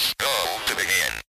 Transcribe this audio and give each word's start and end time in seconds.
Press 0.00 0.14
go 0.18 0.58
to 0.66 0.76
begin. 0.76 1.29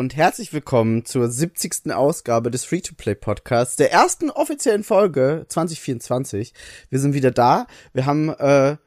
Und 0.00 0.16
herzlich 0.16 0.54
willkommen 0.54 1.04
zur 1.04 1.28
70. 1.28 1.92
Ausgabe 1.92 2.50
des 2.50 2.64
Free-to-Play 2.64 3.16
Podcasts, 3.16 3.76
der 3.76 3.92
ersten 3.92 4.30
offiziellen 4.30 4.82
Folge 4.82 5.44
2024. 5.46 6.54
Wir 6.88 6.98
sind 6.98 7.12
wieder 7.12 7.30
da. 7.30 7.66
Wir 7.92 8.06
haben, 8.06 8.30
äh, 8.30 8.78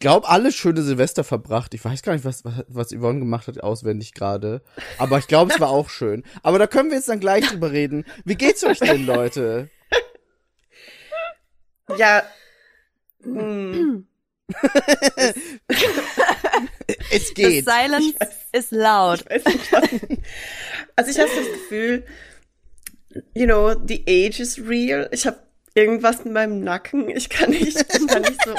glaub, 0.00 0.28
alle 0.28 0.50
schöne 0.50 0.82
Silvester 0.82 1.22
verbracht. 1.22 1.74
Ich 1.74 1.84
weiß 1.84 2.02
gar 2.02 2.14
nicht, 2.14 2.24
was, 2.24 2.44
was, 2.44 2.64
was 2.66 2.90
Yvonne 2.90 3.20
gemacht 3.20 3.46
hat 3.46 3.62
auswendig 3.62 4.12
gerade. 4.12 4.62
Aber 4.98 5.16
ich 5.18 5.28
glaube, 5.28 5.52
es 5.54 5.60
war 5.60 5.70
auch 5.70 5.88
schön. 5.88 6.24
Aber 6.42 6.58
da 6.58 6.66
können 6.66 6.90
wir 6.90 6.96
jetzt 6.96 7.08
dann 7.08 7.20
gleich 7.20 7.48
drüber 7.48 7.70
reden. 7.70 8.04
Wie 8.24 8.34
geht's 8.34 8.64
euch 8.64 8.80
denn, 8.80 9.06
Leute? 9.06 9.70
Ja. 11.96 12.24
mm, 13.24 14.08
Es 17.10 17.28
The 17.28 17.34
geht. 17.34 17.64
silence 17.64 18.14
is 18.52 18.70
loud. 18.70 19.24
weiß 19.28 19.44
nicht. 19.44 19.72
Also 20.96 21.10
ich 21.10 21.18
habe 21.18 21.30
das 21.36 21.46
Gefühl, 21.52 22.04
you 23.34 23.46
know, 23.46 23.74
the 23.86 24.02
age 24.08 24.40
is 24.40 24.58
real. 24.58 25.08
Ich 25.12 25.26
habe 25.26 25.38
irgendwas 25.74 26.20
in 26.20 26.32
meinem 26.32 26.60
Nacken. 26.60 27.08
Ich 27.10 27.28
kann 27.28 27.50
nicht, 27.50 27.76
ich 27.76 28.06
kann 28.06 28.22
nicht 28.22 28.42
so. 28.44 28.54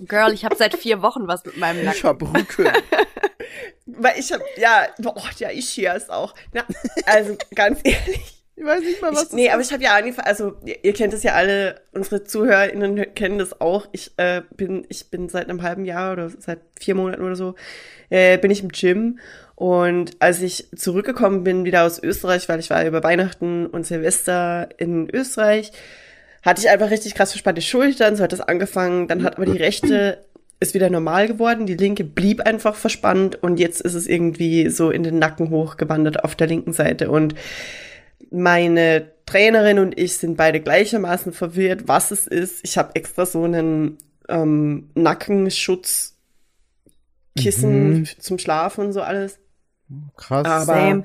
Girl, 0.06 0.32
ich 0.32 0.44
habe 0.44 0.56
seit 0.56 0.74
vier 0.76 1.00
Wochen 1.02 1.28
was 1.28 1.44
mit 1.44 1.56
meinem 1.56 1.78
Ich 1.80 2.02
Nacken. 2.02 2.02
hab 2.04 2.22
Rücken. 2.36 2.68
Weil 3.86 4.18
ich 4.18 4.32
habe, 4.32 4.42
ja, 4.56 4.86
boah, 4.98 5.22
ja, 5.38 5.50
ich 5.50 5.68
hier 5.68 5.94
ist 5.94 6.10
auch. 6.10 6.34
Na, 6.52 6.64
also 7.06 7.36
ganz 7.54 7.80
ehrlich. 7.84 8.41
Ich 8.54 8.64
weiß 8.64 8.80
nicht 8.80 9.00
mal, 9.00 9.12
was 9.12 9.28
Ich, 9.28 9.32
nee, 9.32 9.50
aber 9.50 9.62
ich 9.62 9.72
habe 9.72 9.82
ja 9.82 9.94
angefangen, 9.96 10.28
also 10.28 10.54
ihr, 10.64 10.84
ihr 10.84 10.92
kennt 10.92 11.14
es 11.14 11.22
ja 11.22 11.32
alle, 11.32 11.80
unsere 11.92 12.24
ZuhörerInnen 12.24 13.14
kennen 13.14 13.38
das 13.38 13.60
auch. 13.60 13.88
Ich 13.92 14.12
äh, 14.18 14.42
bin, 14.56 14.84
ich 14.88 15.10
bin 15.10 15.28
seit 15.28 15.48
einem 15.48 15.62
halben 15.62 15.84
Jahr 15.84 16.12
oder 16.12 16.30
seit 16.30 16.60
vier 16.78 16.94
Monaten 16.94 17.22
oder 17.22 17.36
so, 17.36 17.54
äh, 18.10 18.36
bin 18.38 18.50
ich 18.50 18.62
im 18.62 18.68
Gym. 18.68 19.18
Und 19.54 20.16
als 20.18 20.42
ich 20.42 20.68
zurückgekommen 20.76 21.44
bin, 21.44 21.64
wieder 21.64 21.84
aus 21.84 22.02
Österreich, 22.02 22.48
weil 22.48 22.60
ich 22.60 22.68
war 22.68 22.84
über 22.84 23.02
Weihnachten 23.02 23.66
und 23.66 23.86
Silvester 23.86 24.68
in 24.76 25.08
Österreich, 25.08 25.72
hatte 26.42 26.60
ich 26.60 26.68
einfach 26.68 26.90
richtig 26.90 27.14
krass 27.14 27.30
verspannte 27.30 27.62
Schultern, 27.62 28.16
so 28.16 28.22
hat 28.22 28.32
das 28.32 28.40
angefangen. 28.40 29.08
Dann 29.08 29.22
hat 29.22 29.36
aber 29.36 29.46
die 29.46 29.58
rechte 29.58 30.24
ist 30.62 30.74
wieder 30.74 30.90
normal 30.90 31.26
geworden, 31.26 31.66
die 31.66 31.74
linke 31.74 32.04
blieb 32.04 32.40
einfach 32.42 32.76
verspannt 32.76 33.42
und 33.42 33.58
jetzt 33.58 33.80
ist 33.80 33.94
es 33.94 34.06
irgendwie 34.06 34.70
so 34.70 34.90
in 34.90 35.02
den 35.02 35.18
Nacken 35.18 35.50
hochgewandert 35.50 36.22
auf 36.22 36.36
der 36.36 36.46
linken 36.46 36.72
Seite 36.72 37.10
und 37.10 37.34
meine 38.30 39.10
Trainerin 39.26 39.78
und 39.78 39.98
ich 39.98 40.16
sind 40.18 40.36
beide 40.36 40.60
gleichermaßen 40.60 41.32
verwirrt, 41.32 41.88
was 41.88 42.10
es 42.10 42.26
ist. 42.26 42.60
Ich 42.64 42.76
habe 42.78 42.94
extra 42.94 43.24
so 43.26 43.44
einen 43.44 43.98
ähm, 44.28 44.90
Nackenschutzkissen 44.94 46.12
Mhm. 47.34 48.06
zum 48.18 48.38
Schlafen 48.38 48.86
und 48.86 48.92
so 48.92 49.00
alles. 49.02 49.38
Krass. 50.16 50.44
Aber 50.46 50.64
Same. 50.64 51.04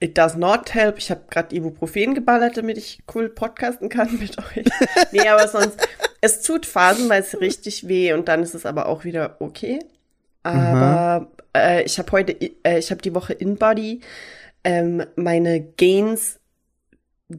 it 0.00 0.16
does 0.18 0.36
not 0.36 0.74
help. 0.74 0.98
Ich 0.98 1.10
habe 1.10 1.22
gerade 1.30 1.54
Ibuprofen 1.54 2.14
geballert, 2.14 2.56
damit 2.56 2.78
ich 2.78 3.02
cool 3.14 3.28
podcasten 3.28 3.88
kann 3.88 4.18
mit 4.18 4.36
euch. 4.56 4.66
nee, 5.12 5.26
aber 5.28 5.48
sonst, 5.48 5.76
es 6.20 6.42
tut 6.42 6.66
phasenweise 6.66 7.40
richtig 7.40 7.88
weh 7.88 8.12
und 8.12 8.28
dann 8.28 8.42
ist 8.42 8.54
es 8.54 8.66
aber 8.66 8.86
auch 8.86 9.04
wieder 9.04 9.36
okay. 9.40 9.78
Aber 10.42 11.30
äh, 11.56 11.82
ich 11.82 11.98
habe 11.98 12.12
heute, 12.12 12.32
äh, 12.64 12.78
ich 12.78 12.90
habe 12.90 13.02
die 13.02 13.14
Woche 13.14 13.32
InBody 13.32 14.00
ähm, 14.66 15.04
meine 15.16 15.62
Gains 15.62 16.38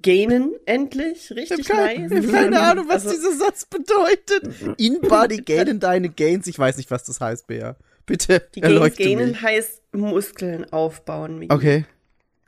gainen 0.02 0.54
endlich, 0.66 1.32
Ich 1.32 1.38
richtig 1.38 1.70
hab 1.70 1.78
keine, 1.78 2.08
nice. 2.08 2.26
ich 2.26 2.28
hab 2.34 2.42
keine 2.42 2.60
Ahnung, 2.60 2.86
was 2.88 3.06
Also, 3.06 3.16
dieser 3.16 3.38
Satz 3.38 3.66
bedeutet. 3.66 4.50
In-Body 4.78 5.38
gainen 5.46 5.80
deine 5.80 6.10
Gains. 6.10 6.48
Ich 6.48 6.58
weiß 6.58 6.78
nicht, 6.78 6.90
was 6.92 7.04
das 7.04 7.22
heißt, 7.22 7.48
Bea. 7.48 7.76
Bitte 8.06 8.42
Die 8.56 8.62
Gains 8.62 8.96
mich. 8.96 9.42
heißt 9.42 9.82
Muskeln 9.94 10.72
aufbauen. 10.72 11.40
Migi. 11.40 11.54
Okay. 11.54 11.86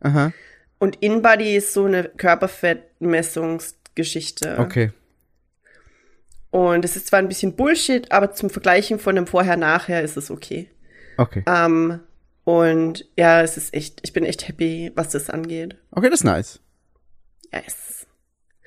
Aha. 0.02 0.32
Und 0.80 1.02
InBody 1.02 1.56
ist 1.58 1.74
so 1.74 1.86
eine 1.86 2.06
Körperfettmessungsgeschichte. 2.06 4.58
Okay. 4.60 4.92
Und 6.52 6.86
es 6.86 6.96
ist 6.96 7.08
zwar 7.08 7.20
ein 7.20 7.28
bisschen 7.28 7.56
Bullshit, 7.56 8.12
aber 8.12 8.32
zum 8.32 8.50
Vergleichen 8.50 8.98
von 9.00 9.16
dem 9.16 9.28
Vorher-Nachher 9.28 10.02
ist 10.02 10.18
es 10.18 10.32
okay. 10.32 10.68
Okay. 11.18 11.44
Ähm, 11.46 12.00
und 12.50 13.06
ja, 13.18 13.42
es 13.42 13.58
ist 13.58 13.74
echt, 13.74 14.00
ich 14.04 14.14
bin 14.14 14.24
echt 14.24 14.48
happy, 14.48 14.92
was 14.96 15.10
das 15.10 15.30
angeht. 15.30 15.78
Okay, 15.92 16.10
das 16.10 16.22
ist 16.22 16.24
nice. 16.26 16.60
Yes. 17.54 18.08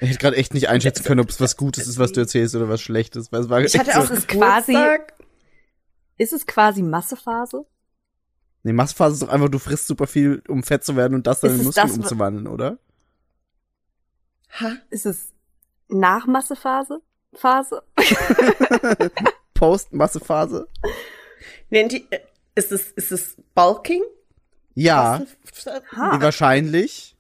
Ich 0.00 0.09
hätte 0.09 0.19
gerade 0.19 0.37
echt 0.37 0.54
nicht 0.54 0.69
einschätzen 0.69 1.04
können, 1.04 1.20
ob 1.20 1.28
es 1.31 1.41
was 1.41 1.56
Gutes 1.56 1.87
ist, 1.87 1.98
was 1.98 2.12
du 2.12 2.21
erzählst 2.21 2.54
oder 2.54 2.69
was 2.69 2.81
Schlechtes. 2.81 3.31
Weil 3.32 3.41
es 3.42 3.48
war 3.48 3.60
Ich 3.60 3.78
hatte 3.78 3.98
auch 3.98 4.06
so, 4.06 4.15
ist 4.15 4.28
quasi-. 4.28 4.76
Ist 6.19 6.32
es 6.32 6.47
quasi 6.47 6.82
Massephase? 6.82 7.65
Nee, 8.65 8.72
Massephase 8.72 9.15
ist 9.15 9.22
doch 9.22 9.28
einfach, 9.28 9.48
du 9.48 9.59
frisst 9.59 9.87
super 9.87 10.06
viel, 10.06 10.42
um 10.48 10.62
fett 10.62 10.84
zu 10.84 10.94
werden 10.97 11.15
und 11.15 11.26
das 11.26 11.41
dann 11.41 11.53
Ist 11.53 11.59
in 11.60 11.65
Muskeln 11.66 11.87
das, 11.88 11.97
wa- 11.97 12.03
umzuwandeln, 12.03 12.47
oder? 12.47 12.78
Ha? 14.60 14.76
Ist 14.91 15.06
es 15.06 15.32
nach 15.88 16.26
Massephase? 16.26 17.00
Phase? 17.34 17.82
Post-Massephase? 19.54 20.69
Nennt 21.71 21.92
die, 21.92 22.06
äh, 22.10 22.21
ist 22.55 22.73
es, 22.73 22.91
ist 22.93 23.13
es 23.13 23.37
Bulking? 23.55 24.03
Ja, 24.75 25.23
wahrscheinlich. 25.97 27.17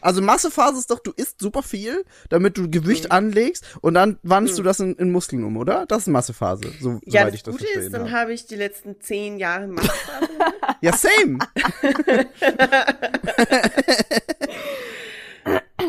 Also 0.00 0.22
Massephase 0.22 0.78
ist 0.78 0.90
doch, 0.90 1.00
du 1.00 1.12
isst 1.16 1.38
super 1.40 1.62
viel, 1.62 2.02
damit 2.30 2.56
du 2.56 2.70
Gewicht 2.70 3.04
Mhm. 3.04 3.10
anlegst 3.12 3.64
und 3.82 3.92
dann 3.92 4.18
wandelst 4.22 4.58
du 4.58 4.62
das 4.62 4.80
in, 4.80 4.94
in 4.96 5.12
Muskeln 5.12 5.44
um, 5.44 5.58
oder? 5.58 5.84
Das 5.84 6.02
ist 6.02 6.06
Massephase, 6.08 6.62
so, 6.80 6.98
Ja, 7.04 7.20
soweit 7.22 7.26
das 7.28 7.34
ich 7.34 7.42
das 7.42 7.52
Gute 7.52 7.64
verstehen 7.64 7.82
ist, 7.86 7.92
dann 7.94 8.10
habe. 8.10 8.32
ich 8.32 8.46
die 8.46 8.56
letzten 8.56 8.98
zehn 9.02 9.38
Jahre 9.38 9.66
Massphase. 9.68 10.28
Ja, 10.82 10.92
same. 10.96 11.38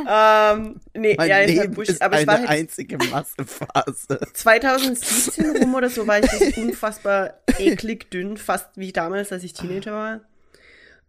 ähm, 0.10 0.80
nee, 0.94 1.16
Mein 1.18 1.30
ja, 1.30 1.40
Leben 1.42 1.74
Bullshit. 1.74 1.96
ist 1.96 2.02
Aber 2.02 2.16
ich 2.16 2.22
eine 2.22 2.28
war 2.28 2.40
halt 2.40 2.50
einzige 2.50 2.98
Massephase. 2.98 4.20
2017 4.34 5.58
rum 5.58 5.76
oder 5.76 5.90
so 5.90 6.08
war 6.08 6.20
ich 6.20 6.30
so 6.56 6.62
unfassbar 6.62 7.34
eklig 7.60 8.10
dünn, 8.10 8.38
fast 8.38 8.70
wie 8.76 8.92
damals, 8.94 9.32
als 9.32 9.44
ich 9.44 9.54
Teenager 9.54 9.92
war. 9.92 10.22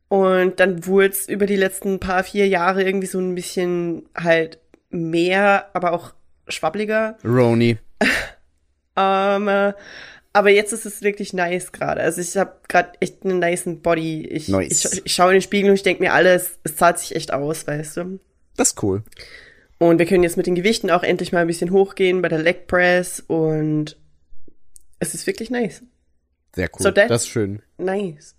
Und 0.09 0.59
dann 0.59 0.87
wurde 0.87 1.11
es 1.11 1.29
über 1.29 1.47
die 1.47 1.57
letzten 1.57 2.01
paar, 2.01 2.25
vier 2.25 2.49
Jahre 2.49 2.83
irgendwie 2.83 3.07
so 3.07 3.19
ein 3.21 3.35
bisschen 3.35 4.09
halt 4.17 4.59
mehr, 4.91 5.69
aber 5.75 5.93
auch 5.93 6.15
schwabbliger. 6.49 7.17
Roni. 7.25 7.79
Ähm, 9.01 9.47
äh, 9.47 9.75
aber 10.33 10.51
jetzt 10.51 10.73
ist 10.73 10.85
es 10.85 11.03
wirklich 11.03 11.33
nice 11.33 11.71
gerade. 11.71 12.01
Also 12.01 12.21
ich 12.21 12.37
habe 12.37 12.57
gerade 12.69 12.93
echt 12.99 13.25
einen 13.25 13.39
niceen 13.39 13.81
Body. 13.81 14.27
Ich, 14.27 14.49
Nice. 14.49 14.93
ich, 14.93 15.07
ich 15.07 15.13
schaue 15.13 15.29
in 15.29 15.35
den 15.37 15.43
Spiegel 15.43 15.71
und 15.71 15.77
ich 15.77 15.85
denke 15.85 16.03
mir 16.03 16.13
alles, 16.13 16.59
es 16.65 16.75
zahlt 16.75 16.99
sich 16.99 17.15
echt 17.15 17.33
aus, 17.33 17.65
weißt 17.67 17.97
du. 17.99 18.19
Das 18.59 18.69
ist 18.71 18.83
cool. 18.83 19.03
Und 19.79 19.99
wir 19.99 20.07
können 20.07 20.25
jetzt 20.25 20.37
mit 20.37 20.47
den 20.47 20.55
Gewichten 20.57 20.91
auch 20.91 21.03
endlich 21.05 21.33
mal 21.33 21.41
ein 21.41 21.47
bisschen 21.47 21.71
hochgehen 21.71 22.21
bei 22.21 22.29
der 22.29 22.41
Leg 22.41 22.67
Press 22.67 23.21
und 23.27 23.97
es 24.99 25.15
ist 25.15 25.27
wirklich 25.27 25.49
nice. 25.51 25.83
Sehr 26.55 26.69
cool. 26.75 26.83
So 26.83 26.89
that's- 26.91 27.09
das 27.09 27.23
ist 27.23 27.29
schön. 27.29 27.63
Nice. 27.79 28.35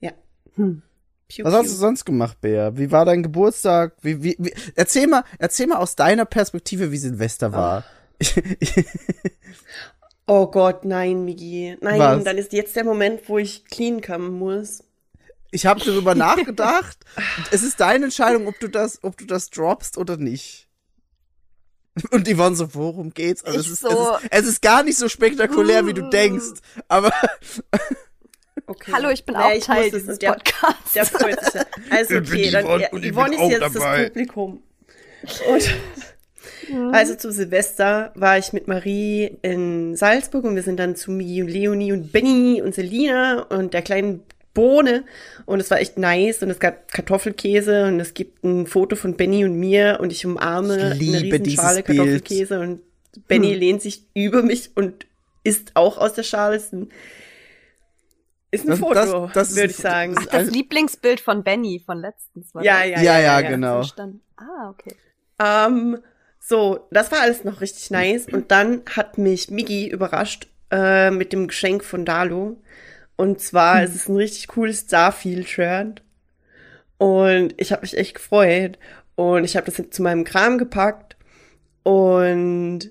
Ja. 0.00 0.10
Hm. 0.56 0.82
Piu, 1.28 1.44
Was 1.44 1.54
hast 1.54 1.70
du 1.70 1.74
sonst 1.76 2.04
gemacht, 2.04 2.40
Bea? 2.40 2.76
Wie 2.76 2.90
war 2.90 3.04
dein 3.04 3.22
Geburtstag? 3.22 3.94
Wie, 4.02 4.22
wie, 4.22 4.36
wie, 4.38 4.52
erzähl 4.74 5.06
mal, 5.06 5.24
erzähl 5.38 5.68
mal 5.68 5.78
aus 5.78 5.94
deiner 5.96 6.24
Perspektive, 6.26 6.90
wie 6.92 6.98
Silvester 6.98 7.52
war. 7.52 7.84
Oh 10.26 10.46
Gott, 10.46 10.84
nein, 10.84 11.24
Migi. 11.24 11.76
Nein, 11.80 11.98
Was? 11.98 12.24
dann 12.24 12.38
ist 12.38 12.52
jetzt 12.52 12.76
der 12.76 12.84
Moment, 12.84 13.28
wo 13.28 13.38
ich 13.38 13.64
clean 13.66 14.00
kommen 14.00 14.32
muss. 14.38 14.82
Ich 15.54 15.66
habe 15.66 15.80
darüber 15.84 16.14
nachgedacht. 16.16 16.98
Es 17.50 17.62
ist 17.62 17.80
deine 17.80 18.06
Entscheidung, 18.06 18.46
ob 18.48 18.58
du 18.60 18.68
das, 18.68 18.98
ob 19.02 19.16
du 19.16 19.24
das 19.24 19.50
droppst 19.50 19.96
oder 19.98 20.16
nicht. 20.16 20.68
Und 22.10 22.28
Yvonne 22.28 22.56
so, 22.56 22.74
worum 22.74 23.14
geht's? 23.14 23.44
Also 23.44 23.60
es, 23.60 23.68
ist, 23.68 23.80
so- 23.82 23.88
es, 23.88 24.22
ist, 24.24 24.28
es 24.32 24.46
ist 24.48 24.62
gar 24.62 24.82
nicht 24.82 24.98
so 24.98 25.08
spektakulär, 25.08 25.86
wie 25.86 25.94
du 25.94 26.10
denkst. 26.10 26.60
Aber 26.88 27.12
Okay. 28.66 28.92
Hallo, 28.94 29.10
ich 29.10 29.24
bin 29.26 29.34
Ja, 29.34 29.42
auch 29.46 29.52
ich 29.52 29.64
Teil 29.64 29.90
dieses 29.90 30.18
der, 30.18 30.32
Podcasts. 30.32 30.92
Der 30.94 31.04
freut 31.04 31.38
sich 31.44 31.54
ja. 31.54 31.64
Also 31.90 32.16
okay, 32.16 32.50
dann 32.50 32.64
Yvonne 32.64 32.88
und 32.92 33.04
ich 33.04 33.12
Yvonne 33.12 33.34
ist 33.34 33.40
auch 33.40 33.50
jetzt 33.50 33.60
dabei. 33.60 33.98
das 34.04 34.06
Publikum. 34.08 34.62
Und 35.50 36.94
Also 36.94 37.14
zu 37.16 37.30
Silvester 37.30 38.12
war 38.14 38.38
ich 38.38 38.52
mit 38.54 38.66
Marie 38.66 39.36
in 39.42 39.96
Salzburg 39.96 40.44
und 40.44 40.54
wir 40.56 40.62
sind 40.62 40.78
dann 40.78 40.96
zu 40.96 41.10
Migi 41.10 41.42
und 41.42 41.48
Leonie 41.48 41.92
und 41.92 42.10
Benny 42.10 42.62
und 42.62 42.74
Selina 42.74 43.42
und 43.42 43.74
der 43.74 43.82
kleinen 43.82 44.22
Bohne 44.54 45.04
und 45.46 45.60
es 45.60 45.70
war 45.70 45.80
echt 45.80 45.98
nice 45.98 46.42
und 46.42 46.50
es 46.50 46.60
gab 46.60 46.90
Kartoffelkäse 46.92 47.86
und 47.86 48.00
es 48.00 48.14
gibt 48.14 48.44
ein 48.44 48.66
Foto 48.66 48.94
von 48.96 49.16
Benny 49.16 49.44
und 49.44 49.56
mir 49.58 49.98
und 50.00 50.12
ich 50.12 50.24
umarme 50.24 50.92
Ich 50.94 51.00
liebe 51.00 51.16
eine 51.16 51.22
riesen 51.24 51.42
dieses 51.42 51.60
Schale 51.64 51.82
Bild. 51.82 51.98
Kartoffelkäse 51.98 52.60
und 52.60 52.80
Benny 53.28 53.52
lehnt 53.54 53.82
sich 53.82 54.04
über 54.14 54.42
mich 54.42 54.70
und 54.76 55.06
isst 55.42 55.72
auch 55.74 55.98
aus 55.98 56.14
der 56.14 56.22
Schale. 56.22 56.56
Ist 56.56 56.72
ein, 56.72 56.88
ist 58.50 58.64
ein 58.64 58.70
Das- 58.70 58.78
Foto, 58.78 58.94
das- 59.26 59.32
das 59.32 59.56
würde 59.56 59.70
ich 59.70 59.76
sagen. 59.76 60.14
Ach, 60.18 60.26
das 60.26 60.50
Lieblingsbild 60.50 61.20
von 61.20 61.42
Benny 61.42 61.82
von 61.84 61.98
letztens 61.98 62.54
war 62.54 62.62
ja, 62.64 62.78
das? 62.80 62.90
ja, 62.90 63.02
Ja, 63.02 63.20
ja, 63.20 63.40
genau. 63.40 63.74
Verstanden. 63.76 64.20
Ah, 64.36 64.70
okay. 64.70 64.94
Ähm, 65.40 65.98
so, 66.38 66.86
das 66.90 67.10
war 67.10 67.20
alles 67.20 67.42
noch 67.44 67.60
richtig 67.60 67.90
nice. 67.90 68.26
Und 68.30 68.50
dann 68.50 68.82
hat 68.96 69.18
mich 69.18 69.50
Migi 69.50 69.88
überrascht 69.88 70.46
äh, 70.70 71.10
mit 71.10 71.32
dem 71.32 71.48
Geschenk 71.48 71.84
von 71.84 72.04
Dalo. 72.04 72.56
Und 73.16 73.40
zwar 73.40 73.78
Hm. 73.78 73.84
es 73.84 73.94
ist 73.94 74.08
ein 74.08 74.16
richtig 74.16 74.48
cooles 74.48 74.80
Starfield-Shirt. 74.80 76.02
Und 76.98 77.54
ich 77.56 77.72
habe 77.72 77.82
mich 77.82 77.96
echt 77.96 78.14
gefreut. 78.14 78.78
Und 79.14 79.44
ich 79.44 79.56
habe 79.56 79.70
das 79.70 79.90
zu 79.90 80.02
meinem 80.02 80.24
Kram 80.24 80.58
gepackt. 80.58 81.16
Und 81.82 82.90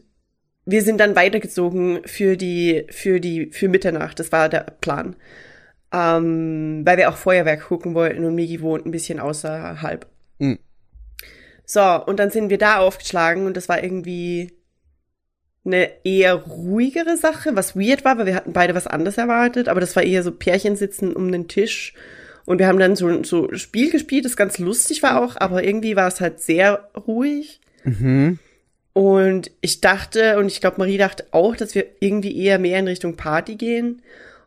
wir 0.65 0.81
sind 0.81 0.99
dann 0.99 1.15
weitergezogen 1.15 2.01
für 2.05 2.37
die, 2.37 2.85
für 2.89 3.19
die, 3.19 3.47
für 3.51 3.67
Mitternacht. 3.67 4.19
Das 4.19 4.31
war 4.31 4.49
der 4.49 4.61
Plan. 4.81 5.15
Ähm, 5.91 6.81
weil 6.85 6.97
wir 6.97 7.09
auch 7.09 7.17
Feuerwerk 7.17 7.67
gucken 7.67 7.93
wollten 7.93 8.23
und 8.23 8.35
Migi 8.35 8.61
wohnt 8.61 8.85
ein 8.85 8.91
bisschen 8.91 9.19
außerhalb. 9.19 10.07
Mhm. 10.39 10.59
So, 11.65 11.81
und 12.05 12.17
dann 12.17 12.31
sind 12.31 12.49
wir 12.49 12.57
da 12.57 12.77
aufgeschlagen 12.79 13.45
und 13.45 13.55
das 13.55 13.69
war 13.69 13.83
irgendwie 13.83 14.53
eine 15.65 15.89
eher 16.03 16.33
ruhigere 16.33 17.15
Sache, 17.17 17.55
was 17.55 17.75
weird 17.75 18.03
war, 18.03 18.17
weil 18.17 18.25
wir 18.25 18.35
hatten 18.35 18.53
beide 18.53 18.75
was 18.75 18.87
anderes 18.87 19.17
erwartet, 19.17 19.69
aber 19.69 19.79
das 19.79 19.95
war 19.95 20.03
eher 20.03 20.23
so 20.23 20.31
Pärchen 20.31 20.75
sitzen 20.75 21.13
um 21.13 21.31
den 21.31 21.47
Tisch 21.47 21.93
und 22.45 22.59
wir 22.59 22.67
haben 22.67 22.79
dann 22.79 22.95
so 22.95 23.23
so 23.23 23.47
ein 23.47 23.57
Spiel 23.57 23.89
gespielt, 23.89 24.25
das 24.25 24.35
ganz 24.35 24.59
lustig 24.59 25.03
war 25.03 25.21
auch, 25.23 25.37
aber 25.37 25.63
irgendwie 25.63 25.95
war 25.95 26.07
es 26.07 26.19
halt 26.19 26.41
sehr 26.41 26.89
ruhig. 27.07 27.61
Mhm. 27.83 28.39
Und 28.91 29.51
ich 29.61 29.81
dachte, 29.81 30.37
und 30.37 30.47
ich 30.47 30.61
glaube, 30.61 30.77
Marie 30.77 30.97
dachte 30.97 31.25
auch, 31.31 31.55
dass 31.55 31.73
wir 31.73 31.85
irgendwie 31.99 32.37
eher 32.37 32.59
mehr 32.59 32.79
in 32.79 32.87
Richtung 32.87 33.15
Party 33.15 33.55
gehen. 33.55 34.03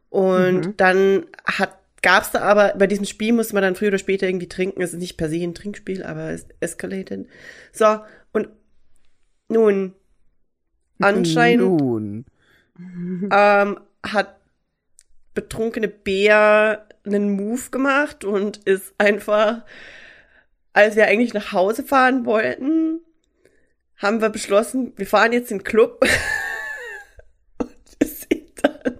Und 0.08 0.74
dann 0.80 1.26
hat 1.44 1.76
gab's 2.06 2.30
da 2.30 2.42
aber, 2.42 2.74
bei 2.78 2.86
diesem 2.86 3.04
Spiel 3.04 3.32
musste 3.32 3.54
man 3.54 3.64
dann 3.64 3.74
früher 3.74 3.88
oder 3.88 3.98
später 3.98 4.28
irgendwie 4.28 4.48
trinken. 4.48 4.80
Es 4.80 4.92
ist 4.92 5.00
nicht 5.00 5.16
per 5.16 5.28
se 5.28 5.42
ein 5.42 5.54
Trinkspiel, 5.54 6.04
aber 6.04 6.30
es 6.30 6.46
escalated. 6.60 7.26
So, 7.72 7.98
und 8.32 8.48
nun, 9.48 9.94
anscheinend 11.00 11.80
Nun. 11.80 12.24
ähm, 12.78 13.80
hat 14.02 14.36
betrunkene 15.34 15.88
Bär 15.88 16.86
einen 17.04 17.30
Move 17.36 17.70
gemacht 17.70 18.24
und 18.24 18.58
ist 18.64 18.94
einfach, 18.98 19.64
als 20.72 20.96
wir 20.96 21.06
eigentlich 21.06 21.34
nach 21.34 21.52
Hause 21.52 21.84
fahren 21.84 22.26
wollten, 22.26 23.00
haben 23.96 24.20
wir 24.20 24.30
beschlossen, 24.30 24.92
wir 24.96 25.06
fahren 25.06 25.32
jetzt 25.32 25.50
in 25.50 25.58
den 25.58 25.64
Club. 25.64 26.04
und 27.58 27.70
sind 28.00 28.52
dann 28.62 28.98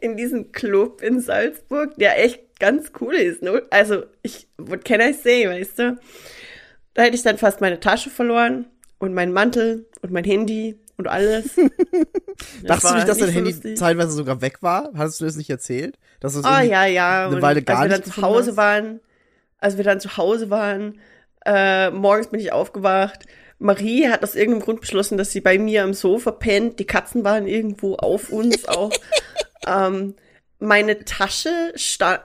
in 0.00 0.16
diesem 0.16 0.52
Club 0.52 1.02
in 1.02 1.20
Salzburg, 1.20 1.96
der 1.96 2.22
echt 2.22 2.58
ganz 2.58 2.92
cool 3.00 3.14
ist. 3.14 3.42
Ne? 3.42 3.62
Also, 3.70 4.04
ich, 4.22 4.48
what 4.58 4.84
can 4.84 5.00
I 5.00 5.12
say, 5.12 5.48
weißt 5.48 5.78
du? 5.78 5.98
Da 6.94 7.02
hätte 7.02 7.16
ich 7.16 7.22
dann 7.22 7.38
fast 7.38 7.60
meine 7.60 7.80
Tasche 7.80 8.10
verloren 8.10 8.66
und 8.98 9.14
meinen 9.14 9.32
Mantel 9.32 9.86
und 10.02 10.12
mein 10.12 10.24
Handy 10.24 10.78
und 10.96 11.08
alles. 11.08 11.50
Dachtest 12.64 12.90
du 12.90 12.94
nicht, 12.96 13.08
dass 13.08 13.18
dein 13.18 13.28
so 13.28 13.34
Handy 13.34 13.50
lustig. 13.52 13.76
zeitweise 13.78 14.10
sogar 14.12 14.40
weg 14.40 14.62
war? 14.62 14.90
Hattest 14.96 15.20
du 15.20 15.24
das 15.24 15.36
nicht 15.36 15.50
erzählt? 15.50 15.98
Dass 16.20 16.34
es 16.34 16.44
Ah, 16.44 16.58
irgendwie- 16.60 16.72
ja, 16.72 16.86
ja. 16.86 17.26
eine 17.26 17.36
Und 17.36 17.42
Weile 17.42 17.62
gar 17.62 17.78
als 17.80 17.90
wir 17.90 17.98
dann 17.98 18.04
zu 18.12 18.22
Hause 18.22 18.50
hast? 18.52 18.56
waren, 18.56 19.00
als 19.58 19.76
wir 19.76 19.84
dann 19.84 20.00
zu 20.00 20.16
Hause 20.16 20.50
waren, 20.50 20.98
äh, 21.46 21.90
morgens 21.90 22.28
bin 22.28 22.40
ich 22.40 22.52
aufgewacht. 22.52 23.24
Marie 23.58 24.08
hat 24.08 24.22
aus 24.22 24.34
irgendeinem 24.34 24.64
Grund 24.64 24.80
beschlossen, 24.80 25.16
dass 25.18 25.30
sie 25.30 25.40
bei 25.40 25.58
mir 25.58 25.84
am 25.84 25.94
Sofa 25.94 26.32
pennt. 26.32 26.78
Die 26.80 26.86
Katzen 26.86 27.24
waren 27.24 27.46
irgendwo 27.46 27.94
auf 27.96 28.30
uns 28.30 28.66
auch. 28.66 28.92
ähm, 29.66 30.14
meine 30.58 31.04
Tasche 31.04 31.50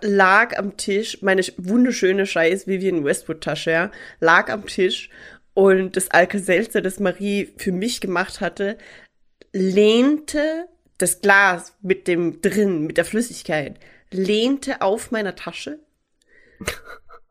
lag 0.02 0.58
am 0.58 0.78
Tisch, 0.78 1.22
meine 1.22 1.42
sch- 1.42 1.54
wunderschöne 1.58 2.26
scheiß 2.26 2.68
Vivian 2.68 3.04
Westwood 3.04 3.42
Tasche, 3.42 3.72
ja, 3.72 3.92
lag 4.22 4.50
am 4.50 4.66
Tisch 4.66 5.10
und 5.60 5.98
das 5.98 6.10
Alka-Seltzer, 6.10 6.82
das 6.82 7.02
Marie 7.02 7.54
für 7.58 7.74
mich 7.74 8.00
gemacht 8.00 8.40
hatte, 8.40 8.78
lehnte 9.52 10.70
das 10.98 11.20
Glas 11.20 11.76
mit 11.82 12.08
dem 12.08 12.40
drin, 12.40 12.88
mit 12.88 12.96
der 12.96 13.04
Flüssigkeit, 13.04 13.78
lehnte 14.10 14.82
auf 14.82 15.12
meiner 15.12 15.36
Tasche 15.36 15.80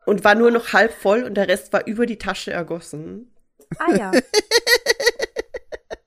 und 0.05 0.23
war 0.23 0.35
nur 0.35 0.51
noch 0.51 0.73
halb 0.73 0.93
voll 0.93 1.23
und 1.23 1.33
der 1.35 1.47
Rest 1.47 1.73
war 1.73 1.87
über 1.87 2.05
die 2.05 2.19
Tasche 2.19 2.51
ergossen. 2.51 3.31
Ah 3.79 3.95
ja. 3.95 4.11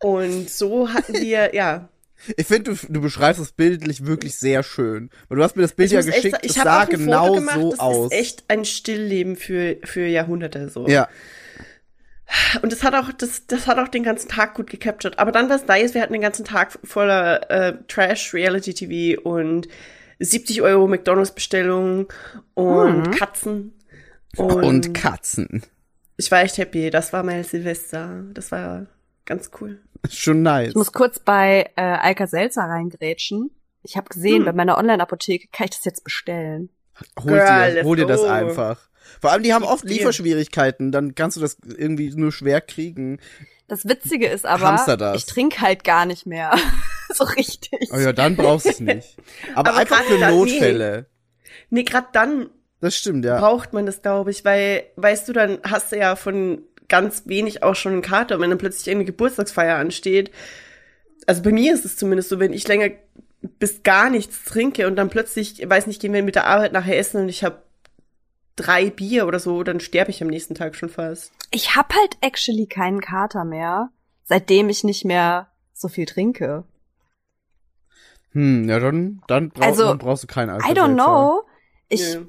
Und 0.00 0.50
so 0.50 0.92
hatten 0.92 1.14
wir, 1.14 1.54
ja. 1.54 1.88
Ich 2.36 2.48
finde, 2.48 2.74
du, 2.74 2.86
du 2.88 3.00
beschreibst 3.00 3.40
das 3.40 3.52
bildlich 3.52 4.04
wirklich 4.04 4.36
sehr 4.36 4.64
schön. 4.64 5.10
Weil 5.28 5.38
du 5.38 5.44
hast 5.44 5.54
mir 5.54 5.62
das 5.62 5.74
Bild 5.74 5.86
Ich 5.86 5.92
ja 5.92 6.00
echt 6.00 6.22
geschickt, 6.22 6.38
es 6.42 6.50
ich 6.50 6.58
habe 6.58 6.70
sah 6.70 6.82
auch 6.82 6.88
ein 6.88 6.98
genau 6.98 7.26
Foto 7.26 7.34
gemacht, 7.34 7.60
so 7.60 7.70
das 7.70 7.78
aus. 7.78 8.12
ist 8.12 8.18
echt 8.18 8.44
ein 8.48 8.64
Stillleben 8.64 9.36
für, 9.36 9.76
für 9.84 10.06
Jahrhunderte 10.06 10.68
so. 10.68 10.88
ja. 10.88 11.08
Und 12.62 12.72
das 12.72 12.82
hat 12.82 12.94
auch, 12.94 13.12
das, 13.12 13.46
das 13.46 13.66
hat 13.66 13.78
auch 13.78 13.88
den 13.88 14.02
ganzen 14.02 14.28
Tag 14.28 14.54
gut 14.54 14.68
gecaptured. 14.70 15.18
Aber 15.18 15.32
dann 15.32 15.48
war 15.48 15.56
es 15.56 15.66
nice, 15.66 15.94
wir 15.94 16.02
hatten 16.02 16.12
den 16.12 16.22
ganzen 16.22 16.44
Tag 16.44 16.78
voller 16.84 17.50
äh, 17.50 17.74
Trash, 17.88 18.32
Reality 18.34 18.74
TV 18.74 19.20
und 19.22 19.68
70 20.18 20.62
Euro 20.62 20.86
McDonalds-Bestellungen 20.86 22.06
und 22.54 23.10
Katzen. 23.16 23.72
Und, 24.36 24.52
Und 24.64 24.94
Katzen. 24.94 25.62
ich 26.16 26.30
war 26.30 26.42
echt 26.42 26.58
happy. 26.58 26.90
Das 26.90 27.12
war 27.12 27.22
mein 27.22 27.44
Silvester. 27.44 28.22
Das 28.32 28.50
war 28.52 28.86
ganz 29.26 29.50
cool. 29.60 29.80
Schon 30.10 30.42
nice. 30.42 30.70
Ich 30.70 30.74
muss 30.74 30.92
kurz 30.92 31.18
bei 31.18 31.70
äh, 31.76 31.82
Alka 31.82 32.26
Seltzer 32.26 32.62
reingrätschen. 32.62 33.50
Ich 33.82 33.96
habe 33.96 34.08
gesehen, 34.08 34.38
Hm. 34.38 34.44
bei 34.46 34.52
meiner 34.52 34.78
Online-Apotheke 34.78 35.48
kann 35.52 35.64
ich 35.64 35.76
das 35.76 35.84
jetzt 35.84 36.04
bestellen. 36.04 36.70
hol 37.20 37.32
Girl, 37.32 37.74
dir, 37.74 37.84
hol 37.84 37.96
dir 37.96 38.06
das 38.06 38.22
einfach. 38.24 38.78
Vor 39.20 39.30
allem, 39.32 39.42
die 39.42 39.52
haben 39.54 39.64
oft. 39.64 39.84
Lieferschwierigkeiten, 39.84 40.92
dann 40.92 41.14
kannst 41.14 41.36
du 41.36 41.40
das 41.40 41.56
irgendwie 41.76 42.10
nur 42.14 42.32
schwer 42.32 42.60
kriegen. 42.60 43.18
Das 43.68 43.86
Witzige 43.88 44.28
ist 44.28 44.44
aber, 44.44 45.14
ich 45.14 45.24
trinke 45.26 45.60
halt 45.60 45.84
gar 45.84 46.04
nicht 46.06 46.26
mehr. 46.26 46.52
so 47.14 47.24
richtig. 47.24 47.90
Oh 47.92 47.98
ja, 47.98 48.12
dann 48.12 48.36
brauchst 48.36 48.66
du 48.66 48.70
es 48.70 48.80
nicht. 48.80 49.16
Aber, 49.54 49.70
Aber 49.70 49.78
einfach 49.78 50.02
für 50.02 50.18
da- 50.18 50.30
nee. 50.30 50.36
Notfälle. 50.36 51.06
Nee, 51.70 51.84
gerade 51.84 52.08
dann 52.12 52.50
Das 52.80 52.96
stimmt, 52.96 53.24
ja. 53.24 53.38
braucht 53.38 53.72
man 53.72 53.86
das, 53.86 54.02
glaube 54.02 54.30
ich, 54.30 54.44
weil, 54.44 54.84
weißt 54.96 55.28
du, 55.28 55.32
dann 55.32 55.58
hast 55.62 55.92
du 55.92 55.96
ja 55.98 56.16
von 56.16 56.62
ganz 56.88 57.22
wenig 57.26 57.62
auch 57.62 57.74
schon 57.74 57.92
einen 57.92 58.02
Kater. 58.02 58.34
Und 58.36 58.42
wenn 58.42 58.50
dann 58.50 58.58
plötzlich 58.58 58.90
eine 58.94 59.04
Geburtstagsfeier 59.04 59.76
ansteht, 59.76 60.30
also 61.26 61.42
bei 61.42 61.52
mir 61.52 61.72
ist 61.72 61.84
es 61.84 61.96
zumindest 61.96 62.28
so, 62.30 62.40
wenn 62.40 62.52
ich 62.52 62.66
länger 62.68 62.90
bis 63.58 63.82
gar 63.82 64.10
nichts 64.10 64.44
trinke 64.44 64.86
und 64.86 64.96
dann 64.96 65.08
plötzlich, 65.10 65.62
weiß 65.68 65.86
nicht, 65.86 66.00
gehen 66.00 66.12
wir 66.12 66.22
mit 66.22 66.34
der 66.34 66.46
Arbeit 66.46 66.72
nachher 66.72 66.98
essen 66.98 67.22
und 67.22 67.28
ich 67.28 67.42
habe 67.44 67.62
drei 68.56 68.90
Bier 68.90 69.26
oder 69.26 69.38
so, 69.38 69.62
dann 69.62 69.80
sterbe 69.80 70.10
ich 70.10 70.22
am 70.22 70.28
nächsten 70.28 70.54
Tag 70.54 70.74
schon 70.74 70.88
fast. 70.88 71.32
Ich 71.50 71.74
hab 71.76 71.94
halt 71.94 72.16
actually 72.20 72.66
keinen 72.66 73.00
Kater 73.00 73.44
mehr, 73.44 73.90
seitdem 74.24 74.68
ich 74.68 74.84
nicht 74.84 75.04
mehr 75.04 75.48
so 75.72 75.88
viel 75.88 76.06
trinke. 76.06 76.64
Hm, 78.32 78.68
ja, 78.68 78.78
dann, 78.80 79.22
dann, 79.26 79.50
brauch, 79.50 79.62
Also, 79.66 79.88
dann 79.88 79.98
brauchst 79.98 80.22
du 80.22 80.26
keinen 80.26 80.48
I 80.48 80.52
Alkohol. 80.52 80.74
don't 80.76 80.94
know. 80.94 81.42
Ich 81.88 82.14
Ja. 82.14 82.20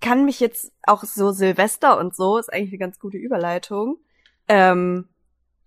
kann 0.00 0.24
mich 0.24 0.40
jetzt 0.40 0.72
auch 0.82 1.02
so 1.04 1.32
Silvester 1.32 1.98
und 1.98 2.14
so, 2.14 2.36
ist 2.38 2.52
eigentlich 2.52 2.70
eine 2.70 2.78
ganz 2.78 2.98
gute 2.98 3.16
Überleitung. 3.16 3.98
Ähm, 4.48 5.08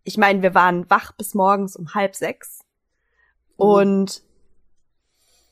ich 0.04 0.18
meine, 0.18 0.42
wir 0.44 0.54
waren 0.54 0.89
wach 0.89 1.12
bis 1.13 1.34
morgens 1.34 1.75
um 1.75 1.94
halb 1.96 2.16
sechs. 2.16 2.60
Mhm. 3.58 3.66
Und 3.66 4.24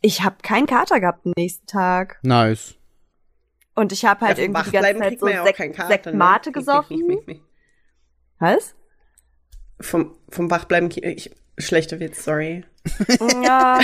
ich 0.01 0.23
habe 0.23 0.37
keinen 0.43 0.67
Kater 0.67 0.99
gehabt 0.99 1.25
am 1.25 1.33
nächsten 1.35 1.65
Tag. 1.65 2.19
Nice. 2.21 2.75
Und 3.77 3.91
ich 3.91 4.05
habe 4.05 4.25
halt 4.25 4.39
Ja, 4.39 4.45
vom 4.45 4.55
irgendwie 4.55 4.71
die 4.71 4.71
ganze 4.71 4.87
Wachbleiben 4.95 5.01
Zeit 5.01 5.07
kriegt 5.09 5.19
so 5.19 5.25
man 5.27 5.33
ja 5.35 5.41
auch 5.41 5.45
Sekt, 5.45 5.57
keinen 5.59 5.73
Kater, 5.73 5.87
Sekt 5.89 6.05
ne? 6.07 6.13
Mate 6.13 6.51
gesoffen. 6.59 7.17
Was? 8.39 8.75
Vom, 9.79 10.17
vom 10.29 10.49
Wachbleiben, 10.49 10.89
ich, 10.91 11.29
schlechter 11.59 11.99
Witz, 11.99 12.23
sorry. 12.23 12.65
Ja. 13.43 13.79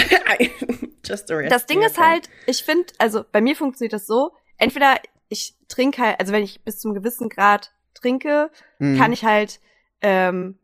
Just 1.05 1.29
a 1.31 1.35
rest. 1.35 1.51
Das 1.51 1.67
Ding 1.67 1.81
ist 1.83 1.99
halt, 1.99 2.27
ich 2.47 2.63
finde, 2.63 2.87
also 2.97 3.23
bei 3.31 3.39
mir 3.39 3.55
funktioniert 3.55 3.93
das 3.93 4.07
so, 4.07 4.31
entweder 4.57 4.95
ich 5.29 5.55
trinke 5.67 6.01
halt, 6.01 6.19
also 6.19 6.33
wenn 6.33 6.43
ich 6.43 6.63
bis 6.63 6.79
zum 6.79 6.93
gewissen 6.95 7.29
Grad 7.29 7.71
trinke, 7.93 8.49
Mhm. 8.79 8.97
kann 8.97 9.13
ich 9.13 9.23
halt 9.23 9.59
ähm, 10.01 10.57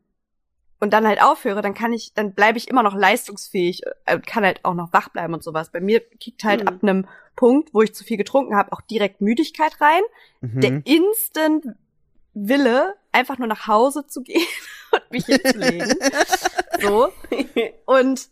und 0.80 0.92
dann 0.94 1.06
halt 1.08 1.22
aufhöre, 1.22 1.62
dann 1.62 1.74
kann 1.74 1.92
ich, 1.94 2.14
dann 2.14 2.34
bleibe 2.34 2.58
ich 2.58 2.68
immer 2.70 2.84
noch 2.84 2.96
leistungsfähig 2.96 3.82
äh, 4.06 4.16
und 4.16 4.26
kann 4.26 4.44
halt 4.46 4.64
auch 4.64 4.74
noch 4.74 4.94
wach 4.94 5.10
bleiben 5.10 5.34
und 5.34 5.44
sowas. 5.44 5.72
Bei 5.72 5.82
mir 5.82 6.00
kickt 6.00 6.44
halt 6.44 6.62
Mhm. 6.62 6.68
ab 6.68 6.76
einem 6.82 7.08
Punkt, 7.36 7.74
wo 7.74 7.82
ich 7.82 7.94
zu 7.94 8.04
viel 8.04 8.18
getrunken 8.18 8.56
habe, 8.56 8.72
auch 8.72 8.82
direkt 8.82 9.22
Müdigkeit 9.22 9.80
rein. 9.82 10.02
Mhm. 10.42 10.62
Der 10.62 10.82
instant 10.86 11.66
Wille, 12.34 12.96
einfach 13.12 13.38
nur 13.38 13.48
nach 13.48 13.68
Hause 13.68 14.06
zu 14.08 14.22
gehen 14.22 14.46
und 14.92 15.12
mich 15.12 15.26
hinzulegen. 15.26 15.96
so. 16.82 17.10
Und 17.86 18.30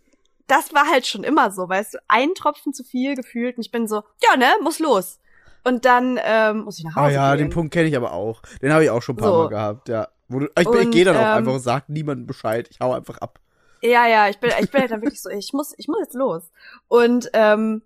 das 0.48 0.74
war 0.74 0.88
halt 0.90 1.06
schon 1.08 1.24
immer 1.26 1.52
so, 1.52 1.68
weißt 1.68 1.96
du, 1.96 1.98
ein 2.08 2.34
Tropfen 2.36 2.74
zu 2.74 2.84
viel 2.84 3.16
gefühlt 3.16 3.58
und 3.58 3.66
ich 3.66 3.72
bin 3.72 3.88
so, 3.88 4.04
ja, 4.24 4.38
ne, 4.38 4.48
muss 4.62 4.80
los. 4.80 5.20
Und 5.66 5.84
dann 5.84 6.18
ähm, 6.24 6.60
muss 6.62 6.78
ich 6.78 6.86
nach 6.86 6.96
Hause 6.96 7.06
Ah 7.08 7.12
ja, 7.12 7.36
gehen. 7.36 7.48
den 7.48 7.54
Punkt 7.54 7.74
kenne 7.74 7.90
ich 7.90 7.98
aber 7.98 8.14
auch. 8.14 8.42
Den 8.62 8.72
habe 8.72 8.86
ich 8.86 8.90
auch 8.90 9.02
schon 9.02 9.16
ein 9.16 9.20
paar 9.20 9.28
So. 9.32 9.38
Mal 9.40 9.50
gehabt, 9.50 9.90
ja. 9.90 10.08
Wo 10.30 10.40
du, 10.40 10.46
ich, 10.48 10.52
ich 10.62 10.68
Und, 10.68 10.92
gehe 10.92 11.06
dann 11.06 11.16
auch 11.16 11.22
ähm, 11.22 11.38
einfach 11.38 11.54
und 11.54 11.60
sag 11.60 11.90
niemandem 11.90 12.28
Bescheid. 12.28 12.68
Ich 12.70 12.80
hau 12.80 12.94
einfach 12.94 13.18
ab. 13.20 13.40
Ja, 13.82 14.08
ja, 14.08 14.28
ich 14.28 14.40
bin, 14.40 14.52
ich 14.60 14.72
bin 14.72 14.82
halt 14.82 14.92
dann 14.92 15.02
wirklich 15.02 15.22
so, 15.22 15.30
ich 15.30 15.54
muss, 15.54 15.74
ich 15.78 15.88
muss 15.88 16.00
jetzt 16.00 16.16
los. 16.16 16.52
Und 16.88 17.30
ähm, 17.34 17.84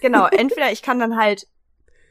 genau, 0.00 0.26
entweder 0.26 0.72
ich 0.72 0.82
kann 0.82 0.98
dann 0.98 1.16
halt 1.16 1.46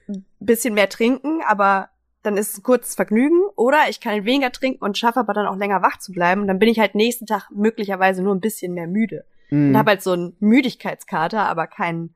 ein 0.07 0.25
bisschen 0.39 0.73
mehr 0.75 0.87
trinken, 0.89 1.41
aber 1.47 1.89
dann 2.21 2.37
ist 2.37 2.51
es 2.51 2.59
ein 2.59 2.63
kurzes 2.63 2.95
Vergnügen, 2.95 3.41
oder 3.55 3.89
ich 3.89 3.99
kann 3.99 4.13
halt 4.13 4.25
weniger 4.25 4.51
trinken 4.51 4.83
und 4.83 4.97
schaffe 4.97 5.19
aber 5.19 5.33
dann 5.33 5.47
auch 5.47 5.57
länger 5.57 5.81
wach 5.81 5.97
zu 5.99 6.11
bleiben. 6.13 6.41
Und 6.41 6.47
dann 6.47 6.59
bin 6.59 6.69
ich 6.69 6.79
halt 6.79 6.95
nächsten 6.95 7.25
Tag 7.25 7.49
möglicherweise 7.51 8.21
nur 8.21 8.33
ein 8.33 8.39
bisschen 8.39 8.73
mehr 8.73 8.87
müde. 8.87 9.25
Und 9.51 9.71
Mhm. 9.71 9.77
habe 9.77 9.89
halt 9.91 10.01
so 10.03 10.11
einen 10.13 10.35
Müdigkeitskater, 10.39 11.45
aber 11.45 11.67
keinen, 11.67 12.15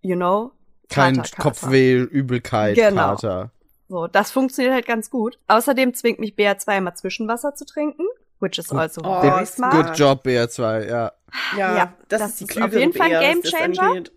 you 0.00 0.16
know, 0.16 0.52
Kein. 0.88 1.22
Kopfweh, 1.38 1.94
Übelkeit, 1.98 2.74
Genau. 2.76 3.10
Kater. 3.14 3.52
So, 3.90 4.06
das 4.06 4.30
funktioniert 4.30 4.72
halt 4.72 4.86
ganz 4.86 5.10
gut. 5.10 5.36
Außerdem 5.48 5.94
zwingt 5.94 6.20
mich 6.20 6.34
BR2 6.36 6.78
immer 6.78 6.94
Zwischenwasser 6.94 7.56
zu 7.56 7.66
trinken, 7.66 8.04
which 8.38 8.56
is 8.56 8.70
also 8.70 9.00
Oh, 9.04 9.20
very 9.20 9.44
smart. 9.44 9.72
Good 9.88 9.98
job, 9.98 10.24
BR2, 10.24 10.88
ja. 10.88 11.12
Ja, 11.56 11.76
Ja, 11.76 11.94
das, 12.08 12.20
das 12.20 12.30
ist 12.30 12.40
die 12.40 12.44
ist 12.58 12.62
auf 12.62 12.72
jeden 12.72 12.92
Fall 12.92 13.06
ein 13.06 13.10
Bea, 13.10 13.20
was 13.20 13.26
Game 13.26 13.42
das 13.42 13.50
Changer. 13.50 13.82
angeht. 13.82 14.12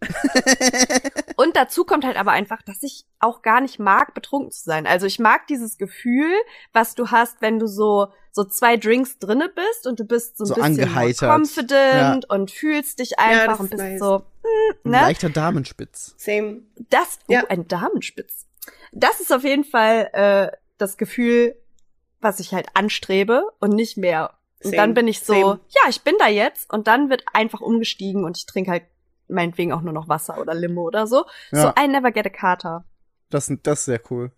Und 1.38 1.56
dazu 1.56 1.86
kommt 1.86 2.06
halt 2.06 2.18
aber 2.18 2.32
einfach, 2.32 2.62
dass 2.62 2.84
ich 2.84 3.06
auch 3.20 3.42
gar 3.42 3.62
nicht 3.62 3.80
mag, 3.80 4.14
betrunken 4.14 4.52
zu 4.52 4.64
sein. 4.64 4.86
Also 4.86 5.08
ich 5.08 5.18
mag 5.18 5.48
dieses 5.48 5.80
Gefühl, 5.80 6.32
was 6.72 6.94
du 6.94 7.10
hast, 7.10 7.42
wenn 7.42 7.58
du 7.58 7.66
so 7.68 8.08
so 8.32 8.44
zwei 8.44 8.78
Drinks 8.78 9.20
drinne 9.20 9.48
bist 9.50 9.86
und 9.88 10.00
du 10.00 10.06
bist 10.06 10.38
so 10.38 10.44
ein 10.44 10.48
So 10.48 10.56
bisschen 10.56 11.30
confident 11.30 12.28
und 12.30 12.50
fühlst 12.50 12.98
dich 13.00 13.20
einfach 13.20 13.54
das 13.54 13.60
und 13.60 13.66
ist 13.66 13.72
bist 13.72 13.82
nice. 13.84 14.00
so, 14.00 14.16
Ein 14.16 14.22
hm, 14.84 14.92
ne? 14.92 15.02
leichter 15.02 15.30
Damenspitz. 15.30 16.16
Same. 16.18 16.62
Das, 16.90 17.20
oh, 17.28 17.34
Ja. 17.34 17.44
ein 17.50 17.68
Damenspitz. 17.68 18.48
Das 18.92 19.20
ist 19.20 19.34
auf 19.34 19.44
jeden 19.44 19.64
Fall 19.64 20.10
äh, 20.14 20.58
das 20.78 20.98
Gefühl, 20.98 21.56
was 22.22 22.40
ich 22.40 22.54
halt 22.54 22.68
anstrebe 22.74 23.44
und 23.60 23.72
nicht 23.72 23.98
mehr. 23.98 24.32
Und 24.64 24.72
Same, 24.72 24.78
dann 24.78 24.94
bin 24.94 25.08
ich 25.08 25.20
so, 25.22 25.34
same. 25.34 25.60
ja, 25.70 25.90
ich 25.90 26.02
bin 26.04 26.16
da 26.20 26.28
jetzt 26.28 26.72
und 26.72 26.88
dann 26.88 27.10
wird 27.10 27.24
einfach 27.34 27.62
umgestiegen 27.62 28.24
und 28.24 28.38
ich 28.38 28.46
trinke 28.46 28.72
halt 28.72 28.84
meinetwegen 29.28 29.74
auch 29.74 29.82
nur 29.82 29.94
noch 29.94 30.08
Wasser 30.08 30.40
oder 30.40 30.54
Limo 30.54 30.84
oder 30.84 31.08
so. 31.08 31.26
Ja. 31.52 31.62
So, 31.62 31.82
I 31.82 31.88
never 31.88 32.12
get 32.12 32.26
a 32.26 32.30
kater. 32.30 32.86
Das, 33.30 33.52
das 33.64 33.80
ist 33.80 33.86
sehr 33.86 34.02
cool. 34.10 34.32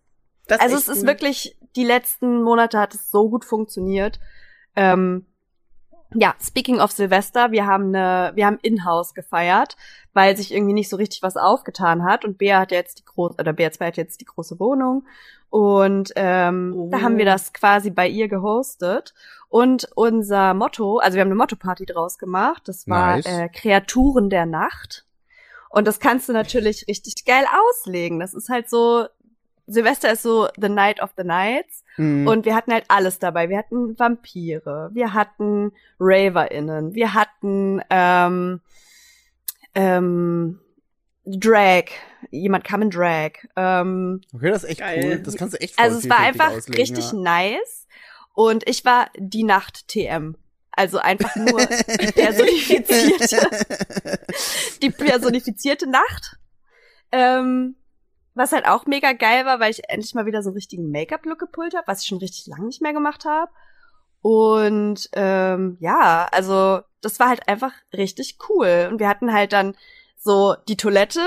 Das 0.47 0.59
Also 0.59 0.75
es 0.75 0.87
ist 0.87 1.01
cool. 1.01 1.07
wirklich, 1.07 1.57
die 1.75 1.83
letzten 1.83 2.41
Monate 2.41 2.79
hat 2.79 2.93
es 2.95 3.11
so 3.11 3.29
gut 3.29 3.45
funktioniert. 3.45 4.19
Ähm, 4.75 5.25
ja, 6.13 6.33
speaking 6.41 6.79
of 6.79 6.91
Silvester, 6.91 7.51
wir 7.51 7.65
haben 7.65 7.93
eine, 7.95 8.31
wir 8.35 8.45
haben 8.45 8.59
in-house 8.61 9.13
gefeiert, 9.13 9.75
weil 10.13 10.37
sich 10.37 10.53
irgendwie 10.53 10.73
nicht 10.73 10.89
so 10.89 10.95
richtig 10.97 11.23
was 11.23 11.35
aufgetan 11.37 12.03
hat 12.03 12.23
und 12.25 12.37
Bea 12.37 12.59
hat 12.59 12.71
jetzt 12.71 12.99
die 12.99 13.05
große, 13.05 13.35
oder 13.39 13.53
Bea 13.53 13.71
2 13.71 13.87
hat 13.87 13.97
jetzt 13.97 14.21
die 14.21 14.25
große 14.25 14.59
Wohnung 14.59 15.05
und 15.49 16.11
ähm, 16.15 16.73
Oh. 16.75 16.89
da 16.91 17.01
haben 17.01 17.17
wir 17.17 17.25
das 17.25 17.51
quasi 17.53 17.89
bei 17.89 18.07
ihr 18.07 18.27
gehostet 18.27 19.13
und 19.49 19.87
unser 19.95 20.53
Motto, 20.53 20.99
also 20.99 21.15
wir 21.15 21.21
haben 21.21 21.27
eine 21.29 21.35
Motto-Party 21.35 21.85
draus 21.85 22.17
gemacht, 22.17 22.63
das 22.67 22.87
war 22.87 23.15
Nice. 23.17 23.25
äh, 23.25 23.49
Kreaturen 23.49 24.29
der 24.29 24.45
Nacht 24.45 25.05
und 25.69 25.85
das 25.87 25.99
kannst 25.99 26.29
du 26.29 26.33
natürlich 26.33 26.85
richtig 26.87 27.25
geil 27.25 27.43
auslegen. 27.69 28.19
Das 28.21 28.33
ist 28.33 28.47
halt 28.47 28.69
so, 28.69 29.07
Silvester 29.67 30.11
ist 30.11 30.21
so 30.23 30.47
the 30.59 30.69
night 30.69 31.01
of 31.01 31.11
the 31.17 31.23
nights 31.23 31.83
Mhm. 31.97 32.27
und 32.27 32.45
wir 32.45 32.55
hatten 32.55 32.73
halt 32.73 32.85
alles 32.89 33.19
dabei. 33.19 33.49
Wir 33.49 33.57
hatten 33.57 33.97
Vampire, 33.97 34.89
wir 34.93 35.13
hatten 35.13 35.71
RaverInnen, 35.99 36.93
wir 36.93 37.13
hatten 37.13 37.81
ähm, 37.89 38.59
ähm, 39.73 40.59
Drag. 41.25 41.85
Jemand 42.31 42.63
kam 42.63 42.81
in 42.83 42.89
Drag. 42.91 43.31
Ähm, 43.55 44.21
okay, 44.33 44.49
das 44.51 44.63
ist 44.63 44.69
echt 44.71 44.79
Geil. 44.81 45.03
cool. 45.05 45.19
Das 45.19 45.35
kannst 45.37 45.55
du 45.55 45.61
echt 45.61 45.79
also 45.79 45.97
es 45.97 46.09
war 46.09 46.19
einfach 46.19 46.51
auslegen, 46.51 46.79
richtig 46.79 47.11
ja. 47.11 47.17
nice. 47.19 47.87
Und 48.33 48.67
ich 48.69 48.83
war 48.85 49.07
die 49.17 49.43
Nacht 49.43 49.87
TM. 49.87 50.35
Also 50.71 50.97
einfach 50.97 51.35
nur 51.37 51.65
die 51.65 52.11
personifizierte, 52.11 53.47
die 54.81 54.89
personifizierte 54.89 55.89
Nacht. 55.89 56.37
Ähm, 57.13 57.75
was 58.35 58.51
halt 58.51 58.67
auch 58.67 58.85
mega 58.85 59.13
geil 59.13 59.45
war, 59.45 59.59
weil 59.59 59.71
ich 59.71 59.89
endlich 59.89 60.13
mal 60.13 60.25
wieder 60.25 60.43
so 60.43 60.49
einen 60.49 60.57
richtigen 60.57 60.91
Make-up-Look 60.91 61.39
gepult 61.39 61.73
habe, 61.75 61.87
was 61.87 62.01
ich 62.01 62.07
schon 62.07 62.19
richtig 62.19 62.45
lange 62.47 62.65
nicht 62.65 62.81
mehr 62.81 62.93
gemacht 62.93 63.25
habe. 63.25 63.51
Und 64.21 65.09
ähm, 65.13 65.77
ja, 65.79 66.27
also 66.31 66.81
das 67.01 67.19
war 67.19 67.29
halt 67.29 67.47
einfach 67.47 67.71
richtig 67.93 68.37
cool. 68.49 68.89
Und 68.91 68.99
wir 68.99 69.07
hatten 69.07 69.31
halt 69.31 69.53
dann 69.53 69.75
so 70.17 70.55
die 70.67 70.77
Toilette, 70.77 71.21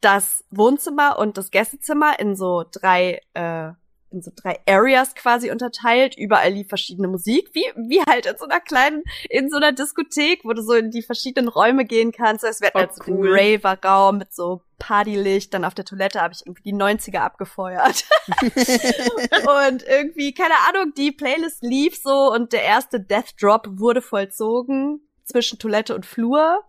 das 0.00 0.44
Wohnzimmer 0.50 1.18
und 1.18 1.38
das 1.38 1.50
Gästezimmer 1.50 2.20
in 2.20 2.36
so 2.36 2.64
drei 2.70 3.20
äh, 3.32 3.72
in 4.14 4.22
so 4.22 4.30
drei 4.34 4.58
Areas 4.66 5.14
quasi 5.14 5.50
unterteilt. 5.50 6.16
Überall 6.16 6.52
lief 6.52 6.68
verschiedene 6.68 7.08
Musik, 7.08 7.50
wie 7.52 7.64
wie 7.76 8.00
halt 8.02 8.26
in 8.26 8.36
so 8.38 8.44
einer 8.46 8.60
kleinen 8.60 9.02
in 9.28 9.50
so 9.50 9.56
einer 9.56 9.72
Diskothek, 9.72 10.40
wo 10.44 10.52
du 10.52 10.62
so 10.62 10.72
in 10.74 10.90
die 10.90 11.02
verschiedenen 11.02 11.48
Räume 11.48 11.84
gehen 11.84 12.12
kannst. 12.12 12.44
Es 12.44 12.60
wird 12.60 12.72
Oh, 12.74 12.78
halt 12.78 12.94
so 12.94 13.02
cool. 13.08 13.28
ein 13.38 13.58
Raver-Raum 13.62 14.18
mit 14.18 14.34
so 14.34 14.62
Partylicht. 14.78 15.52
Dann 15.52 15.64
auf 15.64 15.74
der 15.74 15.84
Toilette 15.84 16.20
habe 16.20 16.32
ich 16.34 16.46
irgendwie 16.46 16.62
die 16.62 16.74
90er 16.74 17.18
abgefeuert. 17.18 18.04
und 19.68 19.82
irgendwie, 19.86 20.32
keine 20.34 20.54
Ahnung, 20.68 20.92
die 20.96 21.12
Playlist 21.12 21.62
lief 21.62 21.96
so 22.02 22.32
und 22.32 22.52
der 22.52 22.62
erste 22.62 23.00
Death 23.00 23.34
Drop 23.40 23.66
wurde 23.72 24.02
vollzogen 24.02 25.00
zwischen 25.24 25.58
Toilette 25.58 25.94
und 25.94 26.04
Flur. 26.04 26.64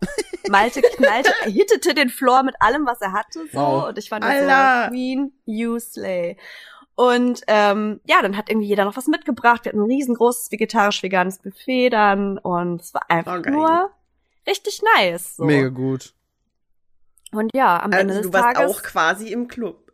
Malte 0.49 0.81
knallte, 0.81 1.33
er 1.43 1.51
hittete 1.51 1.93
den 1.93 2.09
Floor 2.09 2.43
mit 2.43 2.55
allem, 2.61 2.85
was 2.85 3.01
er 3.01 3.11
hatte, 3.11 3.39
so. 3.51 3.57
Wow. 3.59 3.89
Und 3.89 3.97
ich 3.97 4.07
fand 4.09 4.23
das 4.23 4.31
Alter. 4.31 4.83
so, 4.85 4.89
Queen, 4.91 5.33
you 5.45 5.77
slay. 5.79 6.37
Und 6.95 7.41
ähm, 7.47 7.99
ja, 8.05 8.21
dann 8.21 8.37
hat 8.37 8.49
irgendwie 8.49 8.67
jeder 8.67 8.85
noch 8.85 8.95
was 8.95 9.07
mitgebracht. 9.07 9.65
Wir 9.65 9.71
hatten 9.71 9.81
ein 9.81 9.91
riesengroßes 9.91 10.49
vegetarisch-veganes 10.51 11.39
Buffet 11.39 11.89
dann 11.89 12.37
und 12.37 12.81
es 12.81 12.93
war 12.93 13.01
einfach 13.09 13.37
Oh, 13.39 13.41
geil. 13.41 13.53
nur 13.53 13.89
richtig 14.47 14.81
nice. 14.95 15.35
So. 15.35 15.43
Mega 15.43 15.67
gut. 15.67 16.13
Und 17.31 17.51
ja, 17.53 17.81
am 17.83 17.91
Ende 17.91 18.13
Also 18.13 18.21
des 18.23 18.31
du 18.31 18.33
warst 18.33 18.55
Tages 18.55 18.71
auch 18.77 18.81
quasi 18.83 19.27
im 19.27 19.47
Club. 19.49 19.91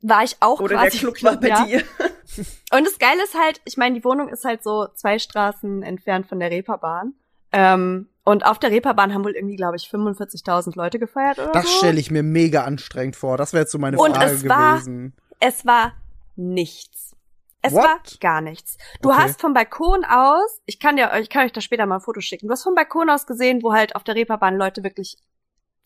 war 0.00 0.24
ich 0.24 0.36
auch 0.40 0.60
Oder 0.60 0.78
der 0.78 0.88
quasi 0.90 0.98
Club 0.98 1.16
im 1.18 1.24
war 1.24 1.36
bei 1.36 1.48
ja. 1.48 1.64
dir. 1.66 1.82
Und 2.72 2.86
das 2.86 2.98
Geile 2.98 3.22
ist 3.22 3.34
halt, 3.38 3.60
ich 3.66 3.76
meine, 3.76 3.94
die 3.94 4.04
Wohnung 4.04 4.28
ist 4.30 4.44
halt 4.46 4.64
so 4.64 4.88
zwei 4.94 5.18
Straßen 5.18 5.82
entfernt 5.82 6.26
von 6.26 6.40
der 6.40 6.50
Reeperbahn. 6.50 7.12
Ähm, 7.52 8.08
und 8.24 8.46
auf 8.46 8.58
der 8.58 8.70
Reeperbahn 8.70 9.12
haben 9.12 9.22
wohl 9.24 9.32
irgendwie, 9.36 9.56
glaube 9.56 9.76
ich, 9.76 9.84
45.000 9.84 10.74
Leute 10.76 10.98
gefeiert 10.98 11.38
oder 11.38 11.52
Das 11.52 11.64
so. 11.66 11.78
stelle 11.78 12.00
ich 12.00 12.10
mir 12.10 12.22
mega 12.22 12.64
anstrengend 12.64 13.14
vor. 13.16 13.36
Das 13.36 13.52
wäre 13.52 13.60
jetzt 13.64 13.72
so 13.72 13.78
meine 13.78 13.98
Und 13.98 14.16
Frage 14.16 14.32
es 14.32 14.48
war- 14.48 14.72
gewesen. 14.78 15.12
Es 15.38 15.66
war 15.66 15.92
nichts. 16.36 17.16
Es 17.62 17.72
What? 17.72 17.84
war 17.84 18.00
gar 18.20 18.40
nichts. 18.42 18.76
Du 19.00 19.10
Okay. 19.10 19.18
hast 19.18 19.40
vom 19.40 19.54
Balkon 19.54 20.04
aus, 20.04 20.60
ich 20.66 20.78
kann 20.78 20.96
dir, 20.96 21.10
ich 21.18 21.30
kann 21.30 21.46
euch 21.46 21.52
da 21.52 21.60
später 21.62 21.86
mal 21.86 21.96
ein 21.96 22.00
Foto 22.02 22.20
schicken. 22.20 22.46
Du 22.48 22.52
hast 22.52 22.62
vom 22.62 22.74
Balkon 22.74 23.08
aus 23.08 23.26
gesehen, 23.26 23.62
wo 23.62 23.72
halt 23.72 23.96
auf 23.96 24.04
der 24.04 24.14
Reeperbahn 24.14 24.56
Leute 24.56 24.82
wirklich 24.82 25.16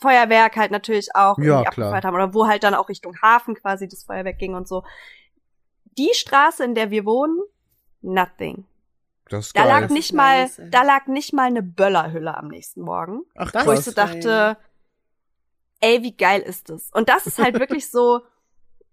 Feuerwerk 0.00 0.56
halt 0.56 0.70
natürlich 0.70 1.14
auch 1.14 1.38
Ja, 1.38 1.60
abgefeuert 1.60 2.04
haben 2.04 2.14
oder 2.14 2.34
wo 2.34 2.46
halt 2.48 2.62
dann 2.64 2.74
auch 2.74 2.88
Richtung 2.88 3.16
Hafen 3.22 3.54
quasi 3.54 3.88
das 3.88 4.04
Feuerwerk 4.04 4.38
ging 4.38 4.54
und 4.54 4.66
so. 4.68 4.84
Die 5.96 6.10
Straße, 6.14 6.64
in 6.64 6.74
der 6.74 6.90
wir 6.90 7.04
wohnen, 7.04 7.38
nothing. 8.00 8.64
Das 9.28 9.46
ist 9.48 9.54
Da 9.54 9.64
geil. 9.64 9.68
lag 9.68 9.82
Das 9.82 9.90
nicht 9.90 10.10
ist 10.10 10.14
mal, 10.14 10.42
nice, 10.42 10.60
da 10.70 10.82
lag 10.82 11.06
nicht 11.06 11.32
mal 11.32 11.46
eine 11.46 11.62
Böllerhülle 11.62 12.36
am 12.36 12.48
nächsten 12.48 12.80
Morgen. 12.82 13.22
Ach, 13.36 13.50
Das 13.52 13.66
Wo 13.66 13.72
ich 13.72 13.80
krass. 13.80 13.84
so 13.84 13.90
ist 13.90 13.96
geil. 13.96 14.06
dachte, 14.06 14.56
ey, 15.80 16.02
wie 16.02 16.16
geil 16.16 16.40
ist 16.42 16.70
das? 16.70 16.90
Und 16.92 17.08
das 17.08 17.26
ist 17.26 17.38
halt 17.38 17.54
wirklich 17.58 17.90
so, 17.90 18.20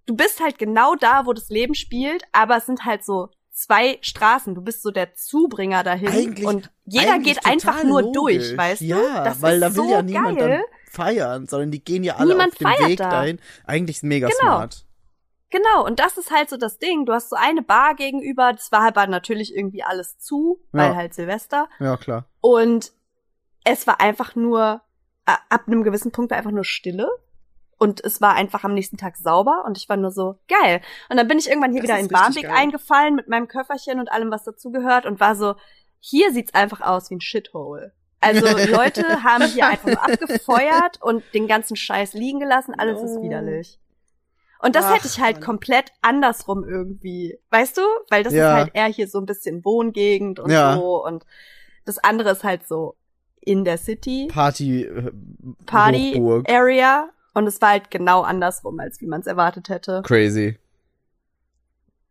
du 0.05 0.15
bist 0.15 0.41
halt 0.41 0.57
genau 0.57 0.95
da, 0.95 1.25
wo 1.25 1.33
das 1.33 1.49
Leben 1.49 1.75
spielt, 1.75 2.23
aber 2.31 2.57
es 2.57 2.65
sind 2.65 2.85
halt 2.85 3.03
so 3.03 3.29
zwei 3.51 3.97
Straßen. 4.01 4.53
Du 4.55 4.61
bist 4.61 4.81
so 4.83 4.91
der 4.91 5.13
Zubringer 5.15 5.83
dahin 5.83 6.09
Eigentlich- 6.09 6.45
und 6.45 6.71
jeder 6.85 7.13
Eigentlich 7.13 7.35
geht 7.37 7.45
einfach 7.45 7.83
nur 7.83 8.01
logisch. 8.01 8.49
durch, 8.49 8.57
weißt 8.57 8.81
ja, 8.81 8.97
du? 8.97 9.23
Das 9.23 9.41
weil 9.41 9.59
da 9.59 9.67
will 9.75 9.83
so 9.85 9.91
ja 9.91 10.01
niemand 10.01 10.37
geil. 10.39 10.49
dann 10.49 10.61
feiern, 10.91 11.47
sondern 11.47 11.71
die 11.71 11.83
gehen 11.83 12.03
ja 12.03 12.15
alle 12.17 12.29
Niemand 12.33 12.53
auf 12.53 12.57
dem 12.57 12.67
Weg 12.89 12.97
da. 12.97 13.09
dahin. 13.09 13.39
Eigentlich 13.65 13.97
ist 13.97 14.03
mega 14.03 14.27
Genau. 14.27 14.39
smart. 14.41 14.85
Genau, 15.51 15.85
und 15.85 15.99
das 15.99 16.17
ist 16.17 16.31
halt 16.31 16.49
so 16.49 16.57
das 16.57 16.79
Ding. 16.79 17.05
Du 17.05 17.13
hast 17.13 17.29
so 17.29 17.35
eine 17.37 17.61
Bar 17.61 17.95
gegenüber, 17.95 18.51
das 18.51 18.71
war 18.73 18.81
aber 18.81 19.07
natürlich 19.07 19.55
irgendwie 19.55 19.83
alles 19.83 20.17
zu, 20.17 20.59
weil 20.71 20.89
Ja. 20.91 20.95
halt 20.95 21.13
Silvester. 21.13 21.69
Ja, 21.79 21.95
klar. 21.97 22.25
Und 22.41 22.91
es 23.63 23.87
war 23.87 24.01
einfach 24.01 24.35
nur, 24.35 24.81
ab 25.25 25.61
einem 25.67 25.83
gewissen 25.83 26.11
Punkt 26.11 26.31
war 26.31 26.37
einfach 26.37 26.51
nur 26.51 26.65
Stille. 26.65 27.07
Und 27.77 28.03
es 28.03 28.21
war 28.21 28.33
einfach 28.35 28.63
am 28.63 28.73
nächsten 28.73 28.97
Tag 28.97 29.17
sauber 29.17 29.63
und 29.65 29.77
ich 29.77 29.89
war 29.89 29.97
nur 29.97 30.11
so, 30.11 30.39
geil. 30.47 30.81
Und 31.09 31.17
dann 31.17 31.27
bin 31.27 31.37
ich 31.37 31.49
irgendwann 31.49 31.71
hier 31.73 31.81
Das 31.81 31.89
wieder 31.89 31.99
ist 31.99 32.05
in 32.05 32.11
Barmbek 32.11 32.49
eingefallen 32.49 33.15
mit 33.15 33.27
meinem 33.27 33.47
Köfferchen 33.47 33.99
und 33.99 34.11
allem, 34.11 34.31
was 34.31 34.43
dazugehört 34.45 35.05
und 35.05 35.19
war 35.19 35.35
so, 35.35 35.55
hier 35.99 36.31
sieht's 36.31 36.53
einfach 36.53 36.81
aus 36.81 37.09
wie 37.09 37.15
ein 37.15 37.21
Shithole. 37.21 37.91
Also 38.21 38.45
Leute 38.65 39.23
haben 39.23 39.45
hier 39.47 39.67
einfach 39.67 39.97
abgefeuert 39.97 41.01
und 41.01 41.23
den 41.33 41.47
ganzen 41.47 41.75
Scheiß 41.75 42.13
liegen 42.13 42.39
gelassen, 42.39 42.73
alles 42.77 43.01
ist 43.03 43.15
No. 43.17 43.23
widerlich. 43.23 43.77
Und 44.59 44.75
das 44.75 44.85
Ach, 44.85 44.95
hätte 44.95 45.07
ich 45.07 45.19
halt 45.19 45.35
Mann. 45.37 45.43
komplett 45.43 45.91
andersrum 46.01 46.63
irgendwie. 46.63 47.37
Weißt 47.51 47.77
du? 47.77 47.81
Weil 48.09 48.23
das 48.23 48.33
Ja. 48.33 48.51
ist 48.51 48.53
halt 48.63 48.71
eher 48.73 48.85
hier 48.87 49.07
so 49.09 49.19
ein 49.19 49.25
bisschen 49.25 49.65
Wohngegend 49.65 50.39
und 50.39 50.49
Ja. 50.49 50.75
so. 50.77 51.05
Und 51.05 51.25
das 51.83 51.97
andere 51.97 52.31
ist 52.31 52.43
halt 52.45 52.65
so 52.65 52.95
in 53.41 53.63
der 53.65 53.77
City, 53.77 54.27
Party, 54.31 54.83
äh, 54.85 55.11
Party 55.65 56.13
Hochburg. 56.15 56.49
Area. 56.49 57.09
Und 57.35 57.47
es 57.47 57.61
war 57.61 57.71
halt 57.71 57.91
genau 57.91 58.21
andersrum, 58.21 58.79
als 58.79 59.01
wie 59.01 59.07
man 59.07 59.19
es 59.19 59.27
erwartet 59.27 59.67
hätte. 59.67 60.01
Crazy. 60.03 60.57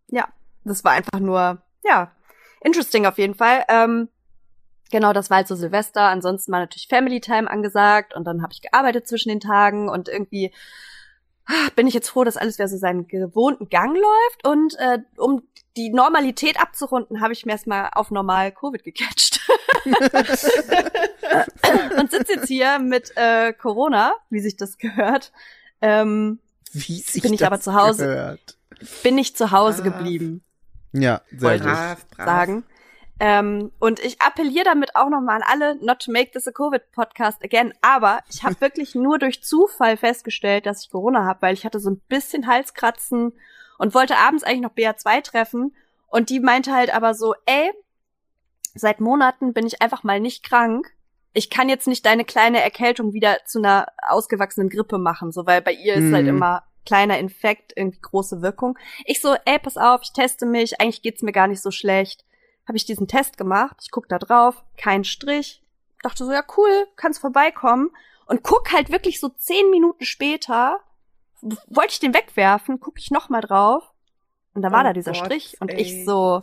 Ja, 0.09 0.29
das 0.65 0.85
war 0.85 0.93
einfach 0.93 1.19
nur, 1.19 1.63
ja, 1.83 2.13
interesting 2.61 3.07
auf 3.07 3.17
jeden 3.17 3.35
Fall. 3.35 3.65
Ähm, 3.69 4.11
genau, 4.91 5.15
das 5.15 5.31
war 5.31 5.39
halt 5.39 5.49
so 5.49 5.57
Silvester. 5.57 6.03
Ansonsten 6.03 6.53
war 6.53 6.61
natürlich 6.61 6.89
Family 6.89 7.23
Time 7.23 7.51
angesagt 7.51 8.15
und 8.15 8.25
dann 8.25 8.43
habe 8.43 8.53
ich 8.53 8.61
gearbeitet 8.61 9.09
zwischen 9.09 9.31
den 9.31 9.41
Tagen 9.41 9.89
und 9.89 10.11
irgendwie 10.11 10.53
bin 11.77 11.87
ich 11.87 11.95
jetzt 11.95 12.09
froh, 12.09 12.25
dass 12.25 12.37
alles 12.37 12.59
wieder 12.59 12.69
so 12.69 12.77
seinen 12.77 13.09
gewohnten 13.09 13.69
Gang 13.69 13.95
läuft 13.95 14.47
und 14.47 14.75
äh, 14.79 14.99
um 15.17 15.43
die 15.77 15.91
Normalität 15.91 16.61
abzurunden, 16.61 17.21
habe 17.21 17.33
ich 17.33 17.45
mir 17.45 17.53
erstmal 17.53 17.91
auf 17.93 18.11
normal 18.11 18.53
Covid 18.53 18.85
gecatcht. 18.85 19.41
und 21.99 22.11
sitze 22.11 22.35
jetzt 22.35 22.49
hier 22.49 22.79
mit 22.79 23.13
äh, 23.17 23.53
Corona, 23.53 24.15
wie 24.31 24.41
sich 24.41 24.57
das 24.57 24.79
gehört. 24.79 25.33
Ähm, 25.81 26.39
Wie 26.73 27.01
sich 27.01 27.23
Bin 27.23 27.33
ich 27.35 27.41
das 27.41 27.47
aber 27.47 27.61
zu 27.61 27.75
Hause. 27.75 28.07
Gehört. 28.07 28.57
bin 29.03 29.19
ich 29.19 29.37
zu 29.37 29.51
Hause 29.51 29.83
Brav. 29.83 29.99
geblieben. 29.99 30.43
Ja, 30.93 31.23
sehr 31.37 31.59
gut. 31.59 31.67
brav, 31.67 32.07
brav. 32.11 32.27
sagen. 32.27 32.65
Ähm, 33.21 33.71
und 33.79 34.01
ich 34.01 34.21
appelliere 34.21 34.65
damit 34.65 34.97
auch 34.97 35.09
nochmal 35.09 35.37
an 35.41 35.49
alle, 35.49 35.77
not 35.85 36.01
to 36.01 36.11
make 36.11 36.33
this 36.33 36.49
a 36.49 36.51
Covid-Podcast 36.51 37.45
again, 37.45 37.73
aber 37.81 38.21
ich 38.29 38.43
habe 38.43 38.57
wirklich 38.61 38.95
nur 38.95 39.19
durch 39.19 39.43
Zufall 39.43 39.97
festgestellt, 39.97 40.67
dass 40.67 40.83
ich 40.85 40.91
Corona 40.91 41.25
habe, 41.25 41.43
weil 41.43 41.55
ich 41.55 41.65
hatte 41.65 41.79
so 41.79 41.91
ein 41.91 42.01
bisschen 42.09 42.47
Halskratzen 42.49 43.33
und 43.79 43.95
wollte 43.95 44.17
abends 44.17 44.43
eigentlich 44.43 44.63
noch 44.63 44.75
BA2 44.75 45.23
treffen 45.23 45.75
und 46.09 46.29
die 46.29 46.41
meinte 46.41 46.73
halt 46.73 46.93
aber 46.95 47.15
so, 47.15 47.35
ey, 47.47 47.71
seit 48.75 49.01
Monaten 49.01 49.53
bin 49.53 49.67
ich 49.67 49.81
einfach 49.81 50.03
mal 50.03 50.19
nicht 50.19 50.43
krank. 50.45 50.91
Ich 51.33 51.51
kann 51.51 51.69
jetzt 51.69 51.87
nicht 51.87 52.05
deine 52.07 52.25
kleine 52.25 52.63
Erkältung 52.63 53.13
wieder 53.13 53.39
zu 53.45 53.59
einer 53.59 53.87
ausgewachsenen 54.09 54.69
Grippe 54.69 54.99
machen, 54.99 55.31
so 55.33 55.47
weil 55.47 55.63
bei 55.63 55.73
ihr 55.73 55.95
ist 55.95 56.13
halt 56.13 56.25
Mhm. 56.25 56.31
immer 56.37 56.65
kleiner 56.87 57.19
Infekt, 57.19 57.73
irgendwie 57.77 58.01
große 58.01 58.43
Wirkung. 58.43 58.77
Ich 59.07 59.21
so, 59.21 59.35
ey, 59.45 59.59
pass 59.59 59.77
auf, 59.77 60.03
ich 60.03 60.13
teste 60.13 60.47
mich, 60.47 60.81
eigentlich 60.81 61.03
geht's 61.03 61.23
mir 61.23 61.33
gar 61.33 61.47
nicht 61.47 61.63
so 61.63 61.71
schlecht. 61.71 62.24
Habe 62.67 62.77
ich 62.77 62.85
diesen 62.87 63.09
Test 63.09 63.37
gemacht, 63.37 63.77
ich 63.83 63.91
guck 63.91 64.09
da 64.09 64.19
drauf, 64.19 64.65
kein 64.77 65.05
Strich. 65.05 65.63
Dachte 66.03 66.25
so, 66.25 66.33
ja 66.33 66.43
cool, 66.57 66.87
kannst 66.97 67.21
vorbeikommen. 67.21 67.91
Und 68.27 68.43
guck 68.43 68.73
halt 68.73 68.91
wirklich 68.91 69.21
so 69.21 69.29
zehn 69.29 69.71
Minuten 69.71 70.05
später, 70.05 70.81
wollte 71.69 71.93
ich 71.93 72.01
den 72.01 72.15
wegwerfen, 72.15 72.81
guck 72.81 72.99
ich 72.99 73.11
noch 73.11 73.29
mal 73.29 73.43
drauf. 73.43 73.93
Und 74.55 74.63
da 74.63 74.73
war 74.73 74.81
Oh 74.81 74.85
da 74.85 74.93
dieser 74.93 75.13
Gott, 75.13 75.25
Strich. 75.27 75.57
Und 75.61 75.71
ey. 75.71 75.81
ich 75.81 76.05
so, 76.05 76.41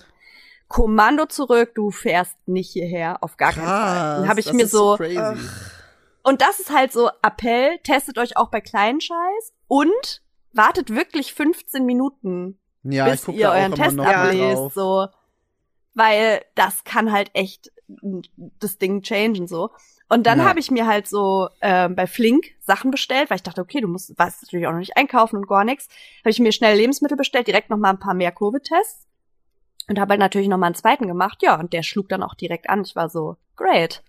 Kommando 0.68 1.26
zurück, 1.26 1.76
du 1.76 1.92
fährst 1.92 2.38
nicht 2.48 2.72
hierher, 2.72 3.18
auf 3.22 3.36
gar 3.36 3.52
keinen 3.52 3.66
Fall. 3.66 4.20
Dann 4.22 4.30
habe 4.30 4.40
ich 4.40 4.54
mir 4.54 4.68
so, 4.68 4.96
crazy. 4.96 5.20
und 6.24 6.42
das 6.42 6.60
ist 6.60 6.72
halt 6.72 6.94
so 6.94 7.10
Appell, 7.22 7.78
testet 7.80 8.18
euch 8.18 8.38
auch 8.38 8.50
bei 8.50 8.62
kleinen 8.62 9.02
Scheiß 9.02 9.54
und 9.68 10.22
wartet 10.54 10.90
wirklich 10.90 11.34
15 11.34 11.86
Minuten, 11.86 12.58
ja, 12.84 13.10
bis 13.10 13.28
ihr 13.28 13.48
da 13.48 13.50
auch 13.50 13.56
euren 13.56 13.74
immer 13.74 13.76
Test 13.76 14.00
ablest, 14.00 14.56
drauf. 14.56 14.74
so. 14.74 15.08
Weil 15.94 16.44
das 16.56 16.84
kann 16.84 17.12
halt 17.12 17.32
echt 17.34 17.72
das 18.60 18.78
Ding 18.78 19.02
changen, 19.02 19.48
so. 19.48 19.72
Und 20.08 20.26
dann 20.28 20.40
Ja. 20.40 20.46
habe 20.46 20.60
ich 20.60 20.72
mir 20.72 20.88
halt 20.88 21.08
so 21.08 21.50
ähm, 21.62 21.96
bei 21.96 22.08
Flink 22.08 22.46
Sachen 22.60 22.92
bestellt, 22.92 23.30
weil 23.30 23.38
ich 23.38 23.44
dachte, 23.44 23.62
okay, 23.62 23.82
du 23.82 23.88
musst 23.88 24.14
was 24.18 24.42
natürlich 24.42 24.68
auch 24.68 24.72
noch 24.72 24.80
nicht 24.80 24.98
einkaufen 24.98 25.38
und 25.38 25.48
gar 25.48 25.64
nichts. 25.64 25.88
Habe 26.22 26.32
ich 26.32 26.40
mir 26.40 26.52
schnell 26.52 26.78
Lebensmittel 26.78 27.18
bestellt, 27.18 27.48
direkt 27.48 27.70
noch 27.70 27.78
mal 27.78 27.90
ein 27.92 28.00
paar 28.00 28.14
mehr 28.14 28.32
Covid-Tests 28.32 29.08
und 29.88 30.00
habe 30.00 30.12
halt 30.12 30.20
natürlich 30.20 30.48
noch 30.48 30.58
mal 30.58 30.68
einen 30.68 30.76
zweiten 30.76 31.08
gemacht. 31.08 31.40
Ja, 31.42 31.60
und 31.60 31.74
der 31.74 31.84
schlug 31.84 32.10
dann 32.10 32.24
auch 32.24 32.36
direkt 32.36 32.70
an. 32.70 32.84
Ich 32.84 32.96
war 32.96 33.10
so, 33.10 33.38
great. 33.56 34.04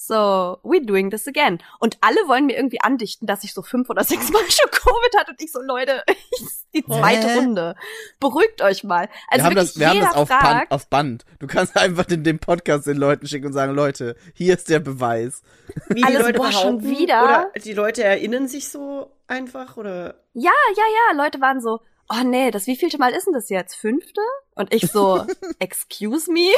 So, 0.00 0.60
we're 0.62 0.86
doing 0.86 1.10
this 1.10 1.26
again. 1.26 1.58
Und 1.80 1.98
alle 2.02 2.20
wollen 2.28 2.46
mir 2.46 2.56
irgendwie 2.56 2.80
andichten, 2.80 3.26
dass 3.26 3.42
ich 3.42 3.52
so 3.52 3.62
fünf 3.62 3.90
oder 3.90 4.04
sechs 4.04 4.30
Mal 4.30 4.42
schon 4.48 4.70
Covid 4.70 5.18
hatte. 5.18 5.32
Und 5.32 5.42
ich 5.42 5.50
so, 5.50 5.60
Leute, 5.60 6.04
die 6.74 6.84
zweite 6.84 7.26
Hä? 7.26 7.38
Runde. 7.38 7.74
Beruhgt 8.20 8.62
euch 8.62 8.84
mal. 8.84 9.08
Also 9.26 9.42
wir 9.42 9.46
haben 9.46 9.56
das, 9.56 9.76
wir 9.76 9.90
haben 9.90 9.98
das 9.98 10.14
auf, 10.14 10.28
fragt, 10.28 10.42
Band, 10.44 10.70
auf 10.70 10.86
Band. 10.86 11.24
Du 11.40 11.48
kannst 11.48 11.76
einfach 11.76 12.04
den, 12.04 12.22
den 12.22 12.38
Podcast 12.38 12.86
den 12.86 12.96
Leuten 12.96 13.26
schicken 13.26 13.46
und 13.46 13.52
sagen, 13.52 13.74
Leute, 13.74 14.14
hier 14.34 14.54
ist 14.54 14.70
der 14.70 14.78
Beweis. 14.78 15.42
Wie 15.88 16.04
Alles, 16.04 16.18
die 16.18 16.22
Leute 16.26 16.38
boah, 16.38 16.52
schon 16.52 16.84
wieder? 16.84 17.24
Oder 17.24 17.50
die 17.64 17.74
Leute 17.74 18.04
erinnern 18.04 18.46
sich 18.46 18.68
so 18.68 19.10
einfach 19.26 19.76
oder 19.76 20.14
Ja, 20.32 20.52
ja, 20.76 20.84
ja, 21.10 21.24
Leute 21.24 21.40
waren 21.40 21.60
so, 21.60 21.80
oh 22.08 22.22
nee, 22.24 22.52
das 22.52 22.68
wievielte 22.68 22.98
Mal 22.98 23.14
ist 23.14 23.26
denn 23.26 23.34
das 23.34 23.48
jetzt? 23.48 23.74
Fünfte? 23.74 24.20
Und 24.54 24.72
ich 24.72 24.92
so, 24.92 25.26
excuse 25.58 26.30
me? 26.30 26.50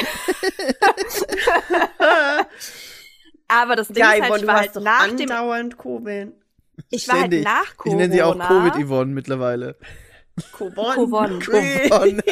Aber 3.51 3.77
das 3.77 3.89
Ding 3.89 3.97
ja, 3.99 4.13
ist 4.13 4.23
halt, 4.23 4.31
Yvonne, 4.31 4.37
ich 4.37 4.43
du 4.43 4.47
war 4.49 4.61
halt 4.61 4.75
nach 4.77 5.07
dem, 5.09 5.21
andauernd 5.21 5.79
Covid. 5.79 6.33
ich 6.91 7.09
war 7.09 7.15
halt 7.15 7.27
Ständig. 7.27 7.45
nach 7.45 7.71
Ich 7.71 7.77
Corona. 7.77 7.97
nenne 8.03 8.13
sie 8.13 8.23
auch 8.23 8.39
Covid-Yvonne 8.39 9.13
mittlerweile. 9.13 9.77
Covon. 10.53 10.95
Covon. 10.95 11.41
Yvonne. 11.43 12.23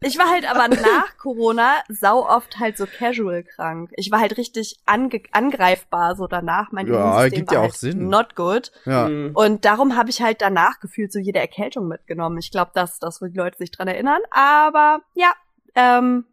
Ich 0.00 0.18
war 0.18 0.30
halt 0.30 0.48
aber 0.48 0.68
nach 0.68 1.16
Corona 1.18 1.76
sau 1.88 2.28
oft 2.28 2.58
halt 2.58 2.76
so 2.76 2.86
casual 2.86 3.42
krank. 3.42 3.90
Ich 3.96 4.10
war 4.10 4.20
halt 4.20 4.36
richtig 4.36 4.78
ange 4.84 5.22
angreifbar 5.32 6.14
so 6.16 6.26
danach. 6.26 6.70
Mein 6.70 6.86
Ja, 6.86 7.28
gibt 7.28 7.50
ja 7.50 7.60
auch 7.60 7.64
halt 7.64 7.74
Sinn. 7.74 8.08
not 8.08 8.36
good. 8.36 8.72
Ja. 8.84 9.06
Hm. 9.06 9.32
Und 9.34 9.64
darum 9.64 9.96
habe 9.96 10.10
ich 10.10 10.20
halt 10.20 10.42
danach 10.42 10.80
gefühlt 10.80 11.12
so 11.12 11.18
jede 11.18 11.38
Erkältung 11.38 11.88
mitgenommen. 11.88 12.38
Ich 12.38 12.50
glaube, 12.50 12.72
dass 12.74 12.98
das, 12.98 13.22
wo 13.22 13.26
die 13.26 13.36
Leute 13.36 13.58
sich 13.58 13.70
dran 13.70 13.88
erinnern. 13.88 14.20
Aber 14.30 15.00
ja, 15.14 15.32
ähm, 15.74 16.26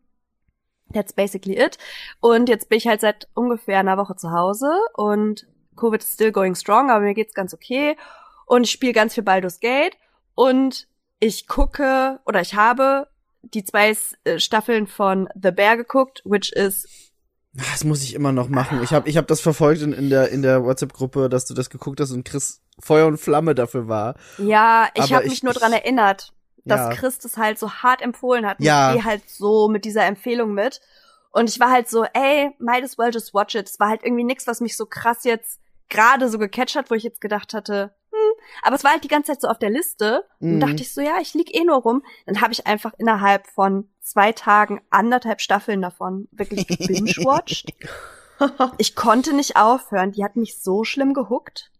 that's 0.93 1.13
basically 1.13 1.57
it. 1.57 1.77
Und 2.19 2.49
jetzt 2.49 2.69
bin 2.69 2.77
ich 2.77 2.87
halt 2.87 3.01
seit 3.01 3.27
ungefähr 3.33 3.79
einer 3.79 3.97
Woche 3.97 4.15
zu 4.15 4.31
Hause 4.31 4.69
und 4.95 5.47
Covid 5.77 6.01
is 6.01 6.13
still 6.13 6.31
going 6.31 6.55
strong, 6.55 6.91
aber 6.91 6.99
mir 7.05 7.13
geht's 7.13 7.33
ganz 7.33 7.53
okay. 7.53 7.97
Und 8.45 8.63
ich 8.65 8.71
spiele 8.71 8.93
ganz 8.93 9.15
viel 9.15 9.23
Baldur's 9.23 9.59
Gate 9.59 9.97
und 10.35 10.87
ich 11.23 11.47
gucke 11.47 12.19
oder 12.25 12.41
ich 12.41 12.55
habe 12.55 13.07
die 13.41 13.63
zwei 13.63 13.95
äh, 14.23 14.39
Staffeln 14.39 14.87
von 14.87 15.29
The 15.41 15.51
Bear 15.51 15.77
geguckt, 15.77 16.21
which 16.25 16.51
is 16.53 17.11
Das 17.53 17.83
muss 17.83 18.03
ich 18.03 18.13
immer 18.13 18.31
noch 18.31 18.49
machen. 18.49 18.81
Ich 18.83 18.91
habe 18.93 19.07
ich 19.09 19.17
hab 19.17 19.27
das 19.27 19.41
verfolgt 19.41 19.81
in, 19.81 19.93
in 19.93 20.09
der, 20.09 20.29
in 20.29 20.41
der 20.41 20.63
WhatsApp-Gruppe, 20.63 21.29
dass 21.29 21.45
du 21.45 21.53
das 21.53 21.69
geguckt 21.69 21.99
hast 21.99 22.11
und 22.11 22.25
Chris 22.25 22.61
Feuer 22.79 23.05
und 23.07 23.17
Flamme 23.17 23.53
dafür 23.53 23.87
war. 23.87 24.15
Ja, 24.37 24.87
ich 24.95 25.13
habe 25.13 25.25
ich- 25.25 25.29
mich 25.31 25.43
nur 25.43 25.53
dran 25.53 25.73
erinnert, 25.73 26.33
dass 26.65 26.79
Ja. 26.79 26.89
Chris 26.95 27.19
das 27.19 27.37
halt 27.37 27.59
so 27.59 27.69
hart 27.71 28.01
empfohlen 28.01 28.45
hat. 28.45 28.59
Und 28.59 28.65
Ja. 28.65 28.89
Ich 28.89 28.95
gehe 28.95 29.05
halt 29.05 29.29
so 29.29 29.67
mit 29.67 29.85
dieser 29.85 30.05
Empfehlung 30.05 30.53
mit. 30.53 30.81
Und 31.31 31.49
ich 31.49 31.59
war 31.59 31.69
halt 31.71 31.89
so, 31.89 32.05
ey, 32.13 32.51
might 32.59 32.83
as 32.83 32.97
well 32.97 33.11
just 33.13 33.33
watch 33.33 33.55
it. 33.55 33.67
Es 33.69 33.79
war 33.79 33.89
halt 33.89 34.03
irgendwie 34.03 34.23
nix, 34.23 34.47
was 34.47 34.61
mich 34.61 34.75
so 34.77 34.85
krass 34.85 35.23
jetzt 35.23 35.59
gerade 35.89 36.29
so 36.29 36.37
gecatcht 36.39 36.75
hat, 36.75 36.89
wo 36.89 36.95
ich 36.95 37.03
jetzt 37.03 37.21
gedacht 37.21 37.53
hatte. 37.53 37.93
Aber 38.61 38.75
es 38.75 38.83
war 38.83 38.91
halt 38.91 39.03
die 39.03 39.09
ganze 39.09 39.31
Zeit 39.31 39.41
so 39.41 39.47
auf 39.47 39.59
der 39.59 39.69
Liste. 39.69 40.25
Mhm. 40.39 40.53
Und 40.53 40.59
dachte 40.61 40.81
ich 40.81 40.93
so, 40.93 41.01
ja, 41.01 41.19
ich 41.21 41.33
lieg 41.33 41.53
eh 41.55 41.63
nur 41.63 41.77
rum. 41.77 42.03
Dann 42.25 42.41
habe 42.41 42.53
ich 42.53 42.67
einfach 42.67 42.93
innerhalb 42.97 43.47
von 43.47 43.89
zwei 44.01 44.31
Tagen 44.31 44.81
anderthalb 44.89 45.41
Staffeln 45.41 45.81
davon 45.81 46.27
wirklich 46.31 46.67
gebingewatcht. 46.67 47.73
ich 48.77 48.95
konnte 48.95 49.33
nicht 49.33 49.57
aufhören. 49.57 50.11
Die 50.11 50.23
hat 50.23 50.35
mich 50.35 50.61
so 50.61 50.83
schlimm 50.83 51.13
gehuckt. 51.13 51.71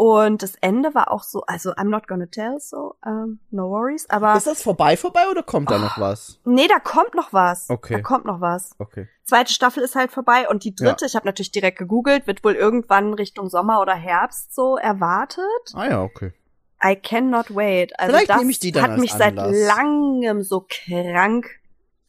Und 0.00 0.44
das 0.44 0.54
Ende 0.60 0.94
war 0.94 1.10
auch 1.10 1.24
so, 1.24 1.42
also 1.48 1.72
I'm 1.72 1.88
not 1.88 2.06
gonna 2.06 2.26
tell, 2.26 2.60
so, 2.60 2.94
um, 3.04 3.40
no 3.50 3.68
worries. 3.68 4.08
Aber 4.08 4.36
Ist 4.36 4.46
das 4.46 4.62
vorbei 4.62 4.96
vorbei 4.96 5.28
oder 5.28 5.42
kommt 5.42 5.72
da 5.72 5.78
noch 5.78 5.98
was? 5.98 6.38
nee, 6.44 6.68
da 6.68 6.78
kommt 6.78 7.16
noch 7.16 7.32
was. 7.32 7.68
Okay. 7.68 7.94
Da 7.94 8.00
kommt 8.02 8.24
noch 8.24 8.40
was. 8.40 8.70
Okay. 8.78 9.08
Zweite 9.24 9.52
Staffel 9.52 9.82
ist 9.82 9.96
halt 9.96 10.12
vorbei 10.12 10.48
und 10.48 10.62
die 10.62 10.72
dritte, 10.72 11.04
ich 11.04 11.16
habe 11.16 11.26
natürlich 11.26 11.50
direkt 11.50 11.78
gegoogelt, 11.78 12.28
wird 12.28 12.44
wohl 12.44 12.54
irgendwann 12.54 13.12
Richtung 13.12 13.50
Sommer 13.50 13.80
oder 13.80 13.94
Herbst 13.96 14.54
so 14.54 14.76
erwartet. 14.76 15.42
Ah 15.74 15.88
ja, 15.90 16.02
okay. 16.02 16.32
I 16.80 16.94
cannot 16.94 17.52
wait. 17.56 17.98
Also 17.98 18.12
Vielleicht 18.14 18.30
das 18.30 18.38
nehme 18.38 18.52
ich 18.52 18.60
die 18.60 18.70
dann 18.70 18.84
hat 18.84 18.90
als 18.92 19.00
mich 19.00 19.12
seit 19.12 19.36
Anlass. 19.36 19.66
langem 19.66 20.42
so 20.44 20.64
krank 20.68 21.58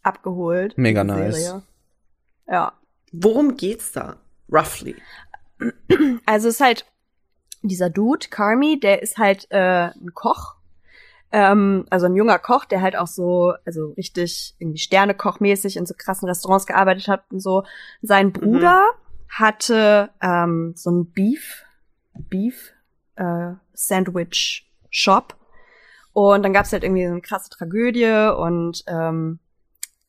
abgeholt. 0.03 0.77
Mega 0.77 1.03
nice. 1.03 1.35
Serie. 1.43 1.63
Ja. 2.47 2.73
Worum 3.11 3.57
geht's 3.57 3.91
da? 3.93 4.17
Roughly. 4.47 4.95
Also 6.27 6.49
es 6.49 6.55
ist 6.55 6.61
halt 6.61 6.85
dieser 7.61 7.89
Dude, 7.89 8.27
Carmi, 8.29 8.79
der 8.79 9.01
ist 9.01 9.17
halt 9.17 9.47
äh, 9.51 9.89
ein 9.89 10.13
Koch. 10.13 10.55
Ähm, 11.31 11.85
also 11.89 12.07
ein 12.07 12.15
junger 12.15 12.39
Koch, 12.39 12.65
der 12.65 12.81
halt 12.81 12.95
auch 12.95 13.07
so, 13.07 13.53
also 13.65 13.93
richtig 13.97 14.55
irgendwie 14.59 14.79
Sternekochmäßig 14.79 15.77
in 15.77 15.85
so 15.85 15.93
krassen 15.97 16.27
Restaurants 16.27 16.65
gearbeitet 16.65 17.07
hat 17.07 17.23
und 17.31 17.39
so. 17.39 17.63
Sein 18.01 18.31
Bruder 18.31 18.85
hatte 19.29 20.09
ähm, 20.21 20.73
so 20.75 20.89
ein 20.89 21.11
Beef, 21.11 21.63
Beef 22.13 22.73
äh, 23.15 23.53
Sandwich 23.73 24.67
Shop. 24.89 25.35
Und 26.13 26.43
dann 26.43 26.53
gab's 26.53 26.73
halt 26.73 26.83
irgendwie 26.83 27.05
so 27.05 27.11
eine 27.11 27.21
krasse 27.21 27.49
Tragödie 27.49 28.33
und 28.35 28.83
ähm, 28.87 29.39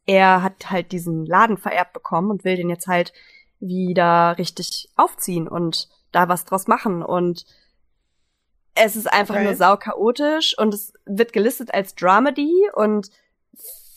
er 0.06 0.42
hat 0.42 0.70
halt 0.70 0.92
diesen 0.92 1.26
Laden 1.26 1.58
vererbt 1.58 1.92
bekommen 1.92 2.30
und 2.30 2.44
will 2.44 2.56
den 2.56 2.70
jetzt 2.70 2.86
halt 2.86 3.12
wieder 3.60 4.36
richtig 4.38 4.88
aufziehen 4.96 5.46
und 5.46 5.88
da 6.12 6.28
was 6.28 6.44
draus 6.44 6.66
machen 6.66 7.02
und 7.02 7.44
es 8.74 8.96
ist 8.96 9.12
einfach 9.12 9.34
Okay. 9.34 9.44
nur 9.44 9.54
sau 9.54 9.76
chaotisch 9.76 10.56
und 10.58 10.72
es 10.74 10.92
wird 11.04 11.32
gelistet 11.32 11.74
als 11.74 11.94
Dramedy 11.94 12.70
und 12.74 13.10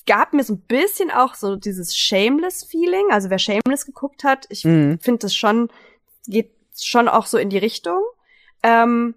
gab 0.05 0.33
mir 0.33 0.43
so 0.43 0.53
ein 0.55 0.61
bisschen 0.61 1.11
auch 1.11 1.35
so 1.35 1.55
dieses 1.55 1.95
Shameless-Feeling. 1.95 3.07
Also 3.11 3.29
wer 3.29 3.39
Shameless 3.39 3.85
geguckt 3.85 4.23
hat, 4.23 4.45
ich 4.49 4.65
Mhm. 4.65 4.99
finde 4.99 5.19
das 5.19 5.35
schon, 5.35 5.69
geht 6.27 6.51
schon 6.77 7.07
auch 7.07 7.25
so 7.27 7.37
in 7.37 7.49
die 7.49 7.57
Richtung. 7.59 8.01
Ähm, 8.63 9.15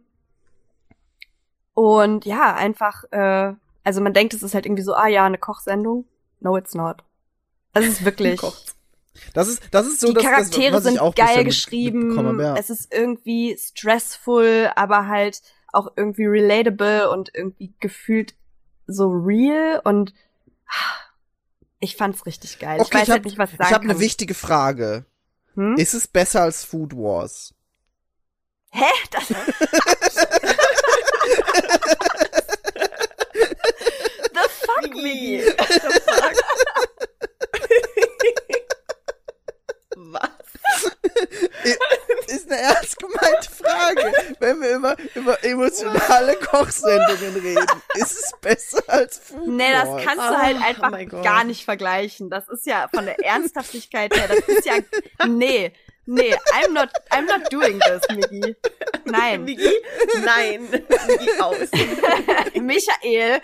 und 1.75 2.25
ja, 2.25 2.55
einfach, 2.55 3.05
äh, 3.11 3.53
also 3.85 4.01
man 4.01 4.15
denkt, 4.15 4.35
es 4.35 4.43
ist 4.43 4.55
halt 4.55 4.67
irgendwie 4.67 4.83
so, 4.83 4.95
ah 4.95 5.09
ja, 5.09 5.25
eine 5.25 5.39
Kochsendung. 5.39 6.07
No, 6.41 6.57
it's 6.57 6.75
not. 6.75 7.03
Es 7.75 7.87
ist 7.87 8.05
wirklich. 8.05 8.41
Das 9.35 9.49
ist, 9.49 9.63
das 9.71 9.87
ist 9.87 10.01
so 10.01 10.09
die 10.09 10.15
das, 10.15 10.23
Charaktere 10.23 10.73
das, 10.73 10.85
was 10.85 10.93
ich 10.93 10.99
sind 11.01 11.15
geil 11.17 11.45
geschrieben. 11.45 12.41
ja. 12.41 12.57
Es 12.57 12.71
ist 12.71 12.93
irgendwie 12.95 13.57
stressful, 13.59 14.71
aber 14.77 15.07
halt 15.09 15.43
auch 15.73 15.89
irgendwie 15.97 16.25
relatable 16.27 17.11
und 17.11 17.31
irgendwie 17.35 17.75
gefühlt 17.81 18.35
so 18.87 19.09
real 19.09 19.81
und 19.85 20.15
ich 21.81 21.97
fand's 21.97 22.25
richtig 22.27 22.59
geil. 22.59 22.79
ich 22.81 22.87
Okay, 22.87 22.99
weiß 22.99 23.03
ich 23.03 23.09
hab- 23.11 23.15
halt 23.17 23.25
nicht, 23.25 23.39
was 23.39 23.51
ich 23.53 23.59
sagen 23.59 23.69
Ich 23.69 23.75
habe 23.75 23.85
eine 23.85 24.01
wichtige 24.01 24.35
Frage. 24.35 25.05
Hm? 25.55 25.77
Ist 25.77 25.95
es 25.95 26.07
besser 26.09 26.43
als 26.43 26.65
Food 26.65 26.95
Wars? 26.95 27.53
Hä? 28.71 28.85
Das 29.11 29.29
The 34.37 34.49
fuck? 34.49 34.95
Migi? 34.95 35.43
The 35.43 36.01
fuck? 36.05 36.35
Ist 42.47 42.53
eine 42.53 42.61
ernst 42.61 42.97
gemeinte 42.99 43.51
Frage. 43.51 44.13
Wenn 44.39 44.61
wir 44.61 44.71
immer 44.71 44.97
über 45.15 45.43
emotionale 45.45 46.37
Kochsendungen 46.37 47.37
reden, 47.43 47.83
ist 47.95 48.13
es 48.13 48.33
besser 48.41 48.83
als 48.87 49.19
Food 49.19 49.49
Nee, 49.49 49.73
das 49.73 49.89
kannst 50.05 50.19
du 50.25 50.33
Oh, 50.33 50.39
halt 50.39 50.57
oh 50.61 50.65
einfach 50.65 50.93
Gott. 51.09 51.25
gar 51.25 51.45
nicht 51.45 51.65
vergleichen. 51.65 52.31
Das 52.31 52.49
ist 52.49 52.67
ja 52.67 52.89
von 52.95 53.05
der 53.07 53.19
Ernsthaftigkeit 53.25 54.15
her, 54.17 54.29
das 54.29 54.39
ist 54.47 54.65
ja, 54.67 54.75
nee, 55.27 55.73
nee, 56.05 56.35
I'm 56.53 56.73
not, 56.73 56.89
I'm 57.11 57.27
not 57.27 57.53
doing 57.53 57.81
this, 57.81 58.03
Migi. 58.15 58.55
Nein. 59.05 59.45
Migi? 59.45 59.71
Nein. 60.25 60.69
Migi 60.71 61.31
aus. 61.41 61.69
Michael, 62.55 63.41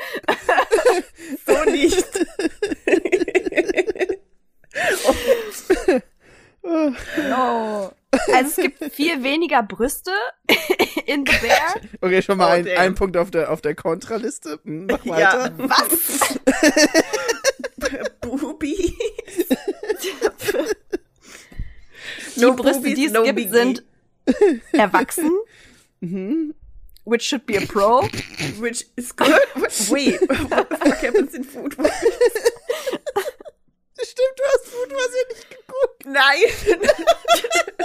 So 1.47 1.65
nicht. 1.71 2.07
no. 7.29 7.93
Also 8.35 8.51
es 8.51 8.57
gibt 8.57 8.93
viel 8.95 9.23
weniger 9.23 9.63
Brüste 9.63 10.11
in 11.07 11.25
The 11.27 11.33
Bear. 11.41 11.75
Okay, 12.03 12.21
schon 12.23 12.37
mal 12.39 12.49
Oh, 12.49 12.51
ein, 12.51 12.65
damn. 12.67 12.79
ein 12.79 12.95
Punkt 12.95 13.17
auf 13.17 13.31
der, 13.31 13.51
auf 13.51 13.61
der 13.63 13.75
Kontraliste. 13.75 14.61
Hm, 14.65 14.87
mach 14.87 15.05
Ja. 15.05 15.15
weiter. 15.15 15.53
Was? 15.59 16.39
Bubi. 18.21 18.95
Die 22.37 22.41
No 22.41 22.55
Brüste, 22.55 22.79
boobies, 22.81 22.95
die 22.95 23.05
es 23.07 23.13
no 23.13 23.23
gibt, 23.25 23.37
biggie. 23.37 23.51
sind 23.51 23.85
erwachsen. 24.73 25.31
Mhm. 26.01 26.55
Which 27.05 27.23
should 27.25 27.47
be 27.47 27.57
a 27.59 27.61
pro. 27.67 28.03
Which 28.61 28.87
is 28.97 29.15
good. 29.17 29.35
Wait, 29.91 30.21
what 30.29 30.69
the 30.71 30.77
fuck 30.77 30.99
happens 31.03 31.35
in 31.35 31.43
Food? 31.45 31.77
Stimmt, 34.03 34.37
du 34.37 34.43
hast 34.53 34.67
Food 34.69 34.93
Wars 34.93 35.11
ja 35.15 35.35
nicht 35.35 35.51
geguckt. 35.51 36.07
Nein. 36.07 36.83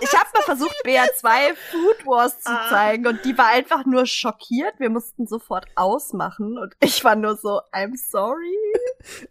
Ich 0.00 0.12
habe 0.16 0.28
mal 0.32 0.42
versucht, 0.42 0.76
BR2 0.84 1.54
Food 1.72 2.06
Wars 2.06 2.40
zu 2.40 2.48
Ah. 2.50 2.68
zeigen 2.70 3.04
und 3.08 3.24
die 3.24 3.36
war 3.36 3.48
einfach 3.48 3.84
nur 3.84 4.06
schockiert. 4.06 4.74
Wir 4.78 4.90
mussten 4.90 5.26
sofort 5.26 5.66
ausmachen 5.74 6.56
und 6.56 6.72
ich 6.80 7.02
war 7.02 7.16
nur 7.16 7.36
so, 7.36 7.60
I'm 7.72 7.96
sorry. 7.96 8.56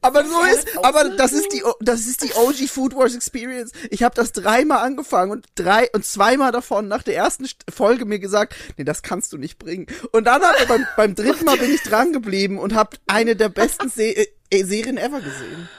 Aber 0.02 0.26
so 0.26 0.44
ist, 0.44 0.68
das 0.76 0.84
aber 0.84 1.10
das 1.12 1.32
ist 1.32 1.54
die, 1.54 1.64
das 1.80 2.02
ist 2.02 2.22
die 2.22 2.34
OG 2.34 2.68
Food 2.70 2.96
Wars 2.98 3.16
Experience. 3.16 3.72
Ich 3.92 4.04
habe 4.04 4.14
das 4.16 4.34
dreimal 4.34 4.80
angefangen 4.80 5.32
und 5.32 5.46
drei 5.56 5.90
und 5.94 6.04
zweimal 6.06 6.52
davon 6.52 6.90
nach 6.90 7.02
der 7.04 7.16
ersten 7.16 7.46
St- 7.46 7.72
Folge 7.74 8.04
mir 8.04 8.20
gesagt, 8.20 8.54
nee, 8.76 8.84
das 8.84 9.02
kannst 9.04 9.32
du 9.32 9.38
nicht 9.38 9.60
bringen. 9.60 9.88
Und 10.12 10.26
dann 10.26 10.44
aber 10.44 10.66
beim, 10.68 10.86
beim 10.98 11.16
dritten 11.16 11.46
Mal 11.46 11.58
bin 11.58 11.74
ich 11.74 11.82
dran 11.84 12.12
geblieben 12.12 12.60
und 12.60 12.76
habe 12.76 12.98
eine 13.08 13.38
der 13.38 13.48
besten 13.50 13.88
Se 13.90 14.04
äh, 14.04 14.64
Serien 14.66 14.98
ever 14.98 15.22
gesehen. 15.22 15.70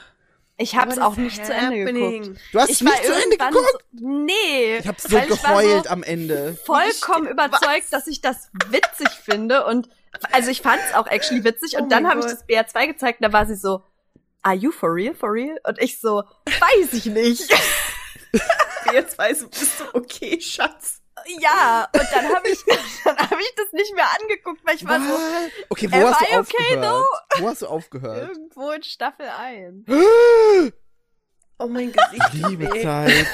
Ich 0.61 0.75
habe 0.75 0.91
es 0.91 0.97
What 0.97 1.03
auch 1.05 1.15
nicht 1.15 1.45
zu 1.45 1.53
Ende 1.53 1.79
happening? 1.85 2.21
geguckt. 2.21 2.41
Du 2.51 2.59
hast 2.59 2.69
ich 2.69 2.81
nicht 2.81 3.05
zu 3.05 3.13
Ende 3.13 3.37
geguckt? 3.37 3.85
So, 3.93 4.07
nee. 4.07 4.77
Ich 4.77 4.87
habe 4.87 4.99
so 4.99 5.07
geheult 5.07 5.85
so 5.85 5.89
am 5.89 6.03
Ende. 6.03 6.57
vollkommen 6.65 7.27
Was? 7.27 7.47
überzeugt, 7.47 7.93
dass 7.93 8.07
ich 8.07 8.19
das 8.19 8.49
witzig 8.67 9.07
finde 9.23 9.65
und 9.65 9.89
also 10.33 10.51
ich 10.51 10.61
fand 10.61 10.81
es 10.85 10.93
auch 10.95 11.07
actually 11.07 11.45
witzig 11.45 11.77
und 11.77 11.83
Oh 11.83 11.87
dann 11.87 12.09
habe 12.09 12.19
ich 12.19 12.25
das 12.25 12.45
BR2 12.45 12.87
gezeigt 12.87 13.21
und 13.21 13.27
da 13.27 13.33
war 13.33 13.45
sie 13.45 13.55
so, 13.55 13.83
are 14.41 14.55
you 14.55 14.71
for 14.71 14.93
real, 14.93 15.13
for 15.15 15.31
real? 15.31 15.57
Und 15.65 15.79
ich 15.81 15.99
so, 16.01 16.23
weiß 16.45 16.91
ich 16.93 17.05
nicht. 17.05 17.49
Jetzt 18.93 19.17
weißt 19.17 19.43
du, 19.43 19.47
bist 19.49 19.79
du 19.79 19.85
okay, 19.93 20.41
Schatz. 20.41 20.98
Ja, 21.39 21.87
und 21.93 22.07
dann 22.11 22.25
habe 22.35 22.47
ich 22.49 22.59
dann 23.03 23.17
habe 23.17 23.41
ich 23.41 23.53
das 23.55 23.71
nicht 23.73 23.93
mehr 23.93 24.07
angeguckt, 24.19 24.61
weil 24.65 24.75
ich 24.75 24.85
war 24.87 24.99
so? 24.99 25.19
Okay, 25.69 25.89
wo 25.91 25.97
hast 25.97 26.21
du 26.21 26.25
okay, 26.25 26.37
aufgehört? 26.37 27.05
wo 27.39 27.47
hast 27.47 27.61
du 27.61 27.67
aufgehört? 27.67 28.29
irgendwo 28.29 28.71
in 28.71 28.83
Staffel 28.83 29.27
1. 29.27 29.85
Oh 31.61 31.67
mein 31.67 31.91
Gesicht. 31.91 32.33
Liebe 32.33 32.73
weh. 32.73 32.81
Zeit. 32.81 33.27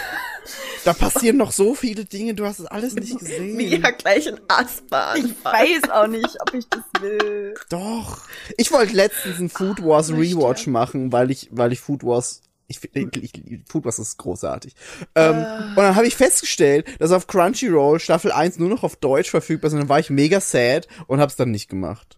Da 0.84 0.94
passieren 0.94 1.38
noch 1.38 1.52
so 1.52 1.76
viele 1.76 2.06
Dinge, 2.06 2.34
du 2.34 2.46
hast 2.46 2.58
es 2.58 2.66
alles 2.66 2.96
nicht 2.96 3.20
gesehen. 3.20 3.84
Hat 3.84 4.00
gleich 4.00 4.28
ein 4.28 4.40
Asthma. 4.48 5.16
Ich 5.16 5.44
weiß 5.44 5.92
auch 5.92 6.08
nicht, 6.08 6.36
ob 6.42 6.54
ich 6.56 6.68
das 6.68 6.84
will. 7.02 7.54
Doch. 7.70 8.22
Ich 8.58 8.72
wollte 8.72 8.94
letztens 8.94 9.38
einen 9.38 9.50
Food 9.50 9.84
Wars 9.84 10.10
möchte. 10.10 10.38
Rewatch 10.38 10.66
machen, 10.66 11.12
weil 11.12 11.30
ich, 11.30 11.50
weil 11.52 11.72
ich 11.72 11.80
Food 11.80 12.04
Wars, 12.04 12.42
ich, 12.68 12.80
ich, 12.94 13.24
ich 13.24 13.62
Food 13.68 13.86
Wars 13.86 14.00
ist 14.00 14.18
großartig. 14.18 14.76
Ähm, 15.16 15.36
Ah. 15.36 15.70
Und 15.70 15.78
dann 15.78 15.96
habe 15.96 16.08
ich 16.08 16.16
festgestellt, 16.16 16.88
dass 17.00 17.12
auf 17.12 17.28
Crunchyroll 17.28 18.00
Staffel 18.00 18.32
1 18.32 18.58
nur 18.60 18.70
noch 18.70 18.84
auf 18.84 18.96
Deutsch 18.96 19.30
verfügbar 19.30 19.68
ist 19.68 19.74
und 19.74 19.80
dann 19.82 19.90
war 19.90 20.00
ich 20.00 20.10
mega 20.10 20.40
sad 20.40 20.88
und 21.08 21.20
hab's 21.20 21.36
dann 21.36 21.52
nicht 21.52 21.70
gemacht. 21.70 22.18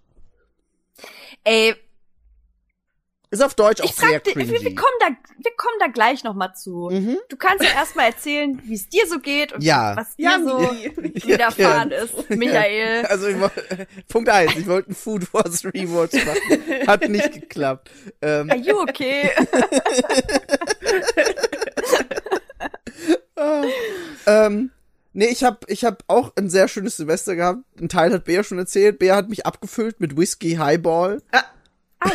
Ey, 1.44 1.76
Ist 3.30 3.44
auf 3.44 3.56
Deutsch 3.56 3.82
auch 3.82 3.86
ich 3.86 3.92
sehr 3.96 4.08
frag 4.10 4.24
dir, 4.24 4.36
wir, 4.36 4.46
cringy. 4.46 4.64
wir 4.64 4.76
kommen 4.76 4.98
da, 5.02 5.08
wir 5.08 5.52
kommen 5.58 5.76
da 5.82 5.88
gleich 5.88 6.24
noch 6.24 6.34
mal 6.34 6.54
zu. 6.54 6.90
Mhm. 6.92 7.18
Du 7.28 7.36
kannst 7.36 7.62
ja 7.62 7.72
erstmal 7.72 8.06
erzählen, 8.12 8.58
wie 8.64 8.76
es 8.76 8.88
dir 8.88 9.06
so 9.06 9.20
geht 9.20 9.52
und 9.52 9.62
Ja. 9.62 9.98
was 9.98 10.16
dir 10.16 10.24
Ja, 10.30 10.40
so 10.40 10.60
widerfahren 11.28 11.92
ist, 11.92 12.30
Michael. 12.30 13.06
Also 13.08 13.28
ich, 13.28 13.36
Punkt 14.08 14.30
eins, 14.30 14.56
ich 14.56 14.66
wollte 14.66 14.88
einen 14.90 14.96
Food 14.96 15.34
Wars 15.34 15.66
Rewatch 15.66 16.14
machen. 16.26 16.88
Hat 16.88 17.10
nicht 17.10 17.34
geklappt. 17.34 17.92
Ähm, 18.22 18.50
Are 18.50 18.60
you 18.60 18.80
okay? 18.82 19.30
Ähm, 24.26 24.72
nee, 25.14 25.28
ich 25.28 25.44
hab, 25.44 25.70
ich 25.70 25.86
hab 25.86 26.04
auch 26.08 26.34
ein 26.36 26.50
sehr 26.50 26.68
schönes 26.68 26.98
Silvester 26.98 27.36
gehabt. 27.36 27.60
Ein 27.80 27.88
Teil 27.90 28.12
hat 28.14 28.26
Bea 28.26 28.44
schon 28.44 28.58
erzählt. 28.58 29.00
Bea 29.00 29.16
hat 29.16 29.30
mich 29.30 29.46
abgefüllt 29.46 30.00
mit 30.00 30.18
Whisky 30.18 30.56
Highball. 30.56 31.22
Ah 31.32 31.44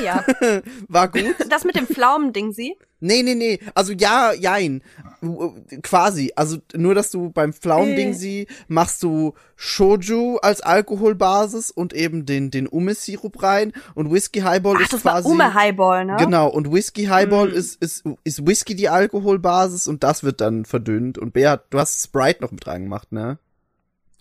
ja, 0.03 0.25
War 0.89 1.09
gut. 1.09 1.35
das 1.49 1.65
mit 1.65 1.77
dem 1.77 1.87
Pflaumending, 1.87 2.53
sie? 2.53 2.77
Nee, 3.01 3.25
nee, 3.25 3.35
nee. 3.35 3.59
Also 3.75 3.93
ja, 3.93 4.33
jein. 4.33 4.81
Äh, 5.23 5.79
Quasi. 5.83 6.33
Also 6.37 6.59
nur, 6.75 6.95
dass 6.95 7.11
du 7.11 7.31
beim 7.31 7.53
Pflauending 7.53 8.15
sie 8.15 8.47
machst 8.69 9.03
du 9.03 9.35
Shoju 9.57 10.37
als 10.37 10.61
Alkoholbasis 10.61 11.73
und 11.73 11.95
eben 11.95 12.27
den, 12.27 12.53
den 12.53 12.69
Ume-Sirup 12.69 13.43
rein. 13.43 13.73
Und 13.97 14.13
Whisky 14.13 14.41
Highball 14.41 14.77
Ach, 14.79 14.83
ist 14.83 14.93
das 14.93 15.05
war 15.05 15.15
quasi. 15.15 15.29
Ume 15.29 15.53
Highball, 15.53 16.05
ne? 16.05 16.17
Genau, 16.17 16.49
und 16.49 16.73
Whisky 16.73 17.07
Highball 17.07 17.49
ist, 17.51 17.83
ist, 17.83 18.05
ist 18.23 18.47
Whisky 18.47 18.77
die 18.77 18.89
Alkoholbasis 18.89 19.89
und 19.89 20.05
das 20.05 20.23
wird 20.23 20.41
dann 20.41 20.65
verdünnt. 20.65 21.19
Und 21.19 21.33
Bea, 21.33 21.57
du 21.71 21.81
hast 21.81 22.05
Sprite 22.05 22.41
noch 22.41 22.53
mit 22.53 22.67
reingemacht, 22.69 23.11
ne? 23.11 23.39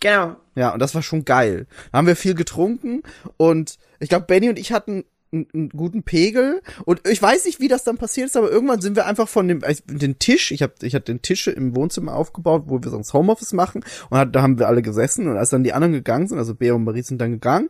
Genau. 0.00 0.34
Ja, 0.56 0.70
und 0.70 0.80
das 0.80 0.96
war 0.96 1.02
schon 1.02 1.24
geil. 1.24 1.68
Da 1.92 1.98
haben 1.98 2.08
wir 2.08 2.16
viel 2.16 2.34
getrunken 2.34 3.04
und 3.36 3.78
ich 4.00 4.08
glaube, 4.08 4.26
Benny 4.26 4.48
und 4.48 4.58
ich 4.58 4.72
hatten 4.72 5.04
einen, 5.32 5.70
guten 5.70 6.02
Pegel. 6.02 6.62
Und 6.84 7.06
ich 7.08 7.20
weiß 7.20 7.46
nicht, 7.46 7.60
wie 7.60 7.68
das 7.68 7.84
dann 7.84 7.96
passiert 7.96 8.26
ist, 8.26 8.36
aber 8.36 8.50
irgendwann 8.50 8.80
sind 8.80 8.96
wir 8.96 9.06
einfach 9.06 9.28
von 9.28 9.48
dem 9.48 9.62
äh, 9.62 9.74
den 9.86 10.18
Tisch, 10.18 10.52
ich 10.52 10.62
habe 10.62 10.74
ich 10.82 10.94
hatte 10.94 11.12
den 11.12 11.22
Tisch 11.22 11.46
im 11.48 11.74
Wohnzimmer 11.74 12.14
aufgebaut, 12.14 12.64
wo 12.66 12.82
wir 12.82 12.90
sonst 12.90 13.12
Homeoffice 13.12 13.52
machen. 13.52 13.84
Und 14.10 14.18
hat, 14.18 14.34
da 14.34 14.42
haben 14.42 14.58
wir 14.58 14.68
alle 14.68 14.82
gesessen. 14.82 15.28
Und 15.28 15.36
als 15.36 15.50
dann 15.50 15.64
die 15.64 15.72
anderen 15.72 15.92
gegangen 15.92 16.28
sind, 16.28 16.38
also 16.38 16.54
Bea 16.54 16.74
und 16.74 16.84
Marie 16.84 17.02
sind 17.02 17.20
dann 17.20 17.32
gegangen, 17.32 17.68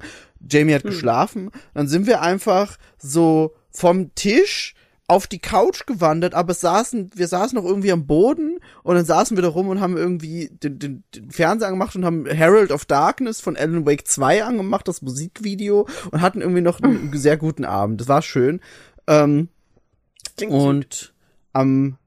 Jamie 0.49 0.75
hat 0.75 0.83
geschlafen, 0.83 1.51
dann 1.75 1.89
sind 1.89 2.07
wir 2.07 2.21
einfach 2.21 2.79
so 2.99 3.55
vom 3.71 4.15
Tisch 4.15 4.75
auf 5.13 5.27
die 5.27 5.41
Couch 5.41 5.85
gewandert, 5.85 6.33
aber 6.33 6.53
es 6.53 6.63
saßen, 6.63 7.11
wir 7.15 7.29
saßen 7.29 7.55
noch 7.55 7.67
irgendwie 7.67 7.93
am 7.93 8.07
Boden 8.07 8.61
und 8.83 8.95
dann 8.95 9.05
saßen 9.05 9.37
wir 9.37 9.43
da 9.43 9.51
rum 9.51 9.69
und 9.69 9.79
haben 9.79 9.99
irgendwie 9.99 10.49
den, 10.63 10.79
den, 10.79 11.05
den 11.15 11.31
Fernseher 11.31 11.69
angemacht 11.69 11.95
und 11.95 12.07
haben 12.07 12.25
Herald 12.25 12.73
of 12.73 12.87
Darkness 12.87 13.39
von 13.39 13.55
Alan 13.55 13.85
Wake 13.85 14.09
2 14.09 14.43
angemacht, 14.43 14.89
das 14.89 15.03
Musikvideo 15.03 15.87
und 16.11 16.23
hatten 16.23 16.41
irgendwie 16.41 16.63
noch 16.63 16.81
einen 16.81 17.13
sehr 17.15 17.37
guten 17.37 17.67
Abend. 17.67 18.01
Das 18.01 18.09
war 18.09 18.23
schön. 18.23 18.61
Ähm, 19.07 19.51
Klingt 20.39 20.55
und 20.55 21.13
am 21.53 21.99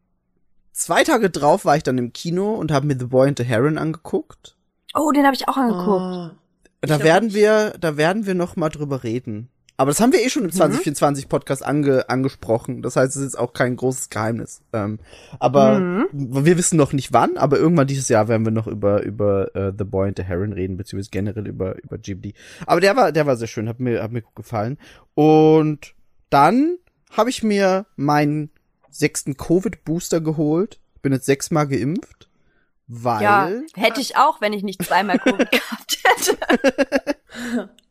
zwei 0.72 1.04
Tage 1.04 1.30
drauf 1.30 1.64
war 1.64 1.78
ich 1.78 1.84
dann 1.84 2.00
im 2.00 2.12
Kino 2.12 2.56
und 2.56 2.72
habe 2.72 2.88
mir 2.88 2.98
The 2.98 3.06
Boy 3.06 3.28
and 3.28 3.38
the 3.38 3.46
Heron 3.46 3.78
angeguckt. 3.78 4.58
Oh, 4.96 5.12
den 5.12 5.26
habe 5.26 5.36
ich 5.36 5.48
auch 5.48 5.58
angeguckt. 5.58 6.34
Oh. 6.34 6.38
Da 6.82 7.04
werden 7.04 7.36
wir, 7.36 7.76
da 7.80 7.98
werden 7.98 8.26
wir 8.26 8.34
noch 8.34 8.56
mal 8.56 8.70
drüber 8.70 9.04
reden. 9.04 9.50
Aber 9.78 9.92
das 9.92 10.00
haben 10.00 10.14
wir 10.14 10.24
eh 10.24 10.30
schon 10.30 10.46
im 10.46 10.52
2024 10.52 11.28
Podcast 11.28 11.66
ange, 11.66 12.08
angesprochen. 12.10 12.82
Das 12.82 12.96
heißt, 12.96 13.10
es 13.10 13.18
ist 13.18 13.24
jetzt 13.24 13.40
auch 13.40 13.52
kein 13.52 13.76
großes 13.76 14.10
Geheimnis. 14.10 14.62
Ähm, 14.72 15.00
aber 15.40 16.06
wir 16.14 16.58
wissen 16.58 16.78
noch 16.78 16.94
nicht 16.94 17.12
wann, 17.12 17.36
aber 17.36 17.58
irgendwann 17.58 17.88
dieses 17.88 18.08
Jahr 18.08 18.30
werden 18.30 18.46
wir 18.46 18.54
noch 18.54 18.68
über, 18.68 19.04
über 19.04 19.54
äh, 19.54 19.74
The 19.78 19.84
Boy 19.84 20.08
and 20.08 20.18
the 20.18 20.24
Heron 20.24 20.54
reden, 20.54 20.78
beziehungsweise 20.78 21.10
generell 21.12 21.48
über, 21.48 21.76
über 21.84 21.98
Ghibli. 21.98 22.34
Aber 22.66 22.80
der 22.80 22.96
war, 22.96 23.12
der 23.12 23.26
war 23.26 23.36
sehr 23.36 23.48
schön, 23.48 23.68
hat 23.68 23.82
mir, 23.82 24.02
hat 24.02 24.14
mir 24.14 24.22
gut 24.22 24.36
gefallen. 24.36 24.78
Und 25.14 25.94
dann 26.30 26.78
habe 27.12 27.30
ich 27.30 27.44
mir 27.44 27.86
meinen 27.98 28.52
sechsten 28.90 29.36
Covid-Booster 29.36 30.22
geholt. 30.22 30.80
Bin 31.02 31.12
jetzt 31.12 31.26
sechsmal 31.26 31.68
geimpft. 31.68 32.30
Weil. 32.88 33.24
Ja, 33.24 33.50
hätte 33.76 34.00
ich 34.00 34.16
auch, 34.16 34.42
wenn 34.42 34.54
ich 34.54 34.64
nicht 34.64 34.84
zweimal 34.84 35.20
Covid 35.20 35.52
gehabt 35.52 36.00
hätte. 36.04 37.16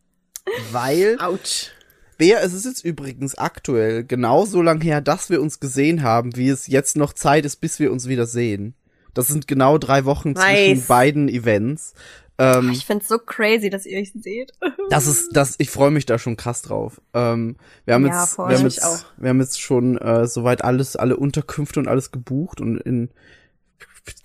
Weil. 0.72 1.16
Autsch. 1.20 1.70
Bea, 2.16 2.38
es 2.40 2.52
ist 2.52 2.64
jetzt 2.64 2.84
übrigens 2.84 3.36
aktuell 3.36 4.04
genauso 4.04 4.62
lang 4.62 4.80
her, 4.80 5.00
dass 5.00 5.30
wir 5.30 5.42
uns 5.42 5.58
gesehen 5.58 6.02
haben, 6.04 6.36
wie 6.36 6.48
es 6.48 6.68
jetzt 6.68 6.96
noch 6.96 7.12
Zeit 7.12 7.44
ist, 7.44 7.56
bis 7.56 7.80
wir 7.80 7.90
uns 7.90 8.06
wieder 8.08 8.26
sehen. 8.26 8.74
Das 9.14 9.26
sind 9.26 9.48
genau 9.48 9.78
drei 9.78 10.04
Wochen 10.04 10.34
zwischen 10.36 10.74
Nice. 10.76 10.86
beiden 10.86 11.28
Events. 11.28 11.94
Ähm, 12.38 12.70
Ich 12.70 12.84
find's 12.86 13.08
so 13.08 13.18
crazy, 13.18 13.68
dass 13.70 13.84
ihr 13.86 13.98
euch 13.98 14.12
seht. 14.14 14.52
das 14.90 15.06
ist, 15.08 15.30
das, 15.36 15.54
ich 15.58 15.70
freue 15.70 15.90
mich 15.90 16.06
da 16.06 16.18
schon 16.18 16.36
krass 16.36 16.62
drauf. 16.62 17.00
Ähm, 17.14 17.56
wir 17.84 17.94
haben 17.94 18.06
Ja, 18.06 18.20
jetzt, 18.22 18.38
wir 18.38 18.44
haben 18.44 18.62
jetzt, 18.64 18.84
auch. 18.84 19.04
wir 19.16 19.28
haben 19.30 19.40
jetzt 19.40 19.60
schon 19.60 19.98
äh, 19.98 20.26
soweit 20.26 20.62
alles, 20.64 20.94
alle 20.96 21.16
Unterkünfte 21.16 21.80
und 21.80 21.88
alles 21.88 22.12
gebucht 22.12 22.60
und 22.60 22.78
in 22.80 23.10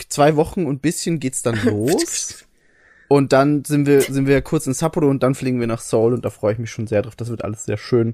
zwei 0.09 0.35
Wochen 0.35 0.65
und 0.65 0.81
bisschen 0.81 1.19
geht's 1.19 1.41
dann 1.41 1.59
los. 1.63 2.45
Und 3.09 3.33
dann 3.33 3.65
sind 3.65 3.87
wir, 3.87 4.01
sind 4.01 4.27
wir 4.27 4.41
kurz 4.41 4.67
in 4.67 4.73
Sapporo 4.73 5.09
und 5.09 5.23
dann 5.23 5.33
fliegen 5.33 5.59
wir 5.59 5.67
nach 5.67 5.81
Seoul 5.81 6.13
und 6.13 6.23
da 6.23 6.29
freue 6.29 6.53
ich 6.53 6.59
mich 6.59 6.69
schon 6.69 6.87
sehr 6.87 7.01
drauf. 7.01 7.15
Das 7.15 7.29
wird 7.29 7.43
alles 7.43 7.65
sehr 7.65 7.77
schön. 7.77 8.13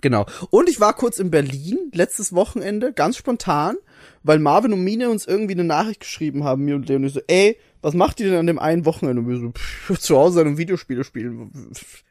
Genau. 0.00 0.26
Und 0.50 0.68
ich 0.68 0.80
war 0.80 0.94
kurz 0.94 1.18
in 1.18 1.30
Berlin 1.30 1.90
letztes 1.92 2.32
Wochenende, 2.32 2.92
ganz 2.92 3.16
spontan, 3.16 3.76
weil 4.22 4.38
Marvin 4.38 4.72
und 4.72 4.84
Mine 4.84 5.10
uns 5.10 5.26
irgendwie 5.26 5.54
eine 5.54 5.64
Nachricht 5.64 6.00
geschrieben 6.00 6.44
haben, 6.44 6.64
mir 6.64 6.76
und 6.76 6.88
Leon, 6.88 7.04
ich 7.04 7.14
so, 7.14 7.20
ey, 7.26 7.58
was 7.82 7.94
macht 7.94 8.20
ihr 8.20 8.30
denn 8.30 8.38
an 8.38 8.46
dem 8.46 8.58
einen 8.58 8.84
Wochenende? 8.84 9.22
Und 9.22 9.28
wir 9.28 9.38
so, 9.38 9.50
pff, 9.50 9.98
zu 9.98 10.16
Hause 10.16 10.36
sein 10.36 10.46
und 10.46 10.58
Videospiele 10.58 11.02
spielen. 11.02 11.50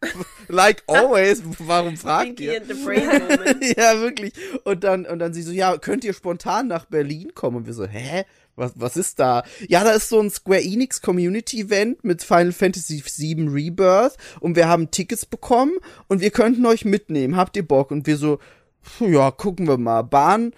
like 0.47 0.83
always, 0.87 1.41
warum 1.59 1.95
fragt 1.97 2.39
ihr? 2.39 2.53
ja, 3.77 4.01
wirklich. 4.01 4.33
Und 4.65 4.83
dann, 4.83 5.05
und 5.05 5.19
dann 5.19 5.33
sie 5.33 5.43
so, 5.43 5.51
ja, 5.51 5.77
könnt 5.77 6.03
ihr 6.03 6.13
spontan 6.13 6.67
nach 6.67 6.85
Berlin 6.85 7.33
kommen? 7.35 7.57
Und 7.57 7.67
wir 7.67 7.73
so, 7.73 7.85
hä? 7.85 8.25
Was, 8.59 8.73
was 8.75 8.97
ist 8.97 9.19
da? 9.19 9.43
Ja, 9.67 9.83
da 9.83 9.91
ist 9.91 10.09
so 10.09 10.19
ein 10.19 10.29
Square 10.29 10.61
Enix 10.61 11.01
Community 11.01 11.61
Event 11.61 12.03
mit 12.03 12.21
Final 12.23 12.51
Fantasy 12.51 13.01
VII 13.03 13.47
Rebirth 13.47 14.17
und 14.39 14.55
wir 14.55 14.67
haben 14.67 14.91
Tickets 14.91 15.25
bekommen 15.25 15.73
und 16.07 16.21
wir 16.21 16.29
könnten 16.31 16.65
euch 16.65 16.85
mitnehmen. 16.85 17.37
Habt 17.37 17.55
ihr 17.55 17.67
Bock? 17.67 17.89
Und 17.91 18.05
wir 18.05 18.17
so, 18.17 18.39
"Puh, 18.81 19.07
ja, 19.07 19.31
gucken 19.31 19.67
wir 19.67 19.77
mal. 19.77 20.03
Bahn 20.03 20.51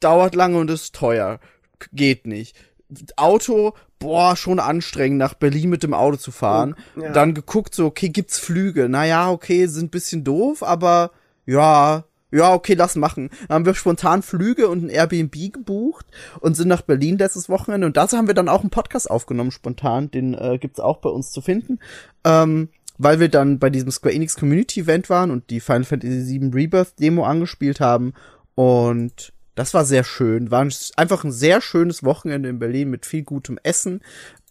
dauert 0.00 0.34
lange 0.34 0.58
und 0.58 0.70
ist 0.70 0.94
teuer. 0.94 1.40
Geht 1.92 2.26
nicht. 2.26 2.54
Auto, 3.16 3.74
boah, 3.98 4.36
schon 4.36 4.60
anstrengend, 4.60 5.18
nach 5.18 5.34
Berlin 5.34 5.68
mit 5.70 5.82
dem 5.82 5.94
Auto 5.94 6.16
zu 6.16 6.30
fahren. 6.30 6.74
Oh, 6.96 7.02
ja. 7.02 7.12
Dann 7.12 7.34
geguckt, 7.34 7.74
so, 7.74 7.86
okay, 7.86 8.08
gibt's 8.08 8.38
Flüge? 8.38 8.88
Naja, 8.88 9.30
okay, 9.30 9.66
sind 9.66 9.90
bisschen 9.90 10.24
doof, 10.24 10.62
aber 10.62 11.12
ja, 11.46 12.04
ja, 12.30 12.52
okay, 12.52 12.74
lass 12.74 12.96
machen. 12.96 13.30
Dann 13.48 13.56
haben 13.56 13.66
wir 13.66 13.74
spontan 13.74 14.22
Flüge 14.22 14.68
und 14.68 14.84
ein 14.84 14.90
Airbnb 14.90 15.52
gebucht 15.52 16.06
und 16.40 16.56
sind 16.56 16.68
nach 16.68 16.82
Berlin 16.82 17.18
letztes 17.18 17.48
Wochenende. 17.48 17.86
Und 17.86 17.96
dazu 17.96 18.16
haben 18.16 18.26
wir 18.26 18.34
dann 18.34 18.48
auch 18.48 18.60
einen 18.60 18.70
Podcast 18.70 19.10
aufgenommen, 19.10 19.50
spontan. 19.50 20.10
Den 20.10 20.34
äh, 20.34 20.58
gibt's 20.58 20.80
auch 20.80 20.98
bei 20.98 21.08
uns 21.08 21.30
zu 21.30 21.40
finden. 21.40 21.78
Ähm, 22.24 22.68
weil 22.98 23.20
wir 23.20 23.28
dann 23.28 23.58
bei 23.58 23.70
diesem 23.70 23.90
Square 23.90 24.14
Enix 24.14 24.36
Community 24.36 24.80
Event 24.80 25.08
waren 25.08 25.30
und 25.30 25.50
die 25.50 25.60
Final 25.60 25.84
Fantasy 25.84 26.40
VII 26.40 26.50
Rebirth 26.52 26.98
Demo 27.00 27.24
angespielt 27.24 27.80
haben. 27.80 28.12
Und 28.54 29.32
das 29.58 29.74
war 29.74 29.84
sehr 29.84 30.04
schön. 30.04 30.50
War 30.50 30.62
ein- 30.64 30.72
einfach 30.96 31.24
ein 31.24 31.32
sehr 31.32 31.60
schönes 31.60 32.02
Wochenende 32.04 32.48
in 32.48 32.58
Berlin 32.58 32.88
mit 32.90 33.04
viel 33.06 33.22
gutem 33.24 33.58
Essen. 33.62 34.00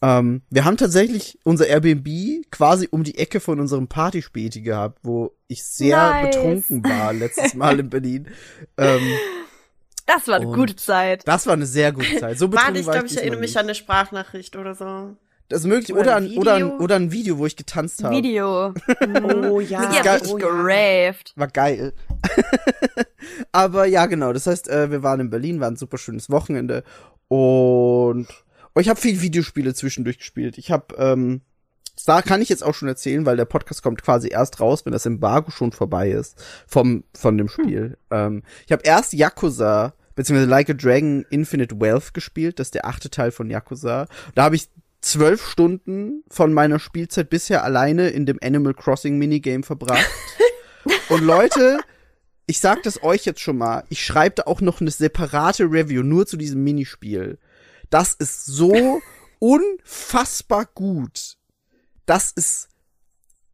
Ähm, 0.02 0.42
wir 0.50 0.66
haben 0.66 0.78
tatsächlich 0.78 1.40
unser 1.44 1.66
Airbnb 1.68 2.08
quasi 2.52 2.88
um 2.92 3.04
die 3.04 3.18
Ecke 3.18 3.40
von 3.40 3.60
unserem 3.60 3.88
Partyspäti 3.88 4.62
gehabt, 4.62 5.00
wo 5.04 5.32
ich 5.48 5.64
sehr 5.64 5.98
Nice. 5.98 6.36
betrunken 6.36 6.84
war 6.84 7.14
letztes 7.14 7.54
Mal 7.56 7.80
in 7.80 7.90
Berlin. 7.90 8.28
Ähm, 8.78 9.02
Das 10.06 10.28
war 10.28 10.36
eine 10.36 10.46
gute 10.46 10.76
Zeit. 10.76 11.28
das 11.28 11.48
war 11.48 11.54
eine 11.54 11.66
sehr 11.66 11.92
gute 11.92 12.18
Zeit. 12.20 12.38
So 12.38 12.48
betrunken 12.48 12.76
Warte, 12.76 12.80
ich 12.80 12.86
glaube, 12.86 12.98
ich 13.00 13.04
diesmal 13.12 13.22
erinnere 13.24 13.40
mich 13.42 13.50
nicht. 13.52 13.58
an 13.58 13.66
eine 13.66 13.76
Sprachnachricht 13.76 14.56
oder 14.56 14.76
so. 14.76 15.18
Das 15.50 15.62
ist 15.62 15.68
möglich. 15.68 15.94
oder 15.94 16.02
Oder, 16.02 16.16
ein 16.18 16.38
oder, 16.38 16.54
ein, 16.56 16.66
Video. 16.66 16.78
oder 16.80 16.96
ein 16.96 17.12
Video, 17.12 17.38
wo 17.38 17.46
ich 17.46 17.56
getanzt 17.56 18.04
habe. 18.04 18.16
Video. 18.16 18.74
Oh 19.50 19.60
ja. 19.60 19.80
Hat 19.80 20.04
geil. 20.04 20.14
richtig 20.16 20.34
oh, 20.34 20.38
ja. 20.38 20.48
geraved. 20.48 21.34
War 21.36 21.48
geil. 21.48 21.94
Aber 23.52 23.86
ja, 23.86 24.06
genau. 24.06 24.34
Das 24.34 24.46
heißt, 24.48 24.68
äh, 24.70 24.92
wir 24.92 25.04
waren 25.04 25.20
in 25.20 25.30
Berlin, 25.30 25.60
war 25.60 25.70
ein 25.70 25.78
super 25.78 25.98
schönes 25.98 26.30
Wochenende. 26.30 26.84
Und 27.28 28.28
oh, 28.76 28.80
ich 28.80 28.90
habe 28.90 29.00
viel 29.00 29.22
Videospiele 29.22 29.74
zwischendurch 29.74 30.18
gespielt. 30.18 30.58
Ich 30.58 30.72
habe, 30.72 30.96
ähm, 30.98 31.42
da 32.06 32.22
kann 32.22 32.42
ich 32.42 32.50
jetzt 32.50 32.64
auch 32.64 32.76
schon 32.76 32.88
erzählen, 32.88 33.26
weil 33.26 33.38
der 33.38 33.46
Podcast 33.46 33.82
kommt 33.82 34.04
quasi 34.04 34.30
erst 34.30 34.60
raus, 34.60 34.86
wenn 34.86 34.94
das 34.94 35.06
Embargo 35.06 35.52
schon 35.52 35.72
vorbei 35.72 36.12
ist 36.12 36.44
vom 36.68 37.04
von 37.16 37.38
dem 37.38 37.48
Spiel. 37.48 37.98
Ähm, 38.12 38.44
ich 38.66 38.72
habe 38.72 38.84
erst 38.86 39.14
Yakuza 39.14 39.94
beziehungsweise 40.16 40.50
Like 40.50 40.70
a 40.70 40.74
Dragon 40.74 41.26
Infinite 41.30 41.80
Wealth 41.80 42.14
gespielt. 42.14 42.60
Das 42.60 42.68
ist 42.68 42.76
der 42.76 42.86
achte 42.86 43.10
Teil 43.10 43.32
von 43.32 43.50
Yakuza. 43.50 44.08
Da 44.36 44.44
habe 44.44 44.56
ich 44.56 44.70
zwölf 45.08 45.48
Stunden 45.48 46.24
von 46.30 46.54
meiner 46.54 46.80
Spielzeit 46.80 47.30
bisher 47.30 47.64
alleine 47.64 48.10
in 48.10 48.26
dem 48.26 48.40
Animal 48.42 48.74
Crossing 48.74 49.18
Minigame 49.18 49.64
verbracht. 49.64 50.06
Und 51.10 51.24
Leute, 51.24 51.80
ich 52.46 52.60
sag 52.60 52.84
das 52.84 53.04
euch 53.04 53.26
jetzt 53.26 53.40
schon 53.40 53.58
mal, 53.58 53.84
ich 53.90 54.04
schreibe 54.04 54.36
da 54.36 54.44
auch 54.44 54.62
noch 54.62 54.82
eine 54.82 54.92
separate 54.92 55.64
Review 55.64 56.04
nur 56.04 56.26
zu 56.26 56.38
diesem 56.38 56.64
Minispiel. 56.64 57.40
Das 57.90 58.14
ist 58.14 58.46
so 58.46 59.02
unfassbar 59.40 60.66
gut. 60.66 61.38
Das 62.06 62.32
ist 62.32 62.70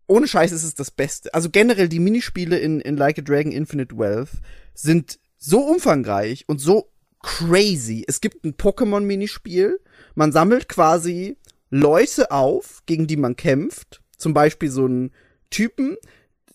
ohne 0.08 0.28
Scheiß 0.28 0.52
ist 0.52 0.64
es 0.64 0.76
das 0.76 0.92
Beste. 0.92 1.34
Also 1.34 1.50
generell 1.50 1.88
die 1.88 2.00
Minispiele 2.00 2.58
in, 2.58 2.82
in 2.82 2.98
Like 2.98 3.20
a 3.20 3.22
Dragon 3.22 3.52
Infinite 3.52 3.98
Wealth 3.98 4.30
sind 4.74 5.20
so 5.38 5.62
umfangreich 5.62 6.46
und 6.48 6.60
so 6.60 6.92
crazy. 7.24 8.04
Es 8.08 8.22
gibt 8.22 8.44
ein 8.44 8.56
Pokémon-Minispiel. 8.56 9.80
Man 10.14 10.32
sammelt 10.32 10.68
quasi 10.68 11.38
Leute 11.74 12.30
auf, 12.30 12.84
gegen 12.86 13.08
die 13.08 13.18
man 13.18 13.36
kämpft. 13.36 14.02
Zum 14.16 14.36
Beispiel 14.36 14.70
so 14.70 14.86
einen 14.86 15.12
Typen, 15.50 15.98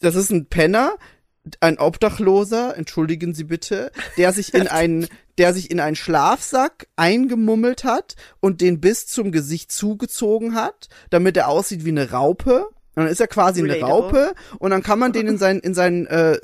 das 0.01 0.15
ist 0.15 0.31
ein 0.31 0.47
Penner, 0.47 0.95
ein 1.59 1.79
Obdachloser, 1.79 2.77
entschuldigen 2.77 3.35
Sie 3.35 3.43
bitte, 3.43 3.91
der 4.17 4.33
sich 4.33 4.55
in 4.55 4.69
einen, 4.69 5.09
der 5.37 5.55
sich 5.55 5.73
in 5.73 5.81
einen 5.81 5.97
Schlafsack 5.97 6.87
eingemummelt 6.95 7.83
hat 7.83 8.15
und 8.39 8.61
den 8.61 8.81
bis 8.81 9.09
zum 9.09 9.33
Gesicht 9.33 9.73
zugezogen 9.73 10.55
hat, 10.55 10.89
damit 11.11 11.37
er 11.37 11.49
aussieht 11.49 11.85
wie 11.85 11.91
eine 11.91 12.13
Raupe. 12.13 12.69
Und 12.95 13.05
dann 13.05 13.09
ist 13.09 13.21
er 13.21 13.27
quasi 13.27 13.61
eine 13.61 13.75
Relatable. 13.75 13.93
Raupe 13.93 14.35
und 14.61 14.71
dann 14.71 14.85
kann 14.85 15.01
man 15.01 15.13
den 15.13 15.27
in 15.27 15.39
sein, 15.39 15.59
in 15.59 15.75
sein, 15.75 16.07
äh, 16.07 16.39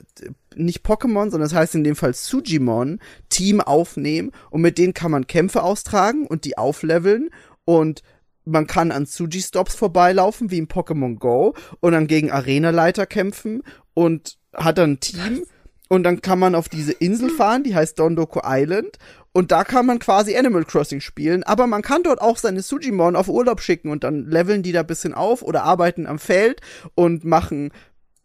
nicht 0.57 0.85
Pokémon, 0.85 1.31
sondern 1.31 1.43
das 1.43 1.55
heißt 1.55 1.77
in 1.77 1.85
dem 1.85 1.95
Fall 1.95 2.15
Sujimon 2.15 2.99
Team 3.29 3.61
aufnehmen 3.61 4.33
und 4.51 4.63
mit 4.63 4.79
denen 4.79 4.95
kann 4.95 5.13
man 5.13 5.29
Kämpfe 5.29 5.63
austragen 5.63 6.27
und 6.27 6.45
die 6.45 6.59
aufleveln 6.59 7.31
und 7.65 8.03
man 8.45 8.67
kann 8.67 8.93
an 8.93 9.07
Suji-Stops 9.07 9.75
vorbeilaufen, 9.75 10.51
wie 10.51 10.59
im 10.59 10.69
Pokémon 10.69 11.19
Go, 11.19 11.55
und 11.81 11.93
dann 11.93 12.07
gegen 12.07 12.31
Arenaleiter 12.31 13.07
kämpfen 13.07 13.63
und 13.95 14.37
hat 14.55 14.79
dann 14.79 14.93
ein 14.93 15.01
Team. 15.01 15.45
Und 15.89 16.03
dann 16.03 16.23
kann 16.23 16.39
man 16.39 16.55
auf 16.55 16.69
diese 16.69 16.93
Insel 16.93 17.31
fahren, 17.31 17.63
die 17.63 17.75
heißt 17.75 17.99
Dondoko 17.99 18.41
Island. 18.45 18.99
Und 19.33 19.53
da 19.53 19.65
kann 19.65 19.87
man 19.87 19.99
quasi 19.99 20.37
Animal 20.37 20.65
Crossing 20.65 21.01
spielen. 21.01 21.43
Aber 21.43 21.67
man 21.67 21.83
kann 21.83 22.03
dort 22.03 22.21
auch 22.21 22.39
seine 22.39 22.63
Sujimon 22.63 23.17
auf 23.17 23.29
Urlaub 23.29 23.61
schicken 23.61 23.91
und 23.91 24.03
dann 24.03 24.27
leveln 24.27 24.63
die 24.63 24.73
da 24.73 24.81
ein 24.81 24.87
bisschen 24.87 25.13
auf 25.13 25.43
oder 25.43 25.65
arbeiten 25.65 26.07
am 26.07 26.19
Feld 26.19 26.61
und 26.95 27.25
machen 27.25 27.71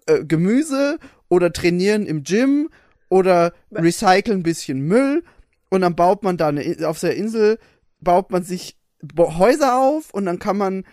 äh, 0.06 0.24
Gemüse 0.24 1.00
oder 1.28 1.52
trainieren 1.52 2.06
im 2.06 2.24
Gym 2.24 2.70
oder 3.10 3.54
recyceln 3.72 4.40
ein 4.40 4.44
bisschen 4.44 4.80
Müll. 4.82 5.24
Und 5.70 5.82
dann 5.82 5.96
baut 5.96 6.24
man 6.24 6.38
da 6.38 6.48
eine, 6.48 6.88
auf 6.88 7.00
der 7.00 7.16
Insel, 7.16 7.60
baut 8.00 8.32
man 8.32 8.44
sich 8.44 8.79
Häuser 9.18 9.78
auf 9.78 10.14
und 10.14 10.26
dann 10.26 10.40
kann 10.40 10.58
man, 10.58 10.86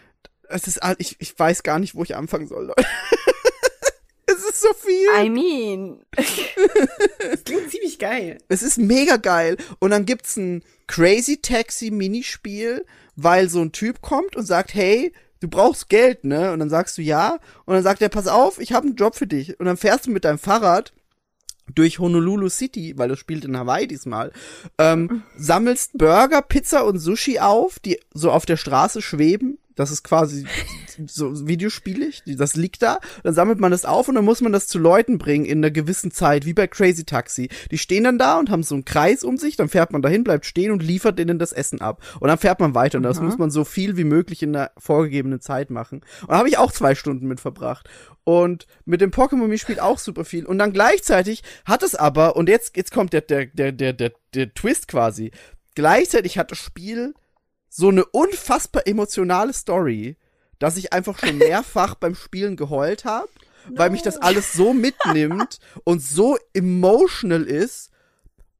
es 0.49 0.66
ist, 0.66 0.81
ich, 0.99 1.16
ich 1.19 1.38
weiß 1.38 1.62
gar 1.62 1.79
nicht, 1.79 1.95
wo 1.95 2.03
ich 2.03 2.16
anfangen 2.16 2.47
soll, 2.47 2.66
Leute. 2.66 2.85
es 4.27 4.45
ist 4.45 4.61
so 4.61 4.73
viel. 4.75 5.09
I 5.25 5.31
mean. 5.31 6.05
Das 7.31 7.42
klingt 7.45 7.71
ziemlich 7.71 7.99
geil. 7.99 8.38
Es 8.49 8.62
ist 8.62 8.79
mega 8.79 9.16
geil. 9.16 9.57
Und 9.81 9.90
dann 9.90 10.07
gibt's 10.07 10.37
ein 10.37 10.62
Crazy 10.87 11.38
Taxi 11.38 11.90
Minispiel, 11.90 12.87
weil 13.16 13.49
so 13.49 13.61
ein 13.61 13.73
Typ 13.73 14.01
kommt 14.01 14.37
und 14.37 14.47
sagt, 14.47 14.75
hey, 14.75 15.12
du 15.40 15.49
brauchst 15.49 15.88
Geld, 15.88 16.25
ne? 16.25 16.53
Und 16.53 16.61
dann 16.61 16.71
sagst 16.71 16.99
du 16.99 17.03
ja. 17.03 17.38
Und 17.64 17.75
dann 17.75 17.83
sagt 17.83 18.03
er, 18.03 18.09
pass 18.09 18.29
auf, 18.29 18.61
ich 18.61 18.73
habe 18.73 18.87
einen 18.87 18.97
Job 18.97 19.16
für 19.16 19.27
dich. 19.27 19.59
Und 19.59 19.66
dann 19.66 19.77
fährst 19.77 20.07
du 20.07 20.11
mit 20.11 20.25
deinem 20.25 20.38
Fahrrad 20.38 20.92
durch 21.74 21.98
Honolulu 21.98 22.48
City, 22.48 22.94
weil 22.96 23.09
das 23.09 23.18
spielt 23.18 23.44
in 23.44 23.57
Hawaii 23.57 23.87
diesmal, 23.87 24.33
ähm, 24.79 25.22
sammelst 25.37 25.98
Burger, 25.98 26.42
Pizza 26.42 26.85
und 26.87 26.98
Sushi 26.98 27.38
auf, 27.38 27.79
die 27.79 28.00
so 28.12 28.31
auf 28.31 28.46
der 28.46 28.57
Straße 28.57 29.02
schweben. 29.02 29.59
Das 29.76 29.90
ist 29.90 30.02
quasi 30.02 30.46
so 31.06 31.46
videospielig, 31.46 32.22
das 32.26 32.56
liegt 32.56 32.82
da. 32.82 32.98
Dann 33.22 33.34
sammelt 33.34 33.60
man 33.60 33.70
das 33.70 33.84
auf 33.84 34.08
und 34.08 34.14
dann 34.14 34.24
muss 34.24 34.40
man 34.40 34.52
das 34.52 34.66
zu 34.66 34.78
Leuten 34.78 35.18
bringen 35.18 35.44
in 35.44 35.58
einer 35.58 35.70
gewissen 35.70 36.10
Zeit, 36.10 36.46
wie 36.46 36.54
bei 36.54 36.66
Crazy 36.66 37.04
Taxi. 37.04 37.50
Die 37.70 37.78
stehen 37.78 38.04
dann 38.04 38.18
da 38.18 38.38
und 38.38 38.50
haben 38.50 38.62
so 38.62 38.74
einen 38.74 38.86
Kreis 38.86 39.22
um 39.22 39.36
sich, 39.36 39.56
dann 39.56 39.68
fährt 39.68 39.92
man 39.92 40.02
dahin, 40.02 40.24
bleibt 40.24 40.46
stehen 40.46 40.72
und 40.72 40.82
liefert 40.82 41.18
denen 41.18 41.38
das 41.38 41.52
Essen 41.52 41.80
ab. 41.80 42.02
Und 42.20 42.28
dann 42.28 42.38
fährt 42.38 42.58
man 42.58 42.74
weiter 42.74 42.96
und 42.98 43.04
das 43.04 43.20
muss 43.20 43.38
man 43.38 43.50
so 43.50 43.64
viel 43.64 43.96
wie 43.96 44.04
möglich 44.04 44.42
in 44.42 44.54
der 44.54 44.72
vorgegebenen 44.78 45.40
Zeit 45.40 45.70
machen. 45.70 46.00
Und 46.22 46.30
da 46.30 46.38
habe 46.38 46.48
ich 46.48 46.58
auch 46.58 46.72
zwei 46.72 46.94
Stunden 46.94 47.26
mit 47.26 47.40
verbracht. 47.40 47.88
Und 48.24 48.66
mit 48.86 49.00
dem 49.00 49.10
Pokémon 49.10 49.56
spielt 49.58 49.80
auch 49.80 49.98
super 49.98 50.24
viel. 50.24 50.46
Und 50.46 50.58
dann 50.58 50.72
gleichzeitig 50.72 51.42
hat 51.64 51.82
es 51.82 51.94
aber, 51.94 52.36
und 52.36 52.48
jetzt, 52.48 52.76
jetzt 52.76 52.92
kommt 52.92 53.12
der, 53.12 53.20
der, 53.20 53.46
der, 53.46 53.72
der, 53.72 53.92
der, 53.92 54.12
der 54.34 54.54
Twist 54.54 54.88
quasi. 54.88 55.30
Gleichzeitig 55.74 56.38
hat 56.38 56.50
das 56.50 56.58
Spiel 56.58 57.14
so 57.68 57.88
eine 57.88 58.05
unfassbar 58.05 58.87
emotionale 58.87 59.52
Story, 59.52 60.16
dass 60.59 60.76
ich 60.76 60.92
einfach 60.92 61.18
schon 61.18 61.38
mehrfach 61.38 61.94
beim 61.94 62.14
Spielen 62.14 62.57
geheult 62.57 63.05
habe, 63.05 63.29
weil 63.68 63.90
mich 63.90 64.02
das 64.02 64.16
alles 64.16 64.52
so 64.52 64.72
mitnimmt 64.72 65.59
und 65.85 66.00
so 66.02 66.38
emotional 66.55 67.42
ist. 67.44 67.90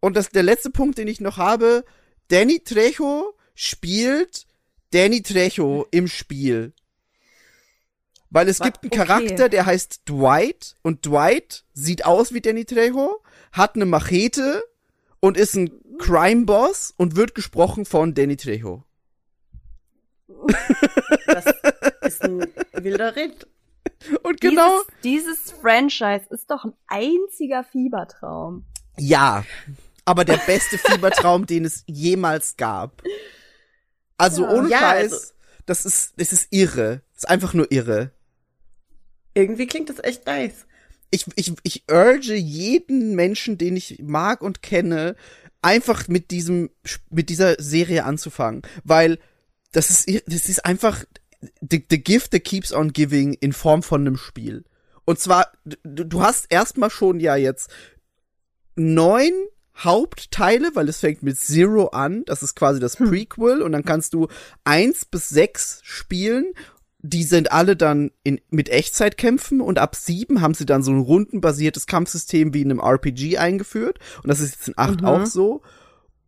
Und 0.01 0.17
das 0.17 0.31
der 0.31 0.43
letzte 0.43 0.71
Punkt, 0.71 0.99
den 0.99 1.09
ich 1.09 1.21
noch 1.21 1.39
habe, 1.39 1.85
Danny 2.29 2.61
Trejo 2.61 3.35
spielt 3.55 4.47
Danny 4.91 5.23
Trejo 5.23 5.87
im 5.91 6.09
Spiel. 6.09 6.73
Weil 8.31 8.49
es 8.49 8.61
Wa- 8.61 8.65
gibt 8.65 8.83
einen 8.83 8.93
okay. 8.93 9.07
Charakter, 9.07 9.49
der 9.49 9.67
heißt 9.67 10.03
Dwight 10.09 10.75
und 10.83 11.07
Dwight 11.07 11.65
sieht 11.73 12.05
aus 12.05 12.33
wie 12.35 12.41
Danny 12.41 12.65
Trejo, 12.65 13.23
hat 13.53 13.77
eine 13.77 13.87
Machete 13.87 14.63
und 15.21 15.37
ist 15.37 15.55
ein 15.55 15.71
Crime-Boss 15.99 16.93
und 16.97 17.17
wird 17.17 17.35
gesprochen 17.35 17.85
von 17.87 18.15
Danny 18.15 18.37
Trejo. 18.37 18.83
Das 21.27 21.45
ist 22.03 22.23
ein 22.23 22.47
wilder 22.75 23.15
Ritt. 23.17 23.47
Und 24.23 24.41
genau, 24.41 24.81
Dieses, 25.03 25.37
dieses 25.37 25.51
Franchise 25.61 26.27
ist 26.31 26.51
doch 26.51 26.65
ein 26.65 26.73
einziger 26.89 27.65
Fiebertraum. 27.65 28.65
ja, 28.99 29.45
aber 30.05 30.25
der 30.25 30.39
beste 30.47 30.79
Fiebertraum, 30.79 31.47
den 31.47 31.65
es 31.65 31.83
jemals 31.87 32.57
gab. 32.57 33.03
Also 34.19 34.45
Ja. 34.45 34.51
ohne 34.51 34.69
Ja, 34.69 34.79
Scheiß, 34.79 35.13
also- 35.13 35.33
das 35.67 35.85
ist, 35.87 36.13
das 36.17 36.33
ist 36.33 36.49
irre. 36.53 37.03
Das 37.15 37.25
ist 37.25 37.29
einfach 37.29 37.55
nur 37.55 37.71
irre. 37.73 38.13
Irgendwie 39.35 39.67
klingt 39.67 39.89
das 39.91 40.03
echt 40.03 40.27
nice. 40.27 40.67
ich, 41.11 41.27
ich, 41.37 41.53
ich 41.63 41.85
urge 41.91 42.35
jeden 42.35 43.15
Menschen, 43.15 43.59
den 43.59 43.77
ich 43.77 44.01
mag 44.03 44.43
und 44.43 44.63
kenne, 44.63 45.17
einfach 45.63 46.09
mit 46.09 46.31
diesem, 46.31 46.71
mit 47.11 47.29
dieser 47.31 47.55
Serie 47.61 48.05
anzufangen, 48.05 48.63
weil 48.85 49.19
das 49.77 49.91
ist, 49.91 50.23
das 50.27 50.49
ist 50.49 50.65
einfach 50.65 51.05
the, 51.61 51.85
the 51.91 52.03
gift 52.03 52.33
that 52.33 52.45
keeps 52.45 52.73
on 52.73 52.93
giving 52.93 53.35
in 53.35 53.53
Form 53.53 53.83
von 53.83 54.03
einem 54.03 54.17
Spiel. 54.17 54.65
Und 55.05 55.19
zwar, 55.19 55.53
du, 55.65 56.05
du 56.05 56.23
hast 56.23 56.47
erstmal 56.51 56.91
schon 56.91 57.21
ja 57.21 57.37
jetzt 57.37 57.71
neun 58.75 59.33
Hauptteile, 59.77 60.71
weil 60.75 60.89
es 60.89 61.01
fängt 61.01 61.23
mit 61.23 61.39
Zero 61.39 61.89
an, 61.89 62.25
das 62.25 62.43
ist 62.43 62.57
quasi 62.57 62.81
das 62.81 62.97
Prequel 62.97 63.63
und 63.63 63.73
dann 63.73 63.85
kannst 63.85 64.15
du 64.15 64.29
eins 64.65 65.05
bis 65.05 65.29
sechs 65.29 65.81
spielen 65.85 66.55
die 67.09 67.23
sind 67.23 67.53
alle 67.53 67.77
dann 67.77 68.11
in, 68.23 68.41
mit 68.51 68.69
Echtzeitkämpfen 68.69 69.61
und 69.61 69.79
ab 69.79 69.95
sieben 69.95 70.41
haben 70.41 70.55
sie 70.55 70.67
dann 70.67 70.83
so 70.83 70.91
ein 70.91 71.01
rundenbasiertes 71.01 71.87
Kampfsystem 71.87 72.53
wie 72.55 72.63
in 72.63 72.71
einem 72.71 72.81
RPG 72.81 73.39
eingeführt. 73.39 73.99
Und 74.23 74.29
das 74.29 74.41
ist 74.41 74.57
jetzt 74.57 74.69
in 74.69 74.75
acht 74.77 75.03
Mhm. 75.03 75.07
auch 75.07 75.27
so. 75.27 75.63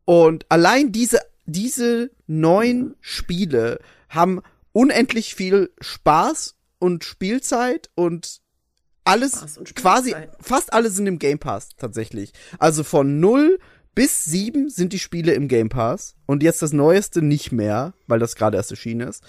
Und 0.05 0.47
allein 0.49 0.93
diese, 0.93 1.21
diese 1.49 2.11
neun 2.27 2.95
Spiele 3.01 3.81
haben 4.09 4.41
unendlich 4.73 5.35
viel 5.35 5.71
Spaß 5.81 6.55
und 6.79 7.05
Spielzeit 7.05 7.91
und 7.95 8.41
alles 9.05 9.57
und 9.57 9.75
quasi, 9.75 10.15
fast 10.41 10.73
alle 10.73 10.91
sind 10.91 11.07
im 11.07 11.19
Game 11.19 11.39
Pass 11.39 11.71
tatsächlich. 11.77 12.33
Also 12.59 12.85
von 12.85 13.19
null 13.19 13.59
bis 13.95 14.25
sieben 14.27 14.69
sind 14.69 14.93
die 14.93 14.99
Spiele 14.99 15.33
im 15.33 15.49
Game 15.49 15.71
Pass 15.71 16.15
und 16.27 16.43
jetzt 16.43 16.61
das 16.63 16.73
neueste 16.73 17.23
nicht 17.23 17.51
mehr, 17.51 17.95
weil 18.07 18.19
das 18.19 18.37
gerade 18.37 18.57
erst 18.59 18.71
erschienen 18.71 19.09
ist. 19.09 19.25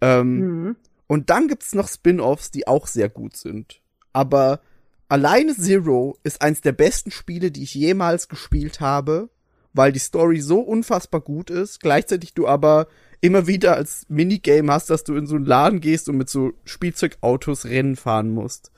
Ähm, 0.00 0.38
Mhm. 0.38 0.76
und 1.06 1.30
dann 1.30 1.46
gibt's 1.48 1.74
noch 1.74 1.88
Spin-offs, 1.88 2.50
die 2.50 2.66
auch 2.66 2.86
sehr 2.88 3.08
gut 3.08 3.36
sind. 3.36 3.80
Aber 4.12 4.60
alleine 5.08 5.54
Zero 5.56 6.18
ist 6.24 6.42
eins 6.42 6.60
der 6.62 6.72
besten 6.72 7.10
Spiele, 7.12 7.50
die 7.52 7.62
ich 7.62 7.74
jemals 7.74 8.28
gespielt 8.28 8.80
habe, 8.80 9.30
weil 9.72 9.92
die 9.92 9.98
Story 9.98 10.40
so 10.40 10.60
unfassbar 10.60 11.20
gut 11.20 11.50
ist. 11.50 11.80
Gleichzeitig 11.80 12.34
du 12.34 12.46
aber 12.48 12.86
immer 13.20 13.46
wieder 13.46 13.76
als 13.76 14.06
Minigame 14.08 14.72
hast, 14.72 14.90
dass 14.90 15.04
du 15.04 15.14
in 15.16 15.26
so 15.26 15.36
einen 15.36 15.44
Laden 15.46 15.80
gehst 15.80 16.08
und 16.08 16.16
mit 16.16 16.28
so 16.30 16.52
Spielzeugautos 16.64 17.66
Rennen 17.66 17.96
fahren 17.96 18.30
musst. 18.30 18.72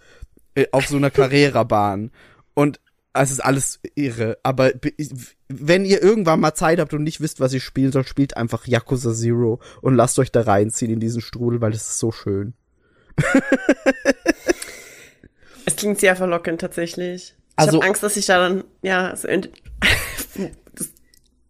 Äh, 0.55 0.67
auf 0.73 0.87
so 0.87 0.97
einer 0.97 1.11
Carrera-Bahn. 1.13 2.11
Und 2.55 2.81
es 3.15 3.31
ist 3.31 3.41
alles 3.41 3.79
irre. 3.95 4.39
Aber 4.43 4.73
wenn 5.49 5.85
ihr 5.85 6.03
irgendwann 6.03 6.41
mal 6.41 6.55
Zeit 6.55 6.81
habt 6.81 6.95
und 6.95 7.03
nicht 7.03 7.21
wisst, 7.21 7.41
was 7.41 7.53
ihr 7.53 7.61
spielen 7.61 7.93
sollt, 7.93 8.09
spielt 8.09 8.37
einfach 8.37 8.67
Yakuza 8.67 9.13
Zero 9.13 9.61
und 9.83 9.95
lasst 9.95 10.19
euch 10.19 10.33
da 10.33 10.41
reinziehen 10.43 10.91
in 10.93 11.01
diesen 11.01 11.21
Strudel, 11.21 11.61
weil 11.61 11.73
das 11.73 11.83
ist 11.89 11.99
so 11.99 12.11
schön. 12.11 12.55
Es 15.65 15.77
klingt 15.77 16.01
sehr 16.01 16.17
verlockend 16.17 16.61
tatsächlich. 16.61 17.35
Ich 17.35 17.59
Also- 17.59 17.79
habe 17.79 17.87
Angst, 17.87 18.03
dass 18.03 18.17
ich 18.17 18.27
da 18.27 18.39
dann, 18.49 18.65
ja, 18.83 19.15
so 19.15 19.29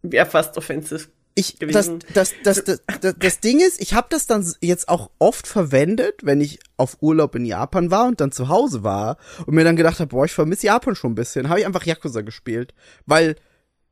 wäre 0.02 0.26
fast 0.26 0.56
offensiv. 0.56 1.10
Ich, 1.34 1.58
das, 1.58 1.60
gewesen. 1.60 2.00
das, 2.12 2.34
das, 2.42 2.62
das, 2.64 2.82
das, 3.00 3.14
das 3.18 3.40
Ding 3.40 3.60
ist, 3.60 3.80
ich 3.80 3.94
habe 3.94 4.08
das 4.10 4.26
dann 4.26 4.46
jetzt 4.60 4.90
auch 4.90 5.10
oft 5.18 5.46
verwendet, 5.46 6.20
wenn 6.22 6.42
ich 6.42 6.60
auf 6.76 6.98
Urlaub 7.00 7.34
in 7.34 7.46
Japan 7.46 7.90
war 7.90 8.06
und 8.06 8.20
dann 8.20 8.32
zu 8.32 8.48
Hause 8.48 8.84
war 8.84 9.16
und 9.46 9.54
mir 9.54 9.64
dann 9.64 9.76
gedacht 9.76 9.98
habe, 9.98 10.08
boah, 10.08 10.26
ich 10.26 10.32
vermisse 10.32 10.66
Japan 10.66 10.94
schon 10.94 11.12
ein 11.12 11.14
bisschen, 11.14 11.48
habe 11.48 11.60
ich 11.60 11.66
einfach 11.66 11.86
Yakuza 11.86 12.20
gespielt, 12.20 12.74
weil 13.06 13.36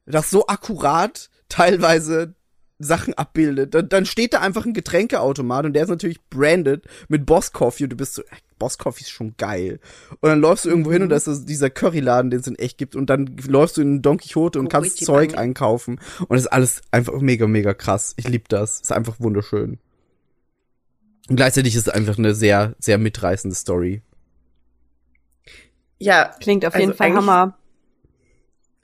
das 0.05 0.29
so 0.29 0.49
akkurat 0.49 1.31
teilweise 1.49 2.35
Sachen 2.83 3.15
abbildet. 3.15 3.75
Dann, 3.75 3.89
dann 3.89 4.07
steht 4.07 4.33
da 4.33 4.41
einfach 4.41 4.67
ein 4.67 4.73
Getränkeautomat 4.75 5.67
und 5.67 5.75
der 5.75 5.85
ist 5.85 5.89
natürlich 5.91 6.21
branded 6.31 6.85
mit 7.09 7.27
Boss 7.27 7.53
Coffee 7.53 7.85
und 7.85 7.91
du 7.91 7.97
bist 7.97 8.15
so, 8.15 8.23
Boss 8.59 8.79
Coffee 8.79 9.03
ist 9.03 9.11
schon 9.11 9.35
geil. 9.37 9.79
Und 10.21 10.29
dann 10.31 10.41
läufst 10.41 10.65
du 10.65 10.71
irgendwo 10.71 10.91
hin 10.91 11.03
und 11.03 11.11
da 11.11 11.17
ist 11.17 11.27
so 11.27 11.35
dieser 11.45 11.71
Curryladen, 11.71 12.31
den 12.31 12.41
es 12.41 12.47
in 12.47 12.57
echt 12.57 12.79
gibt 12.79 12.97
und 12.97 13.09
dann 13.11 13.37
läufst 13.47 13.77
du 13.77 13.83
in 13.83 14.03
Don 14.03 14.17
Quixote 14.19 14.59
und 14.59 14.69
kannst 14.69 14.93
Koichi 14.97 15.05
Zeug 15.05 15.31
Bang. 15.33 15.39
einkaufen 15.41 16.01
und 16.21 16.31
das 16.33 16.41
ist 16.43 16.47
alles 16.49 16.81
einfach 16.91 17.21
mega, 17.21 17.47
mega 17.47 17.75
krass. 17.75 18.15
Ich 18.17 18.27
lieb 18.29 18.49
das. 18.49 18.81
Ist 18.81 18.93
einfach 18.93 19.21
wunderschön. 19.21 19.79
Und 21.29 21.37
gleichzeitig 21.37 21.75
ist 21.77 21.87
es 21.87 21.95
einfach 21.95 22.19
eine 22.19 22.35
sehr, 22.35 22.75
sehr 22.81 22.99
mitreißende 22.99 23.55
Story. 23.55 24.03
Ja, 25.99 26.35
Klingt 26.41 26.65
auf 26.67 26.75
Also 26.75 26.87
jeden 26.87 26.97
Fall 26.97 27.13
Hammer. 27.15 27.57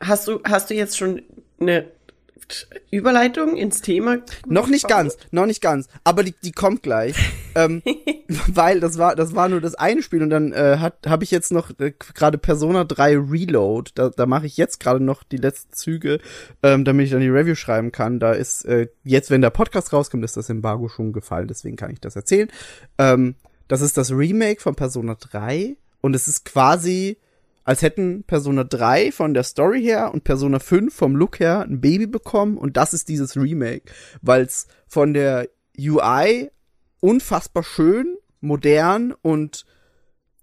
hast 0.01 0.29
du, 0.29 0.41
hast 0.45 0.71
du 0.71 0.75
jetzt 0.75 0.97
schon 0.99 1.23
eine 1.59 1.91
Überleitung 2.91 3.57
ins 3.57 3.81
Thema? 3.81 4.19
Noch 4.47 4.69
nicht 4.69 4.89
ganz, 4.89 5.17
noch 5.31 5.47
nicht 5.47 5.61
ganz, 5.61 5.89
aber 6.05 6.23
die, 6.23 6.35
die 6.43 6.53
kommt 6.53 6.83
gleich. 6.83 7.17
ähm, 7.55 7.83
weil 8.49 8.81
das 8.81 8.99
war, 8.99 9.17
das 9.17 9.35
war 9.35 9.49
nur 9.49 9.61
das 9.61 9.75
eine 9.75 10.03
Spiel 10.03 10.23
und 10.23 10.31
dann 10.31 10.53
äh, 10.53 10.79
hat 10.79 11.07
habe 11.07 11.25
ich 11.25 11.31
jetzt 11.31 11.53
noch 11.53 11.71
äh, 11.79 11.93
gerade 12.15 12.39
Persona 12.39 12.85
3 12.85 13.19
Reload. 13.19 13.93
Da, 13.95 14.11
da 14.11 14.27
mache 14.27 14.47
ich 14.47 14.57
jetzt 14.57 14.81
gerade 14.81 15.03
noch 15.03 15.23
die 15.23 15.39
letzten 15.39 15.73
Züge, 15.73 16.21
ähm, 16.63 16.85
damit 16.85 17.07
ich 17.07 17.13
dann 17.13 17.21
die 17.21 17.29
Review 17.29 17.55
schreiben 17.55 17.93
kann. 17.93 18.21
Da 18.21 18.33
ist 18.33 18.65
äh, 18.65 18.89
jetzt, 19.05 19.31
wenn 19.31 19.41
der 19.41 19.51
Podcast 19.51 19.93
rauskommt, 19.93 20.25
ist 20.25 20.37
das 20.37 20.51
Embargo 20.51 20.89
schon 20.89 21.13
gefallen, 21.13 21.49
deswegen 21.49 21.77
kann 21.77 21.91
ich 21.91 22.01
das 22.01 22.17
erzählen. 22.17 22.49
Ähm, 22.99 23.35
das 23.69 23.81
ist 23.81 23.97
das 23.97 24.13
Remake 24.13 24.61
von 24.61 24.77
Persona 24.77 25.17
3 25.17 25.77
und 26.01 26.15
es 26.15 26.29
ist 26.29 26.45
quasi 26.45 27.19
als 27.67 27.83
hätten 27.83 28.23
Persona 28.23 28.63
3 28.63 29.11
von 29.11 29.35
der 29.35 29.43
Story 29.43 29.83
her 29.83 30.15
und 30.15 30.23
Persona 30.23 30.61
5 30.61 30.95
vom 30.95 31.17
Look 31.17 31.41
her 31.41 31.63
ein 31.63 31.81
Baby 31.81 32.07
bekommen 32.07 32.57
und 32.57 32.77
das 32.77 32.95
ist 32.95 33.09
dieses 33.09 33.37
Remake, 33.37 33.93
weil 34.23 34.43
es 34.43 34.69
von 34.87 35.13
der 35.13 35.49
UI 35.77 36.51
unfassbar 37.01 37.65
schön, 37.65 38.17
modern 38.41 39.13
und 39.21 39.67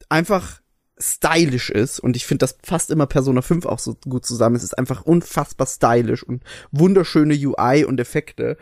einfach 0.10 0.62
stylisch 0.98 1.70
ist 1.70 2.02
und 2.02 2.18
ich 2.18 2.26
finde 2.26 2.44
das 2.44 2.58
fast 2.62 2.92
immer 2.92 3.08
Persona 3.08 3.42
5 3.42 3.66
auch 3.68 3.80
so 3.80 3.96
gut 4.08 4.26
zusammen. 4.26 4.58
Es 4.58 4.64
ist 4.64 4.78
einfach 4.78 5.04
unfassbar 5.04 5.66
stylisch 5.66 6.24
und 6.24 6.44
wunderschöne 6.72 7.36
UI 7.36 7.86
und 7.86 8.02
Effekte 8.02 8.58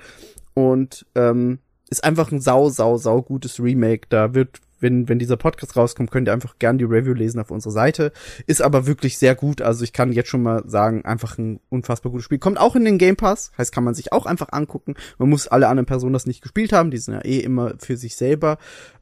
und 0.54 1.08
ähm, 1.16 1.60
ist 1.90 2.04
einfach 2.04 2.32
ein 2.32 2.40
sau, 2.40 2.70
sau, 2.70 2.98
sau 2.98 3.24
gutes 3.24 3.60
Remake. 3.60 4.08
Da 4.10 4.36
wird, 4.36 4.60
wenn, 4.82 5.08
wenn 5.08 5.20
dieser 5.20 5.38
Podcast 5.38 5.78
rauskommt, 5.78 6.12
könnt 6.12 6.28
ihr 6.28 6.34
einfach 6.34 6.60
gern 6.60 6.78
die 6.78 6.84
Review 6.84 7.14
lesen 7.14 7.40
auf 7.40 7.52
unserer 7.52 7.72
Seite. 7.72 8.12
Ist 8.48 8.62
aber 8.62 8.88
wirklich 8.88 9.18
sehr 9.18 9.36
gut. 9.36 9.62
Also 9.62 9.84
ich 9.84 9.94
kann 9.94 10.12
jetzt 10.12 10.30
schon 10.30 10.44
mal 10.44 10.64
sagen, 10.68 11.06
einfach 11.06 11.38
ein 11.38 11.62
unfassbar 11.70 12.12
gutes 12.12 12.26
Spiel. 12.26 12.40
Kommt 12.40 12.60
auch 12.60 12.76
in 12.76 12.84
den 12.84 12.98
Game 12.98 13.16
Pass. 13.16 13.52
Heißt, 13.58 13.72
kann 13.72 13.84
man 13.84 13.94
sich 13.94 14.12
auch 14.12 14.26
einfach 14.26 14.50
angucken. 14.52 14.96
Man 15.18 15.30
muss 15.30 15.48
alle 15.48 15.68
anderen 15.68 15.86
Personen 15.86 16.14
das 16.14 16.26
nicht 16.26 16.42
gespielt 16.42 16.74
haben. 16.74 16.92
Die 16.92 16.98
sind 16.98 17.14
ja 17.14 17.22
eh 17.22 17.40
immer 17.40 17.76
für 17.80 17.96
sich 17.96 18.16
selber. 18.16 18.58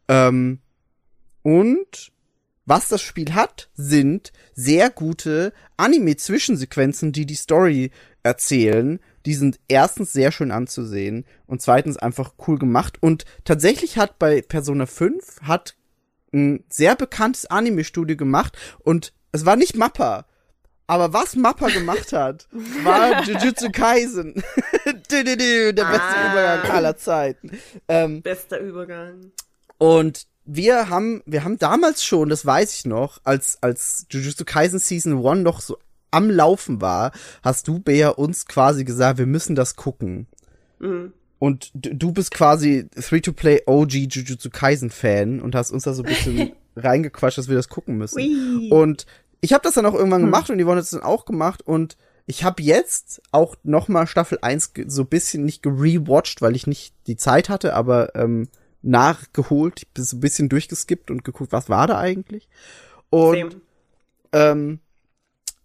Ähm, 0.08 0.60
und 1.42 2.12
was 2.66 2.88
das 2.88 3.02
Spiel 3.02 3.34
hat, 3.34 3.70
sind 3.74 4.32
sehr 4.54 4.92
gute 4.92 5.54
Anime-Zwischensequenzen, 5.78 7.12
die 7.12 7.26
die 7.26 7.36
Story 7.36 7.90
erzählen. 8.22 9.00
Die 9.26 9.34
sind 9.34 9.60
erstens 9.68 10.14
sehr 10.14 10.32
schön 10.32 10.52
anzusehen 10.52 11.26
und 11.46 11.62
zweitens 11.62 11.98
einfach 11.98 12.34
cool 12.48 12.58
gemacht. 12.58 12.98
Und 13.02 13.26
tatsächlich 13.44 13.98
hat 13.98 14.20
bei 14.20 14.42
Persona 14.42 14.86
5 14.86 15.42
hat 15.44 15.76
ein 16.34 16.64
sehr 16.70 16.96
bekanntes 16.96 17.46
Anime-Studio 17.48 18.16
gemacht 18.16 18.58
und 18.80 19.14
es 19.32 19.46
war 19.46 19.56
nicht 19.56 19.76
Mappa. 19.76 20.26
Aber 20.88 21.14
was 21.14 21.36
Mappa 21.36 21.68
gemacht 21.68 22.14
hat, 22.14 22.48
war 22.84 23.24
Jujutsu 23.24 23.70
Kaisen. 23.72 24.42
Du, 24.86 25.24
du, 25.24 25.38
du, 25.38 25.74
Der 25.74 25.86
beste 25.86 26.02
Ah. 26.02 26.32
Übergang 26.32 26.72
aller 26.72 26.98
Zeiten. 26.98 27.52
Ähm, 27.88 28.22
Bester 28.22 28.60
Übergang. 28.60 29.32
und 29.78 30.26
wir 30.46 30.90
haben, 30.90 31.22
wir 31.28 31.44
haben 31.44 31.60
damals 31.60 32.04
schon, 32.04 32.30
das 32.30 32.44
weiß 32.44 32.74
ich 32.76 32.86
noch, 32.86 33.20
als, 33.24 33.60
als 33.62 34.08
Jujutsu 34.10 34.46
Kaisen 34.46 34.80
Season 34.80 35.24
1 35.26 35.44
noch 35.44 35.62
so 35.62 35.78
am 36.12 36.30
Laufen 36.30 36.82
war, 36.82 37.12
hast 37.43 37.68
du, 37.68 37.80
Bea, 37.80 38.10
uns 38.10 38.45
quasi 38.45 38.84
gesagt, 38.84 39.18
wir 39.20 39.26
müssen 39.26 39.55
das 39.55 39.76
gucken. 39.76 40.28
Mhm. 40.80 41.14
Und 41.39 41.72
du 41.74 42.12
bist 42.12 42.32
quasi 42.32 42.88
Free-to-Play 42.97 43.62
OG 43.66 43.91
Jujutsu 43.93 44.49
Kaisen 44.49 44.89
Fan 44.89 45.39
und 45.39 45.55
hast 45.55 45.72
uns 45.72 45.84
da 45.84 45.93
so 45.93 46.03
ein 46.03 46.10
bisschen 46.10 46.51
reingequatscht, 46.76 47.38
dass 47.38 47.47
wir 47.47 47.55
das 47.55 47.70
gucken 47.70 47.97
müssen. 47.97 48.18
Ui. 48.20 48.70
Und 48.72 49.05
ich 49.41 49.53
habe 49.53 49.64
das 49.64 49.76
dann 49.76 49.86
auch 49.86 49.93
irgendwann 49.93 50.22
gemacht 50.22 50.49
und 50.49 50.57
die 50.57 50.66
wollen 50.66 50.78
das 50.80 50.89
dann 50.89 51.01
auch 51.03 51.24
gemacht 51.26 51.62
und 51.66 51.95
ich 52.26 52.43
habe 52.43 52.62
jetzt 52.62 53.22
auch 53.32 53.55
noch 53.64 53.88
mal 53.88 54.05
Staffel 54.05 54.38
1 54.41 54.74
ge- 54.74 54.86
so 54.89 55.03
ein 55.03 55.07
bisschen 55.07 55.45
nicht 55.45 55.64
gerewatcht, 55.64 56.41
weil 56.41 56.55
ich 56.55 56.68
nicht 56.68 56.93
die 57.07 57.16
Zeit 57.16 57.47
hatte, 57.49 57.74
aber 57.74 58.14
ähm, 58.16 58.49
nachgeholt, 58.82 59.80
ich 59.84 59.88
bin 59.89 60.03
so 60.03 60.18
ein 60.18 60.20
bisschen 60.20 60.49
durchgeskippt 60.49 61.10
und 61.10 61.24
geguckt, 61.24 61.51
was 61.51 61.70
war 61.70 61.88
da 61.88 61.97
eigentlich? 61.97 62.47
Und 63.10 63.36
Same. 63.38 63.62
ähm, 64.34 64.80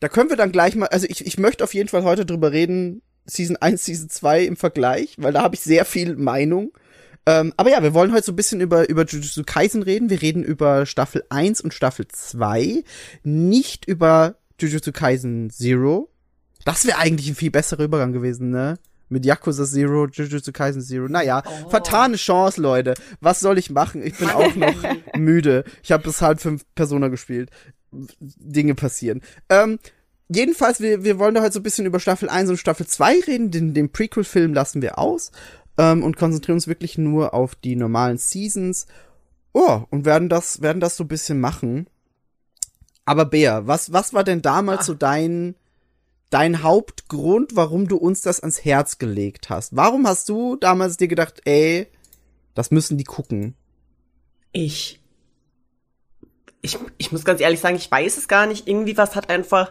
da 0.04 0.08
können 0.10 0.28
wir 0.28 0.36
dann 0.36 0.52
gleich 0.52 0.76
mal, 0.76 0.86
also 0.88 1.06
ich, 1.08 1.26
ich 1.26 1.38
möchte 1.38 1.64
auf 1.64 1.72
jeden 1.72 1.88
Fall 1.88 2.04
heute 2.04 2.26
drüber 2.26 2.52
reden, 2.52 3.00
Season 3.24 3.56
1, 3.56 3.82
Season 3.84 4.10
2 4.10 4.44
im 4.44 4.56
Vergleich, 4.56 5.14
weil 5.18 5.32
da 5.32 5.40
habe 5.42 5.54
ich 5.54 5.62
sehr 5.62 5.86
viel 5.86 6.14
Meinung. 6.16 6.72
Ähm, 7.26 7.54
aber 7.56 7.70
ja, 7.70 7.82
wir 7.82 7.94
wollen 7.94 8.12
heute 8.12 8.26
so 8.26 8.32
ein 8.32 8.36
bisschen 8.36 8.60
über, 8.60 8.86
über 8.90 9.06
Jujutsu 9.06 9.44
Kaisen 9.46 9.82
reden. 9.82 10.10
Wir 10.10 10.20
reden 10.20 10.44
über 10.44 10.84
Staffel 10.84 11.24
1 11.30 11.62
und 11.62 11.72
Staffel 11.72 12.06
2, 12.06 12.84
nicht 13.22 13.86
über 13.86 14.34
Jujutsu 14.60 14.92
Kaisen 14.92 15.48
Zero. 15.48 16.10
Das 16.66 16.86
wäre 16.86 16.98
eigentlich 16.98 17.28
ein 17.30 17.34
viel 17.34 17.50
besserer 17.50 17.84
Übergang 17.84 18.12
gewesen, 18.12 18.50
ne? 18.50 18.74
Mit 19.08 19.24
Yakuza 19.24 19.64
Zero, 19.64 20.06
Jujutsu 20.06 20.52
Kaisen 20.52 20.82
Zero. 20.82 21.08
Naja, 21.08 21.42
Oh. 21.46 21.70
vertane 21.70 22.16
Chance, 22.16 22.60
Leute. 22.60 22.92
Was 23.20 23.40
soll 23.40 23.56
ich 23.56 23.70
machen? 23.70 24.02
Ich 24.02 24.18
bin 24.18 24.28
auch 24.28 24.54
noch 24.54 24.74
müde. 25.16 25.64
Ich 25.82 25.92
habe 25.92 26.02
bis 26.02 26.20
halb 26.20 26.40
fünf 26.42 26.62
Persona 26.74 27.08
gespielt. 27.08 27.50
Dinge 28.20 28.74
passieren. 28.74 29.22
Ähm, 29.48 29.78
jedenfalls, 30.28 30.80
wir, 30.80 31.04
wir 31.04 31.18
wollen 31.18 31.34
da 31.34 31.42
heute 31.42 31.54
so 31.54 31.60
ein 31.60 31.64
bisschen 31.64 31.86
über 31.86 32.00
Staffel 32.00 32.28
1 32.28 32.50
und 32.50 32.56
Staffel 32.56 32.86
2 32.86 33.20
reden. 33.20 33.50
Den, 33.50 33.74
den 33.74 33.90
Prequel-Film 33.90 34.54
lassen 34.54 34.82
wir 34.82 34.98
aus 34.98 35.32
ähm, 35.78 36.02
und 36.02 36.16
konzentrieren 36.16 36.56
uns 36.56 36.68
wirklich 36.68 36.98
nur 36.98 37.34
auf 37.34 37.54
die 37.54 37.76
normalen 37.76 38.18
Seasons. 38.18 38.86
Oh, 39.52 39.82
und 39.90 40.04
werden 40.04 40.28
das, 40.28 40.62
werden 40.62 40.80
das 40.80 40.96
so 40.96 41.04
ein 41.04 41.08
bisschen 41.08 41.40
machen. 41.40 41.86
Aber 43.04 43.26
Bea, 43.26 43.66
was, 43.66 43.92
was 43.92 44.14
war 44.14 44.24
denn 44.24 44.42
damals 44.42 44.86
so 44.86 44.94
dein, 44.94 45.54
dein 46.30 46.62
Hauptgrund, 46.62 47.54
warum 47.54 47.86
du 47.86 47.96
uns 47.96 48.22
das 48.22 48.40
ans 48.40 48.64
Herz 48.64 48.98
gelegt 48.98 49.50
hast? 49.50 49.76
Warum 49.76 50.06
hast 50.06 50.28
du 50.28 50.56
damals 50.56 50.96
dir 50.96 51.08
gedacht, 51.08 51.42
ey, 51.44 51.86
das 52.54 52.70
müssen 52.70 52.96
die 52.96 53.04
gucken? 53.04 53.54
Ich. 54.52 55.00
Ich, 56.64 56.78
ich 56.96 57.12
muss 57.12 57.24
ganz 57.26 57.40
ehrlich 57.42 57.60
sagen, 57.60 57.76
ich 57.76 57.90
weiß 57.90 58.16
es 58.16 58.26
gar 58.26 58.46
nicht. 58.46 58.66
Irgendwie 58.66 58.96
was 58.96 59.14
hat 59.14 59.28
einfach. 59.28 59.70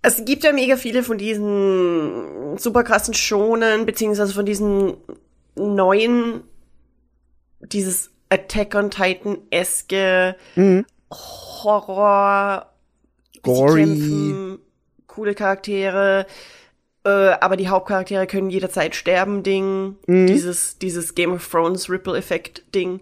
Es 0.00 0.24
gibt 0.24 0.44
ja 0.44 0.52
mega 0.52 0.76
viele 0.76 1.02
von 1.02 1.18
diesen 1.18 2.56
super 2.56 2.84
krassen 2.84 3.12
Schonen, 3.12 3.84
beziehungsweise 3.84 4.32
von 4.32 4.46
diesen 4.46 4.96
neuen, 5.56 6.42
dieses 7.60 8.10
Attack 8.30 8.74
on 8.74 8.90
Titan-eske 8.90 10.36
Mhm. 10.56 10.86
Horror, 11.12 12.72
Gory. 13.42 13.80
kämpfen, 13.84 14.58
coole 15.06 15.34
Charaktere, 15.34 16.26
äh, 17.04 17.08
aber 17.10 17.56
die 17.56 17.68
Hauptcharaktere 17.68 18.26
können 18.26 18.50
jederzeit 18.50 18.94
sterben, 18.94 19.42
Ding. 19.42 19.96
Dieses, 20.06 20.78
dieses 20.78 21.14
Game 21.14 21.32
of 21.32 21.46
Thrones 21.48 21.90
Ripple-Effekt-Ding. 21.90 23.00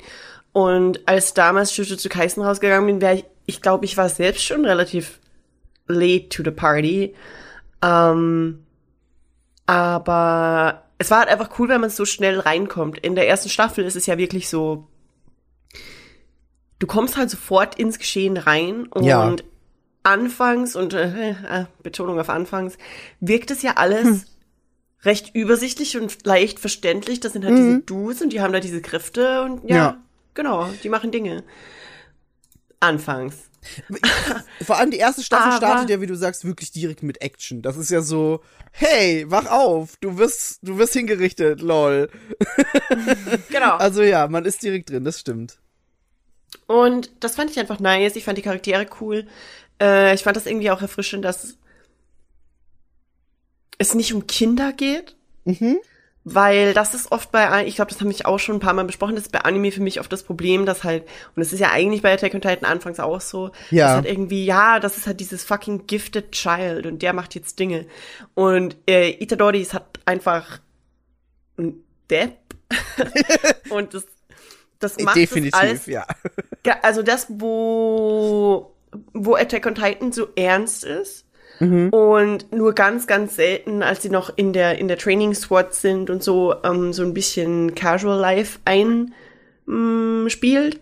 Und 0.57 1.07
als 1.07 1.35
damals 1.35 1.77
Jujutsu 1.77 2.09
Kaisen 2.09 2.43
rausgegangen 2.43 2.87
bin, 2.87 3.03
wäre 3.03 3.17
ich, 3.17 3.25
ich 3.45 3.61
glaube, 3.61 3.85
ich 3.85 3.99
war 3.99 4.09
selbst 4.09 4.43
schon 4.43 4.65
relativ 4.65 5.21
late 5.87 6.31
to 6.31 6.43
the 6.43 6.51
party. 6.51 7.15
Ähm, 7.85 8.65
aber 9.67 10.85
es 10.97 11.11
war 11.11 11.19
halt 11.19 11.29
einfach 11.29 11.59
cool, 11.59 11.69
wenn 11.69 11.83
man 11.83 11.91
so 11.91 12.07
schnell 12.07 12.41
reinkommt. 12.41 12.97
In 13.01 13.17
der 13.17 13.29
ersten 13.29 13.51
Staffel 13.51 13.85
ist 13.85 13.97
es 13.97 14.07
ja 14.07 14.17
wirklich 14.17 14.49
so, 14.49 14.89
du 16.79 16.87
kommst 16.87 17.19
halt 17.19 17.29
sofort 17.29 17.75
ins 17.79 17.99
Geschehen 17.99 18.39
rein 18.39 18.87
und 18.87 19.05
Ja. 19.05 19.37
anfangs, 20.05 20.75
und 20.75 20.95
äh, 20.95 21.33
äh, 21.33 21.65
Betonung 21.83 22.19
auf 22.19 22.31
anfangs, 22.31 22.79
wirkt 23.21 23.51
es 23.51 23.61
ja 23.61 23.73
alles 23.77 24.25
recht 25.03 25.35
übersichtlich 25.35 25.99
und 26.01 26.25
leicht 26.25 26.59
verständlich. 26.61 27.21
Das 27.21 27.35
sind 27.35 27.45
halt 27.45 27.59
diese 27.59 27.81
Dudes 27.83 28.23
und 28.23 28.33
die 28.33 28.41
haben 28.41 28.55
da 28.55 28.61
diese 28.61 28.81
Kräfte 28.81 29.43
und 29.43 29.69
ja, 29.69 29.77
Ja. 29.77 30.03
Genau, 30.37 30.71
die 30.85 30.89
machen 30.89 31.11
Dinge. 31.11 31.43
Anfangs. 32.79 33.35
Vor 34.63 34.77
allem 34.77 34.93
die 34.93 34.99
erste 34.99 35.25
Staffel 35.25 35.49
Aber- 35.49 35.57
startet 35.57 35.91
ja, 35.91 36.01
wie 36.01 36.07
du 36.07 36.15
sagst, 36.15 36.45
wirklich 36.45 36.71
direkt 36.71 37.03
mit 37.03 37.21
Action. 37.21 37.63
Das 37.63 37.77
ist 37.77 37.91
ja 37.91 38.01
so, 38.01 38.41
hey, 38.71 39.29
wach 39.29 39.47
auf, 39.47 39.97
du 39.97 40.19
wirst, 40.19 40.61
du 40.63 40.79
wirst 40.79 40.93
hingerichtet, 40.93 41.61
lol. 41.61 42.09
Genau. 43.51 43.77
Also 43.77 44.03
ja, 44.03 44.29
man 44.29 44.45
ist 44.45 44.63
direkt 44.63 44.91
drin, 44.91 45.03
das 45.05 45.19
stimmt. 45.19 45.59
Und 46.69 47.11
das 47.21 47.35
fand 47.35 47.51
ich 47.51 47.59
einfach 47.59 47.81
nice. 47.81 48.15
Ich 48.15 48.25
fand 48.25 48.39
die 48.39 48.43
Charaktere 48.43 48.87
cool. 49.01 49.27
Äh, 49.81 50.15
ich 50.15 50.23
fand 50.23 50.37
das 50.37 50.47
irgendwie 50.47 50.71
auch 50.71 50.81
erfrischend, 50.83 51.25
dass 51.25 51.57
es 53.79 53.95
nicht 53.95 54.13
um 54.15 54.27
Kinder 54.27 54.73
geht. 54.73 55.17
Mhm. 55.45 55.79
Weil 56.29 56.75
das 56.75 56.93
ist 56.93 57.13
oft 57.13 57.31
bei, 57.31 57.65
ich 57.69 57.77
glaube, 57.77 57.93
das 57.93 58.01
haben 58.01 58.11
wir 58.11 58.27
auch 58.27 58.41
schon 58.41 58.57
ein 58.57 58.61
paar 58.61 58.73
Mal 58.73 58.85
besprochen, 58.85 59.15
das 59.15 59.27
ist 59.27 59.31
bei 59.31 59.43
Anime 59.43 59.71
für 59.71 59.81
mich 59.81 60.01
oft 60.01 60.13
das 60.13 60.25
Problem, 60.25 60.67
dass 60.67 60.83
halt, 60.83 61.05
und 61.37 61.41
es 61.41 61.53
ist 61.53 61.61
ja 61.61 61.71
eigentlich 61.71 62.03
bei 62.03 62.13
Attack 62.13 62.35
on 62.35 62.41
Titan 62.41 62.65
anfangs 62.65 62.99
auch 62.99 63.21
so, 63.21 63.53
Ja. 63.71 63.87
dass 63.87 63.95
halt 63.99 64.07
irgendwie, 64.07 64.45
ja, 64.45 64.81
das 64.81 64.97
ist 64.97 65.07
halt 65.07 65.21
dieses 65.21 65.45
fucking 65.45 65.87
gifted 65.87 66.33
child 66.33 66.87
und 66.87 67.01
der 67.03 67.13
macht 67.13 67.37
jetzt 67.37 67.61
Dinge. 67.61 67.87
Und 68.35 68.77
äh, 68.89 69.11
Itadori 69.23 69.61
ist 69.61 69.73
halt 69.73 69.85
einfach 70.05 70.59
ein 71.59 71.85
Depp. 72.11 72.39
und 73.71 73.95
das, 73.95 74.05
das 74.81 74.99
macht 74.99 75.15
Definitiv, 75.15 75.53
das 75.53 75.61
alles 75.61 75.87
ja. 75.87 76.05
ja, 76.67 76.79
also 76.83 77.05
das, 77.05 77.29
wo, 77.29 78.75
wo 79.13 79.37
Attack 79.37 79.65
on 79.65 79.77
Titan 79.77 80.11
so 80.11 80.27
ernst 80.35 80.83
ist. 80.83 81.25
Und 81.59 82.53
nur 82.53 82.75
ganz, 82.75 83.07
ganz 83.07 83.37
selten, 83.37 83.83
als 83.83 84.03
sie 84.03 84.11
noch 84.11 84.31
in 84.37 84.53
der, 84.53 84.79
in 84.79 84.89
der 84.89 84.99
Training 84.99 85.35
Squad 85.35 85.75
sind 85.75 86.11
und 86.11 86.23
so, 86.23 86.55
ähm, 86.65 86.93
so 86.93 87.03
ein 87.03 87.15
bisschen 87.15 87.75
Casual 87.75 88.19
Life 88.21 88.59
einspielt. 89.67 90.81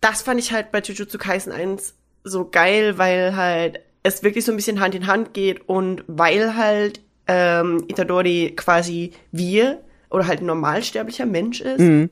Das 0.00 0.22
fand 0.22 0.40
ich 0.40 0.52
halt 0.52 0.72
bei 0.72 0.80
Jujutsu 0.80 1.18
Kaisen 1.18 1.52
1 1.52 1.94
so 2.24 2.48
geil, 2.48 2.98
weil 2.98 3.36
halt 3.36 3.80
es 4.02 4.22
wirklich 4.22 4.44
so 4.44 4.52
ein 4.52 4.56
bisschen 4.56 4.80
Hand 4.80 4.94
in 4.94 5.06
Hand 5.06 5.34
geht 5.34 5.68
und 5.68 6.04
weil 6.06 6.56
halt 6.56 7.00
ähm, 7.28 7.84
Itadori 7.88 8.52
quasi 8.56 9.12
wir 9.32 9.80
oder 10.10 10.26
halt 10.26 10.40
ein 10.40 10.46
normalsterblicher 10.46 11.26
Mensch 11.26 11.60
ist 11.60 11.80
Mhm. 11.80 12.10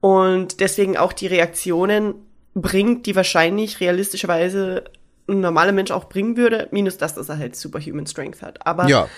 und 0.00 0.60
deswegen 0.60 0.96
auch 0.98 1.12
die 1.14 1.26
Reaktionen 1.26 2.14
bringt, 2.54 3.06
die 3.06 3.16
wahrscheinlich 3.16 3.80
realistischerweise 3.80 4.84
ein 5.28 5.40
normaler 5.40 5.72
Mensch 5.72 5.90
auch 5.90 6.08
bringen 6.08 6.36
würde, 6.36 6.68
minus 6.70 6.98
das, 6.98 7.14
dass 7.14 7.28
er 7.28 7.38
halt 7.38 7.56
Superhuman 7.56 8.06
Strength 8.06 8.42
hat. 8.42 8.66
Aber 8.66 8.88
Ja. 8.88 9.08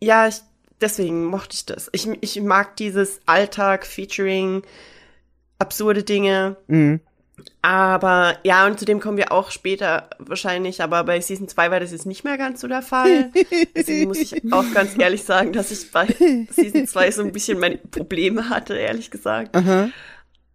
ja, 0.00 0.28
ich, 0.28 0.40
deswegen 0.80 1.24
mochte 1.24 1.54
ich 1.54 1.66
das. 1.66 1.88
Ich, 1.92 2.08
ich 2.20 2.40
mag 2.42 2.76
dieses 2.76 3.20
Alltag-Featuring, 3.26 4.62
absurde 5.58 6.02
Dinge. 6.02 6.56
Mhm. 6.66 7.00
Aber 7.62 8.36
ja, 8.44 8.64
und 8.66 8.78
zu 8.78 8.84
dem 8.84 9.00
kommen 9.00 9.16
wir 9.16 9.32
auch 9.32 9.50
später 9.50 10.08
wahrscheinlich, 10.18 10.82
aber 10.82 11.02
bei 11.02 11.20
Season 11.20 11.48
2 11.48 11.70
war 11.72 11.80
das 11.80 11.90
jetzt 11.90 12.06
nicht 12.06 12.22
mehr 12.22 12.38
ganz 12.38 12.60
so 12.60 12.68
der 12.68 12.82
Fall. 12.82 13.32
Deswegen 13.76 14.06
muss 14.08 14.18
ich 14.18 14.52
auch 14.52 14.64
ganz 14.72 14.96
ehrlich 14.96 15.24
sagen, 15.24 15.52
dass 15.52 15.72
ich 15.72 15.90
bei 15.90 16.06
Season 16.50 16.86
2 16.86 17.10
so 17.10 17.22
ein 17.22 17.32
bisschen 17.32 17.58
meine 17.58 17.78
Probleme 17.78 18.50
hatte, 18.50 18.76
ehrlich 18.76 19.10
gesagt. 19.10 19.56
Aha. 19.56 19.88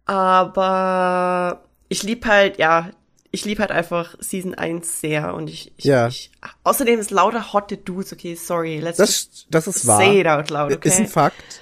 Aber 0.06 1.62
ich 1.88 2.02
lieb 2.02 2.24
halt, 2.26 2.58
ja, 2.58 2.90
ich 3.32 3.44
lieb 3.44 3.58
halt 3.60 3.70
einfach 3.70 4.16
Season 4.20 4.54
1 4.54 5.00
sehr 5.00 5.34
und 5.34 5.48
ich, 5.48 5.72
ich, 5.76 5.84
Ja. 5.84 6.08
ich 6.08 6.30
außerdem 6.64 6.98
ist 6.98 7.10
lauter 7.10 7.52
hotte 7.52 7.76
Dudes, 7.76 8.12
okay, 8.12 8.34
sorry, 8.34 8.80
let's 8.80 8.98
just 8.98 9.46
Das, 9.52 9.66
das 9.66 9.76
ist 9.76 9.86
wahr. 9.86 9.98
say 9.98 10.20
it 10.20 10.26
out 10.26 10.50
loud, 10.50 10.72
okay? 10.72 10.88
Ist 10.88 10.98
ein 10.98 11.06
Fakt. 11.06 11.60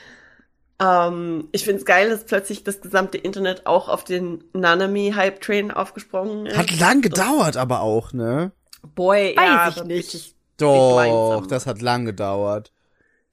Ähm, 0.81 1.49
ich 1.53 1.65
find's 1.65 1.85
geil, 1.85 2.09
dass 2.09 2.25
plötzlich 2.25 2.63
das 2.65 2.81
gesamte 2.81 3.19
Internet 3.19 3.67
auch 3.67 3.89
auf 3.89 4.05
den 4.05 4.45
Nanami-Hype-Train 4.53 5.73
aufgesprungen 5.73 6.47
ist. 6.47 6.57
Hat 6.57 6.71
lang 6.79 7.01
gedauert 7.03 7.57
aber 7.57 7.81
auch, 7.81 8.13
ne? 8.13 8.53
Boy, 8.95 9.35
Weiß 9.37 9.45
ja, 9.45 9.69
ich 9.77 9.85
nicht. 9.85 10.35
Doch, 10.57 11.47
das 11.49 11.67
hat 11.67 11.83
lang 11.83 12.05
gedauert. 12.05 12.73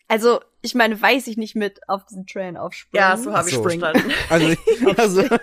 Also, 0.07 0.39
ich 0.61 0.75
meine, 0.75 0.99
weiß 1.01 1.27
ich 1.27 1.38
nicht 1.38 1.55
mit 1.55 1.88
auf 1.88 2.05
diesen 2.05 2.25
Train 2.27 2.57
aufspringen. 2.57 3.03
Ja, 3.09 3.15
so 3.17 3.33
habe 3.33 3.47
ich 3.49 3.55
so. 3.55 3.61
verstanden. 3.61 4.11
Also, 4.29 4.55
also 4.97 5.23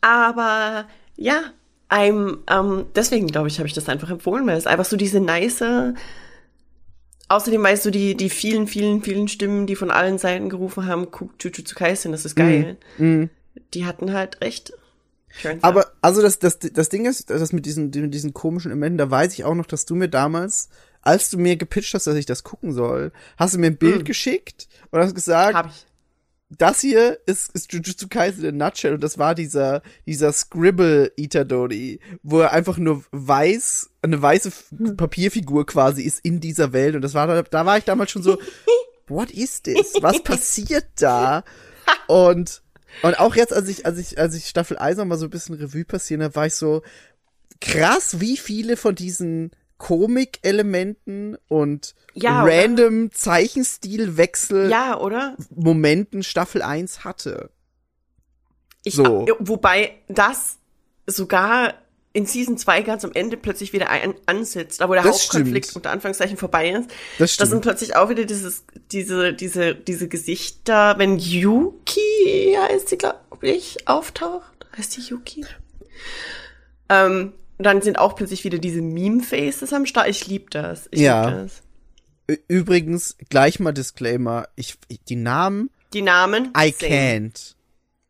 Aber 0.00 0.86
ja, 1.16 1.52
I'm, 1.90 2.38
ähm, 2.48 2.86
deswegen 2.94 3.26
glaube 3.28 3.48
ich, 3.48 3.58
habe 3.58 3.68
ich 3.68 3.74
das 3.74 3.88
einfach 3.88 4.10
empfohlen, 4.10 4.46
weil 4.46 4.56
es 4.56 4.66
einfach 4.66 4.84
so 4.84 4.96
diese 4.96 5.20
nice. 5.20 5.62
Außerdem 7.28 7.62
weißt 7.62 7.86
du, 7.86 7.90
die, 7.90 8.16
die 8.16 8.30
vielen, 8.30 8.68
vielen, 8.68 9.02
vielen 9.02 9.26
Stimmen, 9.28 9.66
die 9.66 9.74
von 9.76 9.90
allen 9.90 10.18
Seiten 10.18 10.48
gerufen 10.48 10.86
haben, 10.86 11.10
guck 11.10 11.32
Jujutsu 11.42 11.74
Kaisen, 11.74 12.12
das 12.12 12.24
ist 12.24 12.36
geil. 12.36 12.76
mh. 12.98 13.28
Die 13.74 13.86
hatten 13.86 14.12
halt 14.12 14.40
recht. 14.42 14.72
Out. 15.44 15.58
Aber 15.62 15.92
also 16.02 16.22
das, 16.22 16.38
das, 16.38 16.58
das 16.58 16.88
Ding 16.88 17.04
ist, 17.04 17.30
das 17.30 17.52
mit 17.52 17.66
diesen, 17.66 17.90
mit 17.90 18.14
diesen 18.14 18.32
komischen 18.32 18.70
Elementen, 18.70 18.98
da 18.98 19.10
weiß 19.10 19.32
ich 19.34 19.44
auch 19.44 19.54
noch, 19.54 19.66
dass 19.66 19.86
du 19.86 19.94
mir 19.94 20.08
damals, 20.08 20.68
als 21.02 21.30
du 21.30 21.38
mir 21.38 21.56
gepitcht 21.56 21.94
hast, 21.94 22.06
dass 22.06 22.16
ich 22.16 22.26
das 22.26 22.42
gucken 22.44 22.72
soll, 22.72 23.12
hast 23.38 23.54
du 23.54 23.58
mir 23.58 23.66
ein 23.68 23.76
Bild 23.76 24.00
Mhm. 24.00 24.04
geschickt 24.04 24.68
und 24.90 25.00
hast 25.00 25.14
gesagt, 25.14 25.54
hab 25.54 25.66
ich. 25.66 25.85
Das 26.48 26.80
hier 26.80 27.18
ist, 27.26 27.50
ist 27.54 27.72
Jujutsu 27.72 28.06
Kaisen 28.08 28.44
in 28.44 28.60
a 28.62 28.66
Nutshell 28.66 28.94
und 28.94 29.02
das 29.02 29.18
war 29.18 29.34
dieser, 29.34 29.82
dieser 30.06 30.32
Scribble 30.32 31.12
Itadori, 31.16 31.98
wo 32.22 32.40
er 32.40 32.52
einfach 32.52 32.78
nur 32.78 33.04
weiß, 33.10 33.90
eine 34.02 34.22
weiße 34.22 34.48
F- 34.48 34.70
Papierfigur 34.96 35.66
quasi 35.66 36.02
ist 36.02 36.20
in 36.24 36.40
dieser 36.40 36.72
Welt 36.72 36.94
und 36.94 37.02
das 37.02 37.14
war, 37.14 37.26
da, 37.26 37.42
da 37.42 37.66
war 37.66 37.78
ich 37.78 37.84
damals 37.84 38.12
schon 38.12 38.22
so, 38.22 38.38
what 39.08 39.30
is 39.32 39.62
this? 39.62 39.94
Was 40.00 40.22
passiert 40.22 40.86
da? 40.96 41.42
Und, 42.06 42.62
und 43.02 43.18
auch 43.18 43.34
jetzt, 43.34 43.52
als 43.52 43.68
ich, 43.68 43.84
als 43.84 43.98
ich, 43.98 44.18
als 44.18 44.34
ich 44.34 44.46
Staffel 44.46 44.78
1 44.78 44.98
noch 44.98 45.04
mal 45.04 45.18
so 45.18 45.26
ein 45.26 45.30
bisschen 45.30 45.56
Revue 45.56 45.84
passieren 45.84 46.22
habe, 46.22 46.34
war 46.36 46.46
ich 46.46 46.54
so, 46.54 46.82
krass, 47.60 48.20
wie 48.20 48.36
viele 48.36 48.76
von 48.76 48.94
diesen 48.94 49.50
Komik-Elementen 49.78 51.36
und 51.48 51.94
Ja, 52.14 52.42
random 52.44 53.10
Zeichenstilwechsel 53.12 54.70
Ja, 54.70 54.98
oder? 54.98 55.36
Momenten 55.54 56.22
Staffel 56.22 56.62
1 56.62 57.04
hatte. 57.04 57.50
Ich, 58.84 58.94
So. 58.94 59.26
äh, 59.26 59.32
Wobei 59.38 59.94
das 60.08 60.58
sogar 61.06 61.74
in 62.12 62.24
Season 62.24 62.56
2 62.56 62.80
ganz 62.82 63.04
am 63.04 63.12
Ende 63.12 63.36
plötzlich 63.36 63.74
wieder 63.74 63.90
ein, 63.90 64.14
ansetzt, 64.24 64.80
aber 64.80 64.94
der 64.94 65.04
Das 65.04 65.24
Hauptkonflikt 65.24 65.66
stimmt. 65.66 65.76
unter 65.76 65.90
Anführungszeichen 65.90 66.38
vorbei 66.38 66.70
ist. 66.70 66.88
Das 66.88 67.18
Das 67.18 67.32
stimmt. 67.32 67.50
sind 67.50 67.60
plötzlich 67.60 67.94
auch 67.96 68.08
wieder 68.08 68.24
dieses, 68.24 68.64
diese, 68.90 69.34
diese, 69.34 69.74
diese 69.74 70.08
Gesichter, 70.08 70.94
wenn 70.96 71.18
Yuki 71.18 72.56
heißt 72.58 72.88
sie, 72.88 72.96
glaube 72.96 73.18
ich, 73.42 73.86
auftaucht. 73.86 74.66
Heißt 74.78 74.92
sie 74.92 75.02
Yuki? 75.02 75.44
Ähm, 76.88 77.32
dann 77.58 77.82
sind 77.82 77.98
auch 77.98 78.16
plötzlich 78.16 78.44
wieder 78.44 78.58
diese 78.58 78.82
Meme-Faces 78.82 79.72
am 79.72 79.86
Start. 79.86 80.08
Ich 80.08 80.26
lieb 80.26 80.50
das. 80.50 80.88
Ich 80.90 81.00
Ja. 81.00 81.28
lieb 81.28 81.38
das. 81.44 81.62
Übrigens, 82.48 83.16
gleich 83.30 83.60
mal 83.60 83.72
Disclaimer, 83.72 84.48
ich, 84.56 84.76
ich- 84.88 85.00
die 85.04 85.16
Namen, 85.16 85.70
Die 85.92 86.02
Namen. 86.02 86.52
I 86.58 86.72
same. 86.78 86.90
can't. 86.92 87.54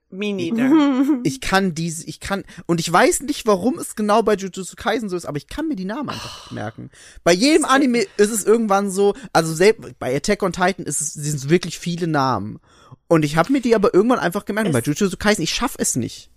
Me 0.09 0.33
neither. 0.33 0.71
Ich 1.25 1.41
kann 1.41 1.75
diese, 1.75 2.07
ich 2.07 2.21
kann, 2.21 2.45
und 2.67 2.81
ich 2.81 2.91
weiß 2.91 3.23
nicht, 3.23 3.45
warum 3.47 3.79
es 3.79 3.97
genau 3.97 4.23
bei 4.23 4.35
Jujutsu 4.35 4.75
Kaisen 4.77 5.09
so 5.09 5.17
ist, 5.17 5.27
aber 5.27 5.37
ich 5.37 5.49
kann 5.49 5.69
mir 5.69 5.75
die 5.77 5.85
Namen 5.85 6.09
einfach 6.09 6.45
nicht 6.45 6.53
merken. 6.53 6.91
Bei 7.25 7.33
jedem 7.33 7.65
Anime 7.65 8.07
ist 8.17 8.31
es 8.31 8.45
irgendwann 8.45 8.91
so, 8.91 9.15
also 9.33 9.53
selbst 9.53 9.99
bei 9.99 10.15
Attack 10.17 10.43
on 10.43 10.53
Titan 10.53 10.87
ist 10.87 11.01
es, 11.01 11.13
sind 11.13 11.35
es 11.35 11.49
wirklich 11.51 11.79
viele 11.79 12.07
Namen. 12.07 12.61
Und 13.09 13.25
ich 13.25 13.37
habe 13.37 13.53
mir 13.53 13.61
die 13.61 13.75
aber 13.75 13.93
irgendwann 13.93 14.21
einfach 14.21 14.45
gemerkt, 14.47 14.69
Es- 14.69 14.73
bei 14.73 14.81
Jujutsu 14.81 15.17
Kaisen, 15.19 15.43
ich 15.43 15.53
schaff 15.53 15.75
es 15.79 15.97
nicht. 15.97 16.31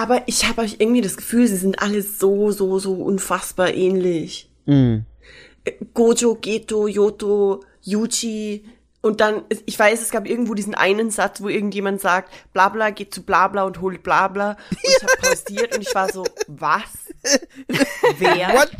Aber 0.00 0.22
ich 0.26 0.48
habe 0.48 0.62
euch 0.62 0.76
irgendwie 0.78 1.02
das 1.02 1.18
Gefühl, 1.18 1.46
sie 1.46 1.56
sind 1.56 1.82
alle 1.82 2.00
so, 2.00 2.52
so, 2.52 2.78
so 2.78 2.94
unfassbar 2.94 3.74
ähnlich. 3.74 4.50
Mm. 4.64 5.00
Gojo, 5.92 6.36
Geto, 6.36 6.88
Yoto, 6.88 7.62
Yuchi. 7.82 8.64
Und 9.02 9.20
dann, 9.20 9.42
ich 9.66 9.78
weiß, 9.78 10.00
es 10.00 10.10
gab 10.10 10.26
irgendwo 10.26 10.54
diesen 10.54 10.74
einen 10.74 11.10
Satz, 11.10 11.42
wo 11.42 11.48
irgendjemand 11.48 12.00
sagt, 12.00 12.32
Blabla 12.54 12.90
geht 12.90 13.12
zu 13.12 13.22
Blabla 13.24 13.64
und 13.64 13.82
holt 13.82 14.02
Blabla. 14.02 14.56
Und 14.70 14.78
ich 14.82 15.02
habe 15.02 15.12
pausiert 15.22 15.74
und 15.76 15.82
ich 15.82 15.94
war 15.94 16.10
so, 16.10 16.24
was? 16.46 16.80
Wer? 18.18 18.48
What? 18.54 18.70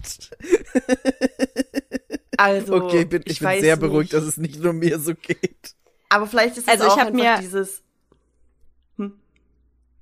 Also, 2.39 2.75
Okay, 2.77 3.05
bin, 3.05 3.23
ich, 3.27 3.41
bin 3.41 3.49
weiß 3.49 3.61
sehr 3.61 3.77
beruhigt, 3.77 4.13
nicht. 4.13 4.15
dass 4.15 4.25
es 4.25 4.37
nicht 4.39 4.59
nur 4.63 4.73
mir 4.73 4.99
so 4.99 5.15
geht. 5.15 5.75
Aber 6.09 6.27
vielleicht 6.27 6.57
ist 6.57 6.67
es 6.67 6.69
Also 6.69 6.85
ich 6.85 6.91
auch 6.93 6.99
hab 6.99 7.09
einfach 7.09 7.21
mir- 7.21 7.39
dieses, 7.41 7.83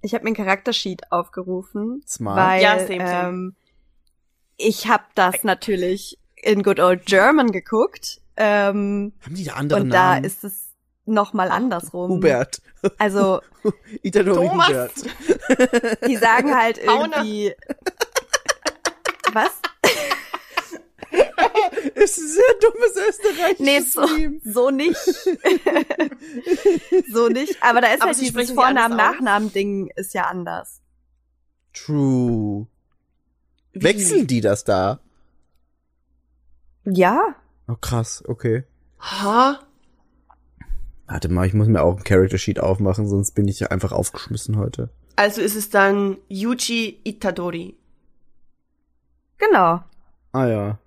Ich 0.00 0.14
habe 0.14 0.24
mir 0.24 0.30
ein 0.30 0.36
Charaktersheet 0.36 1.10
aufgerufen, 1.10 2.02
Smart. 2.06 2.36
weil 2.36 2.62
Ja, 2.62 2.78
same, 2.78 3.06
same. 3.06 3.28
Ähm, 3.28 3.56
ich 4.56 4.86
habe 4.88 5.04
das 5.14 5.44
natürlich 5.44 6.18
in 6.36 6.62
Good 6.62 6.80
Old 6.80 7.06
German 7.06 7.50
geguckt 7.52 8.20
ähm, 8.40 9.12
Haben 9.24 9.34
die 9.34 9.44
da 9.44 9.54
andere 9.54 9.80
und 9.80 9.90
da 9.90 10.14
Namen? 10.14 10.24
ist 10.24 10.44
es 10.44 10.68
noch 11.04 11.32
mal 11.32 11.50
andersrum. 11.50 12.10
Hubert. 12.10 12.62
Also 12.98 13.40
Itadori 14.02 14.46
Thomas. 14.46 14.68
Hubert. 14.68 14.92
die 16.06 16.16
sagen 16.16 16.54
halt 16.56 16.78
irgendwie 16.78 17.52
was? 19.32 19.50
Ist 21.94 22.18
ein 22.18 22.28
sehr 22.28 22.54
dummes 22.60 22.96
österreichisches 23.08 23.60
Nee, 23.60 23.80
so, 23.80 24.06
so 24.44 24.70
nicht. 24.70 24.96
so 27.12 27.28
nicht. 27.28 27.62
Aber 27.62 27.80
da 27.80 27.88
ist 27.88 28.02
Aber 28.02 28.10
halt 28.10 28.16
sie 28.16 28.30
dieses? 28.32 28.50
Vornamen-Nachnamen-Ding 28.52 29.90
ist 29.96 30.14
ja 30.14 30.24
anders. 30.26 30.80
True. 31.72 32.66
wie? 33.72 33.82
Wechseln 33.82 34.26
die 34.26 34.40
das 34.40 34.64
da? 34.64 35.00
Ja. 36.84 37.34
Oh, 37.68 37.76
krass, 37.80 38.22
okay. 38.26 38.64
Ha? 39.00 39.60
Warte 41.06 41.28
mal, 41.28 41.46
ich 41.46 41.54
muss 41.54 41.68
mir 41.68 41.82
auch 41.82 41.96
ein 41.96 42.04
Character 42.04 42.38
Sheet 42.38 42.60
aufmachen, 42.60 43.08
sonst 43.08 43.32
bin 43.34 43.48
ich 43.48 43.60
ja 43.60 43.68
einfach 43.68 43.92
aufgeschmissen 43.92 44.56
heute. 44.58 44.90
Also 45.16 45.40
ist 45.40 45.54
es 45.56 45.70
dann 45.70 46.18
Yuji 46.28 47.00
Itadori. 47.04 47.76
Genau. 49.38 49.82
Ah 50.32 50.46
ja. 50.46 50.78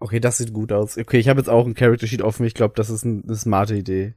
Okay, 0.00 0.18
das 0.18 0.38
sieht 0.38 0.52
gut 0.52 0.72
aus. 0.72 0.96
Okay, 0.98 1.18
ich 1.18 1.28
habe 1.28 1.38
jetzt 1.40 1.48
auch 1.48 1.66
ein 1.66 1.74
Character 1.74 2.06
Sheet 2.06 2.22
offen. 2.22 2.44
Ich 2.46 2.54
glaube, 2.54 2.74
das 2.74 2.90
ist 2.90 3.04
ein- 3.04 3.22
eine 3.26 3.36
smarte 3.36 3.74
Idee. 3.76 4.14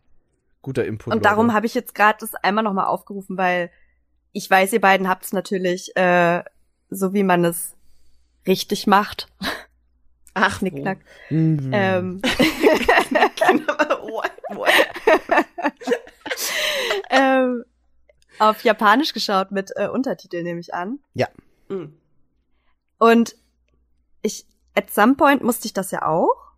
Guter 0.61 0.85
Input. 0.85 1.13
Und 1.13 1.25
darum 1.25 1.53
habe 1.53 1.65
ich 1.65 1.73
jetzt 1.73 1.93
gerade 1.93 2.17
das 2.21 2.35
einmal 2.35 2.63
nochmal 2.63 2.85
aufgerufen, 2.85 3.37
weil 3.37 3.69
ich 4.31 4.49
weiß, 4.49 4.71
ihr 4.73 4.81
beiden 4.81 5.09
habt 5.09 5.25
es 5.25 5.33
natürlich 5.33 5.95
äh, 5.97 6.41
so, 6.89 7.13
wie 7.13 7.23
man 7.23 7.43
es 7.43 7.75
richtig 8.47 8.87
macht. 8.87 9.27
Ach, 10.33 10.59
Knickknack. 10.59 10.99
Mhm. 11.29 11.69
Ähm, 11.73 12.21
what? 12.23 14.31
What? 14.55 14.71
ähm, 17.09 17.63
auf 18.39 18.63
Japanisch 18.63 19.13
geschaut 19.13 19.51
mit 19.51 19.71
äh, 19.75 19.87
Untertitel, 19.87 20.43
nehme 20.43 20.59
ich 20.59 20.73
an. 20.73 20.99
Hm. 21.69 21.93
Und 22.97 23.35
ich, 24.21 24.45
at 24.75 24.89
some 24.91 25.15
point 25.15 25.43
musste 25.43 25.65
ich 25.67 25.73
das 25.73 25.91
ja 25.91 26.05
auch, 26.07 26.51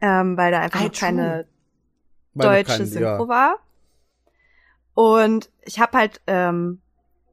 ähm, 0.00 0.36
weil 0.36 0.50
da 0.52 0.60
einfach 0.60 0.80
Ah, 0.80 0.84
noch 0.84 0.92
keine 0.92 1.46
noch 2.34 2.44
deutsche 2.44 2.78
kein- 2.78 2.86
Synchro 2.86 3.22
ja. 3.24 3.28
war. 3.28 3.56
Und 4.94 5.50
ich 5.62 5.78
habe 5.80 5.96
halt 5.98 6.20
ähm, 6.26 6.80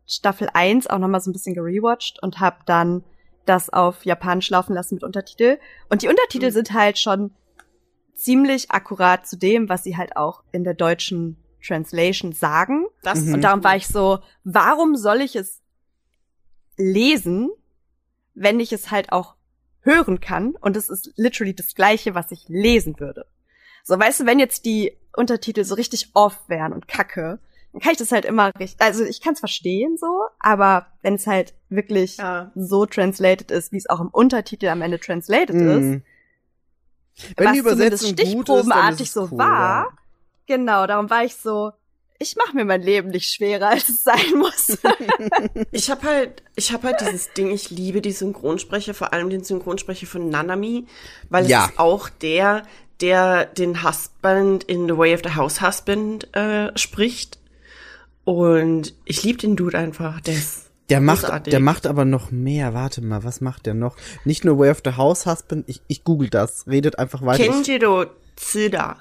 Staffel 0.06 0.50
1 0.54 0.88
auch 0.88 1.00
nochmal 1.00 1.22
so 1.22 1.30
ein 1.30 1.34
bisschen 1.34 1.56
gerewatcht 1.56 2.22
und 2.22 2.40
habe 2.40 2.58
dann 2.66 3.04
das 3.46 3.70
auf 3.72 4.06
Japanisch 4.06 4.50
laufen 4.50 4.74
lassen 4.74 4.96
mit 4.96 5.04
Untertitel. 5.04 5.60
Und 5.90 6.02
die 6.02 6.08
Untertitel 6.10 6.48
Mhm. 6.48 6.52
sind 6.52 6.74
halt 6.74 6.98
schon 6.98 7.32
ziemlich 8.16 8.72
akkurat 8.72 9.26
zu 9.28 9.38
dem, 9.38 9.70
was 9.70 9.84
sie 9.84 9.98
halt 9.98 10.16
auch 10.18 10.44
in 10.52 10.64
der 10.64 10.74
deutschen 10.74 11.38
Translation 11.66 12.34
sagen. 12.34 12.86
Das 13.02 13.22
Mhm. 13.22 13.36
Und 13.36 13.42
darum 13.42 13.64
war 13.64 13.76
ich 13.76 13.88
so, 13.88 14.20
warum 14.44 14.96
soll 14.96 15.22
ich 15.22 15.36
es 15.36 15.62
lesen, 16.78 17.50
wenn 18.34 18.60
ich 18.60 18.74
es 18.74 18.92
halt 18.92 19.12
auch 19.12 19.36
hören 19.84 20.20
kann? 20.20 20.56
Und 20.60 20.76
es 20.78 20.90
ist 20.90 21.12
literally 21.16 21.54
das 21.56 21.76
Gleiche, 21.76 22.16
was 22.16 22.32
ich 22.32 22.46
lesen 22.48 23.00
würde. 23.00 23.26
So, 23.84 24.00
weißt 24.00 24.22
du, 24.22 24.26
wenn 24.26 24.40
jetzt 24.40 24.66
die 24.66 24.98
Untertitel 25.16 25.64
so 25.64 25.76
richtig 25.76 26.12
off 26.14 26.38
wären 26.48 26.74
und 26.74 26.88
kacke, 26.88 27.40
dann 27.72 27.82
kann 27.82 27.92
ich 27.92 27.98
das 27.98 28.12
halt 28.12 28.26
immer 28.26 28.52
richtig, 28.60 28.80
also 28.82 29.04
ich 29.04 29.20
kann 29.22 29.34
es 29.34 29.40
verstehen 29.40 29.98
so, 29.98 30.22
aber 30.40 30.88
wenn 31.02 31.16
es 31.16 31.28
halt 31.28 31.54
wirklich 31.70 32.18
Ja. 32.18 32.52
so 32.56 32.86
translated 32.86 33.52
ist, 33.52 33.72
wie 33.72 33.78
es 33.78 33.90
auch 33.90 34.00
im 34.00 34.10
Untertitel 34.10 34.68
am 34.68 34.82
Ende 34.82 35.00
translated 35.00 35.56
ist, 35.56 35.82
Mhm. 35.84 36.04
Wenn 37.38 37.46
was 37.46 37.54
die 37.54 37.60
Übersetzung 37.60 38.18
zumindest 38.18 38.34
gut 38.34 38.50
ist, 38.50 38.56
ist 38.56 38.62
stichprobenartig 38.66 39.12
so 39.12 39.22
cool, 39.32 39.38
war, 39.38 39.84
ja. 39.84 39.88
genau, 40.48 40.88
darum 40.88 41.10
war 41.12 41.24
ich 41.24 41.36
so, 41.36 41.72
ich 42.24 42.36
mache 42.36 42.56
mir 42.56 42.66
mein 42.66 42.82
Leben 42.82 43.10
nicht 43.10 43.32
schwerer, 43.32 43.70
als 43.70 43.88
es 43.90 44.04
sein 44.04 44.38
muss. 44.38 44.78
Ich 45.72 45.90
habe 45.92 46.08
halt, 46.08 46.44
ich 46.56 46.72
habe 46.72 46.88
halt 46.88 47.02
dieses 47.02 47.32
Ding, 47.34 47.52
ich 47.52 47.70
liebe 47.70 48.02
die 48.02 48.12
Synchronsprecher, 48.12 48.94
vor 48.94 49.14
allem 49.14 49.30
den 49.30 49.44
Synchronsprecher 49.44 50.08
von 50.08 50.30
Nanami, 50.30 50.86
weil 51.30 51.44
es 51.46 51.50
Ja. 51.52 51.66
ist 51.66 51.80
auch 51.80 52.10
der, 52.10 52.64
der 53.02 53.46
den 53.46 53.84
Husband 53.84 54.64
in 54.64 54.88
The 54.88 54.98
Way 54.98 55.14
of 55.16 55.22
the 55.24 55.36
House 55.36 55.62
Husband 55.62 56.34
äh, 56.36 56.72
spricht. 56.78 57.38
Und 58.24 58.94
ich 59.06 59.24
liebe 59.24 59.40
den 59.40 59.56
Dude 59.56 59.78
einfach. 59.78 60.22
Der 60.22 60.34
ist 60.36 60.70
Der 60.90 61.02
macht, 61.02 61.22
großartig. 61.24 61.52
der 61.52 61.60
macht 61.60 61.86
aber 61.88 62.06
noch 62.06 62.32
mehr. 62.32 62.74
Warte 62.74 63.02
mal, 63.02 63.24
was 63.24 63.42
macht 63.42 63.66
der 63.66 63.74
noch? 63.74 63.96
Nicht 64.26 64.46
nur 64.46 64.58
Way 64.60 64.72
of 64.72 64.82
the 64.86 64.94
House 64.96 65.26
Husband, 65.26 65.66
ich, 65.68 65.82
ich 65.88 66.04
google 66.04 66.30
das. 66.30 66.66
Redet 66.68 67.00
einfach 67.00 67.22
weiter. 67.26 67.44
Kenjiro 67.44 68.06
Tsuda. 68.36 68.98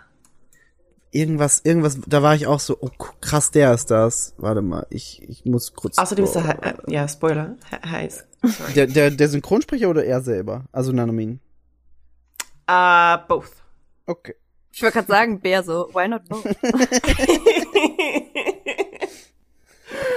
Irgendwas, 1.13 1.61
irgendwas, 1.65 1.99
da 2.07 2.23
war 2.23 2.35
ich 2.35 2.47
auch 2.49 2.59
so, 2.61 2.77
oh 2.81 2.91
krass, 3.21 3.51
der 3.53 3.73
ist 3.73 3.91
das. 3.91 4.35
Warte 4.39 4.63
mal, 4.63 4.87
ich, 4.91 5.23
ich 5.29 5.45
muss 5.45 5.73
kurz. 5.75 5.99
Außerdem 5.99 6.25
ist 6.25 6.35
er, 6.37 6.63
äh, 6.65 6.75
ja, 6.89 7.07
Spoiler, 7.07 7.55
he- 7.71 7.89
heiß. 7.89 8.25
Sorry. 8.43 8.73
der, 8.73 8.87
der, 8.89 9.11
der 9.13 9.29
Synchronsprecher 9.29 9.89
oder 9.89 10.05
er 10.05 10.21
selber? 10.23 10.65
Also 10.73 10.91
Nanamin. 10.91 11.39
Uh, 12.69 13.19
both. 13.29 13.51
Okay. 14.07 14.35
Ich 14.73 14.83
wollte 14.83 14.95
gerade 14.95 15.09
sagen, 15.09 15.41
Bär 15.41 15.63
so, 15.63 15.89
why 15.93 16.09
not 16.09 16.23
both? 16.29 16.45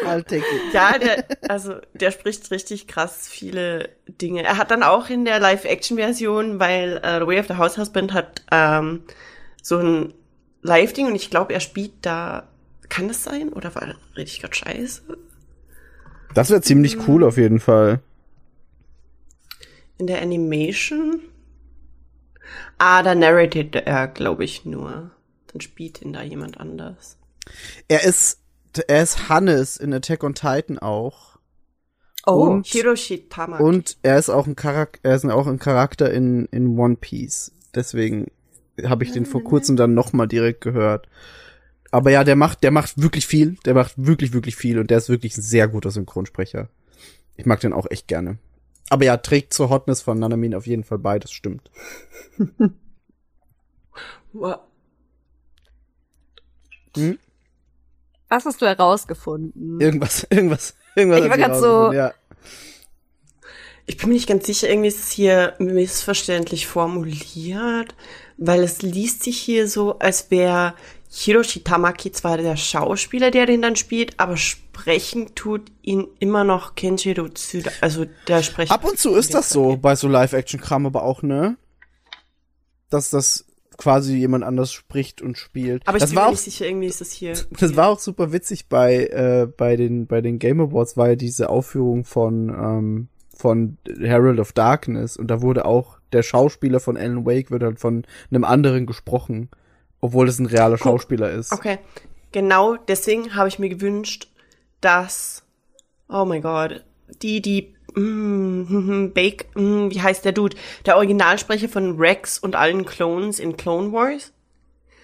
I'll 0.06 0.24
take 0.24 0.38
it. 0.46 0.74
Ja, 0.74 0.98
der, 0.98 1.26
also 1.50 1.76
der 1.94 2.12
spricht 2.12 2.50
richtig 2.52 2.88
krass 2.88 3.28
viele 3.28 3.90
Dinge. 4.08 4.44
Er 4.44 4.58
hat 4.58 4.72
dann 4.72 4.84
auch 4.84 5.10
in 5.10 5.26
der 5.26 5.40
Live-Action-Version, 5.40 6.60
weil 6.60 6.98
äh, 7.04 7.20
The 7.20 7.28
Way 7.28 7.40
of 7.42 7.48
the 7.48 7.56
House 7.58 7.78
Husband 7.78 8.14
hat 8.14 8.44
ähm, 8.52 9.04
so 9.62 9.78
ein 9.80 10.14
Live-Ding 10.66 11.06
und 11.08 11.16
ich 11.16 11.30
glaube, 11.30 11.54
er 11.54 11.60
spielt 11.60 11.94
da. 12.02 12.48
Kann 12.90 13.08
das 13.08 13.24
sein? 13.24 13.50
Oder 13.50 13.74
war 13.76 13.84
rede 14.16 14.30
ich 14.30 14.40
gerade 14.42 14.54
scheiße? 14.56 15.04
Das 16.34 16.50
wäre 16.50 16.62
ziemlich 16.62 17.08
cool 17.08 17.24
auf 17.24 17.38
jeden 17.38 17.60
Fall. 17.60 18.00
In 19.98 20.08
der 20.08 20.22
Animation? 20.22 21.22
Ah, 22.78 23.02
da 23.02 23.16
narrated 23.16 23.76
er, 23.76 24.08
glaube 24.08 24.44
ich, 24.44 24.66
nur. 24.66 25.12
Dann 25.48 25.62
spielt 25.62 26.02
ihn 26.02 26.14
da 26.14 26.22
jemand 26.22 26.60
anders. 26.60 27.18
Er 27.88 28.04
ist, 28.04 28.40
er 28.88 29.02
ist 29.04 29.30
Hannes 29.30 29.78
in 29.78 29.94
Attack 29.94 30.24
on 30.24 30.36
Titan 30.36 30.78
auch. 30.80 31.38
Oh, 32.26 32.48
Und- 32.48 32.66
Hiroshi 32.68 33.30
Tamaki. 33.30 33.64
Und 33.64 33.98
er 34.04 34.18
ist 34.18 34.30
auch 34.30 34.48
ein 34.48 34.56
Charakter, 34.56 35.00
er 35.04 35.16
ist 35.16 35.26
auch 35.26 35.48
ein 35.48 35.60
Charakter 35.60 36.12
in, 36.12 36.46
in 36.48 36.78
One 36.78 36.96
Piece. 36.98 37.52
Deswegen 37.74 38.32
habe 38.84 39.04
ich 39.04 39.12
den 39.12 39.26
vor 39.26 39.44
kurzem 39.44 39.76
dann 39.76 39.94
nochmal 39.94 40.28
direkt 40.28 40.62
gehört. 40.62 41.08
Aber 41.92 42.12
ja, 42.12 42.24
der 42.24 42.36
macht, 42.36 42.64
der 42.64 42.72
macht 42.72 43.02
wirklich 43.02 43.26
viel. 43.28 43.56
Der 43.66 43.74
macht 43.74 43.94
wirklich, 43.98 44.34
wirklich 44.34 44.56
viel 44.56 44.80
und 44.80 44.90
der 44.92 44.98
ist 44.98 45.10
wirklich 45.10 45.38
ein 45.38 45.42
sehr 45.42 45.68
guter 45.68 45.92
Synchronsprecher. 45.92 46.68
Ich 47.38 47.46
mag 47.46 47.60
den 47.62 47.74
auch 47.74 47.86
echt 47.90 48.08
gerne. 48.08 48.38
Aber 48.90 49.06
ja, 49.06 49.18
trägt 49.18 49.54
zur 49.54 49.70
Hotness 49.70 50.02
von 50.02 50.20
Nanamin 50.20 50.56
auf 50.56 50.68
jeden 50.68 50.84
Fall 50.84 51.00
bei, 51.00 51.18
das 51.20 51.32
stimmt. 51.32 51.72
Wow. 54.34 54.60
was 58.30 58.46
hast 58.46 58.62
du 58.62 58.66
herausgefunden? 58.66 59.80
Irgendwas, 59.80 60.28
irgendwas, 60.30 60.76
irgendwas. 60.96 61.24
Ich 61.24 61.30
war 61.30 61.38
grad 61.38 61.58
so- 61.58 61.92
Ja. 61.94 62.14
Ich 63.88 63.98
bin 63.98 64.10
mir 64.10 64.16
nicht 64.16 64.28
ganz 64.28 64.46
sicher, 64.48 64.68
irgendwie 64.68 64.88
ist 64.88 65.00
es 65.00 65.12
hier 65.12 65.54
missverständlich 65.60 66.66
formuliert, 66.66 67.96
weil 68.38 68.64
es 68.64 68.82
liest 68.82 69.24
sich 69.24 69.38
hier 69.38 69.68
so, 69.68 70.00
als 70.00 70.30
wäre 70.32 70.74
Hiroshi 71.10 71.62
Tamaki 71.62 72.12
zwar 72.12 72.38
der 72.38 72.58
Schauspieler, 72.58 73.32
der 73.32 73.46
den 73.46 73.62
dann 73.62 73.76
spielt, 73.76 74.20
aber 74.20 74.36
sprechen 74.36 75.34
tut 75.34 75.72
ihn 75.82 76.08
immer 76.20 76.44
noch 76.44 76.76
Kenjiro 76.76 77.30
Tsuda, 77.30 77.72
also 77.82 78.06
der 78.28 78.44
Sprecher. 78.44 78.74
Ab 78.74 78.84
und 78.84 78.98
zu 79.00 79.16
ist 79.16 79.34
das 79.34 79.50
so 79.50 79.78
bei 79.78 79.96
so 79.96 80.08
Live-Action-Kram 80.08 80.86
aber 80.86 81.04
auch, 81.04 81.22
ne? 81.22 81.58
Dass 82.90 83.10
das 83.10 83.46
quasi 83.78 84.18
jemand 84.18 84.44
anders 84.44 84.74
spricht 84.74 85.22
und 85.22 85.38
spielt. 85.38 85.88
Aber 85.88 85.98
ich 85.98 86.02
das 86.02 86.12
bin 86.12 86.18
war 86.18 86.24
mir 86.24 86.28
auch 86.28 86.32
nicht 86.32 86.42
sicher, 86.42 86.66
irgendwie 86.66 86.88
ist 86.88 87.02
das 87.02 87.12
hier. 87.12 87.34
Das 87.60 87.76
war 87.76 87.90
auch 87.90 88.00
super 88.00 88.32
witzig 88.32 88.68
bei, 88.68 89.06
äh, 89.08 89.48
bei, 89.48 89.76
den, 89.76 90.08
bei 90.08 90.22
den 90.22 90.40
Game 90.40 90.60
Awards, 90.60 90.98
war 90.98 91.10
ja 91.10 91.16
diese 91.16 91.50
Aufführung 91.50 92.04
von, 92.04 92.50
ähm, 92.50 93.08
von 93.36 93.78
Herald 94.00 94.40
of 94.40 94.54
Darkness 94.54 95.18
und 95.18 95.28
da 95.28 95.42
wurde 95.42 95.66
auch 95.66 95.98
der 96.14 96.24
Schauspieler 96.24 96.80
von 96.80 96.98
Alan 96.98 97.26
Wake 97.26 97.52
wird 97.52 97.64
halt 97.64 97.80
von 97.80 98.06
einem 98.32 98.44
anderen 98.44 98.86
gesprochen, 98.86 99.50
obwohl 100.02 100.28
es 100.30 100.40
ein 100.40 100.46
realer 100.46 100.78
Schauspieler 100.78 101.32
ist. 101.32 101.52
Okay, 101.52 101.80
genau 102.32 102.76
deswegen 102.78 103.36
habe 103.36 103.48
ich 103.50 103.60
mir 103.60 103.70
gewünscht, 103.70 104.30
dass, 104.82 105.44
oh 106.10 106.26
mein 106.26 106.42
Gott, 106.42 106.84
die, 107.22 107.42
die, 107.42 107.74
mm, 108.00 109.12
Bake, 109.14 109.46
mm, 109.56 109.90
wie 109.92 110.02
heißt 110.02 110.24
der 110.26 110.32
Dude? 110.32 110.56
Der 110.86 110.96
Originalsprecher 110.98 111.70
von 111.70 111.98
Rex 111.98 112.40
und 112.40 112.56
allen 112.56 112.86
Clones 112.86 113.40
in 113.40 113.58
Clone 113.58 113.92
Wars. 113.92 114.32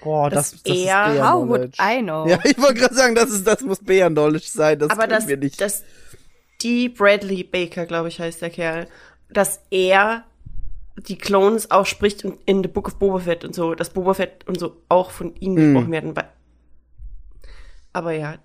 Boah, 0.04 0.30
dass 0.30 0.52
das, 0.52 0.64
das 0.64 0.78
ist 0.78 0.86
er- 0.86 1.14
Bea 1.14 1.32
How 1.32 1.48
would. 1.48 1.76
I 1.80 2.02
know? 2.02 2.28
Ja, 2.28 2.40
ich 2.44 2.58
wollte 2.60 2.76
gerade 2.76 2.96
sagen, 2.96 3.16
das 3.16 3.30
ist, 3.30 3.46
das 3.46 3.62
muss 3.62 3.80
Bea 3.80 4.10
Knowledge 4.10 4.48
sein, 4.50 4.80
das 4.80 4.90
Aber 4.90 5.02
tun 5.04 5.10
dass, 5.10 5.28
wir 5.28 5.38
nicht. 5.38 5.62
dass 5.62 5.84
die 6.64 6.90
Bradley 6.90 7.44
Baker, 7.44 7.86
glaube 7.86 8.08
ich, 8.10 8.20
heißt 8.20 8.42
der 8.42 8.50
Kerl, 8.50 8.88
dass 9.30 9.62
er 9.72 10.24
die 11.08 11.18
Clones 11.18 11.72
auch 11.72 11.86
spricht 11.86 12.24
in, 12.24 12.38
in 12.46 12.62
The 12.64 12.68
Book 12.70 12.88
of 12.88 12.96
Boba 13.00 13.20
Fett 13.20 13.46
und 13.46 13.56
so, 13.56 13.76
dass 13.76 13.92
Boba 13.92 14.14
Fett 14.14 14.48
und 14.48 14.60
so 14.60 14.78
auch 14.90 15.12
von 15.12 15.36
ihm 15.38 15.56
Hm. 15.56 15.74
gesprochen 15.74 15.92
werden. 15.92 16.14
Aber 17.94 18.12
ja, 18.14 18.38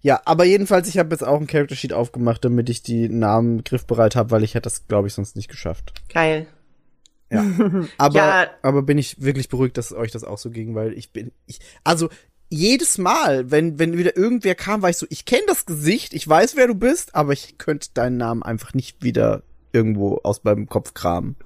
Ja, 0.00 0.20
aber 0.24 0.44
jedenfalls, 0.44 0.88
ich 0.88 0.98
habe 0.98 1.10
jetzt 1.10 1.22
auch 1.22 1.40
ein 1.40 1.46
Character 1.46 1.74
Sheet 1.76 1.92
aufgemacht, 1.92 2.44
damit 2.44 2.68
ich 2.70 2.82
die 2.82 3.08
Namen 3.08 3.62
griffbereit 3.64 4.16
habe, 4.16 4.30
weil 4.30 4.42
ich 4.44 4.54
hätte 4.54 4.62
das, 4.64 4.86
glaube 4.88 5.08
ich, 5.08 5.14
sonst 5.14 5.36
nicht 5.36 5.48
geschafft. 5.48 5.92
geil. 6.12 6.46
Ja. 7.30 7.42
Aber, 7.98 8.16
Ja. 8.18 8.46
aber 8.62 8.82
bin 8.82 8.98
ich 8.98 9.20
wirklich 9.20 9.48
beruhigt, 9.48 9.76
dass 9.76 9.92
euch 9.92 10.12
das 10.12 10.22
auch 10.22 10.38
so 10.38 10.50
ging, 10.50 10.76
weil 10.76 10.92
ich 10.92 11.12
bin, 11.12 11.32
ich, 11.46 11.58
also 11.82 12.08
jedes 12.48 12.98
Mal, 12.98 13.50
wenn, 13.50 13.78
wenn 13.78 13.98
wieder 13.98 14.16
irgendwer 14.16 14.54
kam, 14.54 14.82
war 14.82 14.90
ich 14.90 14.98
so, 14.98 15.06
ich 15.10 15.24
kenne 15.24 15.44
das 15.46 15.66
Gesicht, 15.66 16.14
ich 16.14 16.26
weiß, 16.26 16.56
wer 16.56 16.66
du 16.66 16.74
bist, 16.74 17.14
aber 17.14 17.32
ich 17.32 17.58
könnte 17.58 17.88
deinen 17.94 18.16
Namen 18.16 18.42
einfach 18.42 18.74
nicht 18.74 19.02
wieder 19.02 19.42
irgendwo 19.72 20.20
aus 20.22 20.44
meinem 20.44 20.68
Kopf 20.68 20.94
kramen. 20.94 21.36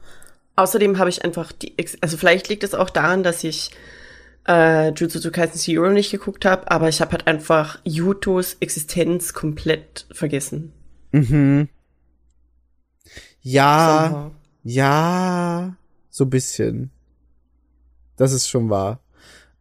Außerdem 0.56 0.98
habe 0.98 1.10
ich 1.10 1.24
einfach 1.24 1.52
die, 1.52 1.74
also 2.00 2.16
vielleicht 2.16 2.48
liegt 2.48 2.64
es 2.64 2.74
auch 2.74 2.90
daran, 2.90 3.22
dass 3.22 3.44
ich 3.44 3.70
äh, 4.46 4.90
Jujutsu 4.90 5.30
Kaisen 5.30 5.58
Zero 5.58 5.90
nicht 5.90 6.10
geguckt 6.10 6.44
habe, 6.44 6.70
aber 6.70 6.88
ich 6.88 7.00
habe 7.00 7.12
halt 7.12 7.26
einfach 7.26 7.78
Yutos 7.84 8.56
Existenz 8.60 9.32
komplett 9.32 10.06
vergessen. 10.12 10.72
Mhm. 11.12 11.68
Ja, 13.42 14.08
Somehow. 14.10 14.30
ja, 14.64 15.76
so 16.10 16.24
ein 16.24 16.30
bisschen. 16.30 16.90
Das 18.16 18.32
ist 18.32 18.48
schon 18.48 18.68
wahr. 18.68 19.00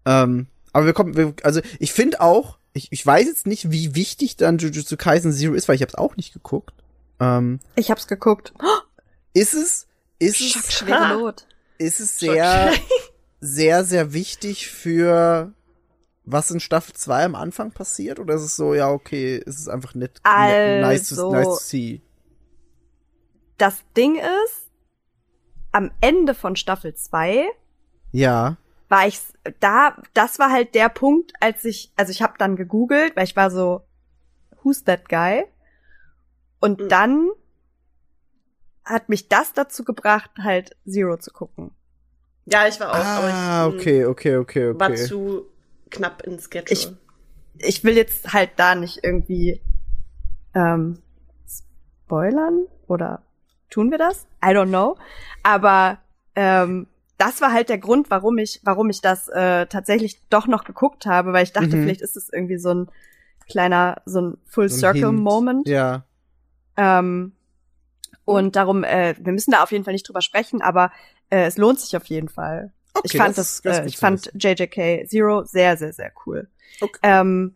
Ähm, 0.05 0.47
aber 0.73 0.85
wir 0.85 0.93
kommen, 0.93 1.15
wir, 1.15 1.33
also 1.43 1.61
ich 1.79 1.91
finde 1.93 2.21
auch, 2.21 2.57
ich, 2.73 2.91
ich 2.91 3.05
weiß 3.05 3.25
jetzt 3.25 3.47
nicht, 3.47 3.71
wie 3.71 3.95
wichtig 3.95 4.35
dann 4.37 4.57
Jujutsu 4.57 4.95
Kaisen 4.97 5.33
Zero 5.33 5.53
ist, 5.53 5.67
weil 5.67 5.75
ich 5.75 5.81
habe 5.81 5.89
es 5.89 5.95
auch 5.95 6.15
nicht 6.15 6.33
geguckt. 6.33 6.73
Ähm, 7.19 7.59
Ich 7.75 7.89
hab's 7.91 8.07
geguckt. 8.07 8.53
ist 9.33 9.53
es, 9.53 9.87
ist 10.19 10.39
es, 10.41 10.83
ist 11.77 11.99
es 11.99 12.19
sehr, 12.19 12.71
sehr, 13.41 13.83
sehr 13.85 14.13
wichtig 14.13 14.67
für 14.69 15.53
was 16.25 16.51
in 16.51 16.59
Staffel 16.59 16.93
2 16.93 17.25
am 17.25 17.35
Anfang 17.35 17.71
passiert? 17.71 18.19
Oder 18.19 18.35
ist 18.35 18.43
es 18.43 18.55
so, 18.55 18.73
ja, 18.75 18.89
okay, 18.89 19.37
ist 19.37 19.57
es 19.59 19.67
einfach 19.67 19.95
nett, 19.95 20.21
ne- 20.23 20.81
nice, 20.81 21.09
to, 21.09 21.15
Also- 21.15 21.31
nice 21.31 21.45
to 21.45 21.55
see? 21.55 22.01
Das 23.57 23.77
Ding 23.97 24.15
ist, 24.17 24.69
am 25.71 25.91
Ende 26.01 26.33
von 26.33 26.55
Staffel 26.55 26.93
2 26.95 27.45
Ja. 28.11 28.57
War 28.89 29.07
ich 29.07 29.19
da, 29.59 29.95
das 30.13 30.39
war 30.39 30.51
halt 30.51 30.75
der 30.75 30.89
Punkt, 30.89 31.31
als 31.39 31.63
ich, 31.63 31.91
also 31.95 32.11
ich 32.11 32.21
habe 32.21 32.33
dann 32.37 32.55
gegoogelt, 32.55 33.15
weil 33.15 33.23
ich 33.23 33.35
war 33.35 33.49
so, 33.51 33.83
who's 34.63 34.83
that 34.83 35.07
guy? 35.09 35.45
Und 36.59 36.79
Mhm. 36.81 36.89
dann 36.89 37.29
hat 38.83 39.07
mich 39.09 39.29
das 39.29 39.53
dazu 39.53 39.83
gebracht, 39.83 40.31
halt 40.41 40.75
Zero 40.87 41.17
zu 41.17 41.31
gucken. 41.31 41.71
Ja, 42.45 42.67
ich 42.67 42.79
war 42.79 42.91
auch, 42.91 42.95
Ah, 42.95 43.17
aber 43.17 43.29
ich 43.69 43.75
mm, 43.75 43.79
okay, 43.79 44.05
okay, 44.05 44.37
okay, 44.37 44.69
war 44.73 44.89
okay. 44.89 45.05
zu 45.05 45.45
knapp 45.91 46.23
in 46.23 46.39
Schedule. 46.39 46.65
Ich- 46.71 46.91
Ich 47.61 47.83
will 47.83 47.95
jetzt 47.95 48.31
halt 48.33 48.51
da 48.55 48.73
nicht 48.73 49.03
irgendwie 49.03 49.61
ähm, 50.55 51.01
spoilern 52.05 52.65
oder 52.87 53.21
tun 53.69 53.91
wir 53.91 53.97
das? 53.97 54.25
I 54.43 54.47
don't 54.49 54.69
know. 54.69 54.97
Aber 55.43 55.99
ähm, 56.35 56.87
das 57.19 57.39
war 57.41 57.53
halt 57.53 57.69
der 57.69 57.77
Grund, 57.77 58.09
warum 58.09 58.37
ich, 58.39 58.59
warum 58.63 58.89
ich 58.89 59.01
das 59.01 59.27
äh, 59.27 59.67
tatsächlich 59.67 60.19
doch 60.31 60.47
noch 60.47 60.63
geguckt 60.63 61.05
habe, 61.05 61.31
weil 61.33 61.43
ich 61.43 61.53
dachte, 61.53 61.75
Mhm. 61.77 61.83
vielleicht 61.83 62.01
ist 62.01 62.17
es 62.17 62.29
irgendwie 62.33 62.57
so 62.57 62.73
ein 62.73 62.89
kleiner, 63.47 64.01
so 64.05 64.21
ein 64.21 64.37
Full 64.47 64.69
So 64.69 64.75
ein 64.75 64.79
Circle 64.79 65.09
Hint. 65.09 65.19
Moment. 65.19 65.67
Ja. 65.67 66.05
Ähm, 66.77 67.33
und 68.25 68.55
darum, 68.55 68.83
äh, 68.83 69.15
wir 69.19 69.33
müssen 69.33 69.51
da 69.51 69.63
auf 69.63 69.71
jeden 69.71 69.83
Fall 69.83 69.93
nicht 69.93 70.07
drüber 70.07 70.21
sprechen, 70.21 70.61
aber 70.61 70.91
äh, 71.29 71.45
es 71.45 71.57
lohnt 71.57 71.79
sich 71.79 71.95
auf 71.97 72.05
jeden 72.05 72.29
Fall. 72.29 72.71
Okay, 72.93 73.07
ich 73.11 73.17
fand 73.17 73.37
das 73.37 73.61
das, 73.61 73.75
das 73.77 73.85
äh, 73.85 73.87
ich 73.87 73.97
fand 73.97 74.31
JJK 74.35 75.07
Zero 75.07 75.43
sehr, 75.43 75.77
sehr, 75.77 75.93
sehr 75.93 76.11
cool. 76.25 76.47
Okay. 76.81 76.99
Ähm, 77.03 77.55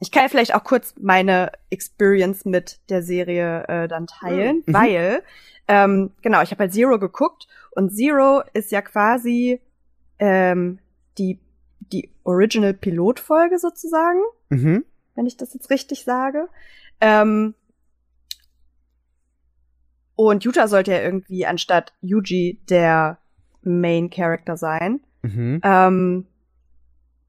ich 0.00 0.10
kann 0.10 0.24
ja 0.24 0.28
vielleicht 0.28 0.54
auch 0.54 0.64
kurz 0.64 0.94
meine 1.00 1.52
Experience 1.70 2.44
mit 2.44 2.80
der 2.90 3.02
Serie 3.02 3.64
äh, 3.68 3.88
dann 3.88 4.06
teilen, 4.06 4.62
Mhm. 4.66 4.72
weil 4.74 5.22
ähm, 5.68 6.10
genau, 6.20 6.42
ich 6.42 6.50
habe 6.50 6.60
halt 6.64 6.74
Zero 6.74 6.98
geguckt 6.98 7.46
Und 7.74 7.90
Zero 7.90 8.42
ist 8.52 8.70
ja 8.70 8.82
quasi 8.82 9.60
ähm, 10.18 10.78
die, 11.18 11.40
die 11.80 12.10
Original-Pilotfolge 12.24 13.58
sozusagen, 13.58 14.20
Mhm. 14.48 14.84
wenn 15.14 15.26
ich 15.26 15.36
das 15.36 15.54
jetzt 15.54 15.70
richtig 15.70 16.04
sage. 16.04 16.48
Ähm, 17.00 17.54
und 20.16 20.44
Yuta 20.44 20.68
sollte 20.68 20.92
ja 20.92 21.00
irgendwie 21.00 21.46
anstatt 21.46 21.92
Yuji 22.00 22.60
der 22.68 23.18
Main 23.62 24.10
Character 24.10 24.56
sein. 24.56 25.00
Mhm. 25.22 25.60
Ähm, 25.64 26.26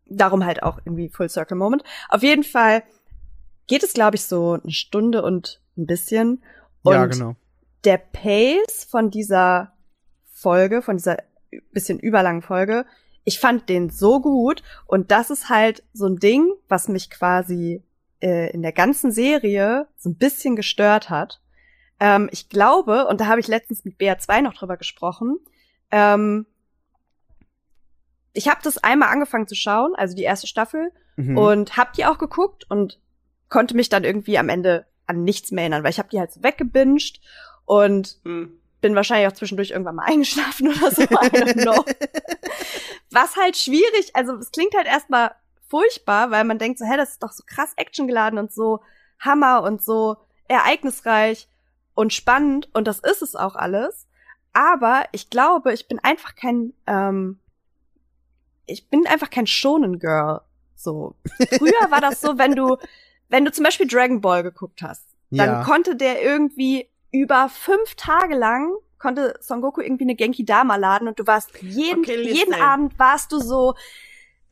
darum 0.05 0.45
halt 0.45 0.61
auch 0.61 0.79
irgendwie 0.85 1.09
Full 1.09 1.29
Circle 1.29 1.57
Moment. 1.57 1.83
Auf 2.09 2.21
jeden 2.21 2.43
Fall 2.43 2.83
geht 3.67 3.83
es, 3.83 3.93
glaube 3.93 4.17
ich, 4.17 4.23
so 4.25 4.59
eine 4.61 4.71
Stunde 4.71 5.23
und 5.23 5.61
ein 5.77 5.87
bisschen. 5.87 6.43
Und 6.83 6.93
ja, 6.93 7.05
genau. 7.07 7.35
der 7.83 7.97
Pace 7.97 8.85
von 8.89 9.09
dieser 9.09 9.73
Folge, 10.37 10.81
von 10.81 10.97
dieser 10.97 11.17
bisschen 11.71 11.99
überlangen 11.99 12.41
Folge, 12.41 12.85
ich 13.23 13.39
fand 13.39 13.69
den 13.69 13.89
so 13.89 14.19
gut. 14.21 14.61
Und 14.85 15.09
das 15.11 15.29
ist 15.29 15.49
halt 15.49 15.83
so 15.93 16.05
ein 16.05 16.17
Ding, 16.17 16.51
was 16.67 16.89
mich 16.89 17.09
quasi 17.09 17.81
äh, 18.21 18.51
in 18.51 18.61
der 18.61 18.73
ganzen 18.73 19.11
Serie 19.11 19.87
so 19.97 20.09
ein 20.09 20.15
bisschen 20.17 20.55
gestört 20.55 21.09
hat. 21.09 21.41
Ähm, 21.99 22.27
ich 22.31 22.49
glaube, 22.49 23.07
und 23.07 23.21
da 23.21 23.27
habe 23.27 23.39
ich 23.39 23.47
letztens 23.47 23.85
mit 23.85 23.97
BR2 23.97 24.41
noch 24.41 24.53
drüber 24.53 24.75
gesprochen, 24.77 25.39
ähm, 25.91 26.45
ich 28.33 28.49
habe 28.49 28.59
das 28.63 28.77
einmal 28.77 29.09
angefangen 29.09 29.47
zu 29.47 29.55
schauen, 29.55 29.95
also 29.95 30.15
die 30.15 30.23
erste 30.23 30.47
Staffel, 30.47 30.91
Mhm. 31.17 31.37
und 31.37 31.77
hab 31.77 31.93
die 31.93 32.05
auch 32.05 32.17
geguckt 32.17 32.69
und 32.69 32.99
konnte 33.47 33.73
mich 33.73 33.87
dann 33.87 34.03
irgendwie 34.03 34.37
am 34.37 34.49
Ende 34.49 34.85
an 35.07 35.23
nichts 35.23 35.51
mehr 35.51 35.61
erinnern, 35.61 35.83
weil 35.83 35.91
ich 35.91 35.99
habe 35.99 36.09
die 36.09 36.19
halt 36.19 36.33
so 36.33 36.43
weggebinged 36.43 37.21
und 37.63 38.17
Hm. 38.25 38.59
Bin 38.85 38.95
wahrscheinlich 38.95 39.27
auch 39.27 39.35
zwischendurch 39.35 39.71
irgendwann 39.71 39.95
mal 39.95 40.05
eingeschlafen 40.07 40.67
oder 40.67 40.91
so. 40.91 41.01
Was 43.09 43.35
halt 43.35 43.57
schwierig, 43.57 44.11
also 44.15 44.35
es 44.35 44.51
klingt 44.51 44.75
halt 44.75 44.85
erstmal 44.85 45.33
furchtbar, 45.67 46.29
weil 46.29 46.43
man 46.43 46.59
denkt 46.59 46.77
so, 46.77 46.85
hä, 46.85 46.95
das 46.95 47.13
ist 47.13 47.23
doch 47.23 47.31
so 47.31 47.43
krass 47.47 47.73
actiongeladen 47.77 48.37
und 48.37 48.53
so 48.53 48.81
Hammer 49.19 49.63
und 49.63 49.81
so 49.81 50.17
ereignisreich 50.47 51.47
und 51.95 52.13
spannend 52.13 52.69
und 52.75 52.87
das 52.87 52.99
ist 52.99 53.23
es 53.23 53.35
auch 53.35 53.55
alles. 53.55 54.05
Aber 54.53 55.05
ich 55.13 55.31
glaube, 55.31 55.73
ich 55.73 55.87
bin 55.87 55.97
einfach 56.03 56.35
kein, 56.35 56.73
ähm, 56.85 57.39
ich 58.67 58.87
bin 58.87 59.07
einfach 59.07 59.31
kein 59.31 59.47
Shonen 59.47 59.97
Girl. 59.97 60.41
So. 60.75 61.15
Früher 61.57 61.89
war 61.89 62.01
das 62.01 62.21
so, 62.21 62.37
wenn 62.37 62.53
du, 62.53 62.77
wenn 63.29 63.45
du 63.45 63.51
zum 63.51 63.63
Beispiel 63.63 63.87
Dragon 63.87 64.21
Ball 64.21 64.43
geguckt 64.43 64.83
hast, 64.83 65.07
dann 65.31 65.49
ja. 65.49 65.63
konnte 65.63 65.95
der 65.95 66.21
irgendwie 66.21 66.87
über 67.21 67.49
fünf 67.49 67.95
Tage 67.95 68.35
lang 68.35 68.73
konnte 68.99 69.37
Son 69.39 69.61
Goku 69.61 69.81
irgendwie 69.81 70.03
eine 70.05 70.15
Genki 70.15 70.45
Dama 70.45 70.75
laden 70.77 71.07
und 71.07 71.19
du 71.19 71.27
warst 71.27 71.51
jeden, 71.61 71.99
Okay, 71.99 72.21
jeden 72.31 72.53
Abend 72.55 72.97
warst 72.97 73.31
du 73.31 73.39
so, 73.39 73.75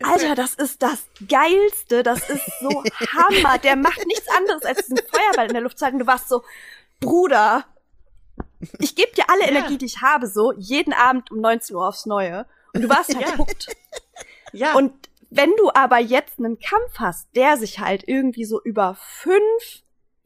Alter, 0.03 0.36
das 0.36 0.53
ist 0.55 0.82
das 0.84 1.07
Geilste, 1.28 2.03
das 2.03 2.30
ist 2.30 2.45
so 2.59 2.84
Hammer. 3.14 3.57
Der 3.57 3.76
macht 3.78 4.05
nichts 4.05 4.28
anderes, 4.38 4.64
als 4.66 4.86
diesen 4.86 4.97
Feuerball 4.97 5.47
in 5.47 5.53
der 5.53 5.61
Luft 5.61 5.80
zu 5.80 5.86
halten. 5.86 5.99
Du 5.99 6.07
warst 6.07 6.28
so, 6.30 6.43
Bruder, 6.99 7.66
ich 8.80 8.95
gebe 8.95 9.11
dir 9.14 9.30
alle 9.30 9.43
Ja. 9.43 9.47
Energie, 9.49 9.78
die 9.78 9.86
ich 9.86 10.01
habe, 10.01 10.28
so, 10.28 10.51
jeden 10.57 10.93
Abend 10.93 11.32
um 11.32 11.39
19 11.39 11.76
Uhr 11.76 11.88
aufs 11.88 12.05
Neue. 12.05 12.45
Und 12.74 12.82
du 12.82 12.89
warst 12.89 13.16
halt 13.16 13.26
Ja. 13.28 13.38
hooked. 13.38 13.68
Ja. 14.55 14.76
Und 14.76 14.93
wenn 15.32 15.49
du 15.57 15.72
aber 15.74 15.97
jetzt 15.97 16.38
einen 16.38 16.59
Kampf 16.59 16.99
hast, 16.99 17.28
der 17.36 17.57
sich 17.57 17.80
halt 17.80 18.03
irgendwie 18.07 18.45
so 18.45 18.61
über 18.61 18.95
fünf 18.99 19.82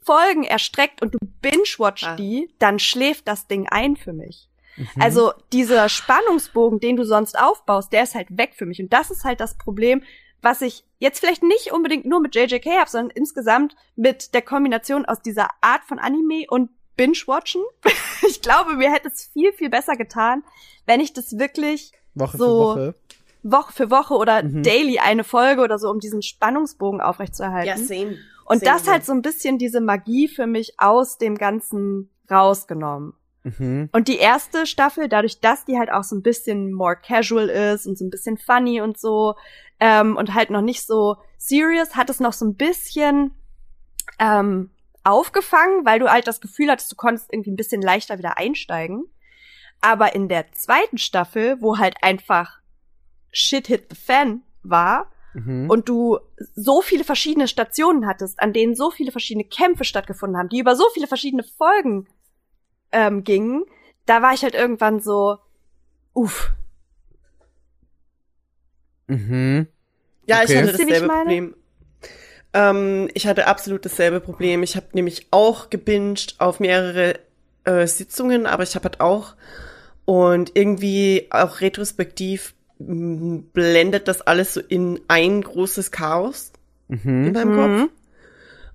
Folgen 0.08 0.43
erstreckt 0.43 1.01
und 1.03 1.14
du 1.14 1.20
binge-watch 1.41 2.03
Ah. 2.03 2.16
die, 2.16 2.49
dann 2.60 2.80
schläft 2.80 3.28
das 3.28 3.45
Ding 3.47 3.68
ein 3.70 3.95
für 3.95 4.14
mich. 4.14 4.47
Mhm. 4.78 4.88
Also 4.99 5.34
dieser 5.53 5.89
Spannungsbogen, 5.89 6.80
den 6.80 6.95
du 6.95 7.03
sonst 7.03 7.38
aufbaust, 7.38 7.91
der 7.93 8.03
ist 8.03 8.16
halt 8.16 8.28
weg 8.38 8.53
für 8.55 8.66
mich. 8.66 8.80
Und 8.82 8.91
das 8.93 9.12
ist 9.12 9.24
halt 9.26 9.39
das 9.39 9.58
Problem, 9.58 10.01
was 10.41 10.62
ich 10.62 10.84
jetzt 10.99 11.20
vielleicht 11.20 11.43
nicht 11.43 11.72
unbedingt 11.74 12.05
nur 12.05 12.20
mit 12.22 12.36
JJK 12.36 12.66
habe, 12.80 12.89
sondern 12.89 13.12
insgesamt 13.16 13.76
mit 13.95 14.34
der 14.34 14.41
Kombination 14.41 15.05
aus 15.05 15.22
dieser 15.22 15.49
Art 15.62 15.84
von 15.84 15.99
Anime 15.99 16.45
und 16.49 16.70
Binge-Watchen. 16.95 17.62
ich 18.28 18.41
glaube, 18.41 18.74
mir 18.76 18.91
hätte 18.91 19.10
es 19.10 19.30
viel, 19.34 19.51
viel 19.53 19.70
besser 19.70 19.95
getan, 19.97 20.43
wenn 20.86 20.99
ich 20.99 21.14
das 21.14 21.38
wirklich 21.38 21.91
Woche 22.16 22.38
so- 22.38 22.45
für 22.45 22.78
Woche. 22.80 22.95
Woche 23.43 23.72
für 23.74 23.91
Woche 23.91 24.14
oder 24.16 24.43
Mhm. 24.43 24.64
daily 24.64 24.99
eine 24.99 25.24
Folge 25.24 25.62
oder 25.62 25.78
so, 25.80 25.89
um 25.89 25.99
diesen 25.99 26.22
Spannungsbogen 26.22 27.01
aufrechtzuerhalten. 27.01 27.68
ja, 27.70 27.78
same. 27.78 28.18
Und 28.48 28.66
das 28.66 28.88
halt 28.88 29.06
so 29.06 29.12
ein 29.12 29.22
bisschen 29.22 29.58
diese 29.58 29.82
Magie 29.82 30.28
für 30.28 30.48
mich 30.48 30.76
aus 30.78 31.18
dem 31.18 31.36
Ganzen 31.36 32.10
rausgenommen. 32.32 33.14
Mhm. 33.43 33.89
Und 33.91 34.08
die 34.08 34.18
erste 34.18 34.66
Staffel, 34.66 35.10
dadurch, 35.10 35.39
dass 35.41 35.66
die 35.66 35.78
halt 35.78 35.91
auch 35.91 36.04
so 36.04 36.16
ein 36.16 36.22
bisschen 36.22 36.72
more 36.72 36.95
casual 36.95 37.50
ist 37.50 37.88
und 37.88 37.98
so 37.98 38.06
ein 38.06 38.10
bisschen 38.10 38.38
funny 38.38 38.82
und 38.82 38.98
so, 38.98 39.36
ähm, 39.80 40.16
und 40.16 40.34
halt 40.34 40.50
noch 40.50 40.62
nicht 40.62 40.86
so 40.86 41.18
serious, 41.38 41.95
hat 41.95 42.10
es 42.10 42.20
noch 42.20 42.34
so 42.34 42.45
ein 42.45 42.56
bisschen 42.56 43.32
ähm, 44.20 44.72
aufgefangen, 45.04 45.86
weil 45.86 46.00
du 46.00 46.10
halt 46.12 46.28
das 46.28 46.41
Gefühl 46.41 46.70
hattest, 46.70 46.91
du 46.91 46.95
konntest 46.95 47.32
irgendwie 47.32 47.52
ein 47.52 47.58
bisschen 47.58 47.82
leichter 47.82 48.18
wieder 48.18 48.38
einsteigen. 48.38 49.06
Aber 49.82 50.16
in 50.16 50.28
der 50.28 50.52
zweiten 50.54 50.98
Staffel, 50.98 51.62
wo 51.62 51.78
halt 51.78 51.95
einfach 52.02 52.60
Shit 53.32 53.68
hit 53.68 53.88
the 53.89 53.95
fan 53.95 54.41
war, 54.64 55.12
Mhm. 55.38 55.69
und 55.69 55.88
du 55.88 56.17
so 56.55 56.81
viele 56.81 57.03
verschiedene 57.03 57.47
Stationen 57.47 58.07
hattest, 58.07 58.39
an 58.39 58.53
denen 58.53 58.75
so 58.75 58.89
viele 58.89 59.11
verschiedene 59.11 59.43
Kämpfe 59.43 59.83
stattgefunden 59.83 60.35
haben, 60.38 60.49
die 60.49 60.59
über 60.59 60.75
so 60.75 60.85
viele 60.93 61.05
verschiedene 61.05 61.43
Folgen 61.43 62.07
ähm, 62.91 63.23
gingen, 63.23 63.63
da 64.07 64.23
war 64.23 64.33
ich 64.33 64.41
halt 64.41 64.55
irgendwann 64.55 64.99
so, 64.99 65.38
uff. 66.13 66.51
Mhm. 69.05 69.67
Ja, 70.25 70.43
ich 70.43 70.49
Okay. 70.49 70.57
hatte 70.57 70.71
ich 70.71 70.77
dasselbe 70.77 71.07
meine? 71.07 71.23
Problem. 71.23 71.55
Ähm, 72.53 73.09
ich 73.13 73.27
hatte 73.27 73.45
absolut 73.45 73.85
dasselbe 73.85 74.19
Problem. 74.19 74.63
Ich 74.63 74.75
habe 74.75 74.88
nämlich 74.93 75.27
auch 75.29 75.69
gebinged 75.69 76.35
auf 76.39 76.59
mehrere 76.59 77.19
äh, 77.65 77.85
Sitzungen, 77.85 78.47
aber 78.47 78.63
ich 78.63 78.73
habe 78.73 78.85
halt 78.85 79.01
auch 79.01 79.35
und 80.05 80.55
irgendwie 80.55 81.27
auch 81.29 81.61
retrospektiv 81.61 82.55
blendet 82.80 84.07
das 84.07 84.21
alles 84.21 84.53
so 84.53 84.61
in 84.61 84.99
ein 85.07 85.41
großes 85.41 85.91
Chaos 85.91 86.51
in 86.89 86.99
Mhm. 87.25 87.32
meinem 87.34 87.49
Mhm. 87.51 87.80
Kopf. 87.82 87.91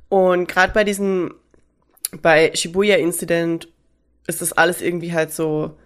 Und 0.09 0.49
gerade 0.49 0.73
bei 0.73 0.85
diesem, 0.85 1.35
bei 2.21 2.53
Shibuya 2.55 2.97
Incident 2.97 3.69
ist 4.27 4.43
das 4.43 4.53
alles 4.53 4.83
irgendwie 4.83 5.13
halt 5.13 5.33
so, 5.33 5.77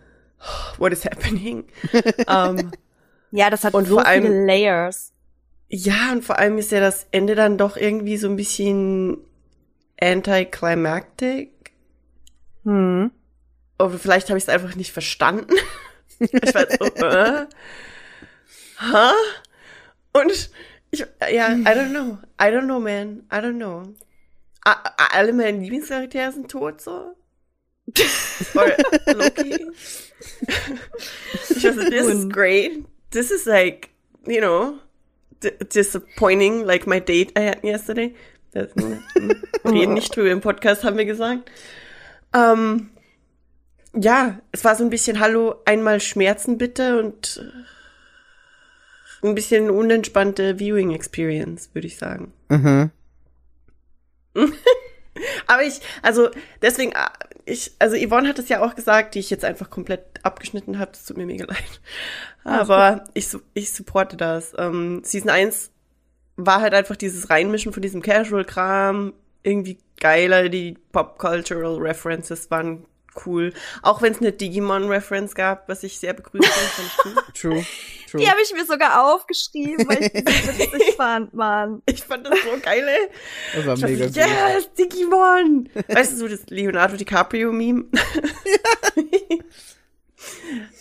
what 0.78 0.92
is 0.92 1.04
happening? 1.04 1.64
ähm, 2.28 2.70
Ja, 3.30 3.50
das 3.50 3.64
hat 3.64 3.74
Und 3.74 3.86
so 3.86 3.96
vor 3.96 4.06
allem- 4.06 4.22
viele 4.24 4.46
Layers. 4.46 5.12
Ja, 5.68 6.12
und 6.12 6.24
vor 6.24 6.38
allem 6.38 6.58
ist 6.58 6.70
ja 6.70 6.80
das 6.80 7.06
Ende 7.10 7.34
dann 7.34 7.58
doch 7.58 7.76
irgendwie 7.76 8.16
so 8.16 8.28
ein 8.28 8.36
bisschen 8.36 9.18
anticlimactic. 10.00 11.50
Hm. 12.64 13.10
Oder 13.78 13.98
vielleicht 13.98 14.28
habe 14.28 14.38
ich 14.38 14.44
es 14.44 14.48
einfach 14.48 14.74
nicht 14.76 14.92
verstanden. 14.92 15.54
ich 16.20 16.32
war 16.54 16.66
so, 16.70 16.84
äh? 17.04 17.46
Hä? 18.78 19.12
Und 20.12 20.50
ich, 20.90 21.00
ja, 21.00 21.52
I 21.52 21.64
don't 21.64 21.90
know. 21.90 22.18
I 22.40 22.50
don't 22.50 22.64
know, 22.64 22.80
man. 22.80 23.24
I 23.30 23.36
don't 23.36 23.56
know. 23.56 23.94
A 24.64 24.74
alle 25.12 25.32
meine 25.32 25.58
Lieblingscharaktere 25.58 26.32
sind 26.32 26.50
tot, 26.50 26.80
so. 26.80 27.14
Oder 28.54 28.76
Loki. 29.14 29.66
nicht, 31.48 31.62
this 31.90 32.06
is 32.08 32.28
great. 32.28 32.84
This 33.12 33.30
is 33.30 33.46
like, 33.46 33.90
you 34.26 34.40
know, 34.40 34.78
d- 35.40 35.56
disappointing, 35.72 36.64
like 36.64 36.86
my 36.86 37.00
date 37.00 37.32
I 37.38 37.42
had 37.48 37.62
yesterday. 37.62 38.14
Das, 38.52 38.70
reden 39.64 39.94
nicht 39.94 40.14
drüber 40.16 40.30
im 40.30 40.40
Podcast, 40.40 40.82
haben 40.82 40.96
wir 40.96 41.04
gesagt. 41.04 41.50
Ähm, 42.34 42.90
ja, 43.94 44.40
es 44.50 44.64
war 44.64 44.74
so 44.74 44.82
ein 44.82 44.90
bisschen 44.90 45.20
Hallo, 45.20 45.56
einmal 45.64 46.00
Schmerzen 46.00 46.58
bitte 46.58 46.98
und 46.98 47.40
ein 49.22 49.34
bisschen 49.34 49.70
unentspannte 49.70 50.58
Viewing 50.58 50.92
Experience, 50.92 51.70
würde 51.72 51.86
ich 51.86 51.96
sagen. 51.96 52.32
Mhm. 52.48 52.90
Aber 55.46 55.62
ich, 55.62 55.80
also 56.02 56.30
deswegen, 56.62 56.92
äh, 56.92 57.08
ich, 57.44 57.72
also 57.78 57.96
Yvonne 57.96 58.28
hat 58.28 58.38
es 58.38 58.48
ja 58.48 58.62
auch 58.62 58.74
gesagt, 58.74 59.14
die 59.14 59.20
ich 59.20 59.30
jetzt 59.30 59.44
einfach 59.44 59.70
komplett 59.70 60.02
abgeschnitten 60.22 60.78
habe. 60.78 60.92
Das 60.92 61.04
tut 61.04 61.16
mir 61.16 61.26
mega 61.26 61.46
leid. 61.46 61.80
Aber 62.44 63.04
ich, 63.14 63.28
ich 63.54 63.72
supporte 63.72 64.16
das. 64.16 64.52
Ähm, 64.58 65.02
Season 65.04 65.30
1 65.30 65.70
war 66.36 66.60
halt 66.60 66.74
einfach 66.74 66.96
dieses 66.96 67.30
Reinmischen 67.30 67.72
von 67.72 67.82
diesem 67.82 68.02
Casual-Kram 68.02 69.14
irgendwie 69.42 69.78
geiler. 70.00 70.48
Die 70.48 70.76
Pop-Cultural 70.92 71.76
References 71.76 72.50
waren 72.50 72.84
cool. 73.24 73.52
Auch 73.82 74.02
wenn 74.02 74.12
es 74.12 74.18
eine 74.20 74.32
Digimon-Reference 74.32 75.34
gab, 75.34 75.68
was 75.68 75.82
ich 75.82 75.98
sehr 75.98 76.12
begrüße. 76.12 76.46
fand 76.48 76.88
ich 76.88 77.04
cool. 77.04 77.14
True. 77.34 77.64
True. 78.10 78.20
Die 78.20 78.28
habe 78.30 78.40
ich 78.42 78.52
mir 78.52 78.64
sogar 78.64 79.12
aufgeschrieben, 79.14 79.88
weil 79.88 80.02
ich 80.04 80.12
die 80.12 80.18
so 80.42 80.58
witzig 80.58 80.94
fand, 80.96 81.34
Mann. 81.34 81.82
Ich 81.86 82.02
fand 82.04 82.26
das 82.26 82.38
so 82.42 82.58
geil, 82.62 82.86
ey. 82.86 83.08
das 83.56 83.66
war 83.66 83.74
Ich 83.74 83.82
mega 83.82 84.06
gut. 84.06 84.16
yes, 84.16 84.72
Digimon! 84.78 85.68
weißt 85.88 86.12
du, 86.12 86.16
so 86.16 86.28
das 86.28 86.46
Leonardo 86.48 86.96
DiCaprio-Meme? 86.96 87.84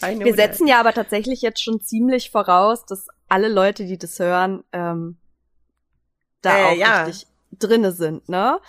Know 0.01 0.19
Wir 0.25 0.35
that. 0.35 0.51
setzen 0.51 0.67
ja 0.67 0.79
aber 0.79 0.93
tatsächlich 0.93 1.41
jetzt 1.41 1.61
schon 1.63 1.81
ziemlich 1.81 2.29
voraus, 2.31 2.85
dass 2.85 3.07
alle 3.27 3.47
Leute, 3.49 3.85
die 3.85 3.97
das 3.97 4.17
hören, 4.19 4.63
ähm, 4.71 5.17
da 6.41 6.57
Äh, 6.57 6.63
auch 6.65 6.75
ja. 6.77 7.03
richtig 7.03 7.27
drinne 7.57 7.91
sind, 7.91 8.27
ne? 8.29 8.59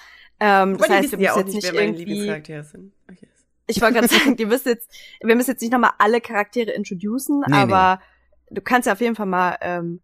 Ähm, 0.40 0.76
das 0.78 0.88
heißt, 0.88 1.12
wir 1.12 1.18
ja 1.18 1.30
müssen 1.30 1.32
auch 1.32 1.36
jetzt 1.46 1.54
nicht, 1.54 1.72
nicht 1.72 1.74
irgendwie. 1.80 2.04
Lieblingscharaktere 2.04 2.64
sind. 2.64 2.92
Ich 3.66 3.80
wollte 3.80 3.94
gerade 3.94 4.08
sagen, 4.14 4.36
die 4.36 4.46
müssen 4.46 4.68
jetzt, 4.68 4.90
wir 5.20 5.34
müssen 5.36 5.50
jetzt 5.50 5.60
nicht 5.60 5.72
nochmal 5.72 5.92
alle 5.98 6.20
Charaktere 6.20 6.70
introducen, 6.72 7.42
Nee, 7.46 7.56
aber 7.56 8.00
du 8.50 8.60
kannst 8.60 8.86
ja 8.86 8.92
auf 8.92 9.00
jeden 9.00 9.16
Fall 9.16 9.26
mal 9.26 9.56
ähm, 9.60 10.00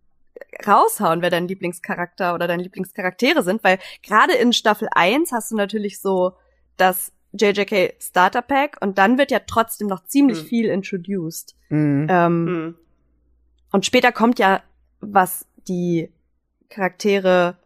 raushauen, 0.66 1.22
wer 1.22 1.30
dein 1.30 1.46
Lieblingscharakter 1.48 2.34
oder 2.34 2.48
deine 2.48 2.62
Lieblingscharaktere 2.64 3.42
sind, 3.42 3.62
weil 3.62 3.78
gerade 4.02 4.32
in 4.34 4.52
Staffel 4.52 4.88
1 4.92 5.30
hast 5.32 5.50
du 5.52 5.56
natürlich 5.56 6.00
so 6.00 6.32
das 6.76 7.12
JJK 7.32 7.94
Starter 8.00 8.42
Pack 8.42 8.76
und 8.80 8.98
dann 8.98 9.16
wird 9.16 9.30
ja 9.30 9.38
trotzdem 9.46 9.86
noch 9.86 10.04
ziemlich 10.04 10.40
Hm. 10.40 10.46
viel 10.46 10.66
introduced. 10.66 11.54
Mhm. 11.68 12.06
Ähm, 12.10 12.44
Mhm. 12.44 12.74
Und 13.70 13.86
später 13.86 14.12
kommt 14.12 14.38
ja, 14.38 14.62
was 15.00 15.46
die 15.68 16.10
Charaktere, 16.68 17.56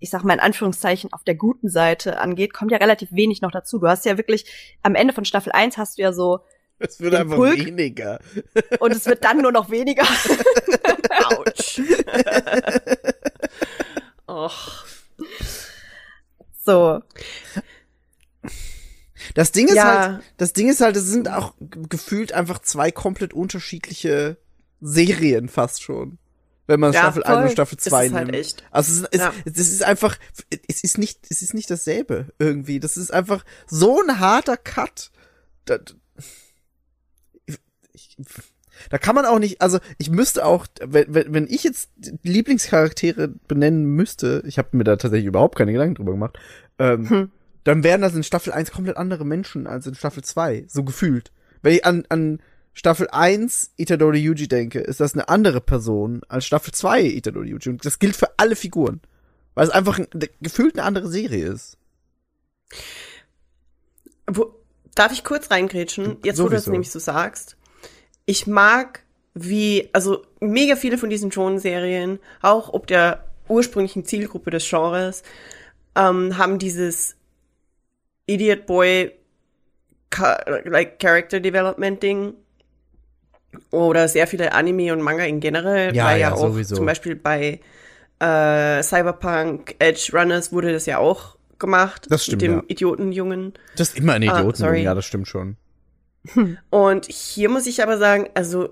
ich 0.00 0.10
sag 0.10 0.22
mal 0.24 0.34
in 0.34 0.40
Anführungszeichen, 0.40 1.12
auf 1.12 1.24
der 1.24 1.34
guten 1.34 1.68
Seite 1.68 2.18
angeht, 2.20 2.52
kommt 2.54 2.70
ja 2.70 2.78
relativ 2.78 3.10
wenig 3.12 3.40
noch 3.40 3.50
dazu. 3.50 3.78
Du 3.78 3.88
hast 3.88 4.04
ja 4.04 4.16
wirklich, 4.16 4.44
am 4.82 4.94
Ende 4.94 5.12
von 5.12 5.24
Staffel 5.24 5.52
1 5.52 5.76
hast 5.76 5.98
du 5.98 6.02
ja 6.02 6.12
so, 6.12 6.40
Es 6.78 7.00
wird 7.00 7.12
Den 7.14 7.22
einfach 7.22 7.36
Pulk- 7.36 7.66
weniger. 7.66 8.20
und 8.78 8.92
es 8.92 9.06
wird 9.06 9.24
dann 9.24 9.42
nur 9.42 9.50
noch 9.52 9.70
weniger. 9.70 10.04
Autsch. 11.36 11.80
Och. 14.28 14.84
So. 16.64 17.00
Das 19.34 19.52
Ding 19.52 19.68
ist 19.68 19.74
Ja. 19.74 19.84
halt, 20.12 20.22
das 20.36 20.52
Ding 20.52 20.68
ist 20.68 20.80
halt, 20.80 20.96
es 20.96 21.04
sind 21.06 21.28
auch 21.28 21.54
gefühlt 21.60 22.32
einfach 22.32 22.60
zwei 22.60 22.90
komplett 22.92 23.32
unterschiedliche 23.32 24.36
Serien 24.80 25.48
fast 25.48 25.82
schon. 25.82 26.18
Wenn 26.68 26.78
man 26.80 26.92
Ja, 26.92 27.00
Staffel 27.00 27.24
1 27.24 27.34
und 27.36 27.42
voll. 27.42 27.50
Staffel 27.50 27.76
Das 27.76 27.84
2 27.86 28.06
ist 28.06 28.12
halt 28.12 28.26
nimmt. 28.26 28.38
echt. 28.38 28.62
Also 28.70 28.92
es 28.92 28.98
ist, 29.00 29.08
es, 29.12 29.18
Ja. 29.20 29.32
es 29.46 29.58
ist 29.58 29.82
einfach, 29.82 30.16
es 30.68 30.84
ist 30.84 30.98
nicht, 30.98 31.26
es 31.28 31.42
ist 31.42 31.54
nicht 31.54 31.68
dasselbe 31.70 32.26
irgendwie. 32.38 32.78
Das 32.78 32.96
ist 32.96 33.12
einfach 33.12 33.44
so 33.66 34.00
ein 34.00 34.20
harter 34.20 34.56
Cut. 34.56 35.10
Da, 35.64 35.78
ich, 37.92 38.16
da 38.90 38.98
kann 38.98 39.14
man 39.14 39.24
auch 39.26 39.38
nicht, 39.38 39.60
also 39.60 39.78
ich 39.98 40.10
müsste 40.10 40.44
auch, 40.44 40.66
wenn, 40.80 41.06
wenn 41.32 41.46
ich 41.48 41.64
jetzt 41.64 41.90
Lieblingscharaktere 42.22 43.28
benennen 43.48 43.84
müsste, 43.84 44.42
ich 44.46 44.58
habe 44.58 44.76
mir 44.76 44.84
da 44.84 44.96
tatsächlich 44.96 45.26
überhaupt 45.26 45.56
keine 45.58 45.72
Gedanken 45.72 45.96
drüber 45.96 46.12
gemacht, 46.12 46.38
ähm, 46.78 47.08
Hm. 47.10 47.30
dann 47.64 47.82
wären 47.82 48.00
das 48.02 48.14
in 48.14 48.22
Staffel 48.22 48.52
1 48.52 48.70
komplett 48.70 48.96
andere 48.96 49.24
Menschen 49.24 49.66
als 49.66 49.86
in 49.86 49.94
Staffel 49.94 50.22
2, 50.22 50.66
so 50.68 50.84
gefühlt. 50.84 51.32
Wenn 51.62 51.72
ich 51.74 51.84
an, 51.84 52.04
an 52.08 52.40
Staffel 52.78 53.08
1 53.10 53.72
Itadori 53.76 54.20
Yuji 54.20 54.46
denke, 54.46 54.78
ist 54.78 55.00
das 55.00 55.14
eine 55.14 55.28
andere 55.28 55.60
Person 55.60 56.20
als 56.28 56.46
Staffel 56.46 56.72
2 56.72 57.02
Itadori 57.02 57.48
Yuji. 57.48 57.70
Und 57.70 57.84
das 57.84 57.98
gilt 57.98 58.14
für 58.14 58.30
alle 58.36 58.54
Figuren. 58.54 59.00
Weil 59.56 59.66
es 59.66 59.72
einfach 59.72 59.98
ein, 59.98 60.06
gefühlt 60.40 60.78
eine 60.78 60.86
andere 60.86 61.08
Serie 61.08 61.48
ist. 61.48 61.76
Wo, 64.28 64.54
darf 64.94 65.10
ich 65.10 65.24
kurz 65.24 65.50
reingrätschen? 65.50 66.18
Jetzt, 66.22 66.38
wo 66.38 66.44
du 66.44 66.50
das 66.50 66.66
Sowieso. 66.66 66.70
nämlich 66.70 66.92
so 66.92 67.00
sagst. 67.00 67.56
Ich 68.26 68.46
mag, 68.46 69.02
wie, 69.34 69.88
also 69.92 70.24
mega 70.38 70.76
viele 70.76 70.98
von 70.98 71.10
diesen 71.10 71.32
Shonen-Serien, 71.32 72.20
auch 72.42 72.72
ob 72.72 72.86
der 72.86 73.24
ursprünglichen 73.48 74.04
Zielgruppe 74.04 74.50
des 74.52 74.70
Genres, 74.70 75.24
ähm, 75.96 76.38
haben 76.38 76.60
dieses 76.60 77.16
Idiot 78.26 78.66
Boy 78.66 79.10
like 80.64 81.00
Character 81.00 81.40
Development 81.40 82.00
Ding. 82.00 82.34
Oder 83.70 84.08
sehr 84.08 84.26
viele 84.26 84.52
Anime 84.52 84.92
und 84.92 85.02
Manga 85.02 85.24
in 85.24 85.40
generell. 85.40 85.94
Ja, 85.94 86.06
weil 86.06 86.20
ja, 86.20 86.28
ja, 86.28 86.34
auch 86.34 86.52
sowieso. 86.52 86.76
zum 86.76 86.86
Beispiel 86.86 87.14
bei 87.16 87.60
äh, 88.20 88.82
Cyberpunk 88.82 89.76
Edge 89.78 90.10
Runners 90.12 90.52
wurde 90.52 90.72
das 90.72 90.86
ja 90.86 90.98
auch 90.98 91.36
gemacht. 91.58 92.06
Das 92.10 92.24
stimmt, 92.24 92.42
Mit 92.42 92.50
dem 92.50 92.56
ja. 92.58 92.62
Idiotenjungen. 92.68 93.54
Das 93.76 93.90
ist 93.90 93.98
immer 93.98 94.14
ein 94.14 94.28
Ah, 94.28 94.38
Idioten. 94.38 94.56
sorry. 94.58 94.82
ja, 94.82 94.94
das 94.94 95.04
stimmt 95.04 95.28
schon. 95.28 95.56
Und 96.70 97.06
hier 97.06 97.48
muss 97.48 97.66
ich 97.66 97.82
aber 97.82 97.98
sagen, 97.98 98.28
also 98.34 98.70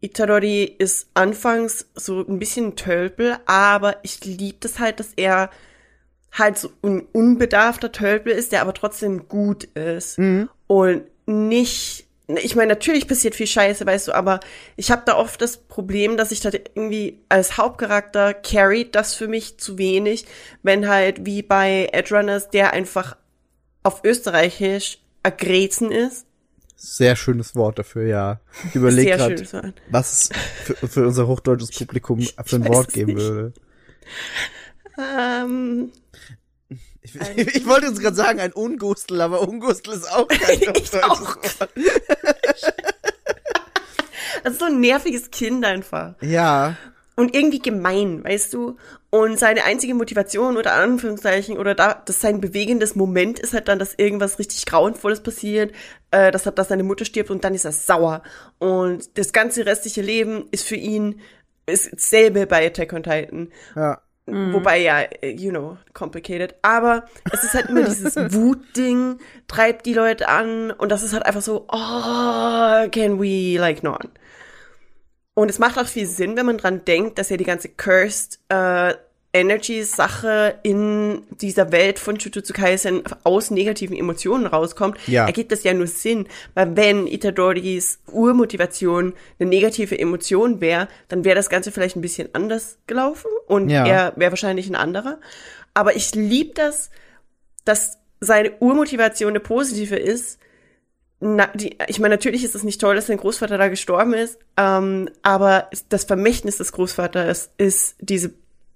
Itadori 0.00 0.64
ist 0.64 1.08
anfangs 1.14 1.86
so 1.94 2.26
ein 2.26 2.38
bisschen 2.38 2.68
ein 2.68 2.76
Tölpel, 2.76 3.36
aber 3.46 3.96
ich 4.02 4.24
liebe 4.24 4.56
das 4.60 4.78
halt, 4.78 4.98
dass 4.98 5.12
er 5.16 5.50
halt 6.32 6.56
so 6.58 6.70
ein 6.82 7.02
unbedarfter 7.12 7.92
Tölpel 7.92 8.32
ist, 8.32 8.52
der 8.52 8.62
aber 8.62 8.72
trotzdem 8.72 9.28
gut 9.28 9.64
ist 9.64 10.18
und 10.68 11.02
nicht 11.26 12.06
ich 12.36 12.56
meine, 12.56 12.68
natürlich 12.68 13.08
passiert 13.08 13.34
viel 13.34 13.46
Scheiße, 13.46 13.86
weißt 13.86 14.08
du, 14.08 14.12
aber 14.12 14.40
ich 14.76 14.90
habe 14.90 15.02
da 15.06 15.16
oft 15.16 15.40
das 15.40 15.56
Problem, 15.56 16.16
dass 16.16 16.32
ich 16.32 16.40
da 16.40 16.50
irgendwie 16.52 17.18
als 17.28 17.56
Hauptcharakter 17.56 18.34
carried 18.34 18.94
das 18.94 19.14
für 19.14 19.28
mich 19.28 19.58
zu 19.58 19.78
wenig, 19.78 20.26
wenn 20.62 20.88
halt 20.88 21.24
wie 21.26 21.42
bei 21.42 21.88
Edrunners 21.92 22.50
der 22.50 22.72
einfach 22.72 23.16
auf 23.82 24.04
Österreichisch 24.04 24.98
agrezen 25.22 25.90
ist. 25.90 26.26
Sehr 26.76 27.14
schönes 27.14 27.54
Wort 27.54 27.78
dafür, 27.78 28.06
ja. 28.06 28.40
Ich 28.68 28.74
überlege 28.74 29.10
gerade, 29.10 29.74
was 29.90 30.12
es 30.12 30.28
für, 30.64 30.88
für 30.88 31.06
unser 31.06 31.26
hochdeutsches 31.26 31.70
Publikum 31.72 32.20
für 32.20 32.56
ein 32.56 32.68
Wort 32.68 32.92
geben 32.92 33.14
nicht. 33.14 33.22
würde. 33.22 33.52
Ähm, 34.98 35.92
Ich, 37.02 37.14
ich 37.36 37.66
wollte 37.66 37.86
jetzt 37.86 38.00
gerade 38.00 38.16
sagen, 38.16 38.40
ein 38.40 38.52
Ungustel, 38.52 39.20
aber 39.20 39.46
Ungustel 39.46 39.94
ist 39.94 40.10
auch 40.10 40.28
kein 40.28 40.60
Ich 40.74 40.94
auch. 41.02 41.36
Das 44.42 44.54
ist 44.54 44.60
so 44.60 44.66
ein 44.66 44.80
nerviges 44.80 45.30
Kind 45.30 45.66
einfach. 45.66 46.14
Ja. 46.22 46.76
Und 47.14 47.34
irgendwie 47.34 47.58
gemein, 47.58 48.24
weißt 48.24 48.54
du? 48.54 48.78
Und 49.10 49.38
seine 49.38 49.64
einzige 49.64 49.92
Motivation 49.92 50.56
oder 50.56 50.72
Anführungszeichen 50.72 51.58
oder 51.58 51.74
da, 51.74 52.00
das 52.06 52.20
sein 52.20 52.40
bewegendes 52.40 52.94
Moment 52.94 53.38
ist 53.38 53.52
halt 53.52 53.68
dann, 53.68 53.78
dass 53.78 53.94
irgendwas 53.94 54.38
richtig 54.38 54.64
Grauenvolles 54.64 55.22
passiert, 55.22 55.74
äh, 56.10 56.30
dass, 56.30 56.44
dass 56.44 56.68
seine 56.68 56.84
Mutter 56.84 57.04
stirbt 57.04 57.30
und 57.30 57.44
dann 57.44 57.54
ist 57.54 57.66
er 57.66 57.72
sauer. 57.72 58.22
Und 58.58 59.18
das 59.18 59.32
ganze 59.32 59.66
restliche 59.66 60.00
Leben 60.00 60.46
ist 60.52 60.66
für 60.66 60.76
ihn 60.76 61.20
ist 61.66 61.92
dasselbe 61.92 62.46
bei 62.46 62.66
Attack 62.66 62.92
on 62.92 63.02
Titan. 63.02 63.52
Ja. 63.76 64.00
Wobei 64.26 64.78
ja, 64.78 65.04
you 65.22 65.50
know, 65.50 65.76
complicated. 65.92 66.54
Aber 66.62 67.04
es 67.32 67.42
ist 67.42 67.54
halt 67.54 67.68
immer 67.68 67.82
dieses 67.82 68.16
Wutding, 68.16 69.18
treibt 69.48 69.86
die 69.86 69.94
Leute 69.94 70.28
an 70.28 70.70
und 70.70 70.90
das 70.90 71.02
ist 71.02 71.12
halt 71.12 71.26
einfach 71.26 71.40
so, 71.40 71.66
oh, 71.68 72.88
can 72.90 73.20
we 73.20 73.58
like 73.58 73.82
not? 73.82 74.08
Und 75.34 75.48
es 75.48 75.58
macht 75.58 75.78
auch 75.78 75.86
viel 75.86 76.06
Sinn, 76.06 76.36
wenn 76.36 76.46
man 76.46 76.58
dran 76.58 76.84
denkt, 76.84 77.18
dass 77.18 77.30
ja 77.30 77.36
die 77.36 77.44
ganze 77.44 77.70
Cursed 77.70 78.40
äh, 78.48 78.94
Energy-Sache 79.32 80.58
in 80.62 81.22
dieser 81.40 81.70
Welt 81.72 81.98
von 81.98 82.16
Jujutsu 82.16 82.52
Kaisen 82.52 83.02
aus 83.22 83.50
negativen 83.50 83.96
Emotionen 83.96 84.46
rauskommt, 84.46 84.98
Ja. 85.06 85.26
ergibt 85.26 85.52
das 85.52 85.62
ja 85.62 85.72
nur 85.72 85.86
Sinn, 85.86 86.26
weil 86.54 86.76
wenn 86.76 87.06
Itadoris 87.06 88.00
Urmotivation 88.10 89.14
eine 89.38 89.48
negative 89.48 89.98
Emotion 89.98 90.60
wäre, 90.60 90.88
dann 91.08 91.24
wäre 91.24 91.36
das 91.36 91.48
Ganze 91.48 91.70
vielleicht 91.72 91.96
ein 91.96 92.00
bisschen 92.02 92.28
anders 92.32 92.78
gelaufen 92.86 93.30
und 93.46 93.70
Ja. 93.70 93.86
er 93.86 94.12
wäre 94.16 94.32
wahrscheinlich 94.32 94.68
ein 94.68 94.74
anderer. 94.76 95.18
Aber 95.74 95.94
ich 95.94 96.14
liebe 96.14 96.54
das, 96.54 96.90
dass 97.64 97.98
seine 98.20 98.52
Urmotivation 98.58 99.30
eine 99.30 99.40
positive 99.40 99.96
ist, 99.96 100.38
na, 101.22 101.48
die, 101.54 101.76
ich 101.86 102.00
meine, 102.00 102.14
natürlich 102.14 102.44
ist 102.44 102.54
es 102.54 102.62
nicht 102.64 102.80
toll, 102.80 102.94
dass 102.94 103.06
sein 103.08 103.18
Großvater 103.18 103.58
da 103.58 103.68
gestorben 103.68 104.14
ist, 104.14 104.38
ähm, 104.56 105.10
aber 105.22 105.68
das 105.90 106.04
Vermächtnis 106.04 106.56
des 106.56 106.72
Großvaters 106.72 107.50
ist 107.58 107.96
diese, 108.00 108.32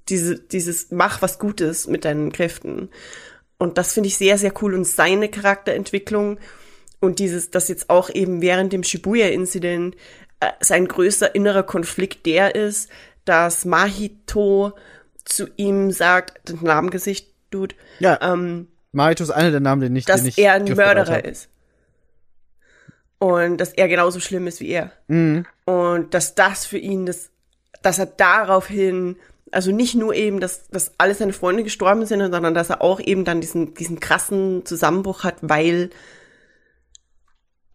diese, 0.08 0.38
dieses 0.38 0.90
Mach 0.90 1.22
was 1.22 1.38
Gutes 1.38 1.86
mit 1.86 2.04
deinen 2.04 2.32
Kräften. 2.32 2.90
Und 3.58 3.78
das 3.78 3.92
finde 3.92 4.08
ich 4.08 4.16
sehr, 4.16 4.38
sehr 4.38 4.52
cool. 4.62 4.74
Und 4.74 4.86
seine 4.86 5.28
Charakterentwicklung 5.28 6.38
und 7.00 7.18
dieses, 7.18 7.50
dass 7.50 7.68
jetzt 7.68 7.90
auch 7.90 8.10
eben 8.10 8.40
während 8.40 8.72
dem 8.72 8.82
Shibuya-Incident 8.82 9.96
äh, 10.40 10.50
sein 10.60 10.88
größter 10.88 11.34
innerer 11.34 11.62
Konflikt 11.62 12.26
der 12.26 12.54
ist, 12.54 12.90
dass 13.24 13.64
Mahito 13.64 14.72
zu 15.24 15.48
ihm 15.56 15.90
sagt, 15.90 16.48
den 16.48 16.62
Namengesicht, 16.62 17.32
Dude, 17.50 17.74
Ja, 17.98 18.18
ähm, 18.20 18.68
Mahito 18.92 19.24
ist 19.24 19.30
einer 19.30 19.50
der 19.50 19.60
Namen, 19.60 19.82
den 19.82 19.96
ich 19.96 20.04
dass 20.04 20.20
den 20.20 20.28
ich 20.28 20.38
er 20.38 20.54
ein 20.54 20.64
Mörderer 20.64 21.24
ist. 21.24 21.48
Und 23.18 23.58
dass 23.58 23.72
er 23.72 23.88
genauso 23.88 24.20
schlimm 24.20 24.46
ist 24.46 24.60
wie 24.60 24.68
er. 24.68 24.92
Mhm. 25.08 25.46
Und 25.64 26.14
dass 26.14 26.34
das 26.34 26.66
für 26.66 26.78
ihn, 26.78 27.06
das, 27.06 27.30
dass 27.82 27.98
er 27.98 28.06
daraufhin, 28.06 29.16
also 29.54 29.72
nicht 29.72 29.94
nur 29.94 30.14
eben, 30.14 30.40
dass, 30.40 30.68
dass 30.68 30.92
alle 30.98 31.14
seine 31.14 31.32
Freunde 31.32 31.62
gestorben 31.64 32.04
sind, 32.06 32.20
sondern 32.20 32.54
dass 32.54 32.70
er 32.70 32.82
auch 32.82 33.00
eben 33.00 33.24
dann 33.24 33.40
diesen, 33.40 33.74
diesen 33.74 34.00
krassen 34.00 34.64
Zusammenbruch 34.66 35.24
hat, 35.24 35.36
weil, 35.42 35.90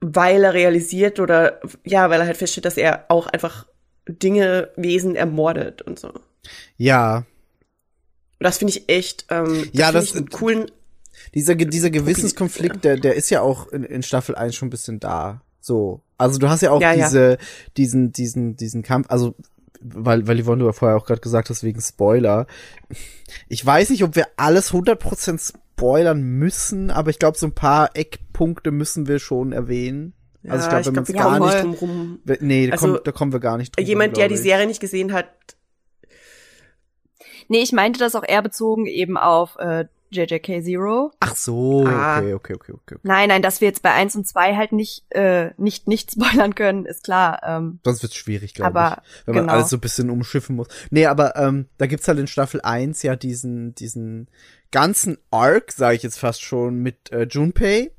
weil 0.01 0.43
er 0.43 0.53
realisiert 0.53 1.19
oder, 1.19 1.59
ja, 1.83 2.09
weil 2.09 2.21
er 2.21 2.27
halt 2.27 2.37
feststellt, 2.37 2.65
dass 2.65 2.77
er 2.77 3.05
auch 3.09 3.27
einfach 3.27 3.65
Dinge, 4.07 4.69
Wesen 4.75 5.15
ermordet 5.15 5.81
und 5.81 5.99
so. 5.99 6.11
Ja, 6.77 7.25
das 8.39 8.57
finde 8.57 8.73
ich 8.73 8.89
echt, 8.89 9.25
ähm, 9.29 9.69
Ja, 9.73 9.91
das- 9.91 10.05
ich 10.05 10.15
einen 10.15 10.29
coolen, 10.29 10.71
dieser, 11.33 11.55
dieser 11.55 11.89
Gewissenskonflikt, 11.89 12.83
der, 12.85 12.97
der 12.97 13.15
ist 13.15 13.29
ja 13.29 13.41
auch 13.41 13.67
in, 13.67 13.83
in 13.83 14.03
Staffel 14.03 14.35
1 14.35 14.55
schon 14.55 14.67
ein 14.67 14.71
bisschen 14.71 14.99
da. 14.99 15.41
So. 15.59 16.01
Also 16.17 16.39
du 16.39 16.49
hast 16.49 16.61
ja 16.61 16.71
auch 16.71 16.81
Ja, 16.81 16.93
ja. 16.93 17.05
diese, 17.07 17.37
diesen, 17.75 18.13
diesen, 18.13 18.55
diesen 18.55 18.81
Kampf, 18.83 19.07
also 19.09 19.35
weil, 19.81 20.27
weil 20.27 20.43
Yvonne 20.43 20.59
du 20.61 20.65
ja 20.67 20.73
vorher 20.73 20.97
auch 20.97 21.05
gerade 21.05 21.21
gesagt 21.21 21.49
hast, 21.49 21.63
wegen 21.63 21.81
Spoiler. 21.81 22.47
Ich 23.47 23.65
weiß 23.65 23.89
nicht, 23.91 24.03
ob 24.03 24.15
wir 24.15 24.27
alles 24.37 24.71
100% 24.73 25.53
spoilern 25.75 26.21
müssen, 26.21 26.91
aber 26.91 27.09
ich 27.09 27.19
glaube, 27.19 27.37
so 27.37 27.45
ein 27.47 27.53
paar 27.55 27.91
Eckpunkte 27.95 28.71
müssen 28.71 29.07
wir 29.07 29.19
schon 29.19 29.51
erwähnen. 29.53 30.13
Also 30.47 30.63
ich 30.65 30.69
glaube, 30.69 30.85
wenn 30.87 30.93
man 30.95 31.03
es 31.03 31.09
wir 31.09 31.15
gar 31.15 31.39
nicht, 31.39 31.63
drum 31.63 31.73
rum. 31.73 32.19
we- 32.23 32.37
nee, 32.41 32.67
da, 32.67 32.73
Also, 32.73 32.87
kommen, 32.87 32.99
da 33.03 33.11
kommen 33.11 33.33
wir 33.33 33.39
gar 33.39 33.57
nicht 33.57 33.75
drum. 33.77 33.85
Jemand, 33.85 34.15
der 34.17 34.27
die. 34.29 34.37
Serie 34.37 34.67
nicht 34.67 34.79
gesehen 34.79 35.13
hat, 35.13 35.27
Nee, 37.51 37.61
ich 37.61 37.71
meinte 37.71 37.99
das 37.99 38.15
auch 38.15 38.23
eher 38.27 38.41
bezogen 38.43 38.85
eben 38.85 39.17
auf 39.17 39.55
äh, 39.57 39.85
JJK 40.11 40.61
Zero. 40.63 41.11
Ach 41.19 41.35
so, 41.35 41.85
Ah. 41.85 42.17
okay, 42.19 42.33
okay, 42.33 42.53
okay, 42.53 42.73
okay. 42.73 42.95
Nein, 43.03 43.29
nein, 43.29 43.41
dass 43.41 43.61
wir 43.61 43.67
jetzt 43.67 43.81
bei 43.83 43.91
eins 43.93 44.15
und 44.15 44.27
zwei 44.27 44.55
halt 44.55 44.71
nicht, 44.71 45.03
äh, 45.11 45.51
nicht, 45.57 45.87
nicht 45.87 46.11
spoilern 46.13 46.55
können, 46.55 46.85
ist 46.85 47.03
klar. 47.03 47.41
Ähm, 47.43 47.79
Sonst 47.85 48.01
wird's 48.03 48.15
schwierig, 48.15 48.53
glaube 48.53 48.67
Aber, 48.79 49.01
ich. 49.03 49.27
Wenn 49.27 49.35
man 49.35 49.43
genau. 49.45 49.53
alles 49.53 49.69
so 49.69 49.77
ein 49.77 49.81
bisschen 49.81 50.09
umschiffen 50.09 50.55
muss. 50.55 50.67
Nee, 50.89 51.05
aber 51.05 51.35
ähm, 51.35 51.67
da 51.77 51.85
gibt's 51.87 52.07
halt 52.07 52.19
in 52.19 52.27
Staffel 52.27 52.61
1 52.61 53.03
ja 53.03 53.15
diesen, 53.15 53.75
diesen 53.75 54.27
ganzen 54.71 55.17
Arc, 55.31 55.71
sage 55.71 55.95
ich 55.95 56.03
jetzt 56.03 56.19
fast 56.19 56.41
schon, 56.43 56.75
mit 56.75 57.11
äh, 57.11 57.23
Junpei 57.29 57.91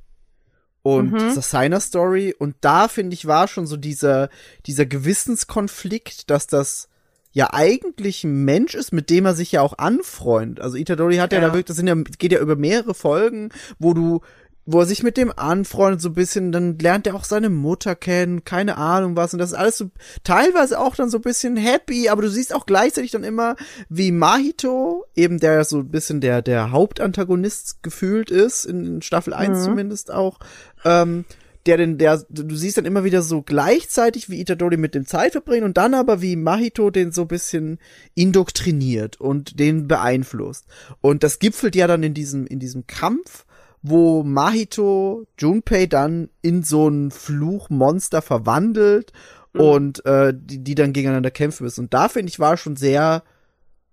und 0.82 1.12
Mhm. 1.12 1.40
seiner 1.40 1.80
Story. 1.80 2.34
Und 2.38 2.56
da, 2.60 2.88
finde 2.88 3.14
ich, 3.14 3.26
war 3.26 3.48
schon 3.48 3.66
so 3.66 3.76
dieser, 3.76 4.28
dieser 4.66 4.86
Gewissenskonflikt, 4.86 6.30
dass 6.30 6.46
das 6.46 6.88
ja 7.32 7.52
eigentlich 7.52 8.24
ein 8.24 8.44
Mensch 8.44 8.74
ist, 8.74 8.92
mit 8.92 9.08
dem 9.10 9.24
er 9.26 9.34
sich 9.34 9.52
ja 9.52 9.62
auch 9.62 9.78
anfreundet. 9.78 10.60
Also 10.60 10.76
Itadori 10.76 11.16
hat 11.16 11.32
ja, 11.32 11.38
Ja. 11.40 11.46
da 11.48 11.52
wirklich, 11.54 11.66
das 11.66 11.76
sind 11.76 11.86
ja, 11.86 11.94
geht 11.94 12.32
ja 12.32 12.40
über 12.40 12.56
mehrere 12.56 12.94
Folgen, 12.94 13.50
wo 13.78 13.94
du, 13.94 14.20
wo 14.66 14.80
er 14.80 14.86
sich 14.86 15.02
mit 15.02 15.16
dem 15.16 15.32
anfreundet, 15.36 16.00
so 16.00 16.10
ein 16.10 16.14
bisschen, 16.14 16.52
dann 16.52 16.78
lernt 16.78 17.06
er 17.06 17.14
auch 17.14 17.24
seine 17.24 17.48
Mutter 17.50 17.94
kennen, 17.96 18.44
keine 18.44 18.76
Ahnung 18.76 19.16
was, 19.16 19.32
und 19.32 19.38
das 19.38 19.50
ist 19.52 19.56
alles 19.58 19.78
so, 19.78 19.90
teilweise 20.22 20.78
auch 20.78 20.94
dann 20.94 21.08
so 21.10 21.18
ein 21.18 21.22
bisschen 21.22 21.56
happy, 21.56 22.08
aber 22.08 22.22
du 22.22 22.28
siehst 22.30 22.54
auch 22.54 22.66
gleichzeitig 22.66 23.10
dann 23.12 23.24
immer, 23.24 23.56
wie 23.88 24.12
Mahito, 24.12 25.06
eben 25.16 25.38
der 25.40 25.64
so 25.64 25.78
ein 25.78 25.88
bisschen 25.90 26.20
der, 26.20 26.42
der 26.42 26.70
Hauptantagonist 26.72 27.82
gefühlt 27.82 28.30
ist, 28.30 28.64
in 28.64 29.02
Staffel 29.02 29.32
1 29.34 29.58
Mhm. 29.58 29.62
zumindest 29.64 30.12
auch, 30.12 30.38
ähm, 30.84 31.24
der 31.66 31.76
den, 31.76 31.98
der, 31.98 32.24
du 32.28 32.54
siehst 32.56 32.78
dann 32.78 32.86
immer 32.86 33.04
wieder 33.04 33.22
so 33.22 33.42
gleichzeitig, 33.42 34.30
wie 34.30 34.40
Itadori 34.40 34.76
mit 34.76 34.94
dem 34.94 35.06
Zeit 35.06 35.32
verbringt 35.32 35.64
und 35.64 35.76
dann 35.76 35.94
aber 35.94 36.22
wie 36.22 36.36
Mahito 36.36 36.90
den 36.90 37.12
so 37.12 37.22
ein 37.22 37.28
bisschen 37.28 37.78
indoktriniert 38.14 39.20
und 39.20 39.58
den 39.58 39.86
beeinflusst. 39.86 40.66
Und 41.00 41.22
das 41.22 41.38
gipfelt 41.38 41.76
ja 41.76 41.86
dann 41.86 42.02
in 42.02 42.14
diesem, 42.14 42.46
in 42.46 42.58
diesem 42.58 42.86
Kampf, 42.86 43.44
wo 43.82 44.22
Mahito 44.22 45.26
Junpei 45.38 45.86
dann 45.86 46.28
in 46.42 46.62
so 46.62 46.88
ein 46.88 47.10
Fluchmonster 47.10 48.22
verwandelt 48.22 49.12
Mhm. 49.52 49.60
und 49.60 50.06
äh, 50.06 50.32
die, 50.36 50.62
die 50.62 50.74
dann 50.74 50.92
gegeneinander 50.92 51.30
kämpfen 51.30 51.64
müssen. 51.64 51.82
Und 51.82 51.94
da 51.94 52.08
finde 52.08 52.30
ich 52.30 52.38
war 52.38 52.56
schon 52.56 52.76
sehr, 52.76 53.22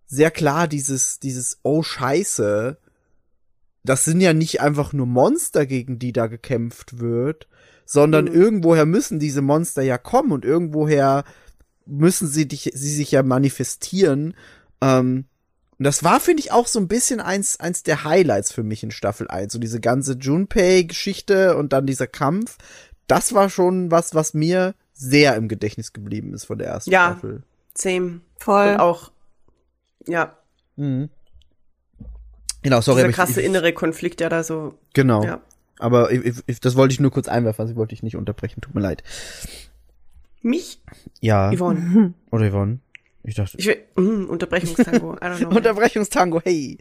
sehr 0.05 0.31
klar 0.31 0.67
dieses, 0.67 1.19
dieses 1.19 1.59
Oh 1.63 1.83
Scheiße. 1.83 2.77
Das 3.83 4.05
sind 4.05 4.21
ja 4.21 4.33
nicht 4.33 4.61
einfach 4.61 4.93
nur 4.93 5.07
Monster, 5.07 5.65
gegen 5.65 5.99
die 5.99 6.13
da 6.13 6.27
gekämpft 6.27 6.99
wird, 6.99 7.47
sondern 7.89 8.25
Mhm. 8.25 8.33
irgendwoher 8.33 8.85
müssen 8.85 9.17
diese 9.17 9.41
Monster 9.41 9.81
ja 9.81 9.97
kommen 9.97 10.31
und 10.33 10.45
irgendwoher 10.45 11.23
müssen 11.87 12.27
sie, 12.27 12.47
dich, 12.47 12.69
sie 12.75 12.93
sich 12.93 13.11
ja 13.11 13.23
manifestieren. 13.23 14.35
Ähm, 14.81 15.25
und 15.79 15.83
das 15.83 16.03
war, 16.03 16.19
finde 16.19 16.41
ich, 16.41 16.51
auch 16.51 16.67
so 16.67 16.79
ein 16.79 16.87
bisschen 16.89 17.21
eins, 17.21 17.59
eins 17.59 17.81
der 17.83 18.03
Highlights 18.03 18.51
für 18.51 18.63
mich 18.63 18.83
in 18.83 18.91
Staffel 18.91 19.27
1. 19.29 19.53
So 19.53 19.57
diese 19.59 19.79
ganze 19.79 20.13
Junpei-Geschichte 20.13 21.55
und 21.55 21.71
dann 21.73 21.85
dieser 21.87 22.07
Kampf. 22.07 22.57
Das 23.07 23.33
war 23.33 23.49
schon 23.49 23.89
was, 23.89 24.13
was 24.13 24.33
mir 24.33 24.75
sehr 24.93 25.35
im 25.35 25.47
Gedächtnis 25.47 25.93
geblieben 25.93 26.33
ist 26.33 26.45
von 26.45 26.57
der 26.57 26.67
ersten 26.67 26.91
Ja. 26.91 27.11
Staffel. 27.13 27.43
same. 27.75 28.19
voll. 28.39 28.71
Und 28.73 28.79
auch, 28.79 29.11
ja, 30.07 30.35
Mhm. 30.75 31.09
Genau, 32.63 32.81
sorry. 32.81 32.97
dieser 32.97 33.05
aber 33.05 33.09
ich- 33.11 33.15
krasse 33.15 33.39
ich, 33.41 33.45
innere 33.45 33.71
Konflikt, 33.71 34.19
der 34.19 34.29
da 34.29 34.43
so, 34.43 34.77
Genau. 34.93 35.23
ja. 35.23 35.41
Aber 35.79 36.11
ich, 36.11 36.25
ich, 36.25 36.35
ich, 36.47 36.59
das 36.59 36.75
wollte 36.75 36.93
ich 36.93 36.99
nur 36.99 37.11
kurz 37.11 37.27
einwerfen, 37.27 37.61
also 37.61 37.71
ich 37.71 37.77
wollte 37.77 37.89
dich 37.91 38.03
nicht 38.03 38.15
unterbrechen, 38.15 38.61
tut 38.61 38.73
mir 38.75 38.81
leid. 38.81 39.03
Mich, 40.41 40.81
Ja. 41.19 41.51
Yvonne. 41.53 42.13
Oder 42.31 42.51
Yvonne. 42.51 42.79
Ich 43.23 43.35
dachte. 43.35 43.57
Ich 43.57 43.65
will, 43.67 43.77
mm, 43.95 44.29
Unterbrechungstango, 44.29 45.15
I 45.15 45.17
don't 45.17 45.37
know. 45.39 45.49
Unterbrechungstango, 45.55 46.41
hey. 46.43 46.77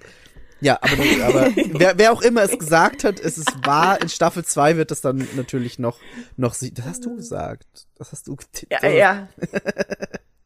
Ja, 0.60 0.78
aber, 0.80 0.96
das, 0.96 1.20
aber 1.20 1.50
wer, 1.78 1.98
wer 1.98 2.12
auch 2.12 2.22
immer 2.22 2.42
es 2.42 2.58
gesagt 2.58 3.04
hat, 3.04 3.20
es 3.20 3.36
ist 3.36 3.66
wahr, 3.66 4.00
in 4.00 4.08
Staffel 4.08 4.44
2 4.44 4.76
wird 4.76 4.90
das 4.90 5.00
dann 5.02 5.26
natürlich 5.36 5.78
noch, 5.78 5.98
noch 6.36 6.54
sie. 6.54 6.72
Das 6.72 6.86
hast 6.86 7.04
du 7.04 7.16
gesagt. 7.16 7.66
Das 7.96 8.12
hast 8.12 8.26
du 8.28 8.36
getippt. 8.36 8.72
ja, 8.82 8.88
ja. 8.88 9.28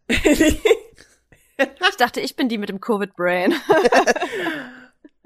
Ich 0.09 1.97
dachte, 1.99 2.21
ich 2.21 2.35
bin 2.35 2.49
die 2.49 2.59
mit 2.59 2.71
dem 2.71 2.81
Covid-Brain. 2.81 3.55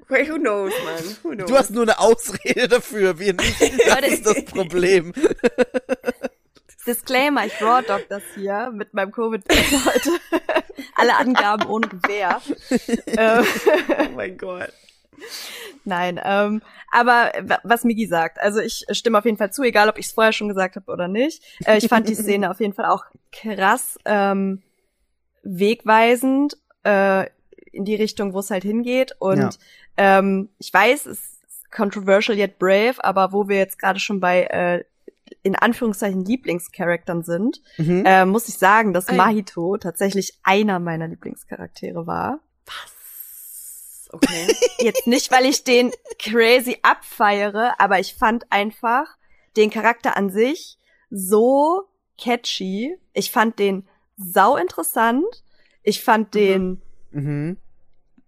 Who 0.07 0.37
knows, 0.37 0.71
man, 0.83 1.17
who 1.23 1.29
knows. 1.35 1.49
Du 1.49 1.57
hast 1.57 1.71
nur 1.71 1.83
eine 1.83 1.99
Ausrede 1.99 2.67
dafür, 2.67 3.17
wir 3.19 3.33
nicht. 3.33 3.59
Das 3.87 4.07
ist 4.07 4.25
das 4.25 4.45
Problem. 4.45 5.13
Disclaimer, 6.87 7.45
ich 7.47 7.59
raw 7.63 7.81
dog 7.81 8.03
das 8.09 8.21
hier 8.35 8.69
mit 8.71 8.93
meinem 8.93 9.11
Covid-Brain 9.11 9.85
heute. 9.85 10.09
Alle 10.95 11.15
Angaben 11.17 11.67
ohne 11.67 11.87
Gewähr. 11.87 12.39
ähm, 13.07 13.43
oh 13.89 14.15
mein 14.15 14.37
Gott. 14.37 14.71
Nein, 15.83 16.19
ähm, 16.23 16.61
aber 16.91 17.31
wa- 17.41 17.59
was 17.63 17.83
Migi 17.85 18.05
sagt, 18.05 18.39
also 18.39 18.59
ich 18.59 18.85
stimme 18.91 19.17
auf 19.17 19.25
jeden 19.25 19.37
Fall 19.37 19.51
zu, 19.51 19.63
egal 19.63 19.89
ob 19.89 19.97
ich 19.97 20.05
es 20.07 20.11
vorher 20.11 20.31
schon 20.33 20.47
gesagt 20.47 20.75
habe 20.75 20.91
oder 20.91 21.07
nicht. 21.07 21.41
Äh, 21.65 21.77
ich 21.79 21.87
fand 21.87 22.07
die 22.07 22.15
Szene 22.15 22.51
auf 22.51 22.59
jeden 22.59 22.73
Fall 22.73 22.85
auch 22.85 23.05
krass 23.31 23.97
ähm, 24.05 24.61
wegweisend 25.41 26.57
äh, 26.83 27.25
in 27.71 27.85
die 27.85 27.95
Richtung, 27.95 28.33
wo 28.33 28.39
es 28.39 28.51
halt 28.51 28.63
hingeht. 28.63 29.13
Und 29.19 29.37
Ja. 29.39 29.49
Ähm, 29.97 30.49
ich 30.59 30.73
weiß, 30.73 31.05
es 31.05 31.19
ist 31.19 31.71
controversial 31.71 32.37
yet 32.37 32.57
brave, 32.59 33.03
aber 33.03 33.31
wo 33.33 33.47
wir 33.47 33.57
jetzt 33.57 33.79
gerade 33.79 33.99
schon 33.99 34.19
bei 34.19 34.43
äh, 34.43 34.83
in 35.41 35.55
Anführungszeichen 35.55 36.23
Lieblingscharaktern 36.23 37.23
sind, 37.23 37.61
Mhm. 37.77 38.03
äh, 38.05 38.25
muss 38.25 38.47
ich 38.47 38.57
sagen, 38.57 38.93
dass 38.93 39.07
ja. 39.07 39.15
Mahito 39.15 39.77
tatsächlich 39.77 40.39
einer 40.43 40.79
meiner 40.79 41.07
Lieblingscharaktere 41.07 42.05
war. 42.07 42.39
Okay. 44.11 44.47
Jetzt 44.79 45.07
nicht, 45.07 45.31
weil 45.31 45.45
ich 45.45 45.63
den 45.63 45.91
crazy 46.19 46.77
abfeiere, 46.83 47.73
aber 47.79 47.99
ich 47.99 48.13
fand 48.15 48.51
einfach 48.51 49.07
den 49.57 49.69
Charakter 49.69 50.15
an 50.15 50.29
sich 50.29 50.77
so 51.09 51.83
catchy. 52.17 52.97
Ich 53.13 53.31
fand 53.31 53.59
den 53.59 53.87
sau 54.17 54.57
interessant. 54.57 55.25
Ich 55.83 56.03
fand 56.03 56.33
den 56.33 56.81
Mhm. 57.11 57.57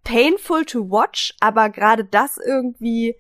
Painful 0.08 0.64
to 0.64 0.90
watch, 0.90 1.34
aber 1.42 1.70
gerade 1.70 2.06
das 2.06 2.38
irgendwie 2.38 3.16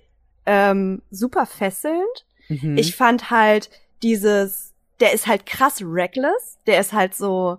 ähm, 0.45 1.01
super 1.11 1.45
fesselnd. 1.45 2.25
Mhm. 2.47 2.77
Ich 2.77 2.95
fand 2.95 3.29
halt 3.29 3.69
dieses, 4.01 4.73
der 5.01 5.11
ist 5.11 5.27
halt 5.27 5.45
krass 5.45 5.81
reckless. 5.83 6.57
Der 6.65 6.79
ist 6.79 6.93
halt 6.93 7.13
so, 7.13 7.57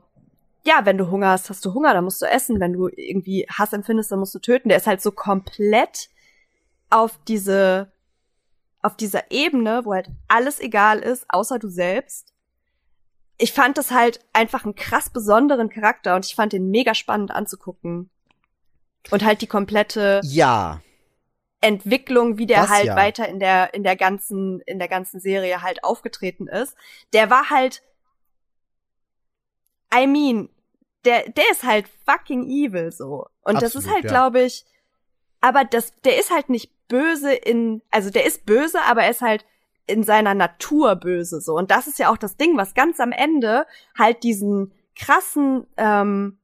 ja, 0.64 0.86
wenn 0.86 0.96
du 0.96 1.10
Hunger 1.10 1.28
hast, 1.28 1.50
hast 1.50 1.62
du 1.64 1.74
Hunger, 1.74 1.92
dann 1.92 2.04
musst 2.04 2.22
du 2.22 2.26
essen. 2.26 2.58
Wenn 2.58 2.72
du 2.72 2.88
irgendwie 2.88 3.46
Hass 3.50 3.74
empfindest, 3.74 4.10
dann 4.10 4.18
musst 4.18 4.34
du 4.34 4.38
töten. 4.38 4.70
Der 4.70 4.78
ist 4.78 4.86
halt 4.86 5.02
so 5.02 5.12
komplett 5.12 6.08
auf 6.88 7.18
diese, 7.28 7.92
auf 8.80 8.96
dieser 8.96 9.30
Ebene, 9.30 9.84
wo 9.84 9.92
halt 9.92 10.08
alles 10.26 10.58
egal 10.58 11.00
ist, 11.00 11.26
außer 11.28 11.58
du 11.58 11.68
selbst. 11.68 12.32
Ich 13.36 13.52
fand 13.52 13.76
das 13.76 13.90
halt 13.90 14.20
einfach 14.32 14.64
einen 14.64 14.74
krass 14.74 15.10
besonderen 15.10 15.68
Charakter 15.68 16.16
und 16.16 16.24
ich 16.24 16.34
fand 16.34 16.54
den 16.54 16.70
mega 16.70 16.94
spannend 16.94 17.30
anzugucken. 17.30 18.08
Und 19.10 19.24
halt 19.24 19.40
die 19.40 19.46
komplette 19.46 20.20
ja. 20.22 20.80
Entwicklung, 21.60 22.38
wie 22.38 22.46
der 22.46 22.62
Das 22.62 22.70
halt 22.70 22.86
ja. 22.86 22.96
weiter 22.96 23.28
in 23.28 23.40
der 23.40 23.74
in 23.74 23.82
der 23.82 23.96
ganzen 23.96 24.60
in 24.60 24.78
der 24.78 24.88
ganzen 24.88 25.20
Serie 25.20 25.62
halt 25.62 25.82
aufgetreten 25.82 26.46
ist. 26.46 26.76
Der 27.12 27.30
war 27.30 27.50
halt 27.50 27.82
I 29.94 30.06
mean, 30.06 30.48
der 31.04 31.28
der 31.30 31.50
ist 31.50 31.64
halt 31.64 31.88
fucking 32.06 32.44
evil 32.44 32.92
so. 32.92 33.26
Und 33.42 33.56
das 33.56 33.74
ist 33.74 33.86
Absolut, 33.86 33.94
halt 33.94 34.04
ja. 34.04 34.10
glaube 34.10 34.42
ich 34.42 34.64
aber 35.40 35.64
das 35.64 35.92
der 36.04 36.18
ist 36.18 36.30
halt 36.30 36.48
nicht 36.48 36.72
böse 36.88 37.32
in 37.32 37.82
also 37.90 38.10
der 38.10 38.24
ist 38.26 38.46
böse, 38.46 38.80
aber 38.82 39.04
er 39.04 39.10
ist 39.10 39.20
halt 39.20 39.44
in 39.86 40.02
seiner 40.02 40.34
Natur 40.34 40.96
böse 40.96 41.40
so 41.40 41.54
und 41.54 41.70
das 41.70 41.86
ist 41.86 41.98
ja 41.98 42.10
auch 42.10 42.18
das 42.18 42.36
Ding, 42.36 42.56
was 42.56 42.74
ganz 42.74 43.00
am 43.00 43.12
Ende 43.12 43.66
halt 43.96 44.22
diesen 44.22 44.72
krassen 44.96 45.66
ähm, 45.76 46.38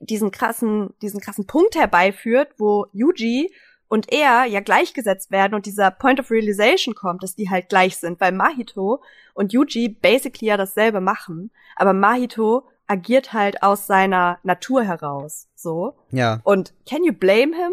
diesen 0.00 0.30
krassen, 0.30 0.94
diesen 1.02 1.20
krassen 1.20 1.46
Punkt 1.46 1.74
herbeiführt, 1.76 2.48
wo 2.58 2.86
Yuji 2.92 3.52
und 3.88 4.12
er 4.12 4.44
ja 4.44 4.60
gleichgesetzt 4.60 5.30
werden 5.30 5.54
und 5.54 5.64
dieser 5.66 5.90
Point 5.90 6.20
of 6.20 6.30
Realization 6.30 6.94
kommt, 6.94 7.22
dass 7.22 7.34
die 7.34 7.48
halt 7.48 7.68
gleich 7.70 7.96
sind, 7.96 8.20
weil 8.20 8.32
Mahito 8.32 9.02
und 9.34 9.52
Yuji 9.52 9.88
basically 9.88 10.48
ja 10.48 10.56
dasselbe 10.58 11.00
machen, 11.00 11.50
aber 11.76 11.92
Mahito 11.94 12.64
agiert 12.86 13.32
halt 13.32 13.62
aus 13.62 13.86
seiner 13.86 14.38
Natur 14.42 14.82
heraus, 14.82 15.48
so. 15.54 15.94
Ja. 16.10 16.40
Und 16.44 16.74
can 16.88 17.04
you 17.04 17.12
blame 17.12 17.54
him 17.56 17.72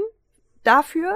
dafür? 0.63 1.15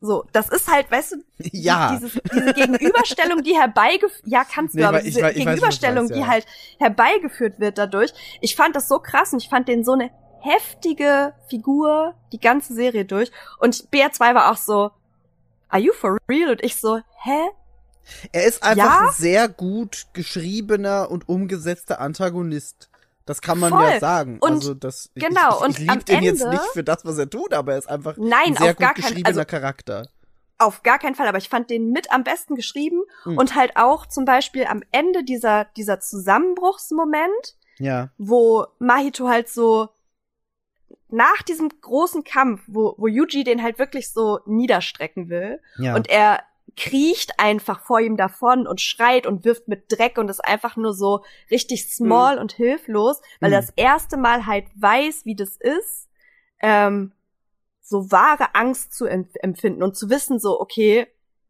So, 0.00 0.24
das 0.32 0.48
ist 0.48 0.68
halt, 0.72 0.90
weißt 0.90 1.12
du, 1.12 1.16
Ja. 1.52 1.92
dieses, 1.96 2.20
diese 2.34 2.52
Gegenüberstellung, 2.54 3.42
die 3.44 3.56
herbeigeführt, 3.56 4.22
ja, 4.26 4.42
kannst 4.44 4.74
du, 4.74 4.78
Nee, 4.80 4.84
aber 4.84 4.98
ich 4.98 5.04
diese 5.14 5.20
weiß- 5.20 5.22
ich 5.22 5.26
weiß, 5.28 5.34
du 5.34 5.38
Gegenüberstellung, 5.44 6.04
meinst, 6.06 6.14
die 6.16 6.20
ja. 6.20 6.26
halt 6.26 6.46
herbeigeführt 6.80 7.60
wird 7.60 7.78
dadurch, 7.78 8.12
ich 8.40 8.56
fand 8.56 8.74
das 8.74 8.88
so 8.88 8.98
krass 8.98 9.32
und 9.32 9.40
ich 9.42 9.48
fand 9.48 9.68
den 9.68 9.84
so 9.84 9.92
eine 9.92 10.10
heftige 10.42 11.34
Figur 11.48 12.14
die 12.32 12.40
ganze 12.40 12.74
Serie 12.74 13.04
durch. 13.04 13.30
Und 13.58 13.88
BR2 13.92 14.34
war 14.34 14.50
auch 14.50 14.56
so, 14.56 14.90
are 15.68 15.80
you 15.82 15.92
for 15.92 16.18
real? 16.28 16.50
Und 16.50 16.62
ich 16.62 16.76
so, 16.76 16.98
hä? 17.22 17.40
Er 18.32 18.44
ist 18.46 18.62
einfach 18.62 18.84
Ja? 18.84 19.06
ein 19.06 19.12
sehr 19.14 19.48
gut 19.48 20.06
geschriebener 20.12 21.10
und 21.10 21.28
umgesetzter 21.28 22.00
Antagonist. 22.00 22.88
Das 23.26 23.40
kann 23.40 23.60
man 23.60 23.70
Voll. 23.70 23.84
ja 23.84 24.00
sagen. 24.00 24.38
Und 24.40 24.50
also 24.54 24.74
das, 24.74 25.08
ich- 25.14 25.24
genau, 25.24 25.50
ich, 25.50 25.54
ich, 25.54 25.62
und 25.62 25.78
ich 25.78 25.88
am 25.90 25.96
lieb 25.98 26.06
den 26.06 26.22
jetzt 26.24 26.40
Ende- 26.42 26.54
nicht 26.56 26.66
für 26.72 26.82
das, 26.82 27.04
was 27.04 27.16
er 27.18 27.30
tut, 27.30 27.54
aber 27.54 27.72
er 27.72 27.78
ist 27.78 27.88
einfach 27.88 28.16
Nein, 28.16 28.48
ein 28.48 28.56
sehr 28.56 28.74
gut 28.74 28.94
geschriebener 28.96 29.26
also- 29.28 29.44
Charakter. 29.44 30.08
Auf 30.58 30.82
gar 30.84 30.98
keinen 31.00 31.14
Fall, 31.16 31.26
aber 31.26 31.38
ich 31.38 31.48
fand 31.48 31.70
den 31.70 31.90
mit 31.90 32.12
am 32.12 32.22
besten 32.24 32.54
geschrieben 32.54 33.02
Mhm. 33.24 33.38
und 33.38 33.54
halt 33.56 33.76
auch 33.76 34.06
zum 34.06 34.24
Beispiel 34.24 34.64
am 34.64 34.82
Ende 34.92 35.24
dieser, 35.24 35.64
dieser 35.76 35.98
Zusammenbruchsmoment, 36.00 37.56
Ja. 37.78 38.10
wo 38.18 38.66
Mahito 38.78 39.28
halt 39.28 39.48
so 39.48 39.88
nach 41.12 41.42
diesem 41.42 41.68
großen 41.80 42.24
Kampf, 42.24 42.62
wo, 42.66 42.94
wo 42.98 43.06
Yuji 43.06 43.44
den 43.44 43.62
halt 43.62 43.78
wirklich 43.78 44.10
so 44.12 44.40
niederstrecken 44.46 45.28
will 45.28 45.60
Ja. 45.78 45.94
und 45.94 46.08
er 46.08 46.42
kriecht 46.76 47.38
einfach 47.38 47.80
vor 47.84 48.00
ihm 48.00 48.16
davon 48.16 48.66
und 48.66 48.80
schreit 48.80 49.26
und 49.26 49.44
wirft 49.44 49.68
mit 49.68 49.84
Dreck 49.92 50.16
und 50.16 50.30
ist 50.30 50.40
einfach 50.42 50.76
nur 50.76 50.94
so 50.94 51.22
richtig 51.50 51.92
small 51.94 52.38
und 52.38 52.52
hilflos, 52.52 53.20
weil 53.40 53.50
Mhm. 53.50 53.54
er 53.56 53.60
das 53.60 53.72
erste 53.76 54.16
Mal 54.16 54.46
halt 54.46 54.64
weiß, 54.76 55.26
wie 55.26 55.34
das 55.34 55.56
ist, 55.56 56.08
ähm, 56.60 57.12
so 57.82 58.10
wahre 58.10 58.54
Angst 58.54 58.94
zu 58.94 59.04
em- 59.06 59.28
empfinden 59.40 59.82
und 59.82 59.96
zu 59.96 60.08
wissen 60.08 60.38
so, 60.38 60.58
okay, 60.60 61.06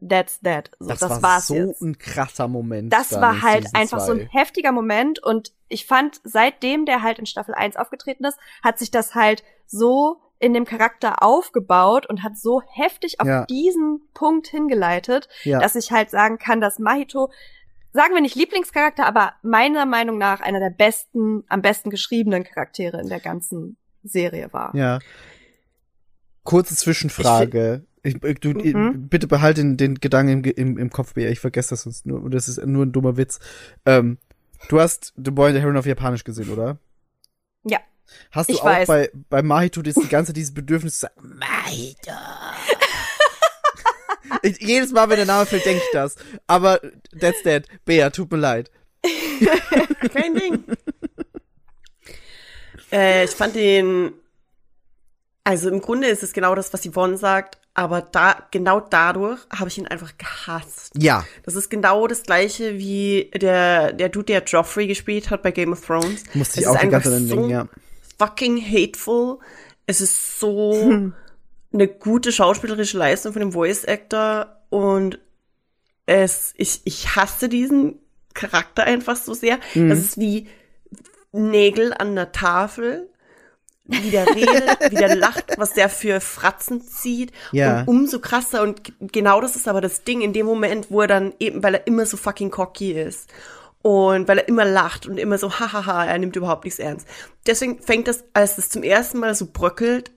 that's 0.06 0.40
that. 0.40 0.70
So, 0.78 0.88
das, 0.88 1.00
das, 1.00 1.10
war 1.10 1.22
war's 1.22 1.46
so 1.46 1.54
jetzt. 1.54 1.80
ein 1.82 1.98
krasser 1.98 2.48
Moment. 2.48 2.92
Das 2.92 3.12
war 3.12 3.42
halt 3.42 3.66
einfach 3.74 4.00
so 4.00 4.12
ein 4.12 4.28
zwei. 4.28 4.38
heftiger 4.40 4.72
Moment 4.72 5.22
und 5.22 5.52
ich 5.68 5.86
fand, 5.86 6.20
seitdem 6.24 6.84
der 6.86 7.02
halt 7.02 7.18
in 7.18 7.26
Staffel 7.26 7.54
1 7.54 7.76
aufgetreten 7.76 8.24
ist, 8.24 8.38
hat 8.62 8.78
sich 8.78 8.90
das 8.90 9.14
halt 9.14 9.42
so 9.66 10.20
in 10.38 10.52
dem 10.54 10.64
Charakter 10.64 11.22
aufgebaut 11.22 12.06
und 12.06 12.22
hat 12.24 12.36
so 12.36 12.62
heftig 12.74 13.20
auf 13.20 13.28
Ja. 13.28 13.46
diesen 13.46 14.00
Punkt 14.12 14.48
hingeleitet, 14.48 15.28
Ja. 15.44 15.60
dass 15.60 15.76
ich 15.76 15.92
halt 15.92 16.10
sagen 16.10 16.36
kann, 16.38 16.60
dass 16.60 16.78
Mahito, 16.80 17.30
sagen 17.92 18.12
wir 18.14 18.20
nicht 18.20 18.34
Lieblingscharakter, 18.34 19.06
aber 19.06 19.34
meiner 19.42 19.86
Meinung 19.86 20.18
nach 20.18 20.40
einer 20.40 20.58
der 20.58 20.70
besten, 20.70 21.44
am 21.48 21.62
besten 21.62 21.90
geschriebenen 21.90 22.42
Charaktere 22.42 23.00
in 23.00 23.08
der 23.08 23.20
ganzen 23.20 23.76
Serie 24.02 24.52
war. 24.52 24.74
Ja. 24.74 24.98
Kurze 26.42 26.74
Zwischenfrage. 26.74 27.84
Ich, 28.04 28.22
ich, 28.22 28.40
du, 28.40 28.50
Mhm. 28.50 29.08
Bitte 29.08 29.26
behalte 29.28 29.60
den, 29.60 29.76
den 29.76 29.94
Gedanken 29.96 30.44
im, 30.44 30.52
im, 30.56 30.78
im 30.78 30.90
Kopf, 30.90 31.14
Bea. 31.14 31.30
Ich 31.30 31.38
vergesse 31.40 31.70
das 31.70 31.82
sonst 31.82 32.04
nur. 32.06 32.28
Das 32.30 32.48
ist 32.48 32.64
nur 32.66 32.84
ein 32.84 32.92
dummer 32.92 33.16
Witz. 33.16 33.38
Ähm, 33.86 34.18
du 34.68 34.80
hast 34.80 35.12
The 35.16 35.30
Boy 35.30 35.48
and 35.50 35.56
the 35.56 35.62
Heron 35.62 35.76
auf 35.76 35.86
Japanisch 35.86 36.24
gesehen, 36.24 36.50
oder? 36.50 36.78
Ja. 37.64 37.78
Hast 38.32 38.48
du 38.48 38.54
Ich 38.54 38.60
auch 38.60 38.64
weiß. 38.66 38.88
bei, 38.88 39.10
bei 39.30 39.42
Mahito 39.42 39.82
das 39.82 39.94
die 39.94 40.08
ganze 40.08 40.32
dieses 40.32 40.52
Bedürfnis 40.52 40.94
zu 40.94 41.00
sagen, 41.06 41.38
Mahito. 41.38 42.12
ich, 44.42 44.60
jedes 44.60 44.90
Mal, 44.92 45.08
wenn 45.08 45.16
der 45.16 45.26
Name 45.26 45.46
fällt, 45.46 45.64
denke 45.64 45.82
ich 45.84 45.90
das. 45.92 46.16
Aber 46.48 46.80
that's 47.18 47.42
that. 47.44 47.66
Bea, 47.84 48.10
tut 48.10 48.30
mir 48.32 48.38
leid. 48.38 48.70
Kein 50.12 50.34
Ding. 50.34 50.64
äh, 52.90 53.24
ich 53.24 53.30
fand 53.30 53.54
den. 53.54 54.12
Also 55.44 55.70
im 55.70 55.80
Grunde 55.80 56.08
ist 56.08 56.22
es 56.22 56.32
genau 56.32 56.54
das, 56.54 56.72
was 56.72 56.84
Yvonne 56.86 57.16
sagt, 57.16 57.58
aber 57.74 58.02
da 58.02 58.46
genau 58.50 58.80
dadurch 58.80 59.40
habe 59.50 59.68
ich 59.68 59.78
ihn 59.78 59.86
einfach 59.86 60.12
gehasst. 60.18 60.92
Ja. 60.96 61.24
Das 61.44 61.54
ist 61.54 61.70
genau 61.70 62.06
das 62.06 62.22
gleiche 62.22 62.78
wie 62.78 63.30
der 63.34 63.92
der 63.92 64.08
Dude, 64.10 64.26
der 64.26 64.44
Joffrey 64.44 64.86
gespielt 64.86 65.30
hat 65.30 65.42
bei 65.42 65.52
Game 65.52 65.72
of 65.72 65.84
Thrones. 65.84 66.24
Musste 66.34 66.60
Es 66.60 66.62
ich 66.62 66.66
auch 66.68 66.78
die 66.78 66.88
ganze 66.88 67.10
Zeit 67.10 67.22
so 67.22 67.34
denken, 67.34 67.50
ja. 67.50 67.68
fucking 68.18 68.60
hateful. 68.60 69.38
Es 69.86 70.00
ist 70.00 70.38
so 70.38 70.72
eine 71.72 71.88
gute 71.88 72.30
schauspielerische 72.30 72.98
Leistung 72.98 73.32
von 73.32 73.40
dem 73.40 73.52
Voice 73.52 73.86
Actor 73.86 74.62
und 74.68 75.18
es 76.04 76.52
ich 76.58 76.82
ich 76.84 77.16
hasse 77.16 77.48
diesen 77.48 78.00
Charakter 78.34 78.84
einfach 78.84 79.16
so 79.16 79.32
sehr. 79.32 79.58
Mhm. 79.74 79.88
Das 79.88 79.98
ist 79.98 80.18
wie 80.18 80.48
Nägel 81.32 81.94
an 81.94 82.14
der 82.14 82.32
Tafel. 82.32 83.08
Wie 83.84 84.10
der 84.10 84.26
redet, 84.28 84.90
wie 84.90 84.94
der 84.94 85.16
lacht, 85.16 85.44
was 85.58 85.72
der 85.74 85.88
für 85.88 86.20
Fratzen 86.20 86.82
zieht. 86.86 87.32
Ja. 87.50 87.80
Und 87.80 87.88
umso 87.88 88.20
krasser. 88.20 88.62
Und 88.62 88.92
genau 89.12 89.40
das 89.40 89.56
ist 89.56 89.66
aber 89.66 89.80
das 89.80 90.04
Ding 90.04 90.20
in 90.20 90.32
dem 90.32 90.46
Moment, 90.46 90.86
wo 90.90 91.00
er 91.00 91.08
dann 91.08 91.32
eben, 91.40 91.62
weil 91.62 91.74
er 91.74 91.86
immer 91.86 92.06
so 92.06 92.16
fucking 92.16 92.50
cocky 92.50 92.92
ist. 92.92 93.28
Und 93.82 94.28
weil 94.28 94.38
er 94.38 94.48
immer 94.48 94.64
lacht 94.64 95.06
und 95.06 95.18
immer 95.18 95.38
so, 95.38 95.58
hahaha, 95.58 96.04
er 96.06 96.18
nimmt 96.18 96.36
überhaupt 96.36 96.64
nichts 96.64 96.78
ernst. 96.78 97.06
Deswegen 97.46 97.80
fängt 97.82 98.06
das, 98.06 98.22
als 98.32 98.54
das 98.54 98.68
zum 98.68 98.84
ersten 98.84 99.18
Mal 99.18 99.34
so 99.34 99.48
bröckelt, 99.52 100.12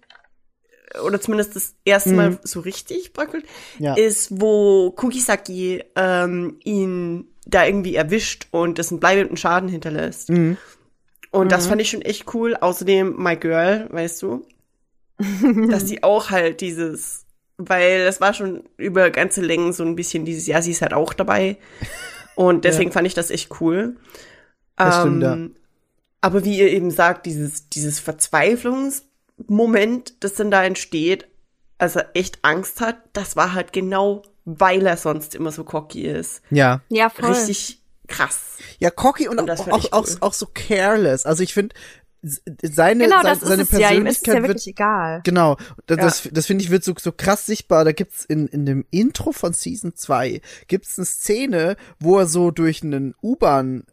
oder 1.03 1.19
zumindest 1.19 1.55
das 1.55 1.73
erste 1.83 2.13
Mal 2.13 2.37
so 2.43 2.59
richtig 2.61 3.11
bröckelt, 3.13 3.43
Mhm. 3.79 3.83
Ja. 3.85 3.93
ist, 3.95 4.39
wo 4.39 4.91
Kugisaki 4.91 5.83
ähm, 5.95 6.59
ihn 6.63 7.27
da 7.47 7.65
irgendwie 7.65 7.95
erwischt 7.95 8.47
und 8.51 8.79
das 8.79 8.91
einen 8.91 8.99
bleibenden 8.99 9.35
Schaden 9.37 9.67
hinterlässt. 9.67 10.29
Mhm. 10.29 10.57
Und 11.31 11.51
das 11.51 11.67
fand 11.67 11.81
ich 11.81 11.89
schon 11.89 12.01
echt 12.01 12.33
cool. 12.33 12.55
Außerdem 12.55 13.21
My 13.21 13.35
Girl, 13.35 13.87
weißt 13.91 14.21
du, 14.21 14.45
dass 15.69 15.87
sie 15.87 16.03
auch 16.03 16.29
halt 16.29 16.61
dieses, 16.61 17.25
weil 17.57 18.01
es 18.01 18.21
war 18.21 18.33
schon 18.33 18.63
über 18.77 19.09
ganze 19.09 19.41
Längen 19.41 19.73
so 19.73 19.83
ein 19.83 19.95
bisschen 19.95 20.25
dieses, 20.25 20.47
ja, 20.47 20.61
sie 20.61 20.71
ist 20.71 20.81
halt 20.81 20.93
auch 20.93 21.13
dabei. 21.13 21.57
Und 22.35 22.65
deswegen 22.65 22.91
fand 22.91 23.07
ich 23.07 23.13
das 23.13 23.31
echt 23.31 23.61
cool. 23.61 23.95
Das 24.75 24.99
stimmt, 24.99 25.23
ja. 25.23 25.37
Aber 26.21 26.43
wie 26.43 26.57
ihr 26.57 26.71
eben 26.71 26.91
sagt, 26.91 27.25
dieses, 27.25 27.69
dieses 27.69 27.99
Verzweiflungsmoment, 27.99 30.23
das 30.23 30.33
dann 30.33 30.51
da 30.51 30.63
entsteht, 30.63 31.27
als 31.77 31.95
er 31.95 32.09
echt 32.13 32.39
Angst 32.43 32.81
hat, 32.81 32.97
das 33.13 33.35
war 33.35 33.53
halt 33.53 33.73
genau, 33.73 34.23
weil 34.43 34.85
er 34.85 34.97
sonst 34.97 35.35
immer 35.35 35.51
so 35.51 35.63
cocky 35.63 36.07
ist. 36.07 36.41
Ja. 36.49 36.81
Ja, 36.89 37.09
voll. 37.09 37.29
Richtig 37.29 37.81
krass. 38.07 38.39
Ja, 38.79 38.89
cocky 38.89 39.27
und, 39.27 39.39
Und 39.39 39.47
das 39.47 39.61
auch, 39.61 39.67
auch, 39.69 39.79
ich 39.79 39.93
auch, 39.93 40.07
cool. 40.07 40.17
auch 40.21 40.33
so 40.33 40.47
careless. 40.53 41.25
Also 41.25 41.43
ich 41.43 41.53
finde, 41.53 41.75
seine, 42.21 43.03
genau, 43.03 43.21
seine, 43.21 43.29
das 43.29 43.41
ist 43.41 43.47
seine 43.47 43.61
es 43.63 43.71
ja. 43.71 43.91
Ihm 43.91 44.07
ist 44.07 44.21
es 44.21 44.25
ja 44.25 44.33
Persönlichkeit 44.33 44.43
wirklich 44.43 44.65
wird 44.65 44.67
egal. 44.67 45.21
Genau, 45.23 45.57
das, 45.85 45.97
das, 45.97 46.29
das 46.31 46.45
finde 46.45 46.63
ich 46.63 46.71
wird 46.71 46.83
so, 46.83 46.93
so 46.99 47.11
krass 47.11 47.45
sichtbar. 47.45 47.85
Da 47.85 47.91
gibt's 47.91 48.25
in, 48.25 48.47
in 48.47 48.65
dem 48.65 48.85
Intro 48.91 49.31
von 49.31 49.53
Season 49.53 49.95
2 49.95 50.41
gibt's 50.67 50.97
eine 50.97 51.05
Szene, 51.05 51.75
wo 51.99 52.17
er 52.17 52.27
so 52.27 52.51
durch 52.51 52.83
einen 52.83 53.13
U-Bahn 53.21 53.83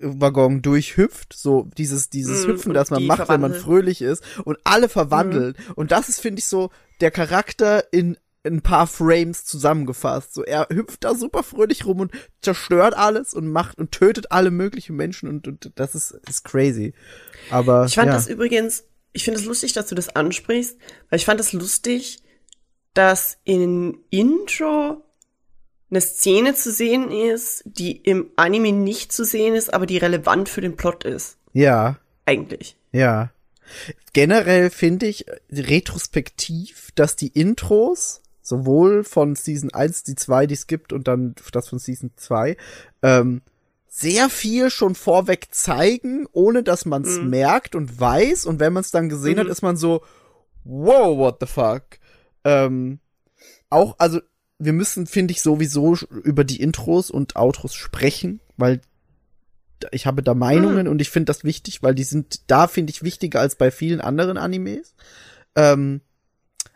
Waggon 0.00 0.62
durchhüpft, 0.62 1.34
so 1.34 1.68
dieses 1.76 2.10
dieses 2.10 2.46
Mm, 2.46 2.50
Hüpfen, 2.50 2.74
das 2.74 2.90
man 2.90 3.04
macht, 3.06 3.28
wenn 3.28 3.40
man 3.40 3.54
fröhlich 3.54 4.02
ist 4.02 4.24
und 4.44 4.58
alle 4.64 4.88
verwandelt 4.88 5.56
und 5.76 5.92
das 5.92 6.08
ist 6.08 6.20
finde 6.20 6.40
ich 6.40 6.46
so 6.46 6.70
der 7.00 7.10
Charakter 7.10 7.92
in 7.92 8.16
in 8.16 8.16
ein 8.44 8.62
paar 8.62 8.86
Frames 8.86 9.44
zusammengefasst. 9.44 10.34
So 10.34 10.44
er 10.44 10.68
hüpft 10.70 11.04
da 11.04 11.14
super 11.14 11.42
fröhlich 11.42 11.86
rum 11.86 12.00
und 12.00 12.12
zerstört 12.42 12.94
alles 12.96 13.34
und 13.34 13.50
macht 13.50 13.78
und 13.78 13.92
tötet 13.92 14.32
alle 14.32 14.50
möglichen 14.50 14.96
Menschen 14.96 15.28
und, 15.28 15.48
und 15.48 15.72
das 15.76 15.94
ist 15.94 16.12
ist 16.28 16.44
crazy. 16.44 16.94
Aber 17.50 17.86
Ich 17.86 17.94
fand 17.94 18.08
ja. 18.08 18.14
das 18.14 18.28
übrigens, 18.28 18.84
ich 19.12 19.24
finde 19.24 19.40
es 19.40 19.46
lustig, 19.46 19.72
dass 19.72 19.86
du 19.86 19.94
das 19.94 20.14
ansprichst, 20.14 20.76
weil 21.08 21.18
ich 21.18 21.24
fand 21.24 21.40
es 21.40 21.52
lustig, 21.52 22.18
dass 22.92 23.38
in 23.44 23.98
Intro 24.10 25.02
eine 25.90 26.00
Szene 26.00 26.54
zu 26.54 26.72
sehen 26.72 27.10
ist, 27.10 27.62
die 27.66 27.92
im 27.92 28.30
Anime 28.36 28.72
nicht 28.72 29.12
zu 29.12 29.24
sehen 29.24 29.54
ist, 29.54 29.72
aber 29.72 29.86
die 29.86 29.98
relevant 29.98 30.48
für 30.48 30.60
den 30.60 30.76
Plot 30.76 31.04
ist. 31.04 31.38
ja. 31.52 31.98
Eigentlich. 32.26 32.78
Ja. 32.90 33.34
Generell 34.14 34.70
finde 34.70 35.06
ich 35.06 35.26
retrospektiv, 35.50 36.90
dass 36.94 37.16
die 37.16 37.28
Intros, 37.28 38.22
sowohl 38.44 39.02
von 39.02 39.34
Season 39.34 39.72
1, 39.74 40.04
die 40.04 40.14
2, 40.14 40.46
die 40.46 40.54
es 40.54 40.66
gibt, 40.68 40.92
und 40.92 41.08
dann 41.08 41.34
das 41.50 41.68
von 41.70 41.78
Season 41.80 42.12
2, 42.14 42.56
ähm, 43.02 43.40
sehr 43.88 44.28
viel 44.28 44.70
schon 44.70 44.94
vorweg 44.94 45.48
zeigen, 45.52 46.26
ohne 46.32 46.62
dass 46.62 46.84
man 46.84 47.02
es 47.04 47.18
merkt 47.20 47.74
und 47.74 47.98
weiß. 47.98 48.44
Und 48.46 48.60
wenn 48.60 48.72
man 48.72 48.82
es 48.82 48.90
dann 48.90 49.08
gesehen 49.08 49.38
hat, 49.38 49.46
Mhm. 49.46 49.52
ist 49.52 49.62
man 49.62 49.76
so, 49.76 50.02
wow, 50.64 51.16
what 51.16 51.38
the 51.40 51.46
fuck. 51.46 51.82
Ähm, 52.44 52.98
auch, 53.70 53.94
also, 53.98 54.20
wir 54.58 54.72
müssen, 54.72 55.06
finde 55.06 55.32
ich, 55.32 55.42
sowieso 55.42 55.96
über 56.22 56.44
die 56.44 56.60
Intros 56.60 57.10
und 57.10 57.36
Outros 57.36 57.74
sprechen, 57.74 58.40
weil 58.56 58.80
ich 59.90 60.06
habe 60.06 60.22
da 60.22 60.34
Meinungen 60.34 60.88
und 60.88 61.00
ich 61.00 61.10
finde 61.10 61.26
das 61.26 61.44
wichtig, 61.44 61.82
weil 61.82 61.94
die 61.94 62.04
sind 62.04 62.50
da, 62.50 62.68
finde 62.68 62.90
ich, 62.90 63.02
wichtiger 63.02 63.40
als 63.40 63.56
bei 63.56 63.70
vielen 63.70 64.00
anderen 64.00 64.38
Animes. 64.38 64.94
Ähm, 65.56 66.00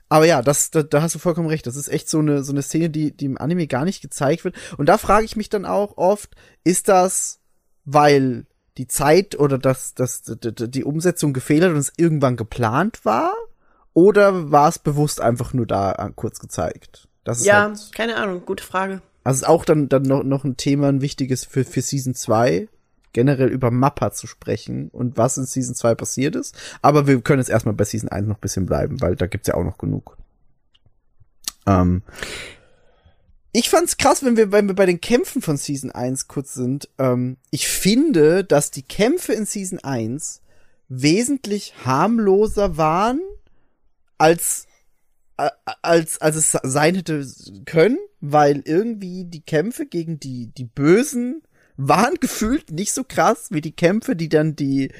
aber 0.08 0.26
ja, 0.26 0.42
das, 0.42 0.70
da, 0.70 0.82
da 0.82 1.02
hast 1.02 1.14
du 1.14 1.18
vollkommen 1.18 1.48
recht. 1.48 1.66
Das 1.66 1.76
ist 1.76 1.88
echt 1.88 2.08
so 2.08 2.18
eine, 2.18 2.42
so 2.42 2.52
eine 2.52 2.62
Szene, 2.62 2.90
die, 2.90 3.16
die 3.16 3.26
im 3.26 3.38
Anime 3.38 3.66
gar 3.66 3.84
nicht 3.84 4.00
gezeigt 4.00 4.44
wird. 4.44 4.56
Und 4.78 4.88
da 4.88 4.98
frage 4.98 5.24
ich 5.24 5.36
mich 5.36 5.48
dann 5.50 5.66
auch 5.66 5.96
oft, 5.98 6.34
ist 6.64 6.88
das, 6.88 7.40
weil 7.84 8.46
die 8.78 8.86
Zeit 8.86 9.38
oder 9.38 9.58
das, 9.58 9.94
das, 9.94 10.22
die, 10.24 10.84
Umsetzung 10.84 11.32
gefehlt 11.32 11.62
hat 11.64 11.70
und 11.70 11.76
es 11.78 11.92
irgendwann 11.96 12.36
geplant 12.36 13.04
war? 13.04 13.32
Oder 13.92 14.52
war 14.52 14.68
es 14.68 14.78
bewusst 14.78 15.20
einfach 15.20 15.52
nur 15.52 15.66
da 15.66 15.92
äh, 15.92 16.10
kurz 16.14 16.38
gezeigt? 16.38 17.08
Das 17.24 17.40
ist 17.40 17.46
Ja, 17.46 17.62
halt, 17.62 17.90
keine 17.92 18.16
Ahnung, 18.16 18.42
gute 18.46 18.62
Frage. 18.64 19.02
also 19.24 19.38
ist 19.42 19.48
auch 19.48 19.64
dann, 19.64 19.88
dann 19.88 20.02
noch, 20.02 20.22
noch 20.22 20.44
ein 20.44 20.56
Thema, 20.56 20.88
ein 20.88 21.00
wichtiges 21.02 21.44
für, 21.44 21.64
für 21.64 21.82
Season 21.82 22.14
2, 22.14 22.68
generell 23.12 23.48
über 23.48 23.70
Mappa 23.70 24.12
zu 24.12 24.26
sprechen 24.26 24.88
und 24.88 25.16
was 25.16 25.36
in 25.36 25.46
Season 25.46 25.74
2 25.74 25.94
passiert 25.94 26.36
ist. 26.36 26.56
Aber 26.82 27.06
wir 27.06 27.20
können 27.20 27.40
jetzt 27.40 27.50
erstmal 27.50 27.74
bei 27.74 27.84
Season 27.84 28.08
1 28.08 28.26
noch 28.28 28.36
ein 28.36 28.40
bisschen 28.40 28.66
bleiben, 28.66 29.00
weil 29.00 29.16
da 29.16 29.26
gibt's 29.26 29.48
ja 29.48 29.54
auch 29.54 29.64
noch 29.64 29.78
genug. 29.78 30.16
Ähm, 31.66 32.02
ich 33.52 33.70
fand's 33.70 33.96
krass, 33.96 34.22
wenn 34.24 34.36
wir, 34.36 34.52
wenn 34.52 34.68
wir 34.68 34.74
bei 34.74 34.86
den 34.86 35.00
Kämpfen 35.00 35.42
von 35.42 35.56
Season 35.56 35.90
1 35.90 36.28
kurz 36.28 36.54
sind. 36.54 36.88
Ähm, 36.98 37.38
ich 37.50 37.66
finde, 37.68 38.44
dass 38.44 38.70
die 38.70 38.82
Kämpfe 38.82 39.32
in 39.32 39.46
Season 39.46 39.78
1 39.82 40.42
wesentlich 40.88 41.74
harmloser 41.84 42.76
waren, 42.76 43.20
als, 44.18 44.66
a- 45.36 45.52
als, 45.82 46.20
als 46.20 46.36
es 46.36 46.52
sein 46.62 46.94
hätte 46.94 47.26
können, 47.66 47.98
weil 48.20 48.62
irgendwie 48.64 49.24
die 49.24 49.42
Kämpfe 49.42 49.86
gegen 49.86 50.18
die, 50.20 50.46
die 50.48 50.64
Bösen 50.64 51.42
waren 51.78 52.16
gefühlt 52.20 52.70
nicht 52.72 52.92
so 52.92 53.04
krass 53.04 53.46
wie 53.50 53.62
die 53.62 53.72
Kämpfe, 53.72 54.16
die 54.16 54.28
dann 54.28 54.56
die, 54.56 54.92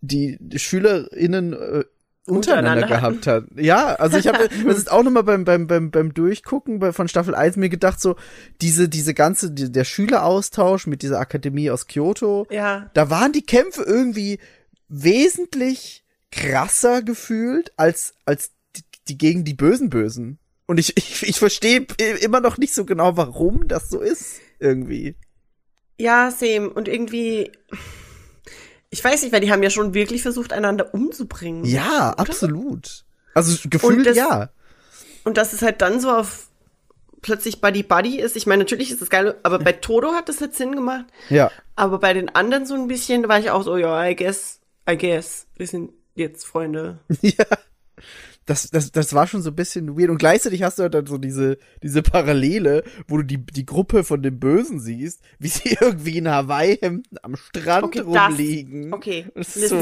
die, 0.00 0.38
SchülerInnen 0.56 1.52
äh, 1.52 1.84
untereinander 2.26 2.86
Untereinander 2.86 2.86
gehabt 2.86 3.26
hat. 3.26 3.44
Ja, 3.56 3.96
also 3.96 4.16
ich 4.16 4.28
habe 4.28 4.48
das 4.66 4.78
ist 4.78 4.90
auch 4.90 5.02
nochmal 5.02 5.24
beim, 5.24 5.44
beim, 5.44 5.66
beim, 5.66 5.90
beim 5.90 6.14
Durchgucken 6.14 6.78
bei, 6.78 6.92
von 6.92 7.08
Staffel 7.08 7.34
1 7.34 7.56
mir 7.56 7.68
gedacht, 7.68 8.00
so 8.00 8.16
diese, 8.62 8.88
diese 8.88 9.12
ganze, 9.12 9.50
die, 9.50 9.70
der 9.70 9.84
Schüleraustausch 9.84 10.86
mit 10.86 11.02
dieser 11.02 11.18
Akademie 11.18 11.70
aus 11.70 11.88
Kyoto, 11.88 12.46
Ja. 12.48 12.90
da 12.94 13.10
waren 13.10 13.32
die 13.32 13.44
Kämpfe 13.44 13.82
irgendwie 13.82 14.38
wesentlich 14.88 16.04
krasser 16.30 17.02
gefühlt 17.02 17.72
als, 17.76 18.14
als 18.24 18.52
die, 18.76 18.82
die 19.08 19.18
gegen 19.18 19.44
die 19.44 19.54
bösen 19.54 19.90
Bösen. 19.90 20.38
Und 20.66 20.78
ich, 20.78 20.96
ich, 20.96 21.28
ich 21.28 21.38
verstehe 21.38 21.86
immer 22.22 22.40
noch 22.40 22.56
nicht 22.56 22.72
so 22.72 22.84
genau, 22.84 23.16
warum 23.16 23.68
das 23.68 23.90
so 23.90 24.00
ist, 24.00 24.40
irgendwie. 24.60 25.16
Ja, 25.98 26.30
same. 26.30 26.70
Und 26.70 26.88
irgendwie, 26.88 27.50
ich 28.90 29.02
weiß 29.02 29.22
nicht, 29.22 29.32
weil 29.32 29.40
die 29.40 29.50
haben 29.52 29.62
ja 29.62 29.70
schon 29.70 29.94
wirklich 29.94 30.22
versucht, 30.22 30.52
einander 30.52 30.92
umzubringen. 30.94 31.64
Ja, 31.64 32.10
absolut. 32.10 33.04
Also 33.34 33.68
gefühlt 33.68 34.06
das- 34.06 34.16
ja. 34.16 34.50
Und 35.24 35.36
dass 35.36 35.52
es 35.52 35.62
halt 35.62 35.80
dann 35.82 36.00
so 36.00 36.10
auf 36.10 36.48
plötzlich 37.22 37.60
Buddy 37.62 37.82
Buddy 37.82 38.18
ist. 38.20 38.36
Ich 38.36 38.46
meine, 38.46 38.64
natürlich 38.64 38.90
ist 38.90 39.00
das 39.00 39.08
geil, 39.08 39.34
aber 39.42 39.58
bei 39.58 39.72
Todo 39.72 40.12
hat 40.12 40.28
das 40.28 40.40
jetzt 40.40 40.58
Sinn 40.58 40.74
gemacht. 40.76 41.06
Ja. 41.30 41.50
Aber 41.74 41.98
bei 41.98 42.12
den 42.12 42.28
anderen 42.34 42.66
so 42.66 42.74
ein 42.74 42.86
bisschen 42.88 43.26
war 43.28 43.38
ich 43.38 43.50
auch 43.50 43.62
so, 43.62 43.76
ja, 43.78 44.06
I 44.06 44.14
guess, 44.14 44.60
I 44.88 44.98
guess, 44.98 45.46
wir 45.56 45.66
sind 45.66 45.92
jetzt 46.14 46.44
Freunde. 46.46 46.98
Ja. 47.22 47.44
Das, 48.46 48.68
das, 48.70 48.92
das 48.92 49.14
war 49.14 49.26
schon 49.26 49.40
so 49.40 49.48
ein 49.50 49.56
bisschen 49.56 49.96
weird. 49.98 50.10
Und 50.10 50.18
gleichzeitig 50.18 50.62
hast 50.62 50.78
du 50.78 50.82
halt 50.82 50.92
dann 50.92 51.06
so 51.06 51.16
diese, 51.16 51.56
diese 51.82 52.02
Parallele, 52.02 52.84
wo 53.08 53.16
du 53.16 53.22
die, 53.22 53.38
die 53.38 53.64
Gruppe 53.64 54.04
von 54.04 54.22
den 54.22 54.38
Bösen 54.38 54.80
siehst, 54.80 55.22
wie 55.38 55.48
sie 55.48 55.70
irgendwie 55.80 56.18
in 56.18 56.28
Hawaii-Hemden 56.28 57.16
am 57.22 57.36
Strand 57.36 57.84
Okay, 57.84 58.02
das- 58.06 58.14
rumliegen. 58.28 58.92
Okay, 58.92 59.24
Das 59.34 59.56
ist 59.56 59.70
so, 59.70 59.76
äh, 59.76 59.80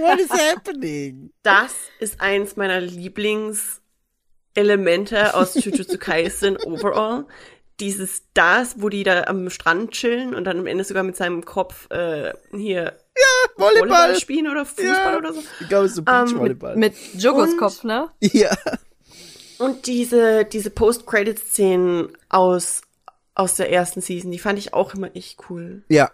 what 0.00 0.18
is 0.18 0.30
happening? 0.30 1.30
das 1.44 1.72
ist 2.00 2.20
eins 2.20 2.56
meiner 2.56 2.80
Lieblingselemente 2.80 5.34
aus 5.34 5.54
Jujutsu 5.62 5.96
Kaisen 5.98 6.56
overall. 6.58 7.26
Dieses 7.78 8.24
das, 8.34 8.82
wo 8.82 8.88
die 8.90 9.04
da 9.04 9.24
am 9.24 9.48
Strand 9.48 9.92
chillen 9.92 10.34
und 10.34 10.44
dann 10.44 10.58
am 10.58 10.66
Ende 10.66 10.84
sogar 10.84 11.02
mit 11.02 11.16
seinem 11.16 11.46
Kopf 11.46 11.88
äh, 11.90 12.34
hier 12.54 12.92
Volleyball. 13.56 14.16
spielen 14.16 14.48
oder 14.50 14.64
Fußball 14.64 14.86
Ja. 15.12 15.18
oder 15.18 15.32
so. 15.32 15.42
Ich 15.60 15.68
glaube, 15.68 15.84
es 15.86 15.92
ist 15.92 15.96
so 15.96 16.00
Ähm, 16.02 16.04
Beachvolleyball. 16.24 16.76
Mit 16.76 16.94
Jogos 17.14 17.50
Und- 17.50 17.58
Kopf, 17.58 17.84
ne? 17.84 18.08
ja. 18.20 18.56
Und 19.58 19.86
diese, 19.86 20.44
diese 20.46 20.70
Post-Credit-Szenen 20.70 22.16
aus, 22.30 22.80
aus 23.34 23.56
der 23.56 23.70
ersten 23.70 24.00
Season, 24.00 24.30
die 24.30 24.38
fand 24.38 24.58
ich 24.58 24.72
auch 24.72 24.94
immer 24.94 25.14
echt 25.14 25.38
cool. 25.50 25.82
Ja. 25.88 26.10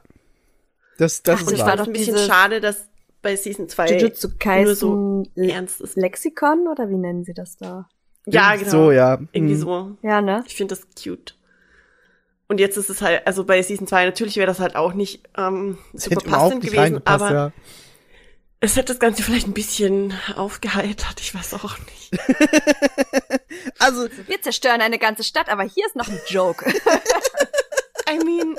Das, 0.98 1.22
das 1.22 1.36
Ach, 1.36 1.40
ist 1.42 1.48
Und 1.48 1.54
ich 1.54 1.60
fand 1.60 1.78
doch 1.78 1.82
es 1.82 1.88
ein 1.88 1.92
bisschen 1.92 2.18
schade, 2.18 2.60
dass 2.60 2.88
bei 3.22 3.36
Season 3.36 3.68
2 3.68 3.92
Jujutsu 3.98 4.28
nur 4.28 4.38
Kaisen 4.38 4.74
so 4.74 5.22
ernst 5.36 5.80
ist. 5.80 5.96
Lexikon 5.96 6.66
oder 6.68 6.88
wie 6.88 6.96
nennen 6.96 7.24
sie 7.24 7.34
das 7.34 7.56
da? 7.56 7.88
Ja, 8.26 8.56
genau. 8.56 8.70
So, 8.70 8.90
ja. 8.92 9.20
Irgendwie 9.32 9.54
Hm. 9.54 9.60
so. 9.60 9.96
Ja, 10.02 10.20
ne? 10.20 10.42
Ich 10.46 10.56
finde 10.56 10.74
das 10.74 10.84
cute. 11.00 11.36
Und 12.48 12.60
jetzt 12.60 12.76
ist 12.76 12.90
es 12.90 13.02
halt, 13.02 13.26
also 13.26 13.44
bei 13.44 13.60
Season 13.62 13.86
2, 13.86 14.04
natürlich 14.06 14.36
wäre 14.36 14.46
das 14.46 14.60
halt 14.60 14.76
auch 14.76 14.94
nicht 14.94 15.28
ähm, 15.36 15.78
super 15.92 16.20
passend 16.20 16.62
nicht 16.62 16.72
gewesen, 16.72 17.00
aber 17.04 17.32
ja. 17.32 17.52
es 18.60 18.76
hätte 18.76 18.92
das 18.92 19.00
Ganze 19.00 19.22
vielleicht 19.22 19.48
ein 19.48 19.52
bisschen 19.52 20.14
aufgeheitert, 20.36 21.20
ich 21.20 21.34
weiß 21.34 21.54
auch 21.54 21.76
nicht. 21.78 22.12
Also, 23.78 24.06
Wir 24.26 24.40
zerstören 24.40 24.80
eine 24.80 24.98
ganze 24.98 25.24
Stadt, 25.24 25.48
aber 25.48 25.62
hier 25.62 25.86
ist 25.86 25.96
noch 25.96 26.08
ein 26.08 26.20
Joke. 26.28 26.64
I 28.08 28.24
mean, 28.24 28.56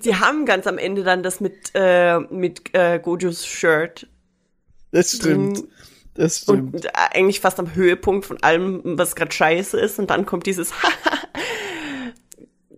sie 0.00 0.16
haben 0.16 0.44
ganz 0.44 0.66
am 0.66 0.76
Ende 0.76 1.02
dann 1.02 1.22
das 1.22 1.40
mit, 1.40 1.70
äh, 1.74 2.18
mit 2.18 2.74
äh, 2.74 2.98
Gojos 2.98 3.46
Shirt 3.46 4.06
das 4.90 5.12
stimmt. 5.12 5.64
Das 6.14 6.38
stimmt. 6.40 6.74
und 6.74 6.84
äh, 6.84 6.90
eigentlich 6.94 7.40
fast 7.40 7.58
am 7.60 7.74
Höhepunkt 7.74 8.26
von 8.26 8.42
allem, 8.42 8.80
was 8.84 9.14
gerade 9.14 9.32
scheiße 9.32 9.78
ist 9.78 9.98
und 9.98 10.10
dann 10.10 10.26
kommt 10.26 10.46
dieses 10.46 10.72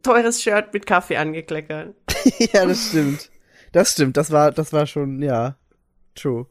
teures 0.02 0.42
Shirt 0.42 0.72
mit 0.72 0.86
Kaffee 0.86 1.16
angekleckert. 1.16 1.94
ja, 2.52 2.66
das 2.66 2.88
stimmt. 2.88 3.30
Das 3.72 3.92
stimmt. 3.92 4.16
Das 4.16 4.30
war, 4.30 4.52
das 4.52 4.72
war 4.72 4.86
schon, 4.86 5.22
ja, 5.22 5.56
true. 6.14 6.46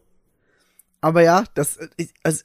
Aber 1.02 1.22
ja, 1.22 1.44
das, 1.56 1.80
also, 2.23 2.44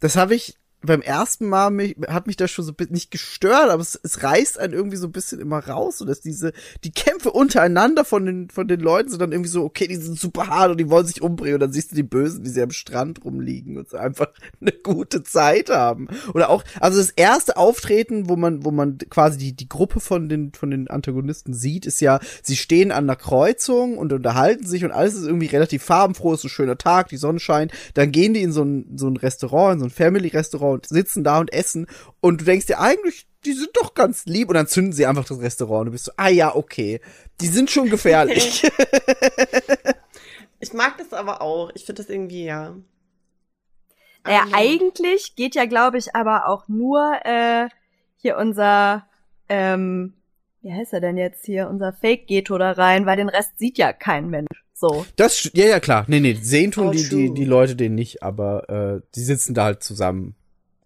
das 0.00 0.16
habe 0.16 0.34
ich 0.34 0.56
beim 0.84 1.00
ersten 1.00 1.48
Mal 1.48 1.70
mich, 1.70 1.96
hat 2.08 2.26
mich 2.26 2.36
das 2.36 2.50
schon 2.50 2.64
so 2.64 2.72
nicht 2.88 3.10
gestört, 3.10 3.70
aber 3.70 3.80
es, 3.80 3.98
es 4.02 4.22
reißt 4.22 4.58
einen 4.58 4.72
irgendwie 4.72 4.96
so 4.96 5.06
ein 5.06 5.12
bisschen 5.12 5.40
immer 5.40 5.58
raus, 5.58 5.98
so 5.98 6.04
dass 6.04 6.20
diese, 6.20 6.52
die 6.84 6.90
Kämpfe 6.90 7.30
untereinander 7.30 8.04
von 8.04 8.26
den, 8.26 8.50
von 8.50 8.66
den 8.68 8.80
Leuten 8.80 9.08
sind 9.08 9.20
dann 9.20 9.32
irgendwie 9.32 9.50
so, 9.50 9.64
okay, 9.64 9.86
die 9.86 9.96
sind 9.96 10.18
super 10.18 10.48
hart 10.48 10.70
und 10.72 10.78
die 10.78 10.90
wollen 10.90 11.06
sich 11.06 11.22
umbringen 11.22 11.54
und 11.54 11.60
dann 11.60 11.72
siehst 11.72 11.92
du 11.92 11.96
die 11.96 12.02
Bösen, 12.02 12.44
wie 12.44 12.48
sie 12.48 12.62
am 12.62 12.70
Strand 12.70 13.24
rumliegen 13.24 13.78
und 13.78 13.88
so 13.88 13.96
einfach 13.96 14.28
eine 14.60 14.72
gute 14.72 15.22
Zeit 15.22 15.70
haben. 15.70 16.08
Oder 16.34 16.50
auch, 16.50 16.64
also 16.80 16.98
das 16.98 17.10
erste 17.10 17.56
Auftreten, 17.56 18.28
wo 18.28 18.36
man, 18.36 18.64
wo 18.64 18.70
man 18.70 18.98
quasi 18.98 19.38
die, 19.38 19.52
die 19.54 19.68
Gruppe 19.68 20.00
von 20.00 20.28
den, 20.28 20.52
von 20.52 20.70
den 20.70 20.88
Antagonisten 20.88 21.54
sieht, 21.54 21.86
ist 21.86 22.00
ja, 22.00 22.18
sie 22.42 22.56
stehen 22.56 22.90
an 22.90 23.04
einer 23.04 23.16
Kreuzung 23.16 23.98
und 23.98 24.12
unterhalten 24.12 24.66
sich 24.66 24.84
und 24.84 24.90
alles 24.90 25.14
ist 25.14 25.26
irgendwie 25.26 25.46
relativ 25.46 25.82
farbenfroh, 25.82 26.34
es 26.34 26.40
ist 26.40 26.46
ein 26.46 26.50
schöner 26.50 26.78
Tag, 26.78 27.08
die 27.08 27.16
Sonne 27.16 27.38
scheint, 27.38 27.72
dann 27.94 28.10
gehen 28.10 28.34
die 28.34 28.42
in 28.42 28.52
so 28.52 28.64
ein, 28.64 28.86
so 28.96 29.08
ein 29.08 29.16
Restaurant, 29.16 29.74
in 29.74 29.78
so 29.80 29.86
ein 29.86 29.90
Family-Restaurant 29.90 30.71
und 30.72 30.86
sitzen 30.86 31.24
da 31.24 31.38
und 31.38 31.52
essen 31.52 31.86
und 32.20 32.40
du 32.40 32.44
denkst 32.44 32.66
dir 32.66 32.80
eigentlich, 32.80 33.26
die 33.44 33.52
sind 33.52 33.70
doch 33.74 33.94
ganz 33.94 34.24
lieb 34.26 34.48
und 34.48 34.54
dann 34.54 34.66
zünden 34.68 34.92
sie 34.92 35.06
einfach 35.06 35.24
das 35.24 35.40
Restaurant 35.40 35.80
und 35.80 35.86
du 35.86 35.92
bist 35.92 36.04
so, 36.04 36.12
ah 36.16 36.28
ja, 36.28 36.54
okay, 36.54 37.00
die 37.40 37.48
sind 37.48 37.70
schon 37.70 37.90
gefährlich. 37.90 38.62
Ich 40.62 40.72
mag 40.72 40.96
das 40.96 41.12
aber 41.12 41.42
auch. 41.42 41.72
Ich 41.74 41.84
finde 41.84 42.02
das 42.02 42.08
irgendwie, 42.10 42.44
ja. 42.44 42.76
Naja, 44.24 44.42
Also- 44.44 44.54
eigentlich 44.54 45.34
geht 45.34 45.56
ja, 45.56 45.66
glaube 45.66 45.98
ich, 45.98 46.14
aber 46.14 46.46
auch 46.46 46.68
nur 46.68 47.12
äh, 47.24 47.68
hier 48.16 48.36
unser, 48.36 49.04
ähm, 49.48 50.14
wie 50.60 50.72
heißt 50.72 50.92
er 50.92 51.00
denn 51.00 51.16
jetzt 51.16 51.44
hier, 51.44 51.68
unser 51.68 51.92
Fake-Geto 51.92 52.56
da 52.58 52.70
rein, 52.70 53.06
weil 53.06 53.16
den 53.16 53.28
Rest 53.28 53.58
sieht 53.58 53.76
ja 53.76 53.92
kein 53.92 54.30
Mensch. 54.30 54.62
So. 54.72 55.04
Das, 55.16 55.50
ja, 55.52 55.66
ja, 55.66 55.80
klar. 55.80 56.04
Nee, 56.06 56.20
nee, 56.20 56.38
sehen 56.40 56.70
tun 56.70 56.88
Oh, 56.88 56.90
die, 56.92 57.08
die, 57.08 57.34
die 57.34 57.44
Leute 57.44 57.74
den 57.74 57.96
nicht, 57.96 58.22
aber 58.22 58.68
äh, 58.68 59.00
die 59.16 59.22
sitzen 59.22 59.54
da 59.54 59.64
halt 59.64 59.82
zusammen 59.82 60.36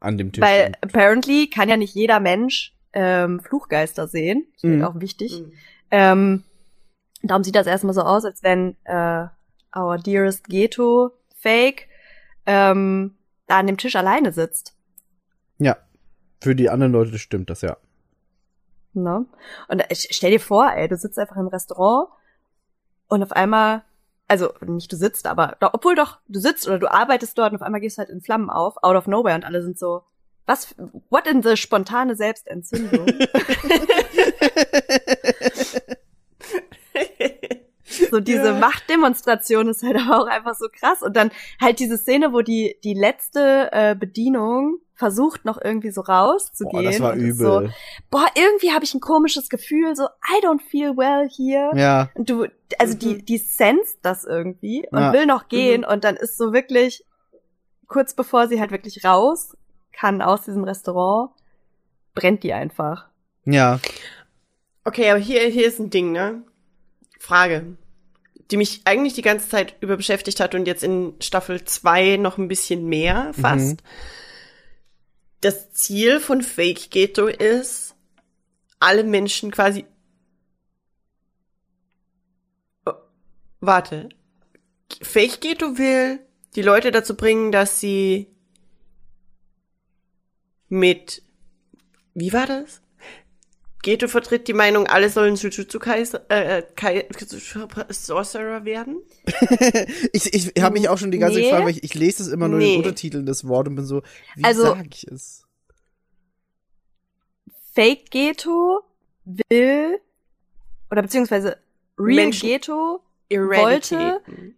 an 0.01 0.19
dem 0.19 0.33
Tisch. 0.33 0.43
Weil 0.43 0.67
und- 0.69 0.83
apparently 0.83 1.49
kann 1.49 1.69
ja 1.69 1.77
nicht 1.77 1.95
jeder 1.95 2.21
Mensch 2.21 2.75
ähm, 2.93 3.41
Fluchgeister 3.41 4.09
sehen. 4.09 4.47
Das 4.55 4.65
ist 4.65 4.77
Mhm. 4.79 4.85
auch 4.85 5.01
wichtig. 5.01 5.41
Mhm. 5.43 5.53
Ähm, 5.91 6.45
darum 7.23 7.45
sieht 7.45 7.55
das 7.55 7.67
erstmal 7.67 7.95
so 7.95 8.03
aus, 8.03 8.25
als 8.25 8.43
wenn 8.43 8.77
äh, 8.85 9.27
our 9.77 9.99
dearest 9.99 10.49
Geto 10.49 11.11
Fake 11.39 11.89
ähm, 12.47 13.17
da 13.47 13.59
an 13.59 13.67
dem 13.67 13.77
Tisch 13.77 13.97
alleine 13.97 14.33
sitzt. 14.33 14.75
ja, 15.59 15.77
für 16.41 16.55
die 16.55 16.69
anderen 16.71 16.93
Leute 16.93 17.19
stimmt 17.19 17.51
das 17.51 17.61
ja. 17.63 17.77
Ne? 18.95 19.27
Und 19.69 19.81
äh, 19.81 19.95
stell 19.95 20.31
dir 20.31 20.41
vor, 20.41 20.73
ey, 20.73 20.89
du 20.89 20.97
sitzt 20.97 21.19
einfach 21.19 21.37
im 21.37 21.49
Restaurant 21.49 22.09
und 23.09 23.23
auf 23.23 23.33
einmal, 23.33 23.83
also 24.29 24.53
nicht 24.65 24.93
du 24.93 24.97
sitzt, 24.97 25.27
aber 25.27 25.57
doch, 25.61 25.71
obwohl 25.73 25.95
doch, 25.95 26.19
du 26.29 26.41
sitzt 26.41 26.67
oder 26.67 26.79
du 26.79 26.91
arbeitest 26.91 27.37
dort 27.39 27.53
und 27.53 27.57
auf 27.57 27.63
einmal 27.63 27.81
gehst 27.81 27.97
du 27.97 28.01
halt 28.01 28.11
in 28.11 28.21
Flammen 28.21 28.51
auf, 28.51 28.77
out 28.83 28.97
of 28.97 29.07
nowhere 29.07 29.35
und 29.35 29.45
alle 29.45 29.63
sind 29.63 29.79
so, 29.79 30.03
was, 30.47 30.75
what 31.11 31.27
in 31.27 31.43
the 31.43 31.57
spontane 31.57 32.15
Selbstentzündung? 32.15 33.07
so 38.17 38.21
diese 38.21 38.47
Ja. 38.47 38.59
Machtdemonstration 38.59 39.69
ist 39.69 39.83
halt 39.83 39.97
aber 40.07 40.23
auch 40.23 40.27
einfach 40.27 40.55
so 40.55 40.67
krass. 40.73 41.03
Und 41.03 41.17
dann 41.17 41.31
halt 41.61 41.79
diese 41.79 41.99
Szene, 41.99 42.33
wo 42.33 42.41
die, 42.43 42.77
die 42.85 42.95
letzte 42.95 43.69
äh, 43.73 43.95
Bedienung 43.95 44.79
versucht 44.95 45.45
noch 45.45 45.61
irgendwie 45.63 45.91
so 45.91 46.01
rauszugehen. 46.01 46.83
Boah, 46.85 46.91
das 46.91 47.01
war 47.01 47.13
und 47.13 47.21
ist 47.21 47.39
So, 47.39 47.59
übel. 47.61 47.73
boah, 48.11 48.27
irgendwie 48.35 48.73
habe 48.73 48.85
ich 48.85 48.95
ein 48.95 49.01
komisches 49.01 49.51
Gefühl, 49.51 49.95
so 49.95 50.05
I 50.05 50.43
don't 50.43 50.63
feel 50.63 50.97
well 50.97 51.29
here. 51.29 51.71
Ja, 51.79 52.09
Und 52.15 52.31
du, 52.31 52.47
also 52.79 52.95
Mhm. 52.95 52.99
die, 53.01 53.23
die 53.25 53.37
senst 53.39 53.99
das 54.03 54.25
irgendwie 54.25 54.89
und 54.91 54.99
Ja. 54.99 55.13
will 55.13 55.27
noch 55.27 55.49
gehen 55.49 55.85
und 55.85 56.05
dann 56.05 56.17
ist 56.17 56.39
so 56.39 56.55
wirklich 56.55 57.05
kurz 57.89 58.15
bevor 58.15 58.49
sie 58.49 58.59
halt 58.59 58.71
wirklich 58.71 59.05
raus 59.05 59.55
kann 59.93 60.23
aus 60.23 60.43
diesem 60.43 60.65
Restaurant, 60.65 61.31
brennt 62.15 62.43
die 62.43 62.53
einfach. 62.55 63.09
Ja. 63.45 63.79
Okay, 64.85 65.11
aber 65.11 65.21
hier, 65.21 65.41
hier 65.49 65.67
ist 65.67 65.79
ein 65.79 65.91
Ding, 65.91 66.13
ne? 66.13 66.43
Frage, 67.19 67.77
die 68.51 68.57
mich 68.57 68.83
eigentlich 68.85 69.15
die 69.15 69.23
ganze 69.23 69.49
Zeit 69.49 69.75
über 69.81 69.97
beschäftigt 69.97 70.41
hat 70.41 70.55
und 70.55 70.67
jetzt 70.67 70.85
in 70.85 71.15
Staffel 71.21 71.65
2 71.65 72.17
noch 72.17 72.39
ein 72.39 72.49
bisschen 72.49 72.87
mehr 72.87 73.33
fast. 73.35 73.83
Das 75.41 75.73
Ziel 75.73 76.21
von 76.21 76.43
Fake 76.43 76.91
Ghetto 76.91 77.27
ist, 77.27 77.95
alle 78.79 79.05
Menschen 79.05 79.51
quasi. 79.51 79.85
Oh, 82.85 82.93
warte. 83.61 84.09
Fake 85.03 85.41
Ghetto 85.41 85.79
will 85.79 86.21
die 86.55 86.63
Leute 86.63 86.91
dazu 86.91 87.17
bringen, 87.17 87.53
dass 87.53 87.81
sie 87.81 88.29
mit. 90.69 91.23
Wie 92.15 92.33
war 92.33 92.47
das? 92.47 92.81
Geto 93.87 94.09
vertritt 94.09 94.49
die 94.49 94.53
Meinung, 94.53 94.89
alle 94.89 95.09
sollen 95.11 95.37
Jujutsu 95.37 95.79
Kaisa- 95.79 96.29
äh, 96.29 96.65
Kai 96.75 97.07
Sorcerer 97.89 98.65
werden. 98.65 99.01
Ich, 100.13 100.35
ich 100.35 100.61
habe 100.61 100.73
mich 100.73 100.89
auch 100.89 100.99
schon 100.99 101.13
die 101.13 101.19
ganze 101.19 101.37
Zeit 101.37 101.45
Nee. 101.45 101.51
gefragt, 101.51 101.65
weil 101.67 101.71
ich, 101.77 101.85
ich 101.85 101.95
lese 101.95 102.21
es 102.25 102.29
immer 102.29 102.49
nur 102.49 102.59
in 102.59 102.65
Nee. 102.67 102.73
den 102.73 102.79
Untertiteln 102.79 103.27
des 103.27 103.47
Wort 103.47 103.69
und 103.69 103.77
bin 103.77 103.85
so, 103.87 104.03
wie 104.35 104.43
Also- 104.43 104.63
sag 104.65 104.87
ich 104.93 105.07
es? 105.07 105.45
Fake 107.75 108.11
Ghetto 108.11 108.81
will, 109.25 110.01
oder 110.91 111.03
beziehungsweise 111.03 111.59
Real 111.99 112.17
Menschen- 112.25 112.49
Ghetto, 112.49 113.03
Eradicaten. 113.29 114.57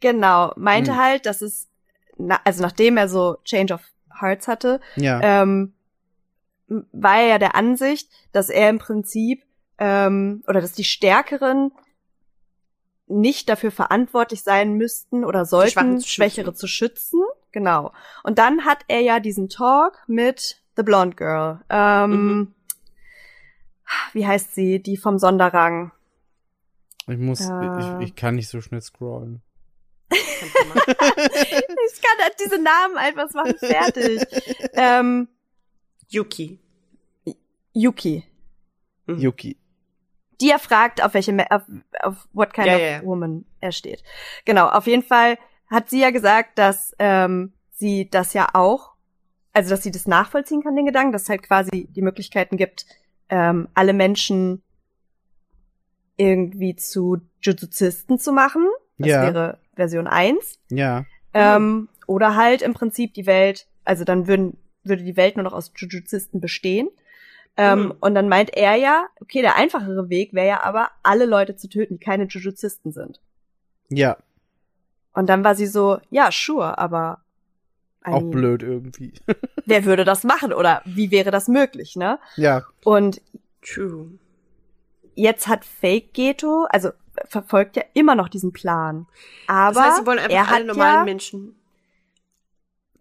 genau, 0.00 0.52
meinte 0.56 0.92
Hm. 0.92 0.98
halt, 0.98 1.26
dass 1.26 1.42
es, 1.42 1.68
na, 2.16 2.40
also 2.44 2.62
nachdem 2.62 2.96
er 2.96 3.08
so 3.08 3.36
Change 3.44 3.74
of 3.74 3.82
Hearts 4.20 4.48
hatte, 4.48 4.80
Ja. 4.96 5.42
ähm, 5.42 5.74
war 6.92 7.18
er 7.18 7.26
ja 7.26 7.38
der 7.38 7.54
Ansicht, 7.54 8.08
dass 8.32 8.48
er 8.48 8.70
im 8.70 8.78
Prinzip 8.78 9.42
ähm, 9.78 10.42
oder 10.46 10.60
dass 10.60 10.72
die 10.72 10.84
Stärkeren 10.84 11.72
nicht 13.06 13.48
dafür 13.48 13.70
verantwortlich 13.70 14.42
sein 14.42 14.74
müssten 14.74 15.24
oder 15.24 15.44
sollten, 15.44 16.00
zu. 16.00 16.08
Schwächere 16.08 16.54
zu 16.54 16.66
schützen. 16.66 17.20
Genau. 17.50 17.92
Und 18.22 18.38
dann 18.38 18.64
hat 18.64 18.78
er 18.88 19.00
ja 19.00 19.20
diesen 19.20 19.48
Talk 19.48 20.02
mit 20.06 20.62
The 20.76 20.82
Blonde 20.82 21.16
Girl. 21.16 21.60
Ähm, 21.68 22.10
Mhm. 22.10 22.54
Wie 24.12 24.26
heißt 24.26 24.54
sie? 24.54 24.82
Die 24.82 24.96
vom 24.96 25.18
Sonderrang. 25.18 25.92
Ich 27.06 27.18
muss, 27.18 27.40
äh. 27.40 28.00
ich, 28.00 28.08
ich 28.08 28.14
kann 28.14 28.36
nicht 28.36 28.48
so 28.48 28.60
schnell 28.60 28.80
scrollen. 28.80 29.42
Ich 31.94 32.00
kann 32.00 32.18
halt 32.20 32.34
diese 32.44 32.60
Namen 32.60 32.96
einfach 32.96 33.32
machen 33.32 33.56
fertig. 33.58 34.22
ähm, 34.72 35.28
Yuki. 36.08 36.58
Yuki. 37.74 38.24
Mhm. 39.06 39.18
Yuki. 39.18 39.56
die 40.40 40.50
er 40.50 40.58
fragt, 40.58 41.02
auf 41.04 41.14
welche, 41.14 41.32
Ma- 41.32 41.46
auf, 41.50 41.62
auf 42.00 42.28
what 42.32 42.52
kind 42.52 42.66
Ja, 42.66 42.74
of 42.74 42.80
ja, 42.80 42.86
ja. 42.98 43.02
woman 43.04 43.44
er 43.60 43.70
steht. 43.72 44.02
Genau, 44.44 44.68
auf 44.68 44.86
jeden 44.88 45.04
Fall 45.04 45.38
hat 45.68 45.88
sie 45.88 46.00
ja 46.00 46.10
gesagt, 46.10 46.58
dass 46.58 46.94
ähm, 46.98 47.52
sie 47.70 48.10
das 48.10 48.32
ja 48.34 48.48
auch, 48.54 48.94
also 49.52 49.70
dass 49.70 49.82
sie 49.84 49.92
das 49.92 50.06
nachvollziehen 50.08 50.62
kann, 50.62 50.74
den 50.74 50.84
Gedanken, 50.86 51.12
dass 51.12 51.22
es 51.22 51.28
halt 51.28 51.42
quasi 51.44 51.86
die 51.90 52.02
Möglichkeiten 52.02 52.56
gibt, 52.56 52.86
ähm, 53.28 53.68
alle 53.74 53.92
Menschen 53.92 54.62
irgendwie 56.16 56.76
zu 56.76 57.20
Jujuzisten 57.40 58.18
zu 58.18 58.32
machen. 58.32 58.66
Das 58.98 59.08
Ja. 59.08 59.22
wäre 59.22 59.58
Version 59.74 60.06
1. 60.06 60.58
Ja. 60.70 61.04
Ähm, 61.34 61.88
oder 62.06 62.36
halt 62.36 62.62
im 62.62 62.74
Prinzip 62.74 63.14
die 63.14 63.26
Welt, 63.26 63.66
also 63.84 64.04
dann 64.04 64.26
würden, 64.26 64.58
würde 64.84 65.02
die 65.04 65.16
Welt 65.16 65.36
nur 65.36 65.44
noch 65.44 65.52
aus 65.54 65.72
Jujuzisten 65.76 66.40
bestehen. 66.40 66.88
Ähm, 67.56 67.84
Mhm. 67.84 67.94
Und 68.00 68.14
dann 68.14 68.28
meint 68.28 68.56
er 68.56 68.76
ja, 68.76 69.06
okay, 69.20 69.42
der 69.42 69.56
einfachere 69.56 70.08
Weg 70.08 70.32
wäre 70.32 70.46
ja 70.48 70.62
aber, 70.62 70.90
alle 71.02 71.26
Leute 71.26 71.56
zu 71.56 71.68
töten, 71.68 71.98
die 71.98 72.04
keine 72.04 72.24
Jujuzisten 72.24 72.92
sind. 72.92 73.20
Ja. 73.90 74.16
Und 75.12 75.28
dann 75.28 75.44
war 75.44 75.54
sie 75.54 75.66
so, 75.66 75.98
ja, 76.10 76.30
sure, 76.32 76.78
aber 76.78 77.20
Auch 78.04 78.20
mean, 78.20 78.30
blöd 78.30 78.62
irgendwie. 78.62 79.12
wer 79.66 79.84
würde 79.84 80.04
das 80.04 80.24
machen 80.24 80.52
oder 80.52 80.80
wie 80.86 81.10
wäre 81.10 81.30
das 81.30 81.48
möglich, 81.48 81.96
ne? 81.96 82.18
ja. 82.36 82.62
Und 82.84 83.20
True. 83.60 84.12
jetzt 85.14 85.46
hat 85.46 85.64
Fake 85.64 86.14
Ghetto, 86.14 86.66
also 86.70 86.90
verfolgt 87.26 87.76
ja 87.76 87.82
immer 87.92 88.14
noch 88.14 88.28
diesen 88.30 88.52
Plan. 88.52 89.06
Aber 89.46 89.74
Das 89.74 89.84
heißt, 89.84 89.96
sie 89.98 90.06
wollen 90.06 90.18
einfach 90.18 90.34
er 90.34 90.48
alle 90.48 90.58
hat 90.60 90.66
normalen 90.66 90.94
ja, 91.00 91.04
Menschen 91.04 91.54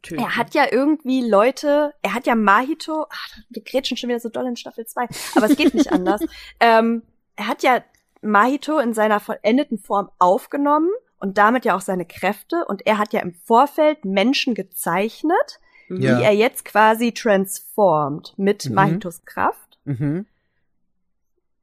töten. 0.02 0.22
Er 0.22 0.36
hat 0.38 0.54
ja 0.54 0.66
irgendwie 0.72 1.28
Leute, 1.28 1.94
er 2.02 2.14
hat 2.14 2.26
ja 2.28 2.36
Mahito, 2.36 3.06
ach, 3.10 3.38
wir 3.50 3.64
grätschen 3.64 3.98
schon 3.98 4.10
wieder 4.10 4.20
so 4.20 4.30
doll 4.30 4.46
in 4.48 4.56
Staffel 4.56 4.86
2, 4.86 5.08
aber 5.36 5.46
es 5.50 5.56
geht 5.58 5.74
nicht 5.74 5.92
anders. 5.92 6.22
Ähm, 6.60 7.04
er 7.36 7.48
hat 7.48 7.64
ja 7.64 7.84
Mahito 8.22 8.78
in 8.80 8.94
seiner 8.94 9.20
vollendeten 9.20 9.78
Form 9.80 10.10
aufgenommen 10.20 10.90
und 11.20 11.38
damit 11.38 11.66
ja 11.66 11.76
auch 11.76 11.82
seine 11.82 12.06
Kräfte 12.06 12.66
und 12.66 12.86
er 12.86 12.98
hat 12.98 13.14
ja 13.14 13.20
im 13.22 13.34
Vorfeld 13.34 14.06
Menschen 14.06 14.54
gezeichnet, 14.56 15.60
Mhm. 15.90 16.02
Ja. 16.02 16.18
die 16.18 16.24
er 16.24 16.34
jetzt 16.34 16.64
quasi 16.66 17.12
transformt 17.14 18.34
mit 18.38 18.70
Mhm. 18.70 18.76
Mahitos 18.76 19.26
Kraft, 19.26 19.78
Mhm. 19.84 20.26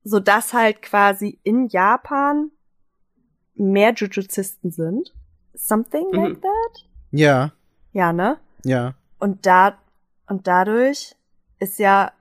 sodass 0.05 0.52
halt 0.52 0.82
quasi 0.82 1.39
in 1.43 1.69
Japan 1.69 2.51
mehr 3.55 3.93
Jujuzisten 3.94 4.70
sind. 4.70 5.12
Something 5.55 6.06
Mhm. 6.12 6.16
like 6.24 6.43
that? 6.43 6.85
Ja. 7.10 7.52
Ja, 7.93 8.12
ne? 8.12 8.39
Ja. 8.65 8.94
Und 9.19 9.47
da 9.47 9.78
und 10.27 10.47
dadurch 10.47 11.15
ist 11.59 11.78
ja 11.78 12.12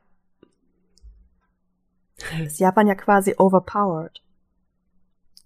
ist 2.43 2.59
Japan 2.59 2.87
ja 2.87 2.95
quasi 2.95 3.35
overpowered. 3.37 4.21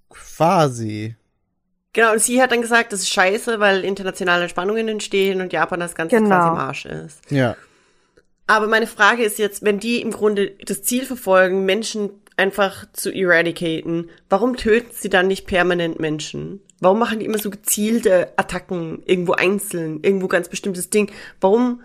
Quasi. 0.10 1.16
Genau, 1.94 2.14
und 2.14 2.22
sie 2.22 2.42
hat 2.42 2.52
dann 2.52 2.62
gesagt, 2.62 2.94
das 2.94 3.02
ist 3.02 3.10
scheiße, 3.10 3.60
weil 3.60 3.84
internationale 3.84 4.48
Spannungen 4.48 4.88
entstehen 4.88 5.42
und 5.42 5.52
Japan 5.52 5.82
das 5.82 5.96
Ganze 5.96 6.16
Genau. 6.16 6.30
quasi 6.30 6.48
im 6.50 6.56
Arsch 6.56 6.86
ist. 6.86 7.32
Ja. 7.32 7.58
Aber 8.48 8.68
meine 8.68 8.88
Frage 8.88 9.24
ist 9.24 9.38
jetzt, 9.40 9.64
wenn 9.64 9.80
die 9.80 10.02
im 10.02 10.12
Grunde 10.12 10.52
das 10.66 10.84
Ziel 10.84 11.06
verfolgen, 11.06 11.66
Menschen 11.66 12.10
einfach 12.38 12.86
zu 12.94 13.12
eradicaten, 13.12 14.10
warum 14.30 14.56
töten 14.56 14.92
sie 14.94 15.10
dann 15.10 15.28
nicht 15.28 15.46
permanent 15.48 16.00
Menschen? 16.00 16.62
Warum 16.80 17.00
machen 17.00 17.20
die 17.20 17.26
immer 17.26 17.38
so 17.38 17.50
gezielte 17.50 18.34
Attacken, 18.38 19.04
irgendwo 19.06 19.34
einzeln, 19.34 20.00
irgendwo 20.02 20.28
ganz 20.28 20.50
bestimmtes 20.50 20.90
Ding? 20.90 21.12
Warum? 21.40 21.82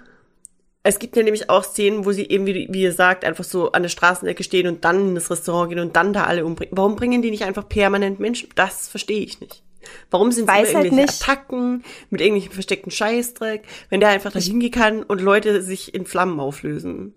Es 0.83 0.99
gibt 0.99 1.17
ja 1.17 1.23
nämlich 1.23 1.51
auch 1.51 1.65
Szenen, 1.65 2.05
wo 2.05 2.13
sie 2.13 2.27
eben, 2.29 2.47
wie, 2.47 2.69
wie 2.71 2.83
ihr 2.83 2.93
sagt, 2.93 3.25
einfach 3.25 3.45
so 3.45 3.73
an 3.73 3.83
der 3.83 3.91
Straßenecke 3.91 4.45
stehen 4.45 4.69
und 4.69 4.85
dann 4.85 5.09
in 5.09 5.15
das 5.17 5.31
Restaurant 5.31 5.69
gehen 5.69 5.81
und 5.81 5.97
dann 5.97 6.13
da 6.13 6.25
alle 6.25 6.47
umbringen. 6.47 6.77
Warum 6.77 6.97
bringen 6.97 7.23
die 7.23 7.31
nicht 7.31 7.45
einfach 7.45 7.69
permanent 7.69 8.21
Menschen? 8.21 8.49
Das 8.55 8.89
verstehe 8.89 9.21
ich 9.21 9.41
nicht. 9.41 9.63
Warum 10.11 10.33
sind 10.33 10.49
Weiß 10.49 10.71
immer 10.71 10.79
halt 10.79 10.87
irgendwelche 10.87 11.13
nicht. 11.13 11.23
Attacken 11.23 11.85
mit 12.11 12.21
irgendwelchen 12.21 12.53
versteckten 12.53 12.91
Scheißdreck, 12.91 13.65
wenn 13.91 14.01
der 14.01 14.11
einfach 14.11 14.33
da 14.33 14.39
hingehen 14.39 14.71
kann 14.71 15.03
und 15.03 15.21
Leute 15.21 15.63
sich 15.63 15.95
in 15.95 16.07
Flammen 16.07 16.41
auflösen? 16.41 17.15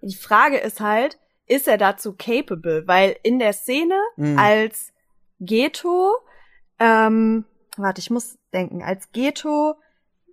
Die 0.00 0.14
Frage 0.16 0.58
ist 0.58 0.80
halt, 0.80 1.18
ist 1.48 1.66
er 1.68 1.78
dazu 1.78 2.14
capable? 2.16 2.86
Weil 2.86 3.16
in 3.22 3.38
der 3.38 3.52
Szene 3.52 3.98
Mhm. 4.16 4.38
als 4.38 4.92
Geto, 5.40 6.14
ähm, 6.78 7.44
warte, 7.76 8.00
ich 8.00 8.10
muss 8.10 8.38
denken, 8.52 8.82
als 8.82 9.10
Geto 9.12 9.74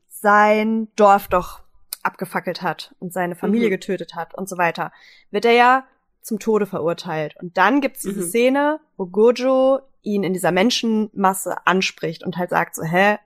sein 0.10 0.88
Dorf 0.96 1.28
doch 1.28 1.62
abgefackelt 2.04 2.62
hat 2.62 2.94
und 3.00 3.14
seine 3.14 3.36
Familie 3.36 3.68
Mhm. 3.68 3.72
getötet 3.72 4.16
hat 4.16 4.34
und 4.36 4.48
so 4.50 4.58
weiter, 4.58 4.92
wird 5.32 5.46
er 5.46 5.54
ja 5.54 5.88
zum 6.22 6.40
Tode 6.40 6.66
verurteilt. 6.66 7.36
Und 7.42 7.58
dann 7.58 7.82
gibt's 7.82 8.02
diese 8.02 8.22
Mhm. 8.22 8.28
Szene, 8.28 8.80
wo 8.98 9.06
Gojo 9.06 9.80
ihn 10.02 10.24
in 10.24 10.34
dieser 10.34 10.52
Menschenmasse 10.52 11.66
anspricht 11.66 12.24
und 12.24 12.38
halt 12.38 12.50
sagt 12.52 12.76
so, 12.76 12.84
hä? 12.84 13.18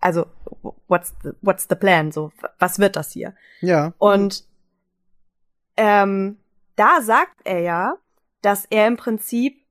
Also, 0.00 0.26
what's 0.86 1.14
the, 1.22 1.30
what's 1.40 1.66
the 1.68 1.74
plan? 1.76 2.12
So, 2.12 2.30
was 2.58 2.78
wird 2.78 2.96
das 2.96 3.10
hier? 3.12 3.34
Ja. 3.60 3.94
Und 3.98 4.44
ähm, 5.76 6.38
da 6.76 7.00
sagt 7.02 7.40
er 7.44 7.60
ja, 7.60 7.96
dass 8.42 8.64
er 8.66 8.86
im 8.86 8.96
Prinzip, 8.96 9.64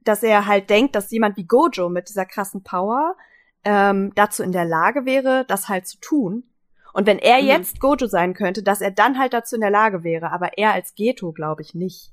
dass 0.00 0.22
er 0.22 0.46
halt 0.46 0.70
denkt, 0.70 0.94
dass 0.94 1.10
jemand 1.10 1.36
wie 1.36 1.46
Gojo 1.46 1.88
mit 1.88 2.08
dieser 2.08 2.26
krassen 2.26 2.62
Power 2.62 3.16
ähm, 3.64 4.12
dazu 4.14 4.42
in 4.42 4.52
der 4.52 4.64
Lage 4.64 5.04
wäre, 5.04 5.44
das 5.46 5.68
halt 5.68 5.86
zu 5.86 5.98
tun. 6.00 6.44
Und 6.92 7.06
wenn 7.06 7.18
er 7.18 7.40
Mhm. 7.40 7.48
jetzt 7.48 7.80
Gojo 7.80 8.06
sein 8.06 8.34
könnte, 8.34 8.62
dass 8.62 8.80
er 8.80 8.90
dann 8.90 9.18
halt 9.18 9.32
dazu 9.32 9.54
in 9.54 9.60
der 9.60 9.70
Lage 9.70 10.02
wäre, 10.04 10.30
aber 10.32 10.58
er 10.58 10.72
als 10.72 10.94
Geto 10.94 11.32
glaube 11.32 11.62
ich 11.62 11.74
nicht. 11.74 12.12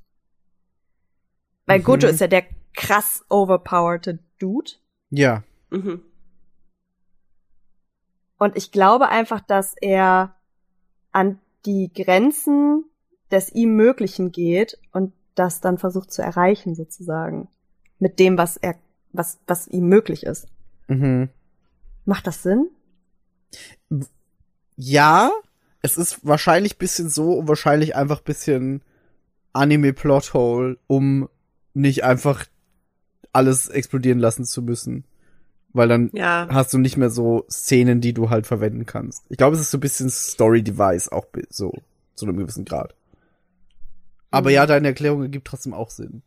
Weil 1.66 1.80
Mhm. 1.80 1.84
Gojo 1.84 2.08
ist 2.08 2.20
ja 2.20 2.28
der 2.28 2.44
krass 2.74 3.24
overpowered 3.28 4.18
Dude. 4.38 4.70
Ja. 5.10 5.42
Mhm. 5.70 6.02
Und 8.38 8.56
ich 8.56 8.72
glaube 8.72 9.08
einfach, 9.08 9.40
dass 9.40 9.74
er 9.80 10.34
an 11.12 11.40
die 11.66 11.92
Grenzen 11.92 12.84
des 13.30 13.52
ihm 13.52 13.74
Möglichen 13.76 14.32
geht 14.32 14.78
und 14.92 15.12
das 15.34 15.60
dann 15.60 15.78
versucht 15.78 16.12
zu 16.12 16.22
erreichen, 16.22 16.74
sozusagen. 16.74 17.48
Mit 17.98 18.18
dem, 18.18 18.36
was 18.38 18.56
er, 18.56 18.74
was, 19.12 19.38
was 19.46 19.68
ihm 19.68 19.88
möglich 19.88 20.24
ist. 20.24 20.46
Mhm. 20.88 21.28
Macht 22.04 22.26
das 22.26 22.42
Sinn? 22.42 22.68
Ja, 24.76 25.30
es 25.82 25.96
ist 25.96 26.26
wahrscheinlich 26.26 26.78
bisschen 26.78 27.08
so 27.08 27.34
und 27.34 27.48
wahrscheinlich 27.48 27.94
einfach 27.96 28.20
bisschen 28.20 28.82
Anime-Plothole, 29.52 30.78
um 30.86 31.28
nicht 31.74 32.04
einfach 32.04 32.46
alles 33.32 33.68
explodieren 33.68 34.18
lassen 34.18 34.44
zu 34.44 34.62
müssen. 34.62 35.04
Weil 35.72 35.88
dann 35.88 36.10
Ja. 36.12 36.48
hast 36.50 36.72
du 36.72 36.78
nicht 36.78 36.96
mehr 36.96 37.10
so 37.10 37.44
Szenen, 37.48 38.00
die 38.00 38.12
du 38.12 38.30
halt 38.30 38.46
verwenden 38.46 38.86
kannst. 38.86 39.24
Ich 39.28 39.36
glaube, 39.36 39.54
es 39.54 39.62
ist 39.62 39.70
so 39.70 39.76
ein 39.78 39.82
bisschen 39.82 40.10
Story-Device 40.10 41.10
auch 41.10 41.26
so, 41.48 41.72
zu 42.14 42.26
einem 42.26 42.36
gewissen 42.38 42.64
Grad. 42.64 42.94
Aber 44.30 44.50
Mhm. 44.50 44.54
ja, 44.54 44.66
deine 44.66 44.88
Erklärung 44.88 45.22
ergibt 45.22 45.46
trotzdem 45.46 45.74
auch 45.74 45.90
Sinn. 45.90 46.22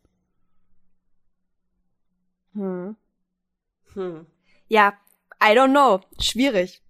Hm. 2.54 2.96
Hm. 3.94 4.26
Ja, 4.68 4.94
I 5.42 5.58
don't 5.58 5.70
know. 5.72 6.02
Schwierig. 6.22 6.82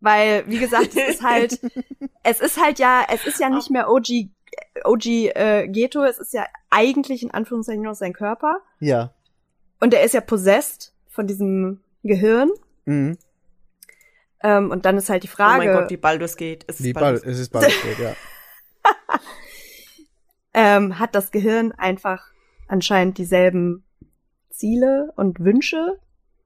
Weil, 0.00 0.44
wie 0.48 0.58
gesagt, 0.58 0.96
es 0.96 1.16
ist 1.16 1.22
halt, 1.22 1.60
es 2.22 2.40
ist 2.40 2.60
halt 2.60 2.78
ja, 2.78 3.04
es 3.12 3.26
ist 3.26 3.38
ja 3.40 3.50
nicht 3.50 3.70
mehr 3.70 3.90
OG, 3.90 4.30
OG 4.84 5.06
äh, 5.06 5.68
Geto, 5.68 6.02
es 6.04 6.18
ist 6.18 6.32
ja 6.32 6.46
eigentlich 6.70 7.22
in 7.22 7.30
Anführungszeichen 7.30 7.82
nur 7.82 7.94
sein 7.94 8.12
Körper. 8.12 8.60
Ja. 8.80 9.14
Und 9.78 9.94
er 9.94 10.02
ist 10.02 10.14
ja 10.14 10.20
possessed 10.20 10.94
von 11.08 11.26
diesem 11.26 11.80
Gehirn. 12.02 12.50
Mhm. 12.86 13.18
Ähm, 14.42 14.70
und 14.70 14.86
dann 14.86 14.96
ist 14.96 15.10
halt 15.10 15.22
die 15.22 15.28
Oh 15.28 15.32
Frage, 15.36 15.58
mein 15.66 15.72
Gott, 15.72 15.90
wie 15.90 15.98
Baldur's 15.98 16.36
Gate. 16.36 16.64
Es 16.66 16.80
ist 16.80 16.84
Wie 16.86 16.92
Baldur's 16.94 17.22
bald, 17.22 17.32
es 17.34 17.40
ist 17.40 17.50
bald, 17.50 17.72
ja. 17.98 18.16
ähm, 20.54 20.98
hat 20.98 21.14
das 21.14 21.30
Gehirn 21.30 21.72
einfach 21.72 22.24
anscheinend 22.68 23.18
dieselben 23.18 23.84
Ziele 24.50 25.12
und 25.16 25.40
Wünsche 25.40 25.98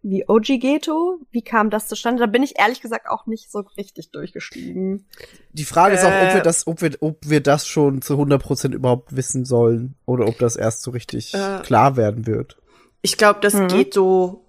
wie 0.07 0.29
OG 0.29 0.59
Geto? 0.61 1.19
Wie 1.31 1.41
kam 1.41 1.71
das 1.71 1.89
zustande? 1.89 2.21
Da 2.21 2.27
bin 2.27 2.43
ich 2.43 2.59
ehrlich 2.59 2.83
gesagt 2.83 3.09
auch 3.09 3.25
nicht 3.27 3.51
so 3.51 3.61
richtig 3.79 4.11
durchgestiegen. 4.11 5.07
Die 5.53 5.65
Frage 5.65 5.95
ist 5.95 6.05
auch, 6.05 6.09
ob 6.09 6.29
Äh. 6.31 6.35
wir 6.35 6.43
das, 6.43 6.67
ob 6.67 6.83
wir, 6.83 6.91
ob 7.01 7.19
wir 7.23 7.41
das 7.41 7.67
schon 7.67 8.03
zu 8.03 8.15
100% 8.19 8.75
überhaupt 8.75 9.17
wissen 9.17 9.47
sollen 9.47 9.95
oder 10.05 10.27
ob 10.27 10.39
das 10.39 10.57
erst 10.57 10.83
so 10.83 10.91
richtig 10.91 11.33
Äh. 11.33 11.61
klar 11.63 11.97
werden 11.97 12.27
wird. 12.27 12.59
Ich 13.01 13.17
glaube, 13.17 13.41
das 13.41 13.55
Mhm. 13.55 13.69
Geto 13.69 14.44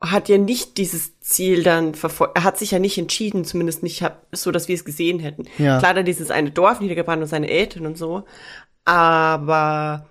hat 0.00 0.28
ja 0.28 0.38
nicht 0.38 0.76
dieses 0.76 1.18
Ziel 1.20 1.62
dann 1.62 1.94
verfolgt. 1.94 2.36
Er 2.36 2.44
hat 2.44 2.58
sich 2.58 2.70
ja 2.70 2.78
nicht 2.78 2.98
entschieden, 2.98 3.44
zumindest 3.44 3.82
nicht 3.82 4.02
hab, 4.02 4.26
so, 4.32 4.50
dass 4.50 4.68
wir 4.68 4.74
es 4.74 4.84
gesehen 4.84 5.18
hätten. 5.18 5.44
Ja. 5.58 5.78
Klar, 5.78 5.94
da 5.94 6.02
dieses 6.02 6.30
eine 6.30 6.50
Dorf 6.50 6.80
niedergebrannt 6.80 7.22
und 7.22 7.28
seine 7.28 7.48
Eltern 7.48 7.86
und 7.86 7.96
so. 7.96 8.24
Aber 8.84 10.06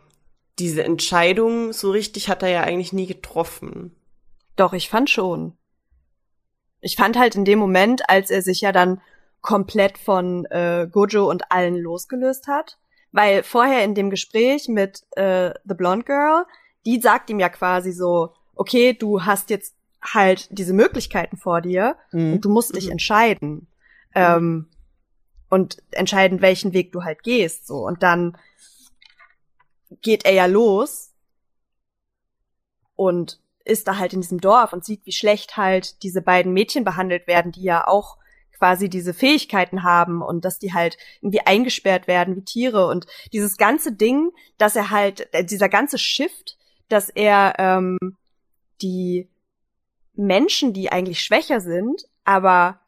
diese 0.58 0.84
Entscheidung 0.84 1.72
so 1.72 1.92
richtig 1.92 2.30
hat 2.30 2.42
er 2.42 2.50
ja 2.50 2.62
eigentlich 2.62 2.94
nie 2.94 3.06
getroffen. 3.06 3.96
Doch, 4.56 4.74
ich 4.74 4.90
fand 4.90 5.10
schon. 5.10 5.54
Ich 6.82 6.96
fand 6.96 7.18
halt 7.18 7.36
in 7.36 7.46
dem 7.46 7.60
Moment, 7.60 8.10
als 8.10 8.30
er 8.32 8.42
sich 8.42 8.62
ja 8.62 8.72
dann 8.72 9.02
komplett 9.42 9.98
von 9.98 10.46
äh, 10.46 10.88
Gojo 10.92 11.30
und 11.30 11.52
allen 11.52 11.78
losgelöst 11.78 12.48
hat, 12.48 12.78
weil 13.12 13.44
vorher 13.44 13.84
in 13.84 13.94
dem 13.94 14.10
Gespräch 14.10 14.68
mit 14.68 15.04
äh, 15.12 15.52
The 15.66 15.76
Blonde 15.76 16.06
Girl, 16.06 16.46
die 16.86 17.00
sagt 17.00 17.30
ihm 17.30 17.40
ja 17.40 17.50
quasi 17.50 17.92
so, 17.92 18.34
okay, 18.56 18.94
du 18.94 19.24
hast 19.24 19.50
jetzt 19.50 19.75
halt 20.06 20.48
diese 20.52 20.74
Möglichkeiten 20.74 21.38
vor 21.38 21.62
dir 21.62 21.98
Mhm. 22.12 22.34
und 22.34 22.46
du 22.46 22.50
musst 22.50 22.76
dich 22.76 22.86
Mhm. 22.86 22.92
entscheiden. 22.94 23.68
Ähm, 24.14 24.68
und 25.50 25.78
entscheiden, 25.92 26.42
welchen 26.42 26.74
Weg 26.74 26.92
du 26.92 27.04
halt 27.04 27.22
gehst. 27.24 27.68
So. 27.68 27.86
Und 27.86 28.02
dann 28.04 28.38
geht 30.02 30.26
er 30.26 30.34
ja 30.34 30.46
los 30.48 31.12
und 32.96 33.40
ist 33.64 33.88
da 33.88 33.98
halt 33.98 34.14
in 34.14 34.22
diesem 34.22 34.40
Dorf 34.42 34.74
und 34.74 34.86
sieht, 34.86 35.06
wie 35.06 35.12
schlecht 35.12 35.58
halt 35.58 36.04
diese 36.04 36.22
beiden 36.22 36.54
Mädchen 36.54 36.84
behandelt 36.84 37.28
werden, 37.28 37.52
die 37.52 37.64
ja 37.64 37.88
auch 37.88 38.18
quasi 38.58 38.90
diese 38.90 39.14
Fähigkeiten 39.14 39.84
haben 39.84 40.22
und 40.22 40.46
dass 40.46 40.60
die 40.60 40.74
halt 40.74 40.98
irgendwie 41.22 41.42
eingesperrt 41.42 42.08
werden 42.08 42.36
wie 42.36 42.44
Tiere 42.44 42.88
und 42.88 43.06
dieses 43.34 43.58
ganze 43.58 43.92
Ding, 43.92 44.32
dass 44.58 44.76
er 44.76 44.92
halt, 44.92 45.28
äh, 45.34 45.44
dieser 45.44 45.68
ganze 45.68 45.98
Shift, 45.98 46.58
dass 46.88 47.10
er 47.10 47.56
ähm, 47.58 47.98
die 48.82 49.28
Menschen, 50.18 50.74
die 50.74 50.92
eigentlich 50.92 51.22
schwächer 51.22 51.62
sind, 51.62 52.06
aber 52.24 52.80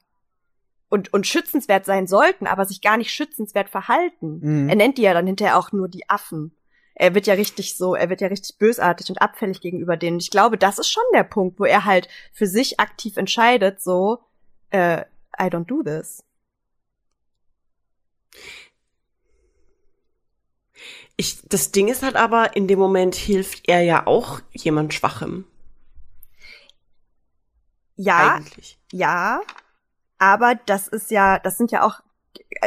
und, 0.89 1.13
und 1.13 1.27
schützenswert 1.27 1.85
sein 1.85 2.07
sollten, 2.07 2.47
aber 2.47 2.65
sich 2.65 2.81
gar 2.81 2.97
nicht 2.97 3.11
schützenswert 3.11 3.69
verhalten. 3.69 4.39
Mhm. 4.41 4.69
Er 4.69 4.75
nennt 4.75 4.97
die 4.97 5.01
ja 5.03 5.13
dann 5.13 5.27
hinterher 5.27 5.57
auch 5.57 5.71
nur 5.71 5.87
die 5.89 6.09
Affen. 6.09 6.53
Er 6.95 7.13
wird 7.13 7.27
ja 7.27 7.35
richtig 7.35 7.77
so, 7.77 7.93
er 7.93 8.09
wird 8.09 8.21
ja 8.21 8.27
richtig 8.27 8.57
bösartig 8.57 9.09
und 9.09 9.21
abfällig 9.21 9.61
gegenüber 9.61 9.97
denen. 9.97 10.19
Ich 10.19 10.31
glaube, 10.31 10.57
das 10.57 10.79
ist 10.79 10.89
schon 10.89 11.03
der 11.13 11.23
Punkt, 11.23 11.59
wo 11.59 11.65
er 11.65 11.85
halt 11.85 12.07
für 12.33 12.47
sich 12.47 12.79
aktiv 12.79 13.17
entscheidet, 13.17 13.81
so, 13.81 14.19
äh, 14.71 15.01
I 15.39 15.43
don't 15.43 15.65
do 15.65 15.83
this. 15.83 16.23
Ich, 21.17 21.41
das 21.49 21.71
Ding 21.71 21.87
ist 21.87 22.03
halt 22.03 22.15
aber, 22.15 22.55
in 22.55 22.67
dem 22.67 22.79
Moment 22.79 23.15
hilft 23.15 23.67
er 23.67 23.81
ja 23.81 24.07
auch 24.07 24.39
jemand 24.53 24.93
Schwachem. 24.93 25.45
Ja, 27.97 28.35
Eigentlich. 28.35 28.77
ja, 28.91 29.41
aber 30.19 30.55
das 30.65 30.87
ist 30.87 31.11
ja, 31.11 31.39
das 31.39 31.57
sind 31.57 31.71
ja 31.71 31.83
auch, 31.83 31.99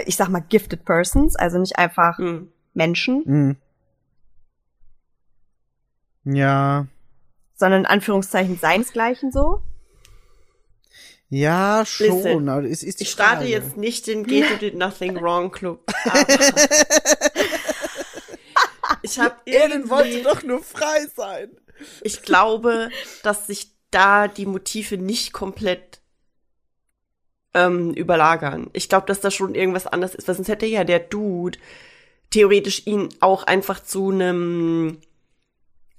ich 0.07 0.16
sag 0.16 0.28
mal, 0.28 0.40
gifted 0.40 0.85
persons, 0.85 1.36
also 1.36 1.59
nicht 1.59 1.78
einfach 1.78 2.19
Hm. 2.19 2.52
Menschen, 2.74 3.23
Mhm. 3.24 3.57
Ja. 6.24 6.86
sondern 7.55 7.81
in 7.82 7.86
Anführungszeichen 7.86 8.59
seinesgleichen 8.59 9.32
so. 9.32 9.62
Ja, 11.28 11.85
schon. 11.86 12.07
Listen, 12.16 12.48
aber 12.48 12.65
es 12.65 12.82
ist 12.82 12.98
die 13.01 13.05
Ich 13.05 13.11
starte 13.12 13.36
Frage. 13.43 13.48
jetzt 13.51 13.77
nicht 13.77 14.07
den 14.09 14.24
Geto 14.24 14.57
did 14.57 14.74
nothing 14.77 15.16
wrong 15.23 15.51
Club. 15.52 15.85
Ich 19.02 19.19
habe 19.19 19.36
Eren 19.47 19.89
wollte 19.89 20.23
doch 20.23 20.43
nur 20.43 20.62
frei 20.62 21.07
sein. 21.16 21.51
ich 22.02 22.23
glaube, 22.23 22.90
dass 23.23 23.47
sich 23.47 23.73
da 23.91 24.29
die 24.29 24.47
Motive 24.47 24.97
nicht 24.97 25.33
komplett 25.33 26.01
ähm, 27.55 27.93
überlagern. 27.95 28.71
Ich 28.73 28.89
glaube, 28.89 29.07
dass 29.07 29.21
da 29.21 29.31
schon 29.31 29.55
irgendwas 29.55 29.87
anderes 29.87 30.15
ist, 30.15 30.29
weil 30.29 30.35
sonst 30.37 30.49
hätte 30.49 30.67
ja 30.67 30.85
der 30.85 31.01
Dude 31.01 31.59
theoretisch 32.31 32.87
ihn 32.87 33.09
auch 33.21 33.43
einfach 33.45 33.81
zu 33.83 34.11
einem 34.11 34.99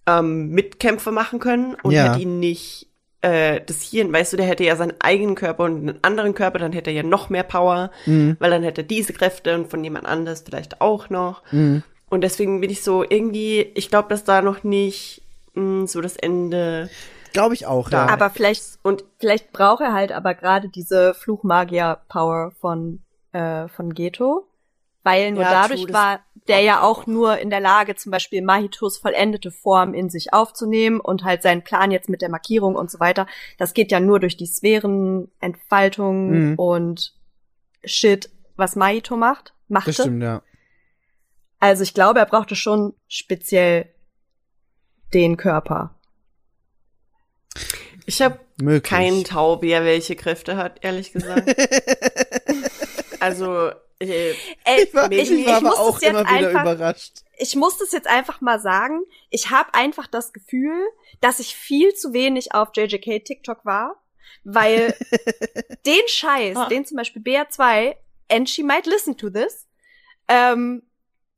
ähm, 0.07 0.49
Mitkämpfer 0.49 1.11
machen 1.11 1.39
können 1.39 1.75
und 1.83 1.91
Ja. 1.91 2.05
hätte 2.05 2.21
ihn 2.23 2.39
nicht 2.39 2.87
äh, 3.23 3.61
das 3.63 3.83
Hirn, 3.83 4.11
weißt 4.11 4.33
du, 4.33 4.37
der 4.37 4.47
hätte 4.47 4.63
ja 4.63 4.75
seinen 4.75 4.99
eigenen 4.99 5.35
Körper 5.35 5.65
und 5.65 5.87
einen 5.89 5.99
anderen 6.03 6.33
Körper, 6.33 6.57
dann 6.57 6.71
hätte 6.71 6.89
er 6.89 6.95
ja 6.95 7.03
noch 7.03 7.29
mehr 7.29 7.43
Power, 7.43 7.91
Mhm. 8.07 8.35
weil 8.39 8.49
dann 8.49 8.63
hätte 8.63 8.81
er 8.81 8.87
diese 8.87 9.13
Kräfte 9.13 9.53
und 9.53 9.69
von 9.69 9.83
jemand 9.83 10.07
anders 10.07 10.41
vielleicht 10.43 10.81
auch 10.81 11.09
noch. 11.11 11.43
Mhm. 11.51 11.83
Und 12.09 12.21
deswegen 12.21 12.61
bin 12.61 12.71
ich 12.71 12.81
so 12.81 13.03
irgendwie, 13.07 13.61
ich 13.75 13.89
glaube, 13.89 14.09
dass 14.09 14.23
da 14.23 14.41
noch 14.41 14.63
nicht 14.63 15.21
mh, 15.53 15.85
so 15.85 16.01
das 16.01 16.15
Ende 16.15 16.89
Glaube 17.33 17.53
ich 17.53 17.65
auch, 17.65 17.89
da 17.89 18.07
ja. 18.07 18.13
Aber 18.13 18.29
vielleicht, 18.29 18.79
und 18.83 19.03
vielleicht 19.19 19.51
braucht 19.51 19.81
er 19.81 19.93
halt 19.93 20.11
aber 20.11 20.33
gerade 20.33 20.69
diese 20.69 21.13
Fluchmagier-Power 21.13 22.51
von, 22.59 23.01
äh, 23.31 23.67
von 23.69 23.93
Geto. 23.93 24.47
Weil 25.03 25.31
nur 25.31 25.41
Ja, 25.41 25.63
dadurch 25.63 25.85
true, 25.85 25.93
war 25.93 26.19
der 26.47 26.59
ja 26.61 26.81
auch 26.81 26.99
auch. 27.03 27.07
nur 27.07 27.37
in 27.39 27.49
der 27.49 27.59
Lage, 27.59 27.95
zum 27.95 28.11
Beispiel 28.11 28.43
Mahitos 28.43 28.99
vollendete 28.99 29.49
Form 29.49 29.95
in 29.95 30.09
sich 30.09 30.31
aufzunehmen 30.33 30.99
und 30.99 31.23
halt 31.23 31.41
seinen 31.41 31.63
Plan 31.63 31.89
jetzt 31.89 32.07
mit 32.09 32.21
der 32.21 32.29
Markierung 32.29 32.75
und 32.75 32.91
so 32.91 32.99
weiter. 32.99 33.25
Das 33.57 33.73
geht 33.73 33.91
ja 33.91 33.99
nur 33.99 34.19
durch 34.19 34.37
die 34.37 34.45
Sphärenentfaltung 34.45 36.51
Mhm. 36.51 36.59
und 36.59 37.15
Shit, 37.83 38.29
was 38.57 38.75
Mahito 38.75 39.17
macht, 39.17 39.55
machte. 39.67 39.89
das 39.89 39.95
stimmt, 40.01 40.21
ja. 40.21 40.43
Also 41.59 41.81
ich 41.81 41.95
glaube, 41.95 42.19
er 42.19 42.27
brauchte 42.27 42.55
schon 42.55 42.93
speziell 43.07 43.89
den 45.15 45.35
Körper. 45.37 45.95
Ich 48.05 48.21
habe 48.21 48.39
keinen 48.81 49.23
Taub, 49.23 49.61
wer 49.61 49.83
welche 49.85 50.15
Kräfte 50.15 50.57
hat, 50.57 50.83
ehrlich 50.83 51.11
gesagt. 51.13 51.47
also 53.19 53.69
äh, 53.99 54.31
Ich 54.31 54.93
war, 54.93 55.11
Ich- 55.11 55.31
ich, 55.31 55.45
war 55.45 55.57
ich 55.57 55.63
muss 55.63 55.73
aber 55.77 55.79
auch 55.79 56.01
immer 56.01 56.19
wieder 56.21 56.29
einfach- 56.49 56.61
überrascht. 56.63 57.13
ich 57.37 57.55
muss 57.55 57.77
das 57.77 57.91
jetzt 57.91 58.07
einfach 58.07 58.41
mal 58.41 58.59
sagen. 58.59 59.01
Ich 59.29 59.49
habe 59.49 59.73
einfach 59.73 60.07
das 60.07 60.33
Gefühl, 60.33 60.73
dass 61.19 61.39
ich 61.39 61.55
viel 61.55 61.93
zu 61.93 62.13
wenig 62.13 62.53
auf 62.53 62.69
JJK 62.75 63.23
TikTok 63.23 63.65
war, 63.65 64.01
weil 64.43 64.95
den 65.85 66.01
Scheiß, 66.07 66.57
Ah. 66.57 66.67
den 66.67 66.85
zum 66.85 66.97
Beispiel 66.97 67.21
BR2, 67.21 67.95
and 68.29 68.49
she 68.49 68.63
might 68.63 68.85
listen 68.85 69.17
to 69.17 69.29
this, 69.29 69.67
ähm, 70.27 70.83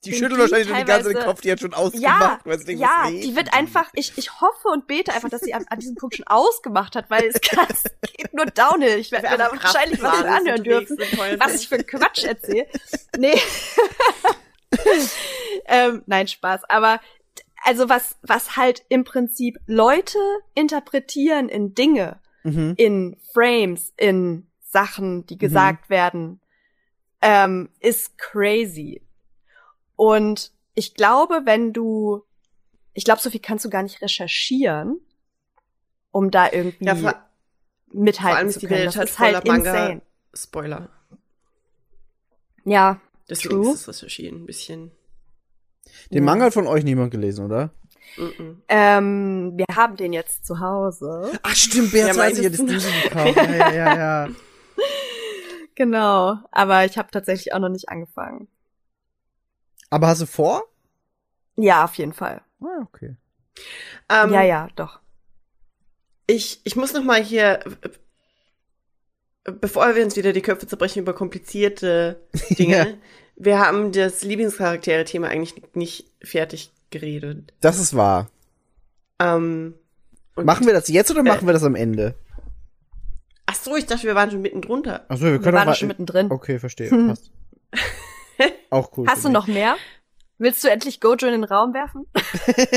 Die 0.06 0.12
den 0.12 0.20
schüttelt 0.20 0.38
die 0.38 0.42
wahrscheinlich 0.42 0.68
schon 0.68 0.78
den 0.78 0.86
ganzen 0.86 1.14
teilweise- 1.14 1.26
Kopf, 1.28 1.42
die 1.42 1.52
hat 1.52 1.60
schon 1.60 1.72
ja, 1.72 1.78
ausgemacht. 1.78 2.40
weil 2.46 2.60
sie 2.60 2.66
denkt, 2.66 2.82
ja, 2.82 3.10
die 3.10 3.36
wird 3.36 3.54
einfach, 3.54 3.90
ich, 3.94 4.14
ich 4.18 4.42
hoffe 4.42 4.68
und 4.70 4.88
bete 4.88 5.14
einfach, 5.14 5.30
dass 5.30 5.42
sie 5.42 5.54
an, 5.54 5.66
an 5.70 5.80
diesem 5.80 5.96
Punkt 5.96 6.16
schon 6.16 6.28
ausgemacht 6.28 6.96
hat, 6.96 7.10
weil 7.10 7.26
es, 7.26 7.40
kann, 7.42 7.68
es 7.70 7.84
geht 8.12 8.34
nur 8.34 8.46
downhill. 8.48 8.98
Ich 9.00 9.12
werde 9.12 9.30
mir 9.30 9.38
da 9.38 9.52
wahrscheinlich 9.52 10.02
was 10.02 10.24
anhören 10.24 10.64
dürfen, 10.64 10.98
was 11.40 11.56
ich 11.56 11.70
für 11.70 11.84
Quatsch 11.84 12.24
erzähle. 12.26 12.68
Nee. 13.18 13.38
ähm, 15.66 16.04
nein, 16.06 16.28
Spaß. 16.28 16.62
Aber 16.70 17.00
also 17.64 17.90
was, 17.90 18.18
was 18.22 18.58
halt 18.58 18.84
im 18.90 19.04
Prinzip 19.04 19.58
Leute 19.68 20.18
interpretieren 20.56 21.50
in 21.50 21.74
Dinge, 21.76 22.20
Mhm. 22.46 22.74
in 22.76 23.18
Frames, 23.34 23.94
in 23.96 24.48
Sachen, 24.60 25.26
die 25.28 25.38
gesagt 25.38 25.90
werden, 25.90 26.42
ähm, 27.22 27.70
ist 27.80 28.18
crazy. 28.18 29.02
Und 30.04 30.52
ich 30.76 30.96
glaube, 30.96 31.42
wenn 31.46 31.72
du, 31.72 32.24
ich 32.94 33.06
glaube, 33.06 33.22
so 33.22 33.30
viel 33.30 33.40
kannst 33.40 33.64
du 33.64 33.70
gar 33.70 33.84
nicht 33.84 34.02
recherchieren, 34.02 35.00
um 36.12 36.30
da 36.30 36.52
irgendwie 36.52 36.86
Ja, 36.86 36.96
vor, 36.96 37.12
vor 37.12 37.24
mithalten 37.94 38.38
allem 38.38 38.50
zu 38.50 38.60
können. 38.62 38.72
Welt 38.72 38.88
Das 38.88 38.96
halt 38.98 39.10
ist 39.10 39.20
halt 39.20 39.36
voller 39.38 39.48
Manga. 39.58 39.72
insane. 39.72 40.02
Spoiler. 40.34 40.90
Ja, 42.66 43.00
Deswegen 43.30 43.56
True. 43.64 43.74
ist 43.74 43.88
das 43.88 43.96
Recherchieren 44.04 44.44
ein 44.44 44.46
bisschen. 44.46 44.92
Den 46.12 46.26
Manga 46.26 46.46
hat 46.46 46.54
von 46.54 46.68
euch 46.68 46.84
niemand 46.84 47.12
gelesen, 47.12 47.46
oder? 47.46 47.72
Mm-mm. 48.18 48.58
ähm, 48.68 49.54
wir 49.56 49.66
haben 49.76 49.96
den 49.96 50.12
jetzt 50.12 50.46
zu 50.46 50.60
Hause. 50.60 51.32
Ach 51.42 51.56
stimmt, 51.56 51.92
Bär 51.94 52.08
Ja, 52.08 52.14
20 52.14 52.46
hat 52.46 52.58
meines- 52.60 52.84
das 52.84 52.92
Ding 52.92 53.04
gekauft. 53.04 53.36
Ja, 53.38 53.52
ja, 53.56 53.74
ja, 53.74 53.96
ja. 54.28 54.30
Genau, 55.76 56.38
aber 56.52 56.86
ich 56.86 56.98
habe 56.98 57.10
tatsächlich 57.12 57.54
auch 57.54 57.60
noch 57.60 57.70
nicht 57.70 57.90
angefangen. 57.90 58.48
Aber 59.94 60.08
hast 60.08 60.22
du 60.22 60.26
vor? 60.26 60.64
Ja, 61.56 61.84
auf 61.86 61.94
jeden 61.96 62.14
Fall. 62.14 62.42
Ah, 62.62 62.82
okay. 62.82 63.16
Ähm, 64.10 64.34
ja, 64.34 64.42
ja, 64.42 64.68
doch. 64.76 65.00
Ich, 66.26 66.62
ich 66.64 66.76
muss 66.76 66.94
noch 66.94 67.04
mal 67.04 67.22
hier, 67.22 67.60
bevor 69.44 69.94
wir 69.96 70.04
uns 70.04 70.16
wieder 70.16 70.34
die 70.34 70.42
Köpfe 70.42 70.66
zerbrechen 70.66 71.00
über 71.04 71.14
komplizierte 71.14 72.20
Dinge, 72.58 72.76
Ja. 72.78 72.88
wir 73.36 73.60
haben 73.60 73.92
das 73.92 74.24
Lieblingscharaktere-Thema 74.24 75.28
eigentlich 75.28 75.62
nicht 75.76 76.08
fertig 76.24 76.72
geredet. 76.90 77.54
Das 77.60 77.78
ist 77.80 77.96
wahr. 77.96 78.30
Ähm, 79.20 79.76
Machen 80.36 80.66
wir 80.66 80.74
das 80.74 80.88
jetzt 80.88 81.12
oder 81.12 81.20
Äh. 81.20 81.24
machen 81.24 81.46
wir 81.48 81.54
das 81.54 81.64
am 81.64 81.76
Ende? 81.76 82.16
Ach 83.46 83.54
so, 83.56 83.76
ich 83.76 83.86
dachte, 83.86 84.08
wir 84.08 84.16
waren 84.16 84.32
schon 84.32 84.42
mitten 84.42 84.62
drunter. 84.62 85.06
Achso, 85.10 85.26
wir 85.26 85.34
Wir 85.34 85.40
können 85.42 85.58
waren 85.58 85.70
auch 85.70 85.76
schon 85.76 85.90
mittendrin. 85.90 86.32
Okay, 86.32 86.58
verstehe. 86.58 86.90
Hm. 86.90 87.10
Passt. 87.10 87.30
Auch 88.70 88.92
cool. 88.98 89.08
Hast 89.08 89.24
du 89.24 89.30
für 89.30 89.34
noch 89.34 89.48
mehr? 89.48 89.78
Willst 90.38 90.64
du 90.64 90.70
endlich 90.70 91.00
Gojo 91.00 91.28
in 91.28 91.34
den 91.34 91.44
Raum 91.44 91.74
werfen? 91.74 92.06
mich. 92.14 92.68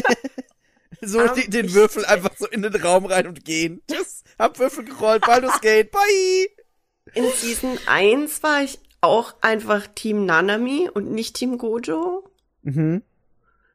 so 1.01 1.21
Ähm, 1.21 1.31
die, 1.37 1.51
den 1.51 1.73
Würfel 1.73 2.05
einfach 2.05 2.37
so 2.37 2.47
in 2.47 2.63
den 2.63 2.75
Raum 2.77 3.07
rein 3.07 3.27
und 3.27 3.45
gehen? 3.45 3.83
Tschüss. 3.91 4.23
Hab 4.39 4.59
Würfel 4.59 4.85
gerollt, 4.85 5.25
Baldur's 5.25 5.61
Gate. 5.63 5.91
Bye. 5.91 6.49
In 7.15 7.31
Season 7.33 7.79
1 7.87 8.43
war 8.43 8.63
ich 8.63 8.79
auch 9.01 9.35
einfach 9.41 9.87
Team 9.95 10.27
Nanami 10.27 10.91
und 10.93 11.11
nicht 11.11 11.37
Team 11.37 11.59
Gojo. 11.59 12.29
Mhm. 12.63 13.03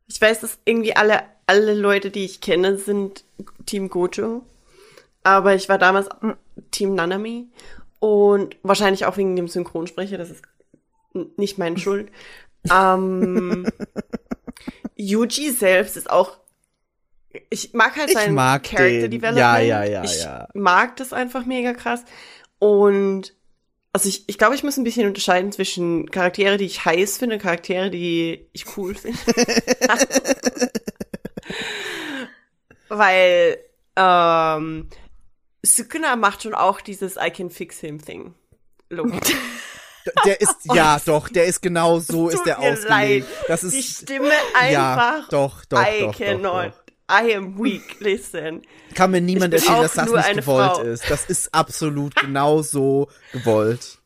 Ich 0.08 0.20
weiß, 0.20 0.42
dass 0.42 0.60
irgendwie 0.66 0.96
alle, 0.96 1.24
alle 1.48 1.74
Leute, 1.74 2.12
die 2.12 2.26
ich 2.26 2.42
kenne, 2.42 2.78
sind 2.78 3.24
Team 3.66 3.90
Gojo. 3.90 4.44
Aber 5.24 5.56
ich 5.56 5.70
war 5.70 5.78
damals 5.78 6.10
Team 6.72 6.96
Nanami. 6.96 7.48
Und 8.00 8.58
wahrscheinlich 8.64 9.06
auch 9.06 9.18
wegen 9.18 9.36
dem 9.36 9.48
Synchronsprecher, 9.48 10.18
das 10.18 10.32
ist 10.32 10.44
nicht 11.14 11.58
meine 11.58 11.78
Schuld. 11.78 12.12
ähm, 12.72 13.68
Yuji 14.96 15.52
selbst 15.52 15.98
ist 15.98 16.10
auch. 16.10 16.38
Ich 17.50 17.74
mag 17.74 17.96
halt 17.96 18.10
Ich 18.10 18.16
sein 18.16 18.34
mag 18.34 18.64
Character 18.64 19.08
den. 19.08 19.12
Development. 19.12 19.38
Ja, 19.38 19.60
ja, 19.60 19.84
ja, 19.84 20.04
ich 20.04 20.24
ja. 20.24 20.48
mag 20.54 20.98
das 20.98 21.14
einfach 21.14 21.46
mega 21.46 21.74
krass. 21.74 22.04
Und 22.60 23.34
also 23.94 24.08
ich, 24.08 24.28
ich 24.28 24.38
glaube, 24.38 24.56
ich 24.56 24.64
muss 24.64 24.78
ein 24.78 24.84
bisschen 24.84 25.08
unterscheiden 25.08 25.52
zwischen 25.52 26.10
Charaktere, 26.12 26.58
die 26.58 26.66
ich 26.66 26.86
heiß 26.86 27.18
finde, 27.18 27.36
und 27.36 27.42
Charaktere, 27.42 27.90
die 27.90 28.48
ich 28.54 28.78
cool 28.78 28.96
finde. 28.96 29.20
Weil 32.90 33.58
ähm, 33.96 34.90
Sukuna 35.64 36.16
macht 36.16 36.44
schon 36.44 36.54
auch 36.54 36.82
dieses 36.82 37.18
I 37.18 37.32
can 37.32 37.50
fix 37.50 37.80
him 37.80 38.04
Thing. 38.04 38.34
Look. 38.90 39.12
Der 40.26 40.42
ist, 40.42 40.56
ja, 40.74 41.00
doch, 41.06 41.30
der 41.30 41.46
ist 41.46 41.62
genau 41.62 42.00
so 42.00 42.30
ist 42.30 42.44
der 42.46 42.60
ausgelegt. 42.60 42.90
leid. 42.90 43.26
Das 43.48 43.62
Die 43.62 43.80
ist, 43.80 44.02
Stimme 44.04 44.30
ja, 44.72 44.94
einfach. 44.96 45.30
doch, 45.30 45.66
doch, 45.66 45.80
I 45.82 46.02
doch, 46.02 46.18
cannot. 46.18 46.74
doch. 46.74 46.82
I 47.24 47.36
am 47.36 47.58
weak. 47.62 48.00
Listen. 48.00 48.62
Kann 48.96 49.12
mir 49.12 49.20
niemand 49.22 49.54
erzählen, 49.54 49.82
dass 49.82 49.94
das 49.94 50.10
nicht 50.10 50.36
gewollt 50.38 50.72
Frau. 50.72 50.82
ist. 50.84 51.10
Das 51.10 51.26
ist 51.26 51.54
absolut 51.54 52.16
genau 52.16 52.62
so 52.62 53.10
gewollt. 53.34 53.98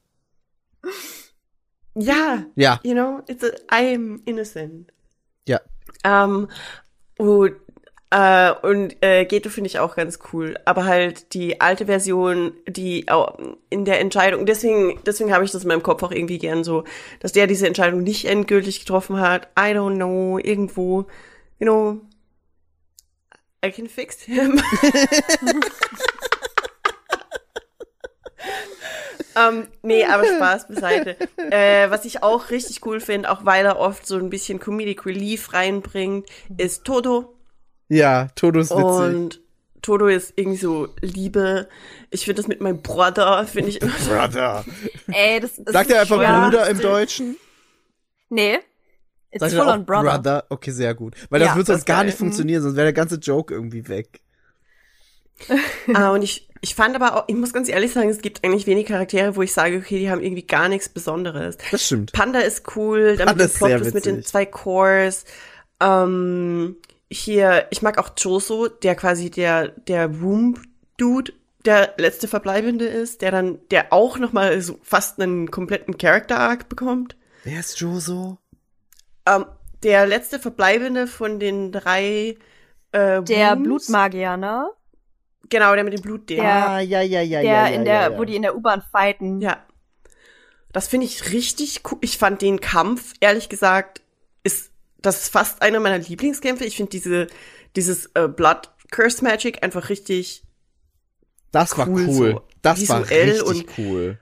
Ja, 1.96 2.44
Ja, 2.56 2.80
you 2.84 2.94
know, 2.94 3.22
it's 3.28 3.44
a, 3.44 3.50
I 3.72 3.96
am 3.96 4.22
innocent. 4.26 4.92
ja. 5.48 5.60
Ähm, 6.04 6.50
und 7.18 7.54
äh, 8.12 8.52
und 8.62 8.96
äh, 9.02 9.26
Geto 9.26 9.50
finde 9.50 9.68
ich 9.68 9.80
auch 9.80 9.96
ganz 9.96 10.20
cool, 10.32 10.58
aber 10.66 10.86
halt 10.86 11.34
die 11.34 11.60
alte 11.60 11.88
Version, 11.88 12.54
die 12.68 13.10
auch 13.10 13.38
in 13.70 13.84
der 13.84 14.00
Entscheidung, 14.00 14.46
deswegen 14.46 15.00
deswegen 15.06 15.34
habe 15.34 15.44
ich 15.44 15.52
das 15.52 15.64
in 15.64 15.70
meinem 15.70 15.84
Kopf 15.84 16.04
auch 16.04 16.12
irgendwie 16.12 16.38
gern 16.38 16.64
so, 16.64 16.84
dass 17.20 17.32
der 17.32 17.48
diese 17.48 17.66
Entscheidung 17.68 18.04
nicht 18.04 18.26
endgültig 18.26 18.80
getroffen 18.82 19.20
hat. 19.20 19.48
I 19.58 19.74
don't 19.74 19.96
know, 19.96 20.38
irgendwo, 20.38 21.08
you 21.60 21.66
know, 21.66 22.00
I 23.66 23.72
can 23.72 23.88
fix 23.90 24.22
him. 24.22 24.62
ähm, 29.36 29.68
nee, 29.82 30.06
aber 30.06 30.26
Spaß 30.26 30.68
beiseite. 30.68 31.18
Äh, 31.50 31.90
was 31.90 32.06
ich 32.06 32.22
auch 32.22 32.52
richtig 32.52 32.86
cool 32.86 33.00
finde, 33.00 33.32
auch 33.32 33.46
weil 33.46 33.66
er 33.66 33.80
oft 33.80 34.06
so 34.06 34.16
ein 34.18 34.30
bisschen 34.30 34.60
Comedic 34.60 35.08
Relief 35.08 35.54
reinbringt, 35.54 36.30
ist 36.58 36.86
Toto. 36.86 37.35
Ja, 37.88 38.28
Todo 38.36 38.60
ist 38.60 38.72
witzig. 38.72 38.84
Und 38.84 39.42
Toto 39.82 40.08
ist 40.08 40.34
irgendwie 40.36 40.58
so 40.58 40.90
Liebe. 41.02 41.68
Ich 42.10 42.26
finde 42.26 42.42
das 42.42 42.48
mit 42.48 42.62
meinem 42.62 42.82
Brother, 42.82 43.46
finde 43.48 43.70
ich 43.70 43.82
immer. 43.82 43.94
Brother. 44.08 44.66
Ey, 45.08 45.40
das 45.40 45.58
ist 45.60 45.72
Sagt 45.72 45.92
er 45.92 46.02
einfach. 46.02 46.18
Bruder 46.18 46.70
im 46.70 46.80
Deutschen? 46.80 47.38
Nee. 48.30 48.58
It's 49.32 49.42
Sagt 49.42 49.54
full 49.54 49.68
on 49.68 49.86
brother. 49.86 50.46
Okay, 50.50 50.72
sehr 50.72 50.96
gut. 50.96 51.14
Weil 51.30 51.42
das 51.42 51.50
Ja, 51.50 51.56
wird 51.56 51.68
das 51.68 51.76
sonst 51.76 51.86
gar 51.86 51.98
geil. 51.98 52.06
nicht 52.08 52.18
funktionieren, 52.18 52.64
sonst 52.64 52.76
wäre 52.78 52.86
der 52.86 52.94
ganze 52.94 53.16
Joke 53.18 53.54
irgendwie 53.54 53.88
weg. 53.88 54.22
ah, 55.94 56.12
und 56.12 56.22
ich, 56.24 56.48
ich 56.62 56.74
fand 56.76 56.96
aber 56.96 57.16
auch, 57.18 57.26
ich 57.28 57.36
muss 57.36 57.52
ganz 57.52 57.68
ehrlich 57.68 57.92
sagen, 57.92 58.10
es 58.10 58.22
gibt 58.22 58.44
eigentlich 58.44 58.66
wenig 58.68 58.88
Charaktere, 58.88 59.36
wo 59.36 59.42
ich 59.42 59.54
sage, 59.54 59.78
okay, 59.78 60.00
die 60.00 60.10
haben 60.10 60.22
irgendwie 60.24 60.48
gar 60.48 60.70
nichts 60.70 60.88
Besonderes. 60.90 61.58
Das 61.72 61.86
stimmt. 61.86 62.14
Panda 62.14 62.40
ist 62.40 62.76
cool, 62.76 63.18
dann 63.18 63.28
Panda 63.28 63.44
mit 63.44 63.54
dem 63.54 63.58
Plot 63.58 63.94
mit 63.94 64.06
den 64.06 64.24
zwei 64.24 64.46
Cores. 64.46 65.26
Ähm, 65.82 66.78
hier, 67.12 67.68
ich 67.72 67.82
mag 67.82 67.98
auch 67.98 68.10
Joso, 68.18 68.68
der 68.68 68.96
quasi 68.96 69.30
der, 69.30 69.70
der 69.70 70.22
Womb-Dude, 70.22 71.34
der 71.66 71.94
letzte 71.98 72.28
Verbleibende 72.28 72.86
ist, 72.86 73.22
der 73.22 73.32
dann, 73.32 73.60
der 73.72 73.92
auch 73.92 74.18
noch 74.20 74.34
mal 74.34 74.62
so 74.62 74.80
fast 74.84 75.20
einen 75.20 75.50
kompletten 75.50 75.98
Character-Arc 75.98 76.70
bekommt. 76.70 77.16
Wer 77.44 77.60
ist 77.60 77.80
Joso? 77.80 78.38
Ähm, 79.26 79.46
der 79.84 80.06
letzte 80.06 80.40
Verbleibende 80.40 81.08
von 81.08 81.40
den 81.40 81.72
drei 81.72 82.38
äh, 82.92 83.22
Der 83.24 83.52
Wombs. 83.56 83.64
Blutmagier, 83.64 84.38
ne? 84.38 84.70
Genau, 85.50 85.74
der 85.76 85.84
mit 85.84 85.94
dem 85.94 86.02
Blutding. 86.02 86.38
Der- 86.42 86.70
ah, 86.70 86.80
ja, 86.80 87.02
ja, 87.02 87.22
ja, 87.22 87.42
Der 87.42 87.52
ja, 87.52 87.68
ja, 87.68 87.74
in 87.76 87.86
der, 87.86 87.94
ja, 87.94 88.10
ja. 88.12 88.18
wo 88.18 88.24
die 88.26 88.36
in 88.36 88.42
der 88.42 88.56
U-Bahn 88.56 88.84
fighten. 88.92 89.42
Ja. 89.42 89.64
Das 90.72 90.88
finde 90.88 91.06
ich 91.06 91.32
richtig 91.32 91.82
cool. 91.90 92.00
Ich 92.02 92.18
fand 92.18 92.42
den 92.42 92.60
Kampf, 92.60 93.14
ehrlich 93.20 93.48
gesagt, 93.50 94.02
ist 94.44 94.72
das 95.06 95.24
ist 95.24 95.30
fast 95.32 95.62
einer 95.62 95.80
meiner 95.80 96.00
Lieblingskämpfe. 96.00 96.66
Ich 96.66 96.76
finde 96.78 96.92
diese, 96.92 97.28
dieses 97.76 98.08
äh, 98.16 98.28
Blood 98.28 98.70
Curse 98.92 99.24
Magic 99.24 99.64
einfach 99.64 99.90
richtig 99.90 100.44
Das 101.52 101.78
war 101.78 101.88
cool 101.88 102.06
cool. 102.08 102.32
so. 102.32 102.42
Das 102.62 102.88
war 102.90 103.02
Visuell 103.04 103.30
richtig 103.32 103.48
und- 103.48 103.78
cool. 103.78 104.20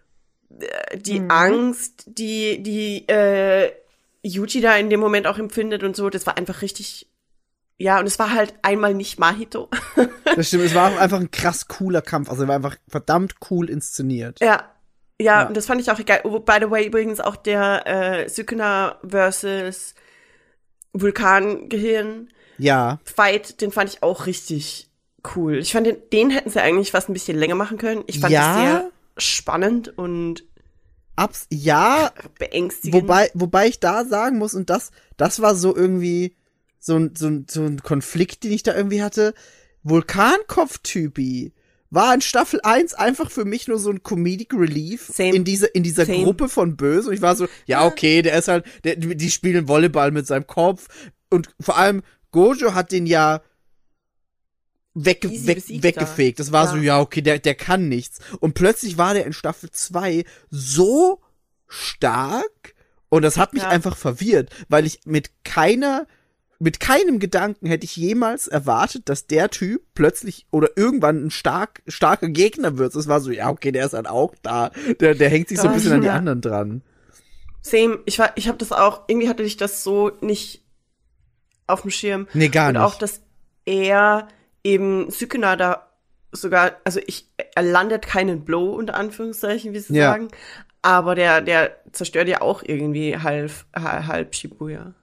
äh, 0.60 0.98
die 0.98 1.20
Mhm. 1.22 1.32
Angst, 1.32 2.04
die, 2.08 2.62
die 2.62 3.08
äh, 3.08 3.72
Yuji 4.24 4.62
da 4.62 4.76
in 4.78 4.90
dem 4.90 5.00
Moment 5.00 5.28
auch 5.28 5.38
empfindet 5.38 5.84
und 5.84 5.96
so. 5.96 6.10
Das 6.10 6.26
war 6.26 6.38
einfach 6.38 6.62
richtig. 6.62 7.10
Ja, 7.78 8.00
und 8.00 8.06
es 8.06 8.20
war 8.20 8.32
halt 8.34 8.54
einmal 8.62 8.94
nicht 8.94 9.20
Mahito. 9.20 9.70
Das 10.36 10.48
stimmt, 10.48 10.64
es 10.64 10.74
war 10.74 10.92
auch 10.92 10.98
einfach 10.98 11.20
ein 11.20 11.30
krass 11.30 11.68
cooler 11.68 12.02
Kampf. 12.02 12.28
Also 12.30 12.44
er 12.44 12.48
war 12.48 12.56
einfach 12.56 12.76
verdammt 12.88 13.36
cool 13.52 13.70
inszeniert. 13.70 14.40
Ja. 14.40 14.72
Ja, 15.22 15.42
Ja. 15.42 15.48
und 15.48 15.56
das 15.56 15.68
fand 15.68 15.80
ich 15.80 15.92
auch 15.92 16.04
geil. 16.06 16.22
Oh, 16.24 16.40
by 16.40 16.58
the 16.60 16.72
way, 16.72 16.88
übrigens 16.88 17.20
auch 17.20 17.36
der 17.36 17.86
äh, 17.86 18.30
Sukuna 18.30 18.98
versus 19.08 19.94
Vulkangehirn 20.94 22.30
Ja, 22.58 23.00
Fight, 23.04 23.62
den 23.62 23.72
fand 23.72 23.90
ich 23.90 24.04
auch 24.04 24.26
richtig 24.26 24.90
cool. 25.36 25.58
Ich 25.58 25.72
fand 25.74 25.88
den, 25.88 25.98
den 26.12 26.30
hätten 26.30 26.50
sie 26.50 26.62
eigentlich 26.62 26.92
fast 26.92 27.10
ein 27.10 27.14
bisschen 27.14 27.38
länger 27.38 27.56
machen 27.56 27.78
können. 27.78 28.04
Ich 28.08 28.20
fand 28.20 28.34
Ja. 28.34 28.54
das 28.54 28.62
sehr 28.62 28.92
spannend 29.18 29.98
und 29.98 30.44
abs 31.16 31.46
ja, 31.52 32.12
beängstigend. 32.40 33.02
wobei, 33.04 33.30
wobei 33.34 33.68
ich 33.68 33.80
da 33.80 34.04
sagen 34.06 34.38
muss, 34.38 34.54
und 34.54 34.70
das, 34.70 34.92
das 35.18 35.42
war 35.42 35.56
so 35.56 35.76
irgendwie 35.76 36.36
so 36.80 36.96
ein, 36.96 37.16
so 37.16 37.28
ein, 37.28 37.46
so 37.50 37.62
ein 37.64 37.82
Konflikt, 37.84 38.44
den 38.44 38.52
ich 38.52 38.64
da 38.64 38.76
irgendwie 38.76 39.04
hatte. 39.04 39.34
Vulkankopf-Typi 39.84 41.54
war 41.94 42.14
in 42.14 42.22
Staffel 42.22 42.60
1 42.64 42.94
einfach 42.96 43.30
für 43.30 43.46
mich 43.46 43.68
nur 43.68 43.78
so 43.80 43.90
ein 43.92 44.02
Comedic 44.04 44.54
Relief 44.54 45.08
Same. 45.14 45.36
in 45.36 45.44
dieser, 45.44 45.74
in 45.76 45.84
dieser 45.84 46.06
Same. 46.06 46.24
Gruppe 46.24 46.50
von 46.50 46.76
Böse. 46.76 47.10
Und 47.10 47.16
ich 47.16 47.22
war 47.22 47.36
so, 47.36 47.48
ja, 47.66 47.86
okay, 47.86 48.22
der 48.22 48.38
ist 48.38 48.48
halt, 48.48 48.66
der, 48.84 48.96
die 48.96 49.32
spielen 49.32 49.68
Volleyball 49.68 50.12
mit 50.12 50.26
seinem 50.28 50.48
Kopf. 50.48 50.88
Und 51.30 51.50
vor 51.60 51.78
allem, 51.78 52.02
Gojo 52.32 52.74
hat 52.74 52.92
den 52.92 53.06
ja 53.06 53.42
weg, 54.96 55.26
Easy 55.26 55.48
weg, 55.48 55.84
weggefegt. 55.84 56.40
Das 56.40 56.52
war 56.52 56.66
Ja. 56.66 56.72
so, 56.72 56.78
ja, 56.78 57.00
okay, 57.00 57.22
der, 57.22 57.40
der 57.40 57.56
kann 57.56 57.90
nichts. 57.90 58.20
Und 58.40 58.54
plötzlich 58.54 58.98
war 58.98 59.14
der 59.14 59.26
in 59.26 59.34
Staffel 59.34 59.70
2 59.72 60.24
so 60.50 61.22
stark 61.68 62.74
und 63.10 63.22
das 63.24 63.38
hat 63.38 63.54
mich 63.54 63.64
Ja. 63.64 63.70
einfach 63.70 63.98
verwirrt, 63.98 64.50
weil 64.70 64.86
ich 64.86 65.02
mit 65.06 65.32
keiner 65.44 66.08
mit 66.64 66.80
keinem 66.80 67.20
Gedanken 67.20 67.68
hätte 67.68 67.84
ich 67.84 67.98
jemals 67.98 68.48
erwartet, 68.48 69.10
dass 69.10 69.28
der 69.28 69.50
Typ 69.50 69.82
plötzlich 69.96 70.46
oder 70.50 70.70
irgendwann 70.78 71.26
ein 71.26 71.30
stark, 71.32 71.82
starker 71.90 72.30
Gegner 72.30 72.78
wird. 72.78 72.96
Es 72.96 73.08
war 73.10 73.20
so, 73.20 73.32
ja, 73.32 73.50
okay, 73.50 73.74
der 73.74 73.86
ist 73.86 73.94
halt 73.94 74.08
auch 74.08 74.34
da. 74.42 74.72
Der, 75.02 75.14
der 75.14 75.28
hängt 75.30 75.50
sich 75.50 75.60
so 75.60 75.68
ein 75.68 75.74
bisschen 75.74 75.92
an 75.92 76.02
die 76.02 76.10
anderen 76.10 76.40
dran. 76.40 76.82
Same. 77.62 78.00
Ich 78.06 78.18
war, 78.18 78.32
ich 78.36 78.48
habe 78.48 78.58
das 78.58 78.72
auch, 78.72 79.02
irgendwie 79.08 79.28
hatte 79.28 79.44
ich 79.44 79.58
das 79.58 79.84
so 79.84 80.12
nicht 80.22 80.64
auf 81.68 81.82
dem 81.82 81.92
Schirm. 81.92 82.28
Nee, 82.34 82.48
gar 82.48 82.68
Und 82.70 82.74
nicht. 82.76 82.82
auch, 82.84 82.96
dass 82.96 83.22
er 83.66 84.30
eben 84.64 85.10
Sykena 85.12 85.56
da 85.58 85.90
sogar, 86.32 86.78
also 86.86 87.02
ich, 87.06 87.28
er 87.56 87.64
landet 87.64 88.06
keinen 88.08 88.46
Blow, 88.46 88.74
unter 88.74 88.96
Anführungszeichen, 88.96 89.74
wie 89.74 89.80
sie 89.80 89.96
Ja. 89.96 90.12
sagen. 90.12 90.30
Aber 90.82 91.16
der, 91.16 91.42
der 91.42 91.78
zerstört 91.92 92.28
ja 92.30 92.42
auch 92.42 92.64
irgendwie 92.66 93.18
halb, 93.18 93.52
ha- 93.76 94.08
halb 94.08 94.34
Shibuya. 94.34 94.94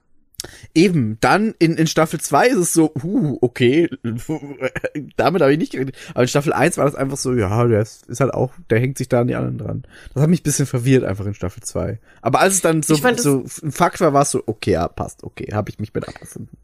Eben, 0.73 1.17
dann 1.21 1.53
in, 1.59 1.75
in 1.75 1.87
Staffel 1.87 2.19
2 2.19 2.47
ist 2.47 2.57
es 2.57 2.73
so, 2.73 2.91
uh, 3.03 3.37
okay, 3.41 3.89
damit 5.17 5.41
habe 5.41 5.51
ich 5.51 5.59
nicht 5.59 5.73
geredet. 5.73 5.95
Aber 6.11 6.23
in 6.23 6.27
Staffel 6.27 6.53
1 6.53 6.77
war 6.77 6.85
das 6.85 6.95
einfach 6.95 7.17
so, 7.17 7.33
ja, 7.33 7.67
der 7.67 7.81
ist, 7.81 8.07
ist 8.07 8.21
halt 8.21 8.33
auch, 8.33 8.53
der 8.69 8.79
hängt 8.79 8.97
sich 8.97 9.09
da 9.09 9.21
an 9.21 9.27
die 9.27 9.35
anderen 9.35 9.57
dran. 9.57 9.83
Das 10.13 10.23
hat 10.23 10.29
mich 10.29 10.41
ein 10.41 10.43
bisschen 10.43 10.65
verwirrt 10.65 11.03
einfach 11.03 11.25
in 11.25 11.33
Staffel 11.33 11.61
2. 11.61 11.99
Aber 12.21 12.39
als 12.39 12.55
es 12.55 12.61
dann 12.61 12.81
so, 12.81 12.95
fand 12.97 13.19
so 13.19 13.43
ein 13.61 13.71
Fakt 13.71 13.99
war, 14.01 14.13
war 14.13 14.23
es 14.23 14.31
so, 14.31 14.41
okay, 14.45 14.71
ja, 14.71 14.87
passt, 14.87 15.23
okay, 15.23 15.49
habe 15.53 15.69
ich 15.69 15.79
mich 15.79 15.93
mit 15.93 16.07
abgefunden. 16.07 16.57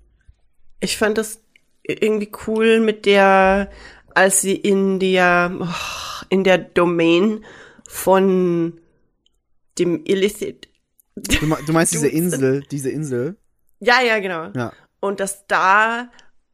Ich 0.79 0.97
fand 0.97 1.17
das 1.17 1.41
irgendwie 1.83 2.31
cool 2.47 2.79
mit 2.79 3.05
der, 3.05 3.69
als 4.15 4.41
sie 4.41 4.55
in 4.55 4.99
der, 4.99 5.55
oh, 5.59 6.25
in 6.29 6.43
der 6.43 6.57
Domain 6.57 7.45
von 7.87 8.79
dem 9.77 10.03
Illicit. 10.05 10.67
Du, 11.15 11.55
du 11.65 11.73
meinst 11.73 11.93
diese 11.93 12.07
Insel, 12.07 12.63
diese 12.71 12.89
Insel? 12.89 13.37
Ja, 13.79 14.01
ja, 14.01 14.19
genau. 14.19 14.49
Ja. 14.55 14.71
Und 14.99 15.19
dass 15.19 15.45
da 15.47 16.09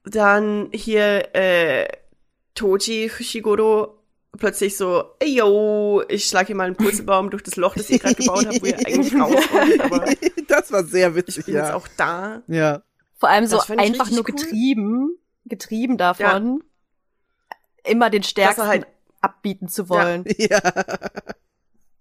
dann 0.06 0.70
hier 0.74 1.34
äh, 1.36 1.88
Toji 2.56 3.10
Fushiguro 3.10 4.00
plötzlich 4.38 4.76
so, 4.78 5.12
ey 5.20 5.36
yo, 5.38 6.04
ich 6.10 6.26
schlag 6.26 6.48
hier 6.48 6.56
mal 6.56 6.66
einen 6.66 6.76
Purzelbaum 6.76 7.30
durch 7.30 7.44
das 7.44 7.56
Loch, 7.56 7.76
das 7.76 7.90
ihr 7.90 8.00
gerade 8.00 8.16
gebaut 8.16 8.46
habt, 8.46 8.62
wo 8.62 8.66
ihr 8.66 8.78
eigentlich 8.78 9.14
rauskommt, 9.20 9.80
aber 9.82 10.06
das 10.48 10.72
war 10.72 10.84
sehr 10.84 11.10
ich 11.10 11.16
witzig, 11.16 11.46
bin 11.46 11.56
jetzt 11.56 11.70
ja. 11.70 11.76
auch 11.76 11.88
da. 11.98 12.42
Ja. 12.48 12.82
Vor 13.18 13.30
allem 13.30 13.46
so 13.48 13.58
Das 13.58 13.70
ich 13.70 13.80
einfach 13.80 14.10
nur 14.10 14.20
cool. 14.20 14.24
getrieben, 14.36 15.18
getrieben 15.46 15.98
davon, 15.98 16.64
immer 17.86 18.10
den 18.10 18.24
Stärksten 18.24 18.68
halt- 18.68 18.88
abbieten 19.22 19.70
zu 19.70 19.88
wollen. 19.88 20.26
Ja. 20.38 20.60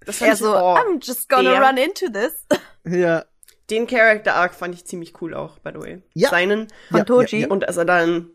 Das 0.04 0.16
fand 0.18 0.30
Er 0.30 0.32
ich, 0.34 0.38
so, 0.40 0.52
oh, 0.56 0.74
I'm 0.76 0.98
just 1.00 1.28
gonna 1.28 1.50
der- 1.52 1.62
run 1.62 1.76
into 1.76 2.06
this. 2.10 2.44
Ja. 2.84 3.24
Den 3.72 3.86
Character 3.86 4.34
Arc 4.34 4.54
fand 4.54 4.74
ich 4.74 4.84
ziemlich 4.84 5.20
cool 5.20 5.34
auch, 5.34 5.58
by 5.58 5.70
the 5.74 5.80
way. 5.80 6.02
Ja. 6.14 6.28
Seinen 6.30 6.68
Von 6.90 6.98
ja, 6.98 7.04
Toji. 7.04 7.40
Ja, 7.40 7.46
ja. 7.46 7.48
und 7.48 7.66
als 7.66 7.76
er 7.76 7.84
dann 7.84 8.30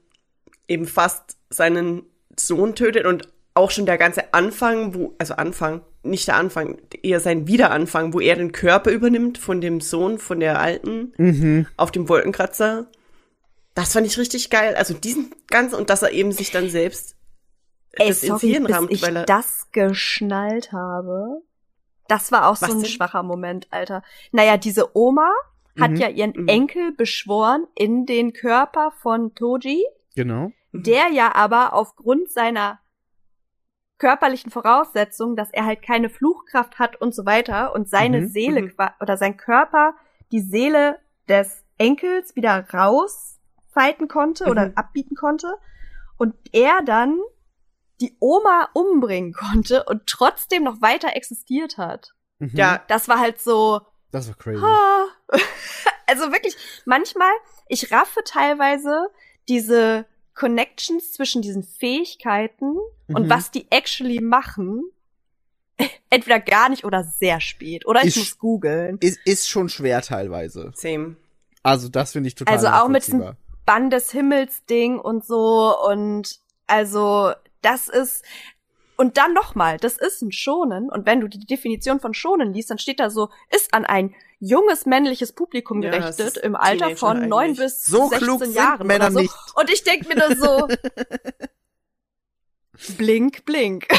eben 0.67 0.85
fast 0.85 1.37
seinen 1.49 2.03
Sohn 2.37 2.75
tötet 2.75 3.05
und 3.05 3.29
auch 3.53 3.71
schon 3.71 3.85
der 3.85 3.97
ganze 3.97 4.33
Anfang, 4.33 4.93
wo, 4.93 5.15
also 5.17 5.33
Anfang, 5.35 5.81
nicht 6.03 6.27
der 6.27 6.35
Anfang, 6.35 6.77
eher 7.01 7.19
sein 7.19 7.47
Wiederanfang, 7.47 8.13
wo 8.13 8.19
er 8.19 8.35
den 8.35 8.51
Körper 8.51 8.91
übernimmt 8.91 9.37
von 9.37 9.61
dem 9.61 9.81
Sohn 9.81 10.19
von 10.19 10.39
der 10.39 10.59
Alten 10.59 11.13
Mhm. 11.17 11.67
auf 11.77 11.91
dem 11.91 12.07
Wolkenkratzer. 12.09 12.87
Das 13.73 13.93
fand 13.93 14.05
ich 14.07 14.17
richtig 14.17 14.49
geil. 14.49 14.75
Also 14.75 14.93
diesen 14.93 15.33
ganzen, 15.47 15.75
und 15.75 15.89
dass 15.89 16.01
er 16.03 16.11
eben 16.11 16.31
sich 16.31 16.51
dann 16.51 16.69
selbst 16.69 17.15
Ey, 17.93 18.09
das 18.09 18.23
ins 18.23 18.41
sorry, 18.41 18.53
Hirn 18.53 18.63
bis 18.65 18.75
rammt, 18.75 18.91
ich 18.91 19.01
weil 19.01 19.15
er. 19.17 19.25
das 19.25 19.67
geschnallt 19.71 20.71
habe. 20.71 21.41
Das 22.07 22.31
war 22.31 22.47
auch 22.47 22.55
so 22.55 22.67
Was 22.67 22.73
ein 22.73 22.81
denn? 22.81 22.89
schwacher 22.89 23.23
Moment, 23.23 23.67
Alter. 23.71 24.03
Naja, 24.31 24.57
diese 24.57 24.95
Oma 24.97 25.31
hat 25.79 25.91
Mhm. 25.91 25.97
ja 25.97 26.07
ihren 26.09 26.33
Mhm. 26.35 26.47
Enkel 26.47 26.91
beschworen 26.93 27.67
in 27.75 28.05
den 28.05 28.33
Körper 28.33 28.91
von 28.91 29.35
Toji, 29.35 29.85
Genau. 30.15 30.51
Mhm. 30.71 30.83
der 30.83 31.09
ja 31.11 31.35
aber 31.35 31.73
aufgrund 31.73 32.31
seiner 32.31 32.79
körperlichen 33.99 34.51
Voraussetzungen, 34.51 35.35
dass 35.35 35.51
er 35.51 35.65
halt 35.65 35.81
keine 35.81 36.09
Fluchkraft 36.09 36.77
hat 36.79 37.01
und 37.01 37.15
so 37.15 37.25
weiter 37.25 37.73
und 37.73 37.89
seine 37.89 38.21
Mhm. 38.21 38.27
Seele 38.29 38.61
Mhm. 38.61 38.73
oder 38.99 39.17
sein 39.17 39.37
Körper 39.37 39.95
die 40.31 40.41
Seele 40.41 40.99
des 41.27 41.63
Enkels 41.77 42.35
wieder 42.35 42.67
rausfighten 42.73 44.07
konnte 44.07 44.45
oder 44.45 44.67
Mhm. 44.67 44.73
abbieten 44.75 45.15
konnte 45.15 45.55
und 46.17 46.35
er 46.51 46.81
dann 46.83 47.19
die 48.01 48.15
Oma 48.19 48.69
umbringen 48.73 49.33
konnte 49.33 49.83
und 49.85 50.05
trotzdem 50.07 50.63
noch 50.63 50.81
weiter 50.81 51.15
existiert 51.15 51.77
hat. 51.77 52.13
Mhm. 52.39 52.51
Ja, 52.53 52.83
Das 52.87 53.07
war 53.07 53.19
halt 53.19 53.41
so, 53.41 53.81
Das 54.11 54.27
war 54.27 54.35
crazy. 54.35 54.61
ha. 54.61 55.05
also 56.07 56.31
wirklich, 56.31 56.55
manchmal, 56.85 57.31
ich 57.67 57.91
raffe 57.91 58.21
teilweise 58.25 59.07
diese 59.49 60.05
Connections 60.35 61.13
zwischen 61.13 61.41
diesen 61.41 61.63
Fähigkeiten 61.63 62.77
und 63.07 63.23
Mhm. 63.25 63.29
was 63.29 63.49
die 63.51 63.65
actually 63.71 64.21
machen, 64.21 64.83
entweder 66.09 66.39
gar 66.39 66.69
nicht 66.69 66.83
oder 66.85 67.03
sehr 67.03 67.39
spät. 67.41 67.85
Oder 67.87 68.01
ich 68.01 68.09
Ich- 68.09 68.17
muss 68.17 68.37
googeln. 68.37 68.97
Ist, 68.99 69.19
ist 69.25 69.49
schon 69.49 69.69
schwer 69.69 70.01
teilweise. 70.01 70.71
same. 70.75 71.15
Also 71.63 71.89
das 71.89 72.11
finde 72.13 72.27
ich 72.27 72.35
total 72.35 72.53
Also 72.53 72.67
auch 72.67 72.87
mit 72.87 73.05
diesem. 73.07 73.35
Bann 73.65 73.89
des 73.89 74.11
Himmels 74.11 74.63
Ding 74.65 74.97
und 74.97 75.25
so 75.25 75.75
und 75.85 76.39
also 76.67 77.33
das 77.61 77.89
ist 77.89 78.23
und 78.99 79.17
dann 79.17 79.33
nochmal, 79.33 79.77
das 79.77 79.97
ist 79.97 80.21
ein 80.23 80.31
Schonen 80.31 80.89
und 80.89 81.05
wenn 81.05 81.21
du 81.21 81.27
die 81.27 81.39
Definition 81.45 81.99
von 81.99 82.13
Schonen 82.15 82.53
liest, 82.53 82.71
dann 82.71 82.79
steht 82.79 82.99
da 82.99 83.09
so, 83.11 83.29
ist 83.51 83.73
an 83.73 83.85
ein 83.85 84.15
junges 84.39 84.85
männliches 84.87 85.33
Publikum 85.33 85.81
Ja, 85.83 85.91
gerichtet 85.91 86.37
im 86.37 86.55
Alter 86.55 86.95
von 86.95 87.27
neun 87.27 87.55
bis 87.55 87.83
So 87.85 88.07
16 88.07 88.19
klug 88.27 88.43
sind 88.43 88.55
Jahren 88.55 88.87
Männer 88.87 89.05
oder 89.05 89.11
so. 89.13 89.19
nicht. 89.19 89.33
Und 89.55 89.69
ich 89.71 89.83
denk 89.83 90.07
mir 90.07 90.15
nur 90.15 90.35
so, 90.35 90.67
blink, 92.97 93.45
blink. 93.45 93.87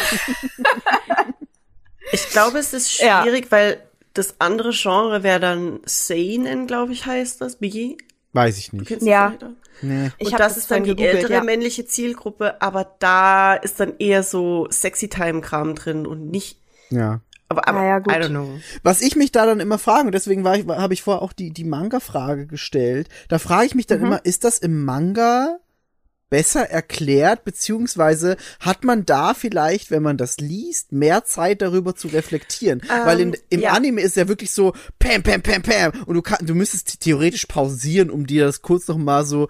Ich 2.10 2.30
glaube, 2.30 2.58
es 2.58 2.72
ist 2.72 2.98
Ja. 3.00 3.22
schwierig, 3.22 3.52
weil 3.52 3.86
das 4.14 4.40
andere 4.40 4.70
Genre 4.72 5.22
wäre 5.22 5.40
dann 5.40 5.80
Seinen, 5.84 6.66
glaube 6.66 6.92
ich, 6.94 7.04
heißt 7.04 7.40
das. 7.42 7.56
Biggie? 7.56 7.98
Weiß 8.32 8.56
ich 8.58 8.72
nicht. 8.72 8.90
Ja. 9.02 9.34
auch? 9.42 9.67
Nee. 9.82 10.10
Ich 10.18 10.32
und 10.32 10.40
das, 10.40 10.56
ist 10.56 10.70
dann 10.70 10.82
die 10.82 10.90
vorhin 10.90 10.96
gegoogelt, 10.96 11.14
ältere 11.16 11.32
ja. 11.34 11.44
männliche 11.44 11.86
Zielgruppe, 11.86 12.60
aber 12.60 12.96
da 12.98 13.54
ist 13.54 13.80
dann 13.80 13.94
eher 13.98 14.22
so 14.22 14.68
Sexy-Time-Kram 14.70 15.74
drin 15.74 16.06
und 16.06 16.30
nicht. 16.30 16.60
Ja. 16.90 17.20
Aber, 17.48 17.66
aber 17.66 17.80
Ah 17.80 17.84
ja, 17.84 17.98
gut. 17.98 18.12
I 18.12 18.16
don't 18.16 18.28
know. 18.28 18.58
Was 18.82 19.00
ich 19.00 19.16
mich 19.16 19.32
da 19.32 19.46
dann 19.46 19.60
immer 19.60 19.78
frage, 19.78 20.06
und 20.06 20.12
deswegen 20.12 20.44
war 20.44 20.56
ich, 20.56 20.66
habe 20.66 20.94
ich 20.94 21.02
vorher 21.02 21.22
auch 21.22 21.32
die, 21.32 21.50
die 21.50 21.64
Manga-Frage 21.64 22.46
gestellt, 22.46 23.08
da 23.28 23.38
frage 23.38 23.66
ich 23.66 23.74
mich 23.74 23.86
dann 23.86 24.00
Mhm. 24.00 24.06
immer, 24.06 24.24
ist 24.24 24.44
das 24.44 24.58
im 24.58 24.84
Manga 24.84 25.58
besser 26.30 26.68
erklärt, 26.68 27.44
beziehungsweise 27.44 28.36
hat 28.60 28.84
man 28.84 29.06
da 29.06 29.34
vielleicht, 29.34 29.90
wenn 29.90 30.02
man 30.02 30.16
das 30.16 30.38
liest, 30.38 30.92
mehr 30.92 31.24
Zeit 31.24 31.62
darüber 31.62 31.94
zu 31.96 32.08
reflektieren? 32.08 32.82
Weil 33.04 33.20
in, 33.20 33.36
im 33.50 33.60
ja. 33.60 33.72
Anime 33.72 34.00
ist 34.00 34.16
ja 34.16 34.28
wirklich 34.28 34.50
so 34.50 34.74
pam, 34.98 35.22
pam, 35.22 35.42
pam, 35.42 35.62
pam 35.62 36.02
und 36.04 36.14
du, 36.14 36.22
kann, 36.22 36.44
du 36.46 36.54
müsstest 36.54 37.00
theoretisch 37.00 37.46
pausieren, 37.46 38.10
um 38.10 38.26
dir 38.26 38.44
das 38.44 38.62
kurz 38.62 38.88
noch 38.88 38.98
mal 38.98 39.24
so 39.24 39.48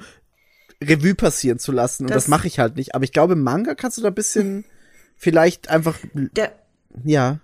Revue 0.82 1.14
passieren 1.16 1.58
zu 1.58 1.72
lassen 1.72 2.04
und 2.04 2.10
das, 2.10 2.24
Das- 2.24 2.28
mache 2.28 2.46
ich 2.46 2.58
halt 2.60 2.76
nicht. 2.76 2.94
Aber 2.94 3.02
ich 3.04 3.12
glaube, 3.12 3.32
im 3.32 3.42
Manga 3.42 3.74
kannst 3.74 3.98
du 3.98 4.02
da 4.02 4.08
ein 4.08 4.14
bisschen 4.14 4.64
vielleicht 5.16 5.68
einfach, 5.70 5.98
Der, 6.14 6.52
ja. 7.04 7.40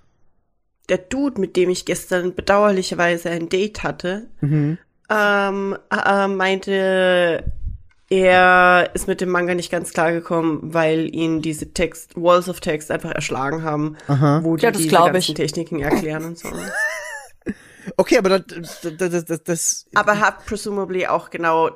der 0.88 0.98
Dude, 0.98 1.40
mit 1.40 1.56
dem 1.56 1.70
ich 1.70 1.84
gestern 1.84 2.34
bedauerlicherweise 2.36 3.30
ein 3.30 3.48
Date 3.48 3.82
hatte, 3.82 4.28
Mhm. 4.40 4.78
ähm, 5.10 5.76
äh, 5.90 6.28
meinte, 6.28 7.42
er 8.20 8.90
ist 8.94 9.06
mit 9.08 9.20
dem 9.20 9.28
Manga 9.30 9.54
nicht 9.54 9.70
ganz 9.70 9.92
klar 9.92 10.12
gekommen, 10.12 10.60
weil 10.74 11.14
ihn 11.14 11.42
diese 11.42 11.72
Text, 11.72 12.12
Walls 12.16 12.48
of 12.48 12.60
Text 12.60 12.90
einfach 12.90 13.10
erschlagen 13.10 13.62
haben, 13.62 13.96
Aha. 14.08 14.40
wo 14.42 14.56
die 14.56 14.62
Ja, 14.64 14.70
das 14.70 14.82
diese 14.82 14.94
ganzen 14.94 15.18
ich. 15.18 15.34
Techniken 15.34 15.80
erklären 15.80 16.24
und 16.24 16.38
so. 16.38 16.48
Okay, 17.98 18.16
aber 18.16 18.38
das, 18.38 18.80
das, 18.96 19.24
das, 19.26 19.42
das, 19.44 19.86
Aber 19.94 20.18
hat 20.18 20.46
presumably 20.46 21.06
auch 21.06 21.28
genau 21.28 21.68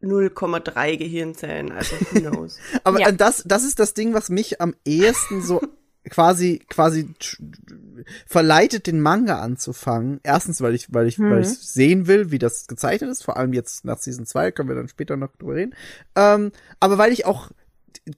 0,3 0.00 0.96
Gehirnzellen, 0.96 1.72
also 1.72 1.96
who 2.12 2.20
knows. 2.20 2.58
Aber 2.84 3.00
Ja. 3.00 3.10
das, 3.10 3.42
das 3.44 3.64
ist 3.64 3.80
das 3.80 3.92
Ding, 3.92 4.14
was 4.14 4.28
mich 4.28 4.60
am 4.60 4.74
ehesten 4.84 5.42
so 5.42 5.60
quasi, 6.10 6.60
quasi 6.68 7.08
verleitet, 8.26 8.86
den 8.86 9.00
Manga 9.00 9.40
anzufangen. 9.40 10.20
Erstens, 10.22 10.60
weil 10.60 10.74
ich, 10.74 10.92
weil 10.92 11.06
ich, 11.06 11.18
weil 11.18 11.42
ich 11.42 11.48
sehen 11.48 12.06
will, 12.06 12.30
wie 12.30 12.38
das 12.38 12.66
gezeichnet 12.66 13.10
ist. 13.10 13.24
Vor 13.24 13.36
allem 13.36 13.52
jetzt 13.52 13.84
nach 13.84 13.98
Season 13.98 14.26
2, 14.26 14.52
können 14.52 14.68
wir 14.68 14.76
dann 14.76 14.88
später 14.88 15.16
noch 15.16 15.34
drüber 15.36 15.54
reden. 15.54 15.74
Ähm, 16.14 16.52
aber 16.80 16.98
weil 16.98 17.12
ich 17.12 17.26
auch 17.26 17.50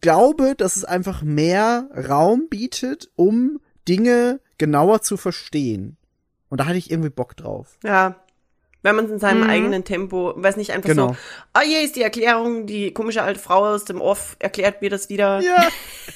glaube, 0.00 0.54
dass 0.56 0.76
es 0.76 0.84
einfach 0.84 1.22
mehr 1.22 1.88
Raum 2.08 2.48
bietet, 2.48 3.10
um 3.16 3.60
Dinge 3.86 4.40
genauer 4.58 5.02
zu 5.02 5.16
verstehen. 5.16 5.96
Und 6.48 6.60
da 6.60 6.66
hatte 6.66 6.78
ich 6.78 6.90
irgendwie 6.90 7.10
Bock 7.10 7.36
drauf. 7.36 7.78
Ja. 7.82 8.16
Wenn 8.82 8.94
man 8.94 9.06
es 9.06 9.10
in 9.10 9.18
seinem 9.18 9.42
Mhm. 9.44 9.50
eigenen 9.50 9.84
Tempo, 9.84 10.32
weiß 10.36 10.56
nicht 10.56 10.70
einfach 10.72 10.88
Genau. 10.88 11.08
so, 11.08 11.16
ah, 11.52 11.60
hier 11.62 11.82
ist 11.82 11.96
die 11.96 12.02
Erklärung, 12.02 12.66
die 12.66 12.92
komische 12.94 13.22
alte 13.22 13.40
Frau 13.40 13.64
aus 13.66 13.84
dem 13.84 14.00
Off 14.00 14.36
erklärt 14.38 14.80
mir 14.82 14.90
das 14.90 15.08
wieder. 15.08 15.40
Ja. 15.40 15.68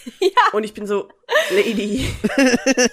Und 0.53 0.63
ich 0.65 0.73
bin 0.75 0.87
so, 0.87 1.09
Lady. 1.51 2.09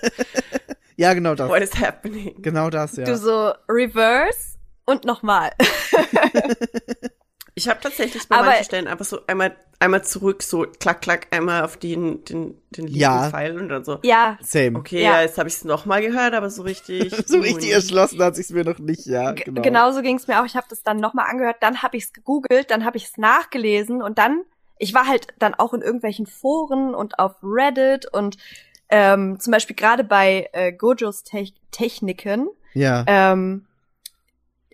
Ja, 0.97 1.13
genau 1.13 1.33
das. 1.33 1.47
What 1.47 1.61
is 1.61 1.73
happening? 1.79 2.35
Genau 2.41 2.69
das, 2.69 2.97
ja. 2.97 3.05
Du 3.05 3.15
so 3.15 3.53
Reverse 3.69 4.57
und 4.83 5.05
nochmal. 5.05 5.51
Ich 7.59 7.67
habe 7.67 7.81
tatsächlich 7.81 8.25
bei 8.29 8.37
Aber- 8.37 8.45
manchen 8.45 8.63
Stellen 8.63 8.87
einfach 8.87 9.03
so 9.03 9.19
einmal, 9.27 9.53
einmal 9.79 10.01
zurück, 10.05 10.43
so 10.43 10.65
klack, 10.79 11.01
klack, 11.01 11.27
einmal 11.31 11.63
auf 11.65 11.75
den, 11.75 12.23
den, 12.23 12.57
den 12.69 12.85
linken 12.85 12.97
Ja. 12.99 13.29
Pfeil 13.29 13.59
und 13.59 13.67
dann 13.67 13.83
so. 13.83 13.99
ja, 14.03 14.37
Same. 14.41 14.79
Okay, 14.79 15.03
Ja. 15.03 15.15
ja, 15.15 15.21
jetzt 15.23 15.37
habe 15.37 15.49
ich 15.49 15.55
es 15.55 15.65
nochmal 15.65 16.01
gehört, 16.01 16.33
aber 16.33 16.49
so 16.49 16.61
richtig. 16.63 17.13
So 17.27 17.39
richtig 17.39 17.71
erschlossen 17.71 18.21
hat 18.23 18.37
sich's 18.37 18.49
mir 18.51 18.63
noch 18.63 18.79
nicht, 18.79 19.05
ja, 19.07 19.33
genau. 19.33 19.61
Genauso 19.61 20.01
ging 20.01 20.15
es 20.15 20.27
mir 20.27 20.39
auch. 20.41 20.45
Ich 20.45 20.55
habe 20.55 20.67
das 20.69 20.83
dann 20.83 21.01
nochmal 21.01 21.29
angehört, 21.29 21.57
dann 21.59 21.81
habe 21.83 21.97
ich 21.97 22.05
es 22.05 22.13
gegoogelt, 22.13 22.71
dann 22.71 22.85
habe 22.85 22.95
ich 22.95 23.05
es 23.05 23.17
nachgelesen 23.17 24.01
und 24.01 24.17
dann, 24.17 24.43
ich 24.77 24.93
war 24.93 25.05
halt 25.05 25.27
dann 25.39 25.53
auch 25.53 25.73
in 25.73 25.81
irgendwelchen 25.81 26.27
Foren 26.27 26.95
und 26.95 27.19
auf 27.19 27.35
Reddit 27.43 28.05
und 28.13 28.37
ähm, 28.87 29.37
zum 29.41 29.51
Beispiel 29.51 29.75
gerade 29.75 30.05
bei 30.05 30.49
äh, 30.53 30.71
Gojos 30.71 31.23
Te 31.25 31.49
Techniken. 31.71 32.47
Ja. 32.73 33.03
Ähm, 33.05 33.65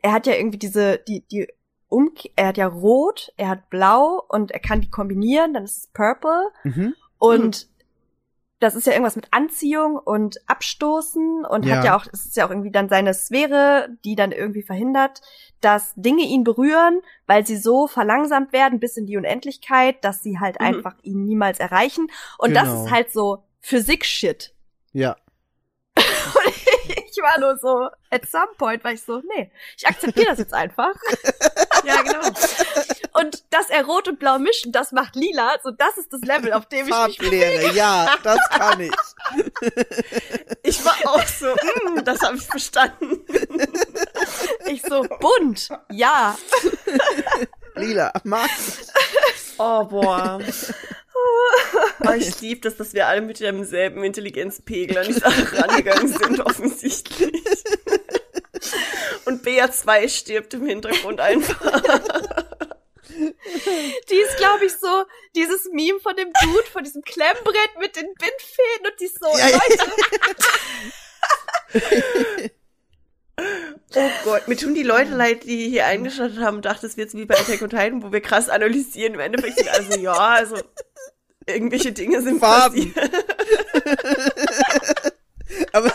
er 0.01 0.11
hat 0.13 0.27
ja 0.27 0.35
irgendwie 0.35 0.59
diese, 0.59 0.99
die, 1.07 1.21
die 1.31 1.47
Umke 1.95 2.29
er 2.35 2.47
hat 2.47 2.57
ja 2.57 2.67
rot, 2.67 3.31
er 3.37 3.49
hat 3.49 3.69
blau 3.69 4.23
und 4.27 4.51
er 4.51 4.59
kann 4.59 4.81
die 4.81 4.89
kombinieren, 4.89 5.53
dann 5.53 5.63
ist 5.63 5.77
es 5.77 5.87
purple. 5.93 6.49
Mhm. 6.63 6.93
Und 7.17 7.67
das 8.59 8.73
ist 8.75 8.87
ja 8.87 8.93
irgendwas 8.93 9.15
mit 9.17 9.27
Anziehung 9.31 9.97
und 9.97 10.37
Abstoßen 10.47 11.45
und 11.45 11.65
Ja. 11.65 11.75
hat 11.77 11.83
ja 11.85 11.97
auch, 11.97 12.05
es 12.11 12.25
ist 12.25 12.37
ja 12.37 12.45
auch 12.45 12.49
irgendwie 12.49 12.71
dann 12.71 12.87
seine 12.89 13.13
Sphäre, 13.13 13.89
die 14.05 14.15
dann 14.15 14.31
irgendwie 14.31 14.63
verhindert, 14.63 15.21
dass 15.61 15.93
Dinge 15.95 16.23
ihn 16.23 16.43
berühren, 16.43 17.01
weil 17.27 17.45
sie 17.45 17.57
so 17.57 17.87
verlangsamt 17.87 18.53
werden 18.53 18.79
bis 18.79 18.97
in 18.97 19.05
die 19.07 19.17
Unendlichkeit, 19.17 20.03
dass 20.03 20.23
sie 20.23 20.39
halt 20.39 20.59
Mhm. 20.59 20.65
einfach 20.67 20.95
ihn 21.03 21.25
niemals 21.25 21.59
erreichen. 21.59 22.07
Und 22.37 22.53
das 22.55 22.69
Genau. 22.69 22.85
ist 22.85 22.91
halt 22.91 23.11
so 23.11 23.43
Physik-Shit. 23.61 24.53
Ja. 24.93 25.15
Und 25.97 26.05
ich 27.11 27.17
war 27.21 27.39
nur 27.39 27.57
so, 27.57 27.89
at 28.09 28.25
some 28.25 28.47
point 28.57 28.83
war 28.83 28.91
ich 28.93 29.01
so, 29.01 29.21
nee, 29.35 29.51
ich 29.77 29.85
akzeptiere 29.87 30.27
das 30.27 30.39
jetzt 30.39 30.53
einfach. 30.53 30.93
Ja, 31.85 32.01
genau. 32.01 32.27
Und 33.13 33.43
dass 33.49 33.69
er 33.69 33.85
rot 33.85 34.07
und 34.07 34.19
blau 34.19 34.39
mischt, 34.39 34.65
das 34.69 34.91
macht 34.91 35.15
lila, 35.15 35.55
so 35.63 35.71
das 35.71 35.97
ist 35.97 36.11
das 36.11 36.21
Level, 36.21 36.51
auf 36.51 36.65
dem 36.65 36.87
ich 36.87 36.93
mich 37.05 37.17
Farblehre, 37.17 37.71
ja, 37.73 38.15
das 38.23 38.39
kann 38.49 38.81
ich. 38.81 38.91
Ich 40.63 40.83
war 40.83 40.95
auch 41.05 41.27
so, 41.27 41.45
mm, 41.45 42.03
das 42.03 42.21
habe 42.21 42.37
ich 42.37 42.43
verstanden. 42.43 43.23
Ich 44.65 44.81
so, 44.81 45.03
bunt, 45.03 45.69
ja. 45.91 46.35
Lila, 47.75 48.11
mag 48.23 48.49
ich. 48.57 48.87
Oh, 49.59 49.83
boah. 49.85 50.39
Oh, 52.05 52.11
ich 52.11 52.39
liebe 52.41 52.61
das, 52.61 52.75
dass 52.75 52.93
wir 52.93 53.07
alle 53.07 53.21
mit 53.21 53.39
demselben 53.39 54.03
Intelligenzpegel 54.03 54.97
an 54.97 55.07
die 55.07 55.13
Sache 55.13 55.57
rangegangen 55.57 56.07
sind, 56.07 56.39
offensichtlich. 56.45 57.41
Und 59.25 59.45
BA2 59.45 60.07
stirbt 60.09 60.53
im 60.53 60.65
Hintergrund 60.65 61.19
einfach. 61.19 61.61
Die 63.09 64.15
ist, 64.15 64.37
glaube 64.37 64.65
ich, 64.65 64.73
so 64.73 65.03
dieses 65.35 65.69
Meme 65.71 65.99
von 65.99 66.15
dem 66.15 66.31
Dude, 66.41 66.67
von 66.71 66.83
diesem 66.83 67.01
Klemmbrett 67.01 67.77
mit 67.79 67.95
den 67.95 68.05
Bindfäden 68.13 68.87
und 68.91 68.99
die 68.99 69.05
ist 69.05 69.19
so, 69.19 69.27
Ja. 69.37 69.47
Leute, 69.47 69.61
Oh 73.95 74.09
Gott, 74.23 74.47
mir 74.47 74.55
tun 74.57 74.73
die 74.75 74.83
Leute 74.83 75.11
leid, 75.11 75.43
die 75.43 75.69
hier 75.69 75.85
eingeschaltet 75.85 76.39
haben 76.39 76.57
und 76.57 76.65
dachten, 76.65 76.85
es 76.85 76.97
wird 76.97 77.13
wie 77.13 77.25
bei 77.25 77.35
Attack 77.37 77.61
on 77.61 77.69
Titan, 77.69 78.03
wo 78.03 78.11
wir 78.11 78.21
krass 78.21 78.49
analysieren. 78.49 79.13
Im 79.13 79.19
Endeffekt 79.19 79.67
also, 79.69 79.99
ja, 79.99 80.13
also 80.13 80.57
irgendwelche 81.45 81.91
Dinge 81.91 82.21
sind 82.21 82.39
Farben. 82.39 82.93
passiert. 82.93 83.13
Aber 85.73 85.91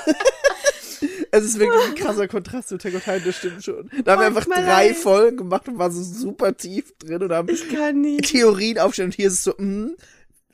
es 1.32 1.44
ist 1.44 1.59
wirklich 1.59 1.82
ein 1.89 1.94
krasser 1.94 2.28
Kontrast 2.28 2.69
zu 2.69 2.78
Titan, 2.78 3.23
das 3.24 3.36
stimmt 3.36 3.65
schon. 3.65 3.90
Da 4.05 4.12
haben 4.12 4.20
wir 4.20 4.27
einfach 4.27 4.47
drei 4.47 4.89
leid. 4.89 4.97
Folgen 4.97 5.36
gemacht 5.39 5.69
und 5.69 5.78
waren 5.78 5.93
so 5.93 6.02
super 6.02 6.57
tief 6.57 6.93
drin 6.98 7.23
und 7.23 7.32
haben 7.32 7.48
Ich 7.48 7.69
kann 7.69 8.01
nicht. 8.01 8.27
Theorien 8.31 8.78
aufstellen 8.78 9.09
und 9.09 9.15
hier 9.15 9.28
ist 9.28 9.35
es 9.35 9.44
so, 9.44 9.55
mh, 9.57 9.90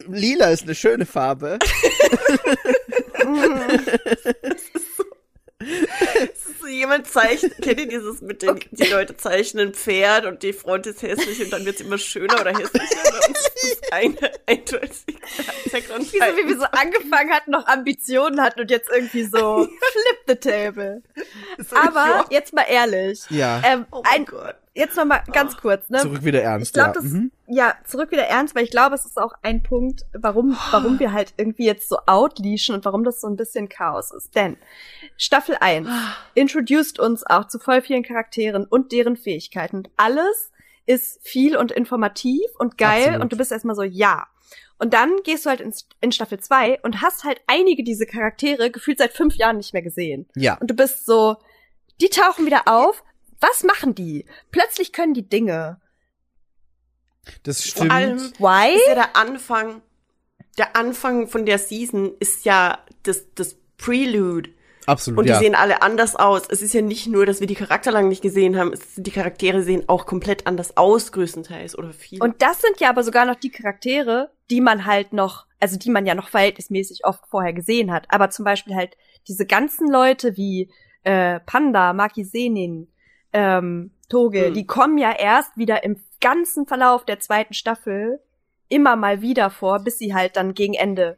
lila 0.08 0.50
ist 0.50 0.64
eine 0.64 0.74
schöne 0.74 1.06
Farbe. 1.06 1.58
So 3.22 3.28
jemand 6.68 7.06
zeichnet, 7.06 7.54
kennt 7.62 7.80
ihr 7.80 7.88
dieses 7.88 8.20
mit 8.22 8.42
den, 8.42 8.60
die 8.70 8.84
Leute 8.84 9.16
zeichnen 9.16 9.68
ein 9.68 9.74
Pferd 9.74 10.26
und 10.26 10.42
die 10.42 10.52
Front 10.52 10.86
ist 10.86 11.02
hässlich 11.02 11.40
und 11.42 11.52
dann 11.52 11.64
wird 11.64 11.76
es 11.76 11.80
immer 11.82 11.98
schöner 11.98 12.40
oder 12.40 12.50
hässlicher? 12.50 12.74
Uns 13.28 13.38
ist 13.38 13.80
das 13.82 13.92
eine 13.92 14.16
eindeutig 14.46 15.16
Attack 15.66 15.84
on 15.94 16.00
wie 16.02 16.18
so, 16.18 16.24
wie 16.36 16.48
wir 16.48 16.56
so 16.58 16.64
angefangen 16.64 17.30
hatten, 17.32 17.50
noch 17.50 17.66
Ambitionen 17.66 18.40
hatten 18.40 18.60
und 18.60 18.70
jetzt 18.70 18.88
irgendwie 18.90 19.24
so 19.24 19.64
flip 19.92 20.18
the 20.26 20.34
table. 20.36 21.02
Aber 21.74 22.26
jetzt 22.30 22.52
mal 22.52 22.66
ehrlich, 22.68 23.20
Ja. 23.30 23.62
ähm, 23.64 23.86
Oh 23.90 24.02
mein 24.04 24.12
ein, 24.20 24.24
Gott. 24.26 24.54
Jetzt 24.76 24.96
noch 24.96 25.04
mal 25.04 25.22
ganz 25.32 25.56
kurz, 25.56 25.88
ne? 25.88 25.98
Zurück 25.98 26.24
wieder 26.24 26.42
ernst. 26.42 26.68
Ich 26.68 26.72
glaube, 26.72 26.88
ja. 26.88 26.94
das 26.94 27.04
Mhm. 27.04 27.32
ja 27.48 27.74
zurück 27.84 28.10
wieder 28.10 28.24
ernst, 28.24 28.54
weil 28.54 28.64
ich 28.64 28.70
glaube, 28.70 28.94
es 28.94 29.04
ist 29.04 29.18
auch 29.18 29.32
ein 29.42 29.62
Punkt, 29.62 30.02
warum 30.12 30.56
warum 30.70 30.98
wir 30.98 31.12
halt 31.12 31.34
irgendwie 31.36 31.64
jetzt 31.64 31.88
so 31.88 31.98
outleashen 32.06 32.74
und 32.74 32.84
warum 32.84 33.02
das 33.02 33.20
so 33.20 33.26
ein 33.26 33.36
bisschen 33.36 33.68
Chaos 33.68 34.12
ist. 34.12 34.34
Denn 34.34 34.56
Staffel 35.16 35.56
1 35.58 35.88
introduced 36.34 37.00
uns 37.00 37.24
auch 37.26 37.46
zu 37.48 37.58
voll 37.58 37.80
vielen 37.80 38.02
Charakteren 38.02 38.64
und 38.64 38.92
deren 38.92 39.16
Fähigkeiten. 39.16 39.88
Alles 39.96 40.52
ist 40.84 41.26
viel 41.26 41.56
und 41.56 41.72
informativ 41.72 42.44
und 42.58 42.78
geil 42.78 43.00
Absolut. 43.00 43.22
und 43.22 43.32
du 43.32 43.36
bist 43.36 43.52
erstmal 43.52 43.76
so 43.76 43.82
ja. 43.82 44.26
Und 44.78 44.92
dann 44.92 45.16
gehst 45.24 45.46
du 45.46 45.50
halt 45.50 45.60
in, 45.60 45.72
in 46.00 46.12
Staffel 46.12 46.38
2 46.38 46.80
und 46.82 47.00
hast 47.00 47.24
halt 47.24 47.40
einige 47.46 47.82
dieser 47.82 48.06
Charaktere 48.06 48.70
gefühlt 48.70 48.98
seit 48.98 49.12
fünf 49.12 49.34
Jahren 49.36 49.56
nicht 49.56 49.72
mehr 49.72 49.82
gesehen. 49.82 50.26
Ja. 50.36 50.58
Und 50.58 50.70
du 50.70 50.74
bist 50.74 51.06
so, 51.06 51.36
die 52.00 52.10
tauchen 52.10 52.44
wieder 52.44 52.62
auf. 52.66 53.02
Was 53.40 53.62
machen 53.64 53.94
die? 53.94 54.24
Plötzlich 54.50 54.92
können 54.92 55.14
die 55.14 55.28
Dinge. 55.28 55.80
Das 57.42 57.62
Vor 57.62 57.84
stimmt. 57.86 57.92
allem 57.92 58.18
Why? 58.38 58.76
ist 58.76 58.88
ja 58.88 58.94
der 58.94 59.16
Anfang, 59.16 59.82
der 60.58 60.76
Anfang 60.76 61.28
von 61.28 61.44
der 61.44 61.58
Season 61.58 62.12
ist 62.18 62.44
ja 62.44 62.78
das, 63.02 63.24
das 63.34 63.56
Prelude. 63.76 64.50
Absolut, 64.86 65.18
Und 65.18 65.26
ja. 65.26 65.38
die 65.38 65.44
sehen 65.44 65.56
alle 65.56 65.82
anders 65.82 66.14
aus. 66.14 66.42
Es 66.48 66.62
ist 66.62 66.72
ja 66.72 66.80
nicht 66.80 67.08
nur, 67.08 67.26
dass 67.26 67.40
wir 67.40 67.48
die 67.48 67.56
Charakter 67.56 67.90
lang 67.90 68.08
nicht 68.08 68.22
gesehen 68.22 68.56
haben, 68.56 68.72
es, 68.72 68.94
die 68.94 69.10
Charaktere 69.10 69.62
sehen 69.62 69.88
auch 69.88 70.06
komplett 70.06 70.46
anders 70.46 70.76
aus, 70.76 71.10
größtenteils, 71.10 71.76
oder 71.76 71.92
viel. 71.92 72.22
Und 72.22 72.40
das 72.40 72.60
sind 72.60 72.78
ja 72.78 72.88
aber 72.88 73.02
sogar 73.02 73.26
noch 73.26 73.34
die 73.34 73.50
Charaktere, 73.50 74.30
die 74.48 74.60
man 74.60 74.86
halt 74.86 75.12
noch, 75.12 75.46
also 75.58 75.76
die 75.76 75.90
man 75.90 76.06
ja 76.06 76.14
noch 76.14 76.28
verhältnismäßig 76.28 77.04
oft 77.04 77.26
vorher 77.26 77.52
gesehen 77.52 77.92
hat. 77.92 78.06
Aber 78.10 78.30
zum 78.30 78.44
Beispiel 78.44 78.76
halt 78.76 78.96
diese 79.26 79.44
ganzen 79.44 79.90
Leute 79.90 80.36
wie 80.36 80.70
äh, 81.02 81.40
Panda, 81.40 81.92
Maki 81.92 82.24
Senin, 82.24 82.86
ähm, 83.32 83.90
Toge, 84.08 84.50
Mhm. 84.50 84.54
die 84.54 84.66
kommen 84.66 84.98
ja 84.98 85.12
erst 85.12 85.56
wieder 85.56 85.82
im 85.84 86.02
ganzen 86.20 86.66
Verlauf 86.66 87.04
der 87.04 87.18
zweiten 87.20 87.54
Staffel 87.54 88.20
immer 88.68 88.96
mal 88.96 89.20
wieder 89.22 89.50
vor, 89.50 89.80
bis 89.80 89.98
sie 89.98 90.14
halt 90.14 90.36
dann 90.36 90.54
gegen 90.54 90.74
Ende 90.74 91.16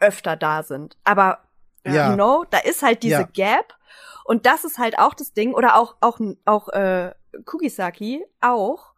öfter 0.00 0.36
da 0.36 0.62
sind. 0.62 0.96
Aber 1.04 1.38
Ja. 1.86 2.10
you 2.10 2.14
know, 2.14 2.44
da 2.50 2.58
ist 2.58 2.82
halt 2.82 3.02
diese 3.02 3.22
Ja. 3.22 3.28
Gap 3.32 3.74
und 4.24 4.46
das 4.46 4.64
ist 4.64 4.78
halt 4.78 4.98
auch 4.98 5.14
das 5.14 5.32
Ding 5.32 5.54
oder 5.54 5.76
auch 5.76 5.96
auch 6.00 6.18
auch 6.44 6.68
äh, 6.70 7.12
Kugisaki 7.44 8.24
auch 8.40 8.92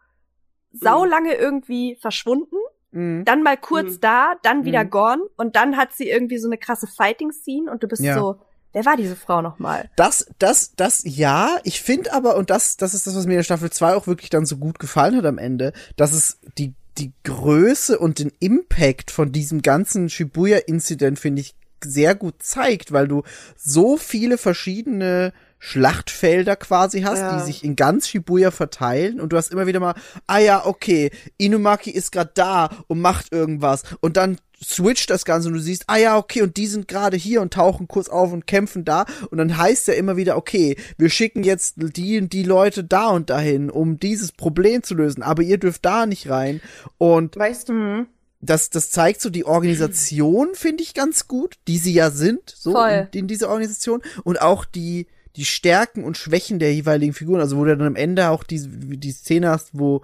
sau 0.73 1.05
lange 1.05 1.35
irgendwie 1.35 1.97
verschwunden, 2.01 2.57
Mhm. 2.93 3.25
dann 3.27 3.43
mal 3.43 3.57
kurz 3.59 3.97
Mhm. 3.97 4.01
da, 4.01 4.35
dann 4.43 4.65
wieder 4.65 4.85
Mhm. 4.85 4.91
gone 4.91 5.23
und 5.37 5.57
dann 5.57 5.77
hat 5.77 5.93
sie 5.93 6.09
irgendwie 6.09 6.39
so 6.39 6.49
eine 6.49 6.57
krasse 6.59 6.87
Fighting 6.87 7.31
Scene 7.33 7.71
und 7.71 7.83
du 7.83 7.89
bist 7.89 8.03
Ja. 8.03 8.15
so, 8.15 8.37
wer 8.73 8.85
war 8.85 8.97
diese 8.97 9.17
Frau 9.17 9.43
noch 9.43 9.59
mal? 9.59 9.91
Das, 9.97 10.27
das, 10.39 10.73
das, 10.77 11.03
ja, 11.05 11.57
ich 11.65 11.81
finde 11.83 12.13
aber, 12.13 12.37
und 12.37 12.51
das, 12.51 12.77
das 12.77 12.95
ist 12.95 13.07
das, 13.07 13.15
was 13.17 13.27
mir 13.27 13.39
in 13.39 13.45
Staffel 13.45 13.71
2 13.71 13.95
auch 13.95 14.07
wirklich 14.07 14.31
dann 14.31 14.47
so 14.47 14.57
gut 14.57 14.79
gefallen 14.79 15.17
hat 15.17 15.27
am 15.27 15.39
Ende, 15.39 15.73
dass 15.97 16.13
es 16.13 16.39
die, 16.59 16.75
die 16.99 17.13
Größe 17.25 17.99
und 17.99 18.19
den 18.19 18.33
Impact 18.41 19.11
von 19.11 19.33
diesem 19.33 19.63
ganzen 19.63 20.09
Shibuya-Incident, 20.11 21.19
finde 21.19 21.41
ich, 21.43 21.55
sehr 21.85 22.15
gut 22.15 22.43
zeigt, 22.43 22.93
weil 22.93 23.09
du 23.09 23.23
so 23.57 23.97
viele 23.97 24.39
verschiedene 24.39 25.33
Schlachtfelder 25.59 26.57
quasi 26.57 27.03
hast, 27.03 27.21
Ja. 27.21 27.37
die 27.39 27.45
sich 27.45 27.65
in 27.65 27.77
ganz 27.77 28.09
Shibuya 28.09 28.51
verteilen 28.51 29.21
und 29.21 29.33
du 29.33 29.37
hast 29.37 29.51
immer 29.53 29.67
wieder 29.67 29.81
mal, 29.81 29.95
ah 30.27 30.39
ja, 30.39 30.67
okay, 30.67 31.11
Inumaki 31.39 31.91
ist 31.91 32.13
gerade 32.13 32.31
da 32.35 32.69
und 32.89 33.01
macht 33.01 33.33
irgendwas 33.33 33.83
und 34.01 34.17
dann 34.17 34.39
switcht 34.63 35.11
das 35.11 35.25
Ganze 35.25 35.49
und 35.49 35.55
du 35.55 35.61
siehst, 35.61 35.85
ah 35.87 35.97
ja, 35.97 36.17
okay, 36.17 36.43
und 36.43 36.57
die 36.57 36.67
sind 36.67 36.89
gerade 36.89 37.17
hier 37.17 37.41
und 37.43 37.53
tauchen 37.53 37.89
kurz 37.89 38.09
auf 38.09 38.33
und 38.33 38.47
kämpfen 38.47 38.85
da. 38.85 39.07
Und 39.31 39.39
dann 39.39 39.57
heißt 39.57 39.89
ja 39.89 39.95
immer 39.95 40.17
wieder, 40.17 40.37
okay, 40.37 40.77
wir 40.99 41.11
schicken 41.11 41.43
jetzt 41.45 41.75
die 41.79 42.19
und 42.19 42.33
die 42.33 42.43
Leute 42.45 42.85
da 42.85 43.09
und 43.09 43.31
dahin, 43.31 43.71
um 43.71 43.99
dieses 43.99 44.33
Problem 44.33 44.83
zu 44.83 44.95
lösen, 44.95 45.23
aber 45.23 45.43
ihr 45.43 45.59
dürft 45.59 45.85
da 45.85 46.07
nicht 46.07 46.29
rein. 46.29 46.61
Und 46.99 47.37
weißt 47.37 47.69
du, 47.69 47.73
Mhm. 47.73 48.07
das, 48.41 48.71
das 48.71 48.91
zeigt 48.91 49.21
so 49.21 49.31
die 49.31 49.45
Organisation, 49.47 50.51
finde 50.55 50.83
ich 50.83 50.95
ganz 50.95 51.29
gut, 51.29 51.57
die 51.69 51.79
sie 51.79 51.93
ja 51.95 52.11
sind, 52.11 52.51
so 52.51 52.73
in, 53.13 53.21
in 53.21 53.27
dieser 53.29 53.49
Organisation. 53.49 54.03
Und 54.25 54.41
auch 54.41 54.65
die, 54.65 55.07
die 55.37 55.45
Stärken 55.45 56.05
und 56.05 56.17
Schwächen 56.19 56.59
der 56.59 56.75
jeweiligen 56.75 57.15
Figuren, 57.15 57.41
also 57.41 57.57
wo 57.57 57.65
du 57.65 57.77
dann 57.77 57.87
am 57.87 57.97
Ende 57.97 58.29
auch 58.29 58.45
die, 58.45 58.61
die 58.67 59.13
Szene 59.13 59.49
hast, 59.51 59.71
wo, 59.73 60.03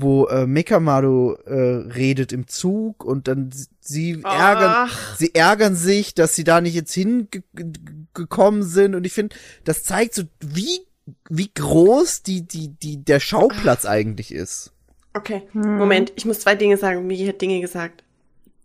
wo 0.00 0.26
äh, 0.26 0.46
Mekamaru 0.46 1.34
äh, 1.44 1.54
redet 1.92 2.32
im 2.32 2.46
Zug 2.46 3.04
und 3.04 3.26
dann 3.26 3.50
sie 3.80 4.22
ärgern, 4.22 4.72
Ach. 4.88 5.16
sie 5.16 5.34
ärgern 5.34 5.74
sich, 5.74 6.14
dass 6.14 6.36
sie 6.36 6.44
da 6.44 6.60
nicht 6.60 6.74
jetzt 6.74 6.92
hingekommen 6.92 8.62
sind 8.62 8.94
und 8.94 9.04
ich 9.04 9.12
finde, 9.12 9.34
das 9.64 9.82
zeigt 9.82 10.14
so, 10.14 10.22
wie 10.40 10.80
wie 11.28 11.50
groß 11.52 12.22
die 12.22 12.46
die 12.46 12.68
die 12.68 13.04
der 13.04 13.18
Schauplatz 13.18 13.86
eigentlich 13.86 14.32
ist. 14.32 14.72
Okay, 15.14 15.42
Moment, 15.52 16.12
ich 16.16 16.24
muss 16.26 16.40
zwei 16.40 16.54
Dinge 16.54 16.76
sagen. 16.76 17.06
Migi 17.06 17.26
hat 17.26 17.40
Dinge 17.40 17.60
gesagt, 17.60 18.04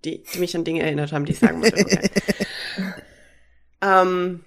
die, 0.06 0.24
die 0.34 0.40
mich 0.40 0.56
an 0.56 0.64
Dinge 0.64 0.84
erinnert 0.84 1.12
haben, 1.12 1.26
die 1.26 1.32
ich 1.32 1.40
sagen 1.40 1.60
musste. 1.60 1.80
Okay. 1.82 2.10
ähm, 3.82 4.44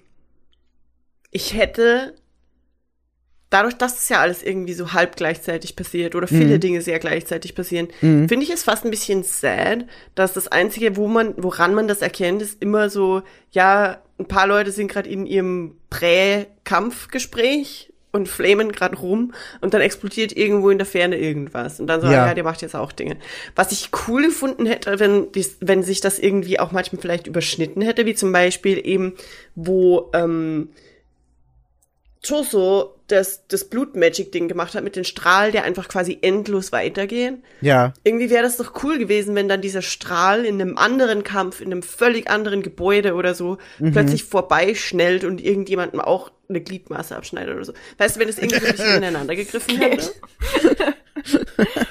ich 1.31 1.53
hätte, 1.53 2.15
dadurch, 3.49 3.75
dass 3.75 3.99
es 3.99 4.09
ja 4.09 4.19
alles 4.19 4.43
irgendwie 4.43 4.73
so 4.73 4.91
halb 4.93 5.15
gleichzeitig 5.15 5.75
passiert 5.75 6.15
oder 6.15 6.27
viele 6.27 6.55
Mhm. 6.55 6.59
Dinge 6.59 6.81
sehr 6.81 6.99
gleichzeitig 6.99 7.55
passieren, 7.55 7.87
Mhm. 8.01 8.27
finde 8.27 8.43
ich 8.45 8.51
es 8.51 8.63
fast 8.63 8.83
ein 8.85 8.91
bisschen 8.91 9.23
sad, 9.23 9.85
dass 10.15 10.33
das 10.33 10.47
Einzige, 10.49 10.97
wo 10.97 11.07
man, 11.07 11.33
woran 11.37 11.73
man 11.73 11.87
das 11.87 12.01
erkennt, 12.01 12.41
ist 12.41 12.61
immer 12.61 12.89
so, 12.89 13.21
ja, 13.51 14.01
ein 14.19 14.27
paar 14.27 14.47
Leute 14.47 14.71
sind 14.71 14.89
gerade 14.91 15.09
in 15.09 15.25
ihrem 15.25 15.75
Prä-Kampfgespräch 16.67 17.93
und 18.11 18.27
flamen 18.27 18.71
gerade 18.71 18.97
rum 18.97 19.33
und 19.61 19.73
dann 19.73 19.81
explodiert 19.81 20.35
irgendwo 20.35 20.69
in 20.69 20.77
der 20.77 20.87
Ferne 20.87 21.17
irgendwas. 21.17 21.79
Und 21.79 21.87
dann 21.87 22.01
so, 22.01 22.07
Ja. 22.07 22.13
ja. 22.13 22.27
ja, 22.27 22.33
der 22.33 22.43
macht 22.43 22.61
jetzt 22.61 22.75
auch 22.75 22.91
Dinge. 22.91 23.17
Was 23.55 23.71
ich 23.71 23.89
cool 24.07 24.23
gefunden 24.25 24.65
hätte, 24.65 24.99
wenn, 24.99 25.31
dies, 25.33 25.57
wenn 25.59 25.83
sich 25.83 26.01
das 26.01 26.17
irgendwie 26.17 26.59
auch 26.59 26.71
manchmal 26.71 27.01
vielleicht 27.01 27.27
überschnitten 27.27 27.81
hätte, 27.81 28.05
wie 28.05 28.15
zum 28.15 28.31
Beispiel 28.31 28.81
eben, 28.85 29.13
wo 29.55 30.09
ähm, 30.13 30.69
Choso 32.25 32.95
das, 33.07 33.47
das 33.47 33.65
Blut-Magic-Ding 33.69 34.47
gemacht 34.47 34.75
hat 34.75 34.83
mit 34.83 34.95
dem 34.95 35.05
Strahl, 35.05 35.51
der 35.51 35.63
einfach 35.63 35.87
quasi 35.87 36.17
endlos 36.21 36.71
weitergehen. 36.71 37.43
Ja, 37.61 37.93
Irgendwie 38.03 38.29
wäre 38.29 38.43
das 38.43 38.57
doch 38.57 38.83
cool 38.83 38.97
gewesen, 38.97 39.33
wenn 39.35 39.47
dann 39.47 39.61
dieser 39.61 39.81
Strahl 39.81 40.43
in 40.43 40.61
einem 40.61 40.77
anderen 40.77 41.23
Kampf, 41.23 41.61
in 41.61 41.71
einem 41.71 41.83
völlig 41.83 42.29
anderen 42.29 42.63
Gebäude 42.63 43.13
oder 43.13 43.33
so, 43.33 43.57
plötzlich 43.93 44.23
vorbeischnellt 44.25 45.23
und 45.23 45.41
irgendjemandem 45.41 46.01
auch 46.01 46.31
eine 46.49 46.59
Gliedmaße 46.61 47.15
abschneidet 47.15 47.55
oder 47.55 47.65
so. 47.65 47.73
Weißt 47.97 48.15
du, 48.15 48.19
wenn 48.19 48.29
es 48.29 48.37
irgendwie 48.39 48.59
so 48.59 48.65
ein 48.65 48.71
bisschen 48.73 48.95
ineinander 48.97 49.35
gegriffen 49.35 49.77
hätte? 49.77 50.11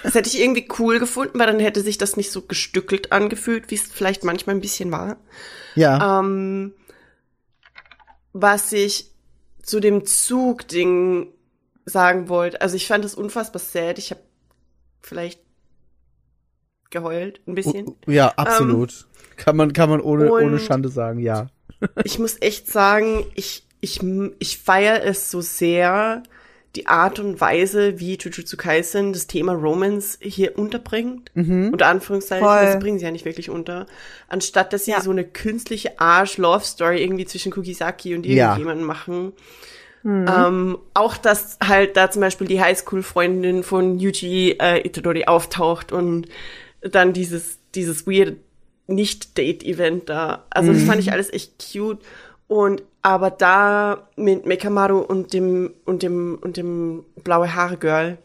Das 0.03 0.15
hätte 0.15 0.29
ich 0.29 0.41
irgendwie 0.41 0.69
cool 0.79 0.99
gefunden, 0.99 1.39
weil 1.39 1.47
dann 1.47 1.61
hätte 1.61 1.81
sich 1.81 1.99
das 1.99 2.17
nicht 2.17 2.31
so 2.31 2.43
gestückelt 2.43 3.13
angefühlt, 3.13 3.71
wie 3.71 3.75
es 3.75 3.83
vielleicht 3.83 4.23
manchmal 4.25 4.57
ein 4.57 4.61
bisschen 4.61 4.91
war. 4.93 5.17
ja, 5.75 6.21
Ähm, 6.21 6.75
was 8.33 8.73
ich 8.73 9.11
zu 9.67 9.81
dem 9.81 10.07
Zug-Ding 10.07 11.33
sagen 11.85 12.29
wollte, 12.29 12.61
also 12.61 12.77
ich 12.77 12.87
fand 12.87 13.05
das 13.05 13.15
unfassbar 13.15 13.61
sad. 13.61 13.99
Ich 13.99 14.11
habe 14.11 14.21
vielleicht 15.03 15.41
geheult, 16.91 17.41
ein 17.47 17.55
bisschen. 17.55 17.89
U- 17.89 17.97
ja, 18.07 18.33
absolut. 18.37 19.07
kann 19.37 19.57
man 19.57 19.73
kann 19.73 19.91
man 19.91 20.01
ohne 20.01 20.31
ohne 20.33 20.59
Schande 20.59 20.89
sagen, 20.89 21.19
ja. 21.21 21.49
Ich 22.05 22.19
muss 22.19 22.41
echt 22.41 22.69
sagen, 22.69 23.27
ich, 23.35 23.67
ich, 23.81 24.01
ich 24.39 24.59
feiere 24.59 25.05
es 25.05 25.31
so 25.31 25.41
sehr, 25.43 26.23
die 26.77 26.87
Art 26.87 27.19
und 27.19 27.41
Weise, 27.41 27.99
wie 27.99 28.17
Jujutsu 28.17 28.57
Kaisen 28.57 29.13
das 29.13 29.27
Thema 29.27 29.53
Romance 29.55 30.19
hier 30.21 30.59
unterbringt. 30.59 31.31
Mhm. 31.35 31.71
Unter 31.73 31.87
Anführungszeichen, 31.87 32.47
Voll. 32.47 32.63
das 32.67 32.79
bringen 32.79 32.99
sie 32.99 33.05
ja 33.05 33.11
nicht 33.11 33.25
wirklich 33.25 33.51
unter. 33.51 33.87
Anstatt, 34.29 34.73
dass 34.73 34.85
sie 34.85 34.91
Ja. 34.93 35.01
so 35.01 35.11
eine 35.11 35.25
künstliche 35.25 35.99
Arsch-Love-Story 35.99 37.03
irgendwie 37.03 37.25
zwischen 37.27 37.51
Kugisaki 37.53 38.15
und 38.15 38.27
Ja. 38.27 38.51
irgendjemandem 38.51 38.87
machen. 38.87 39.33
Ähm, 40.05 40.79
auch, 40.95 41.17
dass 41.17 41.59
halt 41.61 41.97
da 41.97 42.09
zum 42.13 42.21
Beispiel 42.21 42.47
die 42.47 42.61
Highschool-Freundin 42.61 43.65
von 43.65 43.99
Yuji 43.99 44.57
äh, 44.61 44.87
Itadori 44.87 45.25
auftaucht 45.25 45.91
und 45.91 46.29
dann 46.81 47.13
dieses, 47.13 47.59
dieses 47.75 48.07
weird 48.07 48.37
Nicht-Date-Event 48.87 50.09
da. 50.09 50.47
Also 50.51 50.73
das 50.73 50.83
fand 50.85 51.01
ich 51.01 51.11
alles 51.11 51.33
echt 51.33 51.55
cute. 51.73 51.99
Und 52.49 52.83
aber 53.07 53.31
da 53.31 54.09
mit 54.17 54.47
Mekamaru 54.47 54.99
und 54.99 55.33
dem 55.33 55.73
und 55.85 56.03
dem 56.03 56.41
und 56.43 56.57
dem 56.57 57.05
blaue 57.23 57.55
Haare 57.55 57.77
Girl, 57.77 58.19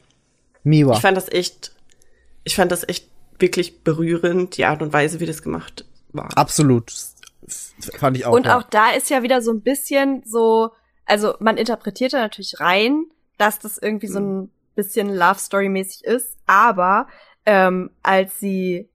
Miwa. 0.64 0.95
ich 0.95 1.02
fand 1.02 1.16
das 1.16 1.32
echt, 1.32 1.76
ich 2.44 2.56
fand 2.56 2.72
das 2.72 2.90
echt 2.90 3.08
wirklich 3.38 3.84
berührend, 3.84 4.58
die 4.58 4.66
Art 4.66 4.82
und 4.82 4.91
Weise, 4.91 5.20
wie 5.20 5.28
das 5.28 5.44
gemacht 5.44 5.86
war. 6.14 6.36
Absolut. 6.36 6.91
Fand 7.99 8.18
ich 8.18 8.26
auch. 8.26 8.34
Und 8.34 8.48
ja. 8.48 8.58
auch 8.58 8.64
da 8.64 8.90
ist 8.90 9.12
ja 9.12 9.22
wieder 9.22 9.44
so 9.44 9.52
ein 9.52 9.62
bisschen 9.62 10.24
so, 10.26 10.72
also 11.06 11.36
man 11.40 11.58
interpretiert 11.58 12.14
da 12.14 12.20
natürlich 12.20 12.60
rein, 12.60 13.06
dass 13.38 13.60
das 13.60 13.78
irgendwie 13.78 14.08
so 14.08 14.20
ein 14.20 14.52
bisschen 14.74 15.10
Love 15.10 15.38
Story 15.38 15.70
mäßig 15.70 16.06
ist, 16.06 16.40
aber 16.48 17.08
ähm, 17.45 17.91
als 18.02 18.40
sie 18.40 18.90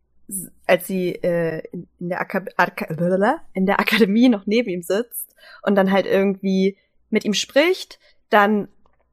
als 0.66 0.88
sie 0.88 1.10
äh, 1.10 1.62
in, 1.70 1.86
in 2.00 2.08
der 2.08 2.26
in 3.54 3.66
der 3.66 3.78
Akademie 3.78 4.28
noch 4.28 4.46
neben 4.46 4.68
ihm 4.68 4.82
sitzt 4.82 5.25
und 5.62 5.74
dann 5.74 5.92
halt 5.92 6.06
irgendwie 6.06 6.76
mit 7.10 7.24
ihm 7.24 7.34
spricht, 7.34 7.98
dann 8.30 8.68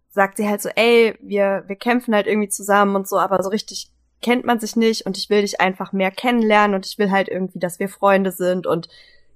sagt 0.09 0.37
sie 0.37 0.47
halt 0.47 0.61
so, 0.61 0.69
ey, 0.75 1.15
wir 1.21 1.63
wir 1.67 1.75
kämpfen 1.75 2.13
halt 2.13 2.27
irgendwie 2.27 2.49
zusammen 2.49 2.95
und 2.95 3.07
so, 3.07 3.17
aber 3.17 3.41
so 3.43 3.49
richtig 3.49 3.89
kennt 4.21 4.45
man 4.45 4.59
sich 4.59 4.75
nicht 4.75 5.05
und 5.05 5.17
ich 5.17 5.29
will 5.29 5.41
dich 5.41 5.59
einfach 5.59 5.91
mehr 5.91 6.11
kennenlernen 6.11 6.75
und 6.75 6.85
ich 6.85 6.97
will 6.97 7.11
halt 7.11 7.27
irgendwie, 7.27 7.59
dass 7.59 7.79
wir 7.79 7.89
Freunde 7.89 8.31
sind 8.31 8.65
und 8.67 8.87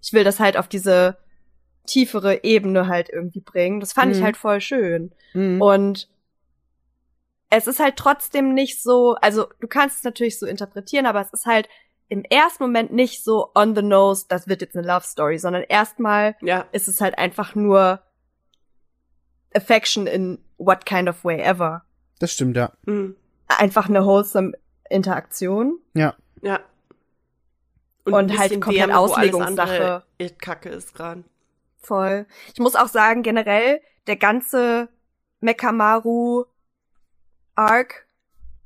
ich 0.01 0.13
will 0.13 0.23
das 0.23 0.39
halt 0.39 0.57
auf 0.57 0.67
diese 0.67 1.17
tiefere 1.85 2.43
Ebene 2.43 2.87
halt 2.87 3.09
irgendwie 3.09 3.39
bringen. 3.41 3.79
Das 3.79 3.93
fand 3.93 4.13
ich 4.13 4.19
Mhm. 4.21 4.25
halt 4.25 4.37
voll 4.37 4.61
schön. 4.61 5.11
Mhm. 5.33 5.61
Und 5.61 6.09
es 7.49 7.67
ist 7.67 7.79
halt 7.79 7.95
trotzdem 7.95 8.53
nicht 8.53 8.81
so, 8.81 9.15
also 9.21 9.47
du 9.59 9.67
kannst 9.67 9.97
es 9.97 10.03
natürlich 10.03 10.37
so 10.37 10.45
interpretieren, 10.45 11.05
aber 11.05 11.21
es 11.21 11.31
ist 11.31 11.45
halt 11.45 11.69
im 12.09 12.23
ersten 12.23 12.63
Moment 12.63 12.93
nicht 12.93 13.23
so 13.23 13.51
on 13.53 13.75
the 13.75 13.81
nose, 13.81 14.25
das 14.29 14.47
wird 14.47 14.61
jetzt 14.61 14.75
eine 14.77 14.87
Love 14.87 15.05
Story, 15.05 15.37
sondern 15.39 15.63
erstmal 15.63 16.35
Ja, 16.41 16.65
ist 16.71 16.87
es 16.87 17.01
halt 17.01 17.17
einfach 17.17 17.55
nur 17.55 18.01
Affection 19.53 20.07
in 20.07 20.39
what 20.57 20.85
kind 20.85 21.09
of 21.09 21.23
way 21.23 21.41
ever. 21.41 21.83
Das 22.19 22.31
stimmt, 22.31 22.55
ja. 22.57 22.71
mhm. 22.85 23.15
Einfach 23.47 23.87
eine 23.87 24.05
wholesome 24.05 24.53
Interaktion. 24.89 25.79
Ja. 25.93 26.15
ja. 26.41 26.59
Und 28.03 28.31
ein 28.31 28.37
halt 28.37 28.61
komplett 28.61 28.83
alles 28.91 29.11
Auslegungssache. 29.11 30.03
echt 30.17 30.41
Kacke 30.41 30.69
ist 30.69 30.93
gerade. 30.93 31.23
Voll. 31.77 32.25
Ich 32.53 32.59
muss 32.59 32.75
auch 32.75 32.87
sagen, 32.87 33.23
generell, 33.23 33.81
der 34.07 34.17
ganze 34.17 34.89
Mekamaru 35.39 36.45
Arc 37.55 38.07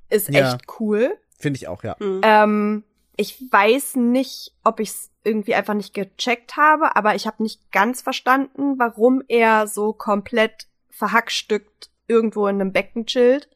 ist 0.10 0.30
Ja. 0.30 0.54
echt 0.54 0.80
cool. 0.80 1.18
Finde 1.38 1.58
ich 1.58 1.68
auch, 1.68 1.84
ja. 1.84 1.96
Mhm. 2.00 2.22
Ähm, 2.24 2.84
ich 3.22 3.52
weiß 3.52 3.98
nicht, 3.98 4.52
ob 4.64 4.80
ich 4.80 4.90
es 4.90 5.12
irgendwie 5.24 5.54
einfach 5.54 5.76
nicht 5.76 5.94
gecheckt 5.94 6.58
habe, 6.58 6.96
aber 6.96 7.14
ich 7.14 7.28
habe 7.28 7.44
nicht 7.44 7.72
ganz 7.72 8.02
verstanden, 8.02 8.80
warum 8.80 9.22
er 9.28 9.68
so 9.68 9.94
komplett 9.94 10.66
verhackstückt 10.90 11.92
irgendwo 12.08 12.48
in 12.48 12.60
einem 12.60 12.74
Becken 12.74 13.06
chillt 13.06 13.48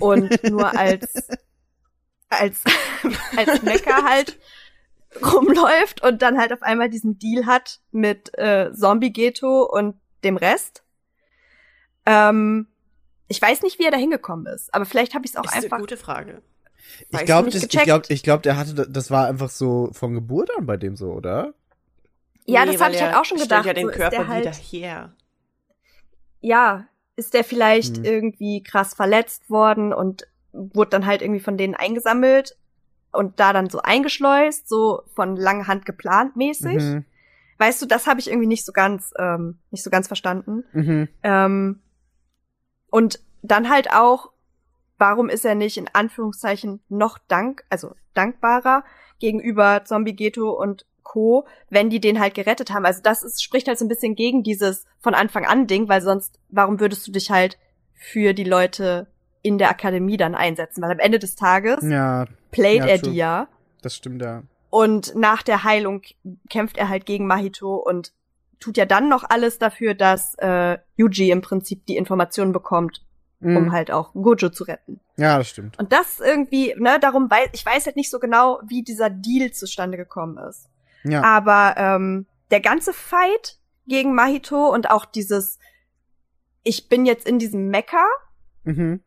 und 0.00 0.42
nur 0.50 0.78
als 0.78 1.28
als 2.30 2.64
als 3.36 3.62
Mecker 3.62 4.02
halt 4.02 4.38
rumläuft 5.22 6.02
und 6.02 6.22
dann 6.22 6.38
halt 6.38 6.54
auf 6.54 6.62
einmal 6.62 6.88
diesen 6.88 7.18
Deal 7.18 7.44
hat 7.44 7.80
mit 7.90 8.36
äh, 8.38 8.72
Zombie 8.72 9.12
Ghetto 9.12 9.62
und 9.64 10.00
dem 10.24 10.38
Rest. 10.38 10.84
Ähm, 12.06 12.66
ich 13.28 13.42
weiß 13.42 13.60
nicht, 13.60 13.78
wie 13.78 13.84
er 13.84 13.90
da 13.90 13.98
hingekommen 13.98 14.46
ist, 14.46 14.72
aber 14.74 14.86
vielleicht 14.86 15.14
habe 15.14 15.26
ich 15.26 15.32
es 15.32 15.36
auch 15.36 15.44
ist 15.44 15.52
eine 15.52 15.64
einfach 15.64 15.80
gute 15.80 15.98
Frage. 15.98 16.40
Ich 17.10 17.24
glaube, 17.24 17.48
ich 17.50 17.68
glaube, 17.68 18.04
ich 18.08 18.22
glaube, 18.22 18.42
der 18.42 18.56
hatte, 18.56 18.88
das 18.88 19.10
war 19.10 19.26
einfach 19.26 19.50
so 19.50 19.90
von 19.92 20.14
Geburt 20.14 20.50
an 20.56 20.66
bei 20.66 20.76
dem 20.76 20.96
so, 20.96 21.12
oder? 21.12 21.54
Ja, 22.46 22.64
Nee, 22.64 22.72
das 22.72 22.80
habe 22.80 22.94
ich 22.94 23.02
halt 23.02 23.14
auch 23.16 23.24
schon 23.24 23.38
gedacht. 23.38 23.66
ja 23.66 23.72
den 23.74 23.86
so 23.86 23.90
ist 23.90 23.96
Körper 23.96 24.16
der 24.16 24.28
halt, 24.28 24.44
wieder 24.44 24.52
her. 24.54 25.12
Ja, 26.40 26.86
ist 27.16 27.34
der 27.34 27.44
vielleicht 27.44 27.96
Hm. 27.98 28.04
irgendwie 28.04 28.62
krass 28.62 28.94
verletzt 28.94 29.50
worden 29.50 29.92
und 29.92 30.26
wurde 30.52 30.90
dann 30.90 31.06
halt 31.06 31.22
irgendwie 31.22 31.40
von 31.40 31.56
denen 31.58 31.74
eingesammelt 31.74 32.56
und 33.12 33.40
da 33.40 33.52
dann 33.52 33.68
so 33.70 33.80
eingeschleust, 33.80 34.68
so 34.68 35.02
von 35.14 35.36
langer 35.36 35.66
Hand 35.66 35.86
geplant 35.86 36.36
mäßig. 36.36 36.76
Mhm. 36.76 37.04
Weißt 37.58 37.80
du, 37.80 37.86
das 37.86 38.06
habe 38.06 38.20
ich 38.20 38.28
irgendwie 38.28 38.46
nicht 38.46 38.64
so 38.66 38.72
ganz, 38.72 39.12
ähm, 39.18 39.58
nicht 39.70 39.82
so 39.82 39.90
ganz 39.90 40.06
verstanden. 40.06 40.64
Mhm. 40.72 41.08
Ähm, 41.22 41.80
und 42.90 43.20
dann 43.42 43.70
halt 43.70 43.90
auch, 43.92 44.30
warum 44.98 45.28
ist 45.28 45.44
er 45.44 45.54
nicht 45.54 45.76
in 45.76 45.88
Anführungszeichen 45.92 46.80
noch 46.88 47.18
dank, 47.28 47.64
also 47.70 47.94
dankbarer 48.14 48.84
gegenüber 49.18 49.84
Zombie 49.84 50.14
Ghetto 50.14 50.50
und 50.50 50.86
Co., 51.02 51.46
wenn 51.70 51.88
die 51.88 52.00
den 52.00 52.18
halt 52.18 52.34
gerettet 52.34 52.70
haben. 52.72 52.84
Also 52.84 53.00
das 53.02 53.22
ist, 53.22 53.42
spricht 53.42 53.68
halt 53.68 53.78
so 53.78 53.84
ein 53.84 53.88
bisschen 53.88 54.16
gegen 54.16 54.42
dieses 54.42 54.86
von 54.98 55.14
Anfang 55.14 55.46
an 55.46 55.66
Ding, 55.66 55.88
weil 55.88 56.02
sonst, 56.02 56.40
warum 56.48 56.80
würdest 56.80 57.06
du 57.06 57.12
dich 57.12 57.30
halt 57.30 57.58
für 57.94 58.34
die 58.34 58.44
Leute 58.44 59.06
in 59.42 59.58
der 59.58 59.70
Akademie 59.70 60.16
dann 60.16 60.34
einsetzen? 60.34 60.82
Weil 60.82 60.90
am 60.90 60.98
Ende 60.98 61.18
des 61.18 61.36
Tages 61.36 61.78
Ja, 61.82 62.26
playt 62.50 62.80
ja, 62.80 62.86
er 62.86 63.00
true. 63.00 63.10
die 63.10 63.16
ja. 63.16 63.48
das 63.82 63.94
stimmt 63.94 64.20
ja. 64.20 64.42
Und 64.68 65.14
nach 65.14 65.42
der 65.42 65.62
Heilung 65.62 66.02
kämpft 66.50 66.76
er 66.76 66.88
halt 66.88 67.06
gegen 67.06 67.26
Mahito 67.26 67.76
und 67.76 68.12
tut 68.58 68.76
ja 68.76 68.84
dann 68.84 69.08
noch 69.08 69.24
alles 69.28 69.58
dafür, 69.58 69.94
dass 69.94 70.34
äh, 70.38 70.78
Yuji 70.96 71.30
im 71.30 71.40
Prinzip 71.40 71.86
die 71.86 71.96
Informationen 71.96 72.52
bekommt, 72.52 73.05
Mhm. 73.40 73.56
um 73.56 73.72
halt 73.72 73.90
auch 73.90 74.12
Gojo 74.14 74.48
zu 74.48 74.64
retten. 74.64 74.98
Ja, 75.16 75.36
das 75.38 75.48
stimmt. 75.48 75.78
Und 75.78 75.92
das 75.92 76.20
irgendwie, 76.20 76.74
ne, 76.78 76.98
darum 76.98 77.30
weiß 77.30 77.50
ich 77.52 77.64
weiß 77.66 77.84
halt 77.86 77.96
nicht 77.96 78.10
so 78.10 78.18
genau, 78.18 78.60
wie 78.66 78.82
dieser 78.82 79.10
Deal 79.10 79.50
zustande 79.52 79.96
gekommen 79.98 80.38
ist. 80.38 80.68
Ja. 81.04 81.22
Aber 81.22 81.74
ähm, 81.76 82.26
der 82.50 82.60
ganze 82.60 82.92
Fight 82.94 83.58
gegen 83.86 84.14
Mahito 84.14 84.68
und 84.72 84.90
auch 84.90 85.04
dieses, 85.04 85.58
ich 86.62 86.88
bin 86.88 87.04
jetzt 87.06 87.26
in 87.28 87.38
diesem 87.38 87.68
Mecha, 87.68 88.04
Mhm. 88.64 89.00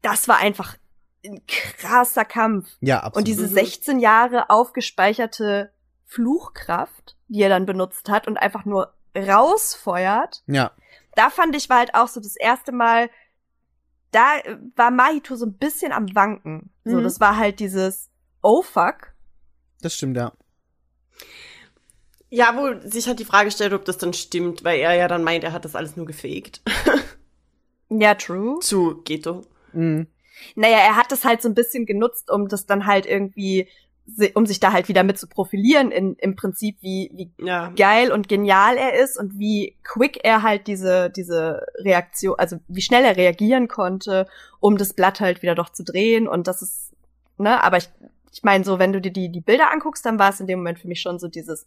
das 0.00 0.26
war 0.28 0.38
einfach 0.38 0.76
ein 1.24 1.42
krasser 1.46 2.24
Kampf. 2.24 2.68
Ja, 2.80 2.98
absolut. 3.00 3.16
Und 3.16 3.28
diese 3.28 3.46
Mhm. 3.48 3.54
16 3.54 3.98
Jahre 4.00 4.48
aufgespeicherte 4.48 5.72
Fluchkraft, 6.06 7.16
die 7.28 7.42
er 7.42 7.48
dann 7.48 7.66
benutzt 7.66 8.08
hat 8.08 8.26
und 8.26 8.36
einfach 8.38 8.64
nur 8.64 8.94
rausfeuert, 9.16 10.42
ja. 10.46 10.70
da 11.14 11.30
fand 11.30 11.54
ich 11.56 11.68
war 11.68 11.78
halt 11.78 11.94
auch 11.94 12.08
so 12.08 12.20
das 12.20 12.36
erste 12.36 12.72
Mal, 12.72 13.10
da 14.12 14.38
äh, 14.38 14.56
war 14.76 14.90
Mahito 14.90 15.34
so 15.36 15.46
ein 15.46 15.54
bisschen 15.58 15.92
am 15.92 16.14
Wanken. 16.14 16.70
So, 16.84 16.96
Mhm. 16.98 17.02
das 17.02 17.18
war 17.20 17.36
halt 17.36 17.58
dieses 17.60 18.08
Oh 18.42 18.62
fuck. 18.62 19.12
Das 19.80 19.94
stimmt, 19.94 20.16
ja. 20.16 20.32
Ja, 22.30 22.56
wo 22.56 22.88
sich 22.88 23.06
halt 23.08 23.18
die 23.18 23.24
Frage 23.26 23.50
stellt, 23.50 23.72
ob 23.74 23.84
das 23.84 23.98
dann 23.98 24.14
stimmt, 24.14 24.64
weil 24.64 24.80
er 24.80 24.94
ja 24.94 25.06
dann 25.06 25.22
meint, 25.22 25.44
er 25.44 25.52
hat 25.52 25.64
das 25.64 25.74
alles 25.74 25.96
nur 25.96 26.06
gefaked. 26.06 26.62
Ja, 27.94 28.14
true. 28.14 28.58
Zu 28.60 29.02
Geto. 29.04 29.42
Mhm. 29.74 30.06
Naja, 30.54 30.78
er 30.78 30.96
hat 30.96 31.12
das 31.12 31.26
halt 31.26 31.42
so 31.42 31.48
ein 31.50 31.54
bisschen 31.54 31.84
genutzt, 31.84 32.30
um 32.30 32.48
das 32.48 32.64
dann 32.64 32.86
halt 32.86 33.04
irgendwie, 33.04 33.68
um 34.34 34.46
sich 34.46 34.60
da 34.60 34.72
halt 34.72 34.88
wieder 34.88 35.04
mit 35.04 35.18
zu 35.18 35.26
profilieren, 35.28 35.90
in, 35.90 36.14
im 36.16 36.36
Prinzip, 36.36 36.76
wie, 36.80 37.10
wie 37.14 37.32
Ja. 37.44 37.70
geil 37.76 38.10
und 38.12 38.28
genial 38.28 38.76
er 38.76 38.94
ist 38.94 39.18
und 39.18 39.38
wie 39.38 39.76
quick 39.84 40.20
er 40.24 40.42
halt 40.42 40.66
diese, 40.66 41.08
diese 41.10 41.66
Reaktion, 41.76 42.34
also 42.38 42.58
wie 42.68 42.82
schnell 42.82 43.04
er 43.04 43.16
reagieren 43.16 43.68
konnte, 43.68 44.26
um 44.60 44.76
das 44.76 44.92
Blatt 44.92 45.20
halt 45.20 45.42
wieder 45.42 45.54
doch 45.54 45.70
zu 45.70 45.84
drehen 45.84 46.26
und 46.28 46.46
das 46.46 46.62
ist, 46.62 46.92
ne, 47.38 47.62
aber 47.62 47.76
ich, 47.78 47.88
ich 48.32 48.42
meine 48.42 48.64
so, 48.64 48.78
wenn 48.78 48.92
du 48.92 49.00
dir 49.00 49.12
die, 49.12 49.30
die 49.30 49.40
Bilder 49.40 49.70
anguckst, 49.70 50.04
dann 50.04 50.18
war 50.18 50.30
es 50.30 50.40
in 50.40 50.46
dem 50.46 50.58
Moment 50.58 50.78
für 50.80 50.88
mich 50.88 51.00
schon 51.00 51.18
so 51.18 51.28
dieses, 51.28 51.66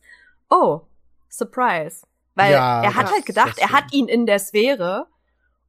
oh, 0.50 0.82
Surprise. 1.30 2.06
Weil 2.36 2.54
Ja, 2.54 2.84
er 2.84 2.96
hat 2.96 3.12
halt 3.12 3.26
gedacht, 3.26 3.58
er 3.60 3.72
hat 3.72 3.94
ihn 3.94 4.08
in 4.08 4.26
der 4.26 4.40
Sphäre 4.40 5.08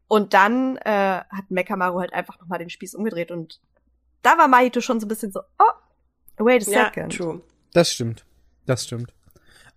und 0.09 0.35
dann 0.35 0.77
äh, 0.79 1.21
hat 1.31 1.49
Mekamaru 1.51 2.01
halt 2.01 2.13
einfach 2.13 2.41
nochmal 2.41 2.59
den 2.59 2.71
Spieß 2.71 2.95
umgedreht 2.97 3.31
und 3.31 3.61
da 4.23 4.37
war 4.37 4.49
Mahito 4.49 4.81
schon 4.81 4.99
so 4.99 5.07
ein 5.07 5.09
bisschen 5.09 5.31
so, 5.31 5.41
oh, 5.61 5.73
wait 6.39 6.67
a 6.67 6.71
Ja, 6.71 6.85
second. 6.87 7.17
true. 7.17 7.41
Das 7.73 7.93
stimmt. 7.93 8.25
Das 8.67 8.85
stimmt. 8.85 9.13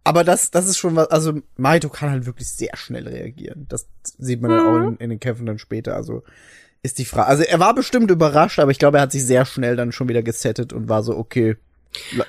Aber 0.03 0.23
das, 0.23 0.49
das 0.49 0.67
ist 0.67 0.77
schon 0.77 0.95
was, 0.95 1.09
also 1.11 1.33
Mahito 1.57 1.89
kann 1.89 2.09
halt 2.09 2.25
wirklich 2.25 2.49
sehr 2.49 2.75
schnell 2.75 3.07
reagieren. 3.07 3.65
Das 3.69 3.87
sieht 4.17 4.41
man 4.41 4.51
dann 4.51 4.65
auch 4.67 4.87
in, 4.87 4.97
in 4.97 5.09
den 5.09 5.19
Kämpfen 5.19 5.45
dann 5.45 5.59
später. 5.59 5.95
Also 5.95 6.23
ist 6.81 6.97
die 6.97 7.05
Frage. 7.05 7.27
Also 7.27 7.43
er 7.43 7.59
war 7.59 7.75
bestimmt 7.75 8.09
überrascht, 8.09 8.59
aber 8.59 8.71
ich 8.71 8.79
glaube, 8.79 8.97
er 8.97 9.03
hat 9.03 9.11
sich 9.11 9.25
sehr 9.25 9.45
schnell 9.45 9.75
dann 9.75 9.91
schon 9.91 10.07
wieder 10.07 10.23
gesettet 10.23 10.71
und 10.73 10.87
war 10.87 11.03
so, 11.03 11.17
okay, 11.17 11.57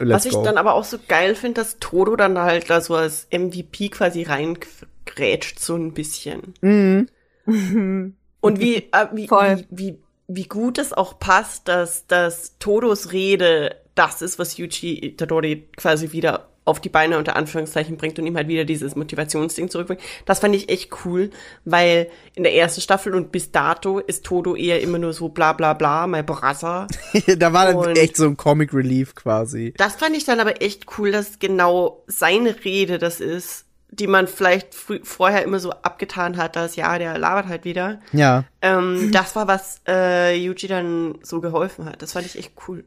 let's 0.01 0.25
Was 0.25 0.27
ich 0.27 0.33
go. 0.33 0.43
dann 0.43 0.59
aber 0.59 0.75
auch 0.75 0.85
so 0.85 0.99
geil 1.07 1.35
finde, 1.37 1.61
dass 1.61 1.79
Todo 1.79 2.17
dann 2.17 2.37
halt 2.39 2.69
da 2.69 2.81
so 2.81 2.97
als 2.97 3.29
MVP 3.33 3.91
quasi 3.91 4.25
reingrätscht, 4.25 5.61
so 5.61 5.77
ein 5.77 5.93
bisschen. 5.95 6.55
mhm. 6.61 7.09
Und 8.43 8.59
wie, 8.61 8.77
äh, 8.77 9.07
wie, 9.13 9.29
wie, 9.31 9.67
wie, 9.71 9.99
wie 10.29 10.45
gut 10.45 10.79
es 10.79 10.93
auch 10.93 11.19
passt, 11.19 11.69
dass, 11.69 12.07
dass 12.07 12.57
Todos 12.59 13.13
Rede 13.13 13.77
das 13.95 14.23
ist, 14.23 14.39
was 14.39 14.57
Yuji 14.57 15.05
Itadori 15.05 15.67
quasi 15.77 16.13
wieder 16.13 16.49
auf 16.67 16.79
die 16.79 16.89
Beine 16.91 17.19
unter 17.19 17.37
Anführungszeichen 17.37 17.97
bringt 17.97 18.19
und 18.19 18.27
ihm 18.27 18.37
halt 18.37 18.47
wieder 18.47 18.65
dieses 18.65 18.95
Motivationsding 18.95 19.71
zurückbringt. 19.71 20.03
Das 20.27 20.39
fand 20.41 20.55
ich 20.55 20.69
echt 20.69 20.91
cool, 21.05 21.31
weil 21.65 22.09
in 22.35 22.43
der 22.45 22.55
ersten 22.55 22.81
Staffel 22.81 23.15
und 23.15 23.33
bis 23.33 23.51
dato 23.51 23.99
ist 23.99 24.25
Todo 24.25 24.55
eher 24.55 24.81
immer 24.81 24.99
nur 24.99 25.13
so 25.13 25.31
bla 25.31 25.53
bla 25.55 25.73
bla, 25.73 26.07
my 26.07 26.23
brother. 26.23 26.87
da 27.39 27.53
war 27.53 27.67
dann 27.67 27.77
Und- 27.77 27.99
echt 27.99 28.17
so 28.17 28.27
ein 28.27 28.37
Comic 28.37 28.73
Relief 28.75 29.15
quasi. 29.15 29.75
Das 29.79 29.97
fand 29.97 30.17
ich 30.17 30.25
dann 30.27 30.39
aber 30.39 30.63
echt 30.63 30.87
cool, 30.99 31.11
dass 31.11 31.39
genau 31.39 32.05
seine 32.07 32.55
Rede 32.65 32.99
das 32.99 33.21
ist, 33.21 33.65
die 33.91 34.07
man 34.07 34.29
vielleicht 34.29 34.73
vorher 34.75 35.43
immer 35.43 35.59
so 35.59 35.71
abgetan 35.73 36.37
hat, 36.37 36.55
dass 36.55 36.77
ja, 36.77 36.97
der 36.99 37.19
labert 37.19 37.49
halt 37.49 37.65
wieder. 37.65 37.99
Ja. 38.13 38.45
Ähm, 38.63 39.11
das 39.13 39.35
war, 39.35 39.49
was 39.49 39.81
äh, 39.89 40.37
Yuji 40.37 40.69
dann 40.69 41.19
so 41.23 41.41
geholfen 41.41 41.87
hat. 41.87 42.01
Das 42.03 42.13
fand 42.13 42.27
ich 42.27 42.39
echt 42.39 42.53
cool. 42.69 42.85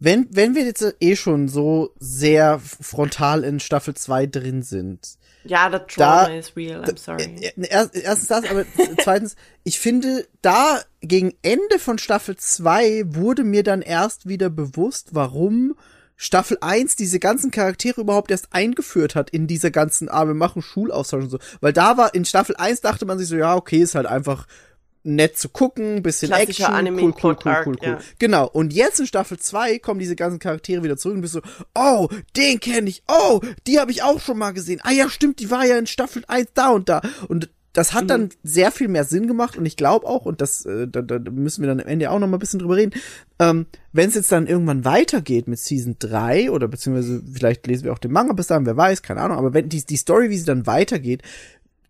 Wenn, 0.00 0.26
wenn 0.30 0.54
wir 0.54 0.64
jetzt 0.64 0.84
eh 1.00 1.16
schon 1.16 1.48
so 1.48 1.90
sehr 1.98 2.58
frontal 2.58 3.44
in 3.44 3.60
Staffel 3.60 3.94
2 3.94 4.26
drin 4.26 4.62
sind, 4.62 5.16
Ja, 5.44 5.68
das 5.70 5.82
Trauma 5.88 6.26
Da- 6.26 6.34
is 6.34 6.56
real, 6.56 6.82
I'm 6.84 6.98
sorry. 6.98 7.22
Äh, 7.22 7.52
äh, 7.60 7.68
erst- 7.68 7.94
Erstens 7.96 8.28
das, 8.28 8.44
aber 8.50 8.64
zweitens, 9.02 9.36
ich 9.62 9.78
finde, 9.78 10.26
da 10.42 10.80
gegen 11.00 11.34
Ende 11.42 11.78
von 11.78 11.98
Staffel 11.98 12.36
2 12.36 13.04
wurde 13.06 13.44
mir 13.44 13.62
dann 13.62 13.82
erst 13.82 14.26
wieder 14.28 14.50
bewusst, 14.50 15.10
warum 15.12 15.74
Staffel 16.16 16.56
1 16.60 16.96
diese 16.96 17.18
ganzen 17.18 17.50
Charaktere 17.50 18.00
überhaupt 18.00 18.30
erst 18.30 18.48
eingeführt 18.52 19.14
hat 19.14 19.30
in 19.30 19.46
dieser 19.46 19.70
ganzen, 19.70 20.08
ah, 20.08 20.26
wir 20.26 20.34
machen 20.34 20.62
Schulaustausch 20.62 21.24
und 21.24 21.30
so. 21.30 21.38
Weil 21.60 21.72
da 21.72 21.96
war, 21.96 22.14
in 22.14 22.24
Staffel 22.24 22.56
1 22.56 22.80
dachte 22.80 23.04
man 23.04 23.18
sich 23.18 23.28
so, 23.28 23.36
ja, 23.36 23.54
okay, 23.56 23.78
ist 23.82 23.94
halt 23.96 24.06
einfach 24.06 24.46
nett 25.04 25.38
zu 25.38 25.48
gucken, 25.48 26.02
bisschen 26.02 26.28
Klassischer 26.28 26.64
Action, 26.64 26.74
Anime 26.74 27.02
cool, 27.02 27.14
cool, 27.22 27.36
cool, 27.44 27.56
cool, 27.66 27.76
cool. 27.82 27.88
ja. 27.88 27.98
Genau. 28.18 28.48
Und 28.48 28.72
jetzt 28.72 28.98
in 29.00 29.06
Staffel 29.06 29.38
2 29.38 29.78
kommen 29.78 30.00
diese 30.00 30.16
ganzen 30.16 30.38
Charaktere 30.38 30.82
wieder 30.82 30.96
zurück 30.96 31.16
und 31.16 31.20
bist 31.20 31.34
so, 31.34 31.42
oh, 31.74 32.08
den 32.36 32.58
kenne 32.60 32.88
ich, 32.88 33.02
oh, 33.06 33.40
die 33.66 33.78
habe 33.78 33.90
ich 33.90 34.02
auch 34.02 34.20
schon 34.20 34.38
mal 34.38 34.52
gesehen. 34.52 34.80
Ah 34.82 34.92
ja, 34.92 35.08
stimmt, 35.08 35.40
die 35.40 35.50
war 35.50 35.64
ja 35.64 35.78
in 35.78 35.86
Staffel 35.86 36.24
1 36.26 36.48
da 36.54 36.70
und 36.70 36.88
da. 36.88 37.02
Und 37.28 37.50
das 37.74 37.92
hat 37.92 38.08
dann 38.08 38.28
sehr 38.44 38.70
viel 38.70 38.86
mehr 38.86 39.02
Sinn 39.02 39.26
gemacht 39.26 39.56
und 39.56 39.66
ich 39.66 39.76
glaube 39.76 40.06
auch, 40.06 40.26
und 40.26 40.40
das, 40.40 40.64
äh, 40.64 40.86
da, 40.86 41.02
da 41.02 41.18
müssen 41.30 41.60
wir 41.60 41.68
dann 41.68 41.80
am 41.80 41.86
Ende 41.88 42.08
auch 42.08 42.20
noch 42.20 42.28
mal 42.28 42.36
ein 42.36 42.40
bisschen 42.40 42.60
drüber 42.60 42.76
reden, 42.76 42.92
ähm, 43.40 43.66
wenn 43.92 44.08
es 44.08 44.14
jetzt 44.14 44.30
dann 44.30 44.46
irgendwann 44.46 44.84
weitergeht 44.84 45.48
mit 45.48 45.58
Season 45.58 45.96
3 45.98 46.52
oder 46.52 46.68
beziehungsweise 46.68 47.20
vielleicht 47.32 47.66
lesen 47.66 47.84
wir 47.84 47.92
auch 47.92 47.98
den 47.98 48.12
Manga 48.12 48.32
bis 48.32 48.46
dahin, 48.46 48.64
wer 48.64 48.76
weiß, 48.76 49.02
keine 49.02 49.22
Ahnung, 49.22 49.38
aber 49.38 49.54
wenn 49.54 49.68
die, 49.68 49.84
die 49.84 49.96
Story, 49.96 50.30
wie 50.30 50.38
sie 50.38 50.44
dann 50.44 50.68
weitergeht, 50.68 51.22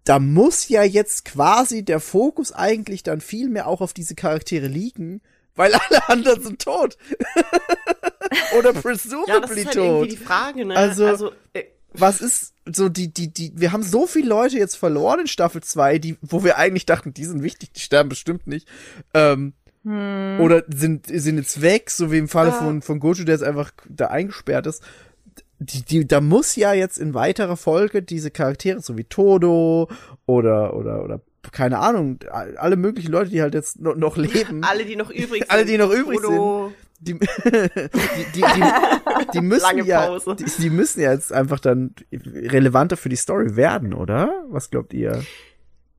da 0.05 0.19
muss 0.19 0.69
ja 0.69 0.83
jetzt 0.83 1.25
quasi 1.25 1.85
der 1.85 2.01
Fokus 2.01 2.53
eigentlich 2.53 3.03
dann 3.03 3.21
viel 3.21 3.49
mehr 3.49 3.67
auch 3.67 3.81
auf 3.81 3.93
diese 3.93 4.15
Charaktere 4.15 4.67
liegen, 4.67 5.21
weil 5.55 5.73
alle 5.89 6.09
anderen 6.09 6.43
sind 6.43 6.63
tot. 6.63 6.97
Oder 8.59 8.69
ja, 8.69 8.73
das 8.73 8.83
presumably 8.83 9.61
ist 9.61 9.67
halt 9.67 9.77
tot. 9.77 9.85
irgendwie 9.85 10.09
die 10.17 10.17
Frage, 10.17 10.65
ne? 10.65 10.77
Also- 10.77 11.33
äh, 11.53 11.65
Was 11.93 12.21
ist 12.21 12.53
so 12.67 12.89
die, 12.89 13.13
die, 13.13 13.33
die, 13.33 13.53
wir 13.55 13.73
haben 13.73 13.83
so 13.83 14.07
viele 14.07 14.29
Leute 14.29 14.59
jetzt 14.59 14.77
verloren 14.77 15.21
in 15.21 15.27
Staffel 15.27 15.63
2, 15.63 15.99
die, 15.99 16.17
wo 16.23 16.43
wir 16.43 16.57
eigentlich 16.59 16.87
dachten, 16.87 17.13
die 17.15 17.25
sind 17.25 17.43
wichtig, 17.43 17.73
die 17.73 17.81
sterben 17.81 18.09
bestimmt 18.09 18.47
nicht. 18.47 18.67
Ähm, 19.13 19.53
Oder 19.87 20.65
sind, 20.75 21.07
sind 21.07 21.37
jetzt 21.37 21.61
weg, 21.61 21.91
so 21.91 22.11
wie 22.11 22.17
im 22.19 22.29
Falle 22.29 22.55
Ah. 22.55 22.59
von, 22.59 22.81
von 22.83 23.01
Gojo, 23.01 23.25
der 23.25 23.35
jetzt 23.35 23.45
einfach 23.45 23.71
da 23.87 24.07
eingesperrt 24.07 24.67
ist. 24.67 24.83
Die, 25.59 25.83
die, 25.83 26.07
da 26.07 26.21
muss 26.21 26.57
ja 26.57 26.73
jetzt 26.73 26.99
in 26.99 27.15
weiterer 27.15 27.57
Folge 27.57 28.03
diese 28.03 28.31
Charaktere, 28.31 28.81
so 28.81 28.99
wie 28.99 29.05
Todo 29.05 29.89
oder, 30.27 30.75
oder, 30.75 31.05
oder, 31.05 31.21
keine 31.53 31.79
Ahnung, 31.79 32.19
alle 32.57 32.77
möglichen 32.77 33.13
Leute, 33.13 33.31
die 33.31 33.41
halt 33.41 33.55
jetzt 33.55 33.81
noch, 33.81 33.95
noch 33.95 34.17
leben. 34.17 34.63
alle, 34.69 34.85
die 34.85 34.97
noch 34.97 35.11
übrig 35.11 35.43
sind. 35.43 35.51
Alle, 35.51 35.65
die 35.65 35.79
noch 35.79 35.91
übrig 35.91 36.21
Frodo, 36.21 36.73
die, 37.01 37.15
die, 37.15 37.21
die, 38.35 38.41
die, 38.41 39.27
die 39.35 39.41
müssen 39.41 39.85
ja, 39.85 40.19
die, 40.19 40.45
die 40.59 40.71
müssen 40.71 41.01
ja 41.03 41.13
jetzt 41.13 41.33
einfach 41.33 41.61
dann 41.61 41.95
relevanter 42.13 42.97
für 42.97 43.09
die 43.11 43.17
Story 43.17 43.57
werden, 43.57 43.93
oder? 43.95 44.45
Was 44.49 44.71
glaubt 44.71 44.93
ihr? 44.95 45.23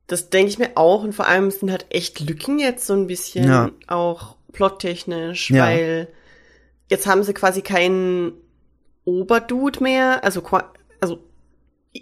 Das 0.08 0.30
denke 0.30 0.48
ich 0.48 0.58
mir 0.58 0.70
auch. 0.76 1.02
Und 1.04 1.14
vor 1.14 1.26
allem 1.26 1.50
sind 1.50 1.70
halt 1.70 1.86
echt 1.90 2.20
Lücken 2.20 2.58
jetzt 2.58 2.86
so 2.86 2.94
ein 2.94 3.06
bisschen, 3.06 3.46
Ja. 3.46 3.70
auch 3.86 4.36
plottechnisch, 4.52 5.50
Ja. 5.50 5.64
weil 5.66 6.08
jetzt 6.88 7.06
haben 7.06 7.22
sie 7.22 7.34
quasi 7.34 7.62
keinen 7.62 8.32
Oberdude 9.06 9.82
mehr. 9.82 10.22
Also, 10.22 10.42
also 11.00 11.20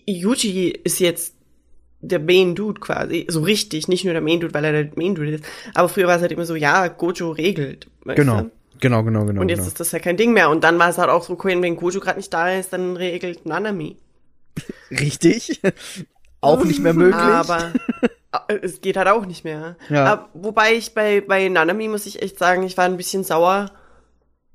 Yuji 0.07 0.71
ist 0.71 0.99
jetzt 0.99 1.37
der 2.01 2.19
Main 2.19 2.55
Dude 2.55 2.81
quasi, 2.81 3.27
so 3.29 3.43
richtig, 3.43 3.89
nicht 3.89 4.05
nur 4.05 4.13
der 4.13 4.23
Main 4.23 4.41
Dude, 4.41 4.53
weil 4.53 4.65
er 4.65 4.73
der 4.73 4.93
Main 4.97 5.15
Dude 5.15 5.37
ist. 5.37 5.45
Aber 5.75 5.89
früher 5.89 6.09
war 6.09 6.17
es 6.17 6.23
halt 6.23 6.33
immer 6.33 6.47
so, 6.47 6.57
ja, 6.57 6.89
Gojo 6.89 7.31
regelt. 7.31 7.89
Genau, 8.05 8.43
du? 8.43 8.51
genau, 8.81 9.05
genau, 9.05 9.25
genau. 9.25 9.41
Und 9.41 9.49
jetzt 9.49 9.59
genau. 9.59 9.69
ist 9.69 9.81
das 9.81 9.93
ja 9.93 10.01
kein 10.01 10.17
Ding 10.17 10.33
mehr. 10.33 10.51
Und 10.51 10.65
dann 10.65 10.79
war 10.79 10.89
es 10.91 10.99
halt 10.99 11.11
auch 11.11 11.23
so, 11.23 11.35
okay, 11.35 11.61
wenn 11.61 11.77
Gojo 11.77 12.01
gerade 12.01 12.19
nicht 12.19 12.33
da 12.33 12.51
ist, 12.51 12.73
dann 12.73 12.97
regelt 12.97 13.47
Nanami. 13.47 13.97
Richtig. 14.91 15.61
Auch 16.41 16.63
nicht 16.63 16.81
mehr 16.81 16.93
möglich. 16.93 17.15
Aber 17.15 17.73
äh, 18.49 18.59
es 18.61 18.83
geht 18.83 18.99
halt 18.99 19.09
auch 19.09 19.25
nicht 19.25 19.45
mehr. 19.45 19.77
Ja. 19.89 20.05
Aber, 20.05 20.29
wobei 20.35 20.75
ich 20.75 20.93
bei, 20.93 21.23
bei 21.23 21.49
Nanami 21.49 21.89
muss 21.89 22.05
ich 22.05 22.21
echt 22.21 22.39
sagen, 22.39 22.65
ich 22.65 22.77
war 22.77 22.85
ein 22.85 22.99
bisschen 22.99 23.25
sauer 23.25 23.71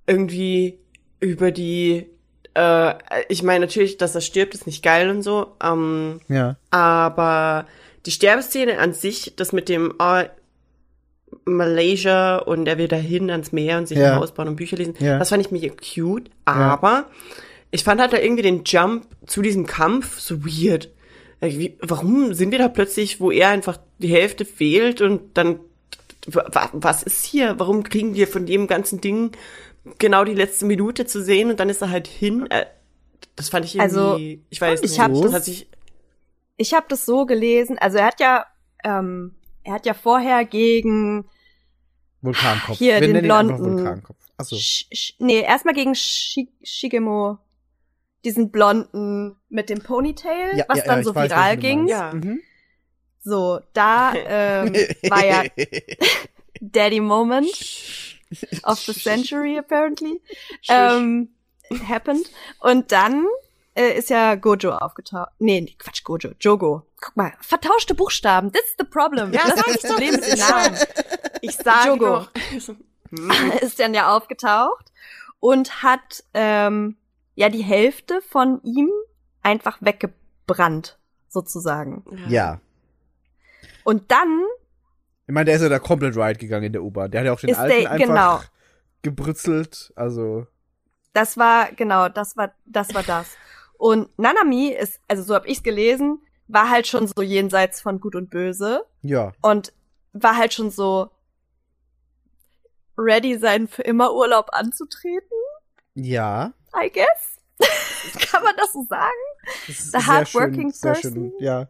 irgendwie 0.06 0.78
über 1.20 1.50
die, 1.50 2.06
äh, 2.60 3.24
ich 3.30 3.44
meine 3.44 3.66
natürlich, 3.66 3.98
dass 3.98 4.16
er 4.16 4.22
stirbt, 4.22 4.54
ist 4.54 4.68
nicht 4.68 4.84
geil 4.84 5.10
und 5.10 5.22
so, 5.24 5.56
ähm, 5.64 6.22
ja. 6.28 6.56
aber 6.72 7.66
die 8.06 8.12
Sterbeszene 8.12 8.78
an 8.80 8.94
sich, 8.94 9.34
das 9.36 9.52
mit 9.54 9.70
dem 9.70 9.94
oh, 10.00 10.22
Malaysia 11.46 12.38
und 12.38 12.68
er 12.68 12.78
will 12.78 12.88
dahin 12.88 13.30
ans 13.30 13.52
Meer 13.52 13.78
und 13.78 13.88
sich 13.88 13.98
Ja. 13.98 14.14
ein 14.14 14.20
Haus 14.20 14.34
bauen 14.34 14.48
und 14.50 14.56
Bücher 14.56 14.78
lesen, 14.78 14.96
Ja. 15.00 15.20
das 15.20 15.30
fand 15.30 15.46
ich 15.46 15.52
mega 15.52 15.70
cute, 15.74 16.30
aber 16.46 17.06
ich 17.72 17.84
fand 17.84 18.02
halt 18.02 18.14
da 18.14 18.18
irgendwie 18.18 18.44
den 18.44 18.64
Jump 18.66 19.06
zu 19.28 19.42
diesem 19.42 19.66
Kampf 19.66 20.20
so 20.20 20.44
weird. 20.44 20.90
Äh, 21.40 21.52
Wie, 21.52 21.78
warum 21.82 22.34
sind 22.34 22.52
wir 22.52 22.60
da 22.60 22.68
plötzlich, 22.68 23.20
wo 23.20 23.32
er 23.32 23.50
einfach 23.50 23.78
die 24.00 24.08
Hälfte 24.10 24.44
fehlt 24.46 25.02
und 25.02 25.38
dann 25.38 25.60
wa- 26.28 26.70
was 26.74 27.04
ist 27.04 27.24
hier? 27.26 27.56
Warum 27.60 27.84
kriegen 27.84 28.16
wir 28.16 28.28
von 28.28 28.46
dem 28.46 28.68
ganzen 28.68 29.02
Ding 29.02 29.32
genau 29.98 30.24
die 30.24 30.34
letzte 30.34 30.66
Minute 30.66 31.06
zu 31.06 31.24
sehen 31.24 31.50
und 31.50 31.60
dann 31.60 31.70
ist 31.70 31.82
er 31.82 31.90
halt 31.90 32.08
hin? 32.08 32.48
Äh, 32.50 32.66
das 33.36 33.50
fand 33.50 33.66
ich 33.66 33.76
irgendwie, 33.76 33.84
Also, 33.84 34.18
ich 34.50 34.62
weiß 34.62 34.82
ich 34.82 34.92
nicht, 34.92 35.00
hab 35.00 35.12
das 35.12 35.22
das- 35.22 35.34
hat 35.34 35.44
sich, 35.46 35.68
Ich 36.58 36.74
habe 36.74 36.86
das 36.90 37.06
so 37.06 37.26
gelesen, 37.26 37.78
also 37.80 37.98
er 37.98 38.06
hat 38.08 38.20
ja, 38.20 38.46
ähm, 38.84 39.36
er 39.64 39.74
hat 39.74 39.86
ja 39.86 39.94
vorher 39.94 40.44
gegen, 40.46 41.26
Vulkankopf. 42.22 42.78
Hier, 42.78 43.00
Wir 43.00 43.14
den 43.14 43.22
Blonden. 43.24 43.58
Vulkankopf. 43.78 44.18
Achso. 44.36 44.56
Sh 44.58 44.86
Sh 44.94 45.14
nee, 45.20 45.40
erstmal 45.42 45.74
gegen 45.74 45.96
Shi 45.96 46.50
Shigemo, 46.64 47.38
diesen 48.26 48.52
Blonden 48.52 49.38
mit 49.48 49.70
dem 49.70 49.80
Ponytail, 49.82 50.58
Ja, 50.58 50.66
was 50.68 50.80
ja, 50.80 50.84
dann 50.86 50.98
ja, 51.00 51.04
so 51.04 51.16
weiß, 51.16 51.30
viral 51.32 51.58
ging. 51.58 51.88
Ja. 51.88 52.14
Mhm. 52.14 52.42
So, 53.22 53.60
da 53.74 54.14
ähm, 54.16 54.74
war 55.10 55.26
ja 55.26 55.44
Daddy 56.62 57.00
Moment 57.00 57.48
of 58.64 58.80
the 58.80 58.94
Century 58.94 59.58
apparently 59.58 60.22
ähm, 60.70 61.30
happened. 61.88 62.30
Und 62.60 62.92
dann 62.92 63.26
äh, 63.76 63.98
ist 63.98 64.10
ja 64.10 64.36
Gojo 64.36 64.72
aufgetaucht. 64.72 65.30
Nee, 65.40 65.62
nee, 65.62 65.76
Quatsch, 65.78 66.04
Gojo, 66.04 66.32
Jogo. 66.40 66.86
Guck 67.02 67.16
mal, 67.16 67.34
vertauschte 67.42 67.96
Buchstaben. 67.96 68.52
That's 68.52 68.76
the 68.78 68.84
problem. 68.84 69.32
Ja, 69.34 69.48
das 69.48 69.68
ist 69.68 69.84
das. 69.84 69.92
Problem 69.92 70.12
mit 70.12 70.26
den 70.26 70.40
Namen. 70.40 70.78
ich 71.42 71.56
sage 71.56 71.90
Jogo. 71.90 72.06
doch. 72.06 72.32
ist 73.62 73.80
dann 73.80 73.94
ja 73.94 74.16
aufgetaucht 74.16 74.92
und 75.40 75.82
hat 75.82 76.24
ähm, 76.34 76.98
ja 77.36 77.50
die 77.50 77.64
Hälfte 77.64 78.22
von 78.22 78.62
ihm 78.64 78.90
einfach 79.42 79.78
weggebrannt, 79.82 81.00
sozusagen. 81.28 82.04
Ja. 82.28 82.60
Und 83.84 84.12
dann 84.12 84.44
Ich 85.30 85.34
meine, 85.36 85.46
der 85.46 85.58
ist 85.58 85.62
ja 85.62 85.70
da 85.70 85.78
komplett 85.78 86.18
right 86.18 86.40
gegangen 86.40 86.64
in 86.66 86.74
der 86.74 86.82
U-Bahn. 86.82 87.12
Der 87.12 87.22
hat 87.22 87.26
ja 87.28 87.34
auch 87.34 87.40
den 87.40 87.52
Ist 87.52 87.60
alten 87.60 87.82
der- 87.84 87.92
einfach 87.92 88.08
genau. 88.08 88.40
gebrützelt. 89.04 89.94
Also, 89.96 90.48
Das 91.14 91.38
war, 91.38 91.72
genau, 91.74 92.10
das 92.10 92.36
war, 92.36 92.52
das 92.66 92.96
war 92.96 93.04
das. 93.04 93.28
Und 93.78 94.10
Nanami 94.18 94.70
ist, 94.70 95.00
also 95.08 95.22
so 95.22 95.36
habe 95.36 95.48
ich's 95.48 95.62
gelesen, 95.62 96.20
war 96.48 96.72
halt 96.72 96.88
schon 96.88 97.06
so 97.08 97.22
jenseits 97.22 97.80
von 97.80 98.00
Gut 98.00 98.16
und 98.16 98.32
Böse 98.32 98.84
ja. 99.04 99.32
und 99.44 99.72
war 100.14 100.36
halt 100.36 100.52
schon 100.52 100.72
so 100.72 101.12
ready, 102.98 103.38
seinen 103.38 103.68
für 103.68 103.84
immer 103.84 104.16
Urlaub 104.16 104.48
anzutreten, 104.52 105.38
Ja. 105.94 106.54
I 106.76 106.90
guess. 106.92 107.38
Kann 108.32 108.44
man 108.44 108.56
das 108.58 108.74
so 108.74 108.84
sagen? 108.90 109.12
Das 109.68 109.78
ist 109.80 109.92
The 109.92 110.00
hardworking 110.00 110.72
schön, 110.74 110.82
person? 110.82 111.14
schön, 111.14 111.34
ja. 111.40 111.68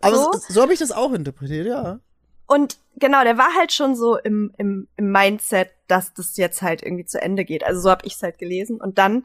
Aber 0.00 0.16
So? 0.16 0.32
so, 0.32 0.38
so 0.48 0.62
habe 0.62 0.72
ich 0.72 0.78
das 0.78 0.92
auch 0.92 1.12
interpretiert, 1.12 1.66
ja. 1.66 2.00
Und 2.46 2.78
genau, 2.96 3.24
der 3.24 3.38
war 3.38 3.54
halt 3.56 3.72
schon 3.72 3.96
so 3.96 4.18
im, 4.18 4.52
im, 4.58 4.88
im 4.96 5.10
Mindset, 5.10 5.70
dass 5.88 6.12
das 6.14 6.36
jetzt 6.36 6.62
halt 6.62 6.82
irgendwie 6.82 7.06
zu 7.06 7.20
Ende 7.20 7.44
geht. 7.44 7.64
Also 7.64 7.80
so 7.80 7.90
habe 7.90 8.06
ich 8.06 8.14
es 8.14 8.22
halt 8.22 8.38
gelesen. 8.38 8.80
Und 8.80 8.98
dann 8.98 9.24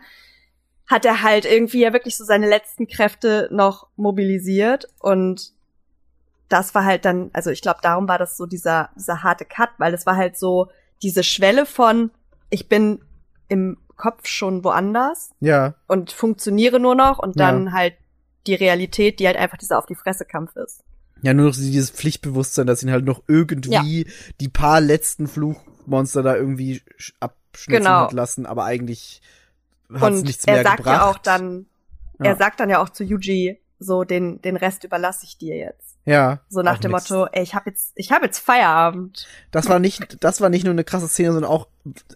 hat 0.87 1.05
er 1.05 1.21
halt 1.21 1.45
irgendwie 1.45 1.81
ja 1.81 1.93
wirklich 1.93 2.15
so 2.15 2.23
seine 2.23 2.47
letzten 2.47 2.87
Kräfte 2.87 3.47
noch 3.51 3.87
mobilisiert. 3.95 4.87
Und 4.99 5.51
das 6.47 6.73
war 6.73 6.83
halt 6.85 7.05
dann, 7.05 7.29
also 7.33 7.51
ich 7.51 7.61
glaube, 7.61 7.79
darum 7.83 8.07
war 8.07 8.17
das 8.17 8.37
so 8.37 8.45
dieser, 8.45 8.89
dieser 8.95 9.21
harte 9.21 9.45
Cut, 9.45 9.69
weil 9.77 9.93
es 9.93 10.05
war 10.05 10.15
halt 10.15 10.37
so 10.37 10.69
diese 11.03 11.23
Schwelle 11.23 11.65
von, 11.65 12.11
ich 12.49 12.67
bin 12.69 13.01
im 13.49 13.77
Kopf 13.95 14.27
schon 14.27 14.63
woanders 14.63 15.31
Ja. 15.41 15.75
und 15.87 16.11
funktioniere 16.11 16.79
nur 16.79 16.95
noch 16.95 17.19
und 17.19 17.39
dann 17.39 17.67
Ja. 17.67 17.71
halt 17.73 17.93
die 18.47 18.55
Realität, 18.55 19.19
die 19.19 19.27
halt 19.27 19.37
einfach 19.37 19.57
dieser 19.57 19.77
auf 19.77 19.85
die 19.85 19.95
Fresse 19.95 20.25
Kampf 20.25 20.55
ist. 20.55 20.83
Ja, 21.21 21.33
nur 21.33 21.47
noch 21.47 21.55
dieses 21.55 21.91
Pflichtbewusstsein, 21.91 22.67
dass 22.67 22.83
ihn 22.83 22.91
halt 22.91 23.05
noch 23.05 23.23
irgendwie 23.27 24.07
die 24.39 24.47
paar 24.49 24.79
letzten 24.81 25.27
Fluchmonster 25.27 26.23
da 26.23 26.35
irgendwie 26.35 26.81
sch- 26.99 27.13
abschnitzen 27.19 27.83
Genau. 27.83 28.01
hat 28.05 28.13
lassen, 28.13 28.45
aber 28.45 28.63
eigentlich 28.65 29.21
hat 29.93 30.13
es 30.13 30.19
Und 30.19 30.25
nichts 30.25 30.45
mehr 30.45 30.57
er 30.57 30.63
sagt 30.63 30.77
gebracht. 30.77 30.95
ja 30.95 31.05
auch 31.09 31.17
dann, 31.17 31.65
Ja. 32.19 32.25
er 32.27 32.35
sagt 32.37 32.59
dann 32.59 32.69
ja 32.69 32.81
auch 32.81 32.89
zu 32.89 33.03
Yuji, 33.03 33.59
so 33.79 34.03
den 34.03 34.41
den 34.41 34.55
Rest 34.57 34.83
überlasse 34.83 35.25
ich 35.25 35.37
dir 35.37 35.55
jetzt. 35.57 35.97
Ja. 36.05 36.39
So 36.49 36.61
nach 36.61 36.77
dem 36.79 36.91
nix. 36.91 37.09
Motto, 37.09 37.27
ey, 37.31 37.43
ich 37.43 37.53
habe 37.55 37.69
jetzt 37.69 37.91
ich 37.95 38.11
habe 38.11 38.25
jetzt 38.25 38.39
Feierabend. 38.39 39.27
Das 39.51 39.67
war 39.69 39.79
nicht, 39.79 40.23
das 40.23 40.41
war 40.41 40.49
nicht 40.49 40.63
nur 40.63 40.71
eine 40.73 40.83
krasse 40.83 41.07
Szene, 41.07 41.33
sondern 41.33 41.51
auch 41.51 41.67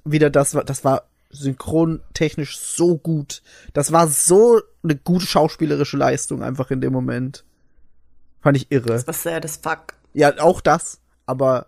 wieder 0.06 0.30
das 0.30 0.56
war, 0.56 0.64
das 0.64 0.84
war 0.84 1.04
synchrontechnisch 1.30 2.58
so 2.60 2.98
gut. 2.98 3.42
Das 3.74 3.92
war 3.92 4.08
so 4.08 4.62
eine 4.84 4.96
gute 4.96 5.26
schauspielerische 5.26 5.98
Leistung 5.98 6.44
einfach 6.44 6.72
in 6.72 6.82
dem 6.82 6.94
Moment. 6.94 7.44
Fand 8.44 8.58
ich 8.58 8.72
irre. 8.72 8.88
Das 8.88 9.08
war 9.08 9.14
sad 9.14 9.46
as 9.46 9.58
fuck. 9.58 9.96
Ja, 10.14 10.38
auch 10.40 10.62
das, 10.62 11.00
aber 11.26 11.68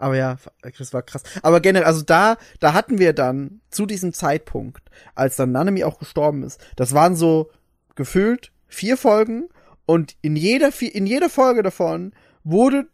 aber 0.00 0.16
ja, 0.16 0.38
das 0.78 0.92
war 0.92 1.02
krass. 1.02 1.22
Aber 1.42 1.60
generell, 1.60 1.86
also 1.86 2.02
da 2.02 2.36
da 2.60 2.72
hatten 2.72 2.98
wir 2.98 3.12
dann 3.12 3.60
zu 3.70 3.84
diesem 3.86 4.12
Zeitpunkt, 4.12 4.82
als 5.14 5.36
dann 5.36 5.52
Nanami 5.52 5.84
auch 5.84 5.98
gestorben 5.98 6.42
ist, 6.44 6.60
das 6.76 6.94
waren 6.94 7.14
so 7.14 7.50
gefühlt 7.94 8.52
vier 8.68 8.96
Folgen 8.96 9.48
und 9.86 10.16
in 10.22 10.34
jeder 10.36 10.70
in 10.80 11.06
jeder 11.06 11.28
Folge 11.30 11.62
davon 11.62 12.12
wurde 12.44 12.86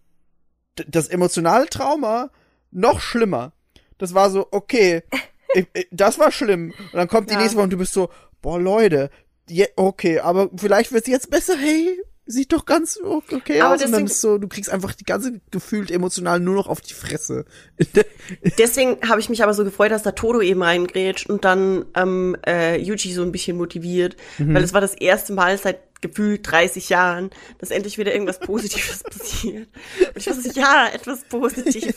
das 0.88 1.08
emotionale 1.08 1.66
Trauma 1.66 2.30
noch 2.70 3.00
schlimmer. 3.00 3.52
Das 3.98 4.12
war 4.14 4.28
so, 4.30 4.48
okay, 4.50 5.02
ich, 5.54 5.68
ich, 5.72 5.86
das 5.92 6.18
war 6.18 6.32
schlimm. 6.32 6.72
Und 6.92 6.94
dann 6.94 7.08
kommt 7.08 7.30
die 7.30 7.34
Ja. 7.34 7.40
nächste 7.40 7.56
Woche 7.56 7.64
und 7.64 7.72
du 7.72 7.78
bist 7.78 7.92
so, 7.92 8.08
boah, 8.42 8.58
Leute, 8.58 9.10
je, 9.48 9.68
okay, 9.76 10.18
aber 10.18 10.50
vielleicht 10.56 10.90
wird's 10.90 11.06
jetzt 11.06 11.30
besser, 11.30 11.56
hey, 11.56 11.96
sieht 12.26 12.52
doch 12.52 12.64
ganz 12.64 12.98
okay 13.02 13.60
Aber 13.60 13.74
aus. 13.74 13.80
Und 13.82 13.82
dann 13.82 13.90
deswegen- 13.92 14.06
ist 14.06 14.20
so, 14.20 14.38
du 14.38 14.48
kriegst 14.48 14.70
einfach 14.70 14.94
die 14.94 15.04
ganze 15.04 15.40
gefühlt 15.50 15.90
emotional 15.90 16.40
nur 16.40 16.54
noch 16.54 16.66
auf 16.68 16.80
die 16.80 16.94
Fresse. 16.94 17.44
Deswegen 18.58 18.98
habe 19.08 19.20
ich 19.20 19.28
mich 19.28 19.42
aber 19.42 19.54
so 19.54 19.64
gefreut, 19.64 19.90
dass 19.90 20.02
da 20.02 20.12
Todo 20.12 20.40
eben 20.40 20.62
reingrätscht 20.62 21.28
und 21.28 21.44
dann 21.44 21.84
ähm, 21.94 22.36
äh, 22.46 22.78
Yuji 22.80 23.12
so 23.12 23.22
ein 23.22 23.32
bisschen 23.32 23.56
motiviert, 23.56 24.16
Mhm. 24.38 24.54
weil 24.54 24.62
es 24.64 24.72
war 24.72 24.80
das 24.80 24.94
erste 24.94 25.32
Mal 25.32 25.58
seit 25.58 25.80
gefühlt 26.00 26.50
30 26.50 26.90
Jahren, 26.90 27.30
dass 27.58 27.70
endlich 27.70 27.96
wieder 27.98 28.12
irgendwas 28.12 28.38
Positives 28.40 29.02
passiert. 29.02 29.68
Und 30.00 30.16
ich 30.16 30.24
so, 30.24 30.50
ja, 30.52 30.88
etwas 30.92 31.24
Positives. 31.24 31.96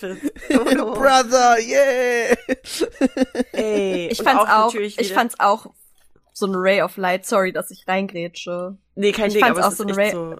Todo. 0.49 0.93
Brother, 0.93 1.57
yeah! 1.59 2.35
Ey, 3.53 4.07
Ich 4.11 4.21
fand's 4.21 4.43
auch, 4.43 4.65
natürlich 4.67 4.99
ich 4.99 5.13
fand's 5.13 5.35
auch 5.39 5.71
so 6.37 6.45
ein 6.47 6.53
Ray 6.55 6.81
of 6.81 6.97
Light, 6.97 7.25
sorry, 7.25 7.51
dass 7.51 7.71
ich 7.71 7.87
reingrätsche. 7.87 8.77
nee, 8.95 9.11
kein 9.11 9.27
ich 9.27 9.33
Ding, 9.35 9.43
aber 9.43 9.67
auch 9.67 9.71
so 9.71 9.83
ein 9.83 9.89
echt 9.97 10.15
Ra- 10.15 10.35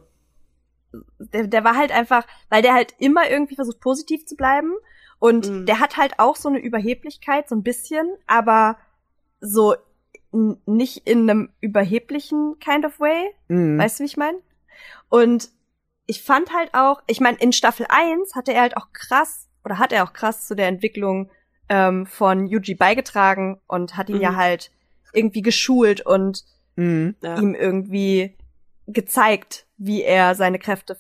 so, 0.94 1.02
Der, 1.20 1.48
der 1.48 1.64
war 1.64 1.76
halt 1.76 1.92
einfach, 1.92 2.26
weil 2.50 2.62
der 2.62 2.74
halt 2.74 2.94
immer 3.00 3.30
irgendwie 3.30 3.56
versucht 3.56 3.80
positiv 3.80 4.26
zu 4.26 4.36
bleiben 4.36 4.74
und 5.20 5.50
Mhm. 5.50 5.66
der 5.66 5.80
hat 5.80 5.98
halt 5.98 6.20
auch 6.20 6.36
so 6.36 6.50
eine 6.50 6.60
Überheblichkeit 6.60 7.50
so 7.50 7.56
ein 7.56 7.64
bisschen, 7.64 8.08
aber 8.28 8.78
so 9.42 9.76
nicht 10.66 11.08
in 11.08 11.30
einem 11.30 11.50
überheblichen 11.62 12.60
kind 12.60 12.86
of 12.86 13.00
way. 13.00 13.34
Mhm. 13.48 13.78
Weißt 13.80 14.00
du, 14.00 14.04
wie 14.04 14.08
ich 14.08 14.18
meine? 14.18 14.38
Und 15.10 15.50
ich 16.06 16.22
fand 16.24 16.54
halt 16.54 16.74
auch, 16.74 17.02
ich 17.08 17.20
meine, 17.20 17.38
in 17.40 17.52
Staffel 17.54 17.86
1 17.90 18.36
hatte 18.36 18.54
er 18.54 18.62
halt 18.62 18.78
auch 18.78 18.92
krass, 18.94 19.48
oder 19.66 19.80
hat 19.80 19.92
er 19.92 20.04
auch 20.04 20.14
krass 20.14 20.46
zu 20.48 20.56
der 20.56 20.68
Entwicklung 20.68 21.30
ähm, 21.70 22.06
von 22.06 22.46
Yuji 22.48 22.76
beigetragen 22.76 23.60
und 23.68 23.98
hat 23.98 24.10
ihn 24.10 24.18
Mhm. 24.18 24.22
ja 24.22 24.36
halt 24.36 24.72
irgendwie 25.14 25.42
geschult 25.42 26.06
und 26.06 26.44
Mhm. 26.76 27.16
ja. 27.24 27.38
ihm 27.40 27.56
irgendwie 27.56 28.36
gezeigt, 28.86 29.66
wie 29.78 30.04
er 30.04 30.36
seine 30.36 30.60
Kräfte 30.60 30.98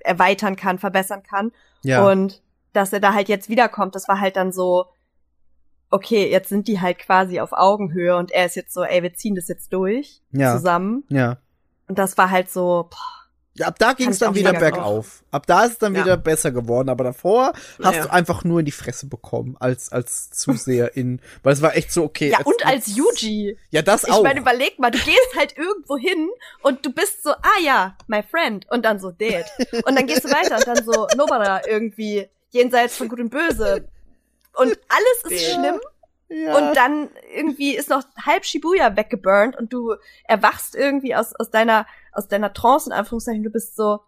erweitern 0.00 0.54
kann, 0.56 0.78
verbessern 0.78 1.22
kann. 1.22 1.52
Ja. 1.82 2.06
Und 2.08 2.40
dass 2.72 2.92
er 2.92 3.00
da 3.00 3.12
halt 3.12 3.28
jetzt 3.28 3.48
wiederkommt, 3.48 3.94
das 3.94 4.06
war 4.08 4.20
halt 4.20 4.36
dann 4.36 4.52
so, 4.52 4.86
okay, 5.90 6.30
jetzt 6.30 6.48
sind 6.48 6.68
die 6.68 6.80
halt 6.80 6.98
quasi 7.00 7.40
auf 7.40 7.52
Augenhöhe 7.52 8.16
und 8.16 8.30
er 8.30 8.46
ist 8.46 8.54
jetzt 8.56 8.72
so, 8.72 8.82
ey, 8.82 9.02
wir 9.02 9.12
ziehen 9.14 9.34
das 9.34 9.48
jetzt 9.48 9.72
durch 9.72 10.22
Ja. 10.30 10.56
zusammen. 10.56 11.04
ja. 11.08 11.38
Und 11.88 11.98
das 11.98 12.16
war 12.16 12.30
halt 12.30 12.48
so, 12.48 12.88
boah, 12.88 13.21
ab 13.60 13.78
da 13.78 13.92
ging 13.92 14.08
es 14.08 14.16
ich 14.16 14.20
dann 14.20 14.34
wieder 14.34 14.52
bergauf. 14.54 15.22
Ab 15.30 15.46
da 15.46 15.64
ist 15.64 15.72
es 15.72 15.78
dann 15.78 15.94
Ja. 15.94 16.04
wieder 16.04 16.16
besser 16.16 16.50
geworden, 16.52 16.88
aber 16.88 17.04
davor 17.04 17.52
hast 17.82 17.94
Ja. 17.96 18.02
du 18.04 18.12
einfach 18.12 18.44
nur 18.44 18.60
in 18.60 18.64
die 18.66 18.72
Fresse 18.72 19.06
bekommen 19.06 19.56
als 19.60 19.92
als 19.92 20.30
Zuseherin, 20.30 21.20
weil 21.42 21.52
es 21.52 21.60
war 21.62 21.76
echt 21.76 21.92
so 21.92 22.02
okay. 22.04 22.30
Ja, 22.30 22.38
als- 22.38 22.46
und 22.46 22.64
als 22.66 22.86
Yuji. 22.96 23.58
Ja, 23.70 23.82
das 23.82 24.04
Ich 24.04 24.10
auch. 24.10 24.22
meine, 24.22 24.40
überleg 24.40 24.78
mal, 24.78 24.90
du 24.90 24.98
gehst 24.98 25.36
halt 25.36 25.56
irgendwo 25.58 25.96
hin 25.98 26.28
und 26.62 26.84
du 26.86 26.92
bist 26.92 27.22
so, 27.22 27.30
ah 27.30 27.60
ja, 27.62 27.96
my 28.06 28.22
friend. 28.22 28.66
Und 28.70 28.84
dann 28.84 28.98
so, 29.00 29.10
dead. 29.10 29.44
Und 29.84 29.96
dann 29.98 30.06
gehst 30.06 30.24
du 30.24 30.30
weiter 30.30 30.56
und 30.56 30.66
dann 30.66 30.84
so, 30.84 31.06
Nobara 31.16 31.60
irgendwie, 31.66 32.28
jenseits 32.50 32.96
von 32.96 33.08
Gut 33.08 33.20
und 33.20 33.28
Böse. 33.30 33.86
Und 34.54 34.78
alles 34.88 35.30
ist 35.34 35.48
Ja. 35.48 35.54
schlimm. 35.60 35.80
Ja. 36.32 36.56
Und 36.56 36.76
dann 36.76 37.08
irgendwie 37.34 37.74
ist 37.76 37.88
noch 37.90 38.02
halb 38.24 38.44
Shibuya 38.44 38.96
weggeburnt 38.96 39.56
und 39.56 39.72
du 39.72 39.94
erwachst 40.24 40.74
irgendwie 40.74 41.14
aus, 41.14 41.34
aus 41.34 41.50
deiner, 41.50 41.86
aus 42.12 42.28
deiner 42.28 42.52
Trance, 42.52 42.88
in 42.88 42.92
Anführungszeichen, 42.92 43.42
du 43.42 43.50
bist 43.50 43.76
so, 43.76 44.00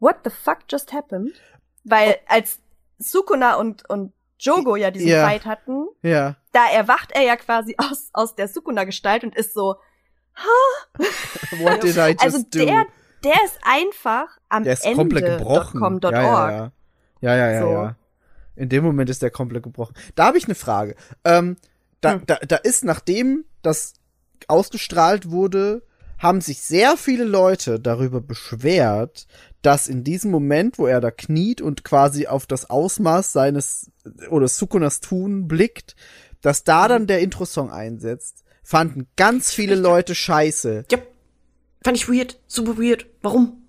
what 0.00 0.16
the 0.24 0.30
fuck 0.30 0.58
just 0.70 0.92
happened? 0.92 1.32
Weil 1.84 2.16
als 2.26 2.60
Sukuna 2.98 3.54
und, 3.56 3.88
und 3.88 4.12
Jogo 4.38 4.76
ja 4.76 4.90
diesen 4.90 5.08
Ja. 5.08 5.26
Fight 5.26 5.44
hatten, 5.46 5.86
ja. 6.02 6.36
da 6.52 6.68
erwacht 6.70 7.12
er 7.12 7.22
ja 7.22 7.36
quasi 7.36 7.76
aus, 7.78 8.08
aus 8.12 8.34
der 8.34 8.48
Sukuna-Gestalt 8.48 9.24
und 9.24 9.34
ist 9.36 9.54
so, 9.54 9.76
What 11.60 11.82
did 11.82 11.96
I 11.96 12.10
just 12.10 12.22
also 12.22 12.38
do? 12.42 12.64
der, 12.64 12.86
der 13.22 13.44
ist 13.44 13.58
einfach 13.62 14.26
am 14.48 14.64
Der 14.64 14.72
ist 14.72 14.84
Ende 14.84 14.96
komplett 14.96 15.38
gebrochen. 15.38 15.80
.com.org. 15.80 16.12
Ja, 16.12 16.50
ja, 16.50 16.50
ja. 16.50 16.72
Ja, 17.20 17.36
ja, 17.36 17.50
ja, 17.52 17.60
So. 17.60 17.68
ja. 17.72 17.96
In 18.56 18.68
dem 18.68 18.84
Moment 18.84 19.10
ist 19.10 19.22
der 19.22 19.30
komplett 19.30 19.62
gebrochen. 19.64 19.94
Da 20.14 20.26
habe 20.26 20.38
ich 20.38 20.44
eine 20.44 20.54
Frage. 20.54 20.94
Ähm, 21.24 21.56
da, 22.00 22.14
Hm. 22.14 22.22
da, 22.26 22.36
da 22.36 22.56
ist, 22.56 22.84
nachdem 22.84 23.44
das 23.62 23.94
ausgestrahlt 24.48 25.30
wurde, 25.30 25.82
haben 26.18 26.40
sich 26.40 26.60
sehr 26.60 26.96
viele 26.96 27.24
Leute 27.24 27.80
darüber 27.80 28.20
beschwert, 28.20 29.26
dass 29.62 29.88
in 29.88 30.04
diesem 30.04 30.30
Moment, 30.30 30.78
wo 30.78 30.86
er 30.86 31.00
da 31.00 31.10
kniet 31.10 31.60
und 31.60 31.84
quasi 31.84 32.26
auf 32.26 32.46
das 32.46 32.70
Ausmaß 32.70 33.32
seines 33.32 33.90
oder 34.30 34.46
Sukunas 34.48 35.00
Tun 35.00 35.48
blickt, 35.48 35.96
dass 36.40 36.62
da 36.64 36.88
dann 36.88 37.06
der 37.06 37.20
Intro-Song 37.20 37.70
einsetzt, 37.70 38.44
fanden 38.62 39.06
ganz 39.16 39.52
viele 39.52 39.74
Leute 39.74 40.14
scheiße. 40.14 40.84
Ja, 40.90 40.98
fand 41.82 41.96
ich 41.96 42.08
weird, 42.08 42.38
super 42.46 42.78
weird. 42.78 43.06
Warum? 43.22 43.62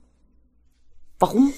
Warum? 1.20 1.54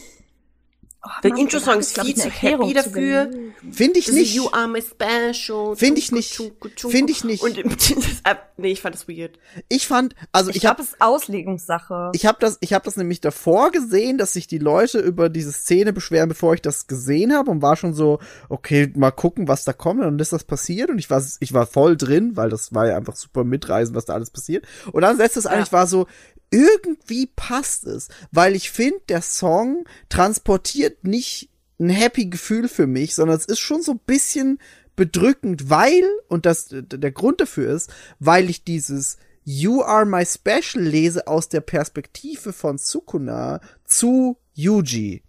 Der 1.24 1.32
Mann, 1.32 1.40
Intro-Song 1.40 1.80
ist 1.80 1.99
viel 2.02 2.15
zu 2.15 2.30
happy 2.30 2.74
dafür. 2.74 3.30
Finde 3.72 3.99
ich 3.99 4.11
nicht. 4.11 4.36
You 4.36 4.49
are 4.52 4.68
my 4.68 4.82
special. 4.82 5.76
Find 5.76 5.98
ich 5.98 6.11
nicht. 6.11 6.34
tschunku, 6.34 6.68
tschunku. 6.69 6.90
Find 6.98 7.10
ich 7.10 7.24
nicht. 7.24 7.44
Und 7.44 7.57
ab- 8.24 8.52
nee, 8.57 8.72
ich 8.72 8.82
fand 8.82 8.95
das 8.95 9.07
weird. 9.07 9.40
Ich 9.69 9.88
fand, 9.88 10.15
also 10.34 10.49
Ich, 10.49 10.57
ich, 10.57 10.65
habe 10.65 10.82
es 10.82 10.99
Auslegungssache. 10.99 12.11
Ich 12.14 12.26
habe 12.26 12.38
das, 12.41 12.57
ich 12.61 12.74
habe 12.74 12.84
das 12.84 12.98
nämlich 12.98 13.22
davor 13.22 13.72
gesehen, 13.72 14.18
dass 14.18 14.34
sich 14.34 14.48
die 14.48 14.57
Leute 14.57 14.99
über 14.99 15.30
diese 15.30 15.52
Szene 15.53 15.94
beschweren, 15.94 16.28
bevor 16.30 16.53
ich 16.56 16.61
das 16.61 16.88
gesehen 16.88 17.34
habe 17.34 17.52
und 17.52 17.61
war 17.61 17.76
schon 17.78 17.94
so, 17.94 18.19
okay, 18.49 18.91
mal 18.95 19.11
gucken, 19.11 19.48
was 19.48 19.64
da 19.64 19.74
kommt. 19.74 19.99
Und 20.02 20.07
dann 20.07 20.19
ist 20.19 20.34
das 20.34 20.44
passiert 20.44 20.90
und 20.90 20.98
ich 20.99 21.10
war, 21.10 21.24
ich 21.40 21.53
war 21.53 21.68
voll 21.68 21.95
drin, 21.95 22.36
weil 22.36 22.49
das 22.49 22.74
war 22.74 22.88
ja 22.88 22.98
einfach 22.98 23.15
super 23.15 23.44
mitreisen, 23.44 23.95
was 23.95 24.06
da 24.06 24.14
alles 24.14 24.32
passiert. 24.32 24.65
Und 24.91 25.03
dann 25.03 25.15
setzt 25.18 25.38
es 25.38 25.45
Ja. 25.45 25.52
eigentlich 25.52 25.72
war 25.72 25.88
so, 25.88 26.07
irgendwie 26.49 27.28
passt 27.28 27.86
es, 27.86 28.10
weil 28.32 28.56
ich 28.56 28.72
finde, 28.72 29.02
der 29.10 29.22
Song 29.22 29.86
transportiert 30.10 31.03
nicht 31.03 31.49
ein 31.80 31.90
happy 31.90 32.28
Gefühl 32.28 32.68
für 32.68 32.88
mich, 32.88 33.15
sondern 33.15 33.38
es 33.38 33.45
ist 33.45 33.60
schon 33.60 33.82
so 33.82 33.94
ein 33.94 33.99
bisschen 34.06 34.60
bedrückend, 34.95 35.69
weil, 35.69 36.03
und 36.28 36.45
das, 36.45 36.69
der 36.72 37.11
Grund 37.11 37.40
dafür 37.41 37.74
ist, 37.74 37.91
weil 38.19 38.49
ich 38.49 38.64
dieses 38.64 39.18
You 39.44 39.82
are 39.82 40.06
my 40.06 40.26
special 40.26 40.84
lese 40.84 41.28
aus 41.28 41.48
der 41.48 41.61
Perspektive 41.61 42.52
von 42.52 42.78
Sukuna 42.78 43.61
zu 43.86 44.38
Yuji. 44.53 45.24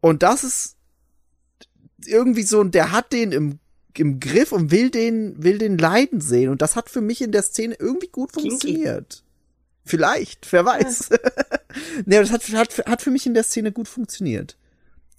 Und 0.00 0.22
das 0.22 0.42
ist 0.44 0.76
irgendwie 2.06 2.42
so, 2.42 2.64
der 2.64 2.90
hat 2.90 3.12
den 3.12 3.32
im, 3.32 3.58
im 3.96 4.18
Griff 4.18 4.52
und 4.52 4.70
will 4.70 4.90
den, 4.90 5.42
will 5.42 5.58
den 5.58 5.76
leiden 5.78 6.20
sehen. 6.20 6.48
Und 6.50 6.62
das 6.62 6.74
hat 6.74 6.88
für 6.88 7.00
mich 7.00 7.20
in 7.20 7.32
der 7.32 7.42
Szene 7.42 7.76
irgendwie 7.78 8.08
gut 8.08 8.32
funktioniert. 8.32 9.22
Vielleicht, 9.88 10.52
wer 10.52 10.64
weiß. 10.64 11.10
nee, 12.04 12.18
das 12.18 12.30
hat, 12.30 12.42
hat, 12.52 12.78
hat 12.86 13.02
für 13.02 13.10
mich 13.10 13.26
in 13.26 13.34
der 13.34 13.42
Szene 13.42 13.72
gut 13.72 13.88
funktioniert. 13.88 14.56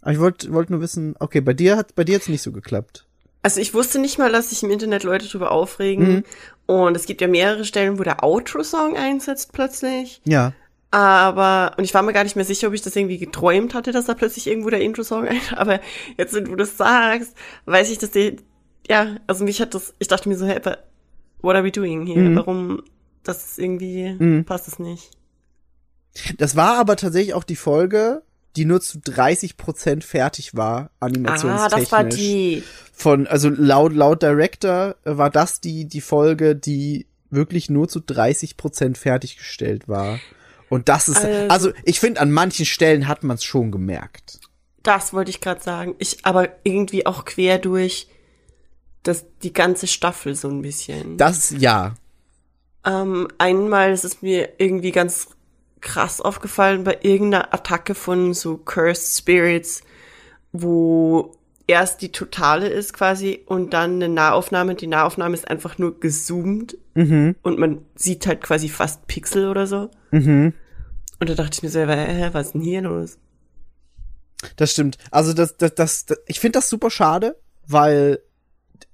Aber 0.02 0.12
ich 0.12 0.20
wollte 0.20 0.54
wollt 0.54 0.70
nur 0.70 0.82
wissen, 0.82 1.16
okay, 1.20 1.42
bei 1.42 1.54
dir 1.54 1.76
hat 1.76 1.96
bei 1.96 2.04
dir 2.04 2.16
hat's 2.16 2.30
nicht 2.30 2.42
so 2.42 2.52
geklappt. 2.52 3.06
Also 3.42 3.62
ich 3.62 3.74
wusste 3.74 4.00
nicht 4.00 4.20
mal, 4.20 4.32
dass 4.32 4.50
sich 4.50 4.64
im 4.64 4.72
Internet 4.72 5.04
Leute 5.04 5.28
drüber 5.28 5.52
aufregen. 5.52 6.08
Mhm. 6.08 6.24
Und 6.66 6.96
es 6.96 7.06
gibt 7.06 7.22
ja 7.22 7.28
mehrere 7.28 7.66
Stellen, 7.66 7.98
wo 7.98 8.04
der 8.04 8.24
Outro-Song 8.24 8.96
einsetzt 8.96 9.54
plötzlich. 9.54 10.22
Ja. 10.26 10.54
Aber, 10.92 11.74
und 11.78 11.84
ich 11.84 11.94
war 11.94 12.02
mir 12.02 12.14
gar 12.14 12.24
nicht 12.24 12.36
mehr 12.36 12.46
sicher, 12.46 12.68
ob 12.68 12.74
ich 12.74 12.82
das 12.82 12.96
irgendwie 12.96 13.18
geträumt 13.18 13.74
hatte, 13.74 13.92
dass 13.92 14.06
da 14.06 14.14
plötzlich 14.14 14.48
irgendwo 14.48 14.70
der 14.70 14.82
Intro-Song 14.82 15.28
ein. 15.28 15.42
Aber 15.56 15.80
jetzt, 16.18 16.34
wenn 16.34 16.46
du 16.46 16.56
das 16.56 16.78
sagst, 16.78 17.36
weiß 17.66 17.90
ich, 17.90 17.98
dass 17.98 18.12
die, 18.12 18.38
ja, 18.88 19.16
also 19.28 19.44
mich 19.44 19.62
hat 19.62 19.74
das, 19.74 19.94
ich 20.00 20.08
dachte 20.08 20.30
mir 20.30 20.38
so, 20.38 20.46
hey, 20.46 20.60
what 21.42 21.56
are 21.56 21.64
we 21.64 21.72
doing 21.72 22.06
hier? 22.06 22.18
Mhm. 22.18 22.36
Warum, 22.36 22.84
das 23.24 23.46
ist 23.46 23.60
irgendwie, 23.60 24.16
Mhm. 24.18 24.46
passt 24.46 24.68
es 24.68 24.80
nicht. 24.80 25.12
Das 26.38 26.56
war 26.56 26.78
aber 26.80 26.96
tatsächlich 26.96 27.34
auch 27.34 27.44
die 27.44 27.56
Folge, 27.56 28.24
die 28.56 28.66
nur 28.66 28.82
zu 28.82 29.00
30 29.00 29.58
Prozent 29.58 30.04
fertig 30.04 30.56
war, 30.56 30.90
Ah, 31.00 31.06
animationstechnisch. 31.06 31.84
das 31.84 31.92
war 31.92 32.04
die. 32.04 32.64
Von, 32.94 33.28
also 33.28 33.50
laut, 33.50 33.94
laut 33.94 34.22
Director 34.24 34.96
war 35.06 35.30
das 35.30 35.62
die, 35.62 35.86
die 35.86 36.02
Folge, 36.02 36.56
die 36.56 37.06
wirklich 37.30 37.70
nur 37.70 37.88
zu 37.88 38.00
30 38.02 38.58
Prozent 38.58 38.98
fertiggestellt 38.98 39.88
war. 39.88 40.20
Und 40.68 40.90
das 40.90 41.08
ist, 41.10 41.24
also, 41.24 41.50
Also- 41.50 41.72
ich 41.84 42.00
finde, 42.00 42.20
an 42.22 42.32
manchen 42.32 42.66
Stellen 42.66 43.08
hat 43.08 43.24
man 43.24 43.36
es 43.36 43.44
schon 43.44 43.72
gemerkt. 43.72 44.40
Das 44.84 45.14
wollte 45.14 45.30
ich 45.30 45.42
gerade 45.42 45.62
sagen. 45.62 45.96
Ich, 46.00 46.26
aber 46.26 46.50
irgendwie 46.64 47.06
auch 47.06 47.26
quer 47.26 47.60
durch 47.60 48.08
das, 49.04 49.26
die 49.44 49.54
ganze 49.54 49.88
Staffel 49.88 50.36
so 50.36 50.50
ein 50.50 50.62
bisschen. 50.62 51.18
Das, 51.18 51.52
ja. 51.52 51.94
Ähm, 52.86 53.28
einmal 53.38 53.92
ist 53.92 54.06
es 54.06 54.22
mir 54.22 54.50
irgendwie 54.58 54.92
ganz 54.92 55.28
krass 55.82 56.22
aufgefallen 56.22 56.84
bei 56.84 56.98
irgendeiner 57.02 57.54
Attacke 57.54 57.96
von 57.96 58.34
so 58.34 58.58
Cursed 58.58 59.18
Spirits, 59.18 59.82
wo 60.52 61.32
erst 61.68 62.02
die 62.02 62.12
totale 62.12 62.68
ist 62.68 62.94
quasi 62.94 63.42
und 63.46 63.74
dann 63.74 63.96
eine 63.96 64.10
Nahaufnahme. 64.10 64.76
Die 64.76 64.88
Nahaufnahme 64.88 65.36
ist 65.36 65.50
einfach 65.50 65.78
nur 65.78 66.00
gezoomt 66.00 66.78
Mhm. 66.96 67.36
und 67.44 67.60
man 67.60 67.86
sieht 67.96 68.28
halt 68.28 68.42
quasi 68.42 68.68
fast 68.68 69.08
Pixel 69.08 69.48
oder 69.48 69.68
so. 69.68 69.90
Mhm. 70.12 70.54
Und 71.20 71.30
da 71.30 71.34
dachte 71.36 71.52
ich 71.54 71.64
mir 71.64 71.70
selber, 71.70 71.96
hä, 71.96 72.30
was 72.34 72.48
ist 72.48 72.54
denn 72.54 72.62
hier 72.62 72.82
los? 72.82 73.18
Das 74.56 74.72
stimmt. 74.72 74.98
Also 75.12 75.34
das, 75.34 75.56
das, 75.58 75.76
das, 75.76 76.06
das 76.06 76.18
ich 76.28 76.40
finde 76.40 76.60
das 76.60 76.70
super 76.70 76.90
schade, 76.90 77.38
weil 77.68 78.20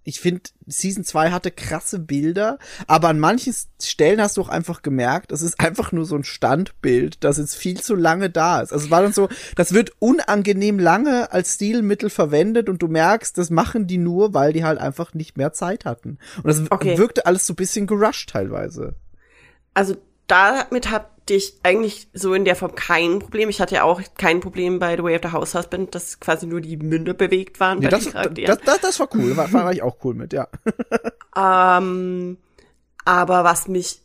ich 0.04 0.20
finde, 0.20 0.42
Season 0.68 1.04
2 1.04 1.32
hatte 1.32 1.52
krasse 1.52 2.00
Bilder, 2.00 2.60
aber 2.88 3.10
an 3.10 3.20
manchen 3.20 3.54
Stellen 3.82 4.22
hast 4.22 4.38
du 4.38 4.42
auch 4.42 4.50
einfach 4.50 4.82
gemerkt, 4.82 5.32
es 5.32 5.42
ist 5.42 5.60
einfach 5.60 5.92
nur 5.92 6.06
so 6.06 6.16
ein 6.16 6.24
Standbild, 6.24 7.24
das 7.24 7.38
jetzt 7.38 7.56
viel 7.56 7.80
zu 7.82 7.96
lange 7.96 8.30
da 8.30 8.62
ist. 8.62 8.72
Also 8.72 8.86
es 8.86 8.92
war 8.92 9.02
dann 9.02 9.14
so, 9.14 9.30
das 9.56 9.74
wird 9.74 9.92
unangenehm 10.00 10.80
lange 10.80 11.32
als 11.32 11.56
Stilmittel 11.56 12.10
verwendet 12.10 12.70
und 12.70 12.82
du 12.82 12.88
merkst, 12.88 13.38
das 13.38 13.50
machen 13.50 13.88
die 13.88 13.98
nur, 13.98 14.34
weil 14.34 14.54
die 14.54 14.64
halt 14.64 14.80
einfach 14.80 15.14
nicht 15.14 15.38
mehr 15.38 15.54
Zeit 15.54 15.86
hatten. 15.86 16.20
Und 16.38 16.48
das 16.48 16.62
Okay. 16.70 16.98
wirkte 16.98 17.26
alles 17.26 17.46
so 17.48 17.54
ein 17.54 17.58
bisschen 17.58 17.88
gerusht 17.88 18.30
teilweise. 18.30 18.96
Also 19.74 19.96
damit 20.28 20.90
hatte 20.90 21.15
ich 21.34 21.56
eigentlich 21.64 22.08
so 22.14 22.34
in 22.34 22.46
der 22.46 22.56
Form 22.56 22.76
kein 22.76 23.20
Problem. 23.20 23.50
Ich 23.50 23.60
hatte 23.60 23.76
ja 23.76 23.84
auch 23.84 24.02
kein 24.18 24.40
Problem 24.40 24.80
bei 24.80 24.96
The 24.96 25.04
Way 25.04 25.16
of 25.16 25.22
the 25.24 25.32
House 25.32 25.56
Husband, 25.56 25.94
dass 25.96 26.20
quasi 26.20 26.46
nur 26.46 26.62
die 26.62 26.78
Münder 26.78 27.14
bewegt 27.14 27.60
waren 27.60 27.82
Ja, 27.82 27.90
bei 27.90 27.98
das, 27.98 28.12
das, 28.12 28.60
das, 28.64 28.82
das 28.82 29.00
war 29.00 29.10
cool, 29.16 29.36
war, 29.36 29.52
war 29.52 29.74
ich 29.74 29.82
auch 29.82 29.98
cool 30.04 30.14
mit, 30.14 30.34
ja. 30.34 30.48
Ähm, 31.38 32.38
aber 33.04 33.44
was 33.44 33.68
mich 33.68 34.00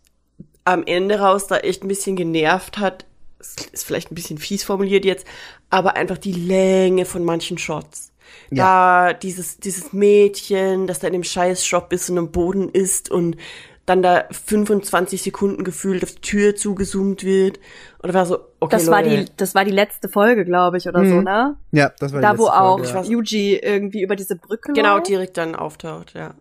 am 0.65 0.85
Ende 0.85 1.21
raus 1.21 1.47
da 1.47 1.59
echt 1.59 1.85
ein 1.85 1.89
bisschen 1.89 2.17
genervt 2.17 2.79
hat, 2.79 3.07
ist 3.39 3.85
vielleicht 3.85 4.11
ein 4.11 4.17
bisschen 4.17 4.39
fies 4.39 4.65
formuliert 4.65 5.05
jetzt, 5.05 5.27
aber 5.71 5.95
einfach 5.95 6.19
die 6.19 6.33
Länge 6.33 7.05
von 7.05 7.25
manchen 7.25 7.57
Shots. 7.57 8.11
Da 8.51 9.13
dieses, 9.13 9.59
dieses 9.59 9.93
Mädchen, 9.93 10.87
das 10.87 10.99
da 10.99 11.07
in 11.07 11.13
dem 11.13 11.25
scheiß 11.25 11.65
Shop 11.65 11.93
ist 11.93 12.11
und 12.11 12.19
am 12.19 12.33
Boden 12.33 12.69
ist 12.69 13.11
und 13.11 13.37
dann 13.91 14.03
da 14.03 14.25
25 14.31 15.21
Sekunden 15.23 15.65
gefühlt 15.65 16.03
auf 16.03 16.13
die 16.13 16.21
Tür 16.21 16.57
zugezoomt 16.57 17.25
wird. 17.25 17.59
Und 17.99 18.09
da 18.09 18.15
war 18.15 18.25
so, 18.27 18.39
okay, 18.61 18.77
das 18.77 18.87
war 18.89 19.03
Leute, 19.03 19.25
die, 19.25 19.33
das 19.37 19.55
war 19.55 19.65
die 19.65 19.71
letzte 19.73 20.09
Folge, 20.09 20.45
glaube 20.45 20.79
ich, 20.79 20.89
oder 20.89 21.05
so, 21.05 21.17
Mhm. 21.17 21.25
ne? 21.25 21.57
Ja, 21.73 21.93
das 21.99 22.13
war 22.13 22.21
die 22.21 22.27
Da, 22.27 22.39
wo 22.39 22.45
letzte 22.47 22.61
auch 22.61 22.79
Folge, 22.79 22.89
ja. 22.95 23.03
Yuji 23.03 23.57
irgendwie 23.57 24.03
über 24.03 24.17
diese 24.17 24.37
Brücke 24.37 24.73
genau 24.73 24.95
läuft. 24.97 25.09
direkt 25.09 25.37
dann 25.37 25.55
auftaucht, 25.55 26.15
ja. 26.15 26.35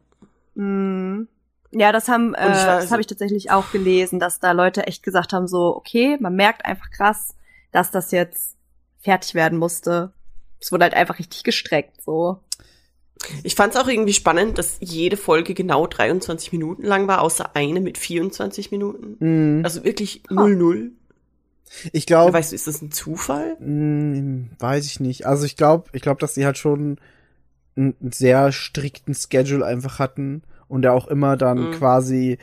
Mhm. 0.56 1.28
Ja, 1.72 1.92
das 1.92 2.08
haben, 2.08 2.34
äh, 2.34 2.40
war 2.40 2.48
das 2.78 2.86
so- 2.86 2.92
habe 2.92 3.02
ich 3.02 3.08
tatsächlich 3.08 3.52
auch 3.52 3.72
gelesen, 3.72 4.20
dass 4.20 4.40
da 4.40 4.52
Leute 4.54 4.88
echt 4.88 5.04
gesagt 5.04 5.34
haben, 5.34 5.48
so, 5.48 5.76
okay, 5.76 6.18
man 6.20 6.36
merkt 6.36 6.66
einfach 6.66 6.90
krass, 6.92 7.36
dass 7.72 7.92
das 7.92 8.12
jetzt 8.12 8.56
fertig 9.00 9.36
werden 9.36 9.60
musste. 9.60 10.12
Es 10.60 10.72
wurde 10.72 10.84
halt 10.86 10.94
einfach 10.96 11.20
richtig 11.20 11.44
gestreckt, 11.44 12.02
so. 12.02 12.40
Ich 13.44 13.56
fand 13.56 13.74
es 13.76 13.80
auch 13.82 13.88
irgendwie 13.88 14.14
spannend, 14.14 14.58
dass 14.58 14.78
jede 14.80 15.18
Folge 15.18 15.54
genau 15.54 15.88
23 15.88 16.52
Minuten 16.54 16.84
lang 16.84 17.08
war, 17.08 17.22
außer 17.22 17.56
eine 17.56 17.82
mit 17.82 17.98
24 17.98 18.72
Minuten. 18.72 19.18
Mhm. 19.20 19.64
Also 19.66 19.84
wirklich 19.84 20.24
0-0. 20.30 20.92
Ich 21.92 22.06
glaube, 22.08 22.34
Weißt 22.34 22.52
du, 22.52 22.56
ist 22.56 22.66
das 22.68 22.82
ein 22.82 22.92
Zufall? 22.92 23.56
Hm, 23.60 24.50
weiß 24.58 24.86
ich 24.86 25.00
nicht. 25.00 25.26
Also 25.28 25.46
ich 25.46 25.56
glaube, 25.56 25.90
ich 25.94 26.02
glaube, 26.02 26.20
dass 26.20 26.34
sie 26.34 26.46
halt 26.46 26.58
schon 26.58 26.98
einen 27.76 27.96
sehr 28.12 28.52
strikten 28.52 29.14
Schedule 29.14 29.66
einfach 29.66 30.00
hatten 30.00 30.42
und 30.68 30.84
er 30.86 30.94
auch 30.94 31.08
immer 31.08 31.38
dann 31.38 31.70
Mhm. 31.70 31.72
quasi 31.74 32.38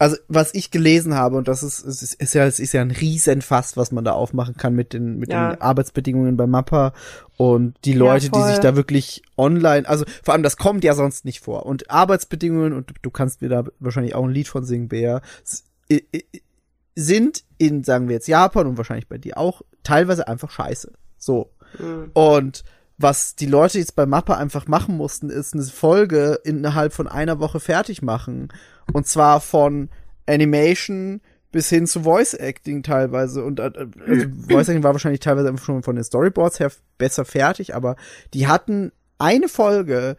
also 0.00 0.16
was 0.28 0.54
ich 0.54 0.70
gelesen 0.70 1.14
habe 1.14 1.36
und 1.36 1.48
das 1.48 1.62
ist 1.62 1.84
es 1.84 2.02
ist, 2.02 2.14
ist 2.14 2.34
ja 2.34 2.46
es 2.46 2.60
ist 2.60 2.72
ja 2.72 2.82
ein 2.82 2.90
Riesenfass, 2.92 3.76
was 3.76 3.90
man 3.90 4.04
da 4.04 4.12
aufmachen 4.12 4.56
kann 4.56 4.74
mit 4.74 4.92
den 4.92 5.18
mit 5.18 5.32
Ja. 5.32 5.52
den 5.54 5.60
Arbeitsbedingungen 5.60 6.36
bei 6.36 6.46
Mappa 6.46 6.92
und 7.36 7.76
die 7.84 7.94
Leute, 7.94 8.26
die 8.26 8.38
voll. 8.38 8.48
sich 8.48 8.58
da 8.58 8.76
wirklich 8.76 9.22
online, 9.36 9.88
also 9.88 10.04
vor 10.22 10.34
allem 10.34 10.42
das 10.42 10.56
kommt 10.56 10.84
ja 10.84 10.94
sonst 10.94 11.24
nicht 11.24 11.40
vor 11.40 11.66
und 11.66 11.90
Arbeitsbedingungen 11.90 12.72
und 12.72 12.90
du, 12.90 12.94
du 13.02 13.10
kannst 13.10 13.42
mir 13.42 13.48
da 13.48 13.64
wahrscheinlich 13.80 14.14
auch 14.14 14.24
ein 14.24 14.30
Lied 14.30 14.48
von 14.48 14.64
singen, 14.64 14.88
Bea, 14.88 15.20
sind 16.94 17.44
in 17.58 17.84
sagen 17.84 18.08
wir 18.08 18.14
jetzt 18.14 18.28
Japan 18.28 18.66
und 18.66 18.76
wahrscheinlich 18.76 19.08
bei 19.08 19.18
dir 19.18 19.38
auch 19.38 19.62
teilweise 19.82 20.28
einfach 20.28 20.50
scheiße. 20.50 20.92
So. 21.16 21.50
Mhm. 21.78 22.10
Und 22.12 22.64
was 22.98 23.36
die 23.36 23.46
Leute 23.46 23.78
jetzt 23.78 23.94
bei 23.94 24.06
Mappa 24.06 24.34
einfach 24.34 24.66
machen 24.66 24.96
mussten, 24.96 25.30
ist 25.30 25.54
eine 25.54 25.62
Folge 25.62 26.40
innerhalb 26.44 26.92
von 26.92 27.06
einer 27.06 27.38
Woche 27.38 27.60
fertig 27.60 28.02
machen. 28.02 28.48
Und 28.92 29.06
zwar 29.06 29.40
von 29.40 29.88
Animation 30.26 31.20
bis 31.50 31.68
hin 31.68 31.86
zu 31.86 32.02
Voice 32.02 32.34
Acting 32.34 32.82
teilweise 32.82 33.44
und 33.44 33.60
äh, 33.60 33.70
also 34.06 34.26
Voice 34.48 34.68
Acting 34.68 34.82
war 34.82 34.92
wahrscheinlich 34.92 35.20
teilweise 35.20 35.48
einfach 35.48 35.64
schon 35.64 35.82
von 35.82 35.96
den 35.96 36.04
Storyboards 36.04 36.60
her 36.60 36.70
besser 36.98 37.24
fertig, 37.24 37.74
aber 37.74 37.96
die 38.34 38.48
hatten 38.48 38.92
eine 39.18 39.48
Folge, 39.48 40.16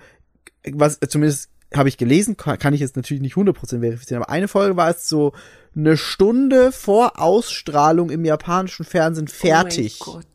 was 0.71 0.99
zumindest 1.07 1.49
habe 1.75 1.89
ich 1.89 1.97
gelesen, 1.97 2.35
kann, 2.35 2.57
kann 2.57 2.73
ich 2.73 2.79
jetzt 2.79 2.95
natürlich 2.95 3.21
nicht 3.21 3.35
100% 3.35 3.79
verifizieren, 3.79 4.23
aber 4.23 4.31
eine 4.31 4.47
Folge 4.47 4.75
war 4.75 4.89
es 4.89 5.07
so 5.07 5.33
eine 5.75 5.97
Stunde 5.97 6.71
vor 6.71 7.19
Ausstrahlung 7.19 8.09
im 8.09 8.25
japanischen 8.25 8.85
Fernsehen 8.85 9.27
fertig, 9.27 9.99
Oh 10.01 10.13
mein 10.13 10.15
Gott. 10.15 10.25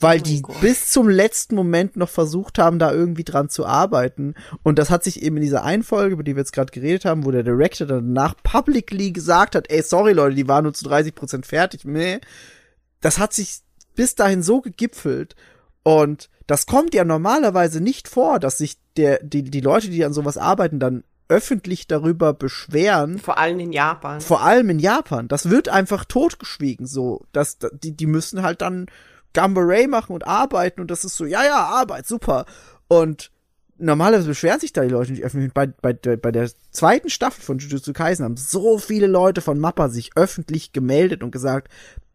Weil 0.00 0.18
mein 0.18 0.24
die 0.24 0.42
Gott. 0.42 0.60
bis 0.60 0.90
zum 0.90 1.08
letzten 1.08 1.54
Moment 1.54 1.96
noch 1.96 2.08
versucht 2.08 2.58
haben, 2.58 2.78
da 2.78 2.92
irgendwie 2.92 3.24
dran 3.24 3.48
zu 3.48 3.66
arbeiten. 3.66 4.34
Und 4.62 4.78
das 4.78 4.90
hat 4.90 5.04
sich 5.04 5.22
eben 5.22 5.36
in 5.36 5.42
dieser 5.42 5.64
einen 5.64 5.82
Folge, 5.82 6.14
über 6.14 6.22
die 6.22 6.34
wir 6.34 6.40
jetzt 6.40 6.52
gerade 6.52 6.72
geredet 6.72 7.04
haben, 7.04 7.24
wo 7.24 7.30
der 7.30 7.42
Director 7.42 7.86
danach 7.86 8.34
publicly 8.42 9.12
gesagt 9.12 9.54
hat, 9.54 9.70
ey, 9.70 9.82
sorry 9.82 10.12
Leute, 10.12 10.36
die 10.36 10.48
waren 10.48 10.64
nur 10.64 10.74
zu 10.74 10.86
30% 10.88 11.44
fertig. 11.44 11.84
Nee. 11.84 12.20
Das 13.00 13.18
hat 13.18 13.32
sich 13.32 13.60
bis 13.94 14.14
dahin 14.14 14.42
so 14.42 14.60
gegipfelt. 14.60 15.36
Und 15.82 16.28
das 16.46 16.66
kommt 16.66 16.94
ja 16.94 17.04
normalerweise 17.04 17.80
nicht 17.80 18.08
vor, 18.08 18.38
dass 18.38 18.58
sich 18.58 18.76
der, 18.96 19.20
die, 19.22 19.42
die 19.44 19.60
Leute, 19.60 19.88
die 19.88 20.04
an 20.04 20.12
sowas 20.12 20.36
arbeiten, 20.36 20.78
dann 20.78 21.04
öffentlich 21.28 21.86
darüber 21.86 22.34
beschweren. 22.34 23.18
Vor 23.18 23.38
allem 23.38 23.60
in 23.60 23.72
Japan. 23.72 24.20
Vor 24.20 24.42
allem 24.42 24.68
in 24.68 24.78
Japan. 24.80 25.28
Das 25.28 25.48
wird 25.48 25.68
einfach 25.68 26.04
totgeschwiegen, 26.04 26.86
so. 26.86 27.24
Das, 27.32 27.58
die, 27.72 27.96
die 27.96 28.06
müssen 28.06 28.42
halt 28.42 28.62
dann 28.62 28.86
Gambaray 29.32 29.86
machen 29.86 30.12
und 30.14 30.26
arbeiten 30.26 30.80
und 30.80 30.90
das 30.90 31.04
ist 31.04 31.16
so, 31.16 31.24
ja, 31.26 31.44
ja, 31.44 31.56
Arbeit, 31.64 32.06
super. 32.06 32.46
Und 32.88 33.30
normalerweise 33.78 34.28
beschweren 34.28 34.60
sich 34.60 34.72
da 34.72 34.82
die 34.82 34.88
Leute 34.88 35.12
nicht 35.12 35.22
öffentlich. 35.24 35.52
Bei, 35.52 35.66
bei, 35.68 35.92
der- 35.92 36.16
bei 36.16 36.32
der 36.32 36.50
zweiten 36.70 37.08
Staffel 37.10 37.42
von 37.42 37.58
Jujutsu 37.58 37.92
Kaisen 37.92 38.24
haben 38.24 38.36
so 38.36 38.78
viele 38.78 39.06
Leute 39.06 39.40
von 39.40 39.58
Mappa 39.58 39.88
sich 39.88 40.10
öffentlich 40.16 40.72
gemeldet 40.72 41.22
und 41.22 41.30
gesagt, 41.30 41.68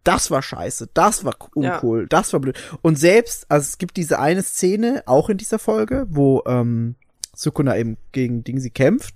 das 0.04 0.30
war 0.30 0.44
scheiße, 0.44 0.90
das 0.94 1.26
war 1.26 1.34
uncool, 1.56 2.06
das 2.08 2.32
war 2.34 2.40
blöd. 2.40 2.58
Und 2.84 3.00
selbst, 3.00 3.46
also 3.50 3.64
es 3.64 3.78
gibt 3.80 3.98
diese 3.98 4.20
eine 4.20 4.44
Szene, 4.44 5.02
auch 5.08 5.30
in 5.30 5.38
dieser 5.38 5.58
Folge, 5.58 6.06
wo 6.10 6.44
ähm, 6.46 6.96
Sukuna 7.36 7.76
eben 7.78 7.98
gegen 8.12 8.44
Dingsy 8.44 8.70
kämpft, 8.70 9.16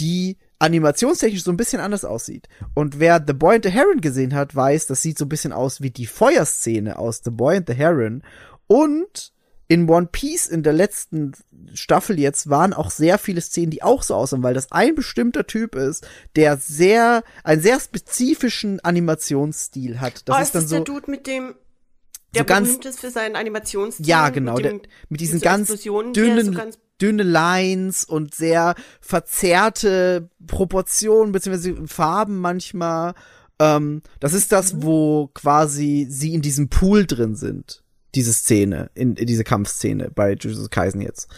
die 0.00 0.36
animationstechnisch 0.58 1.42
so 1.42 1.50
ein 1.50 1.56
bisschen 1.56 1.80
anders 1.80 2.04
aussieht. 2.04 2.48
Und 2.74 3.00
wer 3.00 3.22
The 3.26 3.32
Boy 3.32 3.56
and 3.56 3.64
the 3.64 3.70
Heron 3.70 4.00
gesehen 4.00 4.34
hat, 4.34 4.54
weiß, 4.54 4.86
das 4.86 5.02
sieht 5.02 5.18
so 5.18 5.24
ein 5.24 5.28
bisschen 5.28 5.52
aus 5.52 5.80
wie 5.80 5.90
die 5.90 6.06
Feuerszene 6.06 6.98
aus 6.98 7.22
The 7.24 7.30
Boy 7.30 7.56
and 7.58 7.68
the 7.68 7.74
Heron. 7.74 8.22
Und 8.66 9.32
in 9.66 9.88
One 9.88 10.08
Piece 10.10 10.46
in 10.46 10.62
der 10.62 10.72
letzten 10.72 11.32
Staffel 11.72 12.18
jetzt 12.18 12.50
waren 12.50 12.72
auch 12.72 12.90
sehr 12.90 13.18
viele 13.18 13.40
Szenen, 13.40 13.70
die 13.70 13.82
auch 13.82 14.02
so 14.02 14.14
aussahen, 14.14 14.42
weil 14.42 14.54
das 14.54 14.70
ein 14.72 14.94
bestimmter 14.94 15.46
Typ 15.46 15.74
ist, 15.74 16.06
der 16.36 16.58
sehr, 16.58 17.24
einen 17.44 17.62
sehr 17.62 17.80
spezifischen 17.80 18.80
Animationsstil 18.80 20.00
hat. 20.00 20.28
Das 20.28 20.36
oh, 20.36 20.42
ist 20.42 20.54
dann 20.54 20.62
das 20.62 20.70
so, 20.70 20.76
der 20.76 20.84
Dude 20.84 21.10
mit 21.10 21.26
dem, 21.26 21.54
der 22.34 22.44
ganz- 22.44 22.68
berühmt 22.68 22.84
ist 22.84 23.00
für 23.00 23.10
seinen 23.10 23.36
Animationsstil? 23.36 24.06
ja, 24.06 24.28
genau, 24.28 24.54
Mit, 24.56 24.64
der, 24.64 24.72
dem, 24.72 24.82
mit 25.08 25.20
diesen 25.20 25.40
so 25.40 25.44
ganz 25.44 25.70
er 25.70 25.76
so 25.78 26.12
dünnen, 26.12 26.54
ganz- 26.54 26.78
dünne 27.00 27.22
Lines 27.24 28.04
und 28.04 28.34
sehr 28.34 28.74
verzerrte 29.00 30.28
Proportionen 30.46 31.32
beziehungsweise 31.32 31.86
Farben 31.86 32.38
manchmal. 32.38 33.14
Ähm, 33.58 34.02
das 34.20 34.32
ist 34.32 34.50
Mhm. 34.50 34.54
das, 34.56 34.82
wo 34.82 35.28
quasi 35.34 36.06
sie 36.08 36.34
in 36.34 36.42
diesem 36.42 36.68
Pool 36.68 37.06
drin 37.06 37.34
sind. 37.36 37.82
Diese 38.14 38.32
Szene, 38.32 38.90
in, 38.94 39.16
in 39.16 39.26
diese 39.26 39.44
Kampfszene 39.44 40.10
bei 40.14 40.34
Jujutsu 40.34 40.68
Kaisen 40.70 41.00
jetzt. 41.00 41.28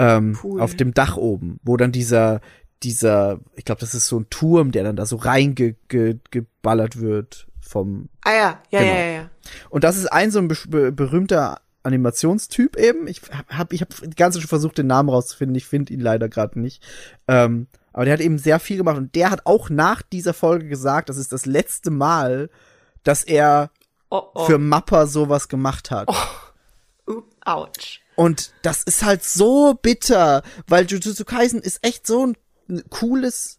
Ähm, 0.00 0.34
Pool. 0.34 0.60
auf 0.60 0.76
dem 0.76 0.94
Dach 0.94 1.16
oben, 1.16 1.58
wo 1.64 1.76
dann 1.76 1.90
dieser, 1.90 2.40
dieser, 2.84 3.40
ich 3.56 3.64
glaube, 3.64 3.80
das 3.80 3.94
ist 3.94 4.06
so 4.06 4.20
ein 4.20 4.26
Turm, 4.30 4.70
der 4.70 4.84
dann 4.84 4.94
da 4.94 5.06
so 5.06 5.16
reingeballert 5.16 7.00
wird 7.00 7.46
vom 7.60 8.08
Ah 8.24 8.30
ja, 8.32 8.62
ja, 8.70 8.80
Genau. 8.80 8.92
ja, 8.92 8.98
ja, 9.00 9.10
ja. 9.12 9.30
und 9.70 9.84
das 9.84 9.96
ist 9.96 10.06
ein 10.06 10.30
so 10.30 10.38
ein 10.38 10.48
be 10.48 10.92
berühmter 10.92 11.60
Animationstyp 11.88 12.76
eben. 12.76 13.08
Ich 13.08 13.22
habe 13.48 13.74
ich 13.74 13.80
hab 13.80 13.88
die 14.00 14.10
ganze 14.10 14.38
Zeit 14.38 14.42
schon 14.42 14.48
versucht, 14.48 14.78
den 14.78 14.86
Namen 14.86 15.08
rauszufinden. 15.08 15.56
Ich 15.56 15.66
finde 15.66 15.92
ihn 15.92 16.00
leider 16.00 16.28
gerade 16.28 16.60
nicht. 16.60 16.82
Ähm, 17.26 17.66
aber 17.92 18.04
der 18.04 18.14
hat 18.14 18.20
eben 18.20 18.38
sehr 18.38 18.60
viel 18.60 18.76
gemacht 18.76 18.96
und 18.96 19.14
der 19.14 19.30
hat 19.30 19.44
auch 19.44 19.70
nach 19.70 20.02
dieser 20.02 20.34
Folge 20.34 20.68
gesagt, 20.68 21.08
das 21.08 21.16
ist 21.16 21.32
das 21.32 21.46
letzte 21.46 21.90
Mal, 21.90 22.50
dass 23.02 23.24
er 23.24 23.70
Oh, 24.10 24.22
oh. 24.34 24.46
für 24.46 24.58
Mappa 24.58 25.06
sowas 25.06 25.48
gemacht 25.48 25.90
hat. 25.90 26.08
Uh, 27.06 27.22
ouch. 27.44 28.00
Und 28.16 28.52
das 28.62 28.82
ist 28.82 29.04
halt 29.04 29.22
so 29.22 29.74
bitter, 29.74 30.42
weil 30.66 30.86
Jujutsu 30.86 31.24
Kaisen 31.24 31.60
ist 31.60 31.84
echt 31.84 32.06
so 32.06 32.26
ein 32.26 32.82
cooles, 32.90 33.58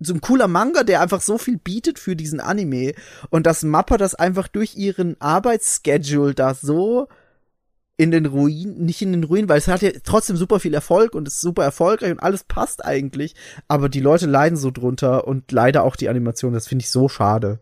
so 0.00 0.12
ein 0.12 0.20
cooler 0.20 0.48
Manga, 0.48 0.82
der 0.82 1.00
einfach 1.00 1.20
so 1.20 1.38
viel 1.38 1.58
bietet 1.58 1.98
für 1.98 2.16
diesen 2.16 2.40
Anime. 2.40 2.94
Und 3.30 3.46
dass 3.46 3.62
Mappa 3.62 3.96
das 3.96 4.14
einfach 4.14 4.48
durch 4.48 4.76
ihren 4.76 5.20
Arbeitsschedule 5.20 6.34
da 6.34 6.54
so 6.54 7.08
in 7.96 8.10
den 8.10 8.26
Ruin, 8.26 8.84
nicht 8.84 9.02
in 9.02 9.12
den 9.12 9.24
Ruin, 9.24 9.48
weil 9.48 9.58
es 9.58 9.68
hat 9.68 9.82
ja 9.82 9.90
trotzdem 10.02 10.36
super 10.36 10.58
viel 10.58 10.74
Erfolg 10.74 11.14
und 11.14 11.28
ist 11.28 11.40
super 11.40 11.62
erfolgreich 11.62 12.10
und 12.10 12.20
alles 12.20 12.42
passt 12.44 12.84
eigentlich. 12.84 13.34
Aber 13.68 13.88
die 13.88 14.00
Leute 14.00 14.26
leiden 14.26 14.56
so 14.56 14.70
drunter 14.70 15.26
und 15.28 15.52
leider 15.52 15.84
auch 15.84 15.94
die 15.96 16.08
Animation. 16.08 16.52
Das 16.52 16.66
finde 16.66 16.82
ich 16.82 16.90
so 16.90 17.08
schade. 17.08 17.60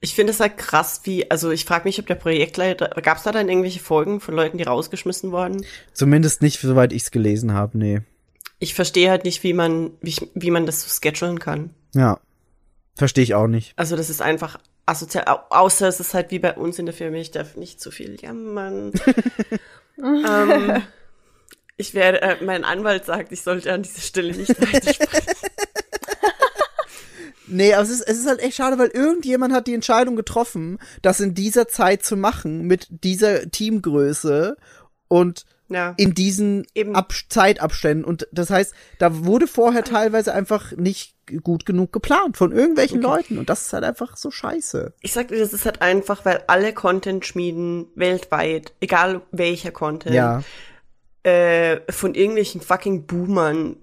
Ich 0.00 0.14
finde 0.14 0.32
es 0.32 0.40
halt 0.40 0.58
krass, 0.58 1.02
wie, 1.04 1.30
also 1.30 1.50
ich 1.52 1.64
frage 1.64 1.84
mich, 1.84 2.00
ob 2.00 2.06
der 2.06 2.16
Projektleiter, 2.16 2.88
gab 3.02 3.18
es 3.18 3.22
da 3.22 3.30
dann 3.32 3.48
irgendwelche 3.48 3.78
Folgen 3.80 4.20
von 4.20 4.34
Leuten, 4.34 4.58
die 4.58 4.64
rausgeschmissen 4.64 5.30
wurden? 5.30 5.64
Zumindest 5.92 6.42
nicht, 6.42 6.60
soweit 6.60 6.92
ich 6.92 7.02
es 7.02 7.10
gelesen 7.12 7.52
habe, 7.54 7.78
nee. 7.78 8.00
Ich 8.58 8.74
verstehe 8.74 9.10
halt 9.10 9.24
nicht, 9.24 9.42
wie 9.44 9.52
man, 9.54 9.92
wie, 10.00 10.10
ich- 10.10 10.28
wie 10.34 10.50
man 10.50 10.66
das 10.66 10.82
so 10.82 10.88
schedulen 10.90 11.38
kann. 11.38 11.70
Ja. 11.94 12.18
Verstehe 12.96 13.24
ich 13.24 13.34
auch 13.34 13.46
nicht. 13.46 13.72
Also 13.76 13.96
das 13.96 14.10
ist 14.10 14.20
einfach 14.20 14.58
asozial, 14.92 15.24
au- 15.26 15.40
außer 15.50 15.88
es 15.88 15.98
ist 16.00 16.14
halt 16.14 16.30
wie 16.30 16.38
bei 16.38 16.54
uns 16.54 16.78
in 16.78 16.86
der 16.86 16.94
Firma, 16.94 17.16
ich 17.16 17.30
darf 17.32 17.56
nicht 17.56 17.80
zu 17.80 17.90
viel 17.90 18.16
jammern. 18.20 18.92
ähm, 19.98 20.82
ich 21.76 21.94
werde, 21.94 22.22
äh, 22.22 22.44
mein 22.44 22.64
Anwalt 22.64 23.04
sagt, 23.04 23.32
ich 23.32 23.42
sollte 23.42 23.72
an 23.72 23.82
dieser 23.82 24.00
Stelle 24.00 24.32
nicht 24.36 24.50
weitersprechen. 24.60 25.34
Nee, 27.46 27.74
aber 27.74 27.82
es 27.82 27.90
ist, 27.90 28.00
es 28.02 28.18
ist 28.18 28.26
halt 28.26 28.40
echt 28.40 28.56
schade, 28.56 28.78
weil 28.78 28.88
irgendjemand 28.88 29.52
hat 29.52 29.66
die 29.66 29.74
Entscheidung 29.74 30.16
getroffen, 30.16 30.78
das 31.02 31.20
in 31.20 31.34
dieser 31.34 31.68
Zeit 31.68 32.02
zu 32.02 32.16
machen, 32.16 32.62
mit 32.66 32.86
dieser 33.04 33.50
Teamgröße 33.50 34.56
und 35.08 35.44
Ja. 35.68 35.92
in 35.98 36.14
diesen. 36.14 36.66
Ab 36.94 37.12
Zeitabständen. 37.28 38.04
Und 38.06 38.26
das 38.32 38.48
heißt, 38.48 38.72
da 38.98 39.24
wurde 39.26 39.46
vorher 39.46 39.84
teilweise 39.84 40.32
einfach 40.32 40.72
nicht 40.72 41.14
gut 41.40 41.64
genug 41.66 41.92
geplant 41.92 42.36
von 42.36 42.52
irgendwelchen 42.52 43.00
Leuten. 43.02 43.38
Und 43.38 43.48
das 43.50 43.62
ist 43.62 43.72
halt 43.72 43.84
einfach 43.84 44.16
so 44.16 44.30
scheiße. 44.30 44.92
Ich 45.00 45.12
sag 45.12 45.28
dir, 45.28 45.38
das 45.38 45.52
ist 45.52 45.64
halt 45.64 45.80
einfach, 45.82 46.24
weil 46.24 46.42
alle 46.46 46.72
Content 46.72 47.24
schmieden 47.26 47.86
weltweit, 47.94 48.72
egal 48.80 49.22
welcher 49.32 49.70
Content, 49.70 50.14
Ja. 50.14 50.42
äh, 51.24 51.80
von 51.92 52.14
irgendwelchen 52.14 52.60
fucking 52.60 53.06
Boomern 53.06 53.76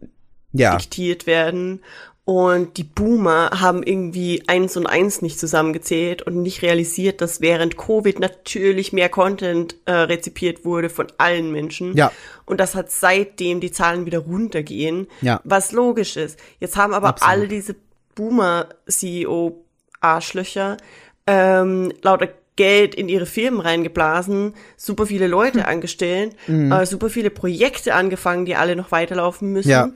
Ja. 0.51 0.75
diktiert 0.77 1.27
werden. 1.27 1.81
Und 2.29 2.77
die 2.77 2.83
Boomer 2.83 3.49
haben 3.59 3.81
irgendwie 3.81 4.43
eins 4.45 4.77
und 4.77 4.85
eins 4.85 5.23
nicht 5.23 5.39
zusammengezählt 5.39 6.21
und 6.21 6.43
nicht 6.43 6.61
realisiert, 6.61 7.21
dass 7.21 7.41
während 7.41 7.75
Covid 7.75 8.19
natürlich 8.19 8.93
mehr 8.93 9.09
Content 9.09 9.75
äh, 9.85 9.93
rezipiert 9.93 10.63
wurde 10.63 10.91
von 10.91 11.07
allen 11.17 11.51
Menschen. 11.51 11.97
Ja. 11.97 12.11
Und 12.45 12.59
dass 12.59 12.75
hat 12.75 12.91
seitdem 12.91 13.61
die 13.61 13.71
Zahlen 13.71 14.05
wieder 14.05 14.19
runtergehen. 14.19 15.07
Ja. 15.21 15.41
Was 15.43 15.71
logisch 15.71 16.17
ist. 16.17 16.39
Jetzt 16.59 16.77
haben 16.77 16.93
aber 16.93 17.07
Absolut. 17.07 17.33
alle 17.33 17.47
diese 17.47 17.75
Boomer-CEO-Arschlöcher 18.13 20.77
ähm, 21.25 21.91
lauter 22.03 22.29
Geld 22.57 22.93
in 22.93 23.09
ihre 23.09 23.25
Firmen 23.25 23.61
reingeblasen, 23.61 24.53
super 24.75 25.07
viele 25.07 25.27
Leute 25.27 25.65
angestellt, 25.65 26.35
äh, 26.47 26.85
super 26.85 27.09
viele 27.09 27.29
Projekte 27.29 27.95
angefangen, 27.95 28.43
die 28.45 28.55
alle 28.55 28.75
noch 28.75 28.91
weiterlaufen 28.91 29.53
müssen. 29.53 29.69
Ja. 29.69 29.89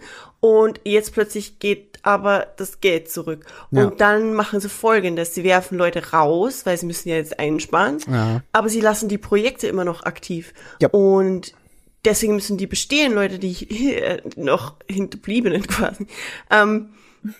Und 0.43 0.81
jetzt 0.83 1.13
plötzlich 1.13 1.59
geht 1.59 1.99
aber 2.01 2.47
das 2.57 2.81
Geld 2.81 3.09
zurück. 3.09 3.45
Ja. 3.71 3.85
Und 3.85 4.01
dann 4.01 4.33
machen 4.33 4.59
sie 4.59 4.67
folgendes. 4.67 5.33
Sie 5.33 5.45
werfen 5.45 5.77
Leute 5.77 6.11
raus, 6.11 6.65
weil 6.65 6.77
sie 6.77 6.85
müssen 6.85 7.07
ja 7.07 7.15
jetzt 7.15 7.39
einsparen. 7.39 7.99
Ja. 8.11 8.41
Aber 8.51 8.67
sie 8.67 8.81
lassen 8.81 9.07
die 9.07 9.17
Projekte 9.17 9.67
immer 9.67 9.85
noch 9.85 10.03
aktiv. 10.03 10.53
Ja. 10.81 10.89
Und 10.89 11.53
deswegen 12.03 12.35
müssen 12.35 12.57
die 12.57 12.67
bestehenden 12.67 13.15
Leute, 13.15 13.39
die 13.39 13.95
äh, 13.95 14.21
noch 14.35 14.75
hinterbliebenen 14.91 15.61
quasi, 15.67 16.07
ähm, 16.49 16.89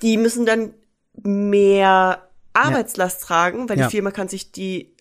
die 0.02 0.16
müssen 0.16 0.46
dann 0.46 0.74
mehr 1.22 2.30
Arbeitslast 2.54 3.24
tragen, 3.24 3.68
weil 3.68 3.76
die 3.76 3.84
Firma 3.84 4.12
kann 4.12 4.30
sich 4.30 4.54
die 4.54 4.93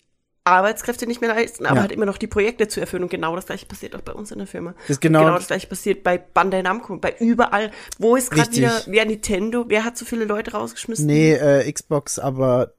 Arbeitskräfte 0.45 1.07
nicht 1.07 1.21
mehr 1.21 1.29
leisten, 1.33 1.65
aber 1.65 1.77
Ja. 1.77 1.83
hat 1.83 1.91
immer 1.91 2.05
noch 2.05 2.17
die 2.17 2.27
Projekte 2.27 2.67
zu 2.67 2.81
erfüllen. 2.81 3.03
Und 3.03 3.09
genau 3.09 3.35
das 3.35 3.45
gleiche 3.45 3.65
passiert 3.65 3.95
auch 3.95 4.01
bei 4.01 4.11
uns 4.13 4.31
in 4.31 4.39
der 4.39 4.47
Firma. 4.47 4.73
ist 4.87 4.99
genau- 4.99 5.19
genau 5.23 5.35
das 5.35 5.47
gleiche 5.47 5.67
passiert 5.67 6.03
bei 6.03 6.17
Bandai 6.17 6.61
Namco, 6.61 6.97
bei 6.97 7.15
überall. 7.19 7.71
Wo 7.97 8.15
ist 8.15 8.29
gerade 8.31 8.51
wieder, 8.51 8.81
wer 8.87 9.05
Nintendo, 9.05 9.65
wer 9.69 9.85
hat 9.85 9.97
so 9.97 10.03
viele 10.05 10.25
Leute 10.25 10.51
rausgeschmissen? 10.51 11.05
Nee, 11.05 11.33
äh, 11.33 11.71
Xbox, 11.71 12.19
aber 12.19 12.73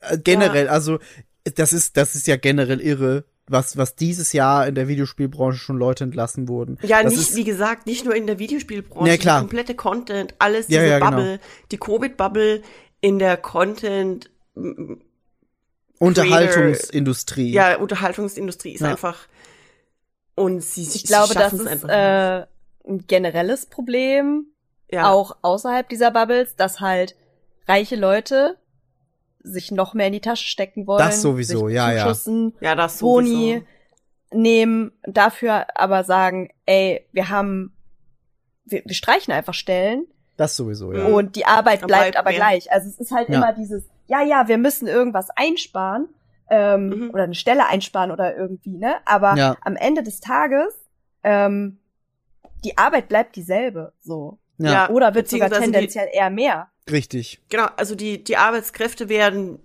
äh, 0.00 0.18
generell, 0.18 0.68
also 0.68 0.98
das 1.54 1.72
ist, 1.72 1.96
das 1.96 2.14
ist 2.16 2.26
ja 2.26 2.36
generell 2.36 2.80
irre, 2.80 3.24
was, 3.46 3.76
was 3.76 3.94
dieses 3.94 4.32
Jahr 4.32 4.66
in 4.66 4.74
der 4.74 4.88
Videospielbranche 4.88 5.58
schon 5.58 5.78
Leute 5.78 6.04
entlassen 6.04 6.48
wurden. 6.48 6.78
Ja, 6.82 7.02
das 7.02 7.16
nicht, 7.16 7.34
wie 7.36 7.44
gesagt, 7.44 7.86
nicht 7.86 8.04
nur 8.04 8.14
in 8.14 8.26
der 8.26 8.38
Videospielbranche, 8.38 9.08
Ja, 9.10 9.16
klar. 9.16 9.38
die 9.38 9.42
komplette 9.46 9.74
Content, 9.74 10.34
alles 10.38 10.66
Ja, 10.68 10.80
diese 10.80 10.90
ja, 10.90 10.98
genau. 10.98 11.10
Bubble, 11.12 11.40
die 11.70 11.78
Covid-Bubble 11.78 12.62
in 13.00 13.18
der 13.18 13.36
Content, 13.38 14.30
Unterhaltungsindustrie. 15.98 17.52
ja, 17.52 17.76
Unterhaltungsindustrie 17.78 18.72
ist 18.74 18.80
Ja. 18.80 18.90
einfach, 18.90 19.18
und 20.34 20.62
sie, 20.62 20.82
Ich 20.82 21.04
glaube, 21.04 21.34
das 21.34 21.52
ist 21.52 21.66
einfach 21.66 21.88
äh, 21.88 22.46
ein 22.88 23.06
generelles 23.06 23.66
Problem, 23.66 24.46
ja. 24.90 25.10
auch 25.10 25.36
außerhalb 25.42 25.88
dieser 25.88 26.10
Bubbles, 26.10 26.54
dass 26.56 26.80
halt 26.80 27.16
reiche 27.66 27.96
Leute 27.96 28.56
sich 29.42 29.70
noch 29.70 29.94
mehr 29.94 30.06
in 30.08 30.12
die 30.14 30.20
Tasche 30.20 30.44
stecken 30.46 30.86
wollen. 30.86 30.98
Das 30.98 31.22
sowieso, 31.22 31.66
sich 31.66 31.74
ja, 31.76 31.92
ja. 31.92 32.14
ja, 32.60 32.74
das 32.74 32.98
Boni 32.98 33.28
sowieso. 33.30 33.64
nehmen, 34.32 34.92
dafür 35.04 35.66
aber 35.74 36.04
sagen, 36.04 36.50
ey, 36.66 37.06
wir 37.12 37.28
haben, 37.30 37.72
wir, 38.64 38.82
wir 38.84 38.94
streichen 38.94 39.32
einfach 39.32 39.54
Stellen 39.54 40.06
Das 40.36 40.56
sowieso, 40.56 40.92
ja. 40.92 41.06
Und 41.06 41.36
die 41.36 41.46
Arbeit 41.46 41.80
bleibt 41.80 41.88
bleibt 41.88 42.16
aber 42.16 42.30
mehr. 42.30 42.38
gleich. 42.38 42.70
Also 42.72 42.88
es 42.88 42.98
ist 42.98 43.10
halt 43.12 43.28
Ja. 43.28 43.36
immer 43.36 43.52
dieses, 43.52 43.84
ja, 44.08 44.22
ja, 44.22 44.48
wir 44.48 44.58
müssen 44.58 44.88
irgendwas 44.88 45.28
einsparen 45.36 46.08
ähm, 46.50 46.88
Mhm. 46.88 47.10
oder 47.10 47.24
eine 47.24 47.34
Stelle 47.34 47.66
einsparen 47.66 48.10
oder 48.10 48.36
irgendwie, 48.36 48.76
ne? 48.76 48.94
Aber 49.04 49.36
Ja. 49.36 49.56
am 49.62 49.76
Ende 49.76 50.02
des 50.02 50.20
Tages 50.20 50.74
ähm, 51.22 51.78
die 52.64 52.76
Arbeit 52.78 53.08
bleibt 53.08 53.36
dieselbe, 53.36 53.92
so. 54.00 54.38
ja, 54.58 54.72
Ja. 54.72 54.90
Oder 54.90 55.14
wird 55.14 55.28
sogar 55.28 55.48
beziehungsweise 55.50 55.70
die- 55.72 55.76
tendenziell 55.78 56.08
eher 56.12 56.30
mehr. 56.30 56.68
richtig. 56.90 57.40
Genau, 57.50 57.66
also 57.76 57.94
die, 57.94 58.24
die 58.24 58.36
Arbeitskräfte 58.36 59.08
werden 59.08 59.60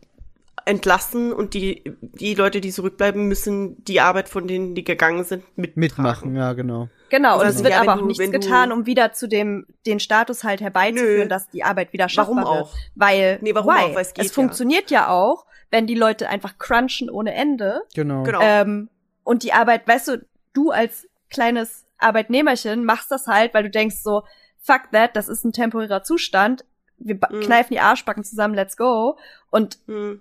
entlassen 0.66 1.34
und 1.34 1.54
die, 1.54 1.84
die 2.02 2.36
Leute, 2.36 2.62
die 2.62 2.72
zurückbleiben, 2.72 3.28
müssen 3.28 3.84
die 3.86 4.00
Arbeit 4.00 4.30
von 4.30 4.48
denen, 4.48 4.76
die 4.76 4.84
gegangen 4.84 5.24
sind, 5.24 5.44
mittragen. 5.58 5.80
Mitmachen, 5.80 6.36
ja, 6.36 6.54
genau. 6.54 6.90
Genau, 7.16 7.36
und 7.36 7.46
Also, 7.46 7.58
es 7.60 7.64
wird 7.64 7.74
ja, 7.76 7.82
aber 7.82 7.94
auch 7.94 8.00
du- 8.00 8.08
nichts 8.08 8.26
du- 8.26 8.32
getan, 8.32 8.72
um 8.72 8.88
wieder 8.88 9.14
zu 9.14 9.28
dem 9.28 9.68
den 9.86 10.00
Status 10.00 10.44
halt 10.44 10.62
herbeizuführen, 10.62 11.20
Nö. 11.24 11.28
dass 11.28 11.48
die 11.50 11.64
Arbeit 11.64 11.94
wieder 11.94 12.10
schaffbar 12.10 12.38
Warum 12.38 12.56
wird. 12.58 12.66
auch? 12.66 12.74
Weil, 12.96 13.38
Nee, 13.42 13.54
warum 13.54 13.72
why? 13.72 13.80
auch? 13.92 13.96
Weil 13.96 14.02
es 14.02 14.16
geht 14.16 14.26
ja. 14.26 14.32
funktioniert 14.32 14.90
ja 14.90 15.10
auch, 15.10 15.46
wenn 15.70 15.86
die 15.86 15.94
Leute 15.94 16.28
einfach 16.28 16.58
crunchen 16.58 17.12
ohne 17.12 17.36
Ende. 17.36 17.82
Genau. 17.94 18.24
Genau. 18.24 18.40
Ähm, 18.42 18.90
und 19.24 19.44
die 19.44 19.54
Arbeit, 19.54 19.88
weißt 19.88 20.08
du, 20.08 20.26
du 20.54 20.72
als 20.72 21.08
kleines 21.30 21.86
Arbeitnehmerchen 22.00 22.84
machst 22.84 23.12
das 23.12 23.28
halt, 23.28 23.54
weil 23.54 23.62
du 23.64 23.70
denkst 23.70 23.98
so, 24.02 24.24
fuck 24.60 24.92
that, 24.92 25.16
das 25.16 25.28
ist 25.28 25.44
ein 25.46 25.52
temporärer 25.54 26.02
Zustand. 26.02 26.66
Wir 26.98 27.16
Mhm. 27.16 27.42
kneifen 27.42 27.74
die 27.76 27.80
Arschbacken 27.80 28.24
zusammen, 28.24 28.56
let's 28.56 28.76
go. 28.76 29.18
Und 29.52 29.78
Hm. 29.86 30.20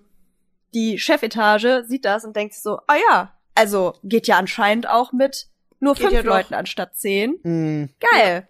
die 0.75 0.99
Chefetage 0.99 1.85
sieht 1.87 2.05
das 2.05 2.25
und 2.27 2.37
denkt 2.37 2.53
so, 2.55 2.81
ah 2.87 2.97
ja, 3.11 3.33
also 3.55 3.95
geht 4.05 4.27
ja 4.27 4.37
anscheinend 4.37 4.89
auch 4.89 5.13
mit 5.13 5.47
nur 5.83 5.95
Geht 5.95 6.09
fünf 6.11 6.15
ja. 6.15 6.21
Leuten 6.23 6.55
anstatt 6.55 6.97
zehn. 6.97 7.39
Mhm. 7.43 7.91
Geil. 8.13 8.47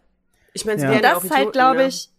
Ich 0.53 0.65
meine, 0.65 0.77
es 0.77 0.83
Ja. 0.83 1.01
das 1.01 1.25
ist 1.25 1.31
halt, 1.31 1.53
glaube 1.53 1.85
ich, 1.85 2.11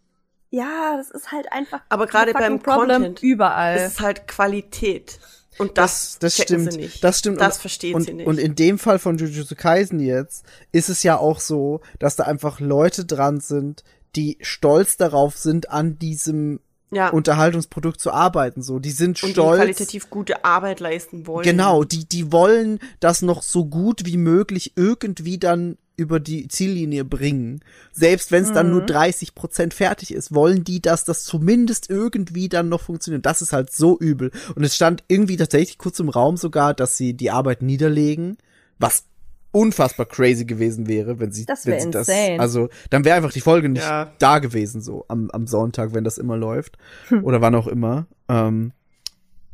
ja, 0.49 0.97
das 0.97 1.11
ist 1.11 1.31
halt 1.31 1.51
einfach 1.51 1.81
Aber 1.89 2.07
gerade 2.07 2.33
beim 2.33 2.59
Problem 2.59 2.89
Content 2.89 3.23
überall. 3.23 3.77
Es 3.77 3.93
ist 3.93 4.01
halt 4.01 4.27
Qualität. 4.27 5.19
Und 5.59 5.77
das, 5.77 6.17
Das, 6.19 6.35
das 6.35 6.43
stimmt. 6.45 6.73
sie 6.73 6.79
nicht. 6.79 7.03
Das 7.03 7.19
stimmt. 7.19 7.39
Das 7.39 7.55
und, 7.57 7.61
verstehen 7.61 7.95
und, 7.95 8.03
sie 8.03 8.13
nicht. 8.13 8.27
Und 8.27 8.39
in 8.39 8.55
dem 8.55 8.79
Fall 8.79 8.97
von 8.97 9.17
Jujutsu 9.17 9.55
Kaisen 9.55 9.99
jetzt 9.99 10.45
ist 10.71 10.89
es 10.89 11.03
ja 11.03 11.17
auch 11.17 11.39
so, 11.39 11.81
dass 11.99 12.15
da 12.15 12.23
einfach 12.23 12.59
Leute 12.59 13.05
dran 13.05 13.39
sind, 13.39 13.83
die 14.15 14.37
stolz 14.41 14.97
darauf 14.97 15.37
sind, 15.37 15.69
an 15.69 15.99
diesem 15.99 16.59
ja. 16.95 17.09
Unterhaltungsprodukt 17.09 17.99
zu 17.99 18.11
arbeiten. 18.11 18.61
So, 18.61 18.79
die 18.79 18.91
sind 18.91 19.21
und 19.23 19.29
die 19.29 19.33
stolz. 19.33 19.57
qualitativ 19.57 20.09
gute 20.09 20.45
Arbeit 20.45 20.79
leisten 20.79 21.27
wollen. 21.27 21.43
Genau, 21.43 21.83
die, 21.83 22.05
die 22.05 22.31
wollen 22.31 22.79
das 22.99 23.21
noch 23.21 23.43
so 23.43 23.65
gut 23.65 24.05
wie 24.05 24.17
möglich 24.17 24.73
irgendwie 24.75 25.37
dann 25.37 25.77
über 25.95 26.19
die 26.19 26.47
Ziellinie 26.47 27.05
bringen. 27.05 27.61
Selbst 27.91 28.31
wenn 28.31 28.43
es 28.43 28.51
dann 28.51 28.71
nur 28.71 28.81
30 28.81 29.35
Prozent 29.35 29.73
fertig 29.73 30.13
ist, 30.13 30.33
wollen 30.33 30.63
die, 30.63 30.81
dass 30.81 31.03
das 31.03 31.23
zumindest 31.23 31.89
irgendwie 31.89 32.49
dann 32.49 32.69
noch 32.69 32.81
funktioniert. 32.81 33.25
Das 33.25 33.41
ist 33.41 33.53
halt 33.53 33.71
so 33.71 33.97
übel. 33.99 34.31
Und 34.55 34.63
es 34.63 34.75
stand 34.75 35.03
irgendwie 35.07 35.37
tatsächlich 35.37 35.77
kurz 35.77 35.99
im 35.99 36.09
Raum 36.09 36.37
sogar, 36.37 36.73
dass 36.73 36.97
sie 36.97 37.13
die 37.13 37.29
Arbeit 37.29 37.61
niederlegen, 37.61 38.37
was 38.79 39.05
unfassbar 39.53 40.05
crazy 40.07 40.43
gewesen 40.45 40.87
wäre, 40.87 41.19
wenn 41.19 41.31
sie, 41.31 41.45
Das 41.45 41.65
wenn 41.65 41.79
sie 41.79 41.91
das, 41.91 42.09
insane. 42.09 42.39
also 42.39 42.67
dann 42.89 43.05
wäre 43.05 43.15
einfach 43.15 43.31
die 43.31 43.39
Folge 43.39 43.69
nicht 43.69 43.83
Ja. 43.83 44.11
da 44.19 44.39
gewesen, 44.39 44.81
so 44.81 45.05
am, 45.07 45.29
am 45.31 45.47
Sonntag, 45.47 45.93
wenn 45.93 46.03
das 46.03 46.17
immer 46.17 46.35
läuft 46.35 46.77
oder 47.21 47.39
wann 47.39 47.55
auch 47.55 47.67
immer. 47.67 48.07
Ähm, 48.27 48.73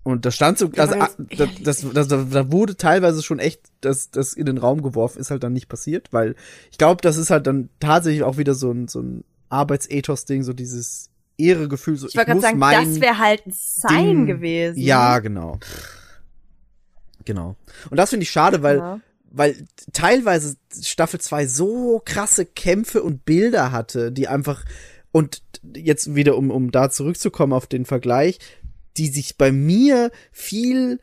und 0.03 0.25
da 0.25 0.31
stand 0.31 0.57
so, 0.57 0.67
Ja, 0.73 0.83
also 0.83 0.95
aber 0.95 1.03
ah, 1.03 1.09
jetzt 1.29 1.39
da, 1.39 1.43
ehrlich. 1.43 1.63
das, 1.63 1.85
das, 1.93 2.07
da, 2.07 2.23
da 2.23 2.51
wurde 2.51 2.77
teilweise 2.77 3.21
schon 3.21 3.37
echt 3.39 3.61
das, 3.81 4.09
das 4.09 4.33
in 4.33 4.45
den 4.45 4.57
Raum 4.57 4.81
geworfen, 4.81 5.19
ist 5.19 5.29
halt 5.29 5.43
dann 5.43 5.53
nicht 5.53 5.67
passiert, 5.67 6.07
weil 6.13 6.35
ich 6.71 6.77
glaube, 6.77 7.01
das 7.01 7.17
ist 7.17 7.29
halt 7.29 7.45
dann 7.45 7.69
tatsächlich 7.81 8.23
auch 8.23 8.37
wieder 8.37 8.55
so 8.55 8.71
ein, 8.71 8.87
so 8.87 9.01
ein 9.01 9.23
Arbeitsethos-Ding, 9.49 10.43
so 10.43 10.53
dieses 10.53 11.09
Ehregefühl, 11.37 11.97
so 11.97 12.07
ich 12.07 12.15
wollte 12.15 12.25
gerade 12.27 12.35
muss 12.35 12.43
sagen, 12.43 12.57
mein 12.59 12.85
das 12.93 13.01
wäre 13.01 13.17
halt 13.17 13.45
ein 13.45 13.51
Sign 13.53 14.05
Ding- 14.05 14.25
gewesen. 14.27 14.79
Ja, 14.79 15.19
genau. 15.19 15.59
Genau. 17.25 17.55
Und 17.89 17.97
das 17.97 18.09
finde 18.09 18.23
ich 18.23 18.31
schade, 18.31 18.63
weil 18.63 18.77
Ja. 18.77 18.99
Weil 19.31 19.65
teilweise 19.93 20.57
Staffel 20.81 21.19
2 21.19 21.47
so 21.47 22.01
krasse 22.03 22.45
Kämpfe 22.45 23.03
und 23.03 23.25
Bilder 23.25 23.71
hatte, 23.71 24.11
die 24.11 24.27
einfach 24.27 24.65
und 25.11 25.41
jetzt 25.75 26.15
wieder 26.15 26.37
um 26.37 26.51
um 26.51 26.71
da 26.71 26.89
zurückzukommen 26.89 27.53
auf 27.53 27.67
den 27.67 27.85
Vergleich, 27.85 28.39
die 28.97 29.07
sich 29.07 29.37
bei 29.37 29.51
mir 29.51 30.11
viel 30.31 30.99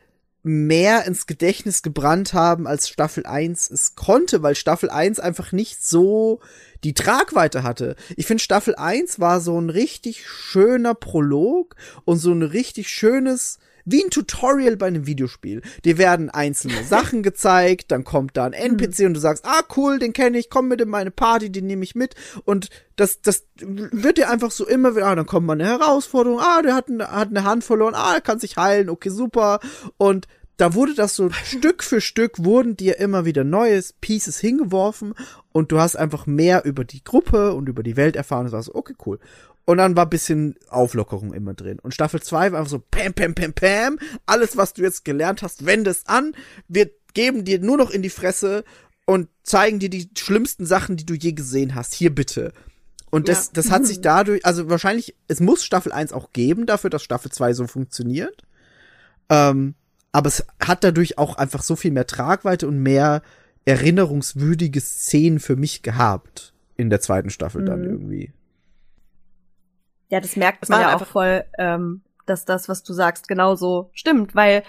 mehr 0.46 1.06
ins 1.06 1.26
Gedächtnis 1.26 1.82
gebrannt 1.82 2.32
haben, 2.32 2.68
als 2.68 2.88
Staffel 2.88 3.26
1 3.26 3.68
es 3.68 3.96
konnte, 3.96 4.44
weil 4.44 4.54
Staffel 4.54 4.90
1 4.90 5.18
einfach 5.18 5.50
nicht 5.50 5.84
so 5.84 6.40
die 6.84 6.94
Tragweite 6.94 7.64
hatte. 7.64 7.96
Ich 8.16 8.26
finde, 8.26 8.42
Staffel 8.42 8.76
1 8.76 9.18
war 9.18 9.40
so 9.40 9.60
ein 9.60 9.70
richtig 9.70 10.24
schöner 10.24 10.94
Prolog 10.94 11.74
und 12.04 12.18
so 12.18 12.30
ein 12.30 12.42
richtig 12.42 12.88
schönes, 12.90 13.58
wie 13.86 14.04
ein 14.04 14.10
Tutorial 14.10 14.76
bei 14.76 14.86
einem 14.86 15.06
Videospiel. 15.06 15.62
Dir 15.84 15.96
werden 15.96 16.28
einzelne 16.28 16.84
Sachen 16.88 17.22
gezeigt, 17.22 17.90
dann 17.90 18.04
kommt 18.04 18.36
da 18.36 18.44
ein 18.44 18.52
NPC 18.52 19.06
und 19.06 19.14
du 19.14 19.20
sagst, 19.20 19.46
ah 19.46 19.62
cool, 19.76 19.98
den 19.98 20.12
kenne 20.12 20.36
ich, 20.38 20.50
komm 20.50 20.68
mit 20.68 20.82
in 20.82 20.90
meine 20.90 21.10
Party, 21.10 21.50
den 21.50 21.66
nehme 21.66 21.84
ich 21.84 21.94
mit 21.94 22.14
und 22.44 22.68
das, 22.96 23.22
das 23.22 23.46
wird 23.56 24.18
dir 24.18 24.28
einfach 24.28 24.50
so 24.50 24.66
immer 24.66 24.94
wieder, 24.94 25.06
ah, 25.06 25.14
dann 25.14 25.26
kommt 25.26 25.46
mal 25.46 25.54
eine 25.54 25.66
Herausforderung, 25.66 26.40
ah, 26.40 26.60
der 26.60 26.74
hat 26.74 26.90
eine, 26.90 27.10
hat 27.10 27.28
eine 27.28 27.44
Hand 27.44 27.64
verloren, 27.64 27.94
ah, 27.94 28.14
er 28.14 28.20
kann 28.20 28.38
sich 28.38 28.56
heilen, 28.56 28.90
okay, 28.90 29.10
super 29.10 29.60
und 29.96 30.26
da 30.56 30.74
wurde 30.74 30.94
das 30.94 31.14
so 31.14 31.30
Stück 31.44 31.82
für 31.82 32.00
Stück 32.00 32.44
wurden 32.44 32.76
dir 32.76 32.98
immer 32.98 33.24
wieder 33.24 33.44
neues 33.44 33.92
Pieces 33.92 34.38
hingeworfen 34.38 35.14
und 35.52 35.72
du 35.72 35.78
hast 35.78 35.96
einfach 35.96 36.26
mehr 36.26 36.64
über 36.64 36.84
die 36.84 37.04
Gruppe 37.04 37.54
und 37.54 37.68
über 37.68 37.82
die 37.82 37.96
Welt 37.96 38.16
erfahren 38.16 38.46
und 38.46 38.50
sagst, 38.50 38.74
okay, 38.74 38.94
cool. 39.06 39.18
Und 39.66 39.78
dann 39.78 39.96
war 39.96 40.06
bisschen 40.06 40.54
Auflockerung 40.68 41.34
immer 41.34 41.52
drin. 41.52 41.78
Und 41.80 41.92
Staffel 41.92 42.22
2 42.22 42.52
war 42.52 42.60
einfach 42.60 42.70
so, 42.70 42.78
pam, 42.78 43.12
pam, 43.12 43.34
pam, 43.34 43.52
pam, 43.52 43.98
alles, 44.24 44.56
was 44.56 44.72
du 44.72 44.82
jetzt 44.82 45.04
gelernt 45.04 45.42
hast, 45.42 45.66
wende 45.66 45.90
es 45.90 46.06
an. 46.06 46.34
Wir 46.68 46.88
geben 47.14 47.44
dir 47.44 47.58
nur 47.58 47.76
noch 47.76 47.90
in 47.90 48.00
die 48.02 48.10
Fresse 48.10 48.62
und 49.06 49.28
zeigen 49.42 49.78
dir 49.80 49.90
die 49.90 50.08
schlimmsten 50.16 50.66
Sachen, 50.66 50.96
die 50.96 51.04
du 51.04 51.14
je 51.14 51.32
gesehen 51.32 51.74
hast. 51.74 51.94
Hier 51.94 52.14
bitte. 52.14 52.52
Und 53.10 53.28
das, 53.28 53.46
Ja. 53.46 53.50
das 53.54 53.70
hat 53.70 53.86
sich 53.86 54.00
dadurch, 54.00 54.44
also 54.46 54.68
wahrscheinlich, 54.70 55.16
es 55.26 55.40
muss 55.40 55.64
Staffel 55.64 55.90
1 55.92 56.12
auch 56.12 56.32
geben 56.32 56.66
dafür, 56.66 56.90
dass 56.90 57.02
Staffel 57.02 57.32
2 57.32 57.52
so 57.52 57.66
funktioniert. 57.66 58.44
Ähm, 59.28 59.74
aber 60.12 60.28
es 60.28 60.44
hat 60.60 60.84
dadurch 60.84 61.18
auch 61.18 61.36
einfach 61.36 61.62
so 61.64 61.74
viel 61.76 61.90
mehr 61.90 62.06
Tragweite 62.06 62.68
und 62.68 62.78
mehr 62.78 63.22
erinnerungswürdige 63.64 64.80
Szenen 64.80 65.40
für 65.40 65.56
mich 65.56 65.82
gehabt 65.82 66.52
in 66.76 66.88
der 66.90 67.00
zweiten 67.00 67.30
Staffel 67.30 67.64
dann 67.64 67.80
Mhm. 67.80 67.86
irgendwie. 67.90 68.32
Ja, 70.08 70.20
das 70.20 70.36
merkt 70.36 70.62
Es 70.62 70.68
man 70.68 70.80
ja 70.80 70.96
auch 70.96 71.06
voll, 71.06 71.44
ähm, 71.58 72.02
dass 72.26 72.44
das, 72.44 72.68
was 72.68 72.82
du 72.82 72.92
sagst, 72.92 73.28
genauso 73.28 73.90
stimmt, 73.92 74.34
weil, 74.34 74.62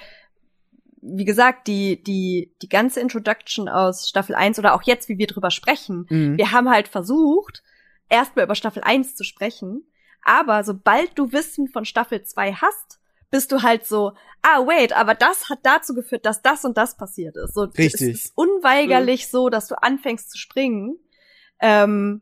wie 1.01 1.26
gesagt, 1.26 1.68
die, 1.68 2.01
die, 2.03 2.53
die 2.61 2.69
ganze 2.69 2.99
Introduction 2.99 3.69
aus 3.69 4.09
Staffel 4.09 4.35
1 4.35 4.59
oder 4.59 4.73
auch 4.73 4.84
jetzt, 4.84 5.09
wie 5.09 5.18
wir 5.18 5.27
drüber 5.27 5.51
sprechen, 5.51 6.05
Mhm. 6.09 6.38
wir 6.38 6.51
haben 6.51 6.69
halt 6.69 6.88
versucht, 6.88 7.64
erstmal 8.09 8.45
über 8.45 8.55
Staffel 8.55 8.84
1 8.84 9.15
zu 9.15 9.23
sprechen, 9.23 9.84
aber 10.23 10.64
sobald 10.64 11.18
du 11.18 11.31
Wissen 11.31 11.68
von 11.68 11.85
Staffel 11.85 12.23
2 12.23 12.53
hast, 12.53 12.99
bist 13.30 13.51
du 13.51 13.61
halt 13.61 13.85
so, 13.85 14.14
ah, 14.41 14.65
wait, 14.65 14.93
aber 14.95 15.14
das 15.14 15.49
hat 15.49 15.59
dazu 15.64 15.93
geführt, 15.93 16.26
dass 16.26 16.41
das 16.41 16.64
und 16.64 16.77
das 16.77 16.95
passiert 16.95 17.35
ist. 17.35 17.53
So, 17.53 17.64
Richtig. 17.64 17.93
Es 17.93 18.01
ist 18.26 18.34
unweigerlich 18.38 19.27
so, 19.27 19.49
dass 19.49 19.68
du 19.68 19.76
anfängst 19.81 20.31
zu 20.31 20.38
springen. 20.38 20.97
Ähm, 21.59 22.22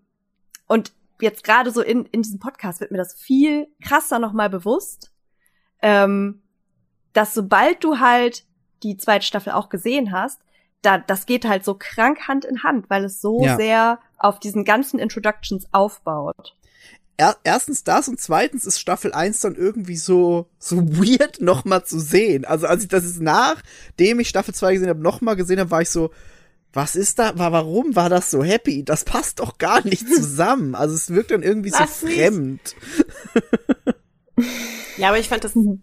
und 0.68 0.94
jetzt 1.22 1.44
gerade 1.44 1.72
so 1.72 1.82
in, 1.82 2.06
in 2.06 2.22
diesem 2.22 2.40
Podcast 2.40 2.80
wird 2.80 2.92
mir 2.92 2.98
das 2.98 3.14
viel 3.14 3.68
krasser 3.82 4.20
nochmal 4.20 4.50
bewusst, 4.50 5.12
ähm, 5.82 6.42
dass 7.14 7.34
sobald 7.34 7.84
du 7.84 8.00
halt 8.00 8.46
die 8.84 8.98
zweite 8.98 9.26
Staffel 9.26 9.54
auch 9.54 9.70
gesehen 9.70 10.12
hast, 10.12 10.42
da, 10.82 10.98
das 10.98 11.26
geht 11.26 11.46
halt 11.46 11.66
so 11.66 11.76
krank 11.76 12.28
Hand 12.28 12.46
in 12.46 12.64
Hand, 12.64 12.90
weil 12.90 13.06
es 13.06 13.22
so 13.22 13.44
Ja. 13.44 13.56
sehr 13.56 14.00
auf 14.18 14.40
diesen 14.40 14.66
ganzen 14.66 15.00
Introductions 15.00 15.66
aufbaut. 15.72 16.56
Er, 17.18 17.38
erstens 17.46 17.86
das 17.86 18.10
und 18.10 18.20
zweitens 18.20 18.66
ist 18.66 18.80
Staffel 18.80 19.14
1 19.14 19.40
dann 19.40 19.56
irgendwie 19.56 19.96
so, 19.96 20.50
so 20.60 20.78
weird 20.78 21.40
nochmal 21.42 21.86
zu 21.86 22.00
sehen. 22.00 22.46
Also 22.46 22.68
als 22.68 22.84
ich 22.84 22.90
das 22.90 23.06
ist 23.06 23.22
nachdem 23.22 24.20
ich 24.20 24.28
Staffel 24.30 24.54
2 24.54 24.74
gesehen 24.74 24.90
habe, 24.90 25.02
nochmal 25.02 25.36
gesehen 25.36 25.60
habe, 25.60 25.72
war 25.72 25.82
ich 25.82 25.90
so, 25.90 26.12
was 26.76 26.96
ist 26.96 27.18
da, 27.20 27.38
war, 27.40 27.52
warum 27.52 27.96
war 27.96 28.10
das 28.10 28.30
so 28.30 28.44
happy? 28.44 28.84
Das 28.84 29.04
passt 29.06 29.40
doch 29.40 29.58
gar 29.58 29.84
nicht 29.86 30.08
zusammen. 30.14 30.76
Also 30.76 30.94
es 30.96 31.10
wirkt 31.10 31.32
dann 31.32 31.42
irgendwie 31.44 31.70
so 31.70 31.80
Was 31.80 32.04
nicht? 32.04 32.16
fremd. 32.18 32.76
Ja, 34.98 35.10
aber 35.10 35.20
ich 35.20 35.30
fand 35.30 35.44
das, 35.44 35.56
Mhm. 35.56 35.82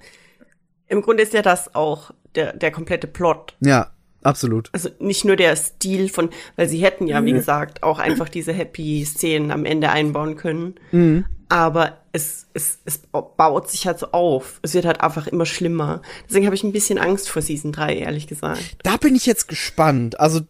im 0.89 1.03
Grunde 1.03 1.23
ist 1.23 1.33
ja 1.35 1.43
das 1.43 1.75
auch 1.75 2.11
der, 2.35 2.53
der 2.55 2.71
komplette 2.71 3.07
Plot. 3.07 3.55
Ja, 3.61 3.91
absolut. 4.23 4.69
Also 4.73 4.91
nicht 5.01 5.25
nur 5.25 5.37
der 5.37 5.55
Stil 5.57 6.09
von, 6.09 6.31
weil 6.57 6.69
sie 6.69 6.79
hätten 6.83 7.07
ja, 7.07 7.21
Mhm. 7.21 7.27
wie 7.27 7.33
gesagt, 7.33 7.83
auch 7.83 7.99
einfach 7.99 8.29
diese 8.29 8.53
Happy-Szenen 8.53 9.51
am 9.51 9.65
Ende 9.65 9.91
einbauen 9.91 10.37
können. 10.37 10.75
Mhm. 10.93 11.25
Aber 11.49 11.99
es, 12.13 12.47
es, 12.55 12.79
es 12.87 12.99
baut 12.99 13.71
sich 13.71 13.87
halt 13.87 13.99
so 13.99 14.09
auf. 14.13 14.59
Es 14.63 14.73
wird 14.73 14.87
halt 14.87 15.03
einfach 15.03 15.27
immer 15.27 15.45
schlimmer. 15.45 16.01
Deswegen 16.27 16.47
habe 16.47 16.55
ich 16.57 16.63
ein 16.65 16.73
bisschen 16.73 16.99
Angst 16.99 17.29
vor 17.29 17.43
Season 17.43 17.73
3, 17.73 17.97
ehrlich 17.97 18.27
gesagt. 18.27 18.77
Da 18.83 18.97
bin 18.97 19.15
ich 19.15 19.27
jetzt 19.27 19.49
gespannt. 19.49 20.19
Also 20.19 20.41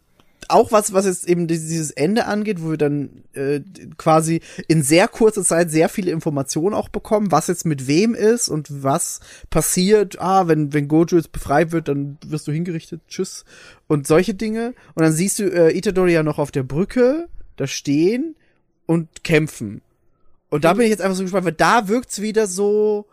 auch 0.51 0.73
was, 0.73 0.93
was 0.93 1.06
jetzt 1.06 1.28
eben 1.28 1.47
dieses 1.47 1.90
Ende 1.90 2.27
angeht, 2.27 2.62
wo 2.62 2.70
wir 2.70 2.77
dann 2.77 3.24
äh, 3.32 3.60
quasi 3.97 4.40
in 4.69 4.82
sehr 4.82 5.09
kurzer 5.09 5.43
Zeit 5.43 5.70
sehr 5.70 5.89
viele 5.89 6.10
Informationen 6.10 6.74
auch 6.74 6.89
bekommen, 6.89 7.32
was 7.32 7.47
jetzt 7.47 7.66
mit 7.66 7.86
wem 7.86 8.14
ist 8.14 8.48
und 8.48 8.82
was 8.82 9.20
passiert. 9.51 10.20
Ah, 10.20 10.48
wenn, 10.48 10.73
wenn 10.73 10.89
Gojo 10.89 11.16
jetzt 11.16 11.32
befreit 11.32 11.73
wird, 11.73 11.89
dann 11.89 12.19
wirst 12.27 12.48
du 12.48 12.52
hingerichtet. 12.52 13.01
Tschüss. 13.09 13.44
Und 13.86 14.06
solche 14.06 14.35
Dinge. 14.35 14.74
Und 14.94 15.02
dann 15.02 15.12
siehst 15.12 15.39
du 15.39 15.44
äh, 15.44 15.77
Itadori 15.77 16.12
ja 16.12 16.23
noch 16.23 16.39
auf 16.39 16.51
der 16.51 16.62
Brücke 16.62 17.28
da 17.56 17.66
stehen 17.66 18.36
und 18.86 19.24
kämpfen. 19.24 19.82
Und 20.51 20.64
da 20.64 20.74
bin 20.74 20.85
ich 20.85 20.90
jetzt 20.90 21.01
einfach 21.01 21.16
so 21.16 21.23
gespannt, 21.23 21.47
weil 21.47 21.52
da 21.52 21.89
wirkt's 21.89 22.20
wieder 22.20 22.47
so 22.47 23.06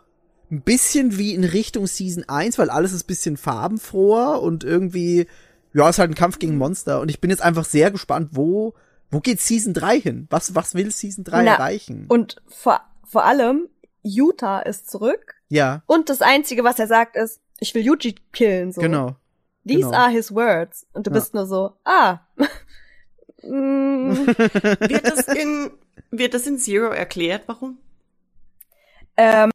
ein 0.50 0.62
bisschen 0.62 1.16
wie 1.16 1.34
in 1.34 1.44
Richtung 1.44 1.86
Season 1.86 2.28
1, 2.28 2.58
weil 2.58 2.70
alles 2.70 2.92
ist 2.92 3.04
bisschen 3.04 3.36
farbenfroher 3.36 4.42
und 4.42 4.64
irgendwie, 4.64 5.26
ja, 5.72 5.88
ist 5.88 5.98
halt 5.98 6.10
ein 6.10 6.14
Kampf 6.14 6.38
gegen 6.38 6.56
Monster. 6.58 7.00
Und 7.00 7.08
ich 7.10 7.20
bin 7.20 7.30
jetzt 7.30 7.42
einfach 7.42 7.64
sehr 7.64 7.90
gespannt, 7.90 8.30
wo, 8.32 8.74
wo 9.10 9.20
geht 9.20 9.40
Season 9.40 9.72
3 9.74 10.00
hin? 10.00 10.26
Was, 10.30 10.54
was 10.54 10.74
will 10.74 10.90
Season 10.90 11.24
3 11.24 11.44
Na, 11.44 11.54
erreichen? 11.54 12.06
Und 12.08 12.36
vor, 12.48 12.80
vor 13.04 13.24
allem, 13.24 13.68
Utah 14.02 14.60
ist 14.60 14.90
zurück. 14.90 15.34
ja, 15.48 15.82
Und 15.86 16.08
das 16.08 16.22
Einzige, 16.22 16.64
was 16.64 16.78
er 16.78 16.86
sagt, 16.86 17.16
ist, 17.16 17.40
ich 17.58 17.74
will 17.74 17.84
Yuji 17.84 18.14
killen. 18.32 18.72
So. 18.72 18.80
genau. 18.80 19.16
These 19.66 19.80
genau. 19.88 19.92
are 19.98 20.10
his 20.10 20.34
words. 20.34 20.86
Und 20.94 21.06
du 21.06 21.10
Ja. 21.10 21.14
bist 21.14 21.34
nur 21.34 21.46
so, 21.46 21.72
ah. 21.84 22.20
Mm, 23.42 24.10
Wird 24.26 25.06
das 25.06 25.26
in, 25.28 25.70
wird 26.10 26.34
das 26.34 26.46
in 26.46 26.58
Zero 26.58 26.90
erklärt, 26.92 27.44
warum? 27.46 27.78
ähm, 29.16 29.50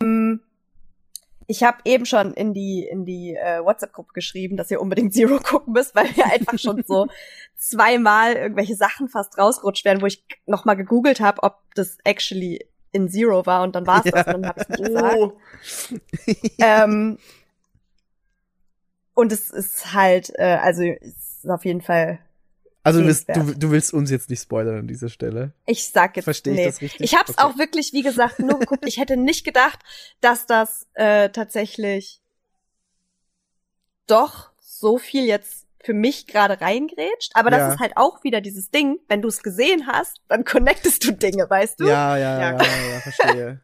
ich 1.48 1.64
habe 1.64 1.78
eben 1.86 2.06
schon 2.06 2.34
in 2.34 2.54
die 2.54 2.84
in 2.84 3.06
die 3.06 3.36
äh, 3.36 3.64
WhatsApp-Gruppe 3.64 4.14
geschrieben, 4.14 4.58
dass 4.58 4.72
ihr 4.72 4.82
unbedingt 4.82 5.14
Zero 5.16 5.40
gucken 5.40 5.74
müsst, 5.74 5.96
weil 5.96 6.16
wir 6.16 6.26
einfach 6.26 6.58
schon 6.58 6.84
so 6.86 7.08
zweimal 7.58 8.34
irgendwelche 8.34 8.76
Sachen 8.76 9.10
fast 9.10 9.38
rausgerutscht 9.38 9.86
werden, 9.86 10.02
wo 10.02 10.06
ich 10.06 10.24
noch 10.46 10.66
mal 10.66 10.76
gegoogelt 10.76 11.20
habe, 11.20 11.44
ob 11.44 11.58
das 11.76 11.98
actually 12.04 12.66
in 12.92 13.10
Zero 13.10 13.46
war 13.46 13.64
und 13.64 13.76
dann 13.76 13.86
war 13.86 14.06
es 14.06 14.12
das 14.12 14.28
und 14.28 14.34
dann 14.34 14.48
habe 14.48 14.62
ich 14.62 14.70
nicht 14.70 14.84
gesagt. 14.84 15.18
Oh, 15.18 15.34
ähm, 16.60 17.18
und 19.14 19.32
es 19.32 19.50
ist 19.50 19.94
halt, 19.94 20.32
äh, 20.36 20.58
also 20.62 20.84
es 20.84 21.44
ist 21.44 21.50
auf 21.50 21.66
jeden 21.66 21.82
Fall, 21.82 22.20
Also 22.86 23.00
du 23.02 23.08
willst, 23.08 23.28
du, 23.30 23.54
du 23.56 23.72
willst 23.72 23.94
uns 23.94 24.12
jetzt 24.12 24.30
nicht 24.30 24.42
spoilern 24.42 24.80
an 24.80 24.88
dieser 24.88 25.10
Stelle. 25.10 25.52
ich 25.66 25.90
sag 25.90 26.16
jetzt, 26.16 26.26
Verstehe 26.26 26.54
ich 26.54 26.60
nee. 26.60 26.66
das 26.66 26.82
richtig? 26.82 27.02
Ich 27.02 27.16
hab's 27.18 27.32
Okay. 27.32 27.42
auch 27.42 27.58
wirklich, 27.58 27.92
wie 27.94 28.04
gesagt, 28.04 28.40
nur 28.40 28.60
geguckt. 28.60 28.84
Ich 28.88 28.98
hätte 28.98 29.18
nicht 29.18 29.44
gedacht, 29.44 29.80
dass 30.22 30.46
das 30.46 30.88
äh, 30.94 31.30
tatsächlich 31.30 32.22
doch 34.08 34.52
so 34.60 34.98
viel 34.98 35.26
jetzt 35.26 35.66
für 35.84 35.94
mich 35.94 36.26
gerade 36.28 36.62
reingrätscht. 36.62 37.32
Aber 37.36 37.50
das 37.52 37.60
Ja. 37.60 37.74
ist 37.74 37.80
halt 37.80 37.94
auch 37.96 38.24
wieder 38.24 38.42
dieses 38.42 38.70
Ding, 38.72 39.00
wenn 39.08 39.22
du 39.22 39.28
es 39.28 39.44
gesehen 39.44 39.88
hast, 39.88 40.20
dann 40.28 40.44
connectest 40.44 41.04
du 41.04 41.12
Dinge, 41.12 41.48
weißt 41.50 41.80
du? 41.80 41.86
Ja, 41.88 42.18
ja, 42.18 42.40
ja, 42.40 42.52
Ja. 42.52 42.64
ja, 42.64 42.90
ja, 42.92 43.00
verstehe. 43.02 43.62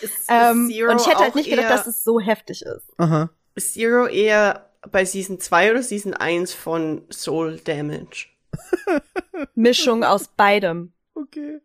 ist, 0.00 0.02
ist 0.02 0.24
Ähm, 0.28 0.64
und 0.88 1.00
ich 1.00 1.06
hätte 1.06 1.18
halt 1.18 1.34
nicht 1.34 1.50
gedacht, 1.50 1.70
dass 1.70 1.86
es 1.86 2.02
so 2.04 2.20
heftig 2.20 2.62
ist. 2.62 2.86
Aha. 2.98 3.30
ist 3.54 3.74
Zero 3.74 4.06
eher 4.06 4.70
bei 4.90 5.04
Season 5.04 5.40
2 5.40 5.70
oder 5.72 5.82
Season 5.82 6.14
1 6.14 6.52
von 6.52 7.02
Soul 7.10 7.58
Damage? 7.58 8.26
Mischung 9.54 10.04
aus 10.04 10.28
beidem. 10.28 10.92
Okay. 11.14 11.60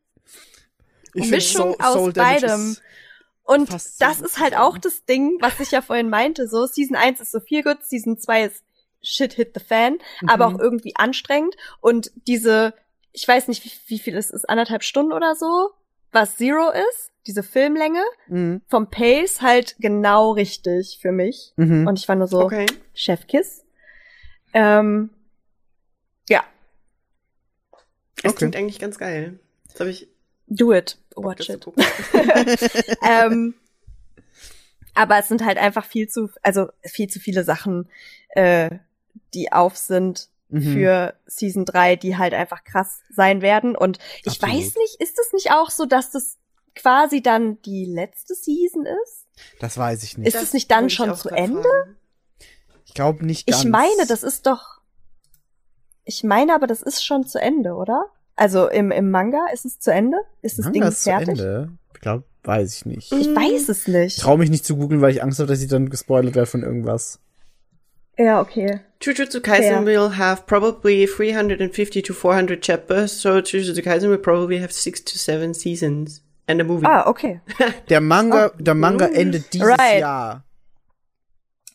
Mischung 1.14 1.76
Soul- 1.80 1.86
aus 2.08 2.14
beidem. 2.14 2.78
Und 3.44 3.70
so 3.70 3.78
das 4.00 4.22
ist 4.22 4.40
halt 4.40 4.56
auch 4.56 4.78
das 4.78 5.06
Ding, 5.06 5.38
was 5.42 5.60
ich 5.60 5.72
ja 5.72 5.82
vorhin 5.82 6.10
meinte. 6.10 6.48
So, 6.48 6.66
Season 6.66 6.96
1 6.96 7.20
ist 7.20 7.32
so 7.32 7.40
viel 7.42 7.62
gut, 7.62 7.84
Season 7.84 8.18
2 8.18 8.46
ist 8.46 8.64
shit 9.02 9.34
hit 9.34 9.52
the 9.54 9.60
fan, 9.64 9.98
aber 10.28 10.50
Mhm. 10.50 10.56
auch 10.56 10.60
irgendwie 10.60 10.96
anstrengend. 10.96 11.56
Und 11.82 12.12
diese, 12.28 12.74
ich 13.12 13.28
weiß 13.28 13.50
nicht, 13.50 13.66
wie, 13.66 13.72
wie 13.88 14.00
viel 14.00 14.16
es 14.18 14.30
ist, 14.32 14.50
anderthalb 14.50 14.82
Stunden 14.84 15.12
oder 15.12 15.36
so, 15.36 15.72
was 16.14 16.38
Zero 16.38 16.70
ist, 16.70 17.12
diese 17.28 17.44
Filmlänge, 17.44 18.04
Mhm. 18.28 18.62
vom 18.70 18.90
Pace 18.90 19.42
halt 19.42 19.76
genau 19.80 20.32
richtig 20.32 21.00
für 21.02 21.12
mich. 21.12 21.52
Mhm. 21.58 21.86
Und 21.86 22.00
ich 22.00 22.08
war 22.08 22.16
nur 22.16 22.28
so, 22.28 22.40
Okay. 22.42 22.66
Chefkiss. 22.94 23.66
Ähm, 24.54 25.10
ja, 26.30 26.44
Es 28.18 28.26
Okay. 28.26 28.36
klingt 28.36 28.56
eigentlich 28.56 28.80
ganz 28.80 28.98
geil. 28.98 29.40
Das 29.72 29.80
habe 29.80 29.90
ich 29.90 30.08
do 30.48 30.72
it, 30.74 30.98
watch 31.16 31.50
it. 31.50 31.66
ähm, 33.08 33.56
aber 34.94 35.18
es 35.20 35.28
sind 35.28 35.44
halt 35.44 35.58
einfach 35.58 35.86
viel 35.86 36.08
zu, 36.08 36.30
also 36.42 36.68
viel 36.84 37.08
zu 37.10 37.20
viele 37.20 37.44
Sachen, 37.44 37.90
äh, 38.30 38.70
die 39.34 39.52
auf 39.52 39.78
sind 39.78 40.30
Mhm. 40.50 40.74
für 40.74 41.14
Season 41.26 41.66
3, 41.66 41.96
die 41.96 42.16
halt 42.16 42.36
einfach 42.36 42.64
krass 42.64 43.00
sein 43.10 43.42
werden. 43.42 43.76
Und 43.76 43.98
ich 44.24 44.34
Absolut. 44.34 44.56
weiß 44.56 44.76
nicht, 44.76 45.02
ist 45.02 45.18
es 45.18 45.34
nicht 45.34 45.50
auch 45.52 45.72
so, 45.72 45.86
dass 45.86 46.12
das 46.12 46.38
quasi 46.76 47.24
dann 47.24 47.60
die 47.64 47.86
letzte 47.86 48.36
Season 48.36 48.86
ist? 48.86 49.26
Das 49.60 49.80
weiß 49.80 50.04
ich 50.04 50.16
nicht. 50.20 50.28
Ist 50.28 50.40
es 50.44 50.54
nicht 50.54 50.70
dann 50.70 50.92
schon 50.92 51.16
zu 51.16 51.30
Ende? 51.30 51.64
fragen. 51.64 51.98
Ich 52.86 52.94
glaube 52.94 53.26
nicht 53.26 53.48
ganz. 53.48 53.64
Ich 53.64 53.68
meine, 53.70 54.06
das 54.08 54.22
ist 54.22 54.46
doch. 54.46 54.82
Ich 56.06 56.24
meine 56.24 56.54
aber, 56.56 56.68
das 56.68 56.82
ist 56.82 57.06
schon 57.06 57.26
zu 57.26 57.40
Ende, 57.40 57.74
oder? 57.76 58.06
Also 58.36 58.68
im, 58.68 58.92
im 58.92 59.10
Manga 59.12 59.46
ist 59.54 59.66
es 59.66 59.80
zu 59.80 59.92
Ende? 59.92 60.18
Ist 60.42 60.58
das 60.58 60.66
Manga 60.66 60.74
Ding 60.80 60.84
ist 60.90 61.04
zu 61.04 61.10
fertig? 61.10 61.30
Ende. 61.40 61.70
Ich 61.94 62.02
glaube, 62.02 62.24
weiß 62.44 62.76
ich 62.76 62.86
nicht. 62.86 63.12
Ich 63.12 63.28
weiß 63.28 63.70
es 63.70 63.88
nicht. 63.88 64.18
Ich 64.18 64.24
traue 64.24 64.38
mich 64.38 64.50
nicht 64.50 64.66
zu 64.66 64.76
googeln, 64.76 65.02
weil 65.02 65.12
ich 65.12 65.24
Angst 65.24 65.40
habe, 65.40 65.48
dass 65.48 65.62
ich 65.62 65.70
dann 65.70 65.90
gespoilert 65.90 66.36
werde 66.36 66.48
von 66.48 66.64
irgendwas. 66.64 67.20
Ja, 68.18 68.42
okay. 68.42 68.82
Jujutsu 69.02 69.42
Kaisen 69.42 69.70
Fair. 69.70 69.86
will 69.86 70.18
have 70.18 70.44
probably 70.46 71.08
350 71.08 72.02
to 72.04 72.14
400 72.14 72.62
chapters, 72.64 73.22
so 73.22 73.30
Jujutsu 73.40 73.82
Kaisen 73.82 74.10
will 74.10 74.18
probably 74.20 74.60
have 74.60 74.72
six 74.72 75.04
to 75.04 75.18
seven 75.18 75.54
seasons 75.54 76.24
and 76.48 76.60
a 76.62 76.64
movie. 76.64 76.86
Ah, 76.86 77.08
okay. 77.08 77.40
Der 77.90 78.02
Manga, 78.02 78.52
Oh. 78.54 78.62
der 78.62 78.76
Manga 78.76 79.06
endet 79.08 79.54
dieses 79.54 79.68
Right. 79.68 80.00
Jahr. 80.02 80.44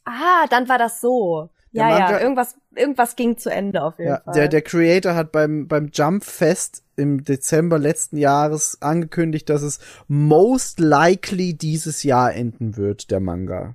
Ah, 0.05 0.47
dann 0.51 0.69
war 0.69 0.79
das 0.79 1.01
so. 1.01 1.51
Der 1.75 1.83
Ja, 1.83 1.89
Manga- 1.91 2.11
ja, 2.13 2.21
irgendwas, 2.21 2.57
irgendwas 2.75 3.15
ging 3.17 3.37
zu 3.37 3.51
Ende 3.51 3.83
auf 3.83 3.99
jeden 3.99 4.11
Ja, 4.11 4.21
Fall. 4.25 4.35
der, 4.35 4.49
der 4.49 4.63
Creator 4.63 5.15
hat 5.15 5.33
beim, 5.33 5.69
beim 5.69 5.91
Jump 5.93 6.25
Fest 6.25 6.83
im 6.97 7.23
Dezember 7.25 7.79
letzten 7.79 8.17
Jahres 8.17 8.79
angekündigt, 8.81 9.49
dass 9.51 9.63
es 9.63 9.79
most 10.09 10.81
likely 10.81 11.55
dieses 11.55 12.03
Jahr 12.03 12.35
enden 12.35 12.77
wird, 12.77 13.11
der 13.11 13.21
Manga. 13.21 13.75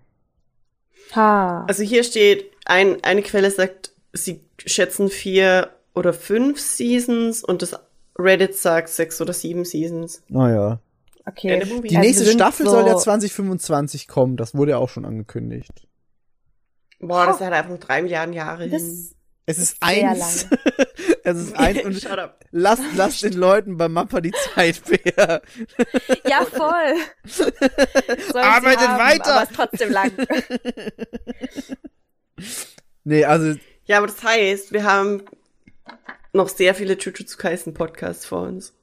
ha. 1.15 1.65
Also 1.65 1.83
hier 1.83 2.03
steht, 2.03 2.51
ein, 2.65 3.03
eine 3.03 3.21
Quelle 3.21 3.51
sagt, 3.51 3.91
sie 4.13 4.41
schätzen 4.65 5.09
vier 5.09 5.69
oder 5.93 6.13
fünf 6.13 6.59
Seasons 6.59 7.43
und 7.43 7.61
das 7.61 7.75
Reddit 8.17 8.55
sagt 8.55 8.89
sechs 8.89 9.21
oder 9.21 9.33
sieben 9.33 9.65
Seasons. 9.65 10.21
Naja. 10.27 10.79
okay. 11.25 11.59
Die 11.59 11.61
Also 11.61 11.99
nächste 11.99 12.23
sind 12.25 12.35
Staffel 12.39 12.65
so, 12.65 12.71
soll 12.73 12.87
ja 12.87 12.95
2025 12.97 14.07
kommen, 14.07 14.37
das 14.37 14.55
wurde 14.55 14.71
ja 14.71 14.77
auch 14.77 14.89
schon 14.89 15.05
angekündigt. 15.05 15.82
Boah, 17.07 17.25
das 17.25 17.35
ist 17.37 17.41
halt 17.41 17.53
einfach 17.53 17.71
noch 17.71 17.79
drei 17.79 18.01
Milliarden 18.01 18.33
Jahre 18.33 18.63
hin. 18.63 18.71
Das, 18.71 19.15
Es 19.45 19.57
ist 19.57 19.77
eins. 19.81 20.47
es 21.23 21.37
ist 21.37 21.55
eins 21.57 21.83
und 21.83 21.93
Shut 22.01 22.17
up. 22.19 22.39
lasst, 22.51 22.83
lasst 22.95 23.23
den 23.23 23.33
Leuten 23.33 23.77
bei 23.77 23.87
Mappa 23.89 24.21
die 24.21 24.31
Zeit, 24.53 24.81
Bär. 24.85 25.41
ja, 26.25 26.45
voll. 26.45 26.95
Arbeitet 28.41 28.87
haben, 28.87 28.99
weiter. 28.99 29.33
Aber 29.35 29.43
ist 29.43 29.55
trotzdem 29.55 29.91
lang. 29.91 30.11
Nee, 33.03 33.25
also, 33.25 33.57
Ja, 33.85 33.97
aber 33.97 34.07
das 34.07 34.23
heißt, 34.23 34.71
wir 34.71 34.83
haben 34.85 35.23
noch 36.31 36.49
sehr 36.49 36.73
viele 36.73 36.93
Jujutsu 36.97 37.37
Kaisen 37.37 37.73
Podcasts 37.73 38.25
vor 38.25 38.41
uns. 38.43 38.73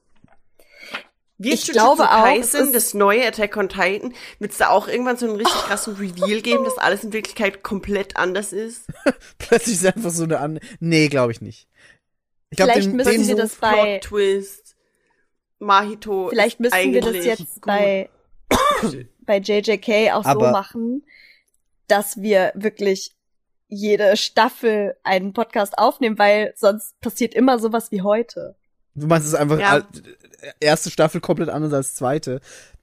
Wird 1.42 1.54
Ich 1.54 1.72
glaube 1.72 2.02
auch, 2.02 2.24
Kaisen, 2.24 2.74
das 2.74 2.92
neue 2.92 3.26
Attack 3.26 3.56
on 3.56 3.70
Titan, 3.70 4.12
wird 4.40 4.52
es 4.52 4.58
da 4.58 4.68
auch 4.68 4.88
irgendwann 4.88 5.16
so 5.16 5.24
einen 5.24 5.36
richtig 5.36 5.56
krassen 5.62 5.94
Reveal 5.94 6.42
geben, 6.42 6.64
dass 6.64 6.76
alles 6.76 7.02
in 7.02 7.14
Wirklichkeit 7.14 7.62
komplett 7.62 8.18
anders 8.18 8.52
ist? 8.52 8.84
plötzlich 9.38 9.76
ist 9.76 9.86
einfach 9.86 10.10
so 10.10 10.24
eine 10.24 10.38
an. 10.38 10.60
Nee, 10.80 11.08
glaube 11.08 11.32
ich 11.32 11.40
nicht. 11.40 11.66
Ich 12.50 12.58
glaube, 12.58 12.72
Vielleicht 12.72 12.88
den, 12.88 12.96
müssen 12.96 13.10
den 13.12 13.28
wir 13.28 13.36
das 13.36 13.54
bei, 13.54 13.72
Plot 13.72 14.02
Twist. 14.02 14.76
Mahito. 15.60 16.28
vielleicht 16.28 16.60
müssen 16.60 16.92
wir 16.92 17.00
das 17.00 17.24
jetzt 17.24 17.54
gut. 17.54 17.64
bei, 17.64 18.10
bei 19.20 19.38
JJK 19.38 20.12
auch 20.12 20.24
so 20.24 20.28
Aber- 20.30 20.50
machen, 20.50 21.06
dass 21.86 22.20
wir 22.20 22.52
wirklich 22.54 23.12
jede 23.66 24.14
Staffel 24.18 24.94
einen 25.04 25.32
Podcast 25.32 25.78
aufnehmen, 25.78 26.18
weil 26.18 26.52
sonst 26.54 27.00
passiert 27.00 27.34
immer 27.34 27.58
sowas 27.58 27.90
wie 27.90 28.02
heute. 28.02 28.56
Du 28.94 29.06
meinst 29.06 29.26
es 29.26 29.32
ist 29.34 29.38
einfach 29.38 29.58
Ja. 29.58 29.82
erste 30.60 30.90
Staffel 30.90 31.20
komplett 31.20 31.48
anders 31.48 31.72
als 31.72 31.94
zweite. 31.94 32.40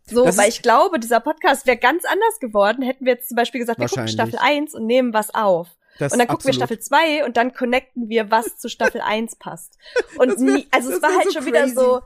So, 0.10 0.24
Das 0.26 0.38
weil 0.38 0.48
ich 0.50 0.62
glaube, 0.62 1.00
dieser 1.00 1.20
Podcast 1.20 1.66
wäre 1.68 1.78
ganz 1.78 2.06
anders 2.06 2.40
geworden, 2.40 2.82
hätten 2.82 3.06
wir 3.06 3.14
jetzt 3.14 3.28
zum 3.28 3.36
Beispiel 3.36 3.60
gesagt, 3.60 3.80
wir 3.80 3.90
gucken. 3.90 4.08
Staffel 4.08 4.40
1 4.42 4.74
und 4.74 4.86
nehmen 4.86 5.14
was 5.14 5.34
auf. 5.36 5.68
Das 6.00 6.14
und 6.14 6.20
dann 6.20 6.28
gucken 6.28 6.46
wir 6.46 6.50
absolut. 6.52 6.80
Staffel 6.80 6.80
2 6.80 7.26
und 7.26 7.36
dann 7.38 7.54
connecten 7.54 8.08
wir, 8.08 8.32
was 8.32 8.58
zu 8.58 8.70
Staffel 8.70 9.02
1 9.06 9.36
passt. 9.36 9.78
Und 10.18 10.30
wär- 10.30 10.38
nie, 10.40 10.68
also 10.72 10.92
es 10.92 11.02
war 11.02 11.12
halt 11.14 11.26
so 11.26 11.32
schon 11.34 11.46
wieder 11.46 11.62
crazy. 11.62 11.76
so, 11.76 12.02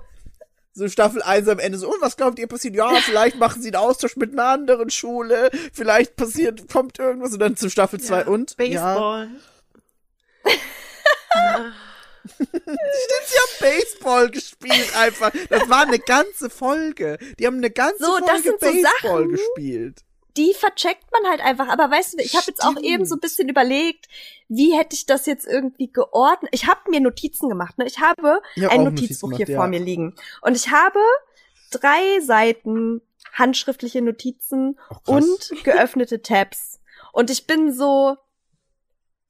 So 0.73 0.87
Staffel 0.87 1.21
1 1.21 1.47
am 1.49 1.59
Ende 1.59 1.77
so, 1.77 1.93
und 1.93 2.01
was 2.01 2.15
glaubt 2.17 2.39
ihr 2.39 2.47
passiert? 2.47 2.73
Ja, 2.75 2.89
vielleicht 3.03 3.37
machen 3.37 3.61
sie 3.61 3.67
einen 3.67 3.75
Austausch 3.85 4.15
mit 4.15 4.31
einer 4.31 4.45
anderen 4.45 4.89
Schule, 4.89 5.51
vielleicht 5.73 6.15
passiert, 6.15 6.71
kommt 6.71 6.97
irgendwas 6.97 7.33
und 7.33 7.39
dann 7.39 7.55
zu 7.57 7.69
Staffel 7.69 7.99
2 7.99 8.25
und? 8.25 8.55
Ja, 8.59 9.27
Baseball. 12.23 12.77
sie 13.25 13.37
haben 13.37 13.59
Baseball 13.59 14.29
gespielt 14.31 14.95
einfach. 14.97 15.31
Das 15.49 15.69
war 15.69 15.81
eine 15.81 15.99
ganze 15.99 16.49
Folge. 16.49 17.17
Die 17.39 17.47
haben 17.47 17.57
eine 17.57 17.71
ganze 17.71 18.03
So, 18.03 18.17
Folge 18.17 18.51
so 18.51 18.57
Baseball 18.57 18.83
Sachen. 19.13 19.29
gespielt. 19.29 20.01
die 20.37 20.53
vercheckt 20.53 21.05
man 21.11 21.29
halt 21.29 21.41
einfach. 21.41 21.67
Aber 21.69 21.89
weißt 21.91 22.13
du, 22.13 22.23
ich 22.23 22.35
habe 22.35 22.45
jetzt 22.47 22.63
auch 22.63 22.71
Stimmt. 22.71 22.85
eben 22.85 23.05
so 23.05 23.15
ein 23.15 23.19
bisschen 23.19 23.49
überlegt, 23.49 24.07
wie 24.47 24.77
hätte 24.77 24.95
ich 24.95 25.05
das 25.05 25.25
jetzt 25.25 25.45
irgendwie 25.45 25.91
geordnet? 25.91 26.51
Ich 26.53 26.67
habe 26.67 26.79
mir 26.89 26.99
Notizen 27.01 27.49
gemacht. 27.49 27.77
Ne? 27.77 27.85
Ich 27.85 27.99
habe 27.99 28.41
Ich 28.55 28.63
hab 28.63 28.71
ein 28.71 28.83
Notizbuch 28.83 29.29
Notizen 29.29 29.35
hier 29.37 29.45
gemacht, 29.45 29.57
vor 29.57 29.65
ja. 29.65 29.79
mir 29.79 29.85
liegen. 29.85 30.15
Und 30.41 30.55
ich 30.55 30.69
habe 30.69 30.99
drei 31.71 32.19
Seiten 32.21 33.01
handschriftliche 33.33 34.01
Notizen 34.01 34.77
Oh, 35.05 35.13
und 35.15 35.51
geöffnete 35.63 36.21
Tabs. 36.21 36.79
Und 37.13 37.29
ich 37.29 37.47
bin 37.47 37.73
so, 37.73 38.17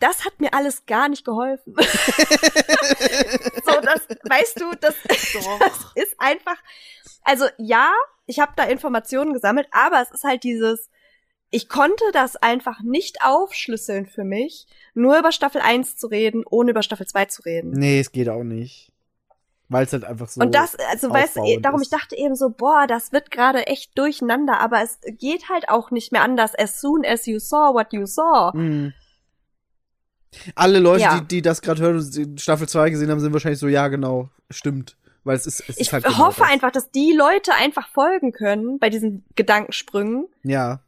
das 0.02 0.26
hat 0.26 0.40
mir 0.40 0.53
alles 0.53 0.86
gar 0.86 1.07
nicht 1.10 1.23
geholfen. 1.23 1.76
so, 1.78 1.84
das, 3.82 4.07
weißt 4.30 4.60
du, 4.60 4.72
das, 4.80 4.95
das 5.07 5.86
ist 5.95 6.15
einfach, 6.18 6.57
also 7.23 7.45
ja, 7.57 7.91
ich 8.26 8.40
habe 8.40 8.53
da 8.56 8.64
Informationen 8.64 9.34
gesammelt, 9.34 9.68
aber 9.72 10.02
es 10.02 10.11
ist 10.11 10.23
halt 10.23 10.44
dieses, 10.44 10.90
ich 11.52 11.69
konnte 11.69 12.03
das 12.14 12.36
einfach 12.36 12.82
nicht 12.82 13.23
aufschlüsseln 13.23 14.07
für 14.07 14.23
mich, 14.23 14.65
nur 14.94 15.19
über 15.19 15.32
Staffel 15.32 15.61
1 15.61 15.98
zu 15.98 16.07
reden, 16.07 16.44
ohne 16.49 16.72
über 16.72 16.82
Staffel 16.82 17.06
2 17.06 17.26
zu 17.26 17.44
reden. 17.44 17.72
Nee, 17.72 17.99
es 17.99 18.11
geht 18.11 18.30
auch 18.30 18.44
nicht. 18.44 18.91
Weil 19.69 19.86
es 19.86 19.94
halt 19.94 20.03
einfach 20.03 20.28
so. 20.28 20.41
Und 20.41 20.53
das, 20.53 20.76
also 20.76 21.10
weißt 21.10 21.38
du, 21.38 21.60
darum, 21.61 21.80
ist. 21.80 21.88
ich 21.88 21.98
dachte 21.98 22.18
eben 22.18 22.36
so, 22.36 22.49
boah, 22.49 22.88
das 22.88 23.14
wird 23.14 23.32
gerade 23.32 23.68
echt 23.68 23.98
durcheinander, 23.98 24.60
aber 24.60 24.82
es 24.82 24.99
geht 25.18 25.48
halt 25.48 25.69
auch 25.69 25.91
nicht 25.91 26.11
mehr 26.11 26.23
anders. 26.23 26.53
As 26.60 26.82
soon 26.82 27.06
as 27.06 27.26
you 27.26 27.40
saw 27.40 27.73
what 27.73 27.94
you 27.94 28.06
saw. 28.06 28.52
Mhm. 28.53 28.94
Alle 30.56 30.80
Leute, 30.80 31.03
Ja. 31.03 31.20
die, 31.20 31.28
die 31.28 31.41
das 31.41 31.62
gerade 31.62 31.82
hören 31.82 31.98
und 31.98 32.41
Staffel 32.41 32.68
2 32.68 32.90
gesehen 32.90 33.12
haben, 33.12 33.20
sind 33.20 33.34
wahrscheinlich 33.34 33.60
so, 33.60 33.68
ja, 33.68 33.88
genau, 33.90 34.30
stimmt. 34.49 34.95
Weil 35.24 35.36
es 35.36 35.45
ist, 35.45 35.60
es 35.62 35.70
Ich 35.76 35.80
ist 35.82 35.94
halt 35.94 36.03
genau 36.06 36.18
hoffe 36.18 36.40
das. 36.41 36.49
einfach, 36.49 36.72
dass 36.72 36.90
die 36.91 37.14
Leute 37.16 37.53
einfach 37.53 37.88
folgen 37.90 38.32
können 38.32 38.80
bei 38.80 38.90
diesen 38.90 39.24
Gedankensprüngen. 39.36 40.28
Ja. 40.44 40.82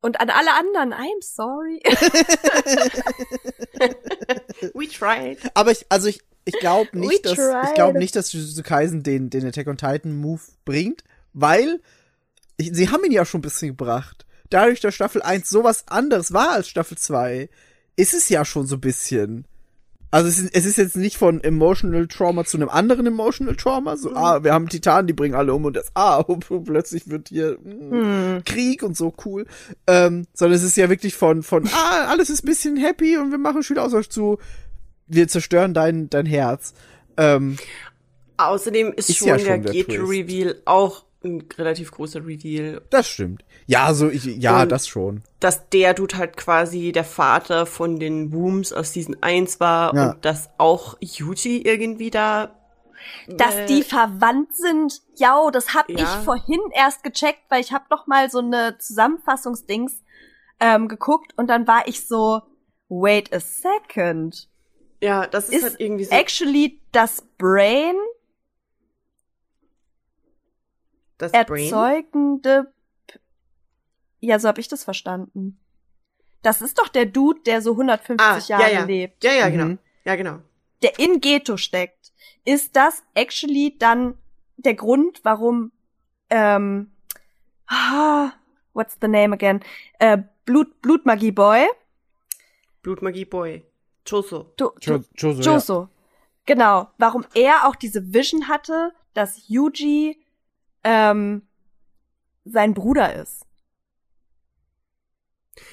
Und 0.00 0.20
an 0.20 0.30
alle 0.30 0.52
anderen, 0.54 0.92
I'm 0.92 1.22
sorry. 1.22 1.80
We 4.74 4.88
tried. 4.88 5.38
Aber 5.54 5.70
ich, 5.72 5.86
also 5.88 6.08
ich, 6.08 6.20
ich 6.44 6.58
glaube 6.60 6.88
We 6.92 6.98
nicht, 7.00 7.26
dass, 7.26 7.38
ich 7.68 7.74
glaube 7.74 7.98
nicht, 7.98 8.14
dass 8.16 8.32
Jujutsu 8.32 8.62
Kaisen 8.62 9.02
den, 9.02 9.30
den 9.30 9.46
Attack 9.46 9.66
on 9.66 9.76
Titan 9.76 10.16
Move 10.16 10.40
bringt, 10.64 11.04
weil 11.32 11.80
ich, 12.56 12.70
sie 12.72 12.88
haben 12.90 13.04
ihn 13.04 13.12
ja 13.12 13.24
schon 13.24 13.40
ein 13.40 13.42
bisschen 13.42 13.68
gebracht. 13.68 14.26
Dadurch, 14.50 14.80
dass 14.80 14.94
Staffel 14.94 15.22
1 15.22 15.48
sowas 15.48 15.84
anderes 15.88 16.32
war 16.32 16.50
als 16.52 16.68
Staffel 16.68 16.96
2, 16.98 17.48
ist 17.96 18.14
es 18.14 18.28
ja 18.28 18.44
schon 18.44 18.66
so 18.66 18.76
ein 18.76 18.80
bisschen. 18.80 19.44
Also 20.10 20.28
es 20.28 20.38
ist, 20.38 20.54
es 20.54 20.64
ist 20.64 20.78
jetzt 20.78 20.96
nicht 20.96 21.16
von 21.16 21.42
Emotional 21.42 22.06
Trauma 22.06 22.44
zu 22.44 22.56
einem 22.56 22.68
anderen 22.68 23.04
Emotional 23.06 23.56
Trauma. 23.56 23.96
So, 23.96 24.14
ah, 24.14 24.44
wir 24.44 24.52
haben 24.52 24.68
Titanen, 24.68 25.08
die 25.08 25.12
bringen 25.12 25.34
alle 25.34 25.52
um 25.52 25.64
und 25.64 25.74
das, 25.74 25.90
ah, 25.94 26.22
plötzlich 26.64 27.08
wird 27.08 27.30
hier 27.30 27.58
mm, 27.58 28.44
Krieg 28.44 28.84
und 28.84 28.96
so 28.96 29.12
cool. 29.24 29.44
Ähm, 29.88 30.26
sondern 30.32 30.56
es 30.56 30.62
ist 30.62 30.76
ja 30.76 30.88
wirklich 30.88 31.16
von, 31.16 31.42
von, 31.42 31.66
ah, 31.66 32.06
alles 32.06 32.30
ist 32.30 32.44
ein 32.44 32.46
bisschen 32.46 32.76
happy 32.76 33.16
und 33.16 33.32
wir 33.32 33.38
machen 33.38 33.64
Schüleraustausch 33.64 34.08
zu, 34.08 34.38
wir 35.08 35.26
zerstören 35.26 35.74
dein, 35.74 36.08
dein 36.10 36.26
Herz. 36.26 36.74
Ähm, 37.16 37.56
Außerdem 38.36 38.92
ist, 38.92 39.10
Ist 39.10 39.18
schon 39.18 39.28
ja 39.28 39.36
der 39.36 39.46
schon 39.46 39.62
der 39.62 39.72
Geto-Reveal 39.72 40.62
auch 40.64 41.04
ein 41.24 41.46
relativ 41.56 41.90
großer 41.92 42.24
Reveal. 42.26 42.82
das 42.90 43.08
stimmt. 43.08 43.44
Ja, 43.66 43.92
so, 43.94 44.08
ich, 44.10 44.24
ja, 44.24 44.62
Und- 44.62 44.72
das 44.72 44.86
schon. 44.86 45.22
Dass 45.40 45.68
der 45.70 45.94
Dude 45.94 46.16
halt 46.18 46.36
quasi 46.36 46.92
der 46.92 47.04
Vater 47.04 47.66
von 47.66 47.98
den 47.98 48.32
Wooms 48.32 48.72
aus 48.72 48.92
Season 48.92 49.16
1 49.20 49.60
war 49.60 49.94
Ja. 49.94 50.10
und 50.10 50.24
dass 50.24 50.50
auch 50.58 50.96
Yuji 51.00 51.62
irgendwie 51.62 52.10
da 52.10 52.54
Dass 53.28 53.54
äh, 53.54 53.66
die 53.66 53.82
verwandt 53.82 54.54
sind. 54.56 55.02
Ja, 55.16 55.50
das 55.50 55.74
hab 55.74 55.90
Ja. 55.90 55.96
ich 55.98 56.24
vorhin 56.24 56.60
erst 56.72 57.02
gecheckt, 57.02 57.40
weil 57.50 57.60
ich 57.60 57.72
hab 57.72 57.90
noch 57.90 58.06
mal 58.06 58.30
so 58.30 58.38
eine 58.38 58.76
Zusammenfassungsdings 58.78 60.02
ähm, 60.60 60.88
geguckt 60.88 61.32
und 61.36 61.48
dann 61.48 61.66
war 61.66 61.86
ich 61.88 62.06
so, 62.06 62.40
wait 62.88 63.32
a 63.34 63.40
second. 63.40 64.48
Ja, 65.02 65.26
das 65.26 65.48
ist, 65.48 65.56
Ist 65.56 65.62
halt 65.64 65.80
irgendwie 65.80 66.04
so. 66.04 66.14
actually 66.14 66.80
das 66.92 67.22
Brain 67.36 67.94
das 71.18 71.32
Brain. 71.32 71.64
erzeugende. 71.64 72.72
P- 73.06 73.18
Ja, 74.20 74.38
so 74.38 74.48
hab 74.48 74.58
ich 74.58 74.68
das 74.68 74.84
verstanden. 74.84 75.58
Das 76.42 76.60
ist 76.60 76.78
doch 76.78 76.88
der 76.88 77.06
Dude, 77.06 77.40
der 77.46 77.62
so 77.62 77.72
150 77.72 78.20
Ah, 78.20 78.38
ja, 78.48 78.58
Jahre 78.60 78.72
ja. 78.72 78.84
lebt, 78.84 79.24
Ja, 79.24 79.32
ja, 79.32 79.48
Mhm. 79.48 79.52
genau. 79.52 79.78
Ja, 80.04 80.16
genau. 80.16 80.38
der 80.82 80.98
in 80.98 81.20
Ghetto 81.20 81.56
steckt. 81.56 82.12
Ist 82.44 82.76
das 82.76 83.02
actually 83.14 83.76
dann 83.78 84.18
der 84.58 84.74
Grund, 84.74 85.20
warum 85.24 85.72
ähm, 86.30 86.92
ah, 87.66 88.32
what's 88.74 88.98
the 89.00 89.08
name 89.08 89.32
again? 89.34 89.60
Äh, 89.98 90.18
Blut 90.44 90.80
Blutmagie 90.82 91.32
Boy, 91.32 91.66
Blutmagie 92.82 93.24
Boy. 93.24 93.64
Choso. 94.04 94.52
to, 94.56 94.70
to, 94.82 95.02
Joso, 95.16 95.40
ja. 95.40 95.52
Joso. 95.54 95.88
Genau, 96.44 96.88
warum 96.98 97.24
er 97.34 97.66
auch 97.66 97.74
diese 97.76 98.12
Vision 98.12 98.48
hatte, 98.48 98.92
dass 99.14 99.48
Yuji 99.48 100.22
ähm, 100.84 101.42
sein 102.44 102.74
Bruder 102.74 103.14
ist. 103.14 103.46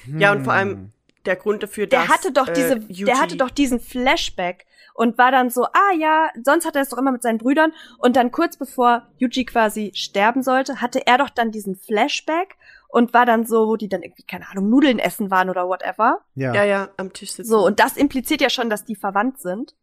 Ja, 0.06 0.32
und 0.32 0.44
vor 0.44 0.52
allem 0.52 0.70
Hm. 0.70 0.92
der 1.26 1.36
Grund 1.36 1.62
dafür, 1.62 1.86
Der 1.86 2.00
dass 2.00 2.08
hatte 2.08 2.32
doch 2.32 2.48
äh, 2.48 2.52
diese, 2.52 3.04
der 3.04 3.20
hatte 3.20 3.36
doch 3.36 3.50
diesen 3.50 3.80
Flashback 3.80 4.66
und 4.94 5.18
war 5.18 5.30
dann 5.32 5.50
so, 5.50 5.64
ah 5.64 5.92
ja, 5.98 6.30
sonst 6.42 6.66
hat 6.66 6.76
er 6.76 6.82
es 6.82 6.88
doch 6.90 6.98
immer 6.98 7.12
mit 7.12 7.22
seinen 7.22 7.38
Brüdern 7.38 7.72
und 7.98 8.16
dann 8.16 8.30
kurz 8.30 8.56
bevor 8.56 9.08
Yuji 9.18 9.44
quasi 9.44 9.92
sterben 9.94 10.42
sollte, 10.42 10.80
hatte 10.80 11.06
er 11.06 11.18
doch 11.18 11.30
dann 11.30 11.50
diesen 11.50 11.76
Flashback 11.76 12.56
und 12.88 13.14
war 13.14 13.24
dann 13.24 13.46
so, 13.46 13.68
wo 13.68 13.76
die 13.76 13.88
dann 13.88 14.02
irgendwie, 14.02 14.22
keine 14.22 14.48
Ahnung, 14.50 14.68
Nudeln 14.68 14.98
essen 14.98 15.30
waren 15.30 15.48
oder 15.50 15.66
whatever. 15.66 16.20
Ja. 16.34 16.54
ja, 16.54 16.64
ja, 16.64 16.88
am 16.96 17.12
Tisch 17.12 17.32
sitzen. 17.32 17.48
So, 17.48 17.64
und 17.64 17.80
das 17.80 17.96
impliziert 17.96 18.40
ja 18.40 18.50
schon, 18.50 18.68
dass 18.68 18.84
die 18.84 18.96
verwandt 18.96 19.40
sind. 19.40 19.74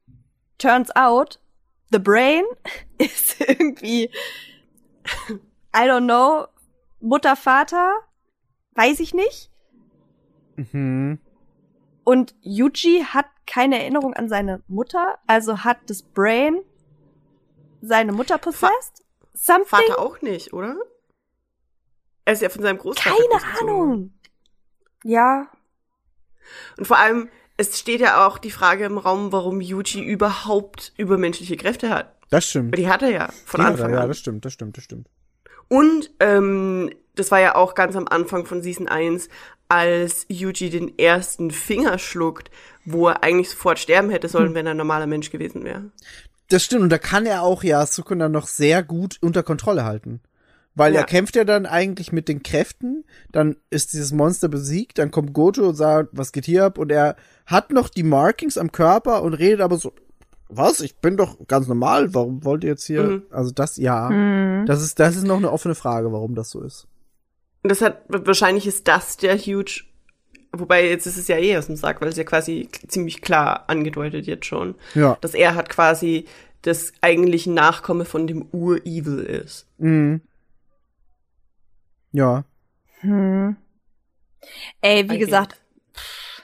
Turns 0.59 0.95
out, 0.95 1.39
the 1.91 1.99
brain 1.99 2.43
ist 2.99 3.41
irgendwie, 3.41 4.11
I 5.75 5.87
don't 5.87 6.05
know, 6.05 6.47
Mutter, 6.99 7.35
Vater, 7.35 7.93
weiß 8.75 8.99
ich 8.99 9.13
nicht. 9.13 9.51
Mhm. 10.55 11.19
Und 12.03 12.35
Yuji 12.41 13.05
hat 13.07 13.27
keine 13.45 13.79
Erinnerung 13.79 14.13
an 14.13 14.29
seine 14.29 14.63
Mutter, 14.67 15.19
also 15.27 15.63
hat 15.63 15.77
das 15.87 16.01
Brain 16.01 16.61
seine 17.81 18.11
Mutter 18.11 18.37
possessed? 18.37 19.05
Something? 19.33 19.65
Vater 19.67 19.99
auch 19.99 20.21
nicht, 20.21 20.53
oder? 20.53 20.75
Er 22.25 22.33
ist 22.33 22.41
ja 22.41 22.49
von 22.49 22.61
seinem 22.61 22.77
Großvater. 22.77 23.15
keine. 23.15 23.71
Ahnung. 23.71 24.13
Ja, 25.03 25.49
Und 26.77 26.85
vor 26.85 26.97
allem, 26.97 27.29
es 27.57 27.79
steht 27.79 28.01
ja 28.01 28.27
auch 28.27 28.37
die 28.37 28.51
Frage 28.51 28.85
im 28.85 28.97
Raum, 28.97 29.31
warum 29.31 29.61
Yuji 29.61 30.01
überhaupt 30.03 30.93
übermenschliche 30.97 31.57
Kräfte 31.57 31.89
hat. 31.89 32.15
Das 32.29 32.47
stimmt. 32.47 32.77
Die 32.77 32.87
hat 32.87 33.01
er 33.01 33.09
ja 33.11 33.29
von 33.45 33.61
Die 33.61 33.65
Anfang 33.67 33.89
er, 33.91 33.95
Ja, 33.97 34.01
an. 34.03 34.07
das 34.07 34.17
stimmt, 34.19 34.45
das 34.45 34.53
stimmt, 34.53 34.77
das 34.77 34.83
stimmt. 34.83 35.07
Und 35.67 36.11
ähm, 36.19 36.91
das 37.15 37.31
war 37.31 37.39
ja 37.39 37.55
auch 37.55 37.75
ganz 37.75 37.95
am 37.95 38.07
Anfang 38.07 38.45
von 38.45 38.61
Season 38.61 38.87
1, 38.87 39.29
als 39.67 40.25
Yuji 40.29 40.69
den 40.69 40.97
ersten 40.97 41.51
Finger 41.51 41.99
schluckt, 41.99 42.49
wo 42.85 43.07
er 43.07 43.23
eigentlich 43.23 43.49
sofort 43.51 43.77
sterben 43.79 44.09
hätte 44.09 44.27
Hm. 44.27 44.31
sollen, 44.31 44.53
wenn 44.55 44.65
er 44.65 44.71
ein 44.71 44.77
normaler 44.77 45.05
Mensch 45.07 45.29
gewesen 45.31 45.63
wäre. 45.63 45.91
Das 46.49 46.63
stimmt, 46.63 46.81
und 46.83 46.89
da 46.89 46.97
kann 46.97 47.27
er 47.27 47.43
auch 47.43 47.63
ja 47.63 47.85
Sukuna 47.85 48.29
noch 48.29 48.47
sehr 48.47 48.81
gut 48.81 49.17
unter 49.21 49.43
Kontrolle 49.43 49.83
halten. 49.85 50.21
Weil 50.73 50.93
Ja. 50.93 51.01
er 51.01 51.05
kämpft 51.05 51.35
ja 51.35 51.43
dann 51.43 51.65
eigentlich 51.67 52.11
mit 52.11 52.27
den 52.27 52.41
Kräften, 52.41 53.03
dann 53.31 53.57
ist 53.69 53.93
dieses 53.93 54.11
Monster 54.11 54.47
besiegt, 54.47 54.97
dann 54.97 55.11
kommt 55.11 55.33
Gojo 55.33 55.69
und 55.69 55.75
sagt, 55.75 56.09
was 56.13 56.31
geht 56.31 56.45
hier 56.45 56.65
ab? 56.65 56.77
Und 56.79 56.91
er 56.91 57.15
hat 57.45 57.71
noch 57.71 57.89
die 57.89 58.03
Markings 58.03 58.57
am 58.57 58.71
Körper 58.71 59.21
und 59.21 59.33
redet 59.35 59.61
aber 59.61 59.77
so, 59.77 59.93
was? 60.49 60.81
Ich 60.81 60.97
bin 60.97 61.15
doch 61.15 61.37
ganz 61.47 61.67
normal, 61.67 62.13
warum 62.13 62.43
wollt 62.43 62.63
ihr 62.63 62.71
jetzt 62.71 62.85
hier? 62.85 63.03
Mhm. 63.03 63.23
Also 63.29 63.51
das, 63.51 63.77
ja. 63.77 64.09
Mhm. 64.09 64.65
Das 64.65 64.81
ist, 64.81 64.99
das 64.99 65.15
ist 65.15 65.23
noch 65.25 65.37
eine 65.37 65.51
offene 65.51 65.75
Frage, 65.75 66.11
warum 66.11 66.35
das 66.35 66.49
so 66.49 66.61
ist. 66.61 66.87
Und 67.63 67.69
das 67.71 67.81
hat, 67.81 68.01
wahrscheinlich 68.07 68.65
ist 68.67 68.87
das 68.87 69.17
der 69.17 69.37
huge, 69.37 69.81
wobei 70.51 70.87
jetzt 70.89 71.05
ist 71.05 71.17
es 71.17 71.27
ja 71.27 71.37
eh 71.37 71.57
aus 71.57 71.67
dem 71.67 71.75
Sack, 71.75 72.01
weil 72.01 72.07
es 72.09 72.17
ja 72.17 72.23
quasi 72.23 72.69
ziemlich 72.87 73.21
klar 73.21 73.65
angedeutet 73.67 74.25
jetzt 74.25 74.45
schon, 74.45 74.75
Ja. 74.95 75.17
dass 75.21 75.33
er 75.33 75.55
hat 75.55 75.69
quasi 75.69 76.25
das 76.63 76.93
eigentliche 77.01 77.51
Nachkomme 77.51 78.05
von 78.05 78.27
dem 78.27 78.45
Ur-Evil 78.51 79.19
ist. 79.19 79.67
Mhm. 79.77 80.21
Ja. 82.11 82.43
Hm. 83.01 83.55
Ey, 84.81 85.03
wie 85.05 85.09
Okay. 85.15 85.17
gesagt, 85.19 85.59
pff, 85.95 86.41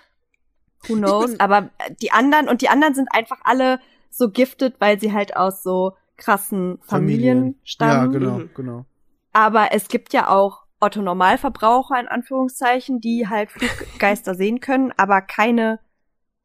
who 0.87 0.95
knows, 0.95 1.39
aber 1.39 1.69
die 2.01 2.11
anderen 2.11 2.47
und 2.47 2.61
die 2.61 2.69
anderen 2.69 2.93
sind 2.93 3.07
einfach 3.11 3.39
alle 3.43 3.79
so 4.17 4.29
gifted, 4.29 4.75
weil 4.79 4.99
sie 4.99 5.13
halt 5.13 5.35
aus 5.35 5.63
so 5.63 5.93
krassen 6.17 6.79
Familien, 6.81 7.55
stammen. 7.63 8.13
Ja, 8.13 8.19
genau, 8.19 8.37
Mhm. 8.39 8.49
genau. 8.55 8.85
Aber 9.33 9.69
es 9.73 9.87
gibt 9.89 10.13
ja 10.13 10.29
auch 10.29 10.63
Otto 10.79 11.01
Normalverbraucher 11.01 11.99
in 11.99 12.07
Anführungszeichen, 12.07 13.01
die 13.01 13.27
halt 13.27 13.49
Fluggeister 13.51 14.33
sehen 14.35 14.59
können, 14.59 14.93
aber 14.97 15.21
keine 15.21 15.79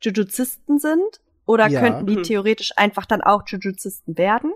Jujuzisten 0.03 0.79
sind. 0.79 1.21
Oder 1.47 1.69
Ja. 1.69 1.81
könnten 1.81 2.07
die 2.07 2.17
Mhm. 2.17 2.23
theoretisch 2.23 2.73
einfach 2.77 3.07
dann 3.07 3.21
auch 3.23 3.43
Jujuzisten 3.47 4.17
werden? 4.17 4.53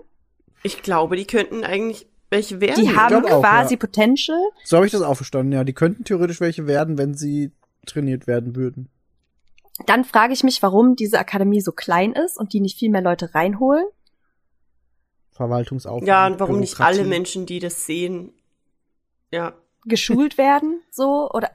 Ich 0.63 0.81
glaube, 0.81 1.15
die 1.17 1.25
könnten 1.27 1.63
eigentlich 1.63 2.07
welche 2.31 2.59
werden. 2.61 2.81
Die 2.83 2.95
haben 2.95 3.21
glaub 3.21 3.31
auch, 3.31 3.41
quasi 3.41 3.73
ja. 3.75 3.79
Potential. 3.79 4.39
So 4.63 4.77
habe 4.77 4.85
ich 4.85 4.91
das 4.91 5.01
auch 5.01 5.15
verstanden, 5.15 5.51
ja. 5.51 5.63
Die 5.63 5.73
könnten 5.73 6.03
theoretisch 6.05 6.41
welche 6.41 6.67
werden, 6.67 6.97
wenn 6.97 7.13
sie 7.13 7.51
trainiert 7.85 8.27
werden 8.27 8.55
würden. 8.55 8.89
Dann 9.85 10.05
frage 10.05 10.33
ich 10.33 10.43
mich, 10.43 10.61
warum 10.61 10.95
diese 10.95 11.19
Akademie 11.19 11.61
so 11.61 11.71
klein 11.71 12.13
ist 12.13 12.37
und 12.37 12.53
die 12.53 12.61
nicht 12.61 12.77
viel 12.79 12.89
mehr 12.89 13.01
Leute 13.01 13.35
reinholen. 13.35 13.85
Verwaltungsaufwand. 15.31 16.07
ja, 16.07 16.27
und 16.27 16.39
warum 16.39 16.59
nicht 16.61 16.79
alle. 16.79 17.03
Menschen, 17.03 17.45
die 17.45 17.59
das 17.59 17.85
sehen, 17.85 18.31
ja. 19.31 19.53
geschult 19.83 20.37
werden, 20.37 20.81
so 20.91 21.29
oder 21.29 21.51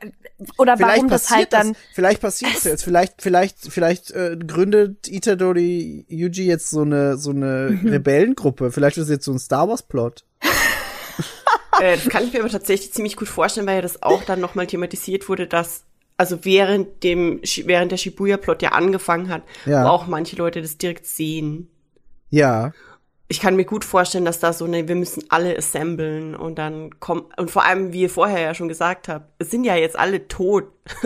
oder 0.59 0.77
Vielleicht 0.77 0.97
warum 0.97 1.09
das 1.09 1.23
passiert 1.23 1.39
halt 1.39 1.53
dann 1.55 1.69
das, 1.73 1.83
vielleicht 1.95 2.21
passiert 2.21 2.53
es 2.55 2.65
jetzt, 2.65 2.85
vielleicht, 2.85 3.23
vielleicht, 3.23 3.59
vielleicht 3.73 4.11
äh, 4.11 4.37
gründet 4.37 5.09
Itadori 5.09 6.05
Yuji 6.11 6.45
jetzt 6.45 6.69
so 6.69 6.83
eine 6.83 7.17
so 7.17 7.31
eine 7.31 7.71
Mhm. 7.71 7.89
Rebellengruppe. 7.89 8.71
Vielleicht 8.71 8.99
ist 8.99 9.05
es 9.05 9.11
jetzt 9.11 9.25
so 9.25 9.33
ein 9.33 9.39
Star 9.39 9.67
Wars 9.67 9.83
Plot. 9.83 10.27
Äh, 11.81 11.97
das 11.97 12.09
kann 12.09 12.25
ich 12.25 12.33
mir 12.33 12.41
aber 12.41 12.51
tatsächlich 12.51 12.93
ziemlich 12.93 13.17
gut 13.17 13.29
vorstellen, 13.29 13.67
weil 13.67 13.77
ja 13.77 13.83
das 13.83 14.03
auch 14.03 14.23
dann 14.25 14.41
nochmal 14.41 14.67
thematisiert 14.67 15.29
wurde, 15.29 15.47
dass, 15.47 15.85
also 16.21 16.45
während 16.45 17.03
dem, 17.03 17.41
während 17.65 17.91
der 17.93 17.97
Shibuya-Plot 17.97 18.63
ja 18.63 18.71
angefangen 18.73 19.29
hat, 19.29 19.43
Ja. 19.67 19.85
wo 19.85 19.89
auch 19.89 20.07
manche 20.07 20.37
Leute 20.37 20.61
das 20.63 20.77
direkt 20.79 21.07
sehen. 21.07 21.69
Ja, 22.31 22.73
Ich 23.33 23.39
kann 23.41 23.55
mir 23.55 23.65
gut 23.65 23.85
vorstellen, 23.85 24.25
dass 24.25 24.41
da 24.41 24.53
so 24.53 24.65
eine, 24.65 24.89
wir 24.89 24.97
müssen 24.97 25.23
alle 25.29 25.57
assemblen 25.57 26.35
und 26.35 26.57
dann 26.59 26.99
kommt, 26.99 27.39
und 27.39 27.49
vor 27.49 27.65
allem, 27.65 27.93
wie 27.93 28.03
ihr 28.03 28.11
vorher 28.11 28.41
ja 28.41 28.55
schon 28.55 28.67
gesagt 28.69 29.07
habt, 29.07 29.31
es 29.39 29.51
sind 29.53 29.63
ja 29.63 29.77
jetzt 29.77 29.97
alle 29.97 30.27
tot. 30.27 30.65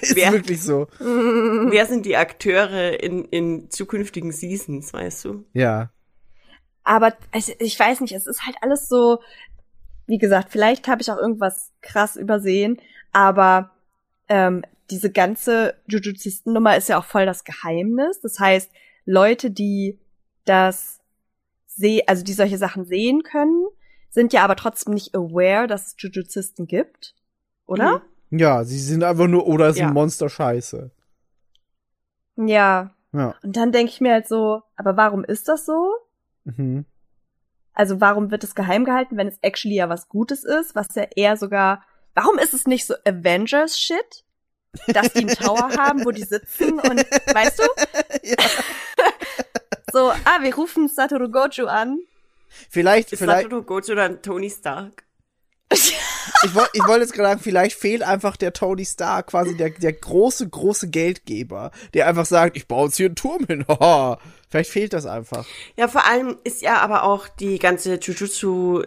ist 0.00 0.14
Wer- 0.14 0.32
wirklich 0.32 0.62
so. 0.62 0.86
Wer 1.00 1.86
sind 1.86 2.06
die 2.06 2.16
Akteure 2.16 3.02
in, 3.02 3.24
in 3.24 3.70
zukünftigen 3.70 4.30
Seasons, 4.30 4.92
weißt 4.92 5.24
du? 5.24 5.44
Ja. 5.52 5.90
aber 6.84 7.14
es, 7.32 7.48
ich 7.58 7.78
weiß 7.78 8.00
nicht, 8.02 8.14
es 8.14 8.26
ist 8.28 8.46
halt 8.46 8.56
alles 8.60 8.88
so 8.88 9.18
wie 10.06 10.18
gesagt, 10.18 10.48
vielleicht 10.52 10.86
habe 10.86 11.00
ich 11.02 11.10
auch 11.10 11.16
irgendwas 11.18 11.72
krass 11.80 12.14
übersehen, 12.16 12.78
aber 13.10 13.70
ähm, 14.28 14.62
diese 14.90 15.10
ganze 15.10 15.74
Jujuzisten-Nummer 15.86 16.76
ist 16.76 16.88
ja 16.88 16.98
auch 16.98 17.04
voll 17.04 17.26
das 17.26 17.44
Geheimnis. 17.44 18.20
Das 18.20 18.38
heißt, 18.38 18.70
Leute, 19.06 19.50
die 19.50 19.98
das 20.44 21.00
seh 21.66 22.04
also 22.06 22.22
die 22.22 22.32
solche 22.34 22.58
Sachen 22.58 22.84
sehen 22.84 23.22
können, 23.22 23.66
sind 24.10 24.32
ja 24.32 24.44
aber 24.44 24.56
trotzdem 24.56 24.94
nicht 24.94 25.14
aware, 25.14 25.66
dass 25.66 25.88
es 25.88 25.96
Jujuzisten 25.98 26.66
gibt, 26.66 27.14
oder? 27.66 28.02
Ja, 28.30 28.64
sie 28.64 28.78
sind 28.78 29.02
einfach 29.02 29.26
nur, 29.26 29.46
oder 29.46 29.68
ist 29.68 29.78
Ja. 29.78 29.88
ein 29.88 29.94
Monster 29.94 30.28
Scheiße. 30.28 30.90
Ja. 32.36 32.94
Ja. 33.12 33.34
Und 33.42 33.56
dann 33.56 33.72
denke 33.72 33.90
ich 33.92 34.00
mir 34.00 34.12
halt 34.12 34.26
so, 34.28 34.62
aber 34.76 34.96
warum 34.96 35.24
ist 35.24 35.48
das 35.48 35.66
so? 35.66 35.94
Mhm. 36.44 36.84
Also 37.72 38.00
warum 38.00 38.30
wird 38.30 38.44
es 38.44 38.54
geheim 38.54 38.84
gehalten, 38.84 39.16
wenn 39.16 39.28
es 39.28 39.38
actually 39.42 39.76
ja 39.76 39.88
was 39.88 40.08
Gutes 40.08 40.44
ist, 40.44 40.74
was 40.74 40.94
ja 40.94 41.04
eher 41.16 41.36
sogar, 41.36 41.82
warum 42.14 42.38
ist 42.38 42.54
es 42.54 42.66
nicht 42.66 42.86
so 42.86 42.94
Avengers-Shit? 43.04 44.24
Dass 44.88 45.12
die 45.12 45.20
einen 45.20 45.28
Tower 45.36 45.70
haben, 45.76 46.04
wo 46.04 46.10
die 46.10 46.24
sitzen 46.24 46.80
und, 46.80 46.98
weißt 47.34 47.58
du? 47.58 47.64
Ja. 48.22 48.36
So, 49.92 50.10
ah, 50.10 50.38
wir 50.40 50.52
rufen 50.56 50.88
Satoru 50.88 51.28
Gojo 51.28 51.66
an. 51.66 52.00
Vielleicht, 52.68 53.12
Ist 53.12 53.20
vielleicht, 53.20 53.44
Satoru 53.44 53.62
Gojo 53.62 53.92
oder 53.92 54.20
Tony 54.20 54.50
Stark? 54.50 55.04
ich 55.70 56.54
wollte 56.54 56.70
ich 56.72 56.86
wollte 56.86 57.02
jetzt 57.02 57.12
gerade 57.12 57.28
sagen, 57.28 57.40
vielleicht 57.40 57.78
fehlt 57.78 58.02
einfach 58.02 58.36
der 58.36 58.52
Tony 58.52 58.84
Stark, 58.84 59.28
quasi 59.28 59.56
der, 59.56 59.70
der 59.70 59.92
große, 59.92 60.48
große 60.48 60.88
Geldgeber, 60.88 61.70
der 61.94 62.08
einfach 62.08 62.26
sagt, 62.26 62.56
ich 62.56 62.66
baue 62.66 62.86
jetzt 62.86 62.96
hier 62.96 63.06
einen 63.06 63.16
Turm 63.16 63.46
hin. 63.46 63.64
Haha. 63.68 64.18
vielleicht 64.48 64.70
fehlt 64.70 64.92
das 64.92 65.06
einfach. 65.06 65.46
Ja, 65.76 65.88
vor 65.88 66.04
allem 66.06 66.38
ist 66.44 66.62
ja 66.62 66.78
aber 66.78 67.04
auch 67.04 67.28
die 67.28 67.58
ganze 67.58 67.94
Jujutsu 67.94 68.82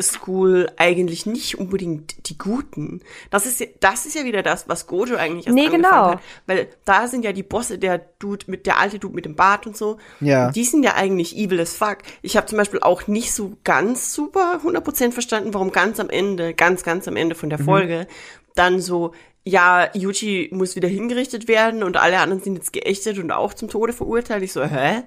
School 0.00 0.70
eigentlich 0.76 1.26
nicht 1.26 1.58
unbedingt 1.58 2.28
die 2.28 2.38
Guten. 2.38 3.00
Das 3.30 3.46
ist 3.46 3.60
ja, 3.60 3.66
das 3.80 4.06
ist 4.06 4.14
ja 4.14 4.24
wieder 4.24 4.42
das, 4.42 4.68
was 4.68 4.86
Gojo 4.86 5.16
eigentlich 5.16 5.46
erst 5.46 5.54
Nee, 5.54 5.66
angefangen 5.66 5.82
genau. 5.82 6.10
hat. 6.12 6.20
Weil 6.46 6.68
da 6.84 7.06
sind 7.08 7.24
ja 7.24 7.32
die 7.32 7.42
Bosse, 7.42 7.78
der 7.78 7.98
Dude 8.18 8.46
mit 8.48 8.66
der 8.66 8.78
alte 8.78 8.98
Dude 8.98 9.14
mit 9.14 9.24
dem 9.24 9.34
Bart 9.36 9.66
und 9.66 9.76
so. 9.76 9.98
Ja. 10.20 10.50
Die 10.50 10.64
sind 10.64 10.82
ja 10.82 10.94
eigentlich 10.94 11.36
evil 11.36 11.60
as 11.60 11.74
fuck. 11.76 11.98
Ich 12.22 12.36
habe 12.36 12.46
zum 12.46 12.58
Beispiel 12.58 12.80
auch 12.80 13.06
nicht 13.06 13.32
so 13.32 13.56
ganz 13.64 14.14
super 14.14 14.60
100% 14.64 15.12
verstanden, 15.12 15.52
warum 15.54 15.72
ganz 15.72 16.00
am 16.00 16.10
Ende, 16.10 16.54
ganz, 16.54 16.82
ganz 16.82 17.06
am 17.08 17.16
Ende 17.16 17.34
Mhm. 17.34 17.38
von 17.38 17.50
der 17.50 17.58
Folge, 17.58 18.06
dann 18.54 18.80
so, 18.80 19.12
ja, 19.44 19.88
Yuji 19.94 20.48
muss 20.52 20.76
wieder 20.76 20.88
hingerichtet 20.88 21.48
werden 21.48 21.82
und 21.82 21.96
alle 21.96 22.18
anderen 22.18 22.42
sind 22.42 22.56
jetzt 22.56 22.72
geächtet 22.72 23.18
und 23.18 23.30
auch 23.30 23.54
zum 23.54 23.68
Tode 23.68 23.92
verurteilt. 23.92 24.42
Ich 24.42 24.52
so, 24.52 24.64
hä? 24.64 25.02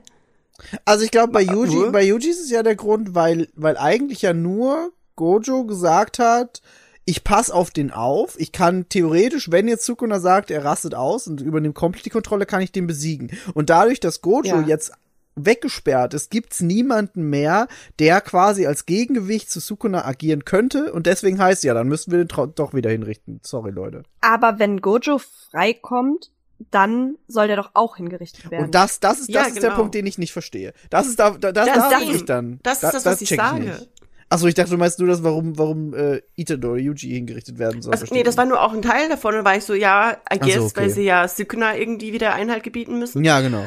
Also 0.86 1.04
ich 1.06 1.12
glaube, 1.12 1.34
bei 1.34 1.42
Yuji, 1.42 1.90
bei 1.92 2.04
Yuji 2.04 2.30
ist 2.30 2.42
es 2.42 2.50
ja 2.50 2.64
der 2.64 2.76
Grund, 2.76 3.16
weil, 3.16 3.48
weil 3.56 3.78
eigentlich 3.78 4.22
ja 4.22 4.34
nur 4.34 4.92
Gojo 5.16 5.66
gesagt 5.66 6.20
hat, 6.20 6.62
ich 7.06 7.24
pass 7.24 7.50
auf 7.52 7.72
den 7.72 7.92
auf. 7.92 8.40
Ich 8.40 8.52
kann 8.52 8.88
theoretisch, 8.90 9.52
wenn 9.52 9.68
jetzt 9.68 9.86
Sukuna 9.86 10.20
sagt, 10.20 10.52
er 10.52 10.64
rastet 10.64 10.96
aus 10.96 11.28
und 11.28 11.42
übernimmt 11.42 11.76
komplett 11.76 12.06
die 12.06 12.10
Kontrolle, 12.12 12.46
kann 12.46 12.62
ich 12.62 12.72
den 12.72 12.88
besiegen. 12.88 13.32
Und 13.54 13.70
dadurch, 13.70 14.00
dass 14.00 14.22
Gojo 14.22 14.62
Ja. 14.62 14.62
jetzt 14.62 14.92
weggesperrt 15.36 16.14
ist, 16.14 16.30
gibt's 16.30 16.62
niemanden 16.62 17.24
mehr, 17.30 17.68
der 18.00 18.22
quasi 18.22 18.66
als 18.68 18.86
Gegengewicht 18.86 19.50
zu 19.50 19.60
Sukuna 19.60 20.06
agieren 20.06 20.46
könnte. 20.46 20.92
Und 20.94 21.08
deswegen 21.08 21.40
heißt 21.40 21.64
ja, 21.64 21.74
dann 21.74 21.88
müssen 21.88 22.12
wir 22.12 22.24
den 22.24 22.52
doch 22.56 22.74
wieder 22.74 22.90
hinrichten. 22.90 23.40
Sorry, 23.44 23.72
Leute. 23.72 24.04
Aber 24.22 24.60
wenn 24.60 24.82
Gojo 24.82 25.20
freikommt, 25.52 26.32
dann 26.72 27.16
soll 27.28 27.48
der 27.48 27.56
doch 27.56 27.72
auch 27.74 27.98
hingerichtet 27.98 28.52
werden. 28.52 28.66
Und 28.66 28.76
das, 28.76 29.00
das 29.00 29.20
ist, 29.20 29.30
das 29.30 29.36
Ja, 29.36 29.42
ist 29.48 29.56
der 29.56 29.64
genau. 29.70 29.76
Punkt, 29.76 29.96
den 29.96 30.06
ich 30.06 30.18
nicht 30.18 30.34
verstehe. 30.34 30.74
Das 30.90 31.08
ist 31.08 31.18
da, 31.20 31.32
da, 31.32 31.52
das, 31.52 31.66
das- 31.68 32.00
bin 32.00 32.16
ich 32.16 32.26
dann. 32.26 32.60
das 32.64 32.76
ist 32.76 32.84
Da- 32.84 32.92
das, 32.92 33.06
was 33.06 33.22
ich 33.22 33.30
sage. 33.30 33.60
nicht. 33.62 33.90
Achso, 34.30 34.48
ich 34.48 34.54
dachte, 34.54 34.72
du 34.72 34.78
meinst 34.78 34.98
nur 34.98 35.10
das, 35.10 35.24
warum, 35.24 35.58
warum 35.58 35.94
äh, 35.94 36.22
Itadori 36.38 36.82
Yuji 36.84 37.10
hingerichtet 37.10 37.60
werden 37.60 37.82
soll. 37.82 37.92
Also, 37.92 38.06
nee, 38.14 38.24
das 38.24 38.36
ich 38.36 38.38
war 38.38 38.46
nur 38.46 38.62
auch 38.62 38.72
ein 38.72 38.82
Teil 38.82 39.10
davon. 39.10 39.36
Und 39.36 39.44
war 39.44 39.58
ich 39.58 39.66
so, 39.66 39.74
ja, 39.74 40.16
I 40.34 40.40
guess, 40.40 40.54
so, 40.56 40.64
okay. 40.66 40.74
weil 40.78 40.90
sie 40.90 41.02
ja 41.04 41.28
Sukuna 41.28 41.76
irgendwie 41.76 42.14
wieder 42.14 42.34
Einhalt 42.34 42.64
gebieten 42.64 42.98
müssen. 42.98 43.26
Ja, 43.26 43.42
genau. 43.42 43.66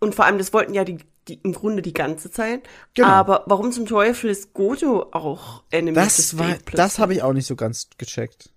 Und 0.00 0.14
vor 0.14 0.24
allem, 0.24 0.38
das 0.38 0.54
wollten 0.54 0.72
ja 0.72 0.84
die, 0.84 0.96
die 1.28 1.34
im 1.42 1.52
Grunde 1.52 1.82
die 1.82 1.92
ganze 1.92 2.30
Zeit. 2.30 2.62
Genau. 2.94 3.06
Aber 3.08 3.44
warum 3.46 3.70
zum 3.70 3.84
Teufel 3.84 4.30
ist 4.30 4.54
Gojo 4.54 5.08
auch 5.12 5.62
Enemy 5.70 5.94
Das 5.94 6.38
war, 6.38 6.56
das 6.72 6.98
habe 6.98 7.12
ich 7.12 7.22
auch 7.22 7.34
nicht 7.34 7.46
so 7.46 7.54
ganz 7.54 7.88
gecheckt. 7.98 8.48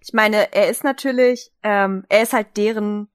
Ich 0.00 0.12
meine, 0.12 0.52
er 0.52 0.68
ist 0.68 0.84
natürlich, 0.84 1.52
ähm, 1.62 2.04
er 2.08 2.22
ist 2.22 2.32
halt 2.32 2.56
deren 2.56 3.08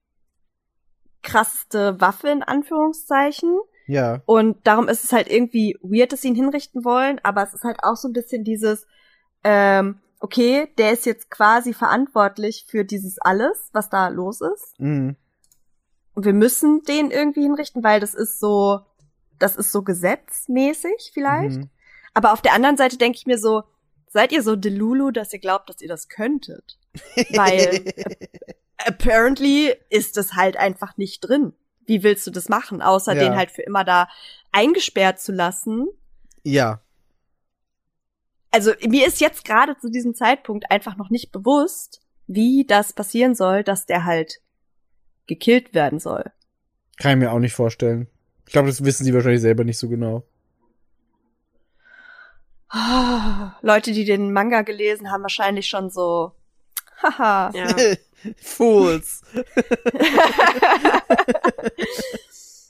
krasseste 1.22 2.00
Waffe 2.00 2.30
in 2.30 2.44
Anführungszeichen. 2.44 3.58
Ja. 3.88 4.22
Und 4.26 4.66
darum 4.66 4.88
ist 4.88 5.04
es 5.04 5.12
halt 5.12 5.30
irgendwie 5.30 5.78
weird, 5.82 6.12
dass 6.12 6.22
sie 6.22 6.30
ihn 6.30 6.36
hinrichten 6.36 6.86
wollen, 6.86 7.20
aber 7.24 7.44
es 7.44 7.54
ist 7.54 7.64
halt 7.64 7.84
auch 7.84 7.96
so 7.96 8.08
ein 8.08 8.14
bisschen 8.14 8.44
dieses, 8.44 8.86
ähm, 9.44 10.00
okay, 10.20 10.70
der 10.78 10.94
ist 10.94 11.06
jetzt 11.06 11.30
quasi 11.30 11.74
verantwortlich 11.74 12.66
für 12.70 12.86
dieses 12.86 13.20
alles, 13.20 13.70
was 13.74 13.90
da 13.90 14.08
los 14.08 14.40
ist. 14.40 14.80
Mhm. 14.80 15.18
Und 16.14 16.26
wir 16.26 16.34
müssen 16.34 16.84
den 16.84 17.12
irgendwie 17.12 17.42
hinrichten, 17.42 17.84
weil 17.84 18.00
das 18.00 18.14
ist 18.14 18.40
so, 18.40 18.82
das 19.40 19.56
ist 19.58 19.72
so 19.72 19.82
gesetzmäßig 19.82 21.12
vielleicht. 21.14 21.58
Mhm. 21.58 21.70
Aber 22.14 22.32
auf 22.32 22.42
der 22.42 22.54
anderen 22.54 22.78
Seite 22.78 22.98
denke 22.98 23.18
ich 23.18 23.26
mir 23.26 23.38
so, 23.38 23.64
seid 24.14 24.32
ihr 24.32 24.42
so 24.44 24.56
Delulu, 24.56 25.12
dass 25.12 25.34
ihr 25.34 25.40
glaubt, 25.40 25.70
dass 25.70 25.82
ihr 25.82 25.88
das 25.90 26.08
könntet? 26.08 26.78
Weil 27.32 27.84
apparently 28.78 29.76
ist 29.90 30.16
das 30.18 30.34
halt 30.34 30.56
einfach 30.58 30.96
nicht 30.98 31.20
drin. 31.22 31.54
Wie 31.86 32.04
willst 32.04 32.26
du 32.26 32.32
das 32.32 32.48
machen, 32.48 32.82
außer 32.82 33.14
Ja. 33.14 33.24
den 33.24 33.36
halt 33.36 33.52
für 33.52 33.64
immer 33.64 33.84
da 33.84 34.08
eingesperrt 34.52 35.20
zu 35.20 35.32
lassen? 35.34 35.88
Ja. 36.44 36.82
Also 38.52 38.72
mir 38.88 39.08
ist 39.08 39.20
jetzt 39.20 39.44
gerade 39.46 39.76
zu 39.80 39.90
diesem 39.90 40.14
Zeitpunkt 40.14 40.70
einfach 40.72 40.96
noch 40.96 41.10
nicht 41.10 41.32
bewusst, 41.32 42.02
wie 42.28 42.66
das 42.66 42.94
passieren 42.94 43.36
soll, 43.36 43.64
dass 43.64 43.86
der 43.86 44.06
halt 44.06 44.42
gekillt 45.28 45.74
werden 45.74 46.00
soll. 46.00 46.32
Kann 46.98 47.12
ich 47.18 47.18
mir 47.18 47.32
auch 47.32 47.40
nicht 47.40 47.54
vorstellen. 47.54 48.08
Ich 48.46 48.54
glaube, 48.54 48.68
das 48.68 48.84
wissen 48.86 49.04
sie 49.04 49.14
wahrscheinlich 49.14 49.42
selber 49.42 49.64
nicht 49.64 49.80
so 49.80 49.90
genau. 49.90 50.24
Ah, 52.76 53.56
Leute, 53.62 53.92
die 53.92 54.04
den 54.04 54.34
Manga 54.34 54.64
gelesen 54.64 55.12
haben, 55.12 55.22
wahrscheinlich 55.22 55.68
schon 55.68 55.90
so, 55.92 56.32
haha. 57.02 57.52
Ja. 57.54 57.68
Fools. 58.42 59.22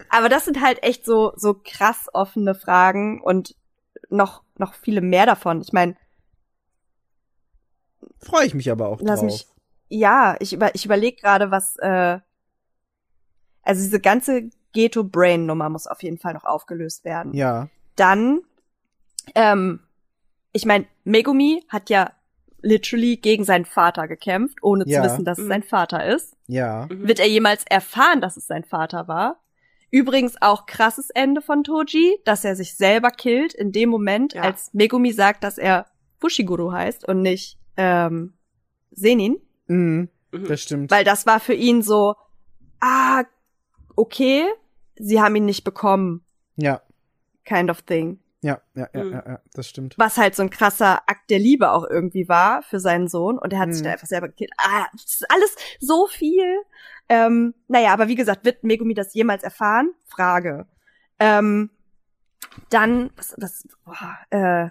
Aber 0.10 0.28
das 0.30 0.46
sind 0.46 0.62
halt 0.62 0.84
echt 0.84 1.06
so, 1.06 1.32
so 1.36 1.56
krass 1.64 2.08
offene 2.14 2.54
Fragen 2.54 3.22
und 3.22 3.56
noch, 4.10 4.44
noch 4.58 4.74
viele 4.74 5.02
mehr 5.02 5.26
davon. 5.26 5.62
Ich 5.62 5.72
meine, 5.74 5.96
Freue 8.24 8.46
ich 8.46 8.54
mich 8.54 8.72
aber 8.72 8.88
auch 8.88 9.00
Lass 9.02 9.20
drauf. 9.20 9.26
mich. 9.32 9.48
Ja, 9.90 10.36
ich 10.40 10.54
über, 10.54 10.74
ich 10.76 10.86
überlege 10.86 11.20
gerade, 11.22 11.52
was. 11.52 11.76
Äh, 11.78 12.20
also 13.64 13.82
diese 13.82 14.00
ganze 14.00 14.50
Ghetto-Brain-Nummer 14.74 15.70
muss 15.70 15.88
auf 15.88 16.04
jeden 16.04 16.18
Fall 16.18 16.34
noch 16.34 16.46
aufgelöst 16.46 17.06
werden. 17.06 17.34
Ja. 17.34 17.70
Dann, 17.96 18.42
ähm, 19.36 19.82
ich 20.54 20.66
meine, 20.66 20.86
Megumi 21.04 21.64
hat 21.70 21.90
ja 21.90 22.12
literally 22.62 23.18
gegen 23.18 23.44
seinen 23.44 23.66
Vater 23.66 24.08
gekämpft, 24.08 24.60
ohne 24.62 24.86
Ja. 24.88 25.02
zu 25.02 25.10
wissen, 25.10 25.26
dass 25.26 25.38
es 25.38 25.46
Mhm. 25.46 25.50
sein 25.50 25.64
Vater 25.64 26.06
ist. 26.06 26.36
Ja. 26.48 26.88
Mhm. 26.90 27.08
Wird 27.08 27.20
er 27.20 27.28
jemals 27.28 27.66
erfahren, 27.70 28.22
dass 28.22 28.38
es 28.38 28.48
sein 28.48 28.64
Vater 28.64 29.08
war? 29.08 29.42
Übrigens 29.92 30.42
auch 30.42 30.66
krasses 30.66 31.10
Ende 31.10 31.42
von 31.42 31.64
Toji, 31.64 32.18
dass 32.26 32.46
er 32.46 32.56
sich 32.56 32.76
selber 32.76 33.12
killt 33.12 33.54
in 33.54 33.72
dem 33.72 33.90
Moment, 33.90 34.34
Ja. 34.34 34.42
als 34.44 34.74
Megumi 34.74 35.12
sagt, 35.12 35.44
dass 35.44 35.58
er 35.58 35.86
Fushiguro 36.20 36.72
heißt 36.72 37.06
und 37.08 37.22
nicht 37.22 37.58
ähm, 37.76 38.34
Senin. 38.92 39.38
Mhm. 39.68 40.10
Mhm. 40.32 40.48
Das 40.48 40.62
stimmt. 40.62 40.90
Weil 40.92 41.04
das 41.04 41.26
war 41.26 41.40
für 41.40 41.54
ihn 41.54 41.82
so, 41.82 42.16
ah, 42.80 43.24
okay, 43.96 44.46
sie 44.96 45.20
haben 45.22 45.36
ihn 45.36 45.46
nicht 45.46 45.64
bekommen, 45.64 46.24
ja. 46.56 46.82
kind 47.46 47.70
of 47.70 47.82
thing. 47.82 48.20
Ja, 48.44 48.62
ja, 48.76 48.90
ja, 48.94 49.04
Mhm. 49.04 49.12
ja, 49.14 49.24
ja, 49.26 49.40
das 49.54 49.70
stimmt. 49.70 49.96
Was 49.98 50.18
halt 50.18 50.36
so 50.36 50.44
ein 50.44 50.50
krasser 50.50 51.02
Akt 51.08 51.30
der 51.30 51.40
Liebe 51.40 51.72
auch 51.72 51.86
irgendwie 51.90 52.28
war 52.28 52.62
für 52.62 52.80
seinen 52.80 53.08
Sohn. 53.08 53.38
Und 53.40 53.54
er 53.54 53.60
hat 53.60 53.72
sich 53.74 53.82
Mhm. 53.82 53.86
da 53.86 53.92
einfach 53.94 54.08
selber 54.08 54.28
gekillt. 54.28 54.52
Ah, 54.58 54.86
das 54.92 55.06
ist 55.06 55.32
alles 55.32 55.56
so 55.80 56.08
viel. 56.08 56.62
Ähm, 57.08 57.54
naja, 57.70 57.94
aber 57.94 58.08
wie 58.10 58.16
gesagt, 58.16 58.44
wird 58.44 58.64
Megumi 58.64 58.94
das 58.94 59.14
jemals 59.14 59.44
erfahren? 59.44 59.94
Frage. 60.06 60.68
Ähm, 61.20 61.70
dann, 62.70 63.12
was, 63.16 63.34
was, 63.38 63.66
boah, 63.86 64.18
äh, 64.30 64.70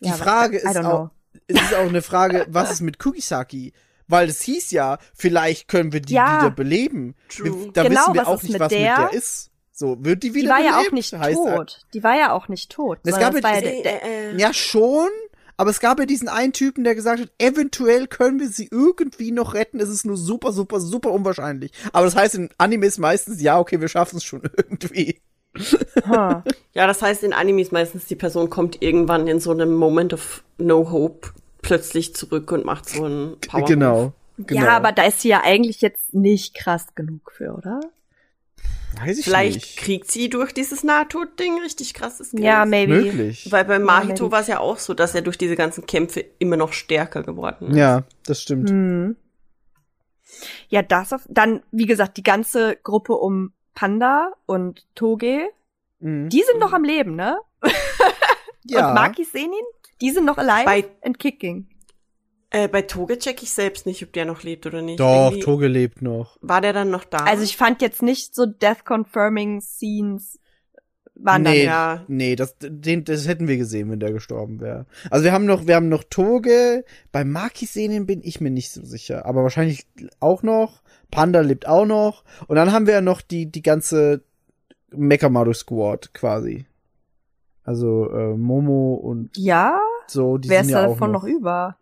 Die 0.00 0.08
ja, 0.08 0.14
Frage 0.14 0.58
I 0.58 0.60
ist 0.62 0.76
auch, 0.78 1.10
es 1.48 1.60
ist 1.60 1.74
auch 1.74 1.86
eine 1.88 2.02
Frage, 2.02 2.46
was 2.48 2.70
ist 2.70 2.80
mit 2.80 2.98
Kugisaki? 2.98 3.72
Weil 4.06 4.28
es 4.28 4.40
hieß 4.42 4.70
ja, 4.72 4.98
vielleicht 5.14 5.68
können 5.68 5.92
wir 5.92 6.00
die 6.00 6.14
Ja. 6.14 6.38
wieder 6.38 6.50
beleben. 6.50 7.14
True. 7.28 7.44
Wir, 7.64 7.72
da 7.72 7.82
Genau, 7.82 8.00
wissen 8.00 8.14
wir 8.14 8.20
was 8.22 8.28
auch 8.28 8.34
ist 8.36 8.42
nicht, 8.44 8.52
mit 8.54 8.60
was 8.60 8.68
der? 8.70 8.98
mit 8.98 9.10
der 9.10 9.18
ist. 9.18 9.49
So, 9.80 9.96
wird 10.04 10.22
die 10.22 10.34
wieder 10.34 10.42
Die 10.44 10.48
war 10.50 10.60
ja 10.60 10.72
auch 10.74 10.90
belebt? 10.90 10.92
nicht 10.92 11.12
Heißt, 11.14 11.38
tot. 11.38 11.78
Die 11.94 12.04
war 12.04 12.14
ja 12.14 12.32
auch 12.32 12.48
nicht 12.48 12.70
tot. 12.70 12.98
Es 13.02 13.18
gab 13.18 13.32
das 13.32 13.42
war 13.42 13.54
ja 13.54 13.70
ja 13.70 13.90
Äh, 13.90 14.32
äh, 14.32 14.36
Ja, 14.38 14.52
schon. 14.52 15.08
Aber 15.56 15.70
es 15.70 15.80
gab 15.80 15.98
ja 15.98 16.04
diesen 16.04 16.28
einen 16.28 16.52
Typen, 16.52 16.84
der 16.84 16.94
gesagt 16.94 17.18
hat, 17.22 17.30
eventuell 17.38 18.06
können 18.06 18.40
wir 18.40 18.48
sie 18.48 18.68
irgendwie 18.70 19.32
noch 19.32 19.54
retten. 19.54 19.80
Es 19.80 19.88
ist 19.88 20.04
nur 20.04 20.18
super, 20.18 20.52
super, 20.52 20.80
super 20.80 21.10
unwahrscheinlich. 21.12 21.72
Aber 21.94 22.04
das 22.04 22.14
heißt 22.14 22.34
in 22.34 22.50
Animes 22.58 22.98
meistens, 22.98 23.40
ja, 23.40 23.58
okay, 23.58 23.80
wir 23.80 23.88
schaffen 23.88 24.18
es 24.18 24.24
schon 24.24 24.42
irgendwie. 24.56 25.22
Huh. 26.06 26.42
Ja, 26.74 26.86
das 26.86 27.00
heißt 27.00 27.22
in 27.22 27.32
Animes 27.32 27.72
meistens, 27.72 28.04
die 28.04 28.16
Person 28.16 28.50
kommt 28.50 28.82
irgendwann 28.82 29.28
in 29.28 29.40
so 29.40 29.50
einem 29.50 29.72
Moment 29.74 30.12
of 30.12 30.44
No 30.58 30.90
Hope 30.90 31.30
plötzlich 31.62 32.14
zurück 32.14 32.52
und 32.52 32.66
macht 32.66 32.86
so 32.86 33.04
einen 33.04 33.40
Power 33.40 33.64
Genau. 33.64 34.12
genau. 34.36 34.60
Ja, 34.62 34.76
aber 34.76 34.92
da 34.92 35.04
ist 35.04 35.22
sie 35.22 35.28
ja 35.30 35.40
eigentlich 35.42 35.80
jetzt 35.80 36.12
nicht 36.12 36.54
krass 36.54 36.86
genug 36.94 37.32
für, 37.32 37.54
oder? 37.54 37.80
Weiß 38.98 39.18
ich 39.18 39.24
Vielleicht 39.24 39.54
nicht. 39.56 39.76
kriegt 39.78 40.10
sie 40.10 40.28
durch 40.28 40.52
dieses 40.52 40.82
Nahtod-Ding 40.84 41.60
richtig 41.60 41.94
krasses 41.94 42.28
Skills. 42.28 42.44
Ja, 42.44 42.64
maybe. 42.64 42.94
Möglich. 43.02 43.46
Weil 43.50 43.64
bei 43.64 43.78
Mahito 43.78 44.24
maybe. 44.24 44.32
war 44.32 44.40
es 44.40 44.46
ja 44.48 44.58
auch 44.58 44.78
so, 44.78 44.94
dass 44.94 45.14
er 45.14 45.22
durch 45.22 45.38
diese 45.38 45.56
ganzen 45.56 45.86
Kämpfe 45.86 46.24
immer 46.38 46.56
noch 46.56 46.72
stärker 46.72 47.22
geworden 47.22 47.70
ist. 47.70 47.76
Ja, 47.76 48.02
das 48.26 48.42
stimmt. 48.42 48.68
Hm. 48.70 49.16
Ja, 50.68 50.82
das 50.82 51.12
auf, 51.12 51.22
dann, 51.28 51.62
wie 51.70 51.86
gesagt, 51.86 52.16
die 52.16 52.22
ganze 52.22 52.76
Gruppe 52.82 53.14
um 53.14 53.52
Panda 53.74 54.32
und 54.46 54.86
Toge, 54.94 55.48
Mhm. 56.00 56.28
die 56.30 56.42
sind 56.42 56.58
noch 56.60 56.72
am 56.72 56.82
Leben, 56.84 57.14
ne? 57.14 57.38
ja. 58.64 58.88
Und 58.88 58.94
Maki 58.94 59.24
Senin, 59.24 59.50
die 60.00 60.10
sind 60.10 60.24
noch 60.24 60.38
alive 60.38 60.64
Bei- 60.64 60.88
and 61.02 61.18
kicking. 61.18 61.66
Äh, 62.50 62.68
bei 62.68 62.82
Toge 62.82 63.18
check 63.18 63.42
ich 63.42 63.52
selbst 63.52 63.86
nicht, 63.86 64.02
ob 64.02 64.12
der 64.12 64.24
noch 64.24 64.42
lebt 64.42 64.66
oder 64.66 64.82
nicht. 64.82 64.98
Doch, 64.98 65.26
Irgendwie- 65.30 65.40
Toge 65.40 65.68
lebt 65.68 66.02
noch. 66.02 66.36
War 66.40 66.60
der 66.60 66.72
dann 66.72 66.90
noch 66.90 67.04
da? 67.04 67.18
Also 67.18 67.44
ich 67.44 67.56
fand 67.56 67.80
jetzt 67.80 68.02
nicht 68.02 68.34
so 68.34 68.46
Death-Confirming 68.46 69.60
Scenes 69.60 70.40
waren 71.22 71.42
nee, 71.42 71.64
ja. 71.64 72.04
nee, 72.08 72.36
das, 72.36 72.56
den, 72.60 73.04
das 73.04 73.28
hätten 73.28 73.46
wir 73.48 73.56
gesehen, 73.56 73.90
wenn 73.90 74.00
der 74.00 74.12
gestorben 74.12 74.60
wäre. 74.60 74.86
Also 75.10 75.24
wir 75.24 75.32
haben 75.32 75.44
noch, 75.44 75.66
wir 75.66 75.76
haben 75.76 75.88
noch 75.88 76.04
Toge. 76.04 76.84
Bei 77.12 77.24
Maki-Szenen 77.24 78.06
bin 78.06 78.20
ich 78.22 78.40
mir 78.40 78.50
nicht 78.50 78.72
so 78.72 78.84
sicher, 78.84 79.26
aber 79.26 79.42
wahrscheinlich 79.42 79.86
auch 80.18 80.42
noch. 80.42 80.82
Panda 81.10 81.40
lebt 81.40 81.66
auch 81.66 81.86
noch. 81.86 82.24
Und 82.46 82.56
dann 82.56 82.72
haben 82.72 82.86
wir 82.86 82.94
ja 82.94 83.00
noch 83.00 83.20
die, 83.20 83.50
die 83.50 83.62
ganze 83.62 84.22
Mekamaru 84.92 85.52
Squad 85.52 86.14
quasi. 86.14 86.66
Also 87.64 88.10
äh, 88.10 88.36
Momo 88.36 88.94
und 88.94 89.36
dann. 89.36 89.44
Ja, 89.44 89.80
so, 90.06 90.38
die 90.38 90.48
wer 90.48 90.60
sind 90.60 90.70
ist 90.70 90.72
ja 90.72 90.82
da 90.82 90.86
auch 90.88 90.92
davon 90.94 91.12
noch. 91.12 91.22
noch 91.22 91.28
über? 91.28 91.76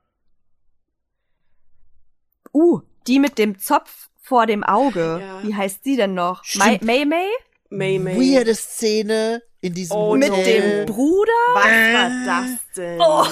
Uh, 2.53 2.81
die 3.07 3.19
mit 3.19 3.39
dem 3.39 3.59
Zopf 3.59 4.09
vor 4.21 4.47
dem 4.47 4.63
Auge. 4.65 5.21
Ja. 5.23 5.43
Wie 5.43 5.55
heißt 5.55 5.85
sie 5.85 5.97
denn 5.97 6.15
noch? 6.15 6.45
Stimmt. 6.45 6.83
May 6.83 7.05
May? 7.05 7.29
May? 7.71 7.99
May. 7.99 8.17
Weirde 8.19 8.55
Szene 8.55 9.43
in 9.61 9.75
diesem 9.75 9.97
Oh, 9.97 10.15
Hotel. 10.15 10.31
Mit 10.31 10.47
dem 10.47 10.87
Bruder? 10.87 11.33
Was 11.55 11.65
war 11.65 12.11
das 12.27 12.75
denn? 12.77 13.01
Oh. 13.01 13.27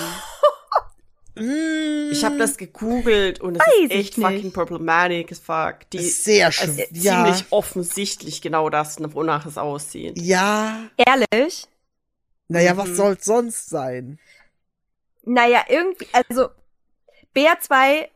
Mm. 1.39 2.11
Ich 2.13 2.25
habe 2.25 2.39
das 2.39 2.57
gegoogelt 2.57 3.41
und 3.41 3.57
es 3.57 3.61
Weiß 3.61 3.85
ist 3.85 3.91
echt 3.91 4.15
fucking 4.15 4.53
problematic 4.53 5.31
as 5.33 5.39
fuck. 5.39 5.81
Die 5.93 5.99
Sehr 5.99 6.49
es 6.49 6.55
schön. 6.55 6.79
ist 6.79 6.93
Ja. 6.93 7.25
ziemlich 7.25 7.45
offensichtlich 7.51 8.41
genau 8.41 8.71
das, 8.71 8.97
wonach 9.15 9.45
es 9.45 9.59
aussieht. 9.59 10.19
Ja. 10.19 10.85
Ehrlich? 10.97 11.67
Naja, 12.49 12.77
was 12.79 12.89
Mhm. 12.89 12.95
soll's 12.97 13.25
sonst 13.27 13.69
sein? 13.69 14.19
Naja, 15.25 15.65
irgendwie, 15.69 16.07
also 16.13 16.49
BR2, 17.35 18.09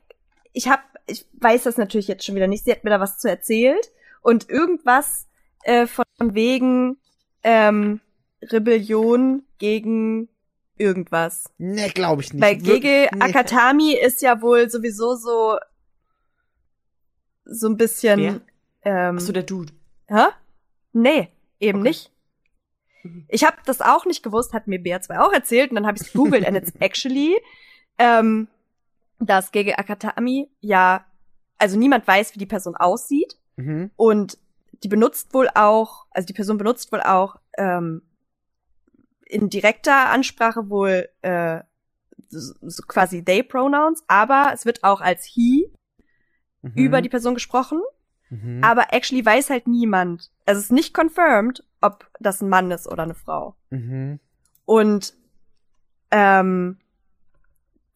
ich 0.54 0.68
hab, 0.68 0.80
ich 1.10 1.26
weiß 1.34 1.64
das 1.64 1.76
natürlich 1.76 2.08
jetzt 2.08 2.24
schon 2.24 2.34
wieder 2.34 2.46
nicht, 2.46 2.64
sie 2.64 2.72
hat 2.72 2.84
mir 2.84 2.90
da 2.90 3.00
was 3.00 3.18
zu 3.18 3.28
erzählt 3.28 3.90
und 4.22 4.48
irgendwas 4.48 5.26
äh, 5.64 5.86
von 5.86 6.04
wegen 6.18 6.98
ähm, 7.42 8.00
Rebellion 8.42 9.42
gegen 9.58 10.28
irgendwas. 10.76 11.44
Ne, 11.58 11.90
glaube 11.90 12.22
ich 12.22 12.32
nicht. 12.32 12.42
Weil 12.42 12.56
Gege 12.56 13.08
nee. 13.12 13.20
Akatami 13.20 13.92
ist 13.94 14.22
ja 14.22 14.40
wohl 14.40 14.70
sowieso 14.70 15.14
so 15.16 15.58
so 17.44 17.68
ein 17.68 17.76
bisschen 17.76 18.20
Wer? 18.20 18.40
ähm, 19.08 19.16
Achso, 19.16 19.32
der 19.32 19.42
Dude. 19.42 19.72
Hä? 20.08 20.26
Nee, 20.92 21.28
eben 21.58 21.80
Okay. 21.80 21.88
nicht. 21.88 22.12
Ich 23.28 23.44
habe 23.44 23.56
das 23.64 23.80
auch 23.80 24.04
nicht 24.04 24.22
gewusst, 24.22 24.52
hat 24.52 24.66
mir 24.66 24.78
BR2 24.78 25.20
auch 25.20 25.32
erzählt 25.32 25.70
und 25.70 25.76
dann 25.76 25.86
habe 25.86 25.96
ich 25.96 26.02
es 26.02 26.12
gegoogelt 26.12 26.46
and 26.46 26.56
it's 26.56 26.72
actually, 26.80 27.34
ähm, 27.98 28.48
dass 29.20 29.52
Gege 29.52 29.78
Akatami 29.78 30.50
ja, 30.60 31.04
also 31.58 31.78
niemand 31.78 32.06
weiß, 32.06 32.34
wie 32.34 32.38
die 32.38 32.46
Person 32.46 32.76
aussieht 32.76 33.36
Mhm. 33.56 33.90
und 33.96 34.38
die 34.82 34.88
benutzt 34.88 35.34
wohl 35.34 35.48
auch, 35.54 36.06
also 36.10 36.26
die 36.26 36.32
Person 36.32 36.56
benutzt 36.56 36.90
wohl 36.92 37.02
auch 37.02 37.36
ähm, 37.58 38.02
in 39.26 39.50
direkter 39.50 40.08
Ansprache 40.10 40.70
wohl 40.70 41.08
äh, 41.22 41.60
so, 42.28 42.82
quasi 42.86 43.22
they 43.24 43.42
Pronouns, 43.42 44.02
aber 44.08 44.50
es 44.54 44.64
wird 44.64 44.82
auch 44.84 45.00
als 45.00 45.24
he 45.24 45.70
Mhm. 46.62 46.72
über 46.74 47.00
die 47.02 47.08
Person 47.08 47.34
gesprochen. 47.34 47.80
Mhm. 48.28 48.60
Aber 48.62 48.92
actually 48.92 49.24
weiß 49.24 49.48
halt 49.50 49.66
niemand. 49.66 50.30
Es 50.44 50.58
ist 50.58 50.70
nicht 50.72 50.94
confirmed, 50.94 51.64
ob 51.80 52.08
das 52.20 52.40
ein 52.42 52.48
Mann 52.50 52.70
ist 52.70 52.86
oder 52.86 53.02
eine 53.04 53.14
Frau. 53.14 53.56
Mhm. 53.70 54.20
Und 54.66 55.14
ähm, 56.10 56.78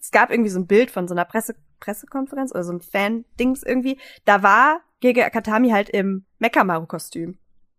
es 0.04 0.10
gab 0.10 0.30
irgendwie 0.30 0.50
so 0.50 0.58
ein 0.58 0.66
Bild 0.66 0.90
von 0.90 1.08
so 1.08 1.14
einer 1.14 1.24
Presse 1.24 1.54
Pressekonferenz 1.80 2.50
oder 2.52 2.62
so 2.62 2.72
ein 2.72 2.82
Fan-Dings 2.82 3.62
irgendwie. 3.62 3.98
Da 4.26 4.42
war 4.42 4.80
Gege 5.00 5.24
Akatami 5.24 5.70
halt 5.70 5.88
im 5.88 6.26
Mekamaru-Kostüm. 6.38 7.38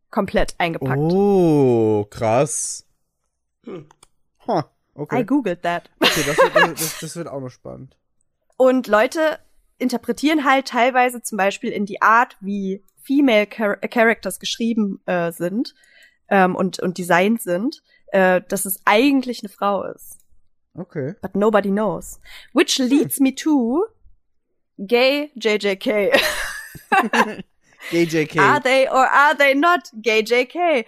Komplett 0.09 0.55
eingepackt. 0.57 0.97
Oh, 0.99 2.05
krass. 2.09 2.87
Hm. 3.63 3.87
Huh, 4.47 4.59
I 4.59 4.63
okay. 4.95 5.23
googled 5.23 5.61
that. 5.61 5.89
okay 5.99 6.23
das, 6.25 6.37
wird, 6.37 6.55
das, 6.55 6.79
das, 6.79 6.99
das 6.99 7.15
wird 7.15 7.27
auch 7.27 7.41
noch 7.41 7.49
spannend. 7.49 7.95
Und 8.57 8.87
Leute 8.87 9.39
interpretieren 9.77 10.45
halt 10.45 10.67
teilweise 10.67 11.21
zum 11.21 11.37
Beispiel 11.37 11.71
in 11.71 11.85
die 11.85 12.01
Art, 12.01 12.37
wie 12.39 12.83
Female 13.03 13.47
Char 13.47 13.77
Characters 13.77 14.39
geschrieben 14.39 14.99
äh, 15.05 15.31
sind 15.31 15.75
ähm, 16.29 16.55
und, 16.55 16.79
und 16.79 16.97
designt 16.97 17.41
sind, 17.41 17.83
äh, 18.07 18.41
dass 18.47 18.65
es 18.65 18.81
eigentlich 18.85 19.43
eine 19.43 19.49
Frau 19.49 19.83
ist. 19.83 20.24
Okay. 20.77 21.13
But 21.21 21.35
nobody 21.35 21.69
knows. 21.69 22.19
Which 22.53 22.79
leads 22.79 23.19
me 23.19 23.31
to 23.35 23.87
gay 24.85 25.31
JJK. 25.39 26.19
Gay 27.91 28.05
JK. 28.05 28.37
Are 28.39 28.59
they 28.59 28.87
or 28.87 29.05
are 29.05 29.35
they 29.35 29.53
not 29.53 29.89
gay 30.01 30.23
JK? 30.23 30.85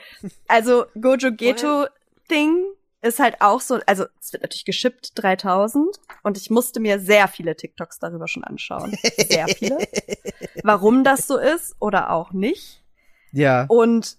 Also 0.47 0.85
Gojo 0.99 1.31
Geto 1.31 1.87
Thing 2.27 2.65
ist 3.01 3.19
halt 3.19 3.39
auch 3.39 3.61
so, 3.61 3.79
also 3.85 4.05
es 4.19 4.33
wird 4.33 4.41
natürlich 4.43 4.65
geschippt 4.65 5.11
3000 5.15 5.99
und 6.23 6.37
ich 6.37 6.49
musste 6.49 6.79
mir 6.79 6.99
sehr 6.99 7.27
viele 7.27 7.55
TikToks 7.55 7.99
darüber 7.99 8.27
schon 8.27 8.43
anschauen. 8.43 8.97
Sehr 9.15 9.47
viele. 9.47 9.77
Warum 10.63 11.03
das 11.03 11.27
so 11.27 11.37
ist 11.37 11.75
oder 11.79 12.09
auch 12.11 12.31
nicht. 12.33 12.83
ja. 13.31 13.65
Und 13.69 14.17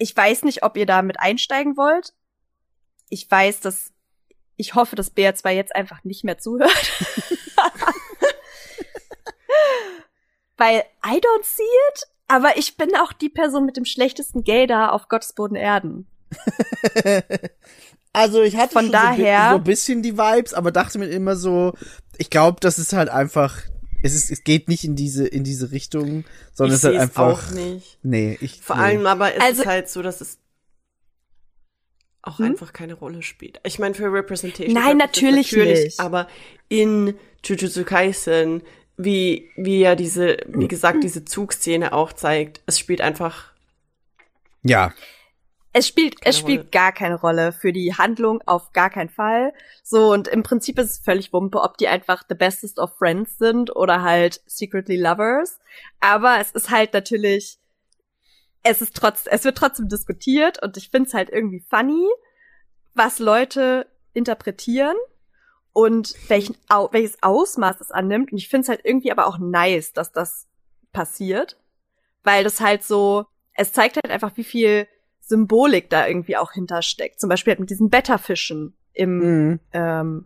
ich 0.00 0.16
weiß 0.16 0.44
nicht, 0.44 0.62
ob 0.62 0.76
ihr 0.76 0.86
da 0.86 1.02
mit 1.02 1.18
einsteigen 1.18 1.76
wollt. 1.76 2.14
Ich 3.08 3.28
weiß, 3.28 3.58
dass 3.58 3.92
ich 4.58 4.74
hoffe, 4.74 4.94
dass 4.96 5.16
BR2 5.16 5.50
jetzt 5.52 5.74
einfach 5.74 6.04
nicht 6.04 6.24
mehr 6.24 6.36
zuhört. 6.36 6.70
Weil 10.56 10.82
I 11.06 11.18
don't 11.20 11.44
see 11.44 11.62
it, 11.62 12.02
aber 12.26 12.56
ich 12.56 12.76
bin 12.76 12.94
auch 12.96 13.12
die 13.12 13.28
Person 13.28 13.64
mit 13.64 13.76
dem 13.76 13.84
schlechtesten 13.84 14.42
Gaydar 14.44 14.92
auf 14.92 15.08
Gottes 15.08 15.32
Boden 15.32 15.54
Erden. 15.56 16.06
Also 18.14 18.42
ich 18.42 18.56
hatte 18.56 18.72
Von 18.72 18.84
schon 18.86 18.92
so, 18.92 18.98
daher- 18.98 19.50
so 19.50 19.56
ein 19.56 19.64
bisschen 19.64 20.02
die 20.02 20.16
Vibes, 20.16 20.54
aber 20.54 20.72
dachte 20.72 20.98
mir 20.98 21.06
immer 21.08 21.36
so, 21.36 21.74
ich 22.16 22.30
glaube, 22.30 22.56
das 22.58 22.78
ist 22.78 22.94
halt 22.94 23.10
einfach, 23.10 23.60
es 24.02 24.14
ist, 24.14 24.30
es 24.30 24.42
geht 24.44 24.66
nicht 24.66 24.82
in 24.82 24.96
diese, 24.96 25.28
in 25.28 25.44
diese 25.44 25.70
Richtung, 25.72 26.24
sondern 26.54 26.74
ich 26.74 26.82
es 26.82 26.84
ist 26.84 26.84
halt 26.84 26.94
sehe 26.94 26.96
es 26.96 27.02
einfach, 27.02 27.50
auch 27.50 27.54
nicht. 27.54 27.98
nee, 28.02 28.38
ich, 28.40 28.62
Vor 28.62 28.76
nee. 28.76 28.82
allem 28.82 29.06
aber 29.06 29.34
ist 29.34 29.42
Also- 29.42 29.60
es 29.62 29.68
halt 29.68 29.90
so, 29.90 30.00
dass 30.02 30.20
es 30.22 30.38
auch 32.22 32.38
Hm? 32.38 32.46
einfach 32.46 32.72
keine 32.72 32.94
Rolle 32.94 33.22
spielt. 33.22 33.60
Ich 33.64 33.78
meine, 33.78 33.94
für 33.94 34.12
Representation. 34.12 34.74
Nein, 34.74 34.98
glaub 34.98 35.10
ich 35.10 35.14
das 35.14 35.22
natürlich 35.22 35.52
nicht. 35.52 36.00
Aber 36.00 36.28
in 36.68 37.14
Jujutsu 37.44 37.84
Kaisen, 37.84 38.62
wie, 38.96 39.50
wie 39.56 39.80
ja 39.80 39.94
diese, 39.94 40.38
wie 40.48 40.68
gesagt, 40.68 41.04
diese 41.04 41.24
Zugszene 41.24 41.92
auch 41.92 42.12
zeigt, 42.12 42.60
es 42.66 42.78
spielt 42.78 43.00
einfach 43.00 43.52
ja, 44.62 44.92
Es 45.72 45.86
spielt, 45.86 46.20
Keine 46.20 46.30
es 46.30 46.38
spielt 46.38 46.58
Rolle. 46.60 46.70
gar 46.70 46.92
keine 46.92 47.14
Rolle 47.14 47.52
für 47.52 47.72
die 47.72 47.94
Handlung, 47.94 48.42
auf 48.46 48.72
gar 48.72 48.90
keinen 48.90 49.08
Fall. 49.08 49.52
So, 49.84 50.12
und 50.12 50.26
im 50.26 50.42
Prinzip 50.42 50.78
ist 50.78 50.90
es 50.90 50.98
völlig 50.98 51.32
wumpe, 51.32 51.60
ob 51.62 51.78
die 51.78 51.86
einfach 51.88 52.24
the 52.28 52.34
bestest 52.34 52.78
of 52.80 52.96
friends 52.98 53.38
sind 53.38 53.74
oder 53.74 54.02
halt 54.02 54.42
secretly 54.46 54.96
lovers. 54.96 55.60
Aber 56.00 56.38
es 56.40 56.50
ist 56.50 56.70
halt 56.70 56.92
natürlich, 56.92 57.57
es 58.62 58.82
ist 58.82 58.94
trotz, 58.96 59.26
es 59.26 59.44
wird 59.44 59.56
trotzdem 59.56 59.88
diskutiert 59.88 60.62
und 60.62 60.76
ich 60.76 60.90
find's 60.90 61.14
halt 61.14 61.30
irgendwie 61.30 61.64
funny, 61.68 62.08
was 62.94 63.18
Leute 63.18 63.86
interpretieren 64.12 64.96
und 65.72 66.14
welchen, 66.28 66.56
Au 66.68 66.88
welches 66.92 67.22
Ausmaß 67.22 67.80
es 67.80 67.90
annimmt. 67.90 68.32
Und 68.32 68.38
ich 68.38 68.48
find's 68.48 68.68
halt 68.68 68.80
irgendwie 68.82 69.12
aber 69.12 69.26
auch 69.26 69.38
nice, 69.38 69.92
dass 69.92 70.12
das 70.12 70.48
passiert. 70.92 71.56
Weil 72.24 72.42
das 72.44 72.60
halt 72.60 72.82
so, 72.82 73.26
es 73.54 73.72
zeigt 73.72 73.96
halt 73.96 74.10
einfach, 74.10 74.36
wie 74.36 74.44
viel 74.44 74.88
Symbolik 75.20 75.88
da 75.88 76.06
irgendwie 76.06 76.36
auch 76.36 76.52
hintersteckt. 76.52 77.20
Zum 77.20 77.28
Beispiel 77.28 77.52
halt 77.52 77.60
mit 77.60 77.70
diesen 77.70 77.90
Beta-Fischen 77.90 78.76
im, 78.92 79.18
mhm. 79.18 79.60
ähm, 79.72 80.24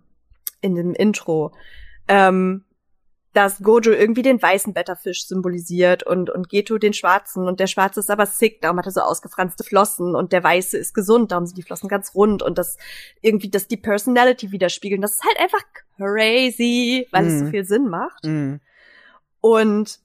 in 0.63 0.75
dem 0.75 0.95
Intro. 0.95 1.53
Ähm, 2.09 2.65
dass 3.33 3.63
Gojo 3.63 3.93
irgendwie 3.93 4.23
den 4.23 4.43
weißen 4.43 4.75
Beta-Fisch 4.75 5.27
symbolisiert 5.27 6.03
und, 6.03 6.29
und 6.29 6.49
Geto 6.51 6.77
den 6.77 6.93
schwarzen 6.93 7.47
und 7.49 7.61
der 7.61 7.67
schwarze 7.67 8.01
ist 8.01 8.11
aber 8.11 8.27
sick, 8.27 8.61
darum 8.61 8.79
hat 8.79 8.85
er 8.87 8.93
so 8.93 9.01
ausgefranste 9.01 9.65
Flossen 9.65 10.15
und 10.15 10.33
der 10.33 10.45
weiße 10.45 10.77
ist 10.77 10.95
gesund, 10.95 11.33
darum 11.33 11.47
sind 11.47 11.57
die 11.57 11.63
Flossen 11.63 11.89
ganz 11.89 12.15
rund 12.15 12.43
und 12.43 12.59
das 12.59 12.77
irgendwie, 13.23 13.49
dass 13.49 13.69
die 13.69 13.79
Personality 13.79 14.53
widerspiegeln. 14.53 15.01
Das 15.01 15.13
ist 15.13 15.25
halt 15.25 15.41
einfach 15.41 15.63
crazy, 15.97 17.09
weil 17.11 17.27
es 17.27 17.39
so 17.39 17.45
Mhm. 17.47 17.51
viel 17.51 17.65
Sinn 17.65 17.89
macht. 17.89 18.25
Mhm. 18.25 18.61
Und 19.41 19.99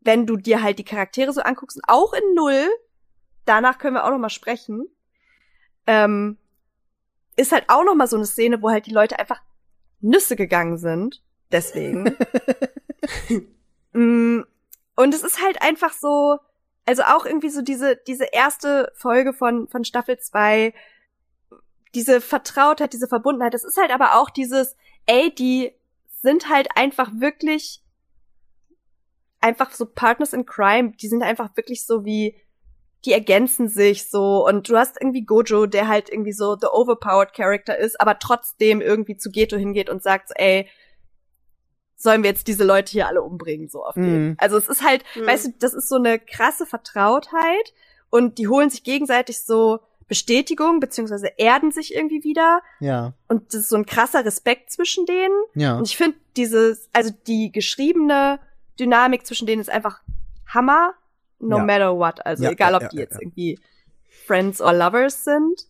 wenn 0.00 0.26
du 0.26 0.36
dir 0.36 0.62
halt 0.62 0.78
die 0.78 0.84
Charaktere 0.84 1.32
so 1.32 1.42
anguckst, 1.42 1.80
auch 1.86 2.14
in 2.14 2.34
Null, 2.34 2.66
danach 3.44 3.78
können 3.78 3.94
wir 3.96 4.04
auch 4.04 4.10
noch 4.10 4.18
mal 4.18 4.30
sprechen, 4.30 4.86
ähm, 5.86 6.38
ist 7.36 7.52
halt 7.52 7.64
auch 7.68 7.84
noch 7.84 7.94
mal 7.94 8.06
so 8.06 8.16
eine 8.16 8.26
Szene, 8.26 8.62
wo 8.62 8.70
halt 8.70 8.86
die 8.86 8.92
Leute 8.92 9.18
einfach 9.18 9.40
Nüsse 10.00 10.34
gegangen 10.34 10.78
sind. 10.78 11.22
Deswegen. 11.52 12.16
Mm, 13.94 14.42
Und 14.96 15.14
es 15.14 15.22
ist 15.22 15.42
halt 15.42 15.62
einfach 15.62 15.92
so, 15.92 16.38
also 16.84 17.02
auch 17.04 17.24
irgendwie 17.24 17.48
so 17.48 17.62
diese, 17.62 17.96
diese 17.96 18.26
erste 18.26 18.92
Folge 18.94 19.32
von, 19.32 19.66
von 19.68 19.84
Staffel 19.84 20.18
2, 20.18 20.74
diese 21.94 22.20
Vertrautheit, 22.20 22.92
diese 22.92 23.08
Verbundenheit, 23.08 23.54
das 23.54 23.64
ist 23.64 23.78
halt 23.78 23.90
aber 23.90 24.16
auch 24.16 24.30
dieses, 24.30 24.76
ey, 25.06 25.34
die 25.34 25.72
sind 26.20 26.48
halt 26.50 26.68
einfach 26.76 27.10
wirklich 27.14 27.82
einfach 29.40 29.72
so 29.72 29.86
Partners 29.86 30.32
in 30.32 30.46
Crime, 30.46 30.92
die 31.00 31.08
sind 31.08 31.22
einfach 31.22 31.56
wirklich 31.56 31.86
so 31.86 32.04
wie, 32.04 32.36
die 33.04 33.12
ergänzen 33.12 33.68
sich 33.68 34.10
so 34.10 34.46
und 34.46 34.68
du 34.68 34.76
hast 34.76 35.00
irgendwie 35.00 35.24
Gojo, 35.24 35.66
der 35.66 35.88
halt 35.88 36.10
irgendwie 36.10 36.32
so 36.32 36.56
the 36.60 36.66
overpowered 36.66 37.32
Character 37.32 37.78
ist, 37.78 38.00
aber 38.00 38.18
trotzdem 38.18 38.80
irgendwie 38.80 39.16
zu 39.16 39.30
Geto 39.30 39.56
hingeht 39.56 39.88
und 39.88 40.02
sagt, 40.02 40.30
ey, 40.34 40.68
sollen 42.00 42.22
wir 42.22 42.30
jetzt 42.30 42.46
diese 42.46 42.62
Leute 42.64 42.92
hier 42.92 43.08
alle 43.08 43.22
umbringen, 43.22 43.68
so 43.68 43.84
auf. 43.84 43.96
Mhm. 43.96 44.36
Also 44.38 44.56
es 44.56 44.68
ist 44.68 44.82
halt, 44.84 45.04
Mhm. 45.16 45.26
weißt 45.26 45.46
du, 45.46 45.52
das 45.58 45.74
ist 45.74 45.88
so 45.88 45.96
eine 45.96 46.18
krasse 46.20 46.64
Vertrautheit 46.64 47.74
und 48.08 48.38
die 48.38 48.46
holen 48.48 48.70
sich 48.70 48.84
gegenseitig 48.84 49.40
so 49.42 49.80
Bestätigung, 50.06 50.80
beziehungsweise 50.80 51.26
erden 51.36 51.70
sich 51.72 51.92
irgendwie 51.94 52.22
wieder 52.24 52.62
ja, 52.80 53.12
und 53.26 53.52
das 53.52 53.62
ist 53.62 53.68
so 53.68 53.76
ein 53.76 53.84
krasser 53.84 54.24
Respekt 54.24 54.70
zwischen 54.70 55.04
denen. 55.06 55.34
ja, 55.54 55.76
Und 55.76 55.86
ich 55.88 55.96
finde 55.98 56.16
dieses, 56.36 56.88
also 56.94 57.10
die 57.26 57.52
geschriebene 57.52 58.38
Dynamik 58.80 59.26
zwischen 59.26 59.46
denen 59.46 59.60
ist 59.60 59.68
einfach 59.68 60.00
Hammer, 60.46 60.94
no 61.40 61.58
Ja. 61.58 61.64
matter 61.64 61.98
what. 61.98 62.24
Also 62.24 62.44
Ja, 62.44 62.52
egal, 62.52 62.74
ob 62.76 62.82
ja, 62.82 62.88
die 62.88 62.96
ja, 62.96 63.02
jetzt 63.02 63.14
ja. 63.14 63.20
irgendwie 63.22 63.58
Friends 64.26 64.60
or 64.62 64.72
Lovers 64.72 65.24
sind. 65.24 65.66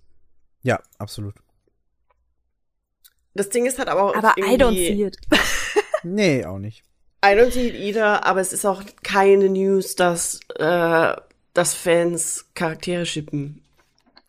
ja, 0.62 0.78
absolut. 0.98 1.34
Das 3.34 3.48
Ding 3.50 3.66
ist 3.66 3.78
halt 3.78 3.88
aber 3.88 4.02
auch 4.02 4.16
Aber 4.16 4.34
I 4.38 4.56
don't 4.56 4.74
see 4.74 5.04
it. 5.04 5.16
Nee, 6.02 6.44
auch 6.44 6.58
nicht. 6.58 6.82
I 7.24 7.28
don't 7.30 7.50
see 7.50 7.68
it 7.68 7.74
either, 7.74 8.24
aber 8.24 8.40
es 8.40 8.52
ist 8.52 8.64
auch 8.64 8.82
keine 9.02 9.48
News, 9.48 9.96
dass, 9.96 10.40
äh, 10.56 11.14
dass 11.54 11.74
Fans 11.74 12.46
Charaktere 12.54 13.04
shippen. 13.06 13.62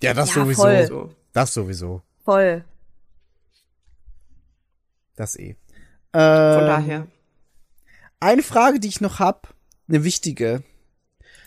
Ja, 0.01 0.14
das 0.14 0.30
Ja, 0.33 0.43
sowieso. 0.43 0.61
voll. 0.64 1.15
Das 1.33 1.53
sowieso. 1.53 2.01
Voll. 2.25 2.64
Das 5.15 5.35
eh. 5.38 5.56
Von 6.11 6.22
Ähm, 6.22 6.65
daher. 6.67 7.07
Eine 8.19 8.43
Frage, 8.43 8.80
die 8.80 8.88
ich 8.88 9.01
noch 9.01 9.19
hab, 9.19 9.53
eine 9.88 10.03
wichtige. 10.03 10.64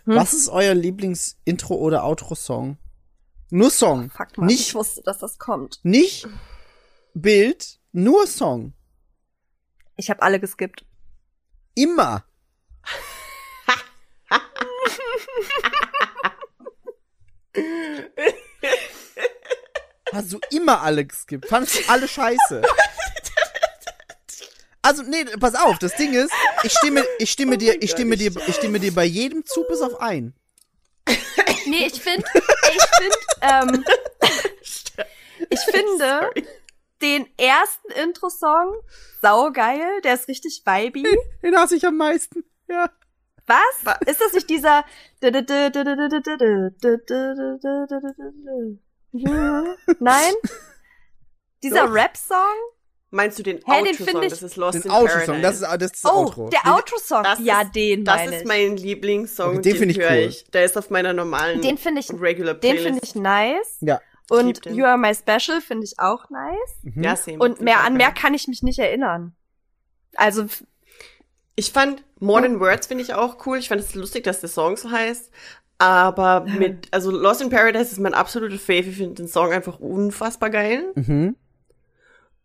Hm? 0.04 0.16
Was 0.16 0.32
ist 0.34 0.48
euer 0.48 0.74
Lieblings-Intro- 0.74 1.76
oder 1.76 2.04
Outro-Song? 2.04 2.76
Nur 3.50 3.70
Song. 3.70 4.10
Fuck 4.10 4.38
man, 4.38 4.48
ich 4.48 4.58
nicht, 4.58 4.74
wusste, 4.74 5.02
dass 5.02 5.18
das 5.18 5.38
kommt. 5.38 5.80
nicht 5.82 6.26
Bild, 7.14 7.78
nur 7.92 8.26
Song. 8.26 8.72
Ich 9.96 10.10
habe 10.10 10.22
alle 10.22 10.40
geskippt. 10.40 10.84
Immer. 11.74 12.24
Hast 20.12 20.32
du 20.32 20.40
immer 20.50 20.82
alle 20.82 21.04
geskippt? 21.04 21.48
Fandest 21.48 21.76
du 21.76 21.88
alle 21.88 22.08
scheiße? 22.08 22.62
Also, 24.82 25.04
nee, 25.04 25.24
pass 25.38 25.54
auf, 25.54 25.78
das 25.78 25.94
Ding 25.94 26.12
ist, 26.12 26.32
ich 26.64 26.72
stimme, 26.72 27.04
ich 27.18 27.30
stimme 27.30 27.56
dir, 27.56 27.80
ich 27.80 27.92
stimme 27.92 28.16
dir, 28.16 28.32
ich 28.48 28.56
stimme 28.56 28.80
dir 28.80 28.92
bei 28.92 29.04
jedem 29.04 29.46
Zug 29.46 29.68
bis 29.68 29.80
auf 29.80 30.00
ein. 30.00 30.34
Nee, 31.66 31.86
ich 31.86 32.02
finde, 32.02 32.24
ich 32.34 32.82
finde, 32.98 33.16
ähm, 33.40 33.84
ich 35.50 35.60
finde 35.60 35.98
Sorry. 35.98 36.46
Den 37.02 37.26
ersten 37.36 37.90
Intro-Song 38.02 38.74
saugeil, 39.20 40.00
der 40.02 40.14
ist 40.14 40.28
richtig 40.28 40.62
vibey. 40.64 41.04
Den 41.42 41.56
hasse 41.56 41.76
ich 41.76 41.84
am 41.86 41.96
meisten. 41.96 42.44
Ja. 42.68 42.88
Was? 43.46 43.98
Ist 44.06 44.20
das 44.20 44.32
nicht 44.34 44.48
dieser 44.48 44.84
Nein? 49.98 50.32
Dieser 51.62 51.86
Doch. 51.86 51.94
Rap-Song? 51.94 52.38
Meinst 53.10 53.38
du 53.38 53.42
den 53.42 53.58
Hä, 53.58 53.82
den 53.82 53.88
Outro-Song? 53.94 54.22
ich- 54.22 54.30
Das 54.30 54.42
ist 54.42 54.56
Lost 54.56 54.74
Den 54.76 54.82
in 54.84 54.90
Outro-Song, 54.90 55.26
Paradise. 55.26 55.42
das 55.42 55.54
ist, 55.60 55.62
das 55.82 55.92
ist 55.92 56.04
das 56.04 56.10
Oh, 56.12 56.16
Outro. 56.16 56.48
der 56.48 56.72
Outro-Song. 56.74 57.24
Ja, 57.40 57.60
ist- 57.60 57.74
den 57.76 58.04
Das 58.06 58.26
ist 58.26 58.46
mein 58.46 58.76
Lieblingssong. 58.76 59.50
Okay, 59.58 59.60
den 59.62 59.76
find 59.76 59.90
ich 59.92 59.98
cool. 59.98 60.16
Ich. 60.28 60.44
Der 60.50 60.64
ist 60.64 60.78
auf 60.78 60.88
meiner 60.88 61.12
normalen 61.12 61.60
Den 61.60 61.76
finde 61.76 62.00
ich, 62.00 62.10
Regular 62.10 62.54
den 62.54 62.60
Playlist. 62.60 62.84
finde 62.86 63.00
ich 63.04 63.14
nice. 63.14 63.76
Ja. 63.80 64.00
Und. 64.30 64.64
You 64.66 64.84
Are 64.84 64.98
My 64.98 65.14
Special 65.14 65.60
finde 65.60 65.84
ich 65.84 65.98
auch 65.98 66.30
nice. 66.30 66.78
Mhm. 66.82 67.02
Ja, 67.02 67.16
same. 67.16 67.38
Und 67.38 67.60
mehr 67.60 67.80
an 67.80 67.94
mehr 67.94 68.12
kann 68.12 68.34
ich 68.34 68.48
mich 68.48 68.62
nicht 68.62 68.78
erinnern. 68.78 69.34
Also, 70.14 70.46
Ich 71.54 71.72
fand 71.72 72.04
More 72.20 72.42
Than 72.42 72.60
Words 72.60 72.86
finde 72.86 73.02
ich 73.02 73.14
auch 73.14 73.46
cool. 73.46 73.58
Ich 73.58 73.68
fand 73.68 73.80
es 73.80 73.94
lustig, 73.94 74.24
dass 74.24 74.40
der 74.40 74.48
Song 74.48 74.76
so 74.76 74.90
heißt. 74.90 75.30
Aber 75.78 76.40
mit, 76.44 76.86
also 76.92 77.10
Lost 77.10 77.40
in 77.40 77.50
Paradise 77.50 77.90
ist 77.90 77.98
mein 77.98 78.14
absoluter 78.14 78.58
Fave. 78.58 78.88
Ich 78.88 78.96
finde 78.96 79.14
den 79.14 79.28
Song 79.28 79.50
einfach 79.50 79.80
unfassbar 79.80 80.50
geil. 80.50 80.92
Mhm. 80.94 81.36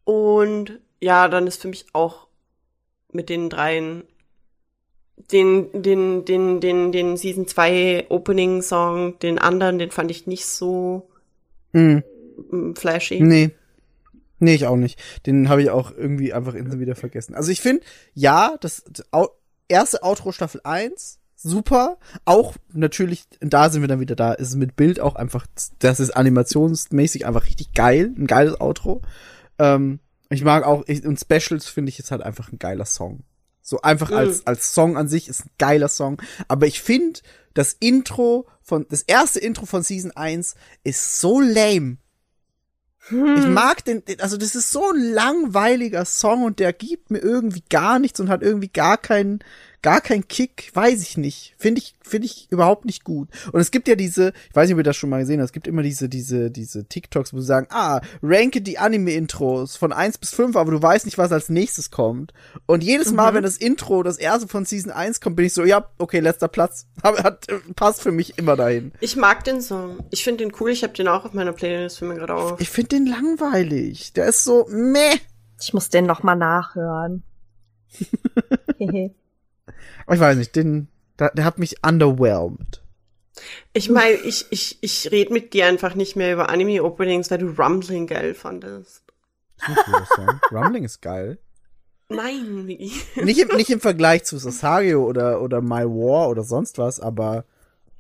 Und 0.03 0.79
ja, 0.99 1.27
dann 1.27 1.45
ist 1.45 1.61
für 1.61 1.67
mich 1.67 1.85
auch 1.93 2.27
mit 3.11 3.29
den 3.29 3.49
dreien 3.49 4.03
den, 5.31 5.81
den, 5.81 6.25
den, 6.25 6.59
den, 6.61 6.91
den 6.91 7.17
Season 7.17 7.47
2 7.47 8.07
Opening 8.09 8.61
Song, 8.61 9.19
den 9.19 9.39
anderen, 9.39 9.79
den 9.79 9.91
fand 9.91 10.11
ich 10.11 10.27
nicht 10.27 10.45
so 10.45 11.09
Mhm. 11.73 12.03
flashy. 12.75 13.19
Nee. 13.19 13.51
Nee, 14.39 14.53
ich 14.53 14.67
auch 14.67 14.75
nicht. 14.75 14.99
Den 15.25 15.49
habe 15.49 15.63
ich 15.63 15.71
auch 15.71 15.91
irgendwie 15.91 16.31
einfach 16.31 16.53
instant 16.53 16.79
wieder 16.79 16.95
vergessen. 16.95 17.33
Also 17.33 17.51
ich 17.51 17.59
finde, 17.59 17.83
ja, 18.13 18.55
das, 18.61 18.83
das 18.87 19.07
erste 19.67 20.03
Outro 20.03 20.31
Staffel 20.31 20.61
1 20.63 21.19
super. 21.37 21.97
Auch 22.25 22.55
natürlich, 22.73 23.25
da 23.39 23.69
sind 23.69 23.81
wir 23.81 23.87
dann 23.87 23.99
wieder 23.99 24.15
da, 24.15 24.33
ist 24.33 24.55
mit 24.55 24.75
Bild 24.75 24.99
auch 24.99 25.15
einfach, 25.15 25.47
das 25.79 25.99
ist 25.99 26.11
animationsmäßig 26.11 27.25
einfach 27.25 27.45
richtig 27.45 27.73
geil, 27.73 28.13
ein 28.17 28.27
geiles 28.27 28.59
Outro. 28.59 29.01
Ähm, 29.59 29.99
ich 30.29 30.43
mag 30.43 30.65
auch, 30.65 30.83
ich, 30.87 31.05
und 31.05 31.19
Specials 31.19 31.67
finde 31.67 31.89
ich 31.89 31.97
jetzt 31.97 32.11
halt 32.11 32.21
einfach 32.21 32.51
ein 32.51 32.59
geiler 32.59 32.85
Song. 32.85 33.23
So 33.69 33.81
einfach 33.81 34.11
als, 34.11 34.47
als 34.47 34.73
Song 34.73 34.95
an 34.95 35.09
sich 35.09 35.27
ist 35.27 35.45
ein 35.45 35.51
geiler 35.57 35.89
Song. 35.89 36.21
Aber 36.47 36.67
ich 36.67 36.81
finde, 36.81 37.19
das 37.53 37.75
Intro 37.77 38.47
von, 38.61 38.85
das 38.89 39.01
erste 39.01 39.41
Intro 39.41 39.65
von 39.65 39.83
Season 39.83 40.11
1 40.11 40.55
ist 40.85 41.19
so 41.19 41.41
lame. 41.41 41.97
Ich 43.09 43.45
mag 43.45 43.83
den, 43.83 44.03
also 44.19 44.37
das 44.37 44.55
ist 44.55 44.71
so 44.71 44.89
ein 44.89 45.11
langweiliger 45.11 46.05
Song 46.05 46.43
und 46.43 46.59
der 46.59 46.71
gibt 46.71 47.11
mir 47.11 47.19
irgendwie 47.19 47.63
gar 47.69 47.99
nichts 47.99 48.21
und 48.21 48.29
hat 48.29 48.41
irgendwie 48.41 48.69
gar 48.69 48.97
keinen, 48.97 49.39
gar 49.81 50.01
keinen 50.01 50.27
Kick, 50.27 50.71
weiß 50.73 51.01
ich 51.01 51.17
nicht. 51.17 51.53
Finde 51.57 51.79
ich, 51.79 51.95
finde 52.01 52.25
ich 52.25 52.47
überhaupt 52.51 52.85
nicht 52.85 53.03
gut. 53.03 53.29
Und 53.51 53.59
es 53.59 53.71
gibt 53.71 53.87
ja 53.87 53.95
diese, 53.95 54.33
ich 54.49 54.55
weiß 54.55 54.67
nicht, 54.67 54.73
ob 54.73 54.79
ihr 54.79 54.83
das 54.83 54.97
schon 54.97 55.09
mal 55.09 55.19
gesehen 55.19 55.39
habt, 55.39 55.47
es 55.47 55.53
gibt 55.53 55.67
immer 55.67 55.83
diese, 55.83 56.09
diese, 56.09 56.49
diese 56.51 56.85
TikToks, 56.85 57.33
wo 57.33 57.39
sie 57.39 57.45
sagen, 57.45 57.67
ah, 57.69 58.01
ranke 58.23 58.61
die 58.61 58.79
Anime-Intros 58.79 59.75
von 59.75 59.93
1 59.93 60.17
bis 60.17 60.31
5, 60.31 60.55
aber 60.55 60.71
du 60.71 60.81
weißt 60.81 61.05
nicht, 61.05 61.17
was 61.17 61.31
als 61.31 61.49
nächstes 61.49 61.91
kommt. 61.91 62.33
Und 62.65 62.83
jedes 62.83 63.11
Mal, 63.13 63.33
wenn 63.33 63.43
das 63.43 63.57
Intro, 63.57 64.03
das 64.03 64.17
erste 64.17 64.47
von 64.47 64.65
Season 64.65 64.91
1 64.91 65.21
kommt, 65.21 65.35
bin 65.35 65.45
ich 65.45 65.53
so, 65.53 65.63
ja, 65.63 65.89
okay, 65.97 66.19
letzter 66.19 66.47
Platz. 66.47 66.87
Aber 67.01 67.23
hat, 67.23 67.47
passt 67.75 68.01
für 68.01 68.11
mich 68.11 68.37
immer 68.37 68.55
dahin. 68.55 68.91
Ich 68.99 69.15
mag 69.15 69.43
den 69.43 69.61
Song. 69.61 70.03
Ich 70.09 70.23
finde 70.23 70.43
den 70.43 70.53
cool. 70.59 70.71
Ich 70.71 70.83
habe 70.83 70.93
den 70.93 71.07
auch 71.07 71.25
auf 71.25 71.33
meiner 71.33 71.53
Playlist 71.53 71.99
für 71.99 72.05
mir 72.05 72.15
gerade 72.15 72.33
auf. 72.33 72.59
Ich 72.59 72.69
finde 72.69 72.89
den 72.89 73.05
langweilig. 73.05 74.13
Der 74.13 74.25
ist 74.25 74.43
so, 74.43 74.67
meh. 74.69 75.17
Ich 75.61 75.73
muss 75.73 75.89
den 75.89 76.05
noch 76.05 76.23
mal 76.23 76.35
nachhören. 76.35 77.23
Aber 80.07 80.15
ich 80.15 80.21
weiß 80.21 80.37
nicht, 80.37 80.55
den, 80.55 80.87
der, 81.19 81.31
der 81.31 81.45
hat 81.45 81.59
mich 81.59 81.85
underwhelmed. 81.85 82.81
Ich 83.73 83.89
meine, 83.89 84.15
ich, 84.15 84.47
ich, 84.49 84.79
ich 84.81 85.11
rede 85.11 85.31
mit 85.31 85.53
dir 85.53 85.67
einfach 85.67 85.93
nicht 85.93 86.15
mehr 86.15 86.33
über 86.33 86.49
Anime-Openings, 86.49 87.29
weil 87.29 87.37
du 87.37 87.49
Rumbling 87.49 88.07
geil 88.07 88.33
fandest. 88.33 89.03
Rumbling 90.51 90.85
ist 90.85 91.01
geil. 91.01 91.37
Nein. 92.09 92.65
Nicht 92.65 93.05
im, 93.15 93.55
nicht 93.55 93.69
im 93.69 93.79
Vergleich 93.81 94.23
zu 94.23 94.37
Sasagio 94.37 95.03
oder, 95.03 95.41
oder 95.41 95.61
My 95.61 95.83
War 95.83 96.29
oder 96.29 96.43
sonst 96.43 96.77
was, 96.77 96.99
aber 96.99 97.45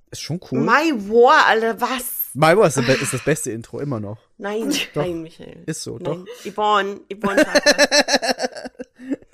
ist 0.09 0.21
schon 0.21 0.39
cool. 0.49 0.61
My 0.61 0.93
War, 1.09 1.45
Alter, 1.47 1.81
was? 1.81 2.29
My 2.33 2.55
War 2.55 2.67
ist, 2.67 2.77
ist 2.77 3.13
das 3.13 3.25
beste 3.25 3.51
Intro, 3.51 3.79
immer 3.79 3.99
noch. 3.99 4.19
Nein, 4.37 4.69
Doch. 4.93 5.01
nein, 5.01 5.23
Michael. 5.23 5.63
Ist 5.65 5.83
so, 5.83 5.97
Nein. 5.97 6.25
doch. 6.25 6.45
Yvonne, 6.45 7.01
Yvonne. 7.11 7.45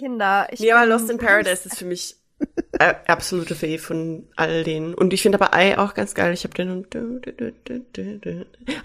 Kinder, 0.00 0.48
ich 0.50 0.60
bin- 0.60 0.88
Lost 0.88 1.10
in 1.10 1.18
Paradise 1.18 1.68
ist 1.68 1.78
für 1.78 1.84
mich 1.84 2.16
äh, 2.78 2.94
absolute 3.06 3.54
Fave 3.54 3.78
von 3.78 4.26
all 4.36 4.64
denen. 4.64 4.94
Und 4.94 5.12
ich 5.12 5.20
finde 5.22 5.38
aber 5.40 5.50
I 5.54 5.76
auch 5.76 5.92
ganz 5.94 6.14
geil. 6.14 6.32
Ich 6.32 6.44
habe 6.44 6.54
den. 6.54 6.86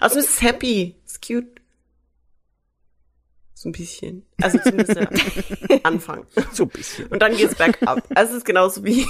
Also 0.00 0.18
es 0.18 0.26
ist 0.28 0.42
happy. 0.42 0.94
Ist 1.06 1.26
cute. 1.26 1.46
So 3.54 3.70
ein 3.70 3.72
bisschen. 3.72 4.26
Also 4.42 4.58
zumindest 4.58 4.96
der 4.96 5.08
Anfang. 5.84 6.26
So 6.52 6.64
ein 6.64 6.68
bisschen. 6.68 7.06
Und 7.06 7.22
dann 7.22 7.34
geht's 7.34 7.54
back 7.54 7.78
up. 7.86 8.02
Also 8.14 8.32
es 8.32 8.38
ist 8.40 8.44
genauso 8.44 8.84
wie 8.84 9.06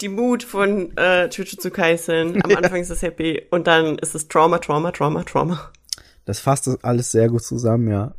die 0.00 0.08
Mut 0.08 0.44
von 0.44 0.96
äh, 0.96 1.26
Jujutsu 1.28 1.70
Kaisen. 1.70 2.40
Am 2.44 2.50
Anfang 2.56 2.80
ist 2.80 2.90
es 2.90 3.02
happy 3.02 3.42
und 3.50 3.66
dann 3.66 3.98
ist 3.98 4.14
es 4.14 4.28
Trauma, 4.28 4.58
Trauma, 4.58 4.92
Trauma, 4.92 5.24
Trauma. 5.24 5.72
Das 6.24 6.38
fasst 6.38 6.68
alles 6.84 7.10
sehr 7.10 7.28
gut 7.28 7.42
zusammen, 7.42 7.88
ja. 7.90 8.14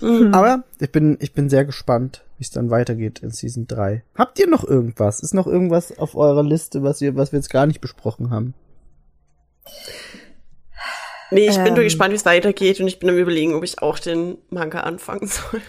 Mhm. 0.00 0.32
Aber 0.34 0.64
ich 0.78 0.90
bin, 0.90 1.16
ich 1.20 1.32
bin 1.32 1.48
sehr 1.50 1.64
gespannt, 1.64 2.24
wie 2.38 2.42
es 2.44 2.50
dann 2.50 2.70
weitergeht 2.70 3.20
in 3.20 3.30
Season 3.30 3.66
3. 3.66 4.02
Habt 4.16 4.38
ihr 4.38 4.48
noch 4.48 4.64
irgendwas? 4.64 5.20
Ist 5.20 5.34
noch 5.34 5.46
irgendwas 5.46 5.96
auf 5.98 6.14
eurer 6.16 6.42
Liste, 6.42 6.82
was 6.82 7.00
ihr, 7.02 7.16
was 7.16 7.32
wir 7.32 7.38
jetzt 7.38 7.50
gar 7.50 7.66
nicht 7.66 7.80
besprochen 7.80 8.30
haben? 8.30 8.54
Nee, 11.30 11.48
ich 11.48 11.56
bin 11.58 11.68
Ähm. 11.68 11.74
nur 11.74 11.84
gespannt, 11.84 12.12
wie 12.12 12.16
es 12.16 12.24
weitergeht 12.26 12.80
und 12.80 12.88
ich 12.88 12.98
bin 12.98 13.08
am 13.08 13.16
überlegen, 13.16 13.54
ob 13.54 13.62
ich 13.62 13.80
auch 13.82 13.98
den 13.98 14.38
Manga 14.50 14.80
anfangen 14.80 15.26
soll. 15.28 15.60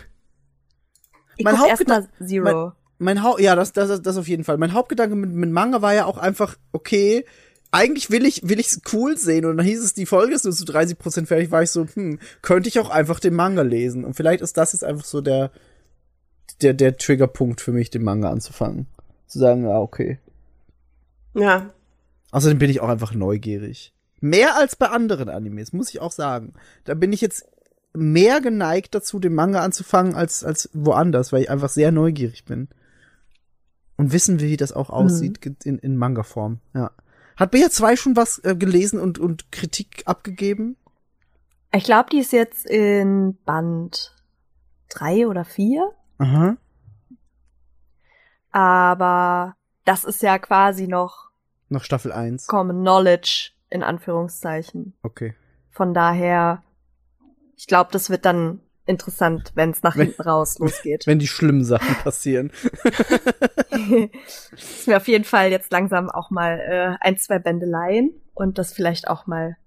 Ich 1.37 1.45
Mein 1.45 1.55
guck 1.55 1.67
erst 1.69 1.81
Hauptgedan- 1.83 2.07
mal 2.19 2.27
Zero. 2.27 2.71
Mein 2.97 3.23
Haupt, 3.23 3.39
ja, 3.41 3.55
das, 3.55 3.73
das, 3.73 4.01
das 4.01 4.17
auf 4.17 4.27
jeden 4.27 4.43
Fall. 4.43 4.57
Mein 4.57 4.73
Hauptgedanke 4.73 5.15
mit, 5.15 5.31
mit 5.31 5.49
Manga 5.51 5.81
war 5.81 5.93
ja 5.93 6.05
auch 6.05 6.17
einfach, 6.19 6.55
okay, 6.71 7.25
eigentlich 7.71 8.09
will 8.11 8.25
ich, 8.25 8.47
will 8.47 8.59
ich's 8.59 8.81
cool 8.91 9.17
sehen 9.17 9.45
und 9.45 9.57
dann 9.57 9.65
hieß 9.65 9.81
es, 9.83 9.93
die 9.93 10.05
Folge 10.05 10.33
ist 10.35 10.43
nur 10.43 10.53
zu 10.53 10.65
30 10.65 10.97
Prozent 10.97 11.27
fertig, 11.29 11.51
war 11.51 11.63
ich 11.63 11.71
so, 11.71 11.87
hm, 11.93 12.19
könnte 12.41 12.67
ich 12.69 12.79
auch 12.79 12.89
einfach 12.89 13.19
den 13.19 13.33
Manga 13.33 13.61
lesen 13.61 14.03
und 14.03 14.13
vielleicht 14.15 14.41
ist 14.41 14.57
das 14.57 14.73
jetzt 14.73 14.83
einfach 14.83 15.05
so 15.05 15.21
der, 15.21 15.51
der, 16.61 16.73
der 16.73 16.97
Triggerpunkt 16.97 17.61
für 17.61 17.71
mich, 17.71 17.89
den 17.89 18.03
Manga 18.03 18.29
anzufangen. 18.29 18.87
Zu 19.27 19.39
sagen, 19.39 19.63
ja, 19.63 19.79
okay. 19.79 20.19
Ja. 21.33 21.69
Außerdem 22.31 22.59
bin 22.59 22.69
ich 22.69 22.81
auch 22.81 22.89
einfach 22.89 23.13
neugierig. 23.13 23.93
Mehr 24.19 24.55
als 24.57 24.75
bei 24.75 24.87
anderen 24.89 25.29
Animes, 25.29 25.71
muss 25.73 25.89
ich 25.89 26.01
auch 26.01 26.11
sagen. 26.11 26.53
Da 26.83 26.93
bin 26.93 27.13
ich 27.13 27.21
jetzt 27.21 27.45
mehr 27.93 28.41
geneigt 28.41 28.93
dazu, 28.93 29.19
den 29.19 29.33
Manga 29.33 29.61
anzufangen, 29.61 30.13
als, 30.15 30.43
als 30.43 30.69
woanders, 30.73 31.31
weil 31.31 31.41
ich 31.43 31.49
einfach 31.49 31.69
sehr 31.69 31.91
neugierig 31.91 32.45
bin. 32.45 32.67
Und 33.97 34.11
wissen 34.13 34.39
will, 34.39 34.49
wie 34.49 34.57
das 34.57 34.71
auch 34.73 34.89
aussieht 34.89 35.41
ge- 35.41 35.53
in, 35.63 35.77
in 35.79 35.95
Manga-Form. 35.97 36.59
Ja. 36.73 36.91
Hat 37.41 37.55
BR2 37.55 37.97
schon 37.97 38.15
was 38.15 38.37
äh, 38.43 38.55
gelesen 38.55 38.99
und, 38.99 39.17
und 39.17 39.51
Kritik 39.51 40.03
abgegeben? 40.05 40.77
Ich 41.73 41.85
glaube, 41.85 42.11
die 42.11 42.19
ist 42.19 42.33
jetzt 42.33 42.67
in 42.67 43.35
Band 43.45 44.15
drei 44.89 45.27
oder 45.27 45.43
vier. 45.43 45.91
Aha. 46.19 46.57
Aber 48.51 49.55
das 49.85 50.03
ist 50.03 50.21
ja 50.21 50.37
quasi 50.37 50.85
noch 50.85 51.31
Noch 51.69 51.83
Staffel 51.83 52.11
1. 52.11 52.45
Common 52.45 52.81
Knowledge 52.81 53.53
in 53.71 53.81
Anführungszeichen. 53.81 54.93
Okay. 55.01 55.33
Von 55.71 55.95
daher, 55.95 56.61
ich 57.55 57.65
glaube, 57.65 57.89
das 57.91 58.11
wird 58.11 58.25
dann 58.25 58.59
interessant, 58.91 59.51
wenn 59.55 59.71
es 59.71 59.81
nach 59.81 59.97
Wenn- 59.97 60.07
hinten 60.07 60.21
raus 60.21 60.59
losgeht. 60.59 61.03
Wenn 61.07 61.19
die 61.19 61.27
schlimmen 61.27 61.63
Sachen 61.63 61.95
passieren. 61.95 62.51
ist 64.51 64.87
mir 64.87 64.97
auf 64.97 65.07
jeden 65.07 65.23
Fall 65.25 65.49
jetzt 65.49 65.71
langsam 65.71 66.09
auch 66.09 66.29
mal 66.29 66.59
äh, 66.59 66.95
ein, 67.05 67.17
zwei 67.17 67.39
Bände 67.39 67.65
leihen 67.65 68.11
und 68.33 68.57
das 68.57 68.73
vielleicht 68.73 69.07
auch 69.07 69.25
mal 69.27 69.57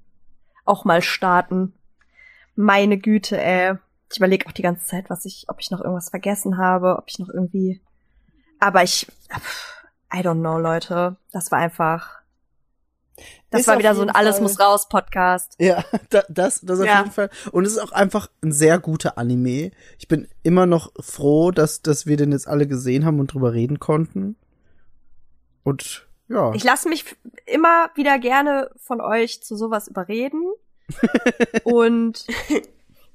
auch 0.65 0.85
mal 0.85 1.03
starten. 1.03 1.75
Meine 2.55 2.99
Güte, 2.99 3.41
ey. 3.41 3.75
Ich 4.11 4.19
überlege 4.19 4.47
auch 4.47 4.53
die 4.53 4.63
ganze 4.63 4.85
Zeit, 4.85 5.11
was 5.11 5.25
ich, 5.25 5.47
ob 5.49 5.61
ich 5.61 5.71
noch 5.71 5.81
irgendwas 5.81 6.11
vergessen 6.11 6.57
habe, 6.59 6.97
ob 6.99 7.05
ich 7.09 7.19
noch 7.19 7.29
irgendwie. 7.29 7.81
Aber 8.61 8.83
ich, 8.83 9.07
I 10.15 10.19
don't 10.19 10.41
know, 10.41 10.59
Leute. 10.59 11.17
Das 11.33 11.51
war 11.51 11.59
einfach. 11.59 12.21
Das 13.51 13.61
Ist 13.63 13.67
war 13.69 13.79
wieder 13.79 13.95
so 13.95 14.03
ein 14.03 14.11
Alles 14.11 14.37
Fall- 14.37 14.43
muss 14.43 14.59
raus 14.59 14.89
Podcast. 14.89 15.55
Ja, 15.59 15.85
da, 16.11 16.25
das, 16.29 16.61
das 16.63 16.81
auf 16.81 16.87
Ja. 16.87 16.99
jeden 17.01 17.13
Fall. 17.13 17.31
Und 17.53 17.65
es 17.67 17.73
ist 17.73 17.79
auch 17.79 17.93
einfach 17.93 18.29
ein 18.43 18.51
sehr 18.53 18.79
guter 18.81 19.17
Anime. 19.19 19.71
Ich 19.99 20.09
bin 20.09 20.27
immer 20.43 20.67
noch 20.67 20.93
froh, 21.01 21.51
dass, 21.53 21.81
dass 21.83 22.07
wir 22.07 22.17
den 22.17 22.33
jetzt 22.33 22.49
alle 22.49 22.67
gesehen 22.67 23.05
haben 23.05 23.21
und 23.21 23.33
drüber 23.33 23.53
reden 23.53 23.79
konnten. 23.79 24.37
Und 25.63 26.09
ja. 26.29 26.53
Ich 26.55 26.65
lasse 26.65 26.89
mich 26.89 27.05
immer 27.47 27.91
wieder 27.95 28.19
gerne 28.19 28.71
von 28.79 29.01
euch 29.01 29.43
zu 29.43 29.57
sowas 29.57 29.87
überreden. 29.89 30.43
und 31.65 32.27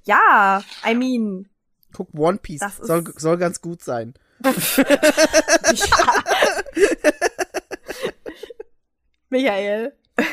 ja, 0.03 0.63
I 0.89 0.95
mean, 0.95 1.49
Guck, 1.93 2.07
One 2.17 2.37
Piece 2.37 2.59
Das 2.61 2.77
soll, 2.77 3.03
soll 3.17 3.37
ganz 3.37 3.61
gut 3.61 3.83
sein. 3.83 4.13
Michael. 9.29 9.93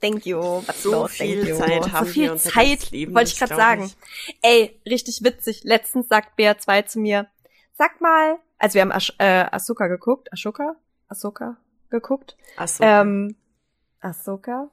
Thank 0.00 0.26
you. 0.26 0.62
So 0.74 0.90
no, 0.90 1.06
viel 1.08 1.48
you. 1.48 1.56
Zeit 1.56 1.92
haben 1.92 2.06
so 2.06 2.12
viel 2.12 2.24
wir 2.24 2.32
unser 2.32 2.50
Zeit, 2.50 2.90
Leben 2.90 3.14
wollte 3.14 3.30
ich 3.30 3.38
gerade 3.38 3.54
sagen. 3.54 3.92
Ey, 4.42 4.80
richtig 4.86 5.22
witzig. 5.22 5.64
Letztens 5.64 6.08
sagt 6.08 6.38
BR2 6.38 6.86
zu 6.86 6.98
mir, 7.00 7.26
sag 7.72 8.00
mal, 8.00 8.38
also 8.58 8.74
wir 8.74 8.82
haben 8.82 8.90
Ash 8.90 9.12
äh, 9.18 9.44
Ahsoka 9.50 9.86
geguckt, 9.88 10.32
Ashoka? 10.32 10.76
Ahsoka 11.08 11.56
geguckt. 11.90 12.36
So. 12.66 12.82
Ähm, 12.82 13.36
Ahsoka. 14.00 14.70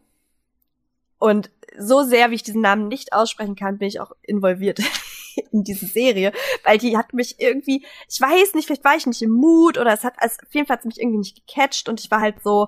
Und 1.18 1.51
so 1.77 2.03
sehr, 2.03 2.32
wie 2.32 2.35
ich 2.35 2.43
diesen 2.43 2.61
Namen 2.61 2.88
nicht 2.88 3.14
aussprechen 3.14 3.56
kann, 3.56 3.77
bin 3.77 3.88
ich 3.88 4.00
auch 4.00 4.11
involviert 4.24 4.80
in 5.51 5.64
diese 5.64 5.85
Serie, 5.85 6.32
weil 6.64 6.77
die 6.77 6.98
hat 6.98 7.14
mich 7.14 7.40
irgendwie, 7.40 7.85
ich 8.10 8.19
weiß 8.22 8.53
nicht, 8.53 8.66
vielleicht 8.66 8.84
war 8.84 8.95
ich 8.95 9.06
nicht 9.08 9.22
im 9.22 9.32
Mut 9.32 9.77
oder 9.77 9.93
es 9.93 10.03
hat, 10.03 10.14
also 10.18 10.35
auf 10.45 10.53
jeden 10.53 10.68
Fall 10.68 10.76
hat 10.76 10.82
es 10.82 10.85
mich 10.85 11.00
irgendwie 11.00 11.19
nicht 11.19 11.45
gecatcht 11.48 11.90
und 11.90 12.00
ich 12.00 12.10
war 12.11 12.22
halt 12.22 12.42
so, 12.43 12.68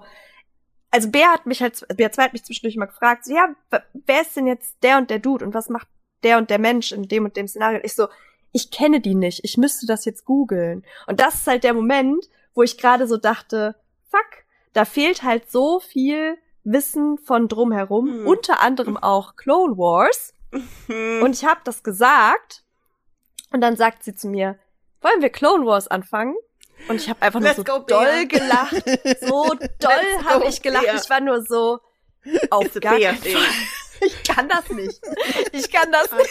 also 0.91 1.09
Bär 1.09 1.31
hat 1.31 1.45
mich 1.45 1.61
halt, 1.61 1.85
Bär 1.95 2.11
2 2.11 2.23
hat 2.23 2.33
mich 2.33 2.43
zwischendurch 2.43 2.75
mal 2.77 2.85
gefragt, 2.85 3.25
so, 3.25 3.33
ja, 3.35 3.49
wer 4.05 4.21
ist 4.21 4.35
denn 4.35 4.47
jetzt 4.47 4.75
der 4.83 4.97
und 4.97 5.09
der 5.09 5.19
Dude 5.19 5.43
und 5.45 5.53
was 5.53 5.69
macht 5.69 5.87
der 6.23 6.37
und 6.37 6.49
der 6.49 6.59
Mensch 6.59 6.91
in 6.91 7.07
dem 7.07 7.25
und 7.25 7.35
dem 7.35 7.47
Szenario? 7.47 7.77
Und 7.79 7.85
ich 7.85 7.95
so, 7.95 8.07
ich 8.51 8.69
kenne 8.69 9.01
die 9.01 9.15
nicht, 9.15 9.41
ich 9.43 9.57
müsste 9.57 9.87
das 9.87 10.05
jetzt 10.05 10.25
googeln. 10.25 10.85
Und 11.07 11.19
das 11.19 11.33
ist 11.35 11.47
halt 11.47 11.63
der 11.63 11.73
Moment, 11.73 12.23
wo 12.53 12.61
ich 12.61 12.77
gerade 12.77 13.07
so 13.07 13.17
dachte, 13.17 13.75
fuck, 14.11 14.43
da 14.73 14.85
fehlt 14.85 15.23
halt 15.23 15.49
so 15.49 15.79
viel 15.79 16.37
Wissen 16.63 17.17
von 17.17 17.47
drumherum, 17.47 18.21
Mhm. 18.21 18.27
unter 18.27 18.61
anderem 18.61 18.95
auch 18.97 19.35
Clone 19.35 19.75
Wars. 19.77 20.33
Und 20.87 21.33
ich 21.33 21.45
habe 21.45 21.61
das 21.63 21.83
gesagt 21.83 22.63
und 23.51 23.61
dann 23.61 23.75
sagt 23.75 24.03
sie 24.03 24.13
zu 24.13 24.27
mir, 24.27 24.59
wollen 25.01 25.21
wir 25.21 25.29
Clone 25.29 25.65
Wars 25.65 25.87
anfangen? 25.87 26.35
Und 26.87 26.97
ich 26.97 27.09
habe 27.09 27.21
einfach 27.21 27.39
nur 27.39 27.49
Let's 27.49 27.57
so 27.57 27.63
go, 27.63 27.79
doll 27.79 28.27
gelacht. 28.27 28.83
So 29.21 29.53
doll 29.79 30.25
habe 30.25 30.45
ich 30.45 30.61
gelacht. 30.61 30.85
Bea. 30.85 30.95
Ich 30.95 31.09
war 31.09 31.21
nur 31.21 31.41
so 31.43 31.79
auf 32.49 32.65
It's 32.65 32.79
gar 32.79 32.99
keinen. 32.99 33.17
Fall. 33.17 33.41
Ich 34.05 34.21
kann 34.23 34.49
das 34.49 34.69
nicht. 34.69 34.99
Ich 35.53 35.71
kann 35.71 35.89
das 35.89 36.11
nicht. 36.17 36.29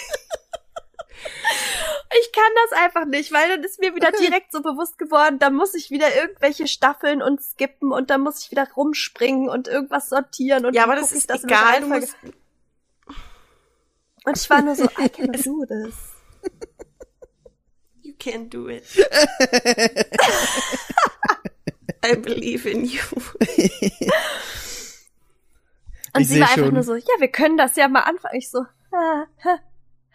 Ich 2.21 2.33
kann 2.33 2.51
das 2.69 2.83
einfach 2.83 3.07
nicht, 3.07 3.33
weil 3.33 3.49
dann 3.49 3.65
ist 3.65 3.81
mir 3.81 3.95
wieder 3.95 4.11
direkt 4.13 4.53
so 4.53 4.61
bewusst 4.61 4.99
geworden, 4.99 5.39
da 5.39 5.49
muss 5.49 5.75
ich 5.75 5.91
wieder 5.91 6.15
irgendwelche 6.15 6.67
Staffeln 6.67 7.23
und 7.23 7.41
skippen 7.41 7.93
und 7.93 8.11
dann 8.11 8.21
muss 8.21 8.45
ich 8.45 8.51
wieder 8.51 8.69
rumspringen 8.77 9.49
und 9.49 9.69
irgendwas 9.69 10.11
sortieren 10.11 10.67
und 10.67 10.75
Ja, 10.75 10.85
aber 10.85 10.97
das 10.97 11.13
ist 11.13 11.31
das 11.31 11.45
egal. 11.45 11.81
Du 11.81 11.87
musst, 11.87 12.15
Und 14.25 14.37
ich 14.37 14.49
war 14.51 14.63
nur 14.63 14.75
so, 14.77 14.85
I 14.99 15.09
cannot 15.09 15.37
do 15.47 15.65
this. 15.67 16.13
you 18.03 18.13
can 18.19 18.49
do 18.51 18.69
it. 18.69 18.85
I 22.05 22.15
believe 22.17 22.69
in 22.69 22.85
you. 22.85 23.01
Und 26.15 26.21
Ich 26.23 26.29
sie 26.29 26.41
war 26.41 26.49
einfach 26.51 26.65
schon. 26.65 26.75
nur 26.75 26.83
so, 26.83 26.95
ja, 26.97 27.15
wir 27.19 27.29
können 27.29 27.57
das 27.57 27.77
ja 27.77 27.89
mal 27.89 28.01
anfangen. 28.01 28.37
Ich 28.39 28.51
so, 28.51 28.65
ha, 28.93 29.27
ha, 29.45 29.59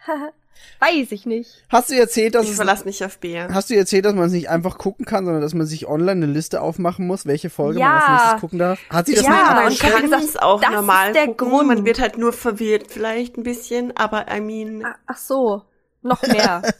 ha, 0.06 0.32
weiß 0.80 1.12
ich 1.12 1.26
nicht. 1.26 1.64
Hast 1.68 1.90
du 1.90 1.94
erzählt, 1.98 2.34
dass 2.34 2.44
Ich 2.44 2.50
es, 2.50 2.56
verlasse 2.56 2.84
mich 2.84 3.04
auf 3.04 3.18
Bea. 3.18 3.48
hast 3.52 3.70
du 3.70 3.74
erzählt, 3.74 4.04
dass 4.04 4.14
man 4.14 4.26
es 4.26 4.32
nicht 4.32 4.48
einfach 4.48 4.78
gucken 4.78 5.04
kann, 5.04 5.24
sondern 5.24 5.42
dass 5.42 5.54
man 5.54 5.66
sich 5.66 5.86
online 5.88 6.12
eine 6.12 6.26
Liste 6.26 6.60
aufmachen 6.60 7.06
muss, 7.06 7.26
welche 7.26 7.50
Folge 7.50 7.80
man 7.80 7.88
Ja. 7.88 7.96
als 7.98 8.08
nächstes 8.22 8.40
gucken 8.40 8.58
darf? 8.58 8.78
Hat 8.90 9.06
sie 9.06 9.14
das 9.14 9.24
Ja, 9.24 9.30
nicht 9.30 9.40
aber 9.42 9.66
und 9.66 9.82
man 9.82 9.92
kann 9.92 10.02
gesagt, 10.02 10.24
es 10.24 10.36
auch 10.36 10.60
das 10.60 10.70
normal 10.70 11.08
ist 11.08 11.16
der 11.16 11.26
gucken. 11.26 11.48
Grund. 11.50 11.68
Man 11.68 11.84
wird 11.84 12.00
halt 12.00 12.18
nur 12.18 12.32
verwirrt 12.32 12.86
vielleicht 12.88 13.36
ein 13.36 13.42
bisschen, 13.42 13.96
aber 13.96 14.26
I 14.34 14.40
mean, 14.40 14.84
Ah, 14.84 14.94
Ach 15.06 15.16
so, 15.18 15.62
noch 16.02 16.22
mehr. 16.22 16.62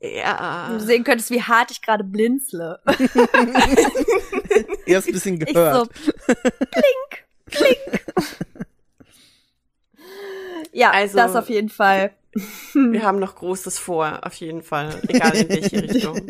ja. 0.00 0.68
du 0.70 0.80
sehen 0.80 1.04
könntest, 1.04 1.30
wie 1.30 1.42
hart 1.42 1.70
ich 1.70 1.82
gerade 1.82 2.04
blinzle. 2.04 2.80
Erst 4.86 5.08
ein 5.08 5.12
bisschen 5.14 5.40
Ich 5.40 5.48
so, 5.48 5.54
gehört. 5.54 5.90
klink, 6.70 7.24
klink. 7.50 8.04
Ja, 10.76 10.90
Also- 10.90 11.16
das 11.16 11.34
auf 11.36 11.48
jeden 11.48 11.68
Fall. 11.70 12.10
Wir 12.74 13.02
haben 13.02 13.18
noch 13.18 13.36
Großes 13.36 13.78
vor, 13.78 14.20
auf 14.26 14.34
jeden 14.34 14.60
Fall. 14.62 15.00
Egal 15.08 15.34
in 15.36 15.48
welche 15.48 15.82
Richtung. 15.82 16.20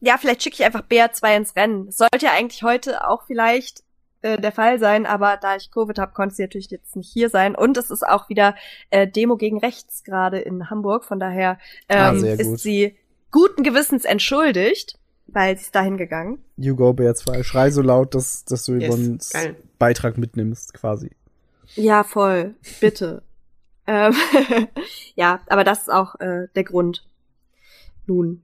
Ja, 0.00 0.18
vielleicht 0.18 0.42
schicke 0.42 0.56
ich 0.56 0.64
einfach 0.64 0.82
BR2 0.82 1.36
ins 1.36 1.56
Rennen. 1.56 1.86
Das 1.86 1.96
sollte 1.98 2.26
ja 2.26 2.32
eigentlich 2.32 2.62
heute 2.62 3.06
auch 3.08 3.22
vielleicht 3.26 3.84
äh, 4.22 4.38
der 4.40 4.52
Fall 4.52 4.78
sein, 4.78 5.06
aber 5.06 5.38
da 5.40 5.56
ich 5.56 5.70
Covid 5.70 5.98
habe, 5.98 6.12
konnte 6.12 6.34
sie 6.34 6.42
natürlich 6.42 6.70
jetzt 6.70 6.96
nicht 6.96 7.10
hier 7.12 7.28
sein. 7.30 7.54
Und 7.54 7.76
es 7.78 7.90
ist 7.90 8.02
auch 8.06 8.28
wieder 8.28 8.54
äh, 8.90 9.06
Demo 9.06 9.36
gegen 9.36 9.58
Rechts 9.58 10.02
gerade 10.02 10.40
in 10.40 10.68
Hamburg. 10.68 11.04
Von 11.04 11.20
daher 11.20 11.58
Ah, 11.88 12.10
ähm, 12.12 12.20
gut. 12.22 12.40
ist 12.40 12.58
sie 12.58 12.96
guten 13.30 13.62
Gewissens 13.62 14.04
entschuldigt, 14.04 14.98
weil 15.28 15.56
sie 15.56 15.62
ist 15.62 15.74
dahin 15.74 15.96
gegangen. 15.96 16.44
You 16.56 16.74
go, 16.76 16.92
Bear 16.92 17.14
2. 17.14 17.42
Schrei 17.44 17.70
so 17.70 17.82
laut, 17.82 18.14
dass, 18.14 18.44
dass 18.44 18.64
du 18.64 18.74
Yes, 18.74 18.88
Yvonne's. 18.92 19.32
Beitrag 19.78 20.18
mitnimmst, 20.18 20.74
quasi. 20.74 21.10
Ja, 21.76 22.04
voll. 22.04 22.54
Bitte. 22.80 23.22
ähm, 23.86 24.14
ja, 25.14 25.40
aber 25.46 25.64
das 25.64 25.82
ist 25.82 25.92
auch 25.92 26.14
äh, 26.20 26.48
der 26.54 26.64
Grund. 26.64 27.06
Nun. 28.06 28.42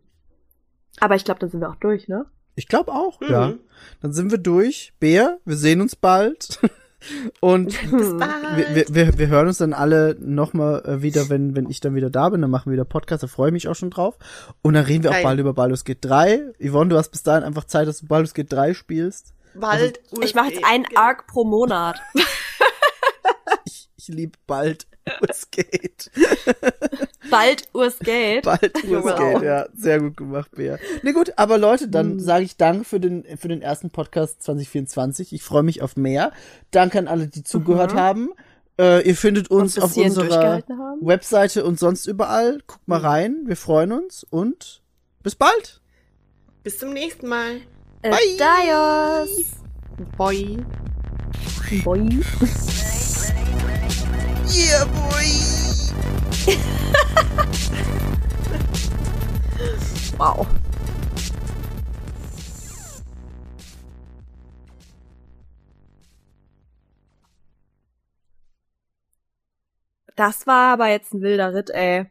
Aber 1.01 1.15
ich 1.17 1.25
glaube, 1.25 1.41
da 1.41 1.49
sind 1.49 1.61
wir 1.61 1.71
auch 1.71 1.77
durch, 1.77 2.09
ne? 2.09 2.27
Ich 2.57 2.69
glaube 2.69 2.93
auch, 2.93 3.21
Mhm. 3.21 3.31
ja. 3.31 3.53
Dann 4.03 4.13
sind 4.13 4.31
wir 4.31 4.39
durch. 4.39 4.93
Bär, 5.01 5.39
wir 5.45 5.57
sehen 5.57 5.81
uns 5.81 5.97
bald. 5.97 6.59
Und 7.41 7.79
bald. 8.19 8.75
wir, 8.75 8.85
wir, 8.91 9.19
wir, 9.19 9.29
hören 9.29 9.47
uns 9.47 9.57
dann 9.57 9.73
alle 9.73 10.17
nochmal 10.21 10.85
äh, 10.85 11.01
wieder, 11.01 11.31
wenn, 11.31 11.57
wenn 11.57 11.71
ich 11.71 11.81
dann 11.81 11.95
wieder 11.95 12.11
da 12.11 12.29
bin. 12.29 12.43
Dann 12.43 12.51
machen 12.51 12.67
wir 12.67 12.75
wieder 12.75 12.85
Podcast, 12.85 13.23
da 13.23 13.27
freue 13.27 13.49
ich 13.49 13.53
mich 13.55 13.69
auch 13.69 13.75
schon 13.75 13.89
drauf. 13.89 14.19
Und 14.61 14.75
dann 14.75 14.85
reden 14.85 15.05
wir 15.05 15.11
auch 15.11 15.15
Geil. 15.15 15.23
bald 15.25 15.41
über 15.41 15.55
Baldur's 15.55 15.85
Gate 15.85 16.05
3. 16.05 16.53
Yvonne, 16.63 16.91
du 16.91 16.99
hast 16.99 17.09
bis 17.09 17.23
dahin 17.23 17.45
einfach 17.45 17.65
Zeit, 17.65 17.89
dass 17.89 18.01
du 18.01 18.07
Baldur's 18.07 18.35
Gate 18.35 18.53
3 18.53 18.75
spielst. 18.75 19.33
Bald. 19.55 20.01
Ich 20.21 20.35
mache 20.35 20.51
jetzt 20.53 20.65
einen 20.65 20.85
Arc 20.95 21.27
pro 21.27 21.45
Monat. 21.45 21.99
Ich, 24.01 24.09
liebe 24.09 24.39
bald 24.47 24.87
Baldur's 25.05 25.51
Gate. 25.51 26.11
Bald 27.31 27.69
Urs 27.75 27.99
Geld. 27.99 28.45
Bald 28.45 28.73
Wow. 28.85 29.03
Baldur's 29.05 29.19
Gate, 29.19 29.43
ja. 29.43 29.67
Sehr 29.75 30.01
gut 30.01 30.17
gemacht, 30.17 30.51
Bea. 30.53 30.79
Ne 31.03 31.13
gut, 31.13 31.33
aber 31.37 31.59
Leute, 31.59 31.89
dann 31.89 32.15
Mhm. 32.15 32.21
sage 32.21 32.45
ich 32.45 32.57
danke 32.57 32.85
für 32.85 32.99
den, 33.01 33.25
für 33.37 33.49
den 33.49 33.61
ersten 33.61 33.91
Podcast 33.91 34.43
2024. 34.43 35.33
Ich 35.35 35.43
freue 35.43 35.63
mich 35.63 35.83
auf 35.83 35.97
mehr. 35.97 36.33
Danke 36.71 36.99
an 36.99 37.09
alle, 37.09 37.27
die 37.27 37.43
zugehört 37.45 37.95
haben. 37.95 38.31
Äh, 38.79 39.07
ihr 39.07 39.17
findet 39.17 39.51
uns 39.51 39.79
auf 39.79 39.95
unserer. 39.97 40.63
Webseite 41.03 41.65
und 41.65 41.79
sonst 41.79 42.07
überall. 42.07 42.61
Guckt 42.67 42.89
mal 42.89 43.01
rein. 43.01 43.43
Wir 43.45 43.57
freuen 43.57 43.93
uns 43.93 44.25
und 44.25 44.81
bis 45.23 45.35
bald. 45.35 45.83
Bis 46.63 46.79
zum 46.79 46.93
nächsten 46.95 47.27
Mal. 47.29 47.57
Äh, 48.03 48.11
Bye. 48.11 49.27
Dios. 49.27 49.47
Boy. 50.17 50.59
Boy. 51.85 52.21
Yeah, 54.53 54.85
boy. 54.87 55.27
Wow. 60.19 60.47
Das 70.17 70.47
war 70.47 70.75
aber 70.75 70.89
jetzt 70.89 71.15
ein 71.15 71.23
wilder 71.23 71.55
Ritt, 71.55 71.71
ey. 71.71 72.11